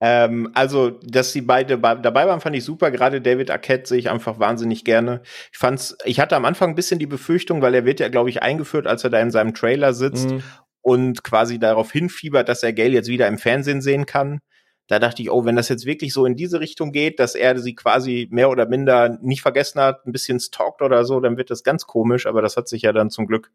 Ähm, 0.00 0.50
also, 0.54 0.90
dass 0.90 1.32
sie 1.32 1.42
beide 1.42 1.78
dabei 1.78 2.26
waren, 2.26 2.40
fand 2.40 2.56
ich 2.56 2.64
super. 2.64 2.90
Gerade 2.90 3.20
David 3.20 3.50
Arquette 3.50 3.86
sehe 3.86 3.98
ich 3.98 4.10
einfach 4.10 4.38
wahnsinnig 4.38 4.84
gerne. 4.84 5.20
Ich 5.52 5.58
fand's, 5.58 5.96
ich 6.04 6.20
hatte 6.20 6.36
am 6.36 6.46
Anfang 6.46 6.70
ein 6.70 6.74
bisschen 6.74 6.98
die 6.98 7.06
Befürchtung, 7.06 7.60
weil 7.60 7.74
er 7.74 7.84
wird 7.84 8.00
ja, 8.00 8.08
glaube 8.08 8.30
ich, 8.30 8.42
eingeführt, 8.42 8.86
als 8.86 9.04
er 9.04 9.10
da 9.10 9.20
in 9.20 9.30
seinem 9.30 9.52
Trailer 9.52 9.92
sitzt 9.92 10.30
mhm. 10.30 10.42
und 10.80 11.22
quasi 11.22 11.58
darauf 11.58 11.92
hinfiebert, 11.92 12.48
dass 12.48 12.62
er 12.62 12.72
Gail 12.72 12.94
jetzt 12.94 13.08
wieder 13.08 13.28
im 13.28 13.38
Fernsehen 13.38 13.82
sehen 13.82 14.06
kann. 14.06 14.40
Da 14.86 14.98
dachte 14.98 15.22
ich, 15.22 15.30
oh, 15.30 15.44
wenn 15.44 15.54
das 15.54 15.68
jetzt 15.68 15.86
wirklich 15.86 16.12
so 16.12 16.24
in 16.24 16.34
diese 16.34 16.58
Richtung 16.58 16.90
geht, 16.90 17.20
dass 17.20 17.36
er 17.36 17.58
sie 17.58 17.74
quasi 17.76 18.26
mehr 18.32 18.50
oder 18.50 18.66
minder 18.66 19.18
nicht 19.20 19.42
vergessen 19.42 19.80
hat, 19.80 20.04
ein 20.04 20.12
bisschen 20.12 20.40
stalkt 20.40 20.82
oder 20.82 21.04
so, 21.04 21.20
dann 21.20 21.36
wird 21.36 21.50
das 21.50 21.62
ganz 21.62 21.86
komisch. 21.86 22.26
Aber 22.26 22.42
das 22.42 22.56
hat 22.56 22.68
sich 22.68 22.82
ja 22.82 22.92
dann 22.92 23.10
zum 23.10 23.26
Glück 23.26 23.52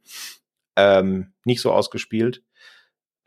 ähm, 0.77 1.34
nicht 1.43 1.59
so 1.59 1.73
ausgespielt. 1.73 2.41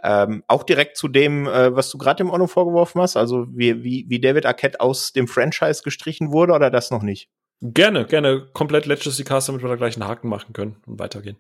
Ähm, 0.03 0.45
auch 0.47 0.63
direkt 0.63 0.97
zu 0.97 1.09
dem, 1.09 1.47
äh, 1.47 1.75
was 1.75 1.91
du 1.91 1.99
gerade 1.99 2.19
dem 2.19 2.31
Ono 2.31 2.47
vorgeworfen 2.47 3.01
hast, 3.01 3.17
also 3.17 3.47
wie, 3.51 3.83
wie, 3.83 4.07
wie 4.09 4.21
David 4.21 4.47
Arquette 4.47 4.81
aus 4.81 5.13
dem 5.13 5.27
Franchise 5.27 5.83
gestrichen 5.83 6.31
wurde 6.31 6.53
oder 6.53 6.71
das 6.71 6.91
noch 6.91 7.03
nicht? 7.03 7.29
Gerne, 7.61 8.07
gerne 8.07 8.47
komplett 8.53 8.87
Legacy 8.87 9.25
Cast, 9.25 9.49
damit 9.49 9.63
wir 9.63 9.69
da 9.69 9.75
gleich 9.75 9.97
einen 9.97 10.09
Haken 10.09 10.29
machen 10.29 10.53
können 10.53 10.77
und 10.87 11.01
weitergehen. 11.01 11.37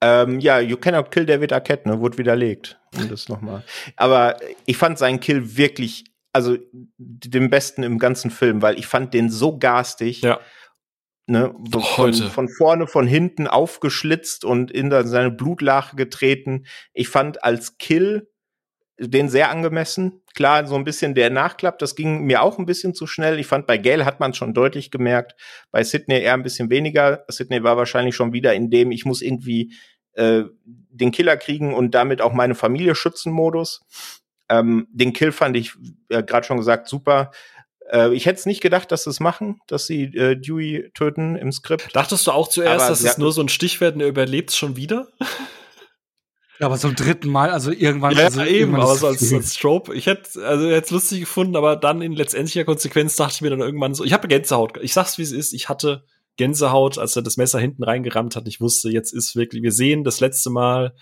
Ähm, 0.00 0.40
ja, 0.40 0.58
You 0.58 0.76
Cannot 0.76 1.10
Kill 1.12 1.26
David 1.26 1.52
Arquette, 1.52 1.88
ne, 1.88 2.00
wurde 2.00 2.18
widerlegt. 2.18 2.80
Und 2.96 3.10
das 3.10 3.28
nochmal. 3.28 3.62
Aber 3.96 4.36
ich 4.66 4.76
fand 4.76 4.98
seinen 4.98 5.20
Kill 5.20 5.56
wirklich, 5.56 6.06
also 6.32 6.56
den 6.98 7.50
besten 7.50 7.84
im 7.84 7.98
ganzen 7.98 8.30
Film, 8.30 8.62
weil 8.62 8.78
ich 8.78 8.86
fand 8.86 9.14
den 9.14 9.30
so 9.30 9.58
garstig. 9.58 10.22
Ja 10.22 10.40
ne, 11.30 11.54
von, 11.72 12.12
von, 12.12 12.48
vorne, 12.48 12.86
von 12.86 13.06
hinten 13.06 13.46
aufgeschlitzt 13.46 14.44
und 14.44 14.70
in 14.70 14.90
seine 15.06 15.30
Blutlache 15.30 15.96
getreten. 15.96 16.66
Ich 16.92 17.08
fand 17.08 17.42
als 17.44 17.78
Kill 17.78 18.28
den 18.98 19.30
sehr 19.30 19.50
angemessen. 19.50 20.22
Klar, 20.34 20.66
so 20.66 20.74
ein 20.74 20.84
bisschen 20.84 21.14
der 21.14 21.30
Nachklapp, 21.30 21.78
das 21.78 21.96
ging 21.96 22.24
mir 22.24 22.42
auch 22.42 22.58
ein 22.58 22.66
bisschen 22.66 22.94
zu 22.94 23.06
schnell. 23.06 23.38
Ich 23.38 23.46
fand, 23.46 23.66
bei 23.66 23.78
Gale 23.78 24.04
hat 24.04 24.20
man 24.20 24.34
schon 24.34 24.52
deutlich 24.52 24.90
gemerkt, 24.90 25.36
bei 25.70 25.82
Sydney 25.82 26.20
eher 26.20 26.34
ein 26.34 26.42
bisschen 26.42 26.68
weniger. 26.68 27.24
Sydney 27.28 27.62
war 27.62 27.78
wahrscheinlich 27.78 28.14
schon 28.14 28.34
wieder 28.34 28.52
in 28.52 28.70
dem, 28.70 28.90
ich 28.90 29.06
muss 29.06 29.22
irgendwie 29.22 29.72
äh, 30.12 30.42
den 30.64 31.12
Killer 31.12 31.38
kriegen 31.38 31.72
und 31.72 31.94
damit 31.94 32.20
auch 32.20 32.34
meine 32.34 32.54
Familie 32.54 32.94
schützen 32.94 33.32
Modus. 33.32 33.80
Ähm, 34.50 34.86
den 34.90 35.14
Kill 35.14 35.32
fand 35.32 35.56
ich, 35.56 35.72
äh, 36.10 36.22
gerade 36.22 36.46
schon 36.46 36.58
gesagt, 36.58 36.88
super. 36.88 37.30
Äh, 37.90 38.14
ich 38.14 38.26
hätte 38.26 38.38
es 38.38 38.46
nicht 38.46 38.60
gedacht, 38.60 38.92
dass 38.92 39.04
sie 39.04 39.10
es 39.10 39.20
machen, 39.20 39.60
dass 39.66 39.86
sie 39.86 40.04
äh, 40.04 40.36
Dewey 40.36 40.90
töten 40.94 41.36
im 41.36 41.52
Skript. 41.52 41.94
Dachtest 41.94 42.26
du 42.26 42.30
auch 42.30 42.48
zuerst, 42.48 42.82
aber 42.82 42.88
dass 42.90 43.02
es 43.02 43.18
nur 43.18 43.32
so 43.32 43.40
ein 43.40 43.48
Stichwort 43.48 43.94
und 43.94 44.00
er 44.00 44.08
überlebt 44.08 44.52
schon 44.52 44.76
wieder? 44.76 45.08
Ja, 46.60 46.66
aber 46.66 46.76
zum 46.76 46.94
dritten 46.94 47.30
Mal, 47.30 47.50
also 47.50 47.72
irgendwann. 47.72 48.14
Ja, 48.14 48.24
also 48.24 48.42
eben, 48.42 48.74
aber 48.76 48.94
so 48.94 49.06
als, 49.06 49.32
als 49.32 49.54
Strobe. 49.54 49.94
Ich 49.94 50.06
hätte, 50.06 50.44
also 50.44 50.68
es 50.68 50.90
lustig 50.90 51.20
gefunden, 51.20 51.56
aber 51.56 51.74
dann 51.74 52.02
in 52.02 52.12
letztendlicher 52.12 52.64
Konsequenz 52.64 53.16
dachte 53.16 53.34
ich 53.36 53.40
mir 53.40 53.50
dann 53.50 53.60
irgendwann 53.60 53.94
so, 53.94 54.04
ich 54.04 54.12
habe 54.12 54.28
Gänsehaut. 54.28 54.78
Ich 54.82 54.92
sag's 54.92 55.16
wie 55.16 55.22
es 55.22 55.32
ist, 55.32 55.54
ich 55.54 55.70
hatte 55.70 56.04
Gänsehaut, 56.36 56.98
als 56.98 57.16
er 57.16 57.22
das 57.22 57.38
Messer 57.38 57.58
hinten 57.58 57.82
reingerammt 57.82 58.36
hat. 58.36 58.46
Ich 58.46 58.60
wusste, 58.60 58.90
jetzt 58.90 59.12
ist 59.12 59.36
wirklich, 59.36 59.62
wir 59.62 59.72
sehen 59.72 60.04
das 60.04 60.20
letzte 60.20 60.50
Mal 60.50 60.94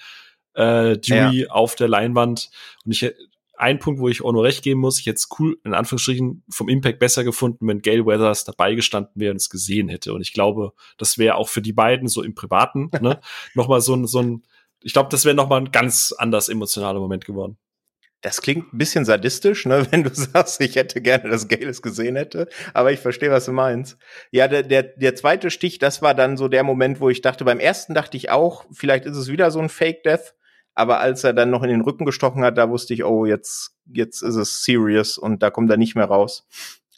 äh, 0.54 0.96
Dewey 0.96 1.42
ja. 1.42 1.50
auf 1.50 1.74
der 1.74 1.88
Leinwand 1.88 2.50
und 2.84 2.92
ich 2.92 3.12
ein 3.58 3.78
Punkt, 3.78 4.00
wo 4.00 4.08
ich 4.08 4.24
auch 4.24 4.32
nur 4.32 4.44
recht 4.44 4.62
geben 4.62 4.80
muss, 4.80 5.00
ich 5.00 5.06
hätte 5.06 5.16
es 5.16 5.28
cool, 5.38 5.58
in 5.64 5.74
Anführungsstrichen, 5.74 6.44
vom 6.48 6.68
Impact 6.68 6.98
besser 6.98 7.24
gefunden, 7.24 7.66
wenn 7.66 7.82
Gail 7.82 8.06
Weathers 8.06 8.44
dabei 8.44 8.74
gestanden 8.74 9.12
wäre 9.14 9.32
und 9.32 9.36
es 9.38 9.50
gesehen 9.50 9.88
hätte. 9.88 10.12
Und 10.12 10.20
ich 10.20 10.32
glaube, 10.32 10.72
das 10.96 11.18
wäre 11.18 11.34
auch 11.36 11.48
für 11.48 11.62
die 11.62 11.72
beiden 11.72 12.08
so 12.08 12.22
im 12.22 12.34
Privaten, 12.34 12.90
ne, 13.00 13.20
nochmal 13.54 13.80
so 13.80 13.94
ein, 13.94 14.06
so 14.06 14.22
ein, 14.22 14.42
ich 14.82 14.92
glaube, 14.92 15.08
das 15.10 15.24
wäre 15.24 15.34
nochmal 15.34 15.60
ein 15.60 15.72
ganz 15.72 16.14
anders 16.16 16.48
emotionaler 16.48 17.00
Moment 17.00 17.24
geworden. 17.24 17.58
Das 18.20 18.42
klingt 18.42 18.72
ein 18.72 18.78
bisschen 18.78 19.04
sadistisch, 19.04 19.66
ne, 19.66 19.86
wenn 19.90 20.04
du 20.04 20.10
sagst, 20.12 20.60
ich 20.60 20.76
hätte 20.76 21.00
gerne, 21.00 21.28
dass 21.28 21.48
Gail 21.48 21.68
es 21.68 21.82
gesehen 21.82 22.16
hätte, 22.16 22.48
aber 22.74 22.92
ich 22.92 23.00
verstehe, 23.00 23.30
was 23.30 23.44
du 23.44 23.52
meinst. 23.52 23.98
Ja, 24.30 24.48
der, 24.48 24.62
der, 24.62 24.82
der 24.82 25.14
zweite 25.14 25.50
Stich, 25.50 25.78
das 25.78 26.02
war 26.02 26.14
dann 26.14 26.36
so 26.36 26.48
der 26.48 26.64
Moment, 26.64 27.00
wo 27.00 27.10
ich 27.10 27.20
dachte, 27.20 27.44
beim 27.44 27.60
ersten 27.60 27.94
dachte 27.94 28.16
ich 28.16 28.30
auch, 28.30 28.64
vielleicht 28.72 29.04
ist 29.04 29.16
es 29.16 29.28
wieder 29.28 29.50
so 29.50 29.60
ein 29.60 29.68
Fake 29.68 30.02
Death, 30.02 30.34
aber 30.78 31.00
als 31.00 31.24
er 31.24 31.32
dann 31.32 31.50
noch 31.50 31.64
in 31.64 31.70
den 31.70 31.80
Rücken 31.80 32.04
gestochen 32.04 32.44
hat, 32.44 32.56
da 32.56 32.70
wusste 32.70 32.94
ich, 32.94 33.02
oh, 33.02 33.26
jetzt, 33.26 33.72
jetzt 33.92 34.22
ist 34.22 34.36
es 34.36 34.62
serious 34.62 35.18
und 35.18 35.42
da 35.42 35.50
kommt 35.50 35.68
er 35.72 35.76
nicht 35.76 35.96
mehr 35.96 36.04
raus. 36.04 36.46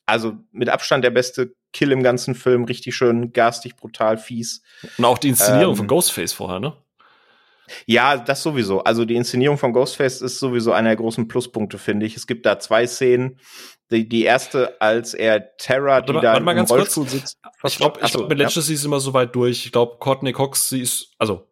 Also 0.04 0.34
mit 0.52 0.68
Abstand 0.68 1.02
der 1.02 1.10
beste 1.10 1.54
Kill 1.72 1.90
im 1.90 2.02
ganzen 2.02 2.34
Film, 2.34 2.64
richtig 2.64 2.94
schön 2.94 3.32
garstig, 3.32 3.76
brutal, 3.76 4.18
fies. 4.18 4.60
Und 4.98 5.06
auch 5.06 5.16
die 5.16 5.30
Inszenierung 5.30 5.72
ähm, 5.72 5.78
von 5.78 5.86
Ghostface 5.86 6.34
vorher, 6.34 6.60
ne? 6.60 6.76
Ja, 7.86 8.18
das 8.18 8.42
sowieso. 8.42 8.84
Also 8.84 9.06
die 9.06 9.16
Inszenierung 9.16 9.56
von 9.56 9.72
Ghostface 9.72 10.20
ist 10.20 10.40
sowieso 10.40 10.72
einer 10.72 10.90
der 10.90 10.96
großen 10.96 11.26
Pluspunkte, 11.26 11.78
finde 11.78 12.04
ich. 12.04 12.16
Es 12.16 12.26
gibt 12.26 12.44
da 12.44 12.58
zwei 12.58 12.86
Szenen. 12.86 13.38
Die, 13.90 14.06
die 14.08 14.24
erste, 14.24 14.78
als 14.80 15.14
er 15.14 15.56
Terra, 15.56 16.02
die 16.02 16.12
mal, 16.12 16.20
da 16.20 16.36
im 16.36 16.46
Rollstuhl 16.46 17.04
kurz. 17.04 17.12
sitzt. 17.12 17.38
Ich 17.64 17.76
glaube, 17.78 18.00
ich 18.04 18.12
glaub, 18.12 18.28
mit 18.28 18.38
Letztes 18.38 18.68
ja. 18.68 18.74
ist 18.74 18.84
immer 18.84 19.00
so 19.00 19.14
weit 19.14 19.34
durch. 19.34 19.64
Ich 19.64 19.72
glaube, 19.72 19.96
Courtney 20.00 20.32
Cox, 20.32 20.68
sie 20.68 20.82
ist, 20.82 21.12
also 21.18 21.49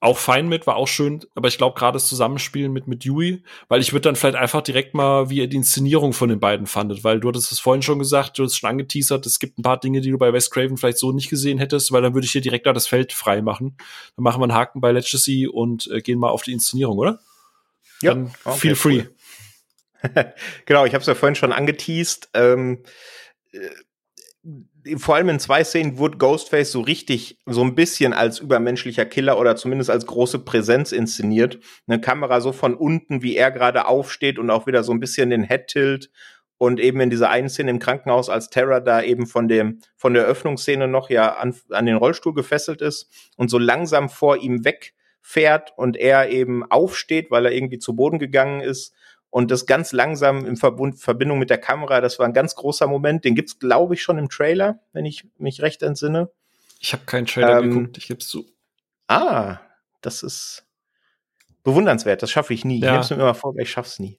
auch 0.00 0.18
fein 0.18 0.48
mit, 0.48 0.66
war 0.66 0.76
auch 0.76 0.86
schön, 0.86 1.24
aber 1.34 1.48
ich 1.48 1.58
glaube 1.58 1.76
gerade 1.78 1.96
das 1.96 2.06
Zusammenspielen 2.06 2.72
mit 2.72 2.86
mit 2.86 3.04
Yui, 3.04 3.42
weil 3.66 3.80
ich 3.80 3.92
würde 3.92 4.02
dann 4.02 4.16
vielleicht 4.16 4.36
einfach 4.36 4.62
direkt 4.62 4.94
mal, 4.94 5.28
wie 5.28 5.38
ihr 5.38 5.48
die 5.48 5.56
Inszenierung 5.56 6.12
von 6.12 6.28
den 6.28 6.38
beiden 6.38 6.66
fandet, 6.66 7.02
weil 7.02 7.18
du 7.18 7.28
hattest 7.28 7.50
es 7.50 7.58
vorhin 7.58 7.82
schon 7.82 7.98
gesagt, 7.98 8.38
du 8.38 8.44
hast 8.44 8.56
schon 8.56 8.70
angeteasert, 8.70 9.26
es 9.26 9.40
gibt 9.40 9.58
ein 9.58 9.62
paar 9.62 9.80
Dinge, 9.80 10.00
die 10.00 10.10
du 10.10 10.18
bei 10.18 10.32
Wes 10.32 10.50
Craven 10.50 10.76
vielleicht 10.76 10.98
so 10.98 11.10
nicht 11.10 11.30
gesehen 11.30 11.58
hättest, 11.58 11.90
weil 11.90 12.02
dann 12.02 12.14
würde 12.14 12.26
ich 12.26 12.32
dir 12.32 12.40
direkt 12.40 12.66
da 12.66 12.72
das 12.72 12.86
Feld 12.86 13.12
frei 13.12 13.42
machen. 13.42 13.76
Dann 14.14 14.22
machen 14.22 14.40
wir 14.40 14.44
einen 14.44 14.54
Haken 14.54 14.80
bei 14.80 14.92
Legacy 14.92 15.48
und 15.48 15.90
äh, 15.90 16.00
gehen 16.00 16.20
mal 16.20 16.30
auf 16.30 16.42
die 16.42 16.52
Inszenierung, 16.52 16.98
oder? 16.98 17.18
Ja, 18.00 18.14
dann 18.14 18.32
okay, 18.44 18.58
feel 18.58 18.76
free. 18.76 19.02
Cool. 19.02 19.14
genau, 20.64 20.84
ich 20.84 20.94
habe 20.94 21.00
es 21.00 21.06
ja 21.08 21.16
vorhin 21.16 21.34
schon 21.34 21.52
angeteased. 21.52 22.30
Ähm, 22.34 22.84
äh, 23.50 23.58
vor 24.96 25.14
allem 25.14 25.28
in 25.28 25.40
zwei 25.40 25.64
Szenen 25.64 25.98
wurde 25.98 26.18
Ghostface 26.18 26.72
so 26.72 26.80
richtig, 26.80 27.38
so 27.46 27.62
ein 27.62 27.74
bisschen 27.74 28.12
als 28.12 28.38
übermenschlicher 28.38 29.04
Killer 29.04 29.38
oder 29.38 29.56
zumindest 29.56 29.90
als 29.90 30.06
große 30.06 30.40
Präsenz 30.40 30.92
inszeniert. 30.92 31.58
Eine 31.86 32.00
Kamera 32.00 32.40
so 32.40 32.52
von 32.52 32.74
unten, 32.74 33.22
wie 33.22 33.36
er 33.36 33.50
gerade 33.50 33.86
aufsteht 33.86 34.38
und 34.38 34.50
auch 34.50 34.66
wieder 34.66 34.82
so 34.84 34.92
ein 34.92 35.00
bisschen 35.00 35.30
den 35.30 35.44
Head 35.44 35.66
tilt 35.68 36.10
und 36.58 36.80
eben 36.80 37.00
in 37.00 37.10
dieser 37.10 37.30
einen 37.30 37.48
Szene 37.48 37.70
im 37.70 37.78
Krankenhaus, 37.78 38.28
als 38.28 38.50
Terra 38.50 38.80
da 38.80 39.02
eben 39.02 39.26
von 39.26 39.48
dem, 39.48 39.80
von 39.96 40.14
der 40.14 40.24
Öffnungsszene 40.24 40.88
noch 40.88 41.10
ja 41.10 41.36
an, 41.36 41.54
an 41.70 41.86
den 41.86 41.96
Rollstuhl 41.96 42.34
gefesselt 42.34 42.82
ist 42.82 43.08
und 43.36 43.48
so 43.48 43.58
langsam 43.58 44.08
vor 44.08 44.38
ihm 44.38 44.64
wegfährt 44.64 45.72
und 45.76 45.96
er 45.96 46.30
eben 46.30 46.68
aufsteht, 46.70 47.30
weil 47.30 47.46
er 47.46 47.52
irgendwie 47.52 47.78
zu 47.78 47.94
Boden 47.94 48.18
gegangen 48.18 48.60
ist 48.60 48.94
und 49.30 49.50
das 49.50 49.66
ganz 49.66 49.92
langsam 49.92 50.46
im 50.46 50.56
Verbund, 50.56 50.98
Verbindung 50.98 51.38
mit 51.38 51.50
der 51.50 51.58
Kamera, 51.58 52.00
das 52.00 52.18
war 52.18 52.26
ein 52.26 52.32
ganz 52.32 52.54
großer 52.54 52.86
Moment. 52.86 53.24
Den 53.24 53.34
gibt's, 53.34 53.58
glaube 53.58 53.94
ich, 53.94 54.02
schon 54.02 54.18
im 54.18 54.28
Trailer, 54.28 54.80
wenn 54.92 55.04
ich 55.04 55.26
mich 55.38 55.62
recht 55.62 55.82
entsinne. 55.82 56.30
Ich 56.80 56.92
habe 56.92 57.04
keinen 57.04 57.26
Trailer 57.26 57.58
ähm, 57.58 57.70
geguckt, 57.70 57.98
ich 57.98 58.08
gebe 58.08 58.20
zu. 58.20 58.46
Ah, 59.06 59.58
das 60.00 60.22
ist 60.22 60.66
bewundernswert. 61.62 62.22
Das 62.22 62.30
schaffe 62.30 62.54
ich 62.54 62.64
nie. 62.64 62.80
Ja. 62.80 62.86
Ich 62.86 62.90
nehme 62.90 63.00
es 63.00 63.10
mir 63.10 63.16
immer 63.16 63.34
vor, 63.34 63.54
ich 63.58 63.70
schaff's 63.70 63.98
nie. 63.98 64.18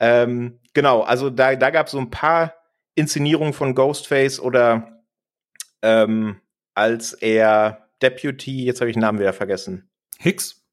Ähm, 0.00 0.60
genau, 0.72 1.02
also 1.02 1.30
da, 1.30 1.54
da 1.54 1.70
gab 1.70 1.86
es 1.86 1.92
so 1.92 1.98
ein 1.98 2.10
paar 2.10 2.54
Inszenierungen 2.94 3.54
von 3.54 3.74
Ghostface 3.74 4.40
oder 4.40 5.02
ähm, 5.82 6.40
als 6.74 7.12
er 7.12 7.88
Deputy, 8.02 8.64
jetzt 8.64 8.80
habe 8.80 8.90
ich 8.90 8.94
den 8.94 9.00
Namen 9.00 9.18
wieder 9.18 9.32
vergessen. 9.32 9.88
Hicks? 10.18 10.63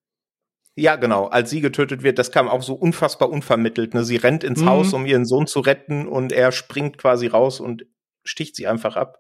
Ja, 0.75 0.95
genau. 0.95 1.27
Als 1.27 1.49
sie 1.49 1.61
getötet 1.61 2.01
wird, 2.03 2.17
das 2.17 2.31
kam 2.31 2.47
auch 2.47 2.63
so 2.63 2.73
unfassbar 2.73 3.29
unvermittelt. 3.29 3.93
Ne? 3.93 4.03
Sie 4.03 4.15
rennt 4.15 4.43
ins 4.43 4.61
mhm. 4.61 4.69
Haus, 4.69 4.93
um 4.93 5.05
ihren 5.05 5.25
Sohn 5.25 5.47
zu 5.47 5.59
retten 5.59 6.07
und 6.07 6.31
er 6.31 6.51
springt 6.51 6.97
quasi 6.97 7.27
raus 7.27 7.59
und 7.59 7.85
sticht 8.23 8.55
sie 8.55 8.67
einfach 8.67 8.95
ab. 8.95 9.19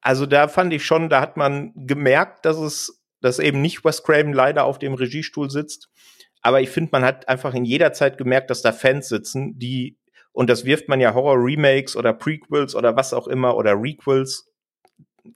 Also 0.00 0.24
da 0.24 0.48
fand 0.48 0.72
ich 0.72 0.84
schon, 0.84 1.10
da 1.10 1.20
hat 1.20 1.36
man 1.36 1.72
gemerkt, 1.74 2.46
dass 2.46 2.56
es, 2.56 3.02
dass 3.20 3.38
eben 3.38 3.60
nicht 3.60 3.84
Wes 3.84 4.02
Craven 4.02 4.32
leider 4.32 4.64
auf 4.64 4.78
dem 4.78 4.94
Regiestuhl 4.94 5.50
sitzt. 5.50 5.90
Aber 6.40 6.62
ich 6.62 6.70
finde, 6.70 6.90
man 6.92 7.04
hat 7.04 7.28
einfach 7.28 7.52
in 7.52 7.66
jeder 7.66 7.92
Zeit 7.92 8.16
gemerkt, 8.16 8.48
dass 8.48 8.62
da 8.62 8.72
Fans 8.72 9.08
sitzen, 9.08 9.58
die, 9.58 9.98
und 10.32 10.48
das 10.48 10.64
wirft 10.64 10.88
man 10.88 11.00
ja 11.00 11.12
Horror-Remakes 11.12 11.96
oder 11.96 12.14
Prequels 12.14 12.74
oder 12.74 12.96
was 12.96 13.12
auch 13.12 13.28
immer 13.28 13.56
oder 13.56 13.74
Requels 13.74 14.49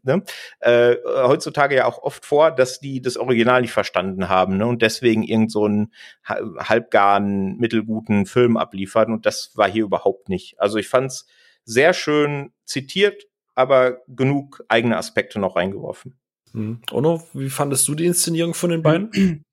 ne, 0.03 0.23
äh, 0.61 0.97
heutzutage 1.05 1.77
ja 1.77 1.87
auch 1.87 1.99
oft 2.03 2.25
vor, 2.25 2.51
dass 2.51 2.81
die 2.81 3.01
das 3.01 3.17
Original 3.17 3.63
nicht 3.63 3.73
verstanden 3.73 4.29
haben 4.29 4.57
ne, 4.57 4.67
und 4.67 4.83
deswegen 4.83 5.23
irgend 5.23 5.51
so 5.51 5.65
einen 5.65 5.93
halbgaren, 6.25 7.57
mittelguten 7.59 8.27
Film 8.27 8.57
abliefern 8.57 9.13
und 9.13 9.27
das 9.27 9.53
war 9.55 9.71
hier 9.71 9.85
überhaupt 9.85 10.29
nicht. 10.29 10.61
Also 10.61 10.79
ich 10.79 10.89
fand's 10.89 11.27
sehr 11.65 11.93
schön 11.95 12.53
zitiert, 12.65 13.25
aber 13.55 13.99
genug 14.09 14.65
eigene 14.69 14.97
Aspekte 14.97 15.39
noch 15.39 15.57
reingeworfen. 15.57 16.19
Mhm. 16.53 16.81
Ono, 16.93 17.23
wie 17.33 17.51
fandest 17.51 17.87
du 17.89 17.95
die 17.95 18.07
Inszenierung 18.07 18.55
von 18.55 18.71
den 18.71 18.83
beiden? 18.83 19.11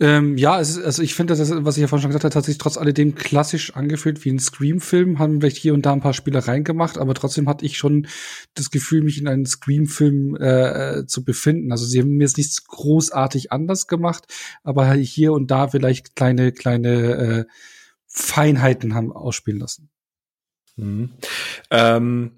Ähm, 0.00 0.36
ja, 0.36 0.60
es 0.60 0.70
ist, 0.70 0.84
also 0.84 1.02
ich 1.02 1.14
finde, 1.14 1.34
das, 1.34 1.50
was 1.64 1.76
ich 1.76 1.82
ja 1.82 1.86
vorhin 1.86 2.02
schon 2.02 2.10
gesagt 2.10 2.24
habe, 2.24 2.34
hat 2.34 2.44
sich 2.44 2.58
trotz 2.58 2.76
alledem 2.76 3.14
klassisch 3.14 3.74
angefühlt 3.74 4.24
wie 4.24 4.30
ein 4.30 4.38
Scream-Film. 4.38 5.18
Haben 5.18 5.40
vielleicht 5.40 5.56
hier 5.56 5.74
und 5.74 5.86
da 5.86 5.92
ein 5.92 6.00
paar 6.00 6.14
Spielereien 6.14 6.64
gemacht, 6.64 6.98
aber 6.98 7.14
trotzdem 7.14 7.48
hatte 7.48 7.64
ich 7.64 7.76
schon 7.76 8.06
das 8.54 8.70
Gefühl, 8.70 9.02
mich 9.02 9.18
in 9.18 9.28
einem 9.28 9.46
Scream-Film 9.46 10.36
äh, 10.36 11.06
zu 11.06 11.24
befinden. 11.24 11.72
Also 11.72 11.86
sie 11.86 12.00
haben 12.00 12.16
mir 12.16 12.24
jetzt 12.24 12.38
nichts 12.38 12.64
großartig 12.64 13.52
anders 13.52 13.86
gemacht, 13.86 14.26
aber 14.62 14.92
hier 14.94 15.32
und 15.32 15.50
da 15.50 15.68
vielleicht 15.68 16.16
kleine, 16.16 16.52
kleine 16.52 16.90
äh, 16.90 17.44
Feinheiten 18.06 18.94
haben 18.94 19.12
ausspielen 19.12 19.60
lassen. 19.60 19.90
Mhm. 20.76 21.10
Ähm 21.70 22.32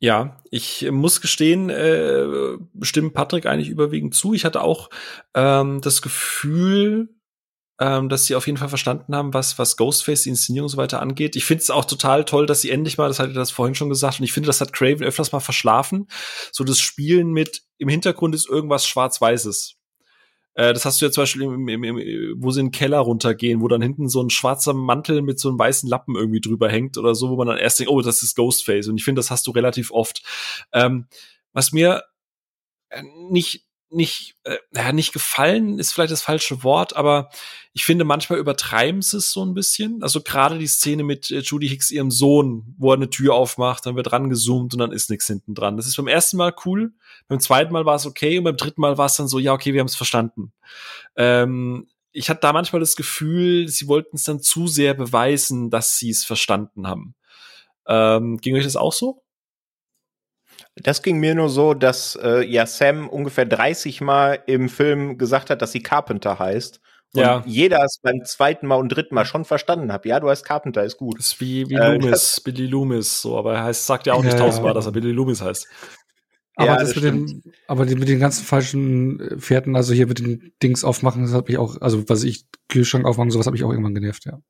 ja, 0.00 0.40
ich 0.50 0.88
muss 0.90 1.20
gestehen, 1.20 1.70
äh, 1.70 2.56
stimmt 2.82 3.14
Patrick 3.14 3.46
eigentlich 3.46 3.68
überwiegend 3.68 4.14
zu. 4.14 4.34
Ich 4.34 4.44
hatte 4.44 4.62
auch 4.62 4.90
ähm, 5.34 5.80
das 5.80 6.02
Gefühl, 6.02 7.08
ähm, 7.80 8.08
dass 8.08 8.26
sie 8.26 8.34
auf 8.34 8.46
jeden 8.46 8.58
Fall 8.58 8.68
verstanden 8.68 9.14
haben, 9.14 9.34
was, 9.34 9.58
was 9.58 9.76
Ghostface, 9.76 10.22
die 10.22 10.30
Inszenierung 10.30 10.66
und 10.66 10.70
so 10.70 10.76
weiter 10.76 11.00
angeht. 11.00 11.36
Ich 11.36 11.44
finde 11.44 11.62
es 11.62 11.70
auch 11.70 11.84
total 11.84 12.24
toll, 12.24 12.46
dass 12.46 12.60
sie 12.60 12.70
endlich 12.70 12.98
mal, 12.98 13.08
das 13.08 13.18
hatte 13.18 13.30
ich 13.30 13.36
das 13.36 13.50
vorhin 13.50 13.74
schon 13.74 13.88
gesagt, 13.88 14.18
und 14.18 14.24
ich 14.24 14.32
finde, 14.32 14.48
das 14.48 14.60
hat 14.60 14.72
Craven 14.72 15.04
öfters 15.04 15.32
mal 15.32 15.40
verschlafen. 15.40 16.08
So 16.52 16.64
das 16.64 16.80
Spielen 16.80 17.32
mit, 17.32 17.62
im 17.78 17.88
Hintergrund 17.88 18.34
ist 18.34 18.48
irgendwas 18.48 18.86
Schwarz-Weißes. 18.86 19.77
Äh, 20.58 20.72
das 20.72 20.84
hast 20.84 21.00
du 21.00 21.06
ja 21.06 21.12
zum 21.12 21.22
Beispiel, 21.22 21.42
im, 21.42 21.68
im, 21.68 21.84
im, 21.84 22.34
wo 22.42 22.50
sie 22.50 22.58
in 22.60 22.66
den 22.66 22.72
Keller 22.72 22.98
runtergehen, 22.98 23.60
wo 23.60 23.68
dann 23.68 23.80
hinten 23.80 24.08
so 24.08 24.20
ein 24.20 24.28
schwarzer 24.28 24.74
Mantel 24.74 25.22
mit 25.22 25.38
so 25.38 25.48
einem 25.48 25.58
weißen 25.58 25.88
Lappen 25.88 26.16
irgendwie 26.16 26.40
drüber 26.40 26.68
hängt 26.68 26.98
oder 26.98 27.14
so, 27.14 27.30
wo 27.30 27.36
man 27.36 27.46
dann 27.46 27.58
erst 27.58 27.78
denkt, 27.78 27.92
oh, 27.92 28.02
das 28.02 28.24
ist 28.24 28.34
Ghostface. 28.34 28.88
Und 28.88 28.96
ich 28.96 29.04
finde, 29.04 29.20
das 29.20 29.30
hast 29.30 29.46
du 29.46 29.52
relativ 29.52 29.92
oft. 29.92 30.20
Ähm, 30.72 31.06
was 31.52 31.70
mir 31.70 32.02
äh, 32.88 33.04
nicht 33.30 33.67
nicht, 33.90 34.36
äh, 34.44 34.58
ja, 34.74 34.92
nicht 34.92 35.12
gefallen 35.12 35.78
ist 35.78 35.92
vielleicht 35.92 36.12
das 36.12 36.22
falsche 36.22 36.62
Wort, 36.62 36.96
aber 36.96 37.30
ich 37.72 37.84
finde, 37.84 38.04
manchmal 38.04 38.38
übertreiben 38.38 39.02
sie 39.02 39.18
es 39.18 39.32
so 39.32 39.44
ein 39.44 39.54
bisschen. 39.54 40.02
Also 40.02 40.20
gerade 40.20 40.58
die 40.58 40.66
Szene 40.66 41.04
mit 41.04 41.30
äh, 41.30 41.40
Judy 41.40 41.68
Hicks, 41.68 41.90
ihrem 41.90 42.10
Sohn, 42.10 42.74
wo 42.78 42.90
er 42.90 42.96
eine 42.96 43.10
Tür 43.10 43.34
aufmacht, 43.34 43.86
dann 43.86 43.96
wird 43.96 44.12
rangezoomt 44.12 44.74
und 44.74 44.78
dann 44.78 44.92
ist 44.92 45.10
nichts 45.10 45.26
hinten 45.26 45.54
dran. 45.54 45.76
Das 45.76 45.86
ist 45.86 45.96
beim 45.96 46.08
ersten 46.08 46.36
Mal 46.36 46.54
cool, 46.64 46.92
beim 47.28 47.40
zweiten 47.40 47.72
Mal 47.72 47.86
war 47.86 47.96
es 47.96 48.06
okay 48.06 48.38
und 48.38 48.44
beim 48.44 48.56
dritten 48.56 48.80
Mal 48.80 48.98
war 48.98 49.06
es 49.06 49.16
dann 49.16 49.28
so, 49.28 49.38
ja, 49.38 49.52
okay, 49.52 49.72
wir 49.72 49.80
haben 49.80 49.86
es 49.86 49.96
verstanden. 49.96 50.52
Ähm, 51.16 51.88
ich 52.12 52.30
hatte 52.30 52.40
da 52.40 52.52
manchmal 52.52 52.80
das 52.80 52.96
Gefühl, 52.96 53.68
sie 53.68 53.86
wollten 53.86 54.16
es 54.16 54.24
dann 54.24 54.40
zu 54.40 54.66
sehr 54.66 54.94
beweisen, 54.94 55.70
dass 55.70 55.98
sie 55.98 56.10
es 56.10 56.24
verstanden 56.24 56.86
haben. 56.86 57.14
Ähm, 57.86 58.38
ging 58.38 58.56
euch 58.56 58.64
das 58.64 58.76
auch 58.76 58.92
so? 58.92 59.22
Das 60.82 61.02
ging 61.02 61.18
mir 61.18 61.34
nur 61.34 61.48
so, 61.48 61.74
dass 61.74 62.18
äh, 62.22 62.44
ja 62.44 62.66
Sam 62.66 63.08
ungefähr 63.08 63.46
30 63.46 64.00
Mal 64.00 64.38
im 64.46 64.68
Film 64.68 65.18
gesagt 65.18 65.50
hat, 65.50 65.62
dass 65.62 65.72
sie 65.72 65.82
Carpenter 65.82 66.38
heißt. 66.38 66.80
Und 67.14 67.22
ja. 67.22 67.42
jeder 67.46 67.82
es 67.84 68.00
beim 68.02 68.24
zweiten 68.24 68.66
Mal 68.66 68.76
und 68.76 68.90
dritten 68.90 69.14
Mal 69.14 69.24
schon 69.24 69.46
verstanden 69.46 69.92
hat. 69.92 70.04
Ja, 70.04 70.20
du 70.20 70.28
heißt 70.28 70.44
Carpenter, 70.44 70.84
ist 70.84 70.98
gut. 70.98 71.18
Das 71.18 71.28
ist 71.28 71.40
wie, 71.40 71.68
wie 71.68 71.74
äh, 71.74 71.96
Loomis, 71.96 72.40
Billy 72.40 72.66
Loomis, 72.66 73.22
so, 73.22 73.38
aber 73.38 73.54
er 73.54 73.64
heißt, 73.64 73.86
sagt 73.86 74.06
ja 74.06 74.12
auch 74.12 74.22
nicht 74.22 74.34
ja, 74.34 74.38
tausendmal, 74.38 74.74
dass 74.74 74.86
er 74.86 74.92
Billy 74.92 75.12
Loomis 75.12 75.40
heißt. 75.40 75.66
Aber 76.56 76.66
ja, 76.66 76.76
das, 76.76 76.92
das 76.92 77.02
mit 77.02 77.04
den, 77.04 77.42
aber 77.66 77.86
die, 77.86 77.94
mit 77.94 78.08
den 78.08 78.18
ganzen 78.18 78.44
falschen 78.44 79.20
äh, 79.20 79.38
Pferden, 79.38 79.74
also 79.74 79.94
hier 79.94 80.06
mit 80.06 80.18
den 80.18 80.52
Dings 80.62 80.84
aufmachen, 80.84 81.22
das 81.22 81.32
hat 81.32 81.48
mich 81.48 81.56
auch, 81.56 81.80
also 81.80 82.06
was 82.08 82.24
ich 82.24 82.46
Kühlschrank 82.68 83.06
aufmachen, 83.06 83.30
sowas 83.30 83.46
hat 83.46 83.52
mich 83.52 83.64
auch 83.64 83.70
irgendwann 83.70 83.94
genervt, 83.94 84.26
ja. 84.26 84.40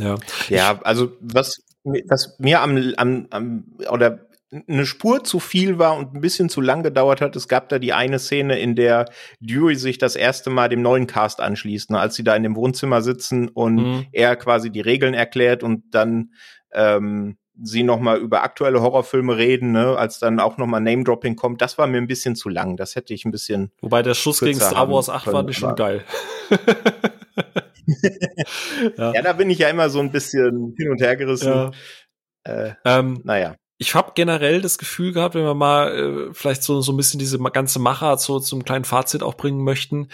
Ja. 0.00 0.16
Ja, 0.48 0.80
also 0.82 1.12
was, 1.20 1.62
was 1.84 2.36
mir 2.38 2.60
am, 2.60 2.76
am, 2.96 3.26
am 3.30 3.64
oder 3.90 4.26
eine 4.68 4.84
Spur 4.84 5.24
zu 5.24 5.40
viel 5.40 5.78
war 5.78 5.96
und 5.96 6.14
ein 6.14 6.20
bisschen 6.20 6.48
zu 6.48 6.60
lang 6.60 6.82
gedauert 6.82 7.20
hat. 7.20 7.36
Es 7.36 7.48
gab 7.48 7.68
da 7.70 7.78
die 7.78 7.92
eine 7.92 8.18
Szene, 8.18 8.58
in 8.58 8.74
der 8.74 9.06
Dewey 9.40 9.76
sich 9.76 9.98
das 9.98 10.14
erste 10.14 10.50
Mal 10.50 10.68
dem 10.68 10.82
neuen 10.82 11.06
Cast 11.06 11.40
anschließt, 11.40 11.90
ne, 11.90 11.98
als 11.98 12.14
sie 12.16 12.24
da 12.24 12.36
in 12.36 12.42
dem 12.42 12.56
Wohnzimmer 12.56 13.00
sitzen 13.00 13.48
und 13.48 13.76
mhm. 13.76 14.06
er 14.12 14.36
quasi 14.36 14.70
die 14.70 14.80
Regeln 14.80 15.14
erklärt 15.14 15.62
und 15.62 15.94
dann 15.94 16.32
ähm, 16.72 17.38
sie 17.62 17.82
noch 17.82 17.98
mal 18.00 18.18
über 18.18 18.42
aktuelle 18.42 18.82
Horrorfilme 18.82 19.36
reden, 19.36 19.72
ne, 19.72 19.96
als 19.96 20.18
dann 20.18 20.38
auch 20.38 20.58
noch 20.58 20.66
mal 20.66 20.80
Name 20.80 21.04
Dropping 21.04 21.36
kommt. 21.36 21.62
Das 21.62 21.78
war 21.78 21.86
mir 21.86 21.98
ein 21.98 22.06
bisschen 22.06 22.36
zu 22.36 22.50
lang. 22.50 22.76
Das 22.76 22.94
hätte 22.94 23.14
ich 23.14 23.24
ein 23.24 23.30
bisschen. 23.30 23.72
Wobei 23.80 24.02
der 24.02 24.14
Schuss 24.14 24.40
gegen 24.40 24.60
Star 24.60 24.90
Wars 24.90 25.08
8 25.08 25.32
war 25.32 25.42
nicht 25.44 25.58
schon 25.58 25.76
geil. 25.76 26.04
ja. 28.98 29.12
ja. 29.14 29.22
da 29.22 29.32
bin 29.32 29.48
ich 29.48 29.58
ja 29.58 29.68
immer 29.68 29.88
so 29.88 30.00
ein 30.00 30.12
bisschen 30.12 30.74
hin 30.76 30.90
und 30.90 31.00
her 31.00 31.16
gerissen. 31.16 31.48
Ja. 31.48 31.70
Äh, 32.44 32.74
ähm, 32.84 33.20
naja 33.24 33.56
ich 33.82 33.96
habe 33.96 34.12
generell 34.14 34.62
das 34.62 34.78
Gefühl 34.78 35.12
gehabt, 35.12 35.34
wenn 35.34 35.44
wir 35.44 35.54
mal 35.54 36.28
äh, 36.30 36.34
vielleicht 36.34 36.62
so, 36.62 36.80
so 36.80 36.92
ein 36.92 36.96
bisschen 36.96 37.18
diese 37.18 37.38
ganze 37.38 37.80
Macher 37.80 38.16
so 38.16 38.38
zum 38.38 38.64
kleinen 38.64 38.84
Fazit 38.84 39.24
auch 39.24 39.34
bringen 39.34 39.64
möchten. 39.64 40.08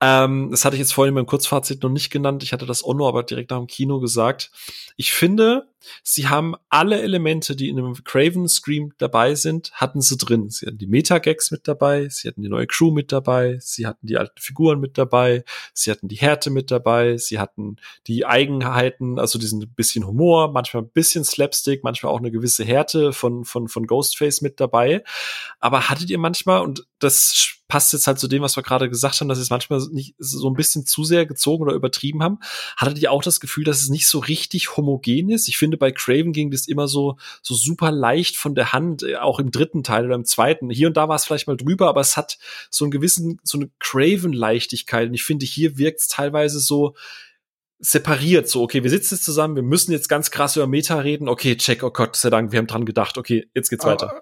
Ähm, 0.00 0.52
das 0.52 0.64
hatte 0.64 0.76
ich 0.76 0.80
jetzt 0.80 0.94
vorhin 0.94 1.16
beim 1.16 1.26
Kurzfazit 1.26 1.82
noch 1.82 1.90
nicht 1.90 2.10
genannt. 2.10 2.44
Ich 2.44 2.52
hatte 2.52 2.64
das 2.64 2.84
Onno 2.84 3.08
aber 3.08 3.24
direkt 3.24 3.50
nach 3.50 3.58
dem 3.58 3.66
Kino 3.66 3.98
gesagt. 3.98 4.52
Ich 4.96 5.12
finde, 5.12 5.66
sie 6.02 6.28
haben 6.28 6.54
alle 6.68 7.00
Elemente, 7.00 7.56
die 7.56 7.68
in 7.68 7.78
einem 7.78 7.94
Craven 8.04 8.48
Scream 8.48 8.92
dabei 8.98 9.34
sind, 9.34 9.72
hatten 9.72 10.00
sie 10.00 10.16
drin. 10.16 10.50
Sie 10.50 10.66
hatten 10.66 10.78
die 10.78 10.86
Meta-Gags 10.86 11.50
mit 11.50 11.68
dabei, 11.68 12.08
sie 12.08 12.28
hatten 12.28 12.42
die 12.42 12.48
neue 12.48 12.66
Crew 12.66 12.90
mit 12.90 13.12
dabei, 13.12 13.58
sie 13.60 13.86
hatten 13.86 14.06
die 14.06 14.16
alten 14.16 14.40
Figuren 14.40 14.80
mit 14.80 14.98
dabei, 14.98 15.44
sie 15.72 15.90
hatten 15.90 16.08
die 16.08 16.16
Härte 16.16 16.50
mit 16.50 16.70
dabei, 16.70 17.16
sie 17.16 17.38
hatten 17.38 17.76
die 18.06 18.26
Eigenheiten, 18.26 19.18
also 19.18 19.38
diesen 19.38 19.68
bisschen 19.74 20.06
Humor, 20.06 20.52
manchmal 20.52 20.82
ein 20.82 20.90
bisschen 20.90 21.24
Slapstick, 21.24 21.84
manchmal 21.84 22.12
auch 22.12 22.18
eine 22.18 22.30
gewisse 22.30 22.64
Härte 22.64 23.12
von, 23.12 23.44
von, 23.44 23.68
von 23.68 23.86
Ghostface 23.86 24.40
mit 24.40 24.60
dabei. 24.60 25.02
Aber 25.60 25.88
hattet 25.88 26.10
ihr 26.10 26.18
manchmal, 26.18 26.62
und 26.62 26.86
das 26.98 27.58
passt 27.68 27.92
jetzt 27.92 28.06
halt 28.06 28.18
zu 28.18 28.28
dem, 28.28 28.42
was 28.42 28.56
wir 28.56 28.62
gerade 28.62 28.88
gesagt 28.88 29.20
haben, 29.20 29.28
dass 29.28 29.38
sie 29.38 29.42
es 29.42 29.50
manchmal 29.50 29.80
nicht 29.92 30.14
so 30.18 30.48
ein 30.48 30.54
bisschen 30.54 30.86
zu 30.86 31.04
sehr 31.04 31.26
gezogen 31.26 31.64
oder 31.64 31.74
übertrieben 31.74 32.22
haben. 32.22 32.38
Hattet 32.76 32.98
ihr 32.98 33.12
auch 33.12 33.22
das 33.22 33.40
Gefühl, 33.40 33.64
dass 33.64 33.82
es 33.82 33.90
nicht 33.90 34.06
so 34.06 34.18
richtig 34.18 34.76
homogen 34.76 35.28
ist? 35.28 35.48
Ich 35.48 35.58
finde, 35.58 35.67
bei 35.76 35.92
Craven 35.92 36.32
ging 36.32 36.50
das 36.50 36.66
immer 36.66 36.88
so, 36.88 37.16
so 37.42 37.54
super 37.54 37.90
leicht 37.90 38.36
von 38.36 38.54
der 38.54 38.72
Hand, 38.72 39.02
äh, 39.02 39.16
auch 39.16 39.38
im 39.38 39.50
dritten 39.50 39.82
Teil 39.82 40.06
oder 40.06 40.14
im 40.14 40.24
zweiten. 40.24 40.70
Hier 40.70 40.88
und 40.88 40.96
da 40.96 41.08
war 41.08 41.16
es 41.16 41.24
vielleicht 41.24 41.46
mal 41.46 41.56
drüber, 41.56 41.88
aber 41.88 42.00
es 42.00 42.16
hat 42.16 42.38
so 42.70 42.84
einen 42.84 42.90
gewissen, 42.90 43.40
so 43.42 43.58
eine 43.58 43.70
Craven-Leichtigkeit. 43.80 45.08
Und 45.08 45.14
ich 45.14 45.24
finde, 45.24 45.46
hier 45.46 45.78
wirkt 45.78 46.00
es 46.00 46.08
teilweise 46.08 46.60
so, 46.60 46.94
separiert, 47.80 48.48
so, 48.48 48.62
okay, 48.62 48.82
wir 48.82 48.90
sitzen 48.90 49.14
jetzt 49.14 49.24
zusammen, 49.24 49.54
wir 49.54 49.62
müssen 49.62 49.92
jetzt 49.92 50.08
ganz 50.08 50.32
krass 50.32 50.56
über 50.56 50.66
Meta 50.66 50.98
reden, 50.98 51.28
okay, 51.28 51.56
check, 51.56 51.84
oh 51.84 51.90
Gott 51.90 52.16
sei 52.16 52.28
Dank, 52.28 52.50
wir 52.50 52.58
haben 52.58 52.66
dran 52.66 52.84
gedacht, 52.84 53.18
okay, 53.18 53.48
jetzt 53.54 53.70
geht's 53.70 53.84
weiter 53.84 54.20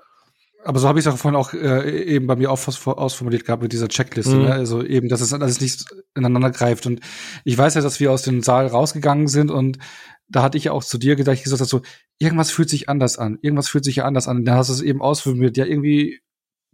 aber 0.66 0.80
so 0.80 0.88
habe 0.88 0.98
ich 0.98 1.06
es 1.06 1.12
auch 1.12 1.16
vorhin 1.16 1.38
auch 1.38 1.52
äh, 1.52 2.02
eben 2.02 2.26
bei 2.26 2.34
mir 2.34 2.50
auch 2.50 2.58
ausformuliert 2.86 3.44
gehabt 3.44 3.62
mit 3.62 3.72
dieser 3.72 3.86
Checkliste. 3.86 4.34
Mhm. 4.34 4.42
Ne? 4.42 4.52
Also 4.52 4.82
eben, 4.82 5.08
dass 5.08 5.20
es 5.20 5.32
alles 5.32 5.60
nicht 5.60 5.84
ineinander 6.16 6.50
greift. 6.50 6.86
Und 6.86 7.00
ich 7.44 7.56
weiß 7.56 7.74
ja, 7.74 7.82
dass 7.82 8.00
wir 8.00 8.10
aus 8.10 8.22
dem 8.22 8.42
Saal 8.42 8.66
rausgegangen 8.66 9.28
sind 9.28 9.52
und 9.52 9.78
da 10.28 10.42
hatte 10.42 10.58
ich 10.58 10.64
ja 10.64 10.72
auch 10.72 10.84
zu 10.84 10.98
dir 10.98 11.16
gedacht, 11.16 11.36
ich 11.36 11.44
gesagt 11.44 11.60
habe, 11.60 11.68
so, 11.68 11.82
irgendwas 12.18 12.50
fühlt 12.50 12.68
sich 12.68 12.88
anders 12.88 13.18
an. 13.18 13.38
Irgendwas 13.42 13.68
fühlt 13.68 13.84
sich 13.84 13.96
ja 13.96 14.04
anders 14.04 14.28
an. 14.28 14.38
Und 14.38 14.44
dann 14.44 14.56
hast 14.56 14.68
du 14.68 14.74
es 14.74 14.82
eben 14.82 15.00
ausformuliert. 15.00 15.56
Ja, 15.56 15.66
irgendwie 15.66 16.20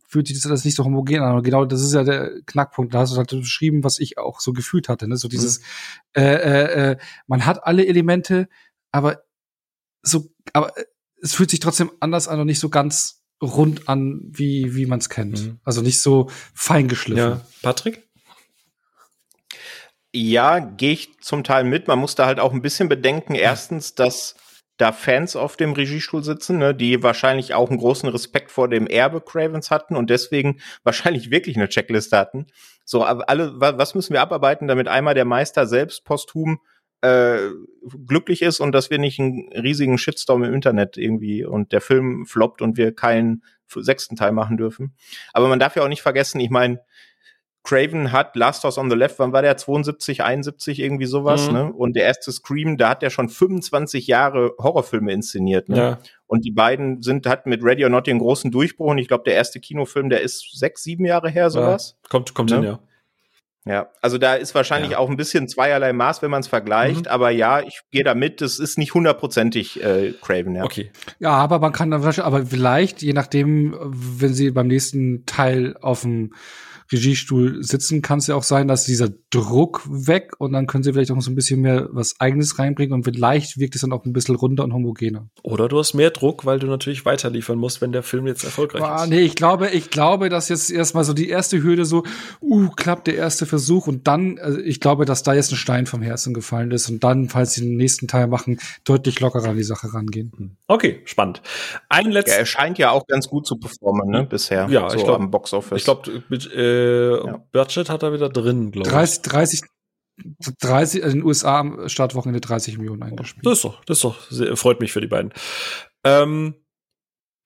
fühlt 0.06 0.26
sich 0.26 0.40
das 0.40 0.64
nicht 0.64 0.74
so 0.74 0.84
homogen 0.84 1.22
an. 1.22 1.36
Und 1.36 1.42
genau 1.42 1.64
das 1.64 1.82
ist 1.82 1.94
ja 1.94 2.04
der 2.04 2.30
Knackpunkt. 2.46 2.94
Da 2.94 3.00
hast 3.00 3.12
du 3.12 3.16
halt 3.16 3.30
beschrieben, 3.30 3.84
was 3.84 3.98
ich 3.98 4.18
auch 4.18 4.40
so 4.40 4.52
gefühlt 4.52 4.88
hatte. 4.88 5.08
Ne? 5.08 5.16
So 5.16 5.28
dieses, 5.28 5.60
mhm. 5.60 6.22
äh, 6.22 6.90
äh, 6.92 6.96
man 7.26 7.46
hat 7.46 7.64
alle 7.66 7.86
Elemente, 7.86 8.48
aber 8.90 9.22
so, 10.02 10.32
aber 10.52 10.72
es 11.20 11.34
fühlt 11.34 11.50
sich 11.50 11.60
trotzdem 11.60 11.90
anders 12.00 12.28
an 12.28 12.40
und 12.40 12.46
nicht 12.46 12.60
so 12.60 12.68
ganz 12.68 13.22
rund 13.42 13.88
an, 13.88 14.20
wie, 14.24 14.74
wie 14.74 14.86
man 14.86 14.98
es 14.98 15.08
kennt. 15.08 15.42
Mhm. 15.42 15.60
Also 15.64 15.80
nicht 15.80 16.00
so 16.00 16.30
feingeschliffen. 16.54 17.32
Ja. 17.32 17.46
Patrick? 17.62 18.08
Ja, 20.14 20.58
gehe 20.58 20.92
ich 20.92 21.20
zum 21.20 21.42
Teil 21.42 21.64
mit. 21.64 21.88
Man 21.88 21.98
muss 21.98 22.14
da 22.14 22.26
halt 22.26 22.38
auch 22.38 22.52
ein 22.52 22.62
bisschen 22.62 22.88
bedenken. 22.88 23.34
Erstens, 23.34 23.94
dass 23.94 24.36
da 24.76 24.92
Fans 24.92 25.36
auf 25.36 25.56
dem 25.56 25.72
Regiestuhl 25.72 26.24
sitzen, 26.24 26.58
ne, 26.58 26.74
die 26.74 27.02
wahrscheinlich 27.02 27.54
auch 27.54 27.70
einen 27.70 27.78
großen 27.78 28.08
Respekt 28.08 28.50
vor 28.50 28.68
dem 28.68 28.86
Erbe 28.86 29.20
Cravens 29.20 29.70
hatten 29.70 29.96
und 29.96 30.10
deswegen 30.10 30.60
wahrscheinlich 30.82 31.30
wirklich 31.30 31.56
eine 31.56 31.68
Checkliste 31.68 32.16
hatten. 32.16 32.46
So, 32.84 33.04
alle, 33.04 33.52
was 33.58 33.94
müssen 33.94 34.12
wir 34.12 34.20
abarbeiten, 34.20 34.68
damit 34.68 34.88
einmal 34.88 35.14
der 35.14 35.24
Meister 35.24 35.66
selbst 35.66 36.04
posthum 36.04 36.60
äh, 37.00 37.50
glücklich 38.06 38.42
ist 38.42 38.60
und 38.60 38.72
dass 38.72 38.90
wir 38.90 38.98
nicht 38.98 39.20
einen 39.20 39.48
riesigen 39.52 39.98
Shitstorm 39.98 40.42
im 40.44 40.54
Internet 40.54 40.96
irgendwie 40.96 41.44
und 41.44 41.72
der 41.72 41.80
Film 41.80 42.26
floppt 42.26 42.60
und 42.60 42.76
wir 42.76 42.94
keinen 42.94 43.42
sechsten 43.68 44.16
Teil 44.16 44.32
machen 44.32 44.56
dürfen. 44.56 44.94
Aber 45.32 45.48
man 45.48 45.58
darf 45.58 45.76
ja 45.76 45.82
auch 45.82 45.88
nicht 45.88 46.02
vergessen, 46.02 46.40
ich 46.40 46.50
meine, 46.50 46.80
Craven 47.64 48.10
hat 48.10 48.34
Last 48.34 48.64
House 48.64 48.76
on 48.76 48.90
the 48.90 48.96
Left, 48.96 49.18
wann 49.18 49.32
war 49.32 49.42
der? 49.42 49.56
72, 49.56 50.24
71, 50.24 50.80
irgendwie 50.80 51.06
sowas, 51.06 51.46
mhm. 51.46 51.52
ne? 51.52 51.72
Und 51.72 51.94
der 51.94 52.04
erste 52.04 52.32
Scream, 52.32 52.76
da 52.76 52.90
hat 52.90 53.02
er 53.02 53.10
schon 53.10 53.28
25 53.28 54.06
Jahre 54.08 54.52
Horrorfilme 54.58 55.12
inszeniert, 55.12 55.68
ne? 55.68 55.76
Ja. 55.76 55.98
Und 56.26 56.44
die 56.44 56.50
beiden 56.50 57.02
sind, 57.02 57.26
hat 57.26 57.46
mit 57.46 57.62
Ready 57.62 57.84
or 57.84 57.90
Not 57.90 58.06
den 58.06 58.18
großen 58.18 58.50
Durchbruch 58.50 58.90
und 58.90 58.98
ich 58.98 59.06
glaube, 59.06 59.24
der 59.24 59.34
erste 59.34 59.60
Kinofilm, 59.60 60.08
der 60.08 60.22
ist 60.22 60.58
sechs, 60.58 60.82
sieben 60.82 61.04
Jahre 61.04 61.30
her, 61.30 61.50
sowas. 61.50 61.98
Ja, 62.02 62.08
kommt, 62.08 62.34
kommt 62.34 62.50
ne? 62.50 62.56
hin, 62.56 62.64
ja. 62.64 62.78
Ja, 63.64 63.90
also 64.00 64.18
da 64.18 64.34
ist 64.34 64.56
wahrscheinlich 64.56 64.92
ja. 64.92 64.98
auch 64.98 65.08
ein 65.08 65.16
bisschen 65.16 65.46
zweierlei 65.46 65.92
Maß, 65.92 66.20
wenn 66.20 66.32
man 66.32 66.40
es 66.40 66.48
vergleicht, 66.48 67.02
mhm. 67.02 67.06
aber 67.06 67.30
ja, 67.30 67.60
ich 67.60 67.82
gehe 67.92 68.02
da 68.02 68.14
mit, 68.14 68.40
das 68.40 68.58
ist 68.58 68.76
nicht 68.76 68.92
hundertprozentig 68.92 69.80
äh, 69.84 70.14
Craven, 70.20 70.56
ja. 70.56 70.64
Okay. 70.64 70.90
Ja, 71.20 71.30
aber 71.30 71.60
man 71.60 71.70
kann 71.70 71.92
dann 71.92 72.02
aber 72.02 72.46
vielleicht, 72.46 73.02
je 73.02 73.12
nachdem, 73.12 73.76
wenn 73.80 74.34
sie 74.34 74.50
beim 74.50 74.66
nächsten 74.66 75.26
Teil 75.26 75.76
auf 75.80 76.00
dem 76.02 76.34
Regiestuhl 76.92 77.62
sitzen, 77.62 78.02
kann 78.02 78.18
es 78.18 78.26
ja 78.26 78.34
auch 78.34 78.42
sein, 78.42 78.68
dass 78.68 78.84
dieser 78.84 79.08
Druck 79.30 79.82
weg 79.88 80.32
und 80.38 80.52
dann 80.52 80.66
können 80.66 80.84
sie 80.84 80.92
vielleicht 80.92 81.10
auch 81.10 81.20
so 81.20 81.30
ein 81.30 81.34
bisschen 81.34 81.60
mehr 81.60 81.88
was 81.90 82.20
Eigenes 82.20 82.58
reinbringen 82.58 82.92
und 82.92 83.04
vielleicht 83.04 83.58
wirkt 83.58 83.74
es 83.74 83.80
dann 83.80 83.92
auch 83.92 84.04
ein 84.04 84.12
bisschen 84.12 84.36
runder 84.36 84.64
und 84.64 84.72
homogener. 84.72 85.28
Oder 85.42 85.68
du 85.68 85.78
hast 85.78 85.94
mehr 85.94 86.10
Druck, 86.10 86.44
weil 86.44 86.58
du 86.58 86.66
natürlich 86.66 87.04
weiterliefern 87.04 87.58
musst, 87.58 87.80
wenn 87.80 87.92
der 87.92 88.02
Film 88.02 88.26
jetzt 88.26 88.44
erfolgreich 88.44 88.82
ah, 88.82 89.04
ist. 89.04 89.10
Nee, 89.10 89.20
ich 89.20 89.34
glaube, 89.34 89.70
ich 89.70 89.90
glaube, 89.90 90.28
dass 90.28 90.48
jetzt 90.48 90.70
erstmal 90.70 91.04
so 91.04 91.12
die 91.12 91.28
erste 91.28 91.62
Hürde 91.62 91.84
so, 91.84 92.04
uh, 92.40 92.68
klappt 92.70 93.06
der 93.06 93.16
erste 93.16 93.46
Versuch 93.46 93.86
und 93.86 94.06
dann, 94.06 94.38
also 94.38 94.58
ich 94.58 94.80
glaube, 94.80 95.04
dass 95.04 95.22
da 95.22 95.34
jetzt 95.34 95.52
ein 95.52 95.56
Stein 95.56 95.86
vom 95.86 96.02
Herzen 96.02 96.34
gefallen 96.34 96.70
ist 96.70 96.88
und 96.90 97.02
dann, 97.02 97.28
falls 97.28 97.54
sie 97.54 97.62
den 97.62 97.76
nächsten 97.76 98.08
Teil 98.08 98.26
machen, 98.26 98.58
deutlich 98.84 99.20
lockerer 99.20 99.50
an 99.50 99.56
die 99.56 99.62
Sache 99.62 99.92
rangehen. 99.92 100.32
Hm. 100.36 100.56
Okay, 100.66 101.00
spannend. 101.04 101.42
Ein 101.88 102.10
letztes. 102.10 102.34
Ja, 102.34 102.40
er 102.40 102.46
scheint 102.46 102.78
ja 102.78 102.90
auch 102.90 103.06
ganz 103.06 103.28
gut 103.28 103.46
zu 103.46 103.56
performen, 103.56 104.10
ne, 104.10 104.24
bisher. 104.24 104.68
Ja, 104.68 104.88
so 104.90 104.96
ich 104.96 105.04
glaube, 105.04 105.26
Box 105.28 105.52
Office. 105.52 105.78
Ich 105.78 105.84
glaube, 105.84 106.22
mit, 106.28 106.50
äh, 106.52 106.81
ja. 106.82 107.44
Budget 107.52 107.88
hat 107.88 108.02
er 108.02 108.12
wieder 108.12 108.28
drin, 108.28 108.70
glaube 108.70 108.88
ich. 108.88 108.92
30, 108.92 109.22
30, 109.22 109.60
30, 110.60 111.04
also 111.04 111.14
in 111.14 111.20
den 111.20 111.26
USA 111.26 111.60
am 111.60 111.88
Startwochenende 111.88 112.40
30 112.40 112.78
Millionen 112.78 113.02
eingespielt. 113.02 113.46
Das 113.46 113.54
ist 113.54 113.64
doch, 113.64 113.84
das 113.84 113.98
ist 113.98 114.04
doch, 114.04 114.30
sehr, 114.30 114.56
freut 114.56 114.80
mich 114.80 114.92
für 114.92 115.00
die 115.00 115.06
beiden. 115.06 115.32
Ähm, 116.04 116.54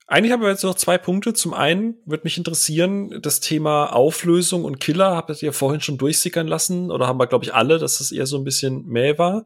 eigentlich 0.09 0.33
haben 0.33 0.43
wir 0.43 0.51
jetzt 0.51 0.63
noch 0.63 0.77
zwei 0.77 0.99
Punkte. 0.99 1.35
Zum 1.35 1.53
einen 1.53 1.97
würde 2.05 2.23
mich 2.25 2.39
interessieren, 2.39 3.21
das 3.23 3.41
Thema 3.41 3.87
Auflösung 3.87 4.65
und 4.65 4.79
Killer. 4.79 5.17
Habt 5.17 5.43
ihr 5.43 5.53
vorhin 5.53 5.81
schon 5.81 5.99
durchsickern 5.99 6.47
lassen? 6.47 6.93
Oder 6.93 7.09
haben 7.09 7.19
wir, 7.19 7.27
glaube 7.27 7.45
ich, 7.45 7.55
alle, 7.55 7.79
dass 7.79 7.99
das 7.99 8.13
eher 8.13 8.27
so 8.27 8.37
ein 8.37 8.45
bisschen 8.45 8.87
mäh 8.87 9.19
war? 9.19 9.45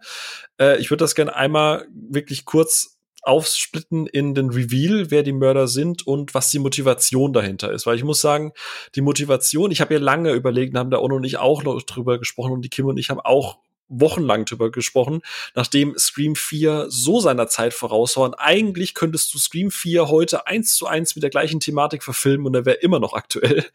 Äh, 0.60 0.78
ich 0.78 0.90
würde 0.90 1.02
das 1.04 1.14
gerne 1.14 1.34
einmal 1.34 1.86
wirklich 1.94 2.44
kurz 2.44 2.99
aufsplitten 3.22 4.06
in 4.06 4.34
den 4.34 4.51
Reveal, 4.51 5.10
wer 5.10 5.22
die 5.22 5.32
Mörder 5.32 5.68
sind 5.68 6.06
und 6.06 6.34
was 6.34 6.51
die 6.51 6.59
Motivation 6.59 7.32
dahinter 7.32 7.72
ist. 7.72 7.86
Weil 7.86 7.97
ich 7.97 8.05
muss 8.05 8.20
sagen, 8.20 8.52
die 8.94 9.01
Motivation, 9.01 9.70
ich 9.70 9.80
habe 9.80 9.94
ja 9.94 10.01
lange 10.01 10.32
überlegt, 10.32 10.76
haben 10.76 10.90
der 10.90 11.02
Ono 11.02 11.16
und 11.16 11.24
ich 11.24 11.38
auch 11.38 11.62
noch 11.62 11.82
drüber 11.82 12.18
gesprochen 12.18 12.52
und 12.52 12.62
die 12.62 12.70
Kim 12.70 12.86
und 12.86 12.98
ich 12.98 13.10
haben 13.10 13.20
auch 13.20 13.59
wochenlang 13.90 14.44
drüber 14.44 14.70
gesprochen, 14.70 15.20
nachdem 15.55 15.98
Scream 15.98 16.36
4 16.36 16.86
so 16.88 17.20
seiner 17.20 17.48
Zeit 17.48 17.74
voraus 17.74 18.16
war. 18.16 18.24
Und 18.24 18.34
eigentlich 18.34 18.94
könntest 18.94 19.34
du 19.34 19.38
Scream 19.38 19.70
4 19.70 20.09
heute 20.09 20.47
eins 20.47 20.74
zu 20.74 20.86
eins 20.86 21.16
mit 21.16 21.22
der 21.22 21.30
gleichen 21.30 21.60
Thematik 21.60 22.02
verfilmen 22.02 22.47
und 22.47 22.55
er 22.55 22.64
wäre 22.64 22.76
immer 22.76 23.01
noch 23.01 23.12
aktuell. 23.12 23.66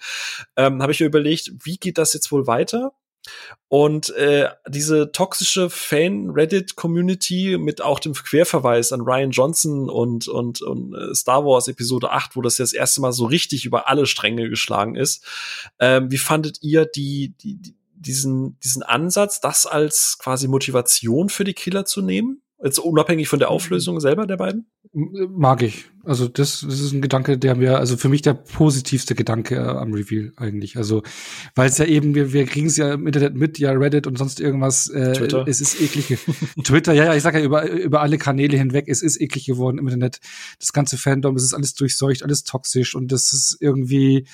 Ähm, 0.58 0.82
habe 0.82 0.94
ich 0.94 1.02
mir 1.02 1.08
überlegt, 1.08 1.52
wie 1.64 1.78
geht 1.78 1.98
das 1.98 2.14
jetzt 2.14 2.32
wohl 2.32 2.48
weiter? 2.48 2.94
Und 3.68 4.10
äh, 4.16 4.50
diese 4.68 5.12
toxische 5.12 5.70
Fan-Reddit-Community 5.70 7.58
mit 7.58 7.82
auch 7.82 8.00
dem 8.00 8.14
Querverweis 8.14 8.92
an 8.92 9.02
Ryan 9.02 9.32
Johnson 9.32 9.90
und, 9.90 10.28
und, 10.28 10.62
und 10.62 10.94
äh, 10.94 11.14
Star 11.16 11.46
Wars 11.46 11.68
Episode 11.68 12.12
8, 12.12 12.36
wo 12.36 12.42
das 12.42 12.58
ja 12.58 12.64
das 12.64 12.74
erste 12.74 13.02
Mal 13.02 13.12
so 13.12 13.26
richtig 13.26 13.66
über 13.66 13.88
alle 13.90 14.06
Stränge 14.06 14.50
geschlagen 14.50 14.96
ist. 14.96 15.26
Ähm, 15.80 16.12
wie 16.12 16.18
fandet 16.18 16.60
ihr 16.62 16.86
die, 16.86 17.34
die, 17.42 17.76
diesen, 17.94 18.60
diesen 18.60 18.84
Ansatz, 18.84 19.42
das 19.42 19.66
als 19.66 20.18
quasi 20.20 20.48
Motivation 20.48 21.30
für 21.30 21.44
die 21.44 21.54
Killer 21.54 21.86
zu 21.86 22.02
nehmen? 22.02 22.42
Jetzt 22.66 22.80
unabhängig 22.80 23.28
von 23.28 23.38
der 23.38 23.52
Auflösung 23.52 24.00
selber 24.00 24.26
der 24.26 24.38
beiden? 24.38 24.66
Mag 24.92 25.62
ich. 25.62 25.86
Also 26.04 26.28
das, 26.28 26.62
das 26.62 26.80
ist 26.80 26.94
ein 26.94 27.02
Gedanke, 27.04 27.38
der 27.38 27.54
mir, 27.54 27.78
also 27.78 27.96
für 27.96 28.10
mich 28.10 28.24
der 28.24 28.34
positivste 28.34 29.14
Gedanke 29.14 29.58
äh, 29.58 29.60
am 29.60 29.94
Reveal 29.94 30.34
eigentlich. 30.36 30.76
Also, 30.76 31.04
weil 31.54 31.70
es 31.70 31.78
ja 31.78 31.86
eben, 31.86 32.16
wir, 32.16 32.34
wir 32.34 32.46
kriegen 32.46 32.66
es 32.66 32.76
ja 32.78 32.96
im 32.96 33.06
Internet 33.06 33.36
mit, 33.36 33.60
ja 33.60 33.72
Reddit 33.72 34.08
und 34.08 34.18
sonst 34.18 34.40
irgendwas. 34.40 34.88
Äh, 34.88 35.14
Twitter. 35.14 35.48
Es 35.48 35.62
ist 35.62 35.80
eklig. 35.80 36.18
Twitter, 36.64 36.94
ja, 36.94 37.06
ja, 37.06 37.14
ich 37.14 37.22
sag 37.22 37.36
ja 37.36 37.42
über, 37.42 37.70
über 37.70 38.02
alle 38.02 38.18
Kanäle 38.18 38.58
hinweg, 38.58 38.86
es 38.88 39.04
ist 39.04 39.22
eklig 39.22 39.46
geworden 39.46 39.78
im 39.78 39.86
Internet. 39.86 40.20
Das 40.60 40.74
ganze 40.74 40.98
Fandom, 40.98 41.36
es 41.36 41.44
ist 41.44 41.54
alles 41.54 41.76
durchseucht, 41.76 42.24
alles 42.24 42.46
toxisch 42.46 42.96
und 42.96 43.12
das 43.12 43.32
ist 43.32 43.58
irgendwie 43.60 44.26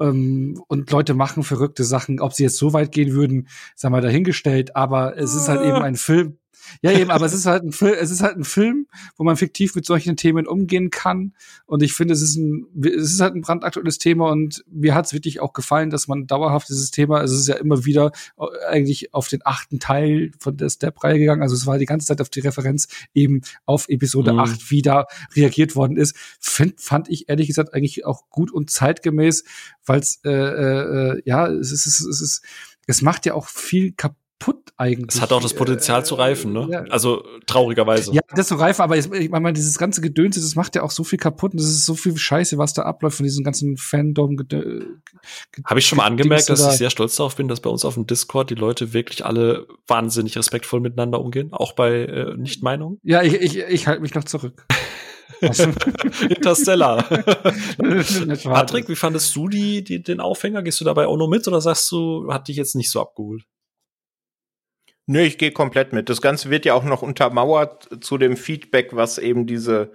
ähm, 0.00 0.60
und 0.66 0.90
Leute 0.90 1.14
machen 1.14 1.44
verrückte 1.44 1.84
Sachen. 1.84 2.18
Ob 2.18 2.32
sie 2.32 2.42
jetzt 2.42 2.56
so 2.56 2.72
weit 2.72 2.90
gehen 2.90 3.12
würden, 3.12 3.46
sagen 3.76 3.94
wir 3.94 4.00
dahingestellt, 4.00 4.74
aber 4.74 5.16
es 5.16 5.34
ist 5.34 5.48
halt 5.48 5.60
eben 5.60 5.76
ein 5.76 5.94
Film, 5.94 6.38
ja, 6.82 6.92
eben, 6.92 7.10
aber 7.10 7.26
es 7.26 7.32
ist 7.32 7.46
halt 7.46 7.64
ein 7.64 7.72
Film, 7.72 7.94
es 7.98 8.10
ist 8.10 8.22
halt 8.22 8.36
ein 8.36 8.44
Film, 8.44 8.86
wo 9.16 9.24
man 9.24 9.36
fiktiv 9.36 9.74
mit 9.74 9.84
solchen 9.84 10.16
Themen 10.16 10.46
umgehen 10.46 10.90
kann. 10.90 11.34
Und 11.66 11.82
ich 11.82 11.92
finde, 11.92 12.14
es 12.14 12.22
ist 12.22 12.36
ein, 12.36 12.66
es 12.82 13.12
ist 13.12 13.20
halt 13.20 13.34
ein 13.34 13.40
brandaktuelles 13.40 13.98
Thema 13.98 14.30
und 14.30 14.64
mir 14.70 14.94
hat 14.94 15.06
es 15.06 15.12
wirklich 15.12 15.40
auch 15.40 15.52
gefallen, 15.52 15.90
dass 15.90 16.08
man 16.08 16.26
dauerhaft 16.26 16.68
dieses 16.68 16.90
Thema, 16.90 17.22
es 17.22 17.32
ist 17.32 17.48
ja 17.48 17.56
immer 17.56 17.84
wieder 17.84 18.12
äh, 18.38 18.44
eigentlich 18.68 19.14
auf 19.14 19.28
den 19.28 19.40
achten 19.44 19.78
Teil 19.80 20.32
von 20.38 20.56
der 20.56 20.70
Step-Reihe 20.70 21.18
gegangen. 21.18 21.42
Also 21.42 21.54
es 21.54 21.66
war 21.66 21.78
die 21.78 21.86
ganze 21.86 22.06
Zeit 22.06 22.20
auf 22.20 22.28
die 22.28 22.40
Referenz 22.40 22.88
eben 23.14 23.42
auf 23.66 23.88
Episode 23.88 24.32
mhm. 24.32 24.40
8, 24.40 24.70
wie 24.70 24.82
da 24.82 25.06
reagiert 25.34 25.76
worden 25.76 25.96
ist. 25.96 26.16
Find, 26.40 26.80
fand 26.80 27.08
ich 27.08 27.28
ehrlich 27.28 27.48
gesagt 27.48 27.74
eigentlich 27.74 28.04
auch 28.06 28.28
gut 28.30 28.52
und 28.52 28.70
zeitgemäß, 28.70 29.44
weil 29.84 30.00
es, 30.00 30.20
äh, 30.24 30.30
äh, 30.30 31.22
ja, 31.24 31.46
es 31.48 31.72
ist, 31.72 31.86
es 31.86 32.20
ist, 32.20 32.42
es 32.86 33.02
macht 33.02 33.26
ja 33.26 33.34
auch 33.34 33.48
viel 33.48 33.92
kaputt 33.92 34.16
kaputt 34.38 34.72
eigentlich. 34.76 35.16
Es 35.16 35.20
hat 35.20 35.32
auch 35.32 35.42
das 35.42 35.54
Potenzial 35.54 36.00
äh, 36.00 36.04
zu 36.04 36.14
reifen, 36.14 36.52
ne? 36.52 36.68
Ja. 36.70 36.84
Also 36.90 37.24
traurigerweise. 37.46 38.12
Ja, 38.12 38.20
das 38.34 38.48
zu 38.48 38.54
reifen, 38.54 38.82
aber 38.82 38.96
ich 38.96 39.30
meine, 39.30 39.52
dieses 39.52 39.78
ganze 39.78 40.00
Gedönse, 40.00 40.40
das 40.40 40.54
macht 40.54 40.76
ja 40.76 40.82
auch 40.82 40.90
so 40.90 41.04
viel 41.04 41.18
kaputt 41.18 41.52
und 41.52 41.60
das 41.60 41.68
ist 41.68 41.84
so 41.84 41.94
viel 41.94 42.16
Scheiße, 42.16 42.58
was 42.58 42.72
da 42.72 42.82
abläuft 42.82 43.16
von 43.16 43.24
diesem 43.24 43.44
ganzen 43.44 43.76
Fandom. 43.76 44.36
Habe 45.64 45.80
ich 45.80 45.86
schon 45.86 45.98
mal 45.98 46.06
angemerkt, 46.06 46.48
dass 46.48 46.66
ich 46.66 46.78
sehr 46.78 46.90
stolz 46.90 47.16
darauf 47.16 47.36
bin, 47.36 47.48
dass 47.48 47.60
bei 47.60 47.70
uns 47.70 47.84
auf 47.84 47.94
dem 47.94 48.06
Discord 48.06 48.50
die 48.50 48.54
Leute 48.54 48.92
wirklich 48.92 49.24
alle 49.24 49.66
wahnsinnig 49.86 50.36
respektvoll 50.36 50.80
miteinander 50.80 51.20
umgehen, 51.20 51.52
auch 51.52 51.72
bei 51.72 52.04
äh, 52.04 52.36
Nichtmeinungen. 52.36 53.00
Ja, 53.02 53.22
ich, 53.22 53.34
ich, 53.34 53.58
ich 53.58 53.86
halte 53.86 54.02
mich 54.02 54.14
noch 54.14 54.24
zurück. 54.24 54.66
Interstellar. 55.40 57.02
Patrick, 58.42 58.88
wie 58.88 58.96
fandest 58.96 59.36
du 59.36 59.48
die, 59.48 59.84
die, 59.84 60.02
den 60.02 60.20
Aufhänger? 60.20 60.62
Gehst 60.62 60.80
du 60.80 60.84
dabei 60.84 61.06
auch 61.06 61.16
noch 61.16 61.28
mit 61.28 61.46
oder 61.46 61.60
sagst 61.60 61.92
du, 61.92 62.32
hat 62.32 62.48
dich 62.48 62.56
jetzt 62.56 62.74
nicht 62.74 62.90
so 62.90 63.00
abgeholt? 63.00 63.44
Nö, 65.10 65.22
ich 65.22 65.38
gehe 65.38 65.52
komplett 65.52 65.94
mit. 65.94 66.10
Das 66.10 66.20
Ganze 66.20 66.50
wird 66.50 66.66
ja 66.66 66.74
auch 66.74 66.84
noch 66.84 67.00
untermauert 67.00 67.88
zu 68.04 68.18
dem 68.18 68.36
Feedback, 68.36 68.94
was 68.94 69.16
eben 69.16 69.46
diese 69.46 69.90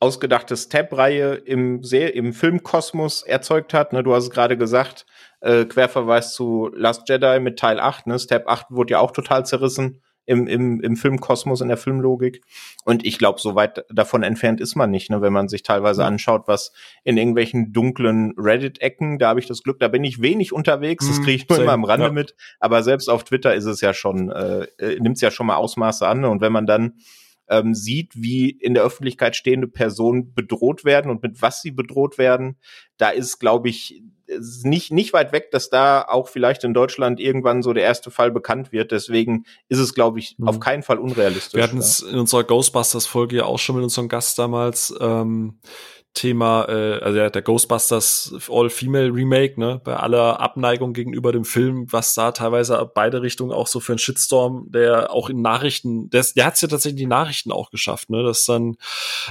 ausgedachte 0.00 0.56
Step-Reihe 0.56 1.34
im, 1.34 1.82
im 1.82 2.32
Filmkosmos 2.32 3.22
erzeugt 3.22 3.72
hat. 3.72 3.92
Ne, 3.92 4.02
du 4.02 4.12
hast 4.12 4.24
es 4.24 4.30
gerade 4.30 4.58
gesagt, 4.58 5.06
äh, 5.40 5.66
Querverweis 5.66 6.34
zu 6.34 6.68
Last 6.74 7.08
Jedi 7.08 7.38
mit 7.38 7.60
Teil 7.60 7.78
8. 7.78 8.08
Ne? 8.08 8.18
Step 8.18 8.48
8 8.48 8.66
wurde 8.70 8.90
ja 8.94 8.98
auch 8.98 9.12
total 9.12 9.46
zerrissen 9.46 10.02
im, 10.26 10.46
im, 10.46 10.80
im 10.80 10.96
Filmkosmos, 10.96 11.60
in 11.60 11.68
der 11.68 11.76
Filmlogik. 11.76 12.42
Und 12.84 13.06
ich 13.06 13.18
glaube, 13.18 13.40
so 13.40 13.54
weit 13.54 13.84
davon 13.88 14.22
entfernt 14.22 14.60
ist 14.60 14.74
man 14.74 14.90
nicht, 14.90 15.08
ne, 15.08 15.22
wenn 15.22 15.32
man 15.32 15.48
sich 15.48 15.62
teilweise 15.62 16.02
ja. 16.02 16.08
anschaut, 16.08 16.42
was 16.46 16.72
in 17.04 17.16
irgendwelchen 17.16 17.72
dunklen 17.72 18.34
Reddit-Ecken, 18.36 19.18
da 19.18 19.28
habe 19.28 19.40
ich 19.40 19.46
das 19.46 19.62
Glück, 19.62 19.78
da 19.78 19.88
bin 19.88 20.04
ich 20.04 20.20
wenig 20.20 20.52
unterwegs, 20.52 21.06
das 21.06 21.20
mhm, 21.20 21.24
kriege 21.24 21.42
ich 21.42 21.48
nur 21.48 21.60
immer 21.60 21.72
am 21.72 21.84
Rande 21.84 22.06
ja. 22.06 22.12
mit. 22.12 22.34
Aber 22.60 22.82
selbst 22.82 23.08
auf 23.08 23.24
Twitter 23.24 23.54
ist 23.54 23.64
es 23.64 23.80
ja 23.80 23.94
schon, 23.94 24.30
äh, 24.30 24.66
äh 24.78 25.00
nimmt 25.00 25.16
es 25.16 25.22
ja 25.22 25.30
schon 25.30 25.46
mal 25.46 25.56
Ausmaße 25.56 26.06
an. 26.06 26.20
Ne? 26.20 26.28
Und 26.28 26.40
wenn 26.40 26.52
man 26.52 26.66
dann 26.66 26.94
ähm, 27.48 27.74
sieht, 27.74 28.12
wie 28.14 28.50
in 28.50 28.74
der 28.74 28.82
Öffentlichkeit 28.82 29.36
stehende 29.36 29.68
Personen 29.68 30.34
bedroht 30.34 30.84
werden 30.84 31.10
und 31.10 31.22
mit 31.22 31.42
was 31.42 31.62
sie 31.62 31.70
bedroht 31.70 32.18
werden, 32.18 32.56
da 32.96 33.10
ist, 33.10 33.38
glaube 33.38 33.68
ich, 33.68 34.02
nicht, 34.62 34.92
nicht 34.92 35.12
weit 35.12 35.32
weg, 35.32 35.50
dass 35.50 35.70
da 35.70 36.02
auch 36.02 36.28
vielleicht 36.28 36.64
in 36.64 36.74
Deutschland 36.74 37.20
irgendwann 37.20 37.62
so 37.62 37.72
der 37.72 37.84
erste 37.84 38.10
Fall 38.10 38.30
bekannt 38.30 38.72
wird. 38.72 38.90
Deswegen 38.90 39.44
ist 39.68 39.78
es, 39.78 39.94
glaube 39.94 40.18
ich, 40.18 40.36
mhm. 40.38 40.48
auf 40.48 40.60
keinen 40.60 40.82
Fall 40.82 40.98
unrealistisch. 40.98 41.54
Wir 41.54 41.62
hatten 41.62 41.78
es 41.78 42.00
in 42.00 42.18
unserer 42.18 42.44
Ghostbusters-Folge 42.44 43.36
ja 43.36 43.44
auch 43.44 43.58
schon 43.58 43.76
mit 43.76 43.84
unserem 43.84 44.08
Gast 44.08 44.38
damals. 44.38 44.94
Ähm, 45.00 45.58
Thema, 46.16 46.64
äh, 46.68 46.98
also 47.00 47.18
ja, 47.18 47.30
der 47.30 47.42
Ghostbusters 47.42 48.34
All-Female 48.50 49.12
Remake, 49.12 49.60
ne, 49.60 49.80
bei 49.84 49.94
aller 49.94 50.40
Abneigung 50.40 50.94
gegenüber 50.94 51.30
dem 51.30 51.44
Film, 51.44 51.86
was 51.92 52.14
da 52.14 52.32
teilweise 52.32 52.90
beide 52.92 53.22
Richtungen 53.22 53.52
auch 53.52 53.66
so 53.66 53.80
für 53.80 53.92
einen 53.92 53.98
Shitstorm, 53.98 54.66
der 54.70 55.12
auch 55.12 55.28
in 55.28 55.42
Nachrichten, 55.42 56.10
der, 56.10 56.24
der 56.34 56.46
hat 56.46 56.54
es 56.54 56.62
ja 56.62 56.68
tatsächlich 56.68 57.00
die 57.00 57.06
Nachrichten 57.06 57.52
auch 57.52 57.70
geschafft, 57.70 58.10
ne, 58.10 58.22
dass 58.22 58.46
dann 58.46 58.76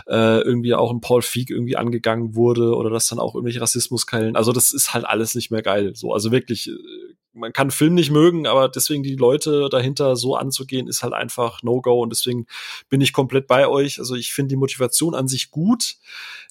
äh, 0.07 0.41
irgendwie 0.41 0.75
auch 0.75 0.91
ein 0.91 1.01
Paul 1.01 1.23
Feig 1.23 1.49
irgendwie 1.49 1.75
angegangen 1.75 2.35
wurde 2.35 2.75
oder 2.75 2.91
dass 2.91 3.07
dann 3.07 3.19
auch 3.19 3.33
irgendwelche 3.33 3.61
Rassismuskeilen, 3.61 4.35
also 4.35 4.51
das 4.51 4.71
ist 4.71 4.93
halt 4.93 5.05
alles 5.05 5.33
nicht 5.33 5.49
mehr 5.49 5.63
geil, 5.63 5.95
so, 5.95 6.13
also 6.13 6.31
wirklich, 6.31 6.69
äh, 6.69 7.14
man 7.35 7.53
kann 7.53 7.69
Film 7.69 7.93
nicht 7.93 8.11
mögen, 8.11 8.47
aber 8.47 8.69
deswegen 8.69 9.03
die 9.03 9.15
Leute 9.15 9.67
dahinter 9.69 10.15
so 10.15 10.35
anzugehen, 10.35 10.87
ist 10.87 11.03
halt 11.03 11.13
einfach 11.13 11.61
No-Go 11.63 12.01
und 12.01 12.09
deswegen 12.09 12.47
bin 12.89 13.01
ich 13.01 13.13
komplett 13.13 13.47
bei 13.47 13.67
euch. 13.67 13.99
Also 13.99 14.15
ich 14.15 14.33
finde 14.33 14.49
die 14.49 14.55
Motivation 14.55 15.13
an 15.13 15.27
sich 15.27 15.51
gut, 15.51 15.97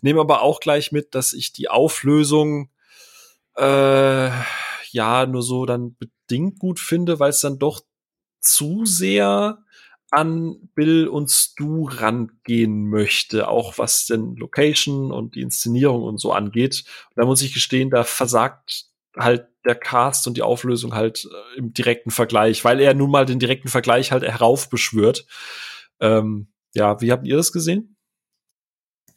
nehme 0.03 0.21
aber 0.21 0.43
auch 0.43 0.61
gleich 0.61 0.93
mit, 0.93 1.15
dass 1.15 1.33
ich 1.33 1.53
die 1.53 1.69
Auflösung 1.69 2.71
äh, 3.57 4.31
ja 4.91 5.27
nur 5.27 5.43
so 5.43 5.65
dann 5.65 5.97
bedingt 5.97 6.59
gut 6.59 6.79
finde, 6.79 7.19
weil 7.19 7.31
es 7.31 7.41
dann 7.41 7.59
doch 7.59 7.81
zu 8.41 8.85
sehr 8.85 9.59
an 10.11 10.69
Bill 10.75 11.09
und 11.09 11.31
Stu 11.31 11.89
rangehen 11.91 12.89
möchte, 12.89 13.49
auch 13.49 13.79
was 13.79 14.07
den 14.07 14.37
Location 14.37 15.11
und 15.11 15.35
die 15.35 15.41
Inszenierung 15.41 16.03
und 16.03 16.19
so 16.19 16.33
angeht. 16.33 16.85
Und 17.11 17.23
da 17.23 17.27
muss 17.27 17.43
ich 17.43 17.55
gestehen, 17.55 17.91
da 17.91 18.05
versagt 18.05 18.94
halt 19.17 19.49
der 19.65 19.75
Cast 19.75 20.27
und 20.27 20.37
die 20.37 20.43
Auflösung 20.43 20.95
halt 20.95 21.25
äh, 21.25 21.59
im 21.59 21.73
direkten 21.73 22.11
Vergleich, 22.11 22.65
weil 22.65 22.81
er 22.81 22.95
nun 22.95 23.11
mal 23.11 23.25
den 23.27 23.39
direkten 23.39 23.69
Vergleich 23.69 24.13
halt 24.13 24.23
heraufbeschwört. 24.23 25.27
Ähm, 26.01 26.49
ja, 26.75 27.01
wie 27.01 27.13
habt 27.13 27.27
ihr 27.27 27.37
das 27.37 27.53
gesehen? 27.53 27.97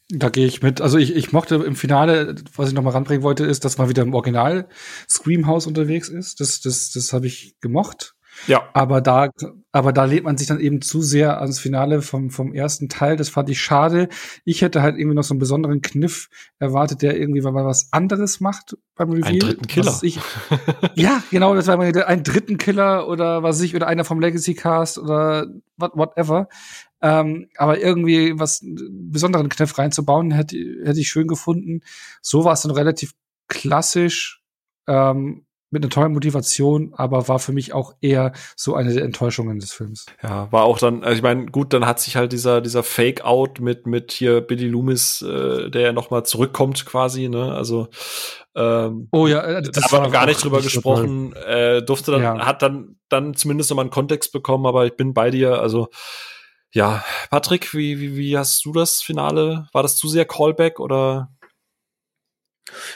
Da 0.10 0.30
gehe 0.30 0.48
ich 0.48 0.62
mit. 0.62 0.80
Also 0.80 0.98
ich, 0.98 1.14
ich 1.14 1.34
mochte 1.34 1.56
im 1.56 1.76
Finale, 1.76 2.36
was 2.56 2.70
ich 2.70 2.74
noch 2.74 2.84
mal 2.84 2.92
ranbringen 2.92 3.24
wollte, 3.24 3.46
ist, 3.46 3.66
dass 3.66 3.78
man 3.78 3.90
wieder 3.90 4.04
im 4.04 4.14
Original 4.14 4.70
Screamhouse 5.10 5.68
unterwegs 5.68 6.08
ist. 6.08 6.40
Das, 6.40 6.62
das, 6.62 6.92
das 6.92 7.12
habe 7.12 7.28
ich 7.28 7.58
gemocht. 7.60 8.16
Ja. 8.46 8.70
Aber 8.74 9.02
da, 9.02 9.30
aber 9.72 9.94
da 9.94 10.06
lehnt 10.06 10.24
man 10.24 10.38
sich 10.38 10.48
dann 10.48 10.60
eben 10.60 10.82
zu 10.82 11.02
sehr 11.02 11.42
ans 11.42 11.60
Finale 11.60 12.02
vom, 12.02 12.30
vom 12.30 12.54
ersten 12.54 12.90
Teil. 12.90 13.16
Das 13.16 13.30
fand 13.30 13.50
ich 13.50 13.62
schade. 13.62 14.10
Ich 14.46 14.62
hätte 14.62 14.82
halt 14.82 14.98
irgendwie 14.98 15.16
noch 15.16 15.24
so 15.24 15.34
einen 15.34 15.40
besonderen 15.40 15.82
Kniff 15.82 16.30
erwartet, 16.60 17.02
der 17.02 17.20
irgendwie 17.20 17.42
mal 17.42 17.66
was 17.66 17.92
anderes 17.92 18.40
macht 18.40 18.78
beim 18.96 19.10
Reveal. 19.10 19.30
Einen 19.30 19.40
dritten 19.40 19.68
Killer. 19.68 20.00
Ich, 20.02 20.20
ja, 20.96 21.24
genau, 21.32 21.56
das 21.56 21.68
war 21.68 21.78
mal 21.78 21.92
ein 22.04 22.24
dritten 22.24 22.58
Killer 22.58 23.08
oder 23.08 23.44
was 23.44 23.60
ich, 23.62 23.76
oder 23.76 23.88
einer 23.88 24.06
vom 24.06 24.20
Legacy 24.20 24.54
Cast 24.54 24.98
oder 24.98 25.48
what, 25.78 25.92
whatever. 25.96 26.48
Ähm, 27.02 27.50
aber 27.58 27.80
irgendwie 27.80 28.40
was 28.40 28.64
besonderen 28.64 29.50
Kniff 29.50 29.78
reinzubauen, 29.78 30.32
hätte, 30.32 30.58
hätte 30.84 31.00
ich 31.00 31.10
schön 31.10 31.28
gefunden. 31.28 31.82
So 32.22 32.44
war 32.44 32.54
es 32.54 32.62
dann 32.62 32.72
relativ 32.72 33.14
klassisch. 33.48 34.42
Ähm, 34.88 35.47
mit 35.70 35.84
einer 35.84 35.90
tollen 35.90 36.14
Motivation, 36.14 36.94
aber 36.96 37.28
war 37.28 37.40
für 37.40 37.52
mich 37.52 37.74
auch 37.74 37.94
eher 38.00 38.32
so 38.56 38.76
eine 38.76 38.94
der 38.94 39.04
Enttäuschungen 39.04 39.60
des 39.60 39.74
Films. 39.74 40.06
Ja, 40.24 40.52
war 40.52 40.64
auch 40.64 40.80
dann, 40.80 41.04
also 41.04 41.16
ich 41.16 41.22
meine, 41.22 41.48
gut, 41.48 41.74
dann 41.74 41.86
hat 41.86 42.00
sich 42.00 42.16
halt 42.16 42.32
dieser 42.32 42.62
dieser 42.62 42.84
Fake-out 42.84 43.60
mit 43.60 43.86
mit 43.86 44.12
hier 44.12 44.42
Billy 44.42 44.68
Loomis, 44.68 45.22
äh, 45.22 45.70
der 45.70 45.82
ja 45.82 45.92
noch 45.94 46.10
mal 46.10 46.24
zurückkommt 46.24 46.86
quasi, 46.86 47.28
ne? 47.28 47.54
Also 47.54 47.90
ähm, 48.56 49.10
oh 49.12 49.28
ja, 49.28 49.42
äh, 49.42 49.62
das 49.62 49.72
da 49.72 49.82
haben 49.82 49.92
wir 49.92 50.08
noch 50.08 50.12
gar 50.12 50.26
nicht 50.26 50.44
drüber 50.44 50.62
gesprochen. 50.62 51.34
Äh, 51.34 51.84
durfte 51.84 52.12
dann 52.12 52.22
ja. 52.22 52.46
hat 52.46 52.62
dann 52.62 52.98
dann 53.10 53.34
zumindest 53.34 53.70
noch 53.70 53.76
mal 53.76 53.84
einen 53.84 53.92
Kontext 53.92 54.32
bekommen, 54.32 54.66
aber 54.66 54.86
ich 54.86 54.96
bin 54.96 55.14
bei 55.14 55.32
dir. 55.32 55.62
Also 55.62 55.90
ja, 56.72 57.04
Patrick, 57.30 57.74
wie 57.74 58.00
wie 58.00 58.16
wie 58.16 58.38
hast 58.38 58.64
du 58.66 58.72
das 58.72 59.02
Finale? 59.02 59.68
War 59.74 59.84
das 59.84 59.98
zu 59.98 60.08
sehr 60.08 60.26
Callback 60.26 60.80
oder? 60.80 61.30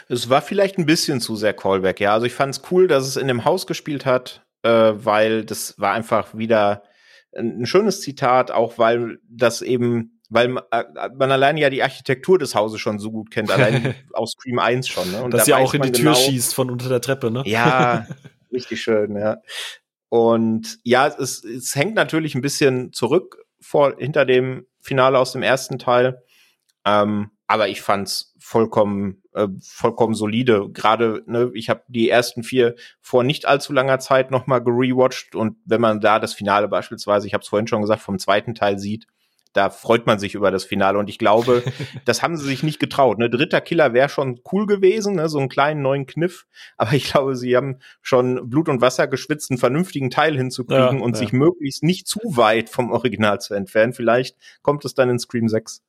Es 0.09 0.29
war 0.29 0.41
vielleicht 0.41 0.77
ein 0.77 0.85
bisschen 0.85 1.21
zu 1.21 1.35
sehr 1.35 1.53
Callback, 1.53 1.99
ja. 1.99 2.13
Also 2.13 2.25
ich 2.25 2.33
fand 2.33 2.55
es 2.55 2.61
cool, 2.71 2.87
dass 2.87 3.07
es 3.07 3.15
in 3.15 3.27
dem 3.27 3.45
Haus 3.45 3.67
gespielt 3.67 4.05
hat, 4.05 4.45
äh, 4.63 4.69
weil 4.69 5.45
das 5.45 5.79
war 5.79 5.93
einfach 5.93 6.35
wieder 6.37 6.83
ein, 7.35 7.61
ein 7.61 7.65
schönes 7.65 8.01
Zitat, 8.01 8.51
auch 8.51 8.77
weil 8.77 9.19
das 9.29 9.61
eben 9.61 10.21
weil 10.33 10.47
man, 10.47 10.63
äh, 10.71 10.85
man 11.17 11.29
alleine 11.29 11.59
ja 11.59 11.69
die 11.69 11.83
Architektur 11.83 12.39
des 12.39 12.55
Hauses 12.55 12.79
schon 12.79 12.99
so 12.99 13.11
gut 13.11 13.31
kennt, 13.31 13.51
allein 13.51 13.93
aus 14.13 14.31
Scream 14.31 14.59
1 14.59 14.87
schon. 14.87 15.11
Ne? 15.11 15.21
Und 15.23 15.33
Dass 15.33 15.45
da 15.45 15.57
ja 15.57 15.63
auch 15.63 15.73
in 15.73 15.81
die 15.81 15.91
Tür 15.91 16.13
genau, 16.13 16.15
schießt 16.15 16.55
von 16.55 16.71
unter 16.71 16.87
der 16.87 17.01
Treppe, 17.01 17.29
ne? 17.29 17.43
Ja, 17.45 18.07
richtig 18.51 18.81
schön, 18.81 19.17
ja. 19.17 19.37
Und 20.07 20.79
ja, 20.83 21.07
es, 21.07 21.43
es 21.43 21.75
hängt 21.75 21.95
natürlich 21.95 22.33
ein 22.33 22.41
bisschen 22.41 22.93
zurück 22.93 23.43
vor, 23.59 23.95
hinter 23.97 24.25
dem 24.25 24.65
Finale 24.79 25.19
aus 25.19 25.33
dem 25.33 25.43
ersten 25.43 25.79
Teil. 25.79 26.23
Ähm, 26.85 27.31
aber 27.47 27.67
ich 27.67 27.81
fand's 27.81 28.33
vollkommen 28.39 29.21
äh, 29.33 29.47
vollkommen 29.61 30.13
solide. 30.13 30.69
Gerade 30.71 31.23
ne, 31.25 31.51
ich 31.53 31.69
habe 31.69 31.83
die 31.87 32.09
ersten 32.09 32.43
vier 32.43 32.75
vor 33.01 33.23
nicht 33.23 33.45
allzu 33.45 33.73
langer 33.73 33.99
Zeit 33.99 34.31
noch 34.31 34.47
mal 34.47 34.59
gerewatcht 34.59 35.35
und 35.35 35.57
wenn 35.65 35.81
man 35.81 35.99
da 35.99 36.19
das 36.19 36.33
Finale 36.33 36.67
beispielsweise, 36.67 37.27
ich 37.27 37.33
habe 37.33 37.41
es 37.41 37.49
vorhin 37.49 37.67
schon 37.67 37.81
gesagt, 37.81 38.01
vom 38.01 38.19
zweiten 38.19 38.55
Teil 38.55 38.79
sieht, 38.79 39.07
da 39.53 39.69
freut 39.69 40.07
man 40.07 40.17
sich 40.17 40.33
über 40.33 40.49
das 40.49 40.63
Finale 40.63 40.97
und 40.97 41.09
ich 41.09 41.17
glaube, 41.17 41.63
das 42.05 42.23
haben 42.23 42.37
sie 42.37 42.45
sich 42.45 42.63
nicht 42.63 42.79
getraut. 42.79 43.19
Ne, 43.19 43.29
dritter 43.29 43.61
Killer 43.61 43.93
wäre 43.93 44.09
schon 44.09 44.39
cool 44.51 44.65
gewesen, 44.65 45.15
ne, 45.15 45.27
so 45.27 45.39
einen 45.39 45.49
kleinen 45.49 45.81
neuen 45.81 46.05
Kniff, 46.05 46.45
aber 46.77 46.93
ich 46.93 47.11
glaube, 47.11 47.35
sie 47.35 47.55
haben 47.55 47.79
schon 48.01 48.49
Blut 48.49 48.69
und 48.69 48.81
Wasser 48.81 49.07
geschwitzt, 49.07 49.51
einen 49.51 49.57
vernünftigen 49.57 50.09
Teil 50.09 50.37
hinzukriegen 50.37 50.99
ja, 50.99 51.03
und 51.03 51.15
ja. 51.15 51.19
sich 51.19 51.33
möglichst 51.33 51.83
nicht 51.83 52.07
zu 52.07 52.19
weit 52.23 52.69
vom 52.69 52.91
Original 52.91 53.39
zu 53.39 53.53
entfernen. 53.53 53.93
Vielleicht 53.93 54.37
kommt 54.61 54.85
es 54.85 54.93
dann 54.93 55.09
in 55.09 55.19
Scream 55.19 55.49
6. 55.49 55.83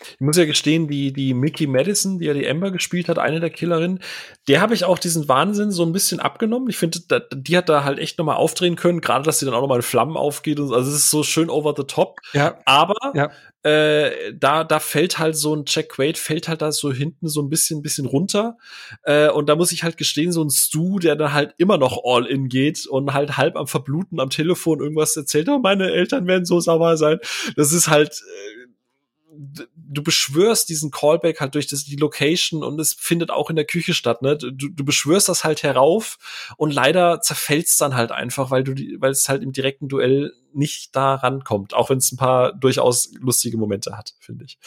Ich 0.00 0.20
muss 0.20 0.36
ja 0.36 0.44
gestehen, 0.44 0.88
die, 0.88 1.12
die 1.12 1.34
Mickey 1.34 1.66
Madison, 1.66 2.18
die 2.18 2.26
ja 2.26 2.34
die 2.34 2.48
Amber 2.48 2.70
gespielt 2.70 3.08
hat, 3.08 3.18
eine 3.18 3.40
der 3.40 3.50
Killerinnen, 3.50 4.00
der 4.48 4.60
habe 4.60 4.74
ich 4.74 4.84
auch 4.84 4.98
diesen 4.98 5.28
Wahnsinn 5.28 5.70
so 5.70 5.84
ein 5.84 5.92
bisschen 5.92 6.20
abgenommen. 6.20 6.68
Ich 6.68 6.76
finde, 6.76 7.00
die 7.32 7.56
hat 7.56 7.68
da 7.68 7.84
halt 7.84 7.98
echt 7.98 8.18
nochmal 8.18 8.36
aufdrehen 8.36 8.76
können, 8.76 9.00
gerade 9.00 9.24
dass 9.24 9.38
sie 9.38 9.46
dann 9.46 9.54
auch 9.54 9.60
nochmal 9.60 9.78
in 9.78 9.82
Flammen 9.82 10.16
aufgeht. 10.16 10.58
Und, 10.58 10.72
also 10.72 10.90
es 10.90 10.96
ist 10.96 11.10
so 11.10 11.22
schön 11.22 11.50
over 11.50 11.74
the 11.76 11.84
top. 11.84 12.18
Ja. 12.32 12.58
Aber 12.64 12.94
ja. 13.14 13.30
Äh, 13.62 14.32
da, 14.32 14.64
da 14.64 14.80
fällt 14.80 15.18
halt 15.18 15.36
so 15.36 15.54
ein 15.54 15.64
Jack 15.66 15.90
Quaid, 15.90 16.16
fällt 16.16 16.48
halt 16.48 16.62
da 16.62 16.72
so 16.72 16.90
hinten 16.90 17.28
so 17.28 17.42
ein 17.42 17.50
bisschen, 17.50 17.82
bisschen 17.82 18.06
runter. 18.06 18.56
Äh, 19.02 19.28
und 19.28 19.50
da 19.50 19.56
muss 19.56 19.70
ich 19.70 19.82
halt 19.82 19.98
gestehen, 19.98 20.32
so 20.32 20.42
ein 20.42 20.48
Stu, 20.48 20.98
der 20.98 21.14
dann 21.14 21.34
halt 21.34 21.54
immer 21.58 21.76
noch 21.76 22.00
all 22.04 22.24
in 22.24 22.48
geht 22.48 22.86
und 22.86 23.12
halt 23.12 23.36
halb 23.36 23.56
am 23.56 23.66
Verbluten 23.66 24.18
am 24.18 24.30
Telefon 24.30 24.80
irgendwas 24.80 25.14
erzählt, 25.14 25.50
oh, 25.50 25.58
meine 25.58 25.92
Eltern 25.92 26.26
werden 26.26 26.46
so 26.46 26.58
sauer 26.58 26.96
sein. 26.96 27.18
Das 27.54 27.72
ist 27.72 27.88
halt, 27.88 28.22
äh, 28.22 29.64
du 29.90 30.02
beschwörst 30.02 30.68
diesen 30.68 30.90
Callback 30.90 31.40
halt 31.40 31.54
durch 31.54 31.66
das, 31.66 31.84
die 31.84 31.96
Location 31.96 32.62
und 32.62 32.80
es 32.80 32.94
findet 32.94 33.30
auch 33.30 33.50
in 33.50 33.56
der 33.56 33.64
Küche 33.64 33.92
statt, 33.92 34.22
ne? 34.22 34.36
Du, 34.36 34.50
du 34.50 34.84
beschwörst 34.84 35.28
das 35.28 35.42
halt 35.42 35.62
herauf 35.62 36.18
und 36.56 36.72
leider 36.72 37.20
zerfällt's 37.20 37.76
dann 37.76 37.96
halt 37.96 38.12
einfach, 38.12 38.50
weil 38.50 38.62
du, 38.62 38.74
weil 39.00 39.10
es 39.10 39.28
halt 39.28 39.42
im 39.42 39.52
direkten 39.52 39.88
Duell 39.88 40.32
nicht 40.52 40.94
da 40.94 41.16
rankommt, 41.16 41.74
auch 41.74 41.90
wenn 41.90 41.98
es 41.98 42.12
ein 42.12 42.16
paar 42.16 42.52
durchaus 42.52 43.10
lustige 43.20 43.56
Momente 43.56 43.96
hat, 43.96 44.14
finde 44.20 44.44
ich. 44.44 44.58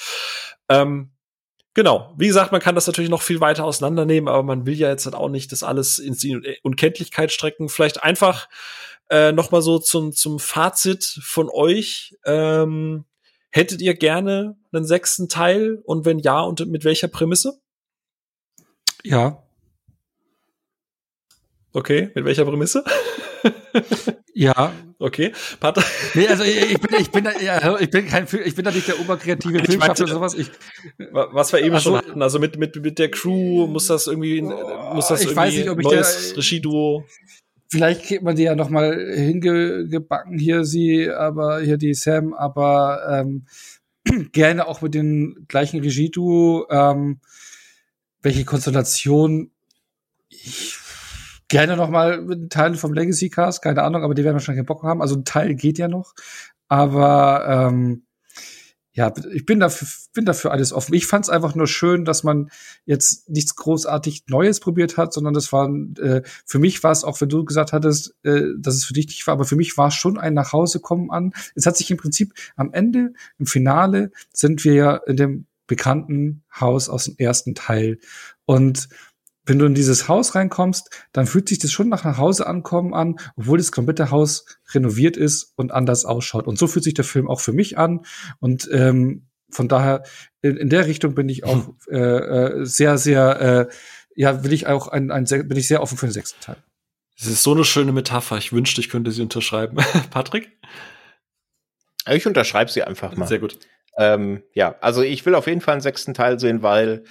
Ähm, 0.70 1.10
Genau. 1.76 2.14
Wie 2.16 2.28
gesagt, 2.28 2.52
man 2.52 2.62
kann 2.62 2.76
das 2.76 2.86
natürlich 2.86 3.10
noch 3.10 3.24
viel 3.24 3.42
weiter 3.42 3.66
auseinandernehmen, 3.66 4.28
aber 4.28 4.44
man 4.44 4.68
will 4.68 4.76
ja 4.76 4.90
jetzt 4.90 5.06
halt 5.06 5.16
auch 5.16 5.30
nicht 5.30 5.52
das 5.52 5.64
alles 5.64 5.98
in 5.98 6.14
die 6.14 6.60
Unkenntlichkeit 6.62 7.32
strecken. 7.32 7.68
Vielleicht 7.68 8.04
einfach 8.04 8.48
äh, 9.10 9.32
noch 9.32 9.50
mal 9.50 9.64
so 9.64 9.80
zum, 9.80 10.12
zum 10.12 10.38
Fazit 10.38 11.04
von 11.24 11.50
euch. 11.50 12.16
Ähm, 12.26 13.06
hättet 13.54 13.82
ihr 13.82 13.94
gerne 13.94 14.58
einen 14.72 14.86
sechsten 14.86 15.30
Teil? 15.30 15.82
Und 15.86 16.06
wenn 16.06 16.20
ja, 16.20 16.42
und 16.42 16.66
mit 16.68 16.84
welcher 16.84 17.08
Prämisse? 17.08 17.62
Ja. 19.04 19.44
Okay, 21.72 22.12
mit 22.16 22.26
welcher 22.26 22.46
Prämisse? 22.46 22.84
ja. 24.34 24.74
Okay. 25.00 25.34
Pat 25.60 25.84
nee, 26.14 26.28
also 26.28 26.44
ich, 26.44 26.72
ich, 26.72 26.80
bin, 26.80 27.00
ich 27.00 27.12
bin, 27.12 27.28
ja, 27.42 27.78
ich 27.78 27.90
bin 27.90 28.08
kein, 28.08 28.26
ich 28.46 28.56
bin 28.56 28.64
da 28.64 28.72
nicht 28.72 28.88
der 28.88 29.00
oberkreative 29.02 29.60
Filmschaffer 29.60 30.04
oder 30.04 30.14
sowas. 30.14 30.34
Ich, 30.34 30.50
was 31.12 31.52
wir 31.52 31.60
eben 31.60 31.76
also, 31.76 31.90
schon 31.90 31.98
hatten, 31.98 32.22
also 32.22 32.40
mit, 32.40 32.58
mit, 32.58 32.76
mit 32.78 33.00
der 33.00 33.12
Crew 33.12 33.68
muss 33.68 33.88
das 33.88 34.08
irgendwie, 34.08 34.42
muss 34.42 35.08
das 35.08 35.22
ich 35.22 35.28
irgendwie 35.28 35.36
weiß 35.36 35.54
nicht, 35.56 35.70
ob 35.70 35.80
ich 35.80 35.84
neues 35.84 36.38
Regieduo. 36.38 37.06
Vielleicht 37.74 38.04
kriegt 38.04 38.22
man 38.22 38.36
die 38.36 38.44
ja 38.44 38.54
noch 38.54 38.70
mal 38.70 38.94
hingebacken 39.16 40.38
hier 40.38 40.64
sie, 40.64 41.10
aber 41.10 41.60
hier 41.62 41.78
die 41.78 41.96
Sam, 41.96 42.36
aber 42.36 43.02
ähm, 43.10 43.48
gerne 44.32 44.68
auch 44.68 44.84
mit 44.84 44.94
den 44.94 45.46
gleichen 45.48 45.80
Regieduo. 45.80 46.68
Ähm, 46.70 47.20
welche 48.22 48.46
Konstellation 48.46 49.50
ich 50.30 50.78
gerne 51.48 51.76
noch 51.76 51.90
mal 51.90 52.22
mit 52.22 52.52
Teilen 52.52 52.76
vom 52.76 52.94
Legacy 52.94 53.32
Cast, 53.32 53.64
keine 53.64 53.82
Ahnung, 53.82 54.04
aber 54.04 54.14
die 54.14 54.24
werden 54.24 54.36
wahrscheinlich 54.36 54.68
Bock 54.68 54.84
haben. 54.84 55.02
Also 55.02 55.16
ein 55.16 55.26
Teil 55.26 55.56
geht 55.56 55.80
ja 55.80 55.88
noch, 55.88 56.14
aber 56.68 57.72
ähm, 57.72 58.06
ja, 58.96 59.12
ich 59.32 59.46
bin 59.46 59.60
dafür, 59.60 59.88
bin 60.14 60.26
dafür 60.26 60.52
alles 60.52 60.72
offen. 60.72 60.94
Ich 60.94 61.08
fand 61.08 61.26
es 61.26 61.30
einfach 61.30 61.56
nur 61.56 61.66
schön, 61.66 62.06
dass 62.06 62.24
man 62.24 62.52
jetzt 62.86 63.28
nichts 63.28 63.56
großartig 63.56 64.26
Neues 64.28 64.60
probiert 64.60 64.98
hat, 64.98 65.14
sondern 65.14 65.34
das 65.34 65.52
war 65.52 65.68
äh, 65.98 66.22
für 66.46 66.60
mich 66.60 66.84
war 66.84 66.92
es 66.92 67.04
auch, 67.04 67.20
wenn 67.20 67.30
du 67.30 67.44
gesagt 67.44 67.74
hattest, 67.74 68.16
äh, 68.24 68.44
dass 68.58 68.76
es 68.76 68.86
für 68.86 68.94
dich 68.94 69.08
nicht 69.08 69.26
war, 69.26 69.34
aber 69.34 69.46
für 69.46 69.56
mich 69.56 69.78
war 69.78 69.88
es 69.88 69.96
schon 69.96 70.20
ein 70.20 70.36
Nachhausekommen 70.36 71.10
an. 71.10 71.34
Es 71.56 71.66
hat 71.66 71.76
sich 71.76 71.90
im 71.90 71.98
Prinzip 71.98 72.34
am 72.56 72.72
Ende, 72.72 73.14
im 73.40 73.48
Finale, 73.48 74.12
sind 74.32 74.64
wir 74.64 74.74
ja 74.74 74.96
in 74.96 75.18
dem 75.18 75.48
bekannten 75.66 76.44
Haus 76.60 76.88
aus 76.88 77.06
dem 77.06 77.16
ersten 77.18 77.56
Teil 77.56 77.98
und 78.46 78.90
wenn 79.46 79.60
du 79.60 79.66
in 79.66 79.74
dieses 79.74 80.08
Haus 80.08 80.36
reinkommst, 80.36 80.90
dann 81.12 81.26
fühlt 81.26 81.50
sich 81.50 81.60
das 81.60 81.72
schon 81.72 81.90
nach 81.90 82.04
nach 82.04 82.18
Hause 82.18 82.48
ankommen 82.48 82.94
an, 82.94 83.18
obwohl 83.36 83.58
das 83.58 83.72
komplette 83.72 84.12
Haus 84.12 84.46
renoviert 84.74 85.18
ist 85.18 85.54
und 85.56 85.72
anders 85.72 86.06
ausschaut. 86.06 86.48
Und 86.48 86.58
so 86.58 86.68
fühlt 86.68 86.84
sich 86.84 86.94
der 86.94 87.06
Film 87.06 87.30
auch 87.30 87.42
für 87.42 87.54
mich 87.54 87.78
an. 87.78 88.06
Und 88.40 88.70
ähm, 88.72 89.28
von 89.50 89.68
daher, 89.68 90.04
in, 90.42 90.58
in 90.58 90.70
der 90.70 90.88
Richtung 90.88 91.16
bin 91.16 91.30
ich 91.30 91.44
auch 91.44 91.70
äh, 91.90 91.98
äh, 91.98 92.66
sehr, 92.66 92.98
sehr, 92.98 93.42
äh, 93.42 93.74
ja, 94.16 94.44
will 94.44 94.54
ich 94.54 94.68
auch 94.68 94.88
ein, 94.88 95.12
ein 95.12 95.26
sehr, 95.26 95.44
bin 95.44 95.58
ich 95.58 95.68
sehr 95.68 95.82
offen 95.82 95.98
für 95.98 96.08
den 96.08 96.14
sechsten 96.14 96.42
Teil. 96.42 96.58
Das 97.18 97.28
ist 97.28 97.44
so 97.44 97.54
eine 97.54 97.64
schöne 97.64 97.92
Metapher. 97.92 98.38
Ich 98.38 98.52
wünschte, 98.52 98.82
ich 98.82 98.90
könnte 98.90 99.12
sie 99.12 99.22
unterschreiben. 99.22 99.78
Patrick? 100.10 100.52
Ich 102.10 102.26
unterschreibe 102.26 102.72
sie 102.72 102.84
einfach 102.84 103.16
mal. 103.16 103.28
Sehr 103.28 103.40
gut. 103.40 103.60
Ähm, 103.98 104.44
ja, 104.54 104.76
also 104.82 105.04
ich 105.04 105.26
will 105.26 105.36
auf 105.36 105.48
jeden 105.48 105.62
Fall 105.62 105.74
einen 105.74 105.82
sechsten 105.82 106.14
Teil 106.14 106.40
sehen, 106.40 106.64
weil 106.64 107.04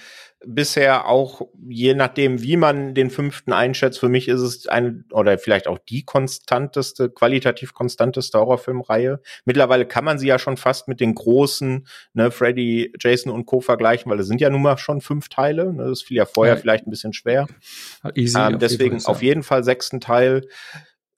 bisher 0.45 1.07
auch, 1.07 1.47
je 1.67 1.93
nachdem, 1.93 2.41
wie 2.41 2.57
man 2.57 2.93
den 2.93 3.09
fünften 3.09 3.53
einschätzt, 3.53 3.99
für 3.99 4.09
mich 4.09 4.27
ist 4.27 4.41
es 4.41 4.67
eine 4.67 5.03
oder 5.11 5.37
vielleicht 5.37 5.67
auch 5.67 5.79
die 5.79 6.03
konstanteste, 6.03 7.09
qualitativ 7.09 7.73
konstanteste 7.73 8.39
Horrorfilmreihe. 8.39 9.19
Mittlerweile 9.45 9.85
kann 9.85 10.05
man 10.05 10.19
sie 10.19 10.27
ja 10.27 10.39
schon 10.39 10.57
fast 10.57 10.87
mit 10.87 10.99
den 10.99 11.15
großen, 11.15 11.87
ne, 12.13 12.31
Freddy, 12.31 12.93
Jason 12.99 13.31
und 13.31 13.45
Co. 13.45 13.61
vergleichen, 13.61 14.11
weil 14.11 14.19
es 14.19 14.27
sind 14.27 14.41
ja 14.41 14.49
nun 14.49 14.61
mal 14.61 14.77
schon 14.77 15.01
fünf 15.01 15.29
Teile. 15.29 15.73
Ne, 15.73 15.85
das 15.87 16.01
fiel 16.01 16.17
ja 16.17 16.25
vorher 16.25 16.55
ja. 16.55 16.61
vielleicht 16.61 16.87
ein 16.87 16.91
bisschen 16.91 17.13
schwer. 17.13 17.47
Easy, 18.15 18.37
ähm, 18.37 18.59
deswegen 18.59 19.03
auf 19.05 19.21
jeden 19.21 19.43
Fall 19.43 19.63
sechsten 19.63 20.01
Teil. 20.01 20.47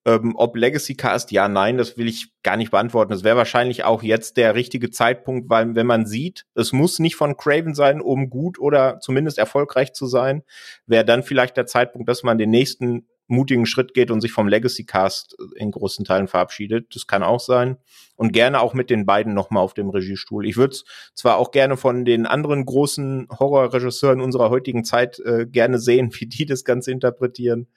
Ähm, 0.05 0.33
ob 0.35 0.55
Legacy 0.55 0.95
Cast, 0.95 1.31
ja, 1.31 1.47
nein, 1.47 1.77
das 1.77 1.97
will 1.97 2.07
ich 2.07 2.31
gar 2.43 2.57
nicht 2.57 2.69
beantworten. 2.69 3.11
Das 3.11 3.23
wäre 3.23 3.37
wahrscheinlich 3.37 3.83
auch 3.83 4.03
jetzt 4.03 4.37
der 4.37 4.53
richtige 4.53 4.91
Zeitpunkt, 4.91 5.49
weil 5.49 5.73
wenn 5.73 5.87
man 5.87 6.05
sieht, 6.05 6.45
es 6.53 6.73
muss 6.73 6.99
nicht 6.99 7.15
von 7.15 7.37
Craven 7.37 7.73
sein, 7.73 8.01
um 8.01 8.29
gut 8.29 8.59
oder 8.59 8.99
zumindest 8.99 9.39
erfolgreich 9.39 9.93
zu 9.93 10.05
sein, 10.05 10.43
wäre 10.85 11.05
dann 11.05 11.23
vielleicht 11.23 11.57
der 11.57 11.65
Zeitpunkt, 11.65 12.07
dass 12.07 12.21
man 12.21 12.37
den 12.37 12.51
nächsten 12.51 13.07
mutigen 13.27 13.65
Schritt 13.65 13.93
geht 13.93 14.11
und 14.11 14.21
sich 14.21 14.31
vom 14.31 14.47
Legacy 14.47 14.85
Cast 14.85 15.35
in 15.55 15.71
großen 15.71 16.05
Teilen 16.05 16.27
verabschiedet. 16.27 16.95
Das 16.95 17.07
kann 17.07 17.23
auch 17.23 17.39
sein. 17.39 17.77
Und 18.15 18.31
gerne 18.31 18.61
auch 18.61 18.73
mit 18.73 18.89
den 18.89 19.05
beiden 19.05 19.33
nochmal 19.33 19.63
auf 19.63 19.73
dem 19.73 19.89
Regiestuhl. 19.89 20.45
Ich 20.45 20.57
würde 20.57 20.77
zwar 21.13 21.37
auch 21.37 21.51
gerne 21.51 21.75
von 21.77 22.05
den 22.05 22.25
anderen 22.25 22.65
großen 22.65 23.27
Horrorregisseuren 23.31 24.21
unserer 24.21 24.49
heutigen 24.49 24.83
Zeit 24.83 25.19
äh, 25.19 25.45
gerne 25.45 25.79
sehen, 25.79 26.11
wie 26.19 26.27
die 26.27 26.45
das 26.45 26.63
Ganze 26.63 26.91
interpretieren. 26.91 27.67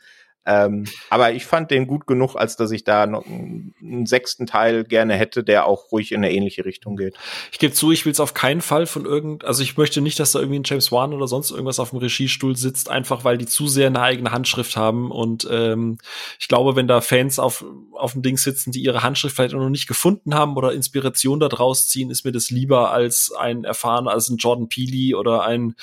Ähm, 0.46 0.86
aber 1.10 1.32
ich 1.32 1.44
fand 1.44 1.70
den 1.70 1.86
gut 1.86 2.06
genug, 2.06 2.34
als 2.34 2.56
dass 2.56 2.70
ich 2.70 2.82
da 2.82 3.06
noch 3.06 3.26
einen 3.26 4.06
sechsten 4.06 4.46
Teil 4.46 4.84
gerne 4.84 5.14
hätte, 5.14 5.44
der 5.44 5.66
auch 5.66 5.92
ruhig 5.92 6.10
in 6.12 6.24
eine 6.24 6.32
ähnliche 6.32 6.64
Richtung 6.64 6.96
geht. 6.96 7.16
Ich 7.52 7.58
gebe 7.58 7.74
zu, 7.74 7.92
ich 7.92 8.06
will 8.06 8.12
es 8.12 8.20
auf 8.20 8.32
keinen 8.32 8.62
Fall 8.62 8.86
von 8.86 9.04
irgend, 9.04 9.44
also 9.44 9.62
ich 9.62 9.76
möchte 9.76 10.00
nicht, 10.00 10.18
dass 10.18 10.32
da 10.32 10.38
irgendwie 10.38 10.60
ein 10.60 10.64
James 10.64 10.90
Wan 10.90 11.12
oder 11.12 11.28
sonst 11.28 11.50
irgendwas 11.50 11.78
auf 11.78 11.90
dem 11.90 11.98
Regiestuhl 11.98 12.56
sitzt, 12.56 12.88
einfach 12.88 13.24
weil 13.24 13.36
die 13.36 13.44
zu 13.44 13.68
sehr 13.68 13.88
eine 13.88 14.00
eigene 14.00 14.32
Handschrift 14.32 14.74
haben. 14.76 15.10
Und 15.10 15.46
ähm, 15.50 15.98
ich 16.38 16.48
glaube, 16.48 16.76
wenn 16.76 16.88
da 16.88 17.02
Fans 17.02 17.38
auf, 17.38 17.64
auf 17.92 18.12
dem 18.12 18.22
Ding 18.22 18.38
sitzen, 18.38 18.72
die 18.72 18.82
ihre 18.82 19.02
Handschrift 19.02 19.36
vielleicht 19.36 19.54
noch 19.54 19.68
nicht 19.68 19.86
gefunden 19.86 20.34
haben 20.34 20.56
oder 20.56 20.72
Inspiration 20.72 21.40
daraus 21.40 21.88
ziehen, 21.88 22.10
ist 22.10 22.24
mir 22.24 22.32
das 22.32 22.50
lieber 22.50 22.90
als 22.90 23.32
ein 23.38 23.64
erfahrener, 23.64 24.12
als 24.12 24.30
ein 24.30 24.38
Jordan 24.38 24.70
Peely 24.70 25.14
oder 25.14 25.42
ein 25.42 25.74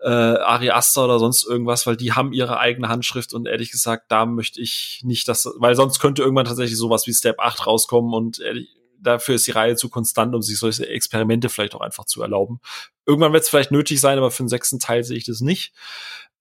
äh, 0.00 0.08
Ari 0.08 0.70
Aster 0.70 1.04
oder 1.04 1.18
sonst 1.18 1.46
irgendwas, 1.46 1.86
weil 1.86 1.98
die 1.98 2.12
haben 2.12 2.32
ihre 2.32 2.58
eigene 2.58 2.88
Handschrift 2.88 3.34
und 3.34 3.46
ehrlich 3.46 3.70
gesagt, 3.70 3.87
gesagt, 3.88 4.10
da 4.10 4.26
möchte 4.26 4.60
ich 4.60 5.00
nicht, 5.04 5.28
dass, 5.28 5.48
weil 5.56 5.74
sonst 5.74 5.98
könnte 5.98 6.22
irgendwann 6.22 6.44
tatsächlich 6.44 6.76
sowas 6.76 7.06
wie 7.06 7.14
Step 7.14 7.38
8 7.38 7.66
rauskommen 7.66 8.12
und 8.12 8.40
ehrlich, 8.40 8.68
dafür 9.00 9.36
ist 9.36 9.46
die 9.46 9.52
Reihe 9.52 9.76
zu 9.76 9.88
konstant, 9.88 10.34
um 10.34 10.42
sich 10.42 10.58
solche 10.58 10.88
Experimente 10.88 11.48
vielleicht 11.48 11.74
auch 11.74 11.80
einfach 11.80 12.04
zu 12.04 12.20
erlauben. 12.20 12.60
Irgendwann 13.06 13.32
wird 13.32 13.44
es 13.44 13.48
vielleicht 13.48 13.70
nötig 13.70 14.00
sein, 14.00 14.18
aber 14.18 14.30
für 14.30 14.42
den 14.42 14.48
sechsten 14.48 14.78
Teil 14.78 15.04
sehe 15.04 15.16
ich 15.16 15.24
das 15.24 15.40
nicht. 15.40 15.72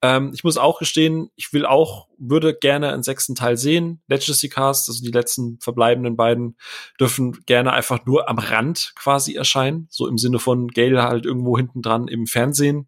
Ähm, 0.02 0.32
ich 0.34 0.44
muss 0.44 0.58
auch 0.58 0.80
gestehen, 0.80 1.30
ich 1.36 1.54
will 1.54 1.66
auch, 1.66 2.08
würde 2.18 2.54
gerne 2.56 2.92
einen 2.94 3.04
sechsten 3.04 3.36
Teil 3.36 3.58
sehen. 3.58 4.02
Legacy 4.08 4.50
Cast, 4.50 4.90
also 4.90 5.04
die 5.04 5.12
letzten 5.12 5.60
verbleibenden 5.60 6.16
beiden, 6.16 6.58
dürfen 7.00 7.44
gerne 7.46 7.74
einfach 7.74 8.06
nur 8.06 8.30
am 8.30 8.38
Rand 8.38 8.94
quasi 8.96 9.36
erscheinen. 9.36 9.88
So 9.90 10.08
im 10.08 10.18
Sinne 10.18 10.40
von 10.40 10.68
Gale 10.68 11.04
halt 11.04 11.26
irgendwo 11.26 11.58
hinten 11.58 11.82
dran 11.82 12.08
im 12.08 12.28
Fernsehen 12.28 12.88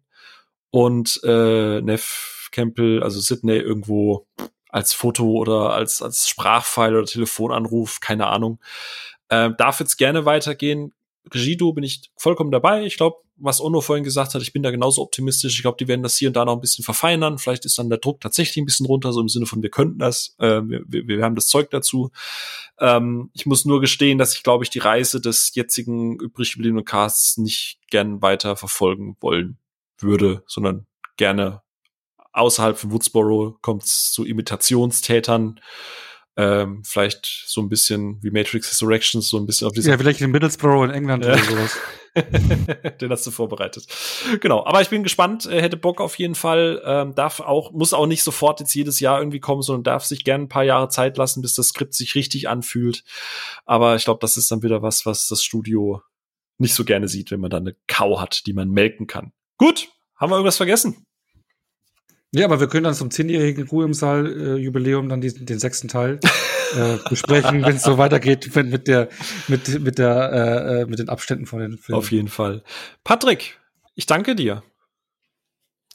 und 0.70 1.20
äh, 1.24 1.80
Neff 1.80 2.39
Campbell, 2.50 3.02
also 3.02 3.20
Sydney 3.20 3.56
irgendwo 3.56 4.26
als 4.68 4.94
Foto 4.94 5.30
oder 5.32 5.72
als, 5.72 6.00
als 6.02 6.28
Sprachfile 6.28 6.98
oder 6.98 7.06
Telefonanruf, 7.06 8.00
keine 8.00 8.28
Ahnung. 8.28 8.60
Ähm, 9.28 9.54
darf 9.58 9.80
jetzt 9.80 9.96
gerne 9.96 10.24
weitergehen. 10.24 10.92
Regido 11.32 11.72
bin 11.72 11.84
ich 11.84 12.10
vollkommen 12.16 12.50
dabei. 12.50 12.84
Ich 12.84 12.96
glaube, 12.96 13.18
was 13.36 13.60
Ono 13.60 13.80
vorhin 13.80 14.04
gesagt 14.04 14.34
hat, 14.34 14.42
ich 14.42 14.52
bin 14.52 14.62
da 14.62 14.70
genauso 14.70 15.02
optimistisch. 15.02 15.56
Ich 15.56 15.62
glaube, 15.62 15.76
die 15.78 15.88
werden 15.88 16.02
das 16.02 16.16
hier 16.16 16.28
und 16.28 16.34
da 16.34 16.44
noch 16.44 16.54
ein 16.54 16.60
bisschen 16.60 16.84
verfeinern. 16.84 17.38
Vielleicht 17.38 17.64
ist 17.64 17.78
dann 17.78 17.88
der 17.88 17.98
Druck 17.98 18.20
tatsächlich 18.20 18.58
ein 18.58 18.66
bisschen 18.66 18.86
runter, 18.86 19.12
so 19.12 19.20
im 19.20 19.28
Sinne 19.28 19.46
von, 19.46 19.62
wir 19.62 19.70
könnten 19.70 19.98
das, 19.98 20.34
äh, 20.38 20.60
wir, 20.62 20.84
wir, 20.86 21.22
haben 21.22 21.34
das 21.34 21.46
Zeug 21.46 21.70
dazu. 21.70 22.10
Ähm, 22.78 23.30
ich 23.32 23.46
muss 23.46 23.64
nur 23.64 23.80
gestehen, 23.80 24.18
dass 24.18 24.34
ich, 24.34 24.42
glaube 24.42 24.64
ich, 24.64 24.70
die 24.70 24.78
Reise 24.78 25.20
des 25.20 25.54
jetzigen 25.54 26.18
übrig 26.18 26.52
gebliebenen 26.52 26.84
Casts 26.84 27.38
nicht 27.38 27.78
gern 27.90 28.20
weiter 28.22 28.56
verfolgen 28.56 29.16
wollen 29.20 29.58
würde, 29.98 30.42
sondern 30.46 30.86
gerne 31.16 31.62
außerhalb 32.32 32.78
von 32.78 32.92
Woodsboro 32.92 33.58
kommt 33.62 33.84
es 33.84 34.12
zu 34.12 34.24
Imitationstätern. 34.24 35.60
Ähm, 36.36 36.82
vielleicht 36.84 37.44
so 37.46 37.60
ein 37.60 37.68
bisschen 37.68 38.22
wie 38.22 38.30
Matrix 38.30 38.70
Resurrections, 38.70 39.28
so 39.28 39.36
ein 39.36 39.46
bisschen 39.46 39.66
auf 39.66 39.72
diese. 39.72 39.90
Ja, 39.90 39.98
vielleicht 39.98 40.20
in 40.20 40.30
Middlesbrough 40.30 40.84
in 40.84 40.90
England 40.90 41.24
ja. 41.24 41.32
oder 41.32 41.42
sowas. 41.42 41.76
Den 43.00 43.10
hast 43.10 43.26
du 43.26 43.30
vorbereitet. 43.30 43.86
Genau, 44.40 44.64
aber 44.64 44.80
ich 44.80 44.88
bin 44.88 45.02
gespannt, 45.02 45.46
er 45.46 45.60
hätte 45.60 45.76
Bock 45.76 46.00
auf 46.00 46.18
jeden 46.18 46.34
Fall, 46.34 46.82
ähm, 46.84 47.14
darf 47.14 47.40
auch, 47.40 47.72
muss 47.72 47.92
auch 47.92 48.06
nicht 48.06 48.22
sofort 48.22 48.60
jetzt 48.60 48.74
jedes 48.74 49.00
Jahr 49.00 49.18
irgendwie 49.18 49.40
kommen, 49.40 49.62
sondern 49.62 49.84
darf 49.84 50.04
sich 50.04 50.24
gerne 50.24 50.44
ein 50.44 50.48
paar 50.48 50.64
Jahre 50.64 50.88
Zeit 50.88 51.16
lassen, 51.16 51.42
bis 51.42 51.54
das 51.54 51.68
Skript 51.68 51.94
sich 51.94 52.14
richtig 52.14 52.48
anfühlt. 52.48 53.04
Aber 53.64 53.96
ich 53.96 54.04
glaube, 54.04 54.20
das 54.20 54.36
ist 54.36 54.50
dann 54.50 54.62
wieder 54.62 54.82
was, 54.82 55.06
was 55.06 55.28
das 55.28 55.42
Studio 55.42 56.02
nicht 56.58 56.74
so 56.74 56.84
gerne 56.84 57.08
sieht, 57.08 57.30
wenn 57.30 57.40
man 57.40 57.50
da 57.50 57.56
eine 57.56 57.76
Kau 57.86 58.20
hat, 58.20 58.46
die 58.46 58.52
man 58.52 58.70
melken 58.70 59.06
kann. 59.06 59.32
Gut, 59.56 59.88
haben 60.16 60.30
wir 60.30 60.36
irgendwas 60.36 60.56
vergessen? 60.56 61.06
Ja, 62.32 62.44
aber 62.44 62.60
wir 62.60 62.68
können 62.68 62.84
dann 62.84 62.94
zum 62.94 63.10
zehnjährigen 63.10 63.66
Ruhe 63.68 63.84
im 63.84 63.94
Saal 63.94 64.26
äh, 64.26 64.54
Jubiläum 64.56 65.08
dann 65.08 65.20
diesen, 65.20 65.46
den 65.46 65.58
sechsten 65.58 65.88
Teil 65.88 66.20
äh, 66.76 66.96
besprechen, 67.08 67.62
wenn 67.66 67.76
es 67.76 67.82
so 67.82 67.98
weitergeht, 67.98 68.54
wenn 68.54 68.70
mit 68.70 68.86
der 68.86 69.08
mit 69.48 69.80
mit 69.80 69.98
der 69.98 70.32
äh, 70.32 70.82
äh, 70.82 70.86
mit 70.86 71.00
den 71.00 71.08
Abständen 71.08 71.46
von 71.46 71.58
den 71.58 71.76
Filmen. 71.76 71.98
Auf 71.98 72.12
jeden 72.12 72.28
Fall. 72.28 72.62
Patrick, 73.02 73.58
ich 73.96 74.06
danke 74.06 74.36
dir. 74.36 74.62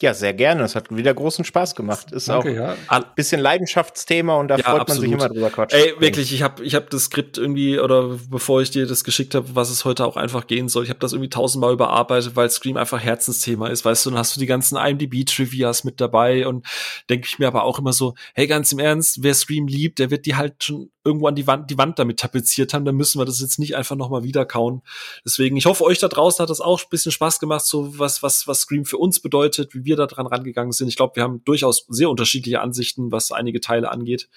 Ja, 0.01 0.13
sehr 0.13 0.33
gerne. 0.33 0.63
Es 0.63 0.75
hat 0.75 0.93
wieder 0.93 1.13
großen 1.13 1.45
Spaß 1.45 1.73
gemacht. 1.73 2.11
Ist 2.11 2.27
Danke, 2.27 2.51
auch 2.51 2.53
ja. 2.53 2.75
ein 2.89 3.05
bisschen 3.15 3.39
Leidenschaftsthema 3.39 4.35
und 4.35 4.49
da 4.49 4.57
ja, 4.57 4.63
freut 4.63 4.81
absolut. 4.81 5.09
man 5.09 5.19
sich 5.19 5.25
immer 5.25 5.33
drüber 5.33 5.49
quatschen. 5.49 5.79
Ey, 5.79 5.93
wirklich, 5.99 6.33
ich 6.33 6.41
habe 6.41 6.65
ich 6.65 6.75
hab 6.75 6.89
das 6.89 7.05
Skript 7.05 7.37
irgendwie, 7.37 7.79
oder 7.79 8.17
bevor 8.29 8.61
ich 8.61 8.71
dir 8.71 8.87
das 8.87 9.05
geschickt 9.05 9.35
habe, 9.35 9.55
was 9.55 9.69
es 9.69 9.85
heute 9.85 10.05
auch 10.05 10.17
einfach 10.17 10.47
gehen 10.47 10.67
soll, 10.67 10.83
ich 10.83 10.89
habe 10.89 10.99
das 10.99 11.13
irgendwie 11.13 11.29
tausendmal 11.29 11.71
überarbeitet, 11.71 12.35
weil 12.35 12.49
Scream 12.49 12.75
einfach 12.75 12.99
Herzensthema 12.99 13.67
ist, 13.67 13.85
weißt 13.85 14.05
du, 14.05 14.09
dann 14.09 14.19
hast 14.19 14.35
du 14.35 14.41
die 14.41 14.47
ganzen 14.47 14.77
IMDb-Trivias 14.77 15.85
mit 15.85 16.01
dabei 16.01 16.45
und 16.45 16.67
denke 17.09 17.27
ich 17.27 17.39
mir 17.39 17.47
aber 17.47 17.63
auch 17.63 17.79
immer 17.79 17.93
so, 17.93 18.15
hey, 18.33 18.47
ganz 18.47 18.73
im 18.73 18.79
Ernst, 18.79 19.23
wer 19.23 19.33
Scream 19.33 19.67
liebt, 19.67 19.99
der 19.99 20.11
wird 20.11 20.25
die 20.25 20.35
halt 20.35 20.61
schon 20.61 20.89
irgendwo 21.05 21.27
an 21.27 21.35
die 21.35 21.47
Wand, 21.47 21.69
die 21.69 21.77
Wand 21.77 21.99
damit 21.99 22.19
tapeziert 22.19 22.73
haben, 22.73 22.83
dann 22.83 22.95
müssen 22.95 23.21
wir 23.21 23.25
das 23.25 23.39
jetzt 23.39 23.59
nicht 23.59 23.75
einfach 23.75 23.95
nochmal 23.95 24.23
wieder 24.23 24.43
kauen. 24.43 24.81
Deswegen, 25.23 25.55
ich 25.55 25.67
hoffe, 25.67 25.83
euch 25.83 25.99
da 25.99 26.07
draußen 26.07 26.41
hat 26.41 26.49
das 26.49 26.61
auch 26.61 26.81
ein 26.81 26.89
bisschen 26.89 27.11
Spaß 27.11 27.39
gemacht, 27.39 27.63
so 27.65 27.97
was, 27.99 28.23
was, 28.23 28.47
was 28.47 28.61
Scream 28.61 28.85
für 28.85 28.97
uns 28.97 29.19
bedeutet, 29.19 29.73
wie 29.73 29.84
wir 29.85 29.95
da 29.95 30.07
dran 30.07 30.27
rangegangen 30.27 30.71
sind. 30.71 30.87
Ich 30.87 30.95
glaube, 30.95 31.15
wir 31.15 31.23
haben 31.23 31.43
durchaus 31.45 31.85
sehr 31.89 32.09
unterschiedliche 32.09 32.61
Ansichten, 32.61 33.11
was 33.11 33.31
einige 33.31 33.61
Teile 33.61 33.91
angeht. 33.91 34.29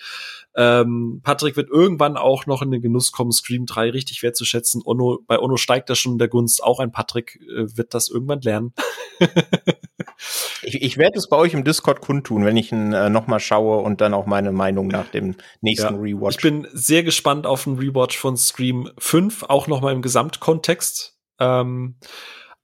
Ähm, 0.57 1.21
Patrick 1.23 1.57
wird 1.57 1.71
irgendwann 1.71 2.17
auch 2.17 2.47
noch 2.47 2.63
in 2.63 2.71
den 2.71 2.83
Genuss 2.83 3.13
kommen, 3.13 3.33
Scream 3.33 3.67
3 3.67 3.91
richtig 3.91 4.23
wertzuschätzen. 4.23 4.83
Ono, 4.85 5.21
bei 5.27 5.39
Ono 5.39 5.57
steigt 5.57 5.91
da 5.91 5.95
schon 5.95 6.13
in 6.13 6.19
der 6.19 6.29
Gunst. 6.29 6.63
Auch 6.63 6.81
ein 6.81 6.93
Patrick 6.93 7.41
äh, 7.43 7.77
wird 7.77 7.95
das 7.95 8.09
irgendwann 8.09 8.41
lernen. 8.41 8.73
ich, 10.63 10.83
ich 10.83 10.99
werde 10.99 11.19
es 11.19 11.29
bei 11.29 11.37
euch 11.37 11.55
im 11.55 11.65
Discord 11.65 12.01
kundtun, 12.01 12.45
wenn 12.45 12.57
ich 12.57 12.73
ihn 12.73 12.93
äh, 12.93 13.09
nochmal 13.11 13.41
schaue 13.41 13.79
und 13.79 14.01
dann 14.01 14.15
auch 14.15 14.27
meine 14.27 14.53
Meinung 14.53 14.89
nach 14.89 15.09
dem 15.09 15.37
nächsten 15.61 15.95
ja, 15.95 16.01
Rewatch. 16.01 16.37
Ich 16.37 16.43
bin 16.43 16.67
sehr 16.73 17.03
gespannt 17.03 17.47
auf 17.47 17.67
einen 17.67 17.79
Rewatch 17.79 18.19
von 18.19 18.37
Scream 18.37 18.91
5, 18.99 19.45
auch 19.45 19.67
nochmal 19.67 19.93
im 19.93 20.03
Gesamtkontext. 20.03 21.17
Ähm, 21.41 21.97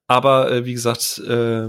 aber 0.07 0.51
äh, 0.51 0.65
wie 0.65 0.75
gesagt, 0.75 1.19
äh, 1.19 1.69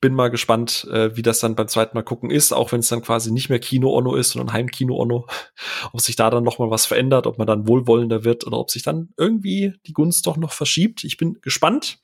bin 0.00 0.14
mal 0.14 0.30
gespannt, 0.30 0.86
äh, 0.92 1.16
wie 1.16 1.22
das 1.22 1.40
dann 1.40 1.56
beim 1.56 1.68
zweiten 1.68 1.96
Mal 1.96 2.02
gucken 2.02 2.30
ist, 2.30 2.52
auch 2.52 2.72
wenn 2.72 2.80
es 2.80 2.88
dann 2.88 3.02
quasi 3.02 3.32
nicht 3.32 3.48
mehr 3.48 3.58
Kino-Onno 3.58 4.14
ist, 4.14 4.30
sondern 4.30 4.52
Heimkino-Onno. 4.52 5.26
ob 5.92 6.00
sich 6.00 6.16
da 6.16 6.30
dann 6.30 6.44
noch 6.44 6.58
mal 6.58 6.70
was 6.70 6.86
verändert, 6.86 7.26
ob 7.26 7.38
man 7.38 7.46
dann 7.46 7.66
wohlwollender 7.66 8.24
wird 8.24 8.46
oder 8.46 8.58
ob 8.58 8.70
sich 8.70 8.82
dann 8.82 9.08
irgendwie 9.16 9.74
die 9.86 9.92
Gunst 9.92 10.26
doch 10.26 10.36
noch 10.36 10.52
verschiebt. 10.52 11.04
Ich 11.04 11.16
bin 11.16 11.38
gespannt. 11.42 11.98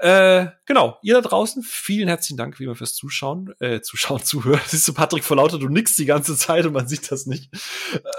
Äh, 0.00 0.46
genau, 0.64 0.96
ihr 1.02 1.12
da 1.12 1.20
draußen, 1.20 1.62
vielen 1.62 2.08
herzlichen 2.08 2.38
Dank 2.38 2.58
wie 2.58 2.64
immer 2.64 2.74
fürs 2.74 2.94
Zuschauen, 2.94 3.52
äh, 3.60 3.82
Zuschauen, 3.82 4.22
Zuhören. 4.24 4.60
Siehst 4.66 4.88
du, 4.88 4.94
Patrick 4.94 5.24
vor 5.24 5.36
lauter, 5.36 5.58
du 5.58 5.68
nix 5.68 5.94
die 5.94 6.06
ganze 6.06 6.38
Zeit 6.38 6.64
und 6.64 6.72
man 6.72 6.88
sieht 6.88 7.12
das 7.12 7.26
nicht. 7.26 7.50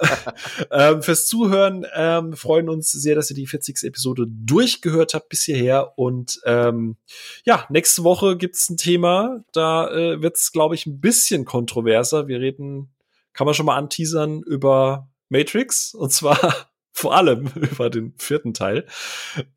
ähm, 0.72 1.02
fürs 1.02 1.26
Zuhören, 1.26 1.88
ähm, 1.96 2.34
freuen 2.34 2.70
uns 2.70 2.92
sehr, 2.92 3.16
dass 3.16 3.32
ihr 3.32 3.36
die 3.36 3.48
40. 3.48 3.84
Episode 3.84 4.28
durchgehört 4.28 5.16
habt 5.16 5.30
bis 5.30 5.42
hierher 5.42 5.98
und 5.98 6.40
ähm, 6.46 6.98
ja, 7.46 7.66
nächste 7.70 8.04
Woche 8.04 8.38
gibt's 8.38 8.70
ein 8.70 8.78
Thema, 8.78 9.44
da 9.52 9.90
äh, 9.90 10.22
wird's, 10.22 10.52
glaube 10.52 10.76
ich, 10.76 10.86
ein 10.86 11.00
bisschen 11.02 11.46
kontroverser. 11.46 12.28
Wir 12.28 12.40
reden, 12.40 12.94
kann 13.34 13.46
man 13.46 13.56
schon 13.56 13.66
mal 13.66 13.78
anteasern, 13.78 14.44
über 14.44 15.10
Matrix 15.30 15.96
und 15.96 16.12
zwar 16.12 16.71
vor 16.92 17.16
allem 17.16 17.48
über 17.56 17.90
den 17.90 18.14
vierten 18.18 18.54
Teil. 18.54 18.86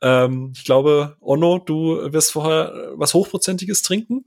Ähm, 0.00 0.52
ich 0.54 0.64
glaube, 0.64 1.16
Onno, 1.20 1.58
du 1.58 2.12
wirst 2.12 2.32
vorher 2.32 2.92
was 2.94 3.14
Hochprozentiges 3.14 3.82
trinken. 3.82 4.24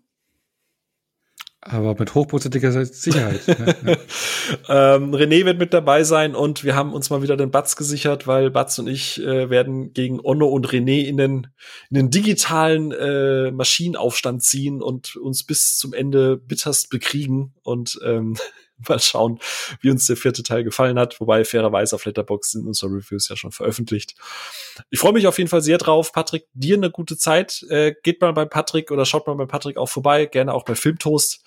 Aber 1.69 1.95
mit 2.00 2.16
hochprozentiger 2.16 2.86
Sicherheit. 2.86 3.45
ne? 3.84 3.98
ähm, 4.69 5.14
René 5.14 5.44
wird 5.44 5.60
mit 5.60 5.74
dabei 5.74 6.03
sein 6.06 6.34
und 6.34 6.64
wir 6.64 6.76
haben 6.76 6.94
uns 6.94 7.10
mal 7.10 7.22
wieder 7.22 7.36
den 7.36 7.52
Batz 7.52 7.76
gesichert, 7.76 8.26
weil 8.26 8.52
Batz 8.52 8.80
und 8.80 8.88
ich 8.88 9.22
äh, 9.22 9.50
werden 9.50 9.92
gegen 9.92 10.22
Onno 10.24 10.48
und 10.48 10.69
René 10.69 11.03
in 11.03 11.18
den, 11.18 11.48
in 11.90 11.95
den 11.95 12.10
digitalen 12.10 12.92
äh, 12.94 13.52
Maschinenaufstand 13.52 14.44
ziehen 14.44 14.82
und 14.82 15.18
uns 15.18 15.44
bis 15.44 15.77
zum 15.77 15.94
Ende 15.94 16.38
bitterst 16.38 16.90
bekriegen. 16.90 17.53
Und 17.64 18.00
ähm, 18.06 18.38
mal 18.88 19.00
schauen, 19.00 19.40
wie 19.82 19.90
uns 19.90 20.08
der 20.08 20.18
vierte 20.18 20.44
Teil 20.44 20.64
gefallen 20.64 21.00
hat. 21.00 21.20
Wobei 21.20 21.44
fairerweise 21.46 21.96
auf 21.96 22.06
Letterbox 22.06 22.52
sind 22.52 22.68
unsere 22.68 22.92
Reviews 22.92 23.30
ja 23.30 23.36
schon 23.36 23.52
veröffentlicht. 23.52 24.16
Ich 24.90 25.00
freue 25.00 25.14
mich 25.14 25.28
auf 25.28 25.38
jeden 25.38 25.50
Fall 25.50 25.62
sehr 25.62 25.78
drauf. 25.78 26.12
Patrick, 26.12 26.46
dir 26.54 26.76
eine 26.76 26.92
gute 26.92 27.18
Zeit. 27.18 27.64
Äh, 27.70 27.96
geht 28.04 28.22
mal 28.22 28.34
bei 28.34 28.46
Patrick 28.46 28.92
oder 28.92 29.06
schaut 29.06 29.28
mal 29.28 29.36
bei 29.36 29.46
Patrick 29.46 29.78
auch 29.78 29.90
vorbei. 29.90 30.26
Gerne 30.26 30.54
auch 30.54 30.66
bei 30.66 30.76
Filmtoast. 30.76 31.44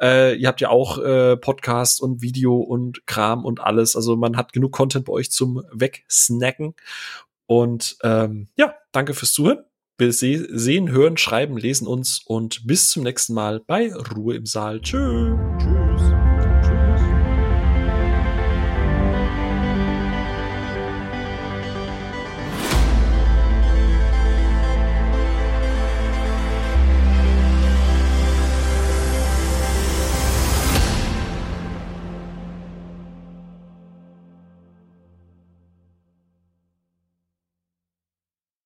Äh, 0.00 0.36
ihr 0.36 0.48
habt 0.48 0.60
ja 0.60 0.70
auch 0.70 0.98
äh, 0.98 1.36
Podcast 1.36 2.00
und 2.00 2.22
Video 2.22 2.56
und 2.56 3.06
Kram 3.06 3.44
und 3.44 3.60
alles. 3.60 3.96
Also 3.96 4.16
man 4.16 4.36
hat 4.36 4.52
genug 4.52 4.72
Content 4.72 5.06
bei 5.06 5.12
euch 5.12 5.30
zum 5.30 5.62
Wegsnacken. 5.72 6.74
Und 7.46 7.96
ähm, 8.02 8.48
ja, 8.56 8.74
danke 8.92 9.14
fürs 9.14 9.32
Zuhören. 9.32 9.64
Wir 9.98 10.12
sehen, 10.12 10.90
hören, 10.90 11.16
schreiben, 11.16 11.56
lesen 11.56 11.86
uns 11.86 12.22
und 12.24 12.66
bis 12.66 12.90
zum 12.90 13.04
nächsten 13.04 13.34
Mal 13.34 13.60
bei 13.60 13.92
Ruhe 13.94 14.34
im 14.34 14.46
Saal. 14.46 14.80
Tschö. 14.80 15.36
Tschüss. 15.58 15.91